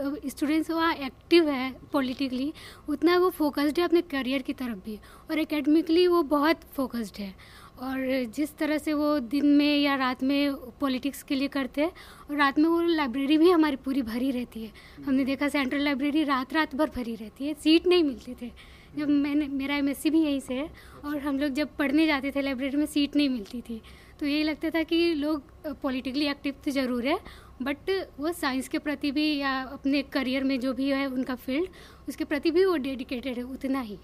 स्टूडेंट्स 0.00 0.70
वहाँ 0.70 0.92
एक्टिव 0.94 1.48
है 1.48 1.70
पॉलिटिकली 1.92 2.52
उतना 2.88 3.16
वो 3.18 3.30
फोकस्ड 3.30 3.78
है 3.78 3.84
अपने 3.84 4.00
करियर 4.02 4.42
की 4.42 4.52
तरफ़ 4.52 4.78
भी। 4.84 4.98
और 5.30 5.38
एकेडमिकली 5.38 6.06
वो 6.06 6.22
बहुत 6.32 6.60
फोकस्ड 6.74 7.16
है। 7.18 7.34
और 7.78 8.24
जिस 8.34 8.56
तरह 8.58 8.78
से 8.78 8.92
वो 8.94 9.18
दिन 9.20 9.46
में 9.56 9.78
या 9.78 9.94
रात 9.96 10.22
में 10.22 10.54
पॉलिटिक्स 10.80 11.22
के 11.22 11.34
लिए 11.34 11.48
करते 11.48 11.80
हैं, 11.80 11.92
और 12.30 12.36
रात 12.36 12.58
में 12.58 12.68
वो 12.68 12.80
लाइब्रेरी 12.82 13.38
भी 13.38 13.50
हमारी 13.50 13.76
पूरी 13.76 14.02
भरी 14.02 14.30
रहती 14.30 14.64
है। 14.64 14.72
हमने 15.06 15.24
देखा 15.24 15.48
सेंट्रल 15.48 15.80
लाइब्रेरी 15.80 16.24
रात 16.24 16.52
रात 16.52 16.74
भर 16.74 16.90
भरी 16.96 17.14
रहती 17.14 17.46
है, 17.46 17.54
सीट 17.54 17.86
नहीं 17.86 18.04
मिलती 18.04 18.34
थे। 18.42 18.50
जब 18.96 19.08
मैंने, 19.08 19.46
मेरा 19.48 19.76
एमएससी 19.76 20.10
भी 20.10 20.22
यहीं 20.22 20.40
से 20.40 20.54
है, 20.54 20.68
और 21.04 21.18
हम 21.18 21.38
लोग 21.38 21.52
जब 21.52 21.76
पढ़ने 21.78 22.06
जाते 22.06 22.30
थे 22.30 22.42
लाइब्रेरी 22.42 22.76
में 22.76 22.86
सीट 22.86 23.16
नहीं 23.16 23.28
मिलती 23.28 23.60
थी। 23.60 23.80
तो 24.20 24.26
यही 24.26 24.42
लगता 24.42 24.70
था 24.70 24.82
कि 24.82 25.14
लोग 25.14 25.42
पॉलिटिकली 25.82 26.26
एक्टिव 26.26 26.54
तो 26.64 26.70
ज़रूर 26.70 27.06
है, 27.06 27.18
बट 27.62 27.90
वो 28.18 28.32
साइंस 28.32 28.68
के 28.68 28.78
प्रति 28.78 29.10
भी 29.12 29.36
या 29.36 29.60
अपने 29.62 30.02
करियर 30.12 30.44
में 30.44 30.58
जो 30.60 30.72
भी 30.72 30.88
है 30.90 31.06
उनका 31.06 31.34
फ़ील्ड, 31.36 31.68
उसके 32.08 32.24
प्रति 32.24 32.50
भी 32.50 32.64
वो 32.64 32.76
डेडिकेटेड 32.78 33.36
है, 33.38 33.42
उतना 33.44 33.80
ही। 33.80 33.98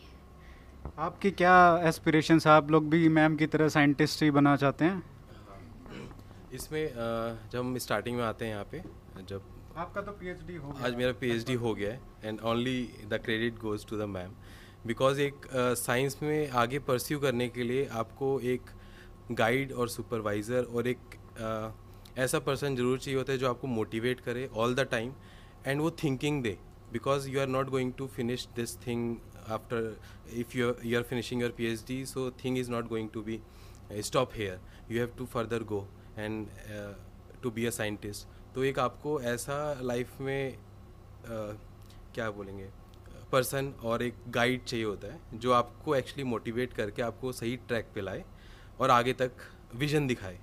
आपकी 0.84 1.30
क्या 1.30 1.54
एस्पिरेशंस 1.84 2.46
आप 2.46 2.70
लोग 2.70 2.88
भी 2.90 3.08
मैम 3.08 3.36
की 3.36 3.46
तरह 3.46 3.68
साइंटिस्ट 3.68 4.22
ही 4.22 4.30
बनना 4.30 4.54
चाहते 4.56 4.84
हैं? 4.84 5.02
इसमें 6.54 6.92
जब 7.52 7.58
हम 7.58 7.78
स्टार्टिंग 7.78 8.16
में 8.16 8.24
आते 8.24 8.44
हैं 8.44 8.52
यहाँ 8.52 8.64
पे 8.72 8.82
जब 9.28 9.42
आपका 9.76 10.00
तो 10.00 10.12
पीएचडी 10.12 10.56
हो 10.56 10.70
गया। 10.70 10.86
आज 10.86 10.94
मेरा 10.94 11.12
पीएचडी 11.20 11.54
हो 11.54 11.74
गया 11.74 11.92
है 11.92 12.00
and 12.24 12.40
only 12.40 12.82
the 13.08 13.20
credit 13.24 13.58
goes 13.60 13.86
to 13.86 13.98
the 13.98 14.08
ma'am 14.08 14.34
because 14.86 15.20
एक 15.20 15.46
साइंस 15.54 16.16
uh, 16.16 16.22
में 16.22 16.50
आगे 16.50 16.78
परस्यू 16.78 17.18
करने 17.20 17.48
के 17.48 17.62
लिए 17.62 17.86
आपको 17.94 18.38
एक 18.42 18.70
गाइड 19.32 19.72
और 19.72 19.88
सुपरवाइज़र 19.88 20.62
और 20.64 20.88
एक 20.88 20.98
uh, 20.98 22.18
ऐसा 22.18 22.38
पर्सन 22.38 22.76
ज़रूर 22.76 22.98
चाहिए 22.98 23.18
होता 23.18 23.32
है 23.32 23.38
जो 23.38 23.48
आपको 23.48 23.66
मोटिवेट 23.68 24.20
करे 24.20 24.48
ऑल 24.54 24.74
द 24.74 24.80
टाइम 24.90 25.12
एंड 25.66 25.80
वो 25.80 25.90
thinking 26.04 26.42
they. 26.42 26.58
Because 26.92 27.28
you 27.30 27.40
are 27.40 27.46
not 27.48 27.70
going 27.70 27.92
to 27.98 28.06
finish 28.06 28.48
this 28.56 28.76
thing 28.86 29.16
after 29.48 30.00
if 30.32 30.58
you 30.58 30.74
you 30.84 30.98
are 30.98 31.02
finishing 31.02 31.42
your 31.42 31.50
P 31.50 31.66
H 31.66 31.84
D 31.88 32.06
so 32.06 32.30
thing 32.30 32.58
is 32.58 32.70
not 32.70 32.88
going 32.88 33.10
to 33.10 33.22
be 33.22 33.40
stop 33.92 34.30
here 34.34 34.60
you 34.90 34.98
have 34.98 35.14
to 35.18 35.26
further 35.26 35.62
go 35.62 35.88
and 36.18 36.48
to 37.42 37.50
be 37.50 37.66
a 37.66 37.70
scientist 37.70 38.28
तो 38.54 38.64
एक 38.64 38.78
आपको 38.78 39.20
ऐसा 39.20 39.80
life 39.82 40.20
में 40.20 40.58
uh, 40.58 41.54
क्या 42.14 42.30
बोलेंगे 42.30 42.70
person 43.32 43.72
और 43.84 44.02
एक 44.02 44.14
guide 44.28 44.64
चाहिए 44.64 44.84
होता 44.84 45.08
है 45.08 45.20
जो 45.34 45.52
आपको 45.52 45.96
एक्चुअली 45.96 46.24
मोटिवेट 46.24 46.72
करके 46.72 47.02
आपको 47.02 47.32
सही 47.32 47.56
ट्रैक 47.56 47.88
पे 47.94 48.00
लाए 48.00 48.24
और 48.80 48.90
आगे 48.90 49.12
तक 49.12 49.32
विजन 49.74 50.06
दिखाए। 50.06 50.38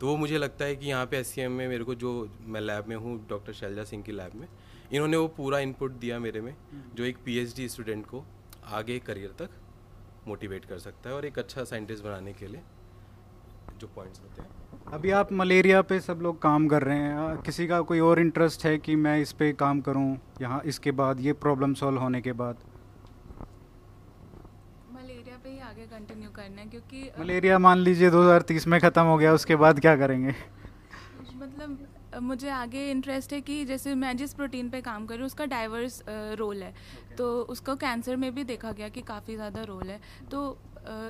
तो 0.00 0.06
वो 0.06 0.16
मुझे 0.16 0.38
लगता 0.38 0.64
है 0.64 0.76
कि 0.76 0.86
यहाँ 0.86 1.06
पे 1.06 1.18
एस 1.18 1.34
में 1.38 1.68
मेरे 1.68 1.84
को 1.84 1.94
जो 1.94 2.30
मैं 2.40 2.60
लैब 2.60 2.86
में 2.86 2.96
हूँ 2.96 3.28
डॉक्टर 3.28 3.52
शैलजा 3.52 3.84
सिंह 3.84 4.02
की 4.02 4.12
लैब 4.12 4.34
में 4.34 4.48
इन्होंने 4.92 5.16
वो 5.16 5.28
पूरा 5.28 5.58
इनपुट 5.58 5.92
दिया 6.00 6.18
मेरे 6.18 6.40
में 6.40 6.54
जो 6.94 7.04
एक 7.04 7.16
पीएचडी 7.24 7.68
स्टूडेंट 7.68 8.06
को 8.06 8.24
आगे 8.72 8.98
करियर 8.98 9.30
तक 9.38 9.50
मोटिवेट 10.28 10.64
कर 10.64 10.78
सकता 10.78 11.10
है 11.10 11.16
और 11.16 11.24
एक 11.24 11.38
अच्छा 11.38 11.64
साइंटिस्ट 11.64 12.04
बनाने 12.04 12.32
के 12.32 12.46
लिए 12.46 12.60
जो 13.80 13.86
पॉइंट्स 13.94 14.20
होते 14.20 14.42
हैं। 14.42 14.48
अभी 14.92 15.10
आप 15.10 15.32
मलेरिया 15.32 15.80
पे 15.82 15.98
सब 16.00 16.20
लोग 16.22 16.40
काम 16.42 16.68
कर 16.68 16.82
रहे 16.82 16.98
हैं 16.98 17.36
किसी 17.42 17.66
का 17.66 17.80
कोई 17.90 18.00
और 18.00 18.20
इंटरेस्ट 18.20 18.64
है 18.66 18.76
कि 18.78 18.96
मैं 18.96 19.18
इस 19.20 19.32
पे 19.32 19.52
काम 19.64 19.80
करूँ 19.80 20.18
यहाँ 20.42 20.60
इसके 20.64 20.90
बाद 21.00 21.20
ये 21.20 21.32
प्रॉब्लम 21.44 21.74
सॉल्व 21.74 21.98
होने 21.98 22.20
के 22.20 22.32
बाद? 22.32 22.56
मलेरिया 24.94 25.36
पे 25.44 25.50
ही 25.50 25.58
आगे 25.60 25.86
कंटिन्यू 25.88 26.30
करना 26.30 26.60
है 26.60 26.68
क्योंकि 26.68 27.10
मलेरिया 27.20 27.58
मान 27.58 27.78
लीजिए 27.78 28.10
2030 28.10 28.66
में 28.66 28.80
ख़त्म 28.80 29.02
हो 29.04 29.16
गया 29.18 29.32
उसके 29.34 29.56
बाद 29.56 29.80
क्या 29.80 29.96
करेंगे? 29.96 30.34
मुझे 32.20 32.48
आगे 32.50 32.90
इंटरेस्ट 32.90 33.32
है 33.32 33.40
कि 33.40 33.64
जैसे 33.64 33.94
मैं 33.94 34.16
जिस 34.16 34.34
प्रोटीन 34.34 34.68
पे 34.70 34.80
काम 34.80 35.06
कर 35.06 35.14
रही 35.14 35.20
हूँ 35.20 35.26
उसका 35.26 35.44
डाइवर्स 35.46 36.02
रोल 36.08 36.62
है। 36.62 36.72
Okay. 36.72 37.16
तो 37.18 37.42
उसका 37.50 37.74
कैंसर 37.76 38.16
में 38.16 38.34
भी 38.34 38.44
देखा 38.44 38.72
गया 38.72 38.88
कि 38.88 39.02
काफ़ी 39.02 39.34
ज़्यादा 39.34 39.62
रोल 39.64 39.90
है। 39.90 40.00
तो 40.30 40.40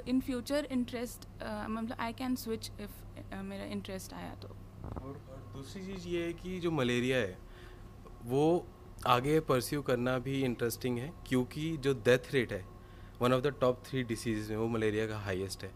इन 0.09 0.21
फ्यूचर 0.21 0.69
इंटरेस्ट 0.73 1.27
मतलब 1.43 1.97
आई 2.01 2.13
कैन 2.13 2.35
स्विच 2.37 2.71
इफ़ 2.81 3.35
मेरा 3.43 3.65
इंटरेस्ट 3.67 4.13
आया 4.15 4.35
तो। 4.35 4.49
और, 4.49 5.09
और 5.09 5.53
दूसरी 5.55 5.85
चीज़ 5.85 6.09
ये 6.09 6.25
है 6.25 6.33
कि 6.33 6.59
जो 6.61 6.71
मलेरिया 6.71 7.19
है 7.19 7.39
वो 8.27 8.67
आगे 9.07 9.39
परस्यू 9.43 9.83
करना 9.83 10.19
भी 10.21 10.43
इंटरेस्टिंग 10.45 10.99
है 10.99 11.13
क्योंकि 11.29 11.77
जो 11.77 11.93
डेथ 12.05 12.33
रेट 12.35 12.53
है 12.53 12.65
one 13.21 13.33
of 13.33 13.43
the 13.43 13.55
top 13.61 13.83
three 13.87 14.03
disease 14.05 14.51
में 14.51 14.57
वो 14.57 14.69
मलेरिया 14.69 15.07
का 15.07 15.19
हाईएस्ट 15.21 15.65
है। 15.65 15.71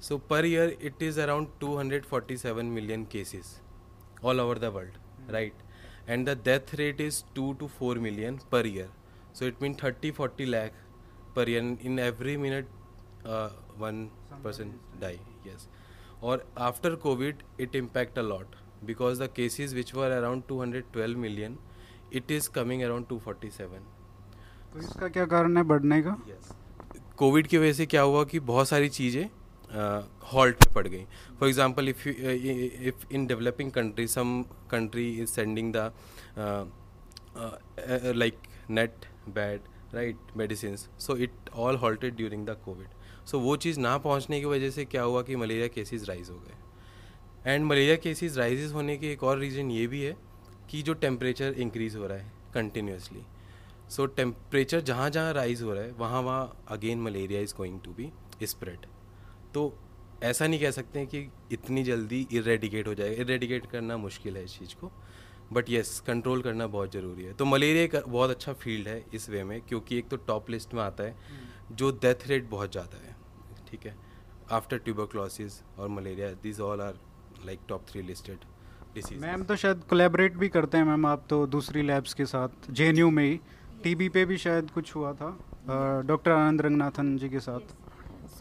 So 0.00 0.18
per 0.30 0.46
year 0.46 0.76
it 0.82 1.02
is 1.02 1.20
around 1.20 1.48
247 1.60 2.62
million 2.70 3.04
cases 3.12 3.60
all 4.24 4.40
over 4.40 4.58
the 4.58 4.72
world 4.74 5.30
right 5.32 5.62
and 6.08 6.28
the 6.28 6.38
death 6.44 6.74
rate 6.74 7.00
is 7.00 7.22
two 7.34 7.52
to 7.60 7.66
four 7.78 7.98
million 8.08 8.38
per 8.52 8.66
year 8.66 8.90
so 9.38 9.46
it 9.46 9.62
mean 9.62 9.74
thirty 9.82 10.10
forty 10.20 10.44
lakh 10.44 10.72
per 11.36 11.50
year 11.50 11.76
in 11.82 11.98
every 11.98 12.36
minute 12.36 12.66
one 13.78 14.10
person 14.42 14.72
die 15.00 15.18
yes. 15.44 15.68
Or 16.20 16.42
after 16.56 16.96
covid 16.96 17.34
it 17.58 17.74
impact 17.74 18.18
a 18.18 18.22
lot. 18.22 18.46
Because 18.84 19.18
the 19.18 19.28
cases 19.28 19.74
which 19.74 19.94
were 19.94 20.10
around 20.10 20.48
212 20.48 21.16
million 21.16 21.58
it 22.10 22.30
is 22.30 22.48
coming 22.48 22.82
around 22.84 23.08
247 23.08 23.84
तो 24.72 24.78
इसका 24.78 25.08
क्या 25.08 25.24
कारण 25.26 25.56
है 25.56 25.62
बढ़ने 25.62 26.00
का? 26.02 26.16
Covid 27.18 27.46
की 27.46 27.58
वजह 27.58 27.72
से 27.72 27.86
क्या 27.86 28.02
हुआ 28.02 28.24
कि 28.24 28.40
बहुत 28.50 28.68
सारी 28.68 28.88
चीज़ें 28.88 29.28
हॉल्ट 30.32 30.56
पे 30.56 30.72
पड़ 30.74 30.86
गई। 30.86 31.04
For 31.40 31.48
example 31.48 31.88
if 31.88 32.08
you 32.08 32.14
if 32.88 33.06
in 33.14 33.26
developing 33.26 33.70
country 33.72 34.06
some 34.08 34.42
country 34.70 35.08
is 35.12 35.30
sending 35.30 35.72
the 35.76 35.92
like 38.16 38.38
net 38.70 39.06
bed 39.28 39.60
right 39.94 40.36
medicine 40.36 40.76
so 40.76 41.16
it 41.16 41.50
all 41.54 41.76
halted 41.76 42.16
during 42.16 42.46
the 42.46 42.56
Covid 42.64 42.88
so 43.26 43.38
वो 43.40 43.56
चीज़ 43.56 43.80
ना 43.80 43.96
पहुँचने 43.98 44.40
की 44.40 44.46
वजह 44.46 44.70
से 44.70 44.84
क्या 44.84 45.02
हुआ 45.02 45.22
कि 45.22 45.36
मलेरिया 45.36 45.66
केसेज 45.74 46.08
राइज 46.08 46.30
हो 46.30 46.36
गए। 46.36 47.52
एंड 47.52 47.64
मलेरिया 47.64 47.96
केसेज 47.96 48.38
राइजेस 48.38 48.72
होने 48.72 48.96
के 48.96 49.12
एक 49.12 49.22
और 49.22 49.38
रीज़न 49.38 49.70
ये 49.70 49.86
भी 49.86 50.02
है 50.02 50.16
कि 50.70 50.82
जो 50.82 50.94
टेम्परेचर 50.94 51.52
इंक्रीज़ 51.58 51.96
हो 51.96 52.06
रहा 52.06 52.18
है 52.18 52.32
कंटिन्यूसली 52.54 53.22
सो 53.90 54.06
टेम्परेचर 54.16 54.80
जहाँ 54.80 55.10
जहाँ 55.10 55.32
राइज 55.32 55.62
हो 55.62 55.72
रहा 55.74 55.82
है 55.84 55.92
वहाँ 55.98 56.22
वहाँ 56.22 56.64
again 56.68 57.00
malaria 57.02 57.40
is 57.40 57.54
going 57.56 57.80
to 57.80 57.90
be 57.92 58.12
spread 58.46 58.86
तो 59.54 59.72
ऐसा 60.24 60.46
नहीं 60.46 60.60
कह 60.60 60.70
सकते 60.70 60.98
हैं 60.98 61.08
कि 61.08 61.26
इतनी 61.52 61.82
जल्दी 61.84 62.26
इरेडिकेट 62.32 62.88
हो 62.88 62.94
जाएगा। 62.94 63.22
इरेडिकेट 63.22 63.66
करना 63.70 63.96
मुश्किल 63.98 64.36
है 64.36 64.44
इस 64.44 64.58
चीज़ 64.58 64.74
को। 64.80 64.90
बट 65.52 65.68
येस 65.70 65.98
कंट्रोल 66.06 66.42
करना 66.42 66.66
बहुत 66.68 66.92
ज़रूरी 66.92 67.24
है। 67.24 67.32
तो 67.34 67.44
मलेरिया 67.44 67.84
एक 67.84 67.96
बहुत 68.08 68.30
अच्छा 68.30 68.52
फ़ील्ड 68.54 68.88
है 68.88 69.04
इस 69.14 69.28
वे 69.30 69.42
में 69.44 69.60
क्योंकि 69.62 69.98
एक 69.98 70.08
तो 70.08 70.16
टॉप 70.28 70.50
लिस्ट 70.50 70.74
में 70.74 70.82
आता 70.82 71.04
है 71.04 71.16
जो 71.72 71.90
डेथ 72.02 72.26
रेट 72.28 72.48
बहुत 72.50 72.72
ज़्यादा 72.72 73.06
है 73.06 73.16
ठीक 73.70 73.86
है? 73.86 73.96
आफ्टर 74.52 74.78
ट्यूबरक्लोसिस 74.78 75.60
और 75.78 75.88
malaria 75.90 76.30
this 76.42 76.60
all 76.60 76.80
are 76.80 76.98
like 77.46 77.60
top 77.68 77.84
three 77.90 78.02
listed 78.02 78.44
disease 78.94 79.20
ma'am 79.20 79.42
तो 79.44 79.56
शायद 79.56 79.82
कोलेबरेट 79.90 80.36
भी 80.36 80.48
करते 80.48 80.78
हैं 80.78 80.84
मैम 80.84 81.06
आप 81.06 81.24
तो 81.30 81.46
दूसरी 81.48 81.82
लैब्स 81.82 82.14
के 82.14 82.26
साथ 82.26 82.70
जेएनयू 82.70 83.10
में 83.10 83.24
ही। 83.24 83.38
टीबी 83.82 84.08
पे 84.08 84.24
भी 84.24 84.36
शायद 84.38 84.70
कुछ 84.70 84.94
हुआ 84.96 85.12
था 85.12 85.36
डॉक्टर 86.06 86.30
आनंद 86.30 86.62
रंगनाथन 86.62 87.16
जी 87.18 87.28
के 87.28 87.40
साथ। 87.40 87.74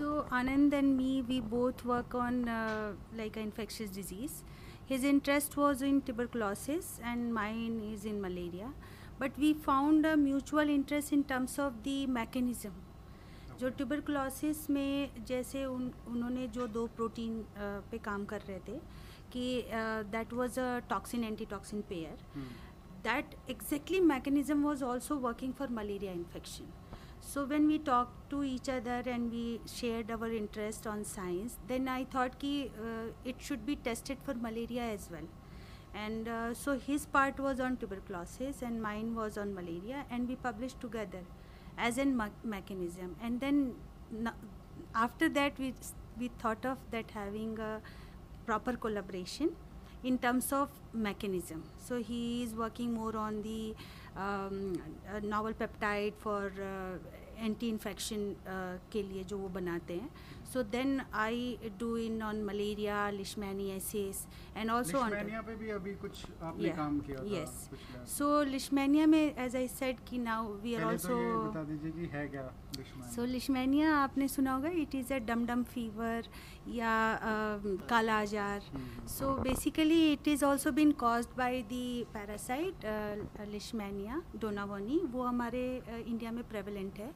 So 0.01 0.25
Anand 0.31 0.73
and 0.73 0.97
me, 0.97 1.21
we 1.21 1.39
both 1.39 1.85
work 1.85 2.15
on 2.15 2.49
uh, 2.49 2.93
like 3.15 3.35
an 3.37 3.43
infectious 3.43 3.91
disease. 3.91 4.43
His 4.87 5.03
interest 5.03 5.55
was 5.55 5.83
in 5.83 6.01
tuberculosis 6.01 6.99
and 7.05 7.31
mine 7.31 7.75
is 7.93 8.05
in 8.05 8.19
malaria. 8.19 8.69
But 9.19 9.37
we 9.37 9.53
found 9.53 10.07
a 10.07 10.17
mutual 10.17 10.67
interest 10.69 11.13
in 11.13 11.23
terms 11.23 11.59
of 11.59 11.83
the 11.83 12.07
mechanism. 12.17 12.73
जो 13.59 13.69
tuberculosis 13.69 14.69
में 14.69 15.23
जैसे 15.27 15.63
उन 15.65 15.91
उन्होंने 16.07 16.47
जो 16.53 16.67
दो 16.67 16.85
protein 16.97 17.33
पे 17.91 17.97
काम 18.07 18.25
कर 18.31 18.41
रहे 18.47 18.59
थे 18.67 18.77
कि 19.33 19.43
that 20.11 20.33
was 20.33 20.59
a 20.59 20.77
toxin 20.89 21.23
anti 21.23 21.45
toxin 21.51 21.81
pair 21.89 22.23
that 23.03 23.35
exactly 23.49 23.99
mechanism 24.13 24.63
was 24.67 24.83
also 24.83 25.17
working 25.27 25.53
for 25.59 25.69
malaria 25.79 26.11
infection 26.13 26.73
so 27.21 27.45
when 27.45 27.67
we 27.67 27.77
talked 27.79 28.29
to 28.29 28.43
each 28.43 28.67
other 28.67 29.01
and 29.05 29.31
we 29.31 29.61
shared 29.65 30.11
our 30.11 30.31
interest 30.31 30.87
on 30.87 31.03
science 31.05 31.57
then 31.67 31.87
i 31.87 32.03
thought 32.03 32.39
ki 32.39 32.71
uh, 32.87 33.05
it 33.23 33.35
should 33.39 33.65
be 33.65 33.75
tested 33.75 34.17
for 34.25 34.33
malaria 34.33 34.83
as 34.97 35.07
well. 35.11 35.29
And 35.93 36.27
uh, 36.27 36.53
so 36.53 36.79
his 36.79 37.05
part 37.05 37.39
was 37.39 37.59
on 37.59 37.77
tuberculosis 37.77 38.61
and 38.61 38.81
mine 38.81 39.15
was 39.15 39.37
on 39.37 39.53
malaria 39.53 40.05
and 40.09 40.27
we 40.27 40.35
published 40.35 40.79
together 40.79 41.23
as 41.77 41.97
a 41.97 42.05
mechanism. 42.43 43.15
And 43.21 43.39
then 43.41 43.75
after 44.95 45.29
that 45.29 45.59
we 45.59 45.73
we 46.19 46.29
thought 46.39 46.65
of 46.65 46.77
that 46.91 47.11
having 47.11 47.59
a 47.59 47.81
proper 48.45 48.73
collaboration 48.73 49.49
in 50.03 50.17
terms 50.17 50.51
of 50.53 50.69
mechanism. 50.93 51.63
So 51.77 52.01
he 52.01 52.43
is 52.43 52.53
working 52.53 52.93
more 52.93 53.15
on 53.15 53.41
the 53.41 53.75
novel 54.17 55.53
peptide 55.59 56.13
for 56.21 56.43
anti 57.37 57.69
infection 57.69 58.35
के 58.91 59.03
लिए 59.03 59.23
जो 59.23 59.37
वो 59.37 59.47
बनाते 59.49 59.93
हैं। 59.93 60.09
So 60.53 60.63
then 60.71 61.01
I 61.25 61.71
do 61.79 61.95
in 61.97 62.21
on 62.23 62.43
malaria 62.45 63.09
leishmaniasis 63.11 64.25
and 64.57 64.69
also 64.71 65.03
पे 65.47 65.55
भी 65.55 65.69
अभी 65.71 65.93
कुछ 66.01 66.25
आपने 66.43 66.67
Yeah. 66.67 66.77
काम 66.77 66.99
किया 66.99 67.17
था 67.17 67.23
Yes. 67.33 67.53
कुछ 67.69 67.79
lab? 67.79 68.07
सो 68.09 68.43
लिशमैनिया 68.51 69.05
में 69.07 69.35
एज 69.45 69.55
आई 69.55 69.67
सेड 69.67 69.99
कि 70.09 70.17
नाउ 70.17 70.53
वी 70.63 70.75
आर 70.75 70.83
पहले 70.83 70.97
तो 70.97 71.09
ऑल्सो 71.09 71.19
ये 71.19 71.49
बता 71.49 71.63
दीजिए 71.63 71.91
कि 71.91 72.09
है 72.13 72.27
क्या 72.27 72.43
लिशमैनिया 72.77 73.11
सो 73.15 73.25
लिशमैनिया 73.25 73.95
आपने 73.97 74.27
सुना 74.27 74.53
होगा 74.53 74.69
इट 74.83 74.95
इज़ 74.95 75.13
अ 75.13 75.17
डम 75.27 75.45
डम 75.45 75.63
फीवर 75.73 76.27
या 76.75 76.93
kala 77.89 78.19
azar. 78.21 78.61
So 79.09 79.33
basically 79.43 80.01
it 80.11 80.27
is 80.27 80.45
also 80.45 80.71
been 80.71 80.91
caused 81.03 81.37
by 81.37 81.61
the 81.71 81.83
parasite 82.13 82.85
leishmania 83.51 84.21
donovani 84.41 84.99
वो 85.11 85.23
हमारे 85.23 85.63
इंडिया 86.07 86.31
में 86.31 86.43
प्रेवलेंट 86.49 86.99
है। 86.99 87.11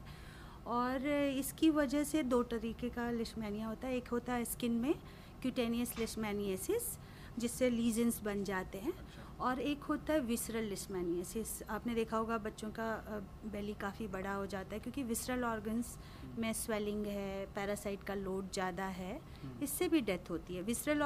और 0.66 1.06
इसकी 1.38 1.70
वजह 1.70 2.04
से 2.04 2.22
दो 2.24 2.42
तरीके 2.44 2.88
का 2.88 3.10
लिशमैनिया 3.12 3.66
होता 3.66 3.88
है। 3.88 3.96
एक 3.96 4.08
होता 4.08 4.34
है 4.34 4.44
स्किन 4.44 4.72
में 4.72 4.94
क्यूटेनियस 5.42 5.98
लिशमैनियसिस, 5.98 6.96
जिससे 7.38 7.68
लीजेंस 7.70 8.20
बन 8.24 8.44
जाते 8.44 8.78
हैं, 8.78 8.92
और 9.40 9.60
एक 9.60 9.82
होता 9.84 10.12
है 10.12 10.20
विसरल 10.22 10.64
लिस्मैनियसिस 10.64 11.62
आपने 11.70 11.94
देखा 11.94 12.16
होगा 12.16 12.38
बच्चों 12.38 12.70
का 12.70 13.20
बेली 13.52 13.74
काफ़ी 13.80 14.06
बड़ा 14.08 14.32
हो 14.32 14.46
जाता 14.46 14.74
है, 14.74 14.80
क्योंकि 14.80 15.02
विसरल 15.04 15.44
ऑर्गन्स 15.44 15.96
में 16.38 16.52
स्वेलिंग 16.54 17.06
है 17.06 17.46
पैरासाइट 17.54 18.02
का 18.02 18.14
लोड 18.14 18.50
ज़्यादा 18.52 18.84
है, 18.94 19.20
इससे 19.62 19.88
भी 19.88 20.00
डेथ 20.02 20.30
होती 20.30 20.56
है। 20.56 20.62
विसरल 20.62 21.02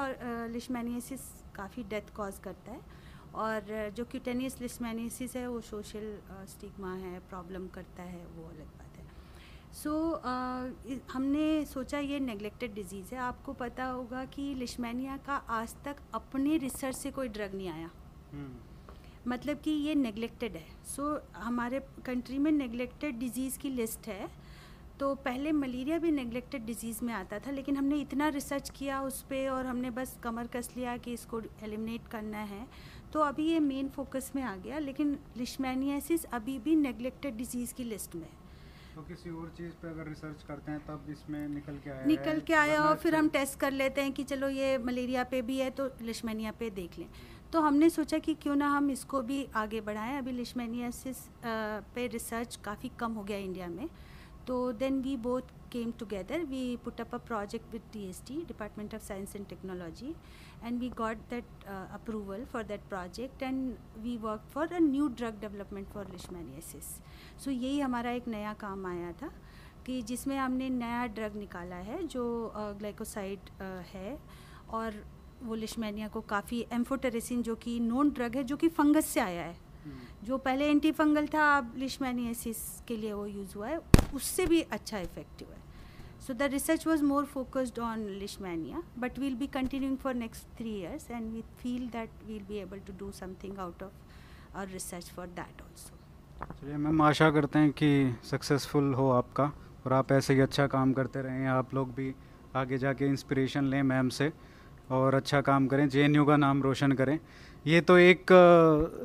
लिस्मैनियसिस 0.53 1.21
काफ़ी 1.55 1.83
डेथ 1.85 2.15
कॉज 2.17 2.39
करता 2.39 2.73
है, 2.73 2.81
और 3.37 3.91
जो 3.97 4.05
क्यूटेनियस 4.05 4.61
लिस्मैनियसिस 4.61 5.37
है, 5.37 5.47
वो 5.49 5.61
सोशल 5.63 6.19
स्टिग्मा 6.49 6.95
है 6.97 7.19
प्रॉब्लम 7.29 7.67
करता 7.69 8.03
है, 8.05 8.25
वो 8.27 8.49
अलग 8.49 8.67
बात। 8.79 8.90
सो 9.73 9.91
हमने 11.13 11.65
सोचा 11.67 11.99
ये 11.99 12.19
नेग्लेक्टेड 12.21 12.75
डिज़ीज़ 12.75 13.15
है। 13.15 13.21
आपको 13.21 13.53
पता 13.53 13.85
होगा 13.85 14.25
कि 14.25 14.43
लिशमैनिया 14.55 15.17
का 15.27 15.35
आज 15.51 15.75
तक 15.85 15.97
अपने 16.15 16.57
रिसर्च 16.59 16.97
से 16.97 17.11
कोई 17.11 17.29
ड्रग 17.29 17.55
नहीं 17.55 17.69
आया। 17.69 17.91
हम्म, 18.33 19.31
मतलब 19.31 19.61
कि 19.61 19.71
ये 19.71 19.95
नेग्लेक्टेड 19.95 20.57
है। 20.57 20.67
सो 20.87 21.15
so, 21.15 21.37
हमारे 21.37 21.81
कंट्री 22.07 22.39
में 22.39 22.51
नेग्लेक्टेड 22.53 23.19
डिज़ीज़ 23.19 23.59
की 23.59 23.71
लिस्ट 23.71 24.09
है। 24.09 24.29
तो 25.01 25.15
पहले 25.15 25.53
मलेरिया 25.53 25.99
भी 25.99 26.11
नेग्लेक्टेड 26.11 26.65
डिज़ीज़ 26.67 27.05
में 27.05 27.13
आता 27.15 27.39
था 27.39 27.51
लेकिन 27.51 27.77
हमने 27.77 27.97
इतना 27.97 28.29
रिसर्च 28.29 28.71
किया 28.71 29.01
उस 29.03 29.21
पर 29.23 29.49
और 29.51 29.67
हमने 29.67 29.91
बस 29.91 30.17
कमर 30.23 30.47
कस 30.47 30.71
लिया 30.77 30.97
कि 30.97 31.13
इसको 31.13 31.41
एलिमिनेट 31.41 32.09
करना 32.09 32.39
है। 32.39 32.67
तो 33.13 33.21
अभी 33.21 33.47
ये 33.47 33.61
मेन 33.61 33.89
फोकस 33.89 34.31
में 34.37 34.43
आ 34.43 34.55
गया 34.57 34.79
लेकिन 34.79 35.19
लिशमैनियासिस 35.37 36.25
अभी 36.33 36.59
भी 36.59 36.77
नेग्लेक्टेड 36.77 37.37
डिज़ीज़ 37.37 37.75
की 37.75 37.85
लिस्ट 37.85 38.15
में 38.15 38.23
है। 38.23 38.40
तो 39.01 39.05
किसी 39.09 39.31
और 39.31 39.49
चीज़ 39.57 39.73
पे 39.83 39.89
अगर 39.89 40.09
रिसर्च 40.09 40.43
करते 40.49 40.73
हैं 40.73 40.81
तब 40.87 41.07
इसमें 41.11 41.49
निकल 41.49 41.77
के 41.85 41.91
आया 41.91 42.07
निकल 42.07 42.41
के 42.41 42.55
आया 42.55 42.81
और 42.85 42.97
फिर 42.97 43.15
हम 43.15 43.29
टेस्ट 43.29 43.59
कर 43.61 43.73
लेते 43.73 44.01
हैं 44.01 44.13
कि 44.13 44.25
चलो 44.25 44.49
ये 44.49 44.77
मलेरिया 44.79 45.23
पे 45.25 45.41
भी 45.43 45.57
है 45.59 45.69
तो 45.71 45.89
लिशमैनिया 46.03 46.53
पे 46.59 46.69
देख 46.71 46.99
लें। 46.99 47.07
तो 47.53 47.61
हमने 47.61 47.89
सोचा 47.91 48.19
कि 48.19 48.35
क्यों 48.35 48.57
ना 48.57 48.69
हम 48.69 48.91
इसको 48.91 49.23
भी 49.23 49.39
आगे 49.57 49.81
बढ़ाएँ। 49.81 50.19
अभी 50.19 50.33
लिशमैनियासिस 50.33 51.17
पे 51.95 52.07
रिसर्च 52.07 52.59
काफ़ी 52.65 52.91
कम 53.01 53.13
हो 53.13 53.23
गया 53.25 53.39
इंडिया 53.39 53.69
में। 53.69 53.89
तो 54.47 54.61
then 54.75 55.01
we 55.03 55.17
both 55.17 55.57
together 55.99 56.45
we 56.45 56.77
put 56.85 57.01
up 57.01 57.15
a 57.15 57.19
project 57.27 57.73
with 57.73 57.83
D 57.93 58.09
S 58.09 58.23
T 58.27 58.37
department 58.49 58.95
of 58.95 59.03
science 59.03 59.37
and 59.37 59.47
technology 59.47 60.15
and 60.65 60.81
we 60.81 60.89
got 60.99 61.17
that 61.31 61.65
approval 61.69 62.45
for 62.45 62.63
that 62.63 62.89
project 62.89 63.43
and 63.43 63.77
we 63.99 64.17
work 64.17 64.49
for 64.55 64.73
a 64.75 64.79
new 64.81 65.09
drug 65.09 65.41
development 65.41 65.89
for 65.89 66.11
leishmaniasis 66.13 66.85
so 67.45 67.51
यही 67.51 67.81
हमारा 67.81 68.11
एक 68.11 68.29
नया 68.29 68.53
काम 68.61 68.87
आया 68.87 69.13
था 69.13 69.33
कि 69.87 70.01
जिसमें 70.03 70.37
हमने 70.37 70.69
नया 70.71 71.07
ड्रग 71.07 71.37
निकाला 71.37 71.77
है 71.77 72.07
जो 72.07 72.53
ग्लाइकोसाइड 72.57 73.51
है 73.93 74.19
और 74.71 75.03
वो 75.43 75.55
लिशमैनिया 75.55 76.09
को 76.09 76.21
काफ़ी 76.31 76.65
एम्फोटेरेसिन 76.73 77.43
जो 77.43 77.55
कि 77.57 77.79
नोन 77.81 78.11
ड्रग 78.11 78.37
है 78.37 78.43
जो 78.45 78.57
कि 78.57 78.69
फंगस 78.69 79.07
से 79.07 79.21
आया 79.21 79.43
है। 79.43 79.55
हम्म, 79.85 80.27
जो 80.27 80.39
पहले 80.39 80.69
एंटी 80.71 80.91
फंगल 80.93 81.27
था 81.27 81.45
अब 81.57 81.73
लिशमैनियासिस 81.79 82.59
के 82.89 82.97
लिए 82.97 83.13
वो 83.13 83.27
यूज़ 83.27 83.55
हुआ 83.57 83.69
है 83.69 83.81
उससे 84.15 84.47
भी 84.47 84.61
अच्छा 84.63 84.99
इफ़ेक्टिव 84.99 85.53
है। 85.53 85.60
So 86.27 86.35
the 86.35 86.43
research 86.53 86.87
was 86.87 87.03
more 87.05 87.25
focused 87.25 87.79
on 87.79 88.05
leishmania 88.19 88.83
but 88.99 89.19
we'll 89.19 89.35
be 89.35 89.47
continuing 89.55 89.97
for 89.99 90.15
next 90.15 90.59
three 90.59 90.75
years 90.81 91.11
and 91.11 91.33
we 91.33 91.43
feel 91.63 91.87
that 91.93 92.11
we'll 92.27 92.43
be 92.49 92.59
able 92.59 92.79
to 92.87 92.93
do 92.99 93.11
something 93.13 93.59
out 93.59 93.83
of 93.83 94.57
our 94.59 94.67
research 94.69 95.11
for 95.17 95.27
that 95.27 95.63
also 95.63 95.97
चलिए, 96.61 96.77
ma'am, 96.77 97.03
आशा 97.03 97.31
करते 97.31 97.59
हैं 97.59 97.71
कि 97.73 98.19
successful 98.31 98.93
हो 98.95 99.11
आपका 99.11 99.53
और 99.87 99.93
आप 99.93 100.13
ऐसे 100.13 100.35
ही 100.35 100.41
अच्छा 100.41 100.67
काम 100.67 100.93
करते 100.93 101.23
रहें, 101.23 101.47
आप 101.49 101.75
लोग 101.75 101.95
भी 101.95 102.15
आगे 102.57 102.79
जाके 102.79 103.07
इंस्पिरेशन 103.07 103.65
लें 103.65 103.83
मैम 103.83 104.09
से 104.09 104.33
और 104.91 105.15
अच्छा 105.15 105.41
काम 105.41 105.67
करें 105.69 105.89
जे 105.89 106.09
का 106.27 106.37
नाम 106.37 106.63
रोशन 106.63 106.93
करें। 106.93 107.19
ये 107.67 107.81
तो 107.81 107.97
एक 107.99 108.33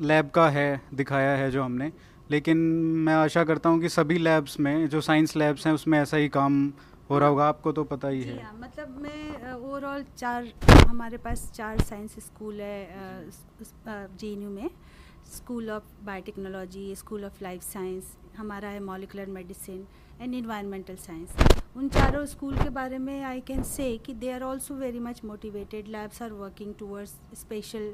लैब 0.01 0.29
का 0.29 0.47
है, 0.49 0.81
दिखाया 0.93 1.35
है 1.37 1.49
जो 1.51 1.63
हमने, 1.63 1.91
लेकिन 2.31 2.57
मैं 3.05 3.13
आशा 3.13 3.43
करता 3.43 3.69
हूँ 3.69 3.79
कि 3.81 3.89
सभी 3.89 4.17
लैब्स 4.17 4.59
में, 4.59 4.87
जो 4.89 5.01
साइंस 5.01 5.35
लैब्स 5.37 5.65
हैं, 5.67 5.73
उसमें 5.73 5.99
ऐसा 5.99 6.17
ही 6.17 6.29
काम 6.29 6.71
हो 7.09 7.17
रहा 7.19 7.29
होगा 7.29 7.47
आपको 7.47 7.71
तो 7.71 7.83
पता 7.85 8.07
ही 8.07 8.21
है। 8.23 8.41
हाँ 8.43 8.53
मतलब 8.53 8.97
मैं 9.01 9.53
ओवरऑल 9.53 10.03
चार 10.17 10.51
हमारे 10.89 11.17
पास 11.17 11.51
चार 11.55 11.81
साइंस 11.81 12.15
स्कूल 12.25 12.61
है 12.61 13.29
जे 14.15 14.35
में। 14.37 14.69
School 15.27 15.69
of 15.71 15.83
biotechnology 16.05 16.95
school 16.95 17.25
of 17.25 17.43
life 17.43 17.61
science 17.63 18.15
हमारा 18.37 18.69
है 18.69 18.79
molecular 18.79 19.29
medicine 19.29 19.85
and 20.21 20.33
environmental 20.35 20.95
science 20.95 21.35
उन 21.77 21.89
चारों 21.89 22.25
स्कूल 22.25 22.57
के 22.57 22.69
बारे 22.69 22.97
में 22.97 23.21
आई 23.23 23.41
कैन 23.41 23.63
से 23.63 23.97
कि 23.97 24.13
they 24.13 24.31
are 24.31 24.43
also 24.43 24.75
very 24.75 24.99
much 24.99 25.23
motivated 25.25 25.87
labs 25.87 26.21
are 26.21 26.31
working 26.33 26.73
towards 26.79 27.13
special 27.39 27.93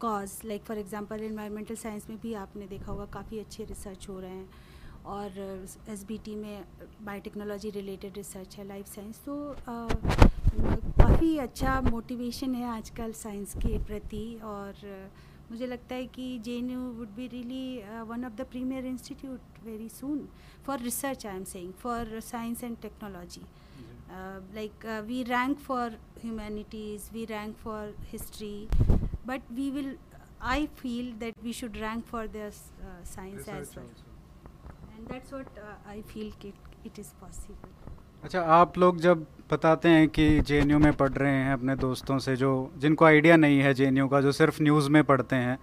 cause 0.00 0.38
like 0.44 0.64
for 0.64 0.78
example 0.78 1.22
environmental 1.24 1.74
science 1.74 2.08
में 2.10 2.18
भी 2.22 2.34
आपने 2.34 2.66
देखा 2.66 2.92
होगा 2.92 3.04
काफ़ी 3.12 3.38
अच्छे 3.38 3.64
रिसर्च 3.64 4.08
हो 4.08 4.18
रहे 4.20 4.30
हैं। 4.30 4.48
और 5.06 5.38
एस 5.90 6.04
बी 6.08 6.18
टी 6.24 6.34
में 6.36 6.64
बायोटेक्नोलॉजी 7.04 7.70
रिलेटेड 7.70 8.16
रिसर्च 8.16 8.56
है 8.56 8.66
लाइफ 8.66 8.86
साइंस 8.94 9.20
तो 9.24 9.36
काफ़ी 11.00 11.36
अच्छा 11.38 11.80
मोटिवेशन 11.80 12.54
है 12.54 12.64
आजकल 12.68 13.12
साइंस 13.22 13.54
के 13.64 13.78
प्रति 13.86 14.24
और 14.44 14.74
मुझे 15.50 15.66
लगता 15.66 15.94
है 15.94 16.06
कि 16.06 16.38
J 16.44 16.56
N 16.58 16.70
U 16.70 16.80
would 16.98 17.08
be 17.16 17.26
really 17.28 18.04
one 18.08 18.24
of 18.24 18.32
the 18.32 18.46
premier 18.50 18.86
institute 18.86 19.64
very 19.64 19.88
soon 19.88 20.28
for 20.66 20.78
research 20.80 21.26
I 21.26 21.36
am 21.36 21.44
saying 21.54 21.72
for 21.82 22.20
science 22.20 22.64
and 22.64 22.76
technology 22.82 23.44
like 24.54 24.86
we 25.06 25.22
rank 25.24 25.58
for 25.58 25.98
humanities 26.22 27.10
we 27.12 27.24
rank 27.24 27.56
for 27.56 27.94
history 28.12 28.56
but 29.26 29.52
we 29.52 29.70
will 29.70 29.84
will 29.84 29.98
i 30.44 30.66
feel 30.76 31.12
that 31.18 31.34
we 31.42 31.52
should 31.52 31.76
rank 31.78 32.06
for 32.06 32.26
the 32.28 32.46
uh, 32.46 32.94
science 33.04 33.46
as 33.48 33.76
well. 33.76 33.84
also. 33.84 34.11
What 35.10 35.46
uh, 35.46 35.90
i 35.90 35.96
feel 35.96 36.30
it, 36.44 36.54
it 36.86 36.98
is 36.98 37.06
possible. 37.06 37.68
अच्छा 38.24 38.40
आप 38.40 38.78
लोग 38.78 38.98
जब 38.98 39.26
बताते 39.50 39.88
हैं 39.88 40.08
कि 40.08 40.40
जे 40.40 40.62
में 40.62 40.92
पढ़ 40.92 41.10
रहे 41.10 41.32
हैं 41.32 41.52
अपने 41.52 41.76
दोस्तों 41.76 42.18
से 42.18 42.36
जो 42.36 42.72
जिनको 42.76 43.04
आइडिया 43.04 43.36
नहीं 43.36 43.58
है 43.58 43.74
जे 43.74 43.90
का 44.08 44.20
जो 44.20 44.32
सिर्फ़ 44.32 44.62
न्यूज़ 44.62 44.90
में 44.90 45.04
पढ़ते 45.04 45.36
हैं 45.36 45.58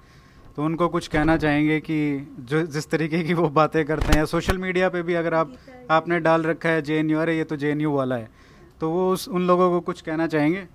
तो 0.56 0.64
उनको 0.64 0.90
कुछ 0.90 1.08
कहना 1.08 1.38
चाहेंगे 1.38 1.80
कि 1.80 2.28
जो 2.40 2.66
जिस 2.66 2.90
तरीके 2.90 3.24
की 3.24 3.34
वो 3.34 3.50
बातें 3.50 3.86
करते 3.86 4.18
हैं 4.18 4.26
सोशल 4.26 4.58
मीडिया 4.58 4.90
पे 4.90 5.02
भी 5.02 5.14
अगर 5.14 5.34
आप 5.34 5.54
आपने 5.92 6.20
डाल 6.20 6.44
रखा 6.44 6.70
है 6.70 6.82
जे 6.82 7.00
एन 7.00 7.16
अरे 7.16 7.38
ये 7.38 7.44
तो 7.44 7.56
जे 7.56 7.86
वाला 7.86 8.16
है 8.16 8.30
तो 8.80 8.92
वो 8.92 9.14
उस 9.14 9.30
उन 9.30 9.48
लोगों 9.48 9.70
को 9.70 9.80
कुछ 9.80 10.02
कहना 10.02 10.28
चाहेंगे? 10.28 10.68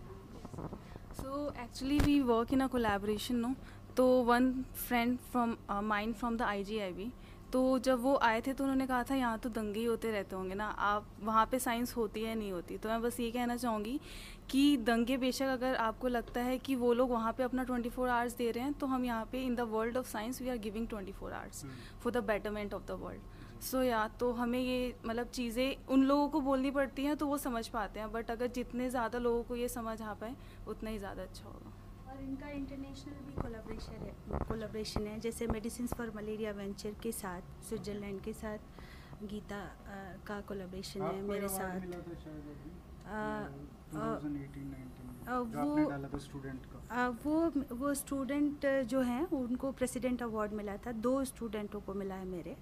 So 1.12 1.52
actually 1.62 1.98
we 1.98 2.20
work 2.20 2.52
in 2.52 2.62
a 2.62 2.68
collaboration 2.68 3.46
no? 3.46 3.54
तो 3.96 4.22
one 4.22 4.52
friend 4.88 5.18
from 5.18 5.56
mind 5.70 6.14
from 6.14 6.36
the 6.36 6.42
IGIB 6.42 7.12
तो 7.54 7.78
जब 7.78 8.00
वो 8.02 8.14
आए 8.22 8.40
थे 8.40 8.52
तो 8.52 8.64
उन्होंने 8.64 8.86
कहा 8.86 9.02
था 9.02 9.14
यहाँ 9.14 9.38
तो 9.38 9.48
दंगे 9.50 9.80
ही 9.80 9.84
होते 9.86 10.10
रहते 10.12 10.36
होंगे 10.36 10.54
ना 10.54 10.66
आप 10.66 11.06
वहाँ 11.24 11.44
पे 11.50 11.58
साइंस 11.58 11.94
होती 11.96 12.22
है 12.22 12.34
नहीं 12.34 12.52
होती? 12.52 12.78
तो 12.78 12.88
मैं 12.88 13.00
बस 13.02 13.20
ये 13.20 13.30
कहना 13.30 13.56
चाहूँगी 13.56 13.98
कि 14.50 14.76
दंगे 14.76 15.16
बेशक 15.16 15.48
अगर 15.48 15.74
आपको 15.76 16.08
लगता 16.08 16.40
है 16.40 16.56
कि 16.58 16.74
वो 16.74 16.92
लोग 16.94 17.10
वहाँ 17.10 17.32
पे 17.32 17.42
अपना 17.42 17.64
24 17.64 17.90
फोर 17.90 18.08
आवर्स 18.08 18.36
दे 18.36 18.50
रहे 18.50 18.64
हैं 18.64 18.72
तो 18.72 18.86
हम 18.86 19.04
यहाँ 19.04 19.28
पे 19.32 19.42
in 19.42 19.54
the 19.54 19.68
world 19.72 19.96
of 19.96 20.08
science 20.08 20.42
we 20.42 20.48
are 20.48 20.56
giving 20.58 20.88
24 20.88 21.12
four 21.12 21.32
hours 21.32 21.64
for 22.02 22.12
the 22.12 22.24
betterment 22.24 22.74
of 22.74 22.82
the 22.88 22.98
world. 23.02 23.62
So 23.62 23.82
या 23.82 24.06
तो 24.20 24.32
हमें 24.32 24.58
ये 24.60 24.94
मतलब 25.06 25.28
चीज़ें 25.30 25.86
उन 25.88 26.04
लोगों 26.04 26.28
को 26.28 26.40
बोलनी 26.40 26.70
पड़ती 26.70 27.04
हैं 27.04 27.16
तो 27.16 27.26
वो 27.26 27.38
समझ 27.38 27.66
पाते 27.68 28.00
हैं 28.00 28.10
बट 28.12 28.30
अगर 28.30 28.46
जितने 28.56 28.90
ज़्यादा 28.90 29.18
लोगों 29.20 29.42
को 29.42 29.56
ये 29.56 29.68
समझ 29.70 30.00
आ 30.02 30.14
पाए 30.14 30.34
उतना 30.68 30.90
ही 30.90 30.98
ज़्यादा 30.98 31.22
अच्छा 31.22 31.44
होगा। 31.44 31.72
इनका 32.24 32.48
इंटरनेशनल 32.48 33.24
भी 33.26 33.32
कोलाब्रेशन 33.42 34.06
है 34.06 34.38
कोलाब्रेशन 34.48 35.06
है 35.06 35.18
जैसे 35.20 35.46
मेडिसिन 35.46 35.86
फॉर 35.86 36.12
मलेरिया 36.16 36.52
वेंचर 36.52 36.94
के 37.02 37.12
साथ 37.12 37.62
स्विट्जरलैंड 37.68 38.20
के 38.20 38.32
साथ 38.32 38.58
गीता 39.22 39.60
अ, 39.60 40.24
का 40.26 40.40
कोलाब्रेशन 40.40 41.02
है 41.02 41.22
मेरे 41.22 41.48
साथ। 41.48 41.80
वो 45.56 46.18
स्टूडेंट 46.18 46.66
वो 47.24 47.52
वो 47.76 47.94
स्टूडेंट 47.94 48.66
जो 48.66 49.00
हैं 49.00 49.26
उनको 49.30 49.72
प्रेसिडेंट 49.72 50.22
अवार्ड 50.22 50.52
मिला 50.52 50.76
था 50.76 50.92
दो 50.92 51.24
स्टूडेंटों 51.24 51.80
को 51.80 51.94
मिला 51.94 52.14
है 52.14 52.24
मेरे। 52.24 52.56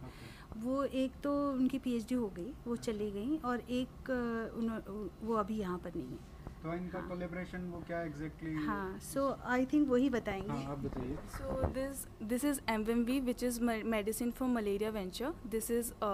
वो 0.57 0.83
एक 0.85 1.13
तो 1.25 1.53
उनकी 1.53 1.79
पीएचडी 1.79 2.15
हो 2.15 2.29
गई 2.29 2.53
वो 2.67 2.77
चली 2.77 3.11
गई 3.11 3.37
और 3.37 3.61
एक 3.61 4.11
उन्हों- 4.57 5.09
वो 5.23 5.35
अभी 5.35 5.59
यहाँ 5.59 5.79
पर 5.79 5.95
नहीं 5.97 6.09
है। 6.09 6.32
तो 6.63 6.73
इनका 6.75 7.01
कोलेब्रेशन 7.09 7.63
वो 7.71 7.79
क्या 7.87 8.01
एग्जैक्टली 8.03 8.55
हाँ 8.65 8.99
सो 9.03 9.23
आई 9.53 9.65
थिंक 9.73 9.89
वही 9.89 10.11
बताएँगे। 10.11 10.49
हाँ 10.53 10.73
आप 10.73 10.79
बताइए। 10.79 11.17
So 11.37 11.73
this 11.79 12.05
this 12.33 12.45
is 12.51 12.61
MVMV, 12.75 13.17
which 13.29 13.43
is 13.49 13.59
Me- 13.69 13.83
Medicine 13.95 14.31
for 14.41 14.49
Malaria 14.53 14.93
Venture. 14.99 15.33
This 15.55 15.71
is 15.79 15.91
a 16.03 16.13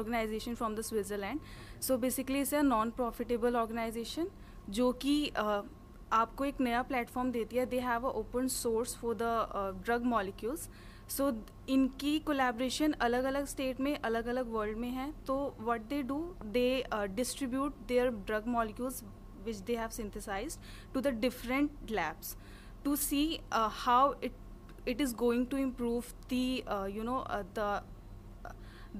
organization 0.00 0.58
from 0.62 0.76
the 0.80 0.84
Switzerland. 0.90 1.40
So 1.88 1.98
basically, 2.04 2.44
it's 2.46 2.52
a 2.52 2.62
non-profitable 2.62 3.58
organization 3.62 4.30
जो 4.80 4.92
कि 5.04 5.16
uh, 5.36 5.62
आपको 6.12 6.44
एक 6.44 6.60
नया 6.60 6.82
प्लेटफॉर्म 6.88 7.30
देती 7.32 7.56
है। 7.56 7.66
They 7.66 7.78
have 7.80 8.06
a 8.06 8.10
open 8.18 8.46
source 8.48 8.94
for 8.96 9.14
the 9.22 9.82
drug 9.84 10.04
molecules 10.04 10.68
so 11.16 11.32
इनकी 11.68 12.18
collaboration 12.26 12.92
अलग 13.06 13.24
अलग 13.24 13.46
स्टेट 13.46 13.80
में 13.80 13.96
अलग 13.98 14.26
अलग 14.26 14.52
वर्ल्ड 14.52 14.78
में 14.78 14.90
है। 14.90 15.12
तो 15.26 15.36
what 15.60 15.88
they 15.88 16.02
do 16.02 16.18
they 16.44 16.68
distribute 17.14 17.86
their 17.88 18.10
drug 18.26 18.46
molecules 18.48 19.02
which 19.46 19.62
they 19.70 19.76
have 19.82 19.92
synthesized 19.98 20.58
to 20.94 21.00
the 21.08 21.12
different 21.26 21.90
labs 21.98 22.36
to 22.84 22.96
see 22.96 23.40
uh, 23.52 23.68
how 23.68 24.14
it 24.20 24.32
it 24.94 25.00
is 25.00 25.12
going 25.20 25.46
to 25.52 25.56
improve 25.66 26.14
the 26.32 26.64
uh, 26.68 26.84
you 26.96 27.04
know 27.10 27.20
uh, 27.36 27.42
the 27.54 27.70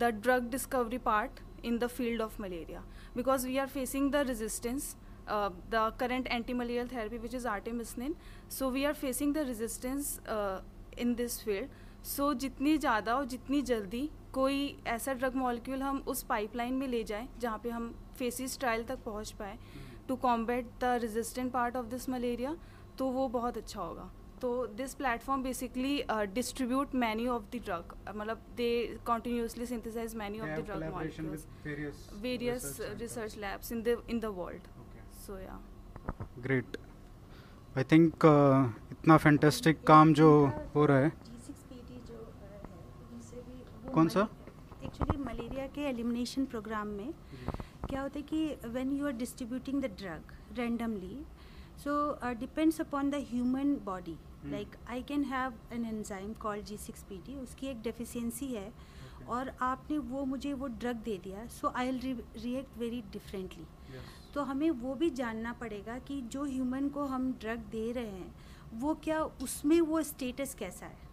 the 0.05 0.13
drug 0.13 0.51
discovery 0.51 0.99
part 0.99 1.41
in 1.63 1.79
the 1.79 1.89
field 1.89 2.21
of 2.21 2.39
malaria 2.45 2.83
because 3.15 3.45
we 3.51 3.59
are 3.59 3.69
facing 3.75 4.11
the 4.11 4.25
resistance 4.31 4.95
uh, 5.29 5.51
the 5.71 5.85
current 6.03 6.27
anti-malarial 6.31 6.87
therapy 6.87 7.19
which 7.27 7.35
is 7.35 7.45
artemisinin 7.45 8.15
so 8.59 8.69
we 8.69 8.85
are 8.91 8.95
facing 8.95 9.33
the 9.39 9.45
resistance 9.53 10.21
uh, 10.37 10.61
in 10.97 11.17
this 11.23 11.41
field 11.49 11.83
so 12.07 12.33
जितनी 12.43 12.77
ज़्यादा 12.79 13.15
और 13.17 13.25
जितनी 13.29 13.61
जल्दी 13.69 14.01
कोई 14.33 14.59
ऐसा 14.87 15.13
drug 15.15 15.35
molecule 15.37 15.81
हम 15.83 15.97
उस 16.09 16.23
pipeline 16.29 16.75
में 16.75 16.87
ले 16.89 17.03
जाएँ 17.05 17.27
जहाँ 17.41 17.59
पे 17.63 17.71
हम 17.71 17.89
फेसिस 18.19 18.59
ट्रायल 18.61 18.85
तक 18.89 18.99
पहुँच 19.05 19.31
पाएँ 19.41 19.57
to 20.09 20.17
combat 20.29 20.67
the 20.81 20.99
resistant 21.03 21.53
part 21.53 21.77
of 21.77 21.87
this 21.87 22.09
malaria 22.09 22.57
तो 22.99 23.09
वो 23.11 23.29
बहुत 23.29 23.57
अच्छा 23.59 23.81
होगा। 23.81 24.11
तो 24.41 24.49
this 24.79 24.95
platform 24.95 25.43
basically 25.43 25.93
distribute 26.35 26.95
many 27.03 27.27
of 27.35 27.43
the 27.53 27.61
drug 27.65 27.95
मतलब 28.17 28.41
they 28.57 28.99
continuously 29.07 29.67
synthesise 29.67 30.15
many 30.23 30.41
of 30.41 30.49
the 30.49 30.65
drug 30.67 30.83
molecules 30.95 31.47
uh, 32.81 32.91
research 33.03 33.37
labs 33.45 33.71
in 33.77 33.83
the 33.87 33.95
in 34.15 34.21
the 34.25 34.33
world. 34.41 34.65
Okay. 34.83 35.05
so 35.27 35.39
yeah. 35.45 35.59
Great 36.43 36.77
I 37.77 37.85
think 37.93 38.25
इतना 38.93 39.17
fantastic 39.17 39.83
काम 39.87 40.13
जो 40.15 40.29
हो 40.75 40.85
रहा 40.87 40.99
है। 40.99 41.11
G6PD 41.11 41.91
जो 42.09 42.19
उनसे 43.15 43.37
भी 43.37 43.63
वो 43.85 43.93
कौन 43.95 44.09
सा? 44.09 44.29
एक्चुअली 44.85 45.19
मलेरिया 45.25 45.67
के 45.75 45.89
एलिमिनेशन 45.89 46.45
प्रोग्राम 46.55 46.89
में 46.99 47.11
क्या 47.91 48.03
होता 48.03 48.19
है 48.19 48.23
कि 48.23 48.69
when 48.69 48.93
you 48.93 49.07
are 49.07 49.13
distributing 49.13 49.83
the 49.83 49.91
drug 49.99 50.33
randomly 50.59 51.25
so 51.85 51.95
depends 52.41 52.81
upon 52.81 53.11
the 53.11 53.25
human 53.31 53.75
body 53.85 54.17
like 54.47 54.77
I 54.89 55.03
can 55.03 55.25
have 55.25 55.55
an 55.73 55.85
enzyme 55.85 56.33
call 56.43 56.63
G 56.63 56.77
six 56.77 57.03
P 57.03 57.19
T 57.27 57.37
उसकी 57.37 57.67
एक 57.67 57.83
डेफिशिएंसी 57.83 58.47
है 58.47 58.69
okay. 58.69 59.29
और 59.29 59.53
आपने 59.63 59.99
वो 59.99 60.25
मुझे 60.25 60.53
वो 60.53 60.67
ड्रग 60.67 60.97
दे 60.97 61.17
दिया 61.25 61.47
so 61.51 61.73
I 61.77 61.91
will 61.91 62.23
react 62.37 62.79
very 62.79 63.03
differently 63.13 63.67
तो 64.35 64.43
हमें 64.43 64.71
वो 64.71 64.95
भी 64.95 65.11
जानना 65.11 65.53
पड़ेगा 65.53 65.99
कि 65.99 66.21
जो 66.23 66.45
ह्यूमन 66.45 66.89
को 66.89 67.05
हम 67.05 67.33
ड्रग 67.33 67.59
दे 67.71 67.91
रहे 67.93 68.05
हैं 68.05 68.35
वो 68.81 68.95
क्या 68.95 69.23
उसमें 69.43 69.81
वो 69.81 70.03
स्टेटस 70.03 70.55
कैसा 70.55 70.87
है? 70.87 71.06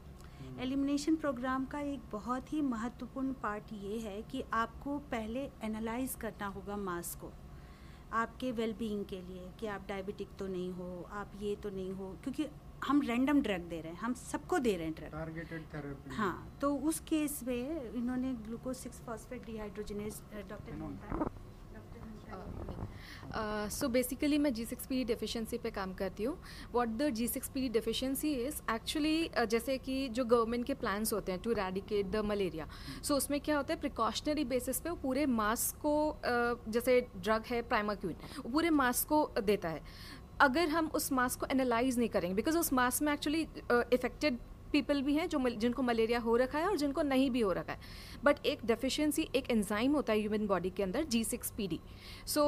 एलिमिनेशन 0.62 1.16
प्रोग्राम 1.16 1.66
का 1.66 1.80
एक 1.94 2.02
बहुत 2.12 2.52
ही 2.54 2.62
महत्वपूर्ण 2.62 3.34
पार्ट 3.44 3.74
ये 3.74 3.98
है 4.00 4.22
कि 4.32 4.44
आपको 4.54 4.98
पहले 5.12 5.50
एनालाइज 5.64 6.16
करना 6.22 6.48
होगा 6.58 6.78
मास 6.80 7.16
को 7.22 7.32
आपके 8.22 8.52
वेलबींग 8.52 9.06
के 9.06 9.22
लिए 9.22 9.50
कि 9.60 9.68
आप 9.68 9.86
डायबिटिक 9.90 10.36
तो 10.40 10.48
नहीं 10.48 10.72
हो 10.74 10.90
आप 11.22 11.32
ये 11.42 11.56
तो 11.64 11.70
नहीं 11.70 11.94
हो 11.94 12.16
क्योंकि 12.24 12.48
हम 12.88 13.02
रैंडम 13.02 13.42
ड्रग 13.42 13.62
दे 13.70 13.80
रहे 13.82 13.92
हैं 13.92 14.00
हम 14.00 14.14
सबको 14.14 14.60
दे 14.60 14.76
रहे 14.78 14.86
हैं 14.86 14.96
ड्रग 14.96 15.12
टारगेटेड 15.12 15.64
थेरेपी 15.74 16.16
हाँ 16.16 16.58
तो 16.62 16.74
उस 16.90 17.00
केस 17.10 17.40
में 17.48 17.94
इन्होंने 17.94 18.34
glucose 18.48 18.76
six 18.76 19.00
phosphate 19.06 19.46
dehydrogenase 19.46 20.22
doctor. 20.50 21.32
So 23.36 23.88
basically 23.90 24.38
मैं 24.38 24.54
जी 24.54 24.66
सिक्स 24.66 24.86
पी 24.88 25.04
डिफिशेंसी 25.06 25.58
पे 25.58 25.70
काम 25.72 25.94
करती 25.94 26.24
हूँ। 26.24 26.38
What 26.74 26.90
the 26.98 27.10
G 27.12 27.28
six 27.28 27.50
P 27.50 27.68
deficiency 27.70 28.34
is 28.36 28.62
actually 28.72 29.30
जैसे 29.50 29.78
कि 29.78 30.08
जो 30.10 30.26
गवर्नमेंट 30.26 30.66
के 30.66 30.74
प्लान्स 30.76 31.14
होते 31.14 31.32
हैं 31.32 31.42
to 31.42 31.54
eradicate 31.54 32.12
the 32.12 32.24
malaria 32.26 32.68
so 33.04 33.16
उसमें 33.16 33.40
क्या 33.42 33.58
होता 33.58 33.74
है 33.74 33.80
प्रिकॉशनरी 33.80 34.44
बेसिस 34.46 34.80
पे 34.80 34.90
वो 34.90 34.96
पूरे 35.04 35.26
मास 35.26 35.72
को 35.82 35.96
uh, 36.12 36.72
जैसे 36.74 37.00
ड्रग 37.18 37.44
है 37.48 37.62
प्राइमाक्यून 37.64 38.16
वो 38.38 38.50
पूरे 38.50 38.70
मास 38.72 39.04
को 39.06 39.30
देता 39.42 39.70
है। 39.70 39.82
अगर 40.42 40.70
हम 40.70 40.90
उस 40.96 41.12
मास 41.12 41.36
को 41.36 41.46
एनालाइज 41.52 41.98
नहीं 41.98 42.10
करेंगे 42.10 42.36
बिकॉज़ 42.36 42.58
उस 42.58 42.74
मास 42.74 43.02
में 43.02 43.12
एक्चुअली 43.14 43.42
इफेक्टेड 43.72 44.38
पीपल 44.74 45.02
भी 45.02 45.14
हैं 45.16 45.28
जो 45.30 45.40
जिनको 45.52 45.84
मलेरिया 45.84 46.20
हो 46.20 46.36
रखा 46.38 46.60
है 46.60 46.68
और 46.68 46.78
जिनको 46.78 47.02
नहीं 47.04 47.30
भी 47.32 47.42
हो 47.42 47.52
रखा 47.54 47.74
है। 47.74 47.80
बट 48.24 48.46
एक 48.46 48.60
डेफिशिएंसी 48.66 49.28
एक 49.36 49.50
एंजाइम 49.52 49.94
होता 49.94 50.14
है 50.14 50.20
ह्यूमन 50.20 50.46
बॉडी 50.48 50.70
के 50.70 50.84
अंदर 50.84 51.04
G 51.06 51.24
six 51.24 51.52
P 51.52 51.68
D 51.68 51.80
so 52.28 52.44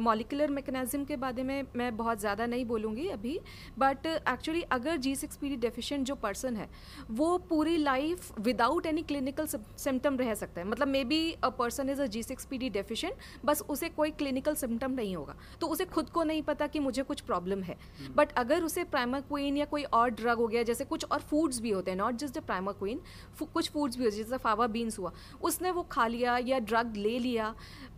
molecular 0.00 0.50
mechanism 0.50 1.04
के 1.04 1.16
बारे 1.18 1.42
में 1.42 1.66
मैं 1.76 1.96
बहुत 1.96 2.20
ज़्यादा 2.20 2.46
नहीं 2.46 2.64
बोलूँगी 2.66 3.06
अभी 3.08 3.38
बट 3.78 4.06
एक्चुअली 4.06 4.60
uh, 4.60 4.68
अगर 4.70 4.96
G 4.98 5.14
six 5.16 5.36
P 5.36 5.48
D 5.48 5.56
deficient 5.58 6.06
जो 6.06 6.14
पर्सन 6.16 6.56
है 6.56 6.68
वो 7.10 7.36
पूरी 7.48 7.76
life 7.76 8.38
without 8.40 8.86
any 8.86 9.02
clinical 9.02 9.46
symptom 9.46 10.16
रह 10.18 10.34
सकता 10.34 10.60
है। 10.60 10.66
मतलब 10.68 10.88
maybe 11.04 11.20
a 11.34 11.48
person 11.58 11.90
is 11.90 12.02
a 12.02 12.06
G 12.08 12.22
six 12.22 12.44
P 12.44 12.58
D 12.58 12.70
deficient 12.70 13.44
बस 13.44 13.62
उसे 13.70 13.88
कोई 13.90 14.10
क्लिनिकल 14.12 14.54
सिम्टम 14.56 14.92
नहीं 14.92 15.14
होगा। 15.16 15.36
तो 15.60 15.66
उसे 15.66 15.84
खुद 15.86 16.10
को 16.10 16.24
नहीं 16.24 16.42
पता 16.42 16.66
कि 16.66 16.78
मुझे 16.80 17.02
कुछ 17.02 17.20
प्रॉब्लम 17.22 17.62
है। 17.62 17.76
बट 18.16 18.32
अगर 18.38 18.62
उसे 18.62 18.84
प्राइमाक्वीन 18.86 19.56
या 19.56 19.64
कोई 19.66 19.82
और 19.84 20.10
ड्रग 20.12 20.38
हो 20.38 20.46
गया 20.48 20.62
जैसे 20.62 20.84
कुछ 20.86 21.04
और 21.04 21.20
फूड्स 21.20 21.60
भी 21.60 21.67
होते 21.70 21.90
हैं 21.90 21.98
नॉट 21.98 22.16
जस्ट 22.16 22.38
द 22.38 22.42
प्राइमाक्वीन 22.42 23.00
कुछ 23.44 23.70
फूड्स 23.70 23.96
भी 23.96 24.04
होते 24.04 24.16
हैं, 24.16 24.24
जैसे 24.24 24.38
फावा 24.38 24.66
बीन्स 24.68 24.98
हुआ। 24.98 25.12
उसने 25.42 25.70
वो 25.70 25.82
खा 25.82 26.06
लिया 26.06 26.38
या 26.38 26.58
ड्रग 26.60 26.96
ले 26.96 27.18
लिया। 27.18 27.54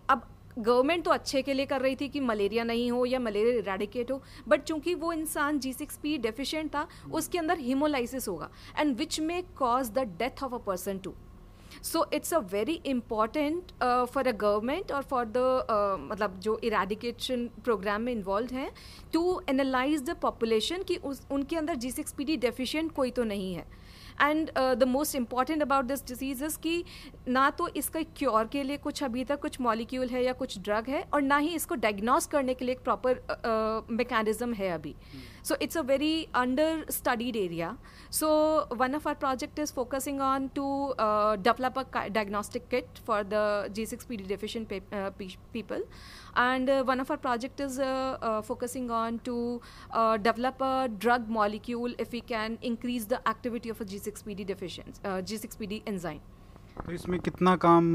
अब 0.09 0.29
गवर्नमेंट 0.59 1.05
तो 1.05 1.11
अच्छे 1.11 1.43
के 1.43 1.55
लिए 1.55 1.67
कर 1.67 1.81
रही 1.81 1.97
थी 1.97 2.09
कि 2.09 2.21
मलेरिया 2.21 2.65
नहीं 2.65 2.91
हो 2.91 3.05
या 3.07 3.19
मलेरिया 3.19 3.63
रेडिकेट 3.67 4.11
हो 4.11 4.21
बट 4.49 4.63
चूँकि 4.63 4.95
वो 4.95 5.13
इंसान 5.13 5.59
जी 5.59 5.73
सिक्स 5.73 5.97
पी 5.97 6.17
डेफिशिएंट 6.19 6.71
था, 6.75 6.87
उसके 7.13 7.39
अंदर 7.39 7.59
हिमोलाइसिस 7.59 8.29
होगा 8.29 8.51
and 8.79 8.97
which 8.97 9.21
may 9.21 9.41
cause 9.59 9.91
the 9.91 9.99
death 10.19 10.43
of 10.45 10.55
a 10.55 10.59
person 10.59 10.99
too 10.99 11.15
so 11.83 12.05
it's 12.15 12.35
a 12.35 12.39
very 12.53 12.81
important 12.87 13.73
for 13.83 14.29
a 14.29 14.33
government 14.33 14.93
और 14.93 15.03
फॉर 15.03 15.25
द 15.27 15.67
मतलब 16.03 16.39
जो 16.41 16.59
इरेडिकेशन 16.65 17.49
प्रोग्राम 17.65 18.03
में 18.03 18.13
इन्वॉल्व 18.13 18.55
हैं 18.55 18.71
टू 19.13 19.41
एनालाइज 19.49 20.03
द 20.03 20.17
पॉपुलेशन 20.23 20.83
कि 20.83 20.97
उस, 20.97 21.23
उनके 21.31 21.57
अंदर 21.57 21.75
G 21.77 21.91
six 21.91 22.13
P 22.13 22.25
D 22.25 22.37
deficient 22.39 22.93
कोई 22.93 23.11
तो 23.11 23.25
नहीं 23.25 23.55
है। 23.55 23.67
And 24.21 24.51
the 24.79 24.85
most 24.89 25.15
important 25.17 25.63
about 25.63 25.85
this 25.85 26.07
disease 26.07 26.59
कि 26.63 26.85
ना 27.29 27.49
तो 27.51 27.69
इसका 27.77 28.01
क्योर 28.17 28.47
के 28.53 28.63
लिए 28.63 28.77
कुछ 28.79 29.03
अभी 29.05 29.25
तक 29.25 29.41
कुछ 29.41 29.61
मॉलिक्यूल 29.61 30.09
है 30.09 30.25
या 30.25 30.33
कुछ 30.35 30.59
ड्रग 30.59 30.89
है 30.89 31.05
और 31.15 31.23
ना 31.23 31.37
ही 31.39 31.49
इसको 31.55 31.75
डायग्नोस 31.77 32.27
करने 32.27 32.55
के 32.55 32.65
लिए 32.65 32.75
एक 32.75 32.83
प्रॉपर 32.85 33.87
मैकेनिज्म 33.91 34.53
है 34.55 34.71
अभी। 34.71 34.95
so 35.50 35.56
it's 35.66 35.76
a 35.76 35.84
very 35.84 36.28
under 36.42 36.70
studied 36.90 37.36
area 37.42 37.70
so 38.10 38.28
one 38.84 38.94
of 39.00 39.06
our 39.08 39.16
project 39.24 39.60
is 39.64 39.72
focusing 39.72 40.20
on 40.22 40.50
to 40.60 40.66
uh, 41.06 41.36
develop 41.48 41.78
a 41.78 41.86
ki- 41.96 42.10
diagnostic 42.18 42.68
kit 42.70 43.02
for 43.10 43.24
the 43.24 43.44
g6pd 43.78 44.28
deficient 44.28 44.68
pe- 44.70 44.82
uh, 44.92 45.10
pe- 45.20 45.38
people 45.54 45.82
and 46.36 46.70
uh, 46.70 46.84
one 46.84 47.00
of 47.00 47.10
our 47.12 47.18
project 47.18 47.60
is 47.60 47.80
uh, 47.80 48.18
uh, 48.22 48.42
focusing 48.42 48.90
on 48.92 49.20
to 49.20 49.36
uh, 49.92 50.18
develop 50.18 50.62
a 50.62 50.90
drug 51.06 51.30
molecule 51.30 51.94
if 52.06 52.12
we 52.12 52.22
can 52.22 52.58
increase 52.62 53.06
the 53.06 53.20
activity 53.36 53.70
of 53.70 53.82
a 53.82 53.86
g6pd 53.86 54.46
deficient 54.54 55.00
uh, 55.06 55.22
g6pd 55.32 55.82
enzyme 55.94 56.24
तो 56.86 56.92
इसमें 56.92 57.20
कितना 57.26 57.56
काम 57.64 57.86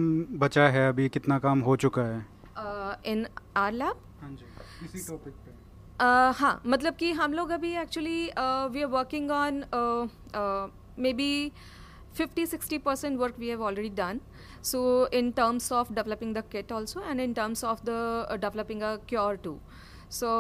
बचा 0.43 0.69
है 0.77 0.87
अभी 0.89 1.09
कितना 1.16 1.39
काम 1.39 1.61
हो 1.69 1.77
चुका 1.82 2.03
है 2.03 2.20
uh, 2.62 2.95
in 3.12 3.27
our 3.62 3.73
lab 3.81 3.97
हाँ 4.20 4.31
जी 4.37 4.47
इसी 4.87 5.07
टॉपिक 5.11 5.35
पे 5.47 5.53
Uh, 5.53 5.53
हाँ 6.00 6.62
मतलब 6.66 6.96
कि 7.00 7.12
हम 7.14 7.34
लोग 7.34 7.50
अभी 7.52 7.72
actually 7.82 8.24
we 8.72 8.82
are 8.82 8.90
working 8.92 9.32
on 9.32 9.64
maybe 11.14 11.52
fifty 12.18 12.46
sixty 12.48 12.78
percent 12.78 13.18
work 13.20 13.40
we 13.40 13.50
have 13.50 13.64
already 13.66 13.90
done 13.96 14.20
so 14.72 14.82
in 15.14 15.32
terms 15.38 15.72
of 15.72 15.94
developing 15.94 16.36
the 16.36 16.44
kit 16.52 16.72
also 16.72 17.02
and 17.10 17.22
in 17.22 17.34
terms 17.34 17.64
of 17.64 17.82
the 17.86 18.38
developing 18.42 18.82
a 18.82 18.96
cure 19.10 19.36
too 19.44 19.58
so 20.20 20.32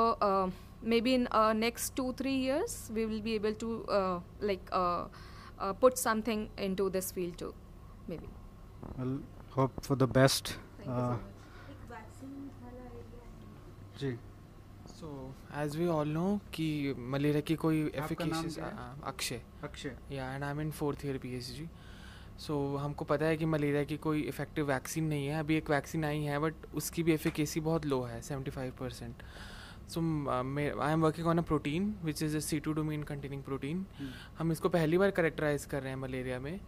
maybe 1.01 1.13
in 1.13 1.27
next 1.57 1.95
two 1.97 2.11
three 2.19 2.33
years 2.47 2.75
we 2.95 3.05
will 3.11 3.21
be 3.27 3.35
able 3.35 3.55
to 3.63 3.69
uh, 3.99 4.19
like 4.49 4.69
uh, 4.79 5.05
uh, 5.59 5.73
put 5.83 5.97
something 5.97 6.43
into 6.67 6.89
this 6.97 7.11
field 7.11 7.37
too 7.43 7.53
maybe. 8.09 8.29
Well 8.99 9.19
hope 9.57 9.79
for 9.87 9.97
the 9.97 10.09
best 10.19 10.53
Thank 10.77 10.87
you 10.87 10.95
so 10.95 11.07
much. 11.07 11.31
एक 11.69 11.89
vaccine 11.91 12.49
वाला 12.63 12.83
area 12.83 13.23
है 13.25 13.97
जी 13.99 14.11
so 14.99 15.07
as 15.55 15.75
we 15.77 15.87
all 15.87 16.07
know 16.09 16.27
कि 16.53 16.95
malaria 16.97 17.41
की 17.41 17.55
कोई 17.55 17.81
efficacious 17.95 18.57
Akshay. 18.59 19.41
Akshay. 19.63 19.95
या 20.11 20.33
and 20.33 20.43
I 20.43 20.51
am 20.51 20.61
in 20.61 20.71
fourth 20.71 21.05
year 21.05 21.17
PhD 21.17 21.67
so 22.39 22.55
हमको 22.77 23.05
पता 23.05 23.25
है 23.25 23.37
कि 23.37 23.45
मलेरिया 23.45 23.83
की 23.83 23.97
कोई 23.97 24.21
इफ़ेक्टिव 24.23 24.67
वैक्सीन 24.67 25.05
नहीं 25.07 25.27
है। 25.27 25.39
अभी 25.39 25.55
एक 25.57 25.69
वैक्सीन 25.69 26.05
आई 26.05 26.23
है 26.23 26.39
बट 26.39 26.65
उसकी 26.75 27.03
भी 27.03 27.13
एफिकेसी 27.13 27.59
बहुत 27.59 27.85
लो 27.85 28.01
है 28.03 28.21
seventy 28.21 28.51
five 28.51 28.73
percent 28.79 29.23
so 29.89 29.99
I 29.99 30.91
am 30.91 31.01
working 31.01 31.27
on 31.27 31.37
a 31.37 31.41
protein 31.41 31.93
which 32.03 32.23
is 32.23 32.37
a 32.37 32.39
C 32.39 32.59
two 32.59 32.73
domain 32.73 33.03
containing 33.03 33.43
protein 33.43 33.85
हम 34.37 34.51
इसको 34.51 34.69
पहली 34.69 34.97
बार 34.97 35.11
करेक्टराइज 35.11 35.65
कर 35.65 35.81
रहे 35.81 35.89
हैं 35.89 35.99
मलेरिया 35.99 36.39
में। 36.39 36.59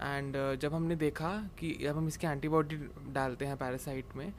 एंड 0.00 0.36
uh, 0.36 0.60
जब 0.62 0.74
हमने 0.74 0.96
देखा 0.96 1.30
कि 1.58 1.72
जब 1.82 1.96
हम 1.96 2.08
इसके 2.08 2.26
एंटीबॉडी 2.26 2.76
डालते 3.12 3.46
हैं 3.46 3.56
पैरासाइट 3.56 4.14
में 4.16 4.32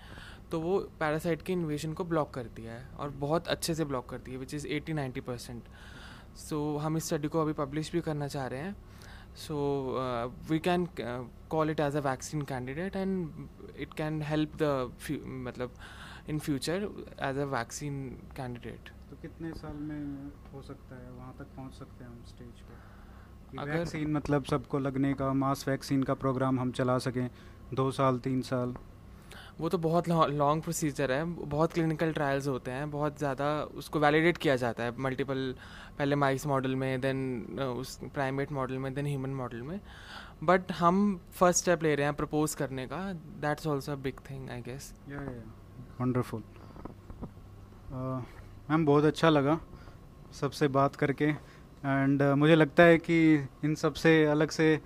तो 0.52 0.60
वो 0.60 0.80
पैरासाइट 1.00 1.42
के 1.42 1.54
इन्वेशन 1.54 1.94
को 1.94 2.04
ब्लॉक 2.04 2.34
करती 2.34 2.64
है 2.64 2.88
और 3.00 3.10
बहुत 3.10 3.48
अच्छे 3.48 3.76
से 3.76 3.86
ब्लॉक 3.86 4.10
करती 4.10 4.32
है 4.32 4.38
which 4.38 4.54
is 4.54 4.68
eighty 4.68 4.94
ninety 4.94 5.22
percent 5.22 5.64
so 6.38 6.78
हम 6.78 6.98
इस 6.98 7.06
स्टडी 7.06 7.28
को 7.28 7.42
अभी 7.42 7.54
पब्लिश 7.54 7.92
भी 7.92 8.02
करना 8.02 8.28
चाह 8.28 8.48
रहे 8.48 8.60
हैं। 8.60 8.76
So 9.36 9.56
we 10.50 10.60
can 10.60 10.88
call 11.50 11.70
it 11.70 11.80
as 11.80 11.96
a 11.96 12.00
vaccine 12.00 12.42
candidate 12.42 12.96
and 12.96 13.48
it 13.78 13.94
can 13.94 14.22
help 14.22 14.52
the 14.62 14.94
मतलब 15.26 15.74
in 16.30 16.40
future 16.40 16.88
as 17.20 17.38
a 17.38 17.46
vaccine 17.46 18.10
candidate 18.36 18.90
तो 19.10 19.16
कितने 19.22 19.54
साल 19.54 19.76
में 19.76 20.32
हो 20.54 20.62
सकता 20.62 20.96
है? 20.96 21.12
वहाँ 21.12 21.36
तक 21.40 21.46
पहुँच 21.46 21.74
सकते 21.74 22.04
हैं 22.04 22.12
हम 22.12 22.24
स्टेज 22.28 22.62
पे? 22.62 23.58
अगर- 23.58 23.76
वैक्सीन 23.76 24.12
मतलब 24.14 24.44
सबको 24.44 24.80
लगने 24.80 25.14
का 25.14 25.34
मास 25.34 25.68
वैक्सीन 25.68 26.04
का 26.04 26.14
प्रोग्राम 26.14 26.60
हम 26.60 26.72
चला 26.72 26.98
सकें 26.98 27.30
दो 27.74 27.92
साल 27.92 28.20
तीन 28.20 28.42
साल। 28.42 28.76
वो 29.60 29.70
तो 29.70 29.78
बहुत 29.78 30.08
लॉन्ग 30.10 30.64
प्रोसीजर 30.64 31.12
है 31.12 31.24
बहुत 31.26 31.74
क्लिनिकल 31.74 32.12
ट्रायल्स 32.14 32.48
होते 32.48 32.72
हैं 32.72 32.90
बहुत 32.92 33.18
ज़्यादा 33.18 33.48
उसको 33.78 34.00
वैलिडेट 34.00 34.38
किया 34.38 34.56
जाता 34.56 34.84
है 34.84 34.94
मल्टीपल 34.98 35.54
पहले 35.98 36.16
माइस 36.16 36.46
मॉडल 36.48 36.76
में 36.76 37.02
देन 37.02 37.20
उस 37.62 37.98
प्राइमेट 38.14 38.52
मॉडल 38.52 38.78
में 38.78 38.94
देन 38.94 39.06
ह्यूमन 39.06 39.34
मॉडल 39.36 39.62
में 39.62 39.80
बट 40.44 40.72
हम 40.72 41.20
फ़र्स्ट 41.40 41.60
स्टेप 41.60 41.84
ले 41.84 41.94
रहे 41.96 42.06
हैं 42.06 42.16
प्रपोज 42.16 42.56
करने 42.56 42.86
का 42.88 43.02
that's 43.42 43.68
also 43.68 43.96
big 43.98 44.20
thing 44.30 44.50
I 44.50 44.62
guess 44.62 44.94
wonderful 46.02 46.44
ma'am 47.92 48.86
बहुत 48.86 49.04
अच्छा 49.04 49.30
लगा 49.30 49.60
सबसे 50.34 50.68
बात 50.70 50.96
करके 50.96 51.26
एंड 51.26 52.22
uh, 52.22 52.34
मुझे 52.36 52.56
लगता 52.56 52.84
है 52.84 52.98
कि 53.00 53.18
इन 53.64 53.76
सबसे 53.76 54.26
अलग 54.28 54.50
से 54.52 54.80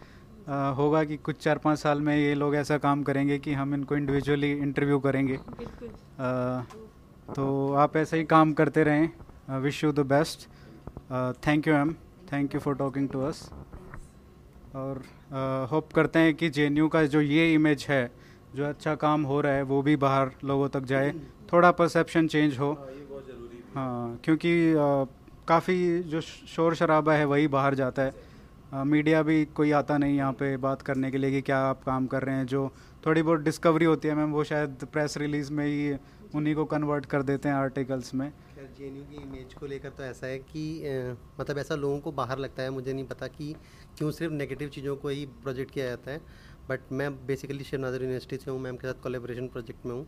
होगा 0.48 1.04
कि 1.04 1.18
कुछ 1.18 1.38
चार 1.38 1.58
पाँच 1.58 1.80
साल 1.80 2.02
में 2.02 2.16
ये 2.18 2.34
लोग 2.36 2.56
ऐसा 2.56 2.78
काम 2.78 3.04
करेंगे 3.04 3.38
कि 3.40 3.54
हम 3.54 3.74
इनको 3.74 3.96
इंडिविजुअली 3.96 4.52
इंटरव्यू 4.52 5.00
करेंगे। 5.00 5.38
तो 7.30 7.74
आप 7.74 7.96
ऐसे 7.98 8.18
ही 8.18 8.24
काम 8.26 8.54
करते 8.54 8.84
रहें। 8.84 9.60
Wish 9.62 9.84
you 9.84 9.92
the 9.92 10.00
best 10.00 10.48
thank 11.48 11.68
you 11.68 11.74
ma'am 11.74 11.94
thank 12.32 12.56
you 12.56 12.60
for 12.60 12.76
talking 12.76 13.10
to 13.10 13.22
us 13.22 13.50
और 14.76 15.02
होप 15.72 15.94
करते 15.94 16.20
हैं 16.20 16.34
कि 16.34 16.50
जे 16.50 16.70
का 16.90 17.04
जो 17.06 17.22
ये 17.22 17.54
इमेज 17.54 17.86
है 17.90 18.12
जो 18.56 18.66
अच्छा 18.66 18.96
काम 18.96 19.24
हो 19.24 19.40
रहा 19.42 19.54
है 19.54 19.62
वो 19.64 19.82
भी 19.82 19.96
बाहर 19.96 20.32
लोगों 20.44 20.68
तक 20.70 20.84
जाए। 20.84 21.14
थोड़ा 21.54 21.72
परसेप्शन 21.72 22.28
चेंज 22.28 22.60
हो। 22.60 22.72
हाँ 23.76 24.20
क्योंकि 24.24 24.52
काफ़ी 25.48 26.00
जो 26.04 26.22
शोर 26.22 26.76
शराबा 26.76 27.14
है 27.14 27.26
वही 27.26 27.48
बाहर 27.48 27.76
जाता 27.76 28.02
है। 28.02 28.33
मीडिया 28.74 29.22
भी 29.24 29.44
कोई 29.48 29.72
आता 29.72 29.98
नहीं 29.98 30.16
यहाँ 30.18 30.34
पे 30.34 30.56
बात 30.58 30.82
करने 30.82 31.10
के 31.12 31.18
लिए 31.18 31.32
कि 31.32 31.42
क्या 31.42 31.58
आप 31.60 31.84
काम 31.84 32.06
कर 32.08 32.24
रहे 32.24 32.36
हैं, 32.36 32.46
जो 32.46 32.72
थोड़ी 33.06 33.22
बहुत 33.22 33.40
डिस्कवरी 33.40 33.86
होती 33.86 34.08
है, 34.08 34.16
मैम, 34.16 34.32
वो 34.32 34.44
शायद 34.44 34.86
प्रेस 34.94 35.18
रिलीज़ 35.18 35.52
में 35.54 35.66
ही 35.66 35.98
उन्हीं 36.36 36.56
को 36.56 36.66
कन्वर्ट 36.66 37.06
कर 37.06 37.24
देते 37.24 37.50
हैं 37.50 37.56
आर्टिकल्स 37.56 38.14
में। 38.14 38.30
खैर 38.56 38.70
जे 38.78 38.90
की 38.90 39.22
इमेज 39.22 39.54
को 39.54 39.66
लेकर 39.66 39.90
तो 39.90 40.04
ऐसा 40.04 40.28
है 40.28 40.40
कि 40.40 40.66
मतलब 41.40 41.58
ऐसा 41.58 41.76
लोगों 41.76 42.00
को 42.00 42.12
बाहर 42.12 42.40
लगता 42.40 42.64
है, 42.64 42.70
मुझे 42.70 42.94
नहीं 42.94 43.06
पता 43.06 43.28
कि 43.28 43.54
क्यों 43.98 44.12
सिर्फ़ 44.12 44.34
नेगेटिव 44.34 44.70
चीज़ों 44.70 44.96
को 44.96 45.10
ही 45.10 45.26
प्रोजेक्ट 45.44 45.72
किया 45.72 45.86
जाता 45.86 46.12
है। 46.12 46.22
बट 46.70 46.92
मैं 46.92 47.12
बेसिकली 47.28 47.78
नादर 47.78 48.02
यूनिवर्सिटी 48.02 48.38
से 48.38 48.52
हूँ, 48.52 48.60
मैम 48.60 48.76
के 48.76 48.88
साथ 48.88 49.02
कोलेब्रेशन 49.04 49.48
प्रोजेक्ट 49.48 49.86
में 49.86 49.94
हूँ। 49.94 50.06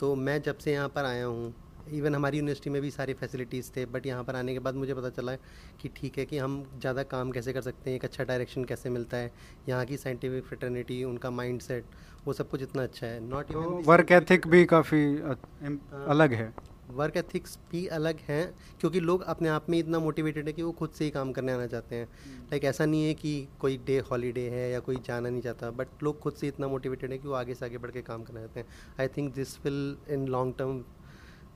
तो 0.00 0.14
मैं 0.16 0.40
जब 0.42 0.58
से 0.58 0.72
यहाँ 0.72 0.88
पर 0.88 1.04
आया 1.04 1.26
हूँ 1.26 1.54
इवन 1.90 2.14
हमारी 2.14 2.38
यूनिवर्सिटी 2.38 2.70
में 2.70 2.80
भी 2.82 2.90
सारी 2.90 3.14
फैसिलिटीज़ 3.14 3.70
थे 3.76 3.84
बट 3.86 4.06
यहाँ 4.06 4.24
पर 4.24 4.36
आने 4.36 4.52
के 4.52 4.58
बाद 4.58 4.74
मुझे 4.74 4.94
पता 4.94 5.10
चला 5.10 5.34
कि 5.82 5.90
ठीक 5.96 6.18
है 6.18 6.24
कि 6.24 6.38
हम 6.38 6.62
ज़्यादा 6.80 7.02
काम 7.04 7.30
कैसे 7.32 7.52
कर 7.52 7.60
सकते 7.62 7.90
हैं 7.90 7.96
एक 7.96 8.04
अच्छा 8.04 8.24
डायरेक्शन 8.24 8.64
कैसे 8.64 8.90
मिलता 8.90 9.16
है 9.16 9.30
यहाँ 9.68 9.84
की 9.86 9.96
साइंटिफिक 9.98 10.44
फ्रेटर्निटी 10.44 11.02
उनका 11.04 11.30
माइंडसेट 11.32 11.84
वो 12.26 12.32
सब 12.32 12.48
कुछ 12.50 12.62
इतना 12.62 12.82
अच्छा 12.82 13.06
है। 13.06 13.20
नॉट 13.20 13.50
इवन 13.50 13.82
वर्क 13.86 14.12
एथिक 14.12 14.46
भी 14.48 14.64
काफ़ी 14.66 15.04
अलग 15.16 16.32
है। 16.32 16.52
वर्क 16.90 17.16
एथिक्स 17.16 17.58
भी 17.70 17.86
अलग 17.88 18.18
हैं 18.28 18.54
क्योंकि 18.80 19.00
लोग 19.00 19.22
अपने 19.24 19.48
आप 19.48 19.68
में 19.70 19.78
इतना 19.78 19.98
मोटिवेटेड 19.98 20.46
है 20.46 20.52
कि 20.52 20.62
वो 20.62 20.72
खुद 20.72 20.90
से 20.90 21.04
ही 21.04 21.10
काम 21.10 21.32
करने 21.32 21.52
आना 21.52 21.66
चाहते 21.66 21.96
हैं। 21.96 22.06
लाइक 22.50 22.64
ऐसा 22.64 22.86
नहीं 22.86 23.04
है 23.04 23.14
कि 23.14 23.48
कोई 23.60 23.76
डे 23.86 23.98
हॉलीडे 24.10 24.48
है 24.50 24.70
या 24.70 24.80
कोई 24.80 24.96
जाना 25.06 25.28
नहीं 25.28 25.42
चाहता 25.42 25.70
बट 25.72 26.02
लोग 26.02 26.18
खुद 26.20 26.32
से 26.32 26.48
इतना 26.48 26.68
मोटिवेटेड 26.68 27.12
है 27.12 27.18
कि 27.18 27.28
वो 27.28 27.34
आगे 27.34 27.54
से 27.54 27.64
आगे 27.66 27.78
बढ़ 27.78 27.90
के 27.90 28.02
काम 28.02 28.24
करना 28.24 28.40
चाहते 28.40 28.60
हैं। 28.60 28.66
I 29.00 29.08
think 29.16 29.34
this 29.34 29.58
will 29.64 29.96
in 30.10 30.26
long 30.28 30.54
term 30.58 30.82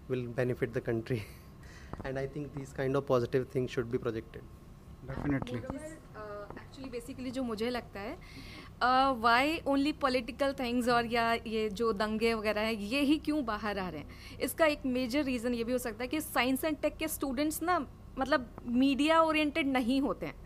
will 0.09 0.27
benefit 0.41 0.73
the 0.73 0.81
country. 0.81 1.23
And 2.05 2.19
i 2.19 2.27
think 2.27 2.55
these 2.55 2.73
kind 2.73 2.97
of 2.97 3.07
positive 3.07 3.49
things 3.49 3.71
should 3.71 3.91
be 3.91 3.99
projected. 3.99 4.43
Definitely. 5.09 5.61
Actually 6.57 6.91
basically 6.91 7.31
जो 7.31 7.43
मुझे 7.43 7.71
लगता 7.71 8.01
है 8.01 8.17
वाई 9.21 9.59
ओनली 9.67 9.93
पॉलिटिकल 9.93 10.53
थिंग्स 10.53 10.89
और 10.89 11.07
या 11.13 11.33
ये 11.47 11.69
जो 11.81 11.93
दंगे 11.93 12.33
वगैरह 12.35 12.61
हैं 12.61 12.73
ये 12.73 13.01
ही 13.01 13.19
क्यों 13.19 13.45
बाहर 13.45 13.79
आ 13.79 13.89
रहे 13.89 14.01
हैं? 14.01 14.39
इसका 14.41 14.67
एक 14.67 14.87
मेजर 14.87 15.25
रीज़न 15.25 15.55
ये 15.55 15.65
भी 15.65 15.73
हो 15.73 15.79
सकता 15.79 16.05
है 16.05 16.09
कि 16.09 16.21
साइंस 16.21 16.65
एंड 16.65 16.77
टेक 16.83 16.97
के 16.97 17.09
स्टूडेंट्स 17.09 17.63
ना 17.63 17.79
मतलब 18.19 18.51
मीडिया 18.67 19.21
ओरिएंटेड 19.23 19.67
नहीं 19.67 20.01
होते 20.01 20.27
हैं। 20.27 20.46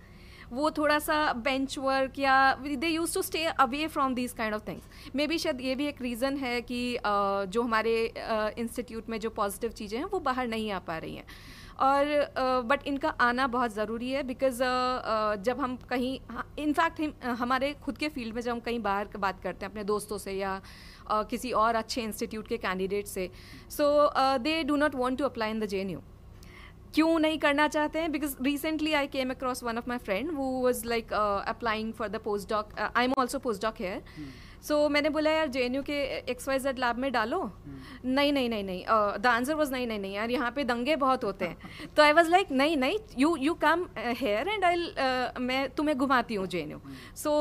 वो 0.53 0.71
थोड़ा 0.71 0.99
सा 0.99 1.33
बेंच 1.35 1.79
वर्क 1.79 2.19
या 2.19 2.55
they 2.57 2.89
use 2.89 3.15
to 3.15 3.23
stay 3.23 3.45
away 3.61 3.87
from 3.89 4.15
these 4.15 4.33
kind 4.33 4.55
of 4.55 4.67
things 4.69 5.15
maybe 5.27 5.39
शायद 5.39 5.61
ये 5.61 5.75
भी 5.75 5.87
एक 5.87 6.03
रीज़न 6.03 6.37
है 6.37 6.61
कि 6.63 6.83
जो 7.05 7.63
हमारे 7.63 7.95
इंस्टीट्यूट 8.59 9.09
में 9.09 9.19
जो 9.21 9.31
पॉजिटिव 9.31 9.71
चीज़ें 9.73 9.99
हैं 9.99 10.07
वो 10.07 10.21
बाहर 10.21 10.49
नहीं 10.49 10.71
आ 10.73 10.79
पा 10.79 10.99
रही 10.99 11.17
हैं। 11.17 11.25
और 11.81 12.63
बट 12.67 12.87
इनका 12.87 13.09
आना 13.21 13.47
बहुत 13.47 13.75
ज़रूरी 13.75 14.11
है 14.11 14.23
बिकॉज़ 14.23 14.59
जब 15.45 15.61
हम 15.61 15.77
कहीं 15.91 16.19
इनफैक्ट 16.59 17.01
हम, 17.01 17.13
हमारे 17.39 17.73
खुद 17.83 17.99
के 17.99 18.09
फ़ील्ड 18.09 18.35
में 18.35 18.43
जब 18.43 18.53
हम 18.53 18.61
कहीं 18.61 18.81
बाहर 18.83 19.17
बात 19.19 19.41
करते 19.43 19.67
हैं 19.67 19.71
अपने 19.73 19.85
दोस्तों 19.85 20.19
से 20.19 20.33
या 20.33 20.61
किसी 21.11 21.53
और 21.53 21.75
अच्छे 21.75 22.03
इंस्टीट्यूट 22.03 22.49
के 22.49 22.57
कैंडिडेट 22.59 23.07
से 23.07 23.31
so 23.71 24.11
they 24.39 24.63
do 24.65 24.77
not 24.77 24.95
want 24.95 25.19
to 25.19 25.25
apply 25.25 25.51
in 25.51 25.61
the 25.61 25.67
J 25.67 25.85
क्यों 26.95 27.19
नहीं 27.19 27.39
करना 27.39 27.67
चाहते 27.69 27.99
हैं? 27.99 28.13
Because 28.13 28.37
recently 28.43 28.93
I 28.93 29.07
came 29.07 29.31
across 29.31 29.63
one 29.65 29.79
of 29.79 29.89
my 29.89 29.99
friend 29.99 30.31
वो 30.35 30.51
was 30.63 30.85
like 30.87 31.13
applying 31.13 31.93
for 31.93 32.09
the 32.09 32.21
post 32.25 32.51
doc 32.51 32.79
I 32.81 33.05
am 33.05 33.13
also 33.19 33.39
post 33.39 33.63
doc 33.63 33.81
here 33.81 34.03
so 34.63 34.89
मैंने 34.89 35.09
बोला 35.09 35.31
यार 35.31 35.49
JNU 35.49 35.83
के 35.83 36.01
एक्स 36.31 36.49
वाई 36.49 36.59
जेड 36.59 36.79
लैब 36.79 36.97
में 36.99 37.11
डालो. 37.13 37.41
नहीं 38.05 38.33
नहीं 38.33 38.49
नहीं 38.49 38.65
नहीं 38.65 38.85
द 39.21 39.27
आंसर 39.27 39.55
वॉज़ 39.55 39.73
नहीं 39.73 39.87
नहीं 39.87 39.99
नहीं 39.99 40.15
यार 40.15 40.31
यहाँ 40.31 40.51
पे 40.51 40.65
दंगे 40.65 40.97
बहुत 40.97 41.25
होते 41.25 41.45
हैं. 41.45 41.89
तो 41.97 42.03
आई 42.03 42.13
वॉज़ 42.13 42.29
लाइक 42.31 42.51
नहीं 42.53 42.77
नहीं 42.77 42.99
you 43.19 43.35
you 43.37 43.55
come 43.55 43.87
here 43.97 44.49
and 44.49 44.65
I 44.65 45.41
मैं 45.41 45.69
तुम्हें 45.71 45.97
घुमाती 45.99 46.35
हूँ 46.35 46.47
जे 46.47 46.77
सो 47.17 47.33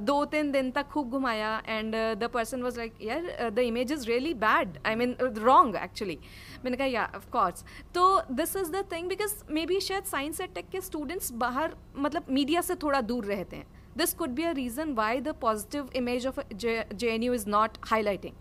दो 0.00 0.24
तीन 0.24 0.50
दिन 0.52 0.70
तक 0.70 0.88
खूब 0.88 1.10
घुमाया 1.10 1.56
and 1.68 1.94
the 1.94 2.30
person 2.34 2.62
was 2.62 2.78
like 2.78 2.94
यार 3.02 3.50
the 3.50 3.58
image 3.58 3.92
is 3.92 4.06
really 4.06 4.34
bad 4.44 4.78
I 4.86 4.94
mean 4.94 5.16
wrong 5.20 5.76
actually 5.76 6.18
मैंने 6.64 6.76
कहा 6.76 6.86
या 6.86 7.04
ऑफ़ 7.16 7.28
कोर्स 7.30 7.64
तो 7.94 8.04
this 8.32 8.56
is 8.56 8.70
the 8.72 8.84
thing 8.92 9.08
because 9.08 9.34
maybe 9.66 9.80
शायद 9.80 10.04
साइंस 10.04 10.40
एंड 10.40 10.54
टेक 10.54 10.68
के 10.68 10.80
स्टूडेंट्स 10.80 11.32
बाहर 11.42 11.74
मतलब 11.98 12.26
मीडिया 12.30 12.60
से 12.60 12.74
थोड़ा 12.82 13.00
दूर 13.02 13.24
रहते 13.24 13.56
हैं। 13.56 13.66
This 13.98 14.12
could 14.14 14.34
be 14.34 14.44
a 14.44 14.50
reason 14.56 14.90
why 14.96 15.12
the 15.20 15.32
positive 15.44 15.86
image 16.00 16.26
of 16.30 16.36
J, 16.54 16.74
JNU 16.94 17.32
is 17.36 17.46
not 17.54 17.78
highlighting. 17.86 18.34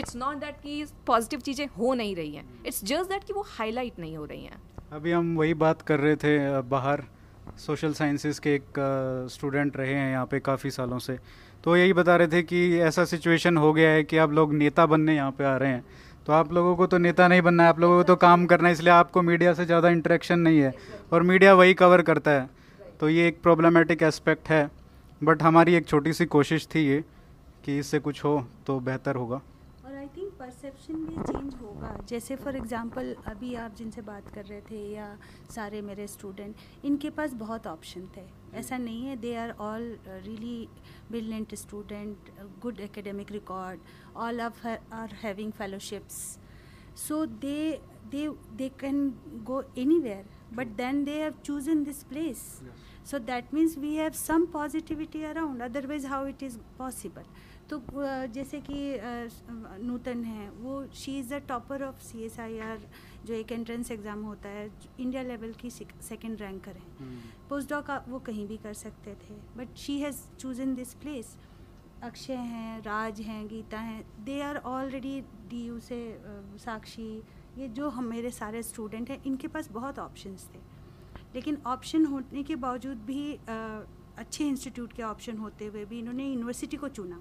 It's 0.00 0.16
not 0.16 0.40
that 0.40 0.60
कि 0.62 0.84
पॉजिटिव 1.06 1.40
चीज़ें 1.40 1.66
हो 1.78 1.94
नहीं 1.94 2.14
रही 2.16 2.34
हैं। 2.34 2.44
इट्स 2.66 2.84
जस्ट 2.84 3.10
दैट 3.10 3.24
कि 3.24 3.32
वो 3.32 3.44
हाईलाइट 3.48 3.98
नहीं 3.98 4.16
हो 4.16 4.24
रही 4.24 4.44
हैं। 4.44 4.60
अभी 4.92 5.12
हम 5.12 5.36
वही 5.36 5.54
बात 5.62 5.82
कर 5.82 6.00
रहे 6.00 6.16
थे 6.16 6.60
बाहर 6.70 7.02
सोशल 7.58 7.92
साइंसेज 7.92 8.38
के 8.38 8.54
एक 8.54 8.78
स्टूडेंट 9.32 9.76
रहे 9.76 9.94
हैं 9.94 10.10
यहाँ 10.10 10.26
पे 10.26 10.40
काफ़ी 10.40 10.70
सालों 10.70 10.98
से। 10.98 11.18
तो 11.64 11.76
यही 11.76 11.92
बता 11.92 12.16
रहे 12.16 12.28
थे 12.28 12.42
कि 12.42 12.78
ऐसा 12.80 13.04
सिचुएशन 13.04 13.56
हो 13.56 13.72
गया 13.72 13.90
है 13.90 14.04
कि 14.04 14.16
आप 14.18 14.32
लोग 14.32 14.54
नेता 14.54 14.86
बनने 14.86 15.14
यहाँ 15.16 15.30
पे 15.38 15.44
आ 15.44 15.56
रहे 15.56 15.70
हैं। 15.70 15.84
तो 16.26 16.32
आप 16.32 16.52
लोगों 16.52 16.74
को 16.76 16.86
तो 16.86 16.98
नेता 16.98 17.26
नहीं 17.28 17.42
बनना 17.42 17.62
है, 17.62 17.68
आप 17.68 17.80
लोगों 17.80 17.96
को 17.96 18.02
तो 18.02 18.16
काम 18.16 18.46
करना 18.46 18.68
है, 18.68 18.72
इसलिए 18.72 18.92
आपको 18.92 19.22
मीडिया 19.22 19.54
से 19.54 19.64
ज़्यादा 19.66 19.88
इंटरेक्शन 19.90 20.38
नहीं 20.38 20.58
है। 20.58 20.74
और 21.12 21.22
मीडिया 21.22 21.54
वही 21.54 21.74
कवर 21.74 22.02
करता 22.02 22.30
है। 22.30 22.48
तो 23.00 23.08
ये 23.08 23.26
एक 23.28 23.42
प्रॉब्लमेटिक 23.42 24.02
एस्पेक्ट 24.02 24.48
है। 24.48 24.70
बट 25.20 25.42
हमारी 25.42 25.74
एक 25.74 25.86
छोटी 25.86 26.12
सी 26.12 26.26
कोशिश 26.26 26.66
थी 26.74 26.80
ये, 26.80 27.02
कि 27.64 27.78
इससे 27.78 27.98
कुछ 28.00 28.24
हो 28.24 28.44
तो 28.66 28.78
बेहतर 28.80 29.16
होगा। 29.16 29.40
और 29.84 29.94
आई 29.94 30.06
थिंक 30.16 30.32
परसेप्शन 30.40 30.94
भी 30.96 31.22
चेंज 31.22 31.54
होगा। 31.62 31.96
जैसे 32.08 32.36
फॉर 32.36 32.56
एग्जांपल 32.56 33.14
अभी 33.26 33.54
आप 33.54 33.74
जिनसे 33.78 34.00
बात 34.02 34.28
कर 34.34 34.44
रहे 34.44 34.60
थे 34.60 34.84
या 34.94 35.08
सारे 35.54 35.82
मेरे 35.82 36.06
स्टूडेंट 36.08 36.84
इनके 36.84 37.10
पास 37.10 37.34
बहुत 37.34 37.66
ऑप्शन 37.66 38.08
थे। 38.16 38.24
ऐसा 38.55 38.77
नहीं 38.77 39.05
है 39.05 39.15
they 39.21 39.35
are 39.35 39.51
all 39.59 39.83
really 40.07 40.67
brilliant 41.11 41.55
student 41.55 42.31
good 42.61 42.79
academic 42.79 43.31
record 43.31 43.79
all 44.25 44.41
of 44.41 44.65
are 44.65 45.13
having 45.23 45.51
fellowships 45.59 46.17
so 47.07 47.25
they 47.45 47.57
they 48.11 48.29
they 48.57 48.69
can 48.69 48.99
go 49.43 49.63
anywhere 49.75 50.23
but 50.51 50.75
then 50.77 51.03
they 51.05 51.17
have 51.19 51.41
chosen 51.43 51.83
this 51.83 52.03
place 52.03 52.61
so 53.03 53.19
that 53.19 53.51
means 53.51 53.77
we 53.77 53.95
have 53.95 54.15
some 54.15 54.47
positivity 54.47 55.25
around 55.25 55.61
otherwise 55.61 56.05
how 56.05 56.23
it 56.25 56.41
is 56.41 56.57
possible 56.77 57.23
तो 57.72 57.80
जैसे 58.32 58.60
कि 58.60 58.78
नूतन 59.82 60.24
है 60.24 60.48
वो 60.52 60.72
she 60.94 61.18
is 61.18 61.34
the 61.34 61.40
topper 61.48 61.82
of 61.82 62.00
C 62.04 62.24
S 62.24 62.38
I 62.40 62.58
R 62.60 62.80
जो 63.26 63.34
एक 63.34 63.52
entrance 63.52 63.90
exam 63.90 64.22
होता 64.24 64.48
है 64.48 64.68
India 65.00 65.22
level 65.22 65.52
की 65.60 65.70
सेकंड 65.70 66.40
रैंकर 66.40 66.76
है। 66.76 67.08
पोस्ट 67.50 67.70
डॉक 67.70 67.90
वो 68.08 68.18
कहीं 68.26 68.46
भी 68.48 68.56
कर 68.56 68.74
सकते 68.74 69.14
थे 69.22 69.34
but 69.56 69.74
she 69.76 69.98
has 70.00 70.20
choose 70.38 70.62
in 70.62 70.74
this 70.74 70.94
place 70.94 71.36
Akshay 72.02 72.36
हैं 72.52 72.78
राज 72.82 73.20
हैं 73.20 73.46
गीता 73.48 73.78
हैं 73.80 74.04
they 74.24 74.40
are 74.42 74.56
already 74.56 75.20
D 75.48 75.64
U 75.64 75.78
से 75.80 76.00
साक्षी। 76.58 77.10
ये 77.58 77.68
जो 77.70 77.88
हम 77.88 78.04
मेरे 78.06 78.30
सारे 78.32 78.62
स्टूडेंट 78.62 79.10
हैं 79.10 79.22
इनके 79.26 79.48
पास 79.48 79.70
बहुत 79.72 79.98
ऑप्शंस 79.98 80.48
थे। 80.54 80.60
लेकिन 81.34 81.58
ऑप्शन 81.66 82.04
होने 82.06 82.42
के 82.42 82.56
बावजूद 82.56 83.04
भी 83.06 83.32
अ, 83.34 83.86
अच्छे 84.18 84.46
इंस्टीट्यूट 84.46 84.92
के 84.92 85.02
ऑप्शन 85.02 85.38
होते 85.38 85.66
हुए 85.66 85.84
भी 85.84 85.98
इन्होंने 85.98 86.26
यूनिवर्सिटी 86.28 86.76
को 86.76 86.88
चुना। 86.90 87.20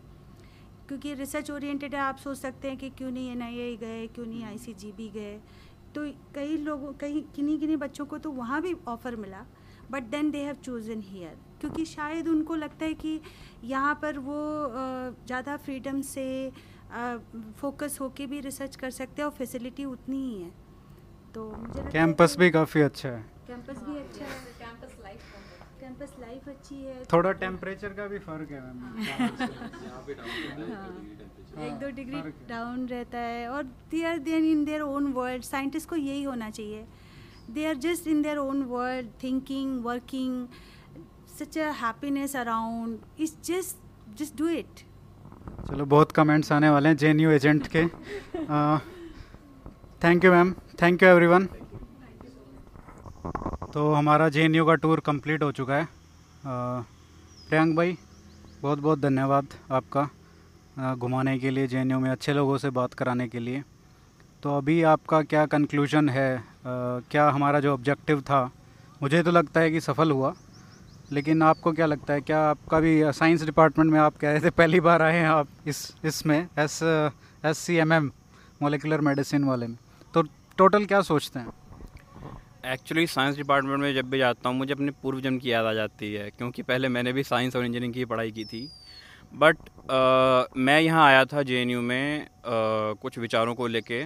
क्योंकि 0.91 1.13
रिसर्च 1.13 1.49
ओरिएंटेड 1.51 1.93
है 1.95 1.99
आप 2.01 2.17
सोच 2.17 2.37
सकते 2.37 2.67
हैं 2.67 2.77
कि 2.77 2.89
क्यों 2.91 3.09
नहीं 3.11 3.31
एन 3.31 3.39
गए 3.79 4.07
क्यों 4.07 4.25
नहीं 4.25 4.43
आईसीजीबी 4.43 5.07
गए। 5.09 5.39
तो 5.95 6.01
कई 6.35 6.57
लोगों 6.57 6.91
कई 6.99 7.21
किन्हीं 7.35 7.57
किन्हीं 7.59 7.77
बच्चों 7.77 8.05
को 8.05 8.17
तो 8.17 8.31
वहाँ 8.31 8.61
भी 8.61 8.73
ऑफ़र 8.87 9.15
मिला 9.15 9.45
but 9.91 10.03
then 10.11 10.31
they 10.31 10.43
have 10.43 10.55
chosen 10.63 11.01
here 11.01 11.37
क्योंकि 11.61 11.85
शायद 11.85 12.27
उनको 12.27 12.55
लगता 12.55 12.85
है 12.85 12.93
कि 12.95 13.19
यहाँ 13.65 13.93
पर 14.01 14.17
वो 14.19 14.37
ज़्यादा 15.27 15.55
फ्रीडम 15.57 16.01
से 16.01 16.25
फोकस 17.61 17.97
होके 18.01 18.25
भी 18.27 18.39
रिसर्च 18.41 18.75
कर 18.75 18.89
सकते 18.91 19.21
हैं 19.21 19.29
और 19.29 19.35
फैसिलिटी 19.37 19.85
उतनी 19.85 20.23
ही 20.25 20.41
है। 20.41 20.51
तो 21.35 21.49
मुझे 21.57 21.89
कैंपस 21.91 22.35
भी 22.39 22.49
काफ़ी 22.51 22.81
अच्छा 22.81 23.09
है। 23.09 23.21
कैंपस 23.47 23.83
भी 23.83 23.97
अच्छा 23.97 24.25
है। 24.25 24.60
कैंपस 26.01 26.19
लाइफ 26.19 26.47
अच्छी 26.49 26.75
है 26.75 27.03
थोड़ा 27.13 27.31
टेम्परेचर 27.41 27.89
का 27.97 28.05
भी 28.07 28.19
फ़र्क 28.19 28.51
है 28.51 28.61
मैम। 28.61 28.77
हाँ, 30.71 31.65
एक 31.65 31.73
दो 31.79 31.89
डिग्री 31.95 32.21
डाउन 32.49 32.85
रहता 32.87 33.17
है 33.19 33.47
और 33.49 33.63
they 33.91 34.03
are 34.05 34.17
then 34.27 34.45
in 34.45 34.63
their 34.65 34.81
own 34.81 35.11
world 35.13 35.43
scientist 35.43 35.89
को 35.89 35.95
यही 35.95 36.23
होना 36.23 36.49
चाहिए। 36.49 36.85
They 37.51 37.65
are 37.67 37.75
just 37.85 38.07
in 38.07 38.21
their 38.21 38.37
own 38.37 38.63
world 38.63 39.09
thinking 39.23 39.83
working 39.85 40.47
such 41.39 41.57
a 41.57 41.71
happiness 41.81 42.35
around 42.35 42.99
is 43.19 43.35
just 43.45 44.17
just 44.19 44.37
do 44.37 44.47
it 44.49 44.85
चलो 45.69 45.85
बहुत 45.85 46.11
कमेंट्स 46.11 46.51
आने 46.51 46.69
वाले 46.69 46.89
हैं 46.89 46.97
जे 46.97 47.09
एजेंट 47.35 47.67
के। 47.75 47.85
Thank 50.03 50.25
you 50.25 50.31
ma'am 50.31 50.53
thank 50.81 51.03
you 51.03 51.09
everyone 51.09 51.47
तो 53.73 53.93
हमारा 53.93 54.27
जेएनयू 54.29 54.65
का 54.65 54.75
टूर 54.75 54.99
कंप्लीट 54.99 55.43
हो 55.43 55.51
चुका 55.51 55.75
है। 55.75 55.87
प्रियंक 56.45 57.75
भाई 57.75 57.97
बहुत 58.61 58.79
बहुत 58.79 58.99
धन्यवाद 58.99 59.47
आपका 59.71 60.09
घुमाने 60.95 61.37
के 61.39 61.49
लिए 61.49 61.67
जेएनयू 61.67 61.99
में 61.99 62.09
अच्छे 62.09 62.33
लोगों 62.33 62.57
से 62.57 62.69
बात 62.69 62.93
कराने 62.93 63.27
के 63.27 63.39
लिए। 63.39 63.63
तो 64.43 64.57
अभी 64.57 64.81
आपका 64.83 65.21
क्या 65.23 65.45
कंक्लूजन 65.45 66.09
है? 66.09 66.37
अ, 66.37 66.43
क्या 67.11 67.29
हमारा 67.29 67.59
जो 67.59 67.73
ऑब्जेक्टिव 67.73 68.21
था 68.21 68.43
मुझे 69.03 69.23
तो 69.23 69.31
लगता 69.31 69.59
है 69.59 69.71
कि 69.71 69.81
सफल 69.81 70.11
हुआ 70.11 70.33
लेकिन 71.11 71.41
आपको 71.43 71.71
क्या 71.71 71.85
लगता 71.85 72.13
है? 72.13 72.21
क्या 72.21 72.41
आपका 72.49 72.79
भी 72.79 73.01
साइंस 73.13 73.45
डिपार्टमेंट 73.45 73.91
में 73.91 73.99
आप 73.99 74.17
कह 74.17 74.31
रहे 74.31 74.41
थे 74.41 74.49
पहली 74.49 74.79
बार 74.79 75.01
आए 75.01 75.17
हैं 75.17 75.29
आप 75.29 75.47
इस 75.67 75.95
इसमें 76.05 76.47
S 76.59 76.79
S 77.45 77.57
C 77.57 77.75
M 77.75 77.93
M 77.93 78.11
molecular 78.61 79.01
medicine 79.01 79.43
वाले 79.43 79.67
में? 79.67 79.77
तो 80.13 80.23
टोटल 80.57 80.85
क्या 80.85 81.01
सोचते 81.01 81.39
हैं? 81.39 81.60
एक्चुअली 82.63 83.05
साइंस 83.07 83.35
डिपार्टमेंट 83.37 83.79
में 83.81 83.93
जब 83.93 84.09
भी 84.09 84.17
जाता 84.17 84.49
हूँ 84.49 84.57
मुझे 84.57 84.73
अपने 84.73 84.91
पूर्व 85.03 85.19
जन्म 85.21 85.37
की 85.39 85.51
याद 85.51 85.65
आ 85.65 85.71
जाती 85.73 86.11
है 86.13 86.29
क्योंकि 86.29 86.61
पहले 86.61 86.87
मैंने 86.89 87.13
भी 87.13 87.23
साइंस 87.23 87.55
और 87.55 87.63
इंजीनियरिंग 87.65 87.93
की 87.93 88.03
पढ़ाई 88.05 88.31
की 88.31 88.43
थी। 88.45 88.67
बट 89.33 89.57
मैं 90.57 90.79
यहाँ 90.81 91.05
आया 91.05 91.23
था 91.25 91.43
जेएनयू 91.43 91.81
में 91.81 92.21
अ, 92.21 92.27
कुछ 92.45 93.17
विचारों 93.19 93.55
को 93.55 93.67
लेके 93.67 94.03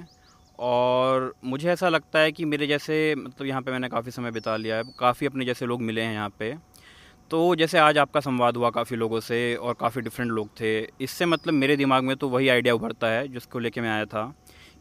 और 0.60 1.34
मुझे 1.46 1.70
ऐसा 1.72 1.90
लगता 1.90 2.20
है 2.20 2.32
कि 2.32 2.46
मेरे 2.46 2.68
जैसे 2.68 3.16
मतलब 3.18 3.48
यहाँ 3.48 3.62
पे 3.62 3.72
मैंने 3.72 3.90
काफ़ी 3.90 4.12
समय 4.12 4.32
बिता 4.32 4.56
लिया 4.58 4.78
है 4.78 4.84
काफ़ी 5.00 5.28
अपने 5.28 5.46
जैसे 5.46 5.66
लोग 5.66 5.82
मिले 5.82 6.02
हैं 6.02 6.14
यहाँ 6.14 6.30
पे। 6.40 6.54
तो 7.32 7.56
जैसे 7.56 7.78
आज 7.80 7.98
आपका 7.98 8.20
संवाद 8.20 8.58
हुआ 8.58 8.70
काफ़ी 8.70 8.96
लोगों 8.96 9.20
से 9.20 9.56
और 9.56 9.74
काफ़ी 9.74 10.02
डिफरेंट 10.02 10.32
लोग 10.32 10.50
थे 10.60 10.80
इससे 11.02 11.26
मतलब 11.26 11.54
मेरे 11.54 11.78
दिमाग 11.78 12.04
में 12.04 12.16
तो 12.18 12.30
वही 12.30 12.50
आइडिया 12.50 12.74
उभरता 12.76 13.08
है 13.08 13.28
जिसको 13.28 13.60
लेके 13.60 13.82
मैं 13.82 13.90
आया 13.90 14.06
था 14.06 14.24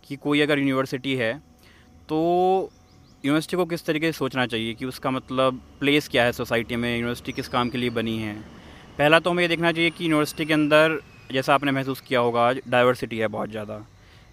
कि 0.05 0.17
कोई 0.17 0.41
अगर 0.41 0.59
यूनिवर्सिटी 0.59 1.15
है 1.17 1.33
तो 2.09 2.19
यूनिवर्सिटी 3.25 3.57
को 3.57 3.65
किस 3.65 3.85
तरीके 3.87 4.07
से 4.07 4.13
सोचना 4.13 4.45
चाहिए 4.47 4.73
कि 4.75 4.85
उसका 4.85 5.11
मतलब 5.11 5.61
प्लेस 5.81 6.09
क्या 6.09 6.25
है 6.25 6.33
सोसाइटी 6.33 6.77
में? 6.77 6.95
यूनिवर्सिटी 6.95 7.33
किस 7.33 7.47
काम 7.49 7.69
के 7.71 7.79
लिए 7.79 7.91
बनी 7.91 8.17
है? 8.19 8.35
पहला 8.99 9.19
तो 9.19 9.31
हमें 9.31 9.43
ये 9.43 9.49
देखना 9.49 9.71
चाहिए 9.73 9.91
कि 9.91 10.05
यूनिवर्सिटी 10.05 10.45
के 10.45 10.53
अंदर, 10.55 10.99
जैसा 11.33 11.55
आपने 11.55 11.73
महसूस 11.73 12.01
किया 12.01 12.21
होगा 12.21 12.41
आज 12.41 12.61
डाइवर्सिटी 12.69 13.19
है 13.19 13.29
बहुत 13.29 13.51
ज़्यादा। 13.51 13.81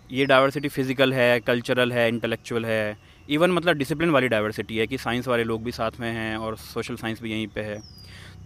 ये 0.09 0.25
डाइवर्सिटी 0.25 0.67
फ़िज़िकल 0.67 1.13
है 1.13 1.39
कल्चरल 1.39 1.91
है 1.91 2.07
इंटेलेक्चुअल 2.09 2.65
है। 2.65 2.97
इवन 3.29 3.51
मतलब 3.51 3.77
डिसिप्लिन 3.77 4.09
वाली 4.09 4.27
डाइवर्सिटी 4.27 4.77
है 4.77 4.87
कि 4.87 4.97
साइंस 4.97 5.27
वाले 5.27 5.43
लोग 5.43 5.63
भी 5.63 5.71
साथ 5.71 5.99
में 5.99 6.11
हैं 6.11 6.35
और 6.37 6.57
सोशल 6.57 6.95
साइंस 6.95 7.21
भी 7.21 7.31
यहीं 7.31 7.47
पे 7.47 7.61
है। 7.61 7.79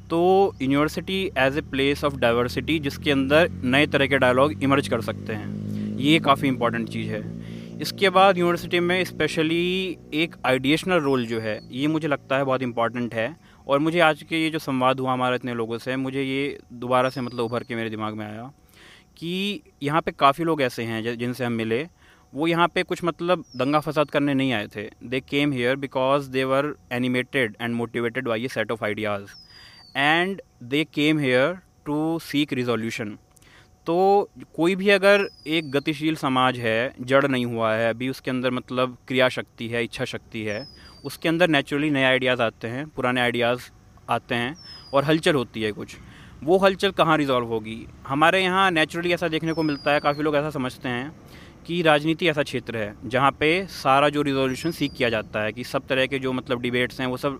तो 0.09 0.21
university 0.61 1.21
as 1.37 1.57
a 1.57 1.61
place 1.71 2.03
of 2.03 2.17
diversity 2.17 2.77
जिसके 2.79 3.11
अंदर 3.11 3.49
नए 3.63 3.87
तरह 3.87 4.07
के 4.07 4.17
डायलॉग 4.17 4.63
इमर्ज 4.63 4.87
कर 4.87 5.01
सकते 5.01 5.33
हैं। 5.33 5.97
ये 5.97 6.19
काफ़ी 6.19 6.47
इंपॉर्टेंट 6.47 6.89
चीज़ 6.89 7.09
है। 7.09 7.23
इसके 7.81 8.09
बाद 8.09 8.37
यूनिवर्सिटी 8.37 8.79
में 8.79 9.03
स्पेशली 9.05 9.97
एक 10.13 10.35
आइडिएशनल 10.45 10.99
रोल 10.99 11.25
जो 11.25 11.39
है, 11.39 11.59
ये 11.71 11.87
मुझे 11.87 12.07
लगता 12.07 12.37
है 12.37 12.43
बहुत 12.43 12.61
इंपॉर्टेंट 12.61 13.13
है। 13.13 13.35
और 13.67 13.79
मुझे 13.79 13.99
आज 13.99 14.21
के 14.23 14.41
ये 14.43 14.49
जो 14.49 14.59
संवाद 14.59 14.99
हुआ 14.99 15.13
हमारा 15.13 15.35
इतने 15.35 15.53
लोगों 15.53 15.77
से, 15.77 15.95
मुझे 15.95 16.21
ये 16.23 16.57
दोबारा 16.73 17.09
से 17.09 17.21
मतलब 17.21 17.43
उभर 17.43 17.63
के 17.63 17.75
मेरे 17.75 17.89
दिमाग 17.89 18.13
में 18.13 18.25
आया 18.25 18.51
कि 19.17 19.61
यहाँ 19.83 20.01
पे 20.01 20.11
काफ़ी 20.11 20.43
लोग 20.43 20.61
ऐसे 20.61 20.83
हैं 20.83 21.17
जिनसे 21.17 21.45
हम 21.45 21.53
मिले। 21.53 21.85
वो 22.33 22.47
यहाँ 22.47 22.67
पे 22.67 22.83
कुछ 22.83 23.03
मतलब 23.03 23.43
दंगा 23.55 23.79
फसाद 23.79 24.09
करने 24.09 24.33
नहीं 24.33 24.53
आए 24.53 24.67
थे। 24.67 24.89
They 25.03 25.19
came 25.21 25.51
here 25.53 25.75
because 25.75 26.29
they 26.31 26.43
were 26.43 26.73
animated 26.93 27.55
and 27.61 27.75
motivated 27.75 28.27
by 28.27 28.45
a 28.45 28.47
set 28.47 28.71
of 28.71 28.83
ideas 28.85 29.35
and 29.97 30.41
they 30.63 30.83
came 30.93 31.19
here 31.19 31.57
to 31.85 32.17
seek 32.21 32.53
resolution 32.53 33.17
तो 33.87 34.29
कोई 34.55 34.75
भी 34.75 34.89
अगर 34.89 35.27
एक 35.47 35.69
गतिशील 35.71 36.15
समाज 36.15 36.57
है, 36.57 36.93
जड़ 37.01 37.27
नहीं 37.27 37.45
हुआ 37.45 37.73
है, 37.73 37.89
अभी 37.89 38.09
उसके 38.09 38.31
अंदर 38.31 38.51
मतलब 38.51 38.97
क्रिया 39.07 39.29
शक्ति 39.29 39.67
है, 39.67 39.83
इच्छा 39.83 40.05
शक्ति 40.05 40.41
है, 40.43 40.65
उसके 41.05 41.29
अंदर 41.29 41.47
नेचुरली 41.47 41.89
नए 41.89 42.03
आइडियाज़ 42.03 42.41
आते 42.41 42.67
हैं, 42.67 42.87
पुराने 42.87 43.21
आइडियाज़ 43.21 43.69
आते 44.09 44.35
हैं 44.35 44.55
और 44.93 45.03
हलचल 45.03 45.35
होती 45.35 45.61
है 45.61 45.71
कुछ। 45.71 45.95
वो 46.43 46.57
हलचल 46.57 46.91
कहाँ 46.91 47.17
रिजॉल्व 47.17 47.47
होगी? 47.47 47.85
हमारे 48.07 48.43
यहाँ 48.43 48.69
नेचुरली 48.71 49.13
ऐसा 49.13 49.27
देखने 49.27 49.53
को 49.53 49.63
मिलता 49.63 49.91
है, 49.91 49.99
काफ़ी 49.99 50.23
लोग 50.23 50.35
ऐसा 50.35 50.49
समझते 50.49 50.89
हैं 50.89 51.11
कि 51.67 51.81
राजनीति 51.81 52.27
ऐसा 52.27 52.43
क्षेत्र 52.43 52.77
है, 52.77 52.93
जहाँ 53.05 53.31
पे 53.31 53.65
सारा 53.67 54.09
जो 54.09 54.21
रिजोल्यूशन 54.21 54.71
सीख 54.71 54.93
किया 54.93 55.09
जाता 55.09 55.43
है 55.43 55.51
कि 55.53 55.63
सब 55.63 55.87
तरह 55.87 56.05
के 56.05 56.19
जो 56.19 56.33
मतलब 56.33 56.61
डिबेट्स 56.61 56.99
हैं, 56.99 57.07
वो 57.07 57.17
सब 57.17 57.39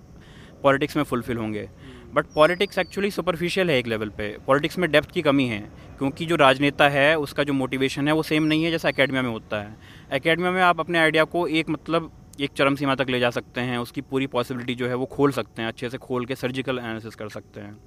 पॉलिटिक्स 0.64 0.98
में 0.98 1.04
फुलफिल 1.04 1.38
होंगे। 1.38 1.70
बट 2.16 2.26
पॉलिटिक्स 2.26 2.78
एक्चुअली 2.78 3.12
सुपरफिशियल 3.12 3.70
है 3.70 3.78
एक 3.80 3.88
लेवल 3.88 4.10
पे। 4.10 4.36
पॉलिटिक्स 4.48 4.78
में 4.78 4.92
डेप्थ 4.92 5.12
की 5.12 5.22
कमी 5.22 5.48
है, 5.48 5.60
क्योंकि 5.98 6.26
जो 6.26 6.36
राजनेता 6.36 6.90
है, 6.90 7.18
उसका 7.18 7.44
जो 7.44 7.54
मोटिवेशन 7.54 8.08
है, 8.08 8.14
वो 8.14 8.24
सेम 8.24 8.44
नहीं 8.44 8.64
है 8.64 8.72
जैसा 8.72 8.90
अकेडमिया 8.90 9.22
में 9.22 9.30
होता 9.30 9.62
है। 9.62 9.76
अकेडमिया 10.12 10.52
में 10.52 10.62
आप 10.62 10.80
अपने 10.80 11.00
आइडिया 11.00 11.24
को 11.24 11.48
एक 11.48 11.70
मतलब 11.70 12.12
एक 12.42 12.52
चरम 12.52 12.76
सीमा 12.76 12.94
तक 12.96 13.10
ले 13.10 13.20
जा 13.20 13.30
सकते 13.30 13.62
हैं, 13.62 13.78
उसकी 13.78 14.02
पूरी 14.02 14.28
पॉसिबिलिटी 14.28 14.76
जो 14.76 14.88
है 14.88 14.96
वो 14.96 15.06
खोल 15.06 15.32
सकते 15.32 15.62
हैं, 15.62 15.70
अच्छे 15.70 15.90
से 15.90 15.98
खोल 15.98 16.26
के 16.26 16.36
सर्जिकल 16.36 16.80
एनालिसिस 16.80 17.16
कर 17.16 17.30
सकते 17.30 17.62
हैं। 17.62 17.78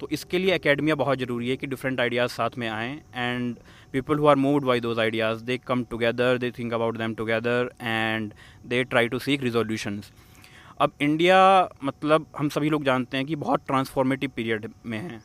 तो 0.00 0.08
इसके 0.12 0.38
लिए 0.38 0.50
अकेडमिया 0.50 0.94
बहुत 0.94 1.18
ज़रूरी 1.18 1.48
है 1.48 1.56
कि 1.56 1.66
डिफरेंट 1.66 2.00
आइडियाज़ 2.00 2.30
साथ 2.30 2.56
में 2.58 2.68
आएँ 2.68 2.94
and 3.16 3.56
people 3.92 4.18
who 4.18 4.26
are 4.26 4.36
moved 4.36 4.64
by 4.64 4.80
those 4.80 4.98
ideas 4.98 5.44
they 5.44 5.58
come 5.66 5.84
together 5.84 6.38
they 6.38 6.50
think 6.50 6.72
about 6.74 6.98
them 6.98 7.14
together 7.14 7.70
and 7.82 8.32
they 8.66 8.82
try 8.84 9.08
to 9.08 9.18
seek 9.18 9.42
resolutions 9.42 10.12
अब 10.80 10.92
इंडिया 11.02 11.38
मतलब 11.84 12.26
हम 12.36 12.48
सभी 12.48 12.68
लोग 12.70 12.84
जानते 12.84 13.16
हैं 13.16 13.26
कि 13.26 13.36
बहुत 13.36 13.62
ट्रांसफॉर्मेटिव 13.66 14.30
पीरियड 14.36 14.66
में 14.86 14.98
है। 14.98 15.20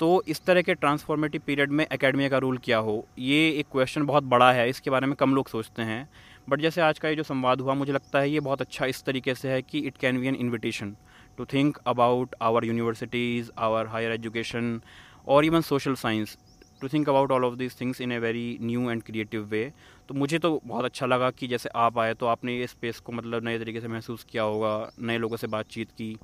तो 0.00 0.22
इस 0.28 0.40
तरह 0.44 0.62
के 0.62 0.74
ट्रांसफॉर्मेटिव 0.74 1.42
पीरियड 1.46 1.70
में 1.70 1.84
एकेडमिया 1.84 2.28
का 2.28 2.38
रोल 2.38 2.58
क्या 2.58 2.78
हो? 2.78 3.06
ये 3.18 3.48
एक 3.50 3.66
क्वेश्चन 3.72 4.06
बहुत 4.06 4.24
बड़ा 4.24 4.50
है, 4.52 4.68
इसके 4.70 4.90
बारे 4.90 5.06
में 5.06 5.14
कम 5.16 5.34
लोग 5.34 5.48
सोचते 5.48 5.82
हैं। 5.82 6.08
बट 6.48 6.60
जैसे 6.60 6.80
आज 6.80 6.98
का 6.98 7.08
ये 7.08 7.16
जो 7.16 7.22
संवाद 7.22 7.60
हुआ, 7.60 7.74
मुझे 7.74 7.92
लगता 7.92 8.18
है 8.18 8.30
ये 8.30 8.40
बहुत 8.40 8.60
अच्छा 8.60 8.86
इस 8.86 9.02
तरीके 9.04 9.34
से 9.34 9.48
है 9.48 9.60
कि 9.62 9.78
it 9.80 9.96
can 9.96 10.20
be 10.20 10.26
an 10.26 10.34
invitation 10.36 10.96
to 11.38 11.44
think 11.44 11.78
about 11.86 12.34
our 12.42 12.64
universities 12.64 13.50
our 13.58 13.86
higher 13.86 14.12
education 14.12 14.80
और 15.28 15.44
even 15.44 15.60
social 15.62 15.94
science 15.96 16.36
to 16.80 16.88
think 16.88 17.08
about 17.08 17.32
all 17.32 17.44
of 17.44 17.54
this 17.56 17.80
things 17.80 18.00
in 18.00 18.12
a 18.12 18.18
very 18.18 18.58
new 18.62 18.90
and 18.90 19.02
creative 19.02 19.44
way 19.50 19.70
तो 20.08 20.14
मुझे 20.14 20.38
तो 20.38 20.60
बहुत 20.64 20.84
अच्छा 20.84 21.06
लगा 21.06 21.30
कि 21.30 21.46
जैसे 21.48 21.68
आप 21.76 21.98
आए 21.98 22.14
तो 22.14 22.26
आपने 22.26 22.56
ये 22.56 22.66
स्पेस 22.66 23.00
को 23.00 23.12
मतलब 23.12 23.44
नए 23.44 23.58
तरीके 23.58 23.80
से 23.80 23.88
महसूस 23.88 24.26
किया 24.30 24.42
होगा, 24.42 24.90
नए 25.00 25.18
लोगों 25.18 25.36
से 25.36 25.46
बातचीत 25.46 25.90
की। 25.90 26.16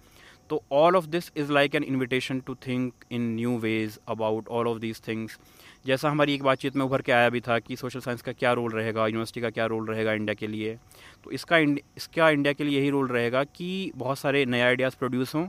तो 0.51 0.63
all 0.73 0.97
of 0.97 1.07
this 1.07 1.31
is 1.37 1.53
like 1.53 1.75
an 1.75 1.85
invitation 1.85 2.41
to 2.41 2.55
think 2.67 3.05
in 3.13 3.23
new 3.35 3.57
ways 3.59 3.99
about 4.09 4.49
all 4.49 4.69
of 4.69 4.79
these 4.79 5.01
things 5.09 5.39
जैसा 5.87 6.11
हमारी 6.11 6.35
एक 6.35 6.43
बातचीत 6.43 6.77
में 6.77 6.85
उभर 6.85 7.03
के 7.03 7.13
आया 7.13 7.29
भी 7.31 7.41
था 7.41 7.59
कि 7.59 7.77
सोशल 7.77 8.01
साइंस 8.01 8.23
का 8.23 8.33
क्या 8.33 8.53
रोल 8.53 8.73
रहेगा 8.73 9.07
यूनिवर्सिटी 9.07 9.41
का 9.41 9.51
क्या 9.51 9.67
रोल 9.67 9.87
रहेगा 9.87 10.13
इंडिया 10.13 10.35
के 10.35 10.47
लिए। 10.47 10.77
तो 11.25 11.31
इसका 11.31 11.59
इसका 11.59 12.31
इंडिया 12.31 12.53
के 12.53 12.65
लिए 12.65 12.79
यही 12.79 12.91
रोल 12.91 13.09
रहेगा 13.09 13.45
कि 13.47 13.91
बहुत 13.97 14.19
सारे 14.19 14.45
नए 14.47 14.61
आइडियाज़ 14.61 14.97
प्रोड्यूस 14.99 15.35
हों 15.35 15.47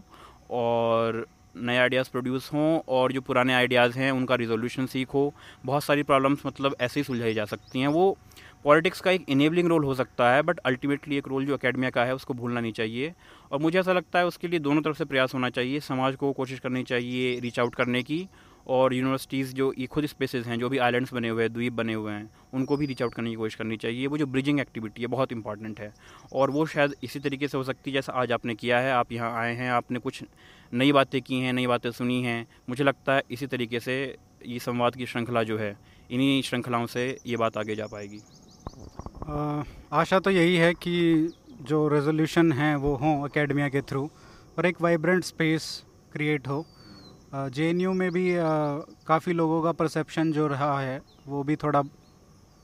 और 0.52 1.26
नए 1.56 1.78
आइडियाज़ 1.78 2.10
प्रोड्यूस 2.12 2.50
हों 2.54 2.80
और 2.88 3.12
जो 3.12 3.22
पुराने 3.22 3.54
आइडियाज़ 3.54 3.98
हैं, 4.00 4.12
उनका 4.12 4.36
रिजोल्यूशन 4.36 4.86
सीखो 4.86 5.34
बहुत 5.66 5.84
सारी 5.84 6.04
प्रॉब्लम्स 6.04 6.46
मतलब 6.46 6.76
ऐसे 6.82 7.00
ही 7.00 7.04
सुलझाई 7.04 7.34
जा 7.34 7.46
सकती 7.46 7.80
हैं। 7.80 7.88
वो 7.88 8.18
पॉलिटिक्स 8.64 9.02
का 9.02 9.12
एक 9.12 9.26
इनेबलिंग 9.30 9.68
रोल 9.68 9.84
हो 9.84 9.96
सकता 9.96 10.34
है 10.34 10.42
बट 10.42 10.60
अल्टीमेटली 10.60 11.18
एक 11.18 11.28
रोल 11.28 11.46
जो 11.46 11.54
अकेडमिया 11.54 11.90
का 11.90 12.06
है, 12.06 12.16
उसको 12.16 12.34
भूलना 12.34 12.62
नहीं 12.62 12.72
चाहिए। 12.72 13.14
और 13.52 13.60
मुझे 13.60 13.80
ऐसा 13.80 13.94
लगता 13.94 14.20
है 14.20 14.26
उसके 14.26 14.48
लिए 14.48 14.60
दोनों 14.60 14.82
तरफ़ 14.82 14.98
से 14.98 15.06
प्रयास 15.06 15.34
होना 15.34 15.50
चाहिए, 15.50 15.80
समाज 15.80 16.16
को 16.16 16.32
कोशिश 16.32 16.60
करनी 16.60 16.84
चाहिए 16.84 17.40
रीच 17.40 17.60
आउट 17.60 17.76
करने 17.76 18.04
की 18.04 18.28
और 18.68 18.94
यूनिवर्सिटीज़ 18.94 19.54
जो 19.54 19.74
ये 19.78 19.86
खुद 19.86 20.06
स्पेसेस 20.06 20.46
हैं, 20.48 20.60
जो 20.60 20.70
भी 20.70 20.78
आइलैंड्स 20.78 21.14
बने 21.14 21.30
हुए 21.30 21.44
हैं, 21.44 21.54
द्वीप 21.54 21.74
बने 21.74 21.94
हुए 21.94 22.12
हैं, 22.12 22.30
उनको 22.54 22.78
भी 22.78 22.86
रीच 22.86 23.02
आउट 23.02 23.14
करने 23.14 23.30
की 23.30 23.36
कोशिश 23.36 23.56
करनी 23.56 23.78
चाहिए। 23.78 24.08
वो 24.08 24.18
जो 24.18 24.26
ब्रिजिंग 24.26 24.60
एक्टिविटी 24.60 25.02
है, 25.02 25.08
बहुत 25.08 25.32
इंपॉर्टेंट 25.32 25.80
है। 25.80 25.94
और 26.34 26.52
वो 26.52 26.66
शायद 26.66 26.96
इसी 27.04 27.20
तरीके 27.20 27.48
से 27.48 27.58
हो 27.58 27.64
सकती 27.64 27.92
है, 27.92 27.94
जैसा 27.94 28.14
आज 28.14 28.32
आपने 28.32 28.56
किया 28.56 28.80
है, 28.80 28.92
आप 28.92 29.12
यहाँ 29.12 29.40
आए 29.42 29.56
हैं, 29.56 29.72
आपने 29.72 30.00
कुछ 30.00 30.24
नई 30.74 30.92
बातें 30.92 31.22
की 31.22 31.40
हैं 31.40 31.52
नई 31.54 31.68
बातें 31.68 31.90
सुनी 31.92 32.22
हैं। 32.24 32.46
मुझे 32.70 32.84
लगता 32.84 33.14
है 33.14 33.24
इसी 33.32 33.48
तरीके 33.48 33.80
से 33.80 33.96
ये 34.46 34.60
संवाद 34.60 34.96
की 34.96 35.06
श्रृंखला 35.06 35.44
जो 35.44 35.58
है 35.58 35.76
इन्हीं 36.10 36.42
श्रृंखलाओं 36.42 36.86
से 36.88 37.06
ये 37.28 37.38
बात 37.38 37.58
आगे 37.58 37.76
जा 37.76 37.86
पाएगी। 37.88 38.20
आ, 39.28 39.64
आशा 39.94 40.20
तो 40.20 40.32
यही 40.32 40.56
है 40.56 40.74
कि 40.76 40.94
जो 41.62 41.88
रेजोल्यूशन 41.88 42.52
हैं 42.52 42.76
वो 42.76 42.96
हों 42.96 43.14
अकेडमिया 43.24 43.68
के 43.70 43.82
थ्रू 43.82 44.10
और 44.58 44.66
एक 44.66 44.82
वाइब्रेंट 44.82 45.24
स्पेस 45.24 45.68
क्रिएट 46.14 46.48
हो। 46.48 46.66
जेएनयू 47.36 47.94
में 47.94 48.10
भी 48.12 48.26
काफ़ी 49.08 49.34
लोगों 49.34 49.62
का 49.64 49.72
परसेप्शन 49.74 50.32
जो 50.32 50.48
रहा 50.48 50.80
है 50.80 51.02
वो 51.28 51.44
भी 51.44 51.56
थोड़ा 51.56 51.84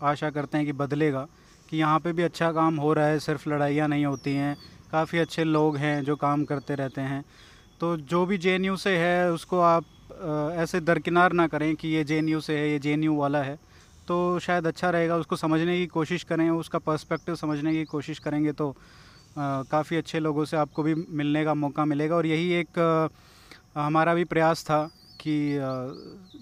आशा 0.01 0.29
करते 0.29 0.57
हैं 0.57 0.65
कि 0.65 0.73
बदलेगा 0.73 1.27
कि 1.69 1.77
यहाँ 1.77 1.99
पे 1.99 2.13
भी 2.13 2.23
अच्छा 2.23 2.51
काम 2.51 2.75
हो 2.77 2.93
रहा 2.93 3.07
है 3.07 3.19
सिर्फ़ 3.19 3.49
लड़ाइयाँ 3.49 3.87
नहीं 3.87 4.05
होती 4.05 4.33
हैं 4.33 4.55
काफ़ी 4.91 5.19
अच्छे 5.19 5.43
लोग 5.43 5.77
हैं 5.77 6.03
जो 6.03 6.15
काम 6.15 6.43
करते 6.45 6.75
रहते 6.75 7.01
हैं। 7.03 7.23
तो 7.81 7.95
जो 7.97 8.25
भी 8.25 8.37
जेएनयू 8.37 8.75
से 8.77 8.97
है 8.97 9.31
उसको 9.31 9.59
आप 9.59 9.85
ऐसे 10.59 10.79
दरकिनार 10.79 11.33
ना 11.33 11.47
करें 11.47 11.75
कि 11.75 11.87
ये 11.87 12.03
जेएनयू 12.03 12.39
से 12.41 12.57
है 12.57 12.69
ये 12.71 12.79
जेएनयू 12.79 13.15
वाला 13.15 13.41
है। 13.43 13.57
तो 14.07 14.17
शायद 14.39 14.67
अच्छा 14.67 14.89
रहेगा 14.89 15.15
उसको 15.15 15.35
समझने 15.35 15.77
की 15.77 15.85
कोशिश 15.87 16.23
करें 16.23 16.49
उसका 16.49 16.79
पर्सपेक्टिव 16.79 17.35
समझने 17.35 17.71
की 17.73 17.83
कोशिश 17.85 18.19
करेंगे 18.19 18.51
तो 18.51 18.75
काफ़ी 19.37 19.97
अच्छे 19.97 20.19
लोगों 20.19 20.45
से 20.45 20.57
आपको 20.57 20.83
भी 20.83 20.95
मिलने 20.95 21.43
का 21.45 21.53
मौका 21.53 21.85
मिलेगा। 21.85 22.15
और 22.15 22.25
यही 22.25 22.51
एक 22.53 22.79
आ, 22.79 23.85
हमारा 23.85 24.13
भी 24.13 24.23
प्रयास 24.25 24.63
था 24.63 24.83
कि 25.21 25.57
आ, 25.57 25.69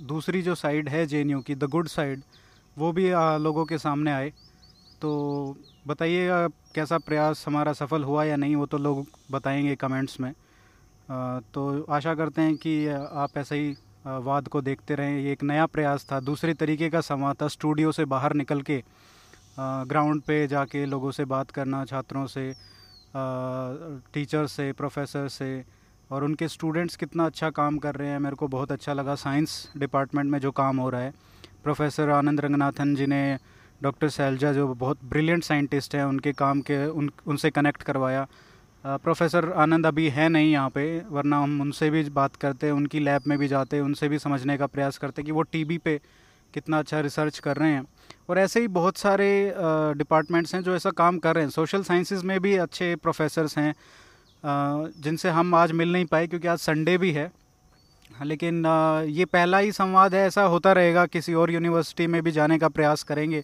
दूसरी 0.08 0.42
जो 0.42 0.56
साइड 0.56 0.90
है 0.90 1.06
जेएनयू 1.06 1.40
की 1.42 1.56
द 1.56 1.64
गुड 1.64 1.88
साइड 1.88 2.22
वो 2.78 2.92
भी 2.92 3.10
आ, 3.12 3.38
लोगों 3.38 3.66
के 3.66 3.78
सामने 3.78 4.12
आए। 4.12 4.34
तो 5.02 5.56
बताइएगा 5.88 6.48
कैसा 6.76 6.98
प्रयास 6.98 7.44
हमारा 7.48 7.74
सफल 7.74 8.04
हुआ 8.04 8.24
या 8.24 8.36
नहीं 8.36 8.56
वो 8.56 8.66
तो 8.66 8.78
लोग 8.78 9.06
बताएँगे 9.32 9.76
कमेंट्स 9.76 10.20
में। 10.20 10.34
तो 11.10 11.86
आशा 11.90 12.14
करते 12.16 12.42
हैं 12.42 12.56
कि 12.58 12.88
आप 12.88 13.38
ऐसे 13.38 13.56
ही 13.56 13.76
वाद 14.06 14.48
को 14.48 14.62
देखते 14.62 14.96
रहें। 14.96 15.20
ये 15.20 15.32
एक 15.32 15.44
नया 15.44 15.66
प्रयास 15.66 16.06
था। 16.12 16.20
दूसरे 16.20 16.54
तरीके 16.54 16.90
का 16.90 17.02
समा 17.02 17.34
था। 17.34 17.48
स्टूडियो 17.48 17.92
से 17.92 18.06
बाहर 18.06 18.34
निकल 18.34 18.62
के 18.62 18.84
ग्राउंड 19.60 20.22
पे 20.22 20.46
जाके 20.48 20.86
लोगों 20.86 21.12
से 21.12 21.26
बात 21.26 21.52
करना, 21.52 21.84
छात्रों 21.86 22.26
से 22.28 22.54
टीचर 24.14 24.48
से, 24.48 24.72
प्रोफेसर 24.74 25.28
से, 25.28 25.64
और 26.12 26.24
उनके 26.24 26.48
स्टूडेंट्स 26.48 26.96
कितना 26.96 27.26
अच्छा 27.26 27.50
काम 27.50 27.78
कर 27.78 27.96
रहे 27.96 28.10
हैं। 28.10 28.20
मेरे 28.20 28.36
को 28.36 28.48
बहुत 28.48 28.72
अच्छा 28.72 28.94
लगा 28.94 29.16
साइंस 29.16 29.72
डिपार्टमेंट 29.78 30.32
में 30.32 30.40
जो 30.40 30.52
काम 30.52 30.78
हो 30.78 30.90
रहा 30.90 31.02
है। 31.02 31.14
प्रोफेसर 31.64 32.10
आनंद 32.10 32.42
रंगनाथन 32.42 32.96
जी 32.96 33.06
ने, 33.06 33.38
डॉक्टर 33.84 34.10
सैलजा 34.10 34.52
जो 34.54 34.68
बहुत 34.76 35.00
ब्रिलियंट 35.06 35.44
साइंटिस्ट 35.44 35.96
हैं, 35.96 36.04
उनके 36.04 36.32
काम 36.34 36.62
के, 36.62 36.86
उन, 36.88 37.10
उनसे 37.28 37.50
कनेक्ट 37.50 37.84
करवाया। 37.84 38.28
प्रोफेसर 38.88 39.52
आनंद 39.54 39.86
अभी 39.86 40.08
है 40.10 40.28
नहीं 40.30 40.52
यहाँ 40.52 40.70
पे, 40.70 40.84
वरना 41.10 41.40
हम 41.40 41.62
उनसे 41.62 41.90
भी 41.90 42.04
बात 42.12 42.36
करते, 42.36 42.70
उनकी 42.72 43.00
लैब 43.00 43.22
में 43.28 43.38
भी 43.40 43.48
जाते, 43.48 43.80
उनसे 43.80 44.08
भी 44.10 44.20
समझने 44.20 44.58
का 44.58 44.68
प्रयास 44.68 44.98
करते 44.98 45.24
कि 45.24 45.32
वो 45.32 45.42
टीबी 45.42 45.78
पे 45.78 46.00
कितना 46.54 46.80
अच्छा 46.80 47.00
रिसर्च 47.00 47.40
कर 47.40 47.58
रहे 47.58 47.72
हैं। 47.72 47.84
और 48.30 48.40
ऐसे 48.40 48.60
ही 48.60 48.68
बहुत 48.70 48.98
सारे 48.98 49.28
डिपार्टमेंट्स 49.98 50.56
हैं 50.56 50.62
जो 50.64 50.76
ऐसा 50.76 50.92
काम 50.92 51.18
कर 51.20 51.36
रहे 51.36 51.44
हैं। 51.44 51.52
सोशल 51.52 51.84
साइंसेज 51.84 52.24
में 52.24 52.40
भी 52.40 52.56
अच्छे 52.58 52.96
प्रोफेसर्स 52.96 53.58
हैं 53.58 53.74
जिनसे 54.44 55.30
हम 55.30 55.54
आज 55.56 55.72
मिल 55.74 55.92
नहीं 55.92 56.06
पाए 56.06 56.28
क्योंकि 56.28 56.48
आज 56.48 56.58
संडे 56.60 56.98
भी 56.98 57.12
है। 57.12 57.32
लेकिन 58.24 58.66
ये 59.10 59.26
पहला 59.26 59.58
ही 59.58 59.72
संवाद 59.72 60.16
है, 60.16 60.26
ऐसा 60.28 60.44
होता 60.46 60.72
रहेगा, 60.74 61.06
किसी 61.06 61.34
और 61.34 61.52
यूनिवर्सिटी 61.52 62.08
में 62.08 62.22
भी 62.24 62.32
जाने 62.32 62.58
का 62.60 62.68
प्रयास 62.70 63.04
करेंगे। 63.04 63.44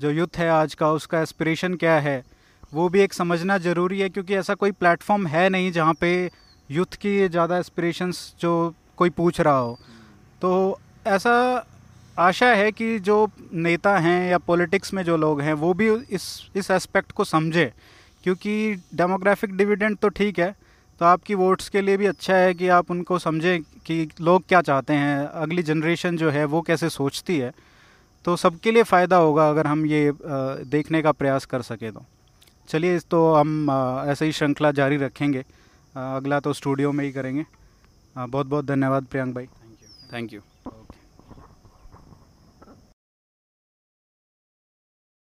जो 0.00 0.10
युद्ध 0.10 0.36
है 0.36 0.48
आज 0.50 0.74
का, 0.74 0.90
उसका 0.92 1.20
एस्पिरेशन 1.20 1.74
क्या 1.76 1.98
है? 2.00 2.22
वो 2.74 2.88
भी 2.88 3.00
एक 3.00 3.12
समझना 3.14 3.58
ज़रूरी 3.60 4.00
है, 4.00 4.08
क्योंकि 4.08 4.34
ऐसा 4.36 4.54
कोई 4.56 4.72
प्लेटफॉर्म 4.74 5.26
है 5.28 5.48
नहीं 5.48 5.70
जहाँ 5.72 5.94
पे 6.00 6.30
यूथ 6.70 6.96
की 6.96 7.28
ज़्यादा 7.28 7.58
एस्पिरेशंस 7.58 8.34
जो 8.40 8.74
कोई 8.96 9.10
पूछ 9.12 9.40
रहा 9.40 9.58
हो। 9.58 9.78
तो 10.42 10.78
ऐसा 11.08 11.34
आशा 12.16 12.46
है 12.54 12.70
कि 12.72 12.98
जो 13.00 13.16
नेता 13.54 13.96
हैं 13.98 14.30
या 14.30 14.38
पॉलिटिक्स 14.40 14.92
में 14.94 15.02
जो 15.04 15.16
लोग 15.18 15.40
हैं, 15.40 15.52
वो 15.54 15.72
भी 15.74 15.88
इस 16.10 16.26
इस 16.56 16.70
एस्पेक्ट 16.72 17.12
को 17.12 17.24
समझे, 17.26 17.72
क्योंकि 18.24 18.74
डेमोग्राफिक 18.94 19.56
डिविडेंड 19.56 19.96
तो 19.98 20.08
ठीक 20.10 20.38
है 20.38 20.54
तो 21.00 21.04
आपकी 21.04 21.34
वोट्स 21.34 21.68
के 21.68 21.80
लिए 21.80 21.96
भी 21.96 22.06
अच्छा 22.06 22.34
है 22.36 22.52
कि 22.54 22.68
आप 22.70 22.90
उनको 22.90 23.18
समझें 23.18 23.62
कि 23.86 24.08
लोग 24.20 24.42
क्या 24.48 24.60
चाहते 24.62 24.92
हैं, 24.94 25.26
अगली 25.26 25.62
जनरेशन 25.64 26.16
जो 26.16 26.30
है 26.30 26.44
वो 26.46 26.60
कैसे 26.62 26.88
सोचती 26.90 27.38
है। 27.38 27.52
तो 28.24 28.36
सबके 28.38 28.70
लिए 28.70 28.82
फ़ायदा 28.84 29.16
होगा 29.18 29.48
अगर 29.48 29.66
हम 29.66 29.84
ये 29.86 30.12
देखने 30.66 31.02
का 31.02 31.12
प्रयास 31.12 31.44
कर 31.46 31.62
सकें 31.64 31.90
तो। 31.92 32.04
चलिए 32.68 32.96
इस 32.96 33.06
तो 33.10 33.34
हम 33.34 33.70
ऐसे 34.08 34.26
ही 34.26 34.32
श्रृंखला 34.32 34.70
जारी 34.72 34.96
रखेंगे। 34.96 35.44
अगला 35.94 36.40
तो 36.40 36.52
स्टूडियो 36.52 36.92
में 36.92 37.04
ही 37.04 37.12
करेंगे। 37.12 37.44
बहुत 38.16 38.46
बहुत 38.46 38.64
धन्यवाद 38.64 39.04
प्रियंक 39.04 39.34
भाई। 39.34 39.46
Thank 39.46 39.78
you 39.82 40.12
thank 40.12 40.32
you 40.32 40.40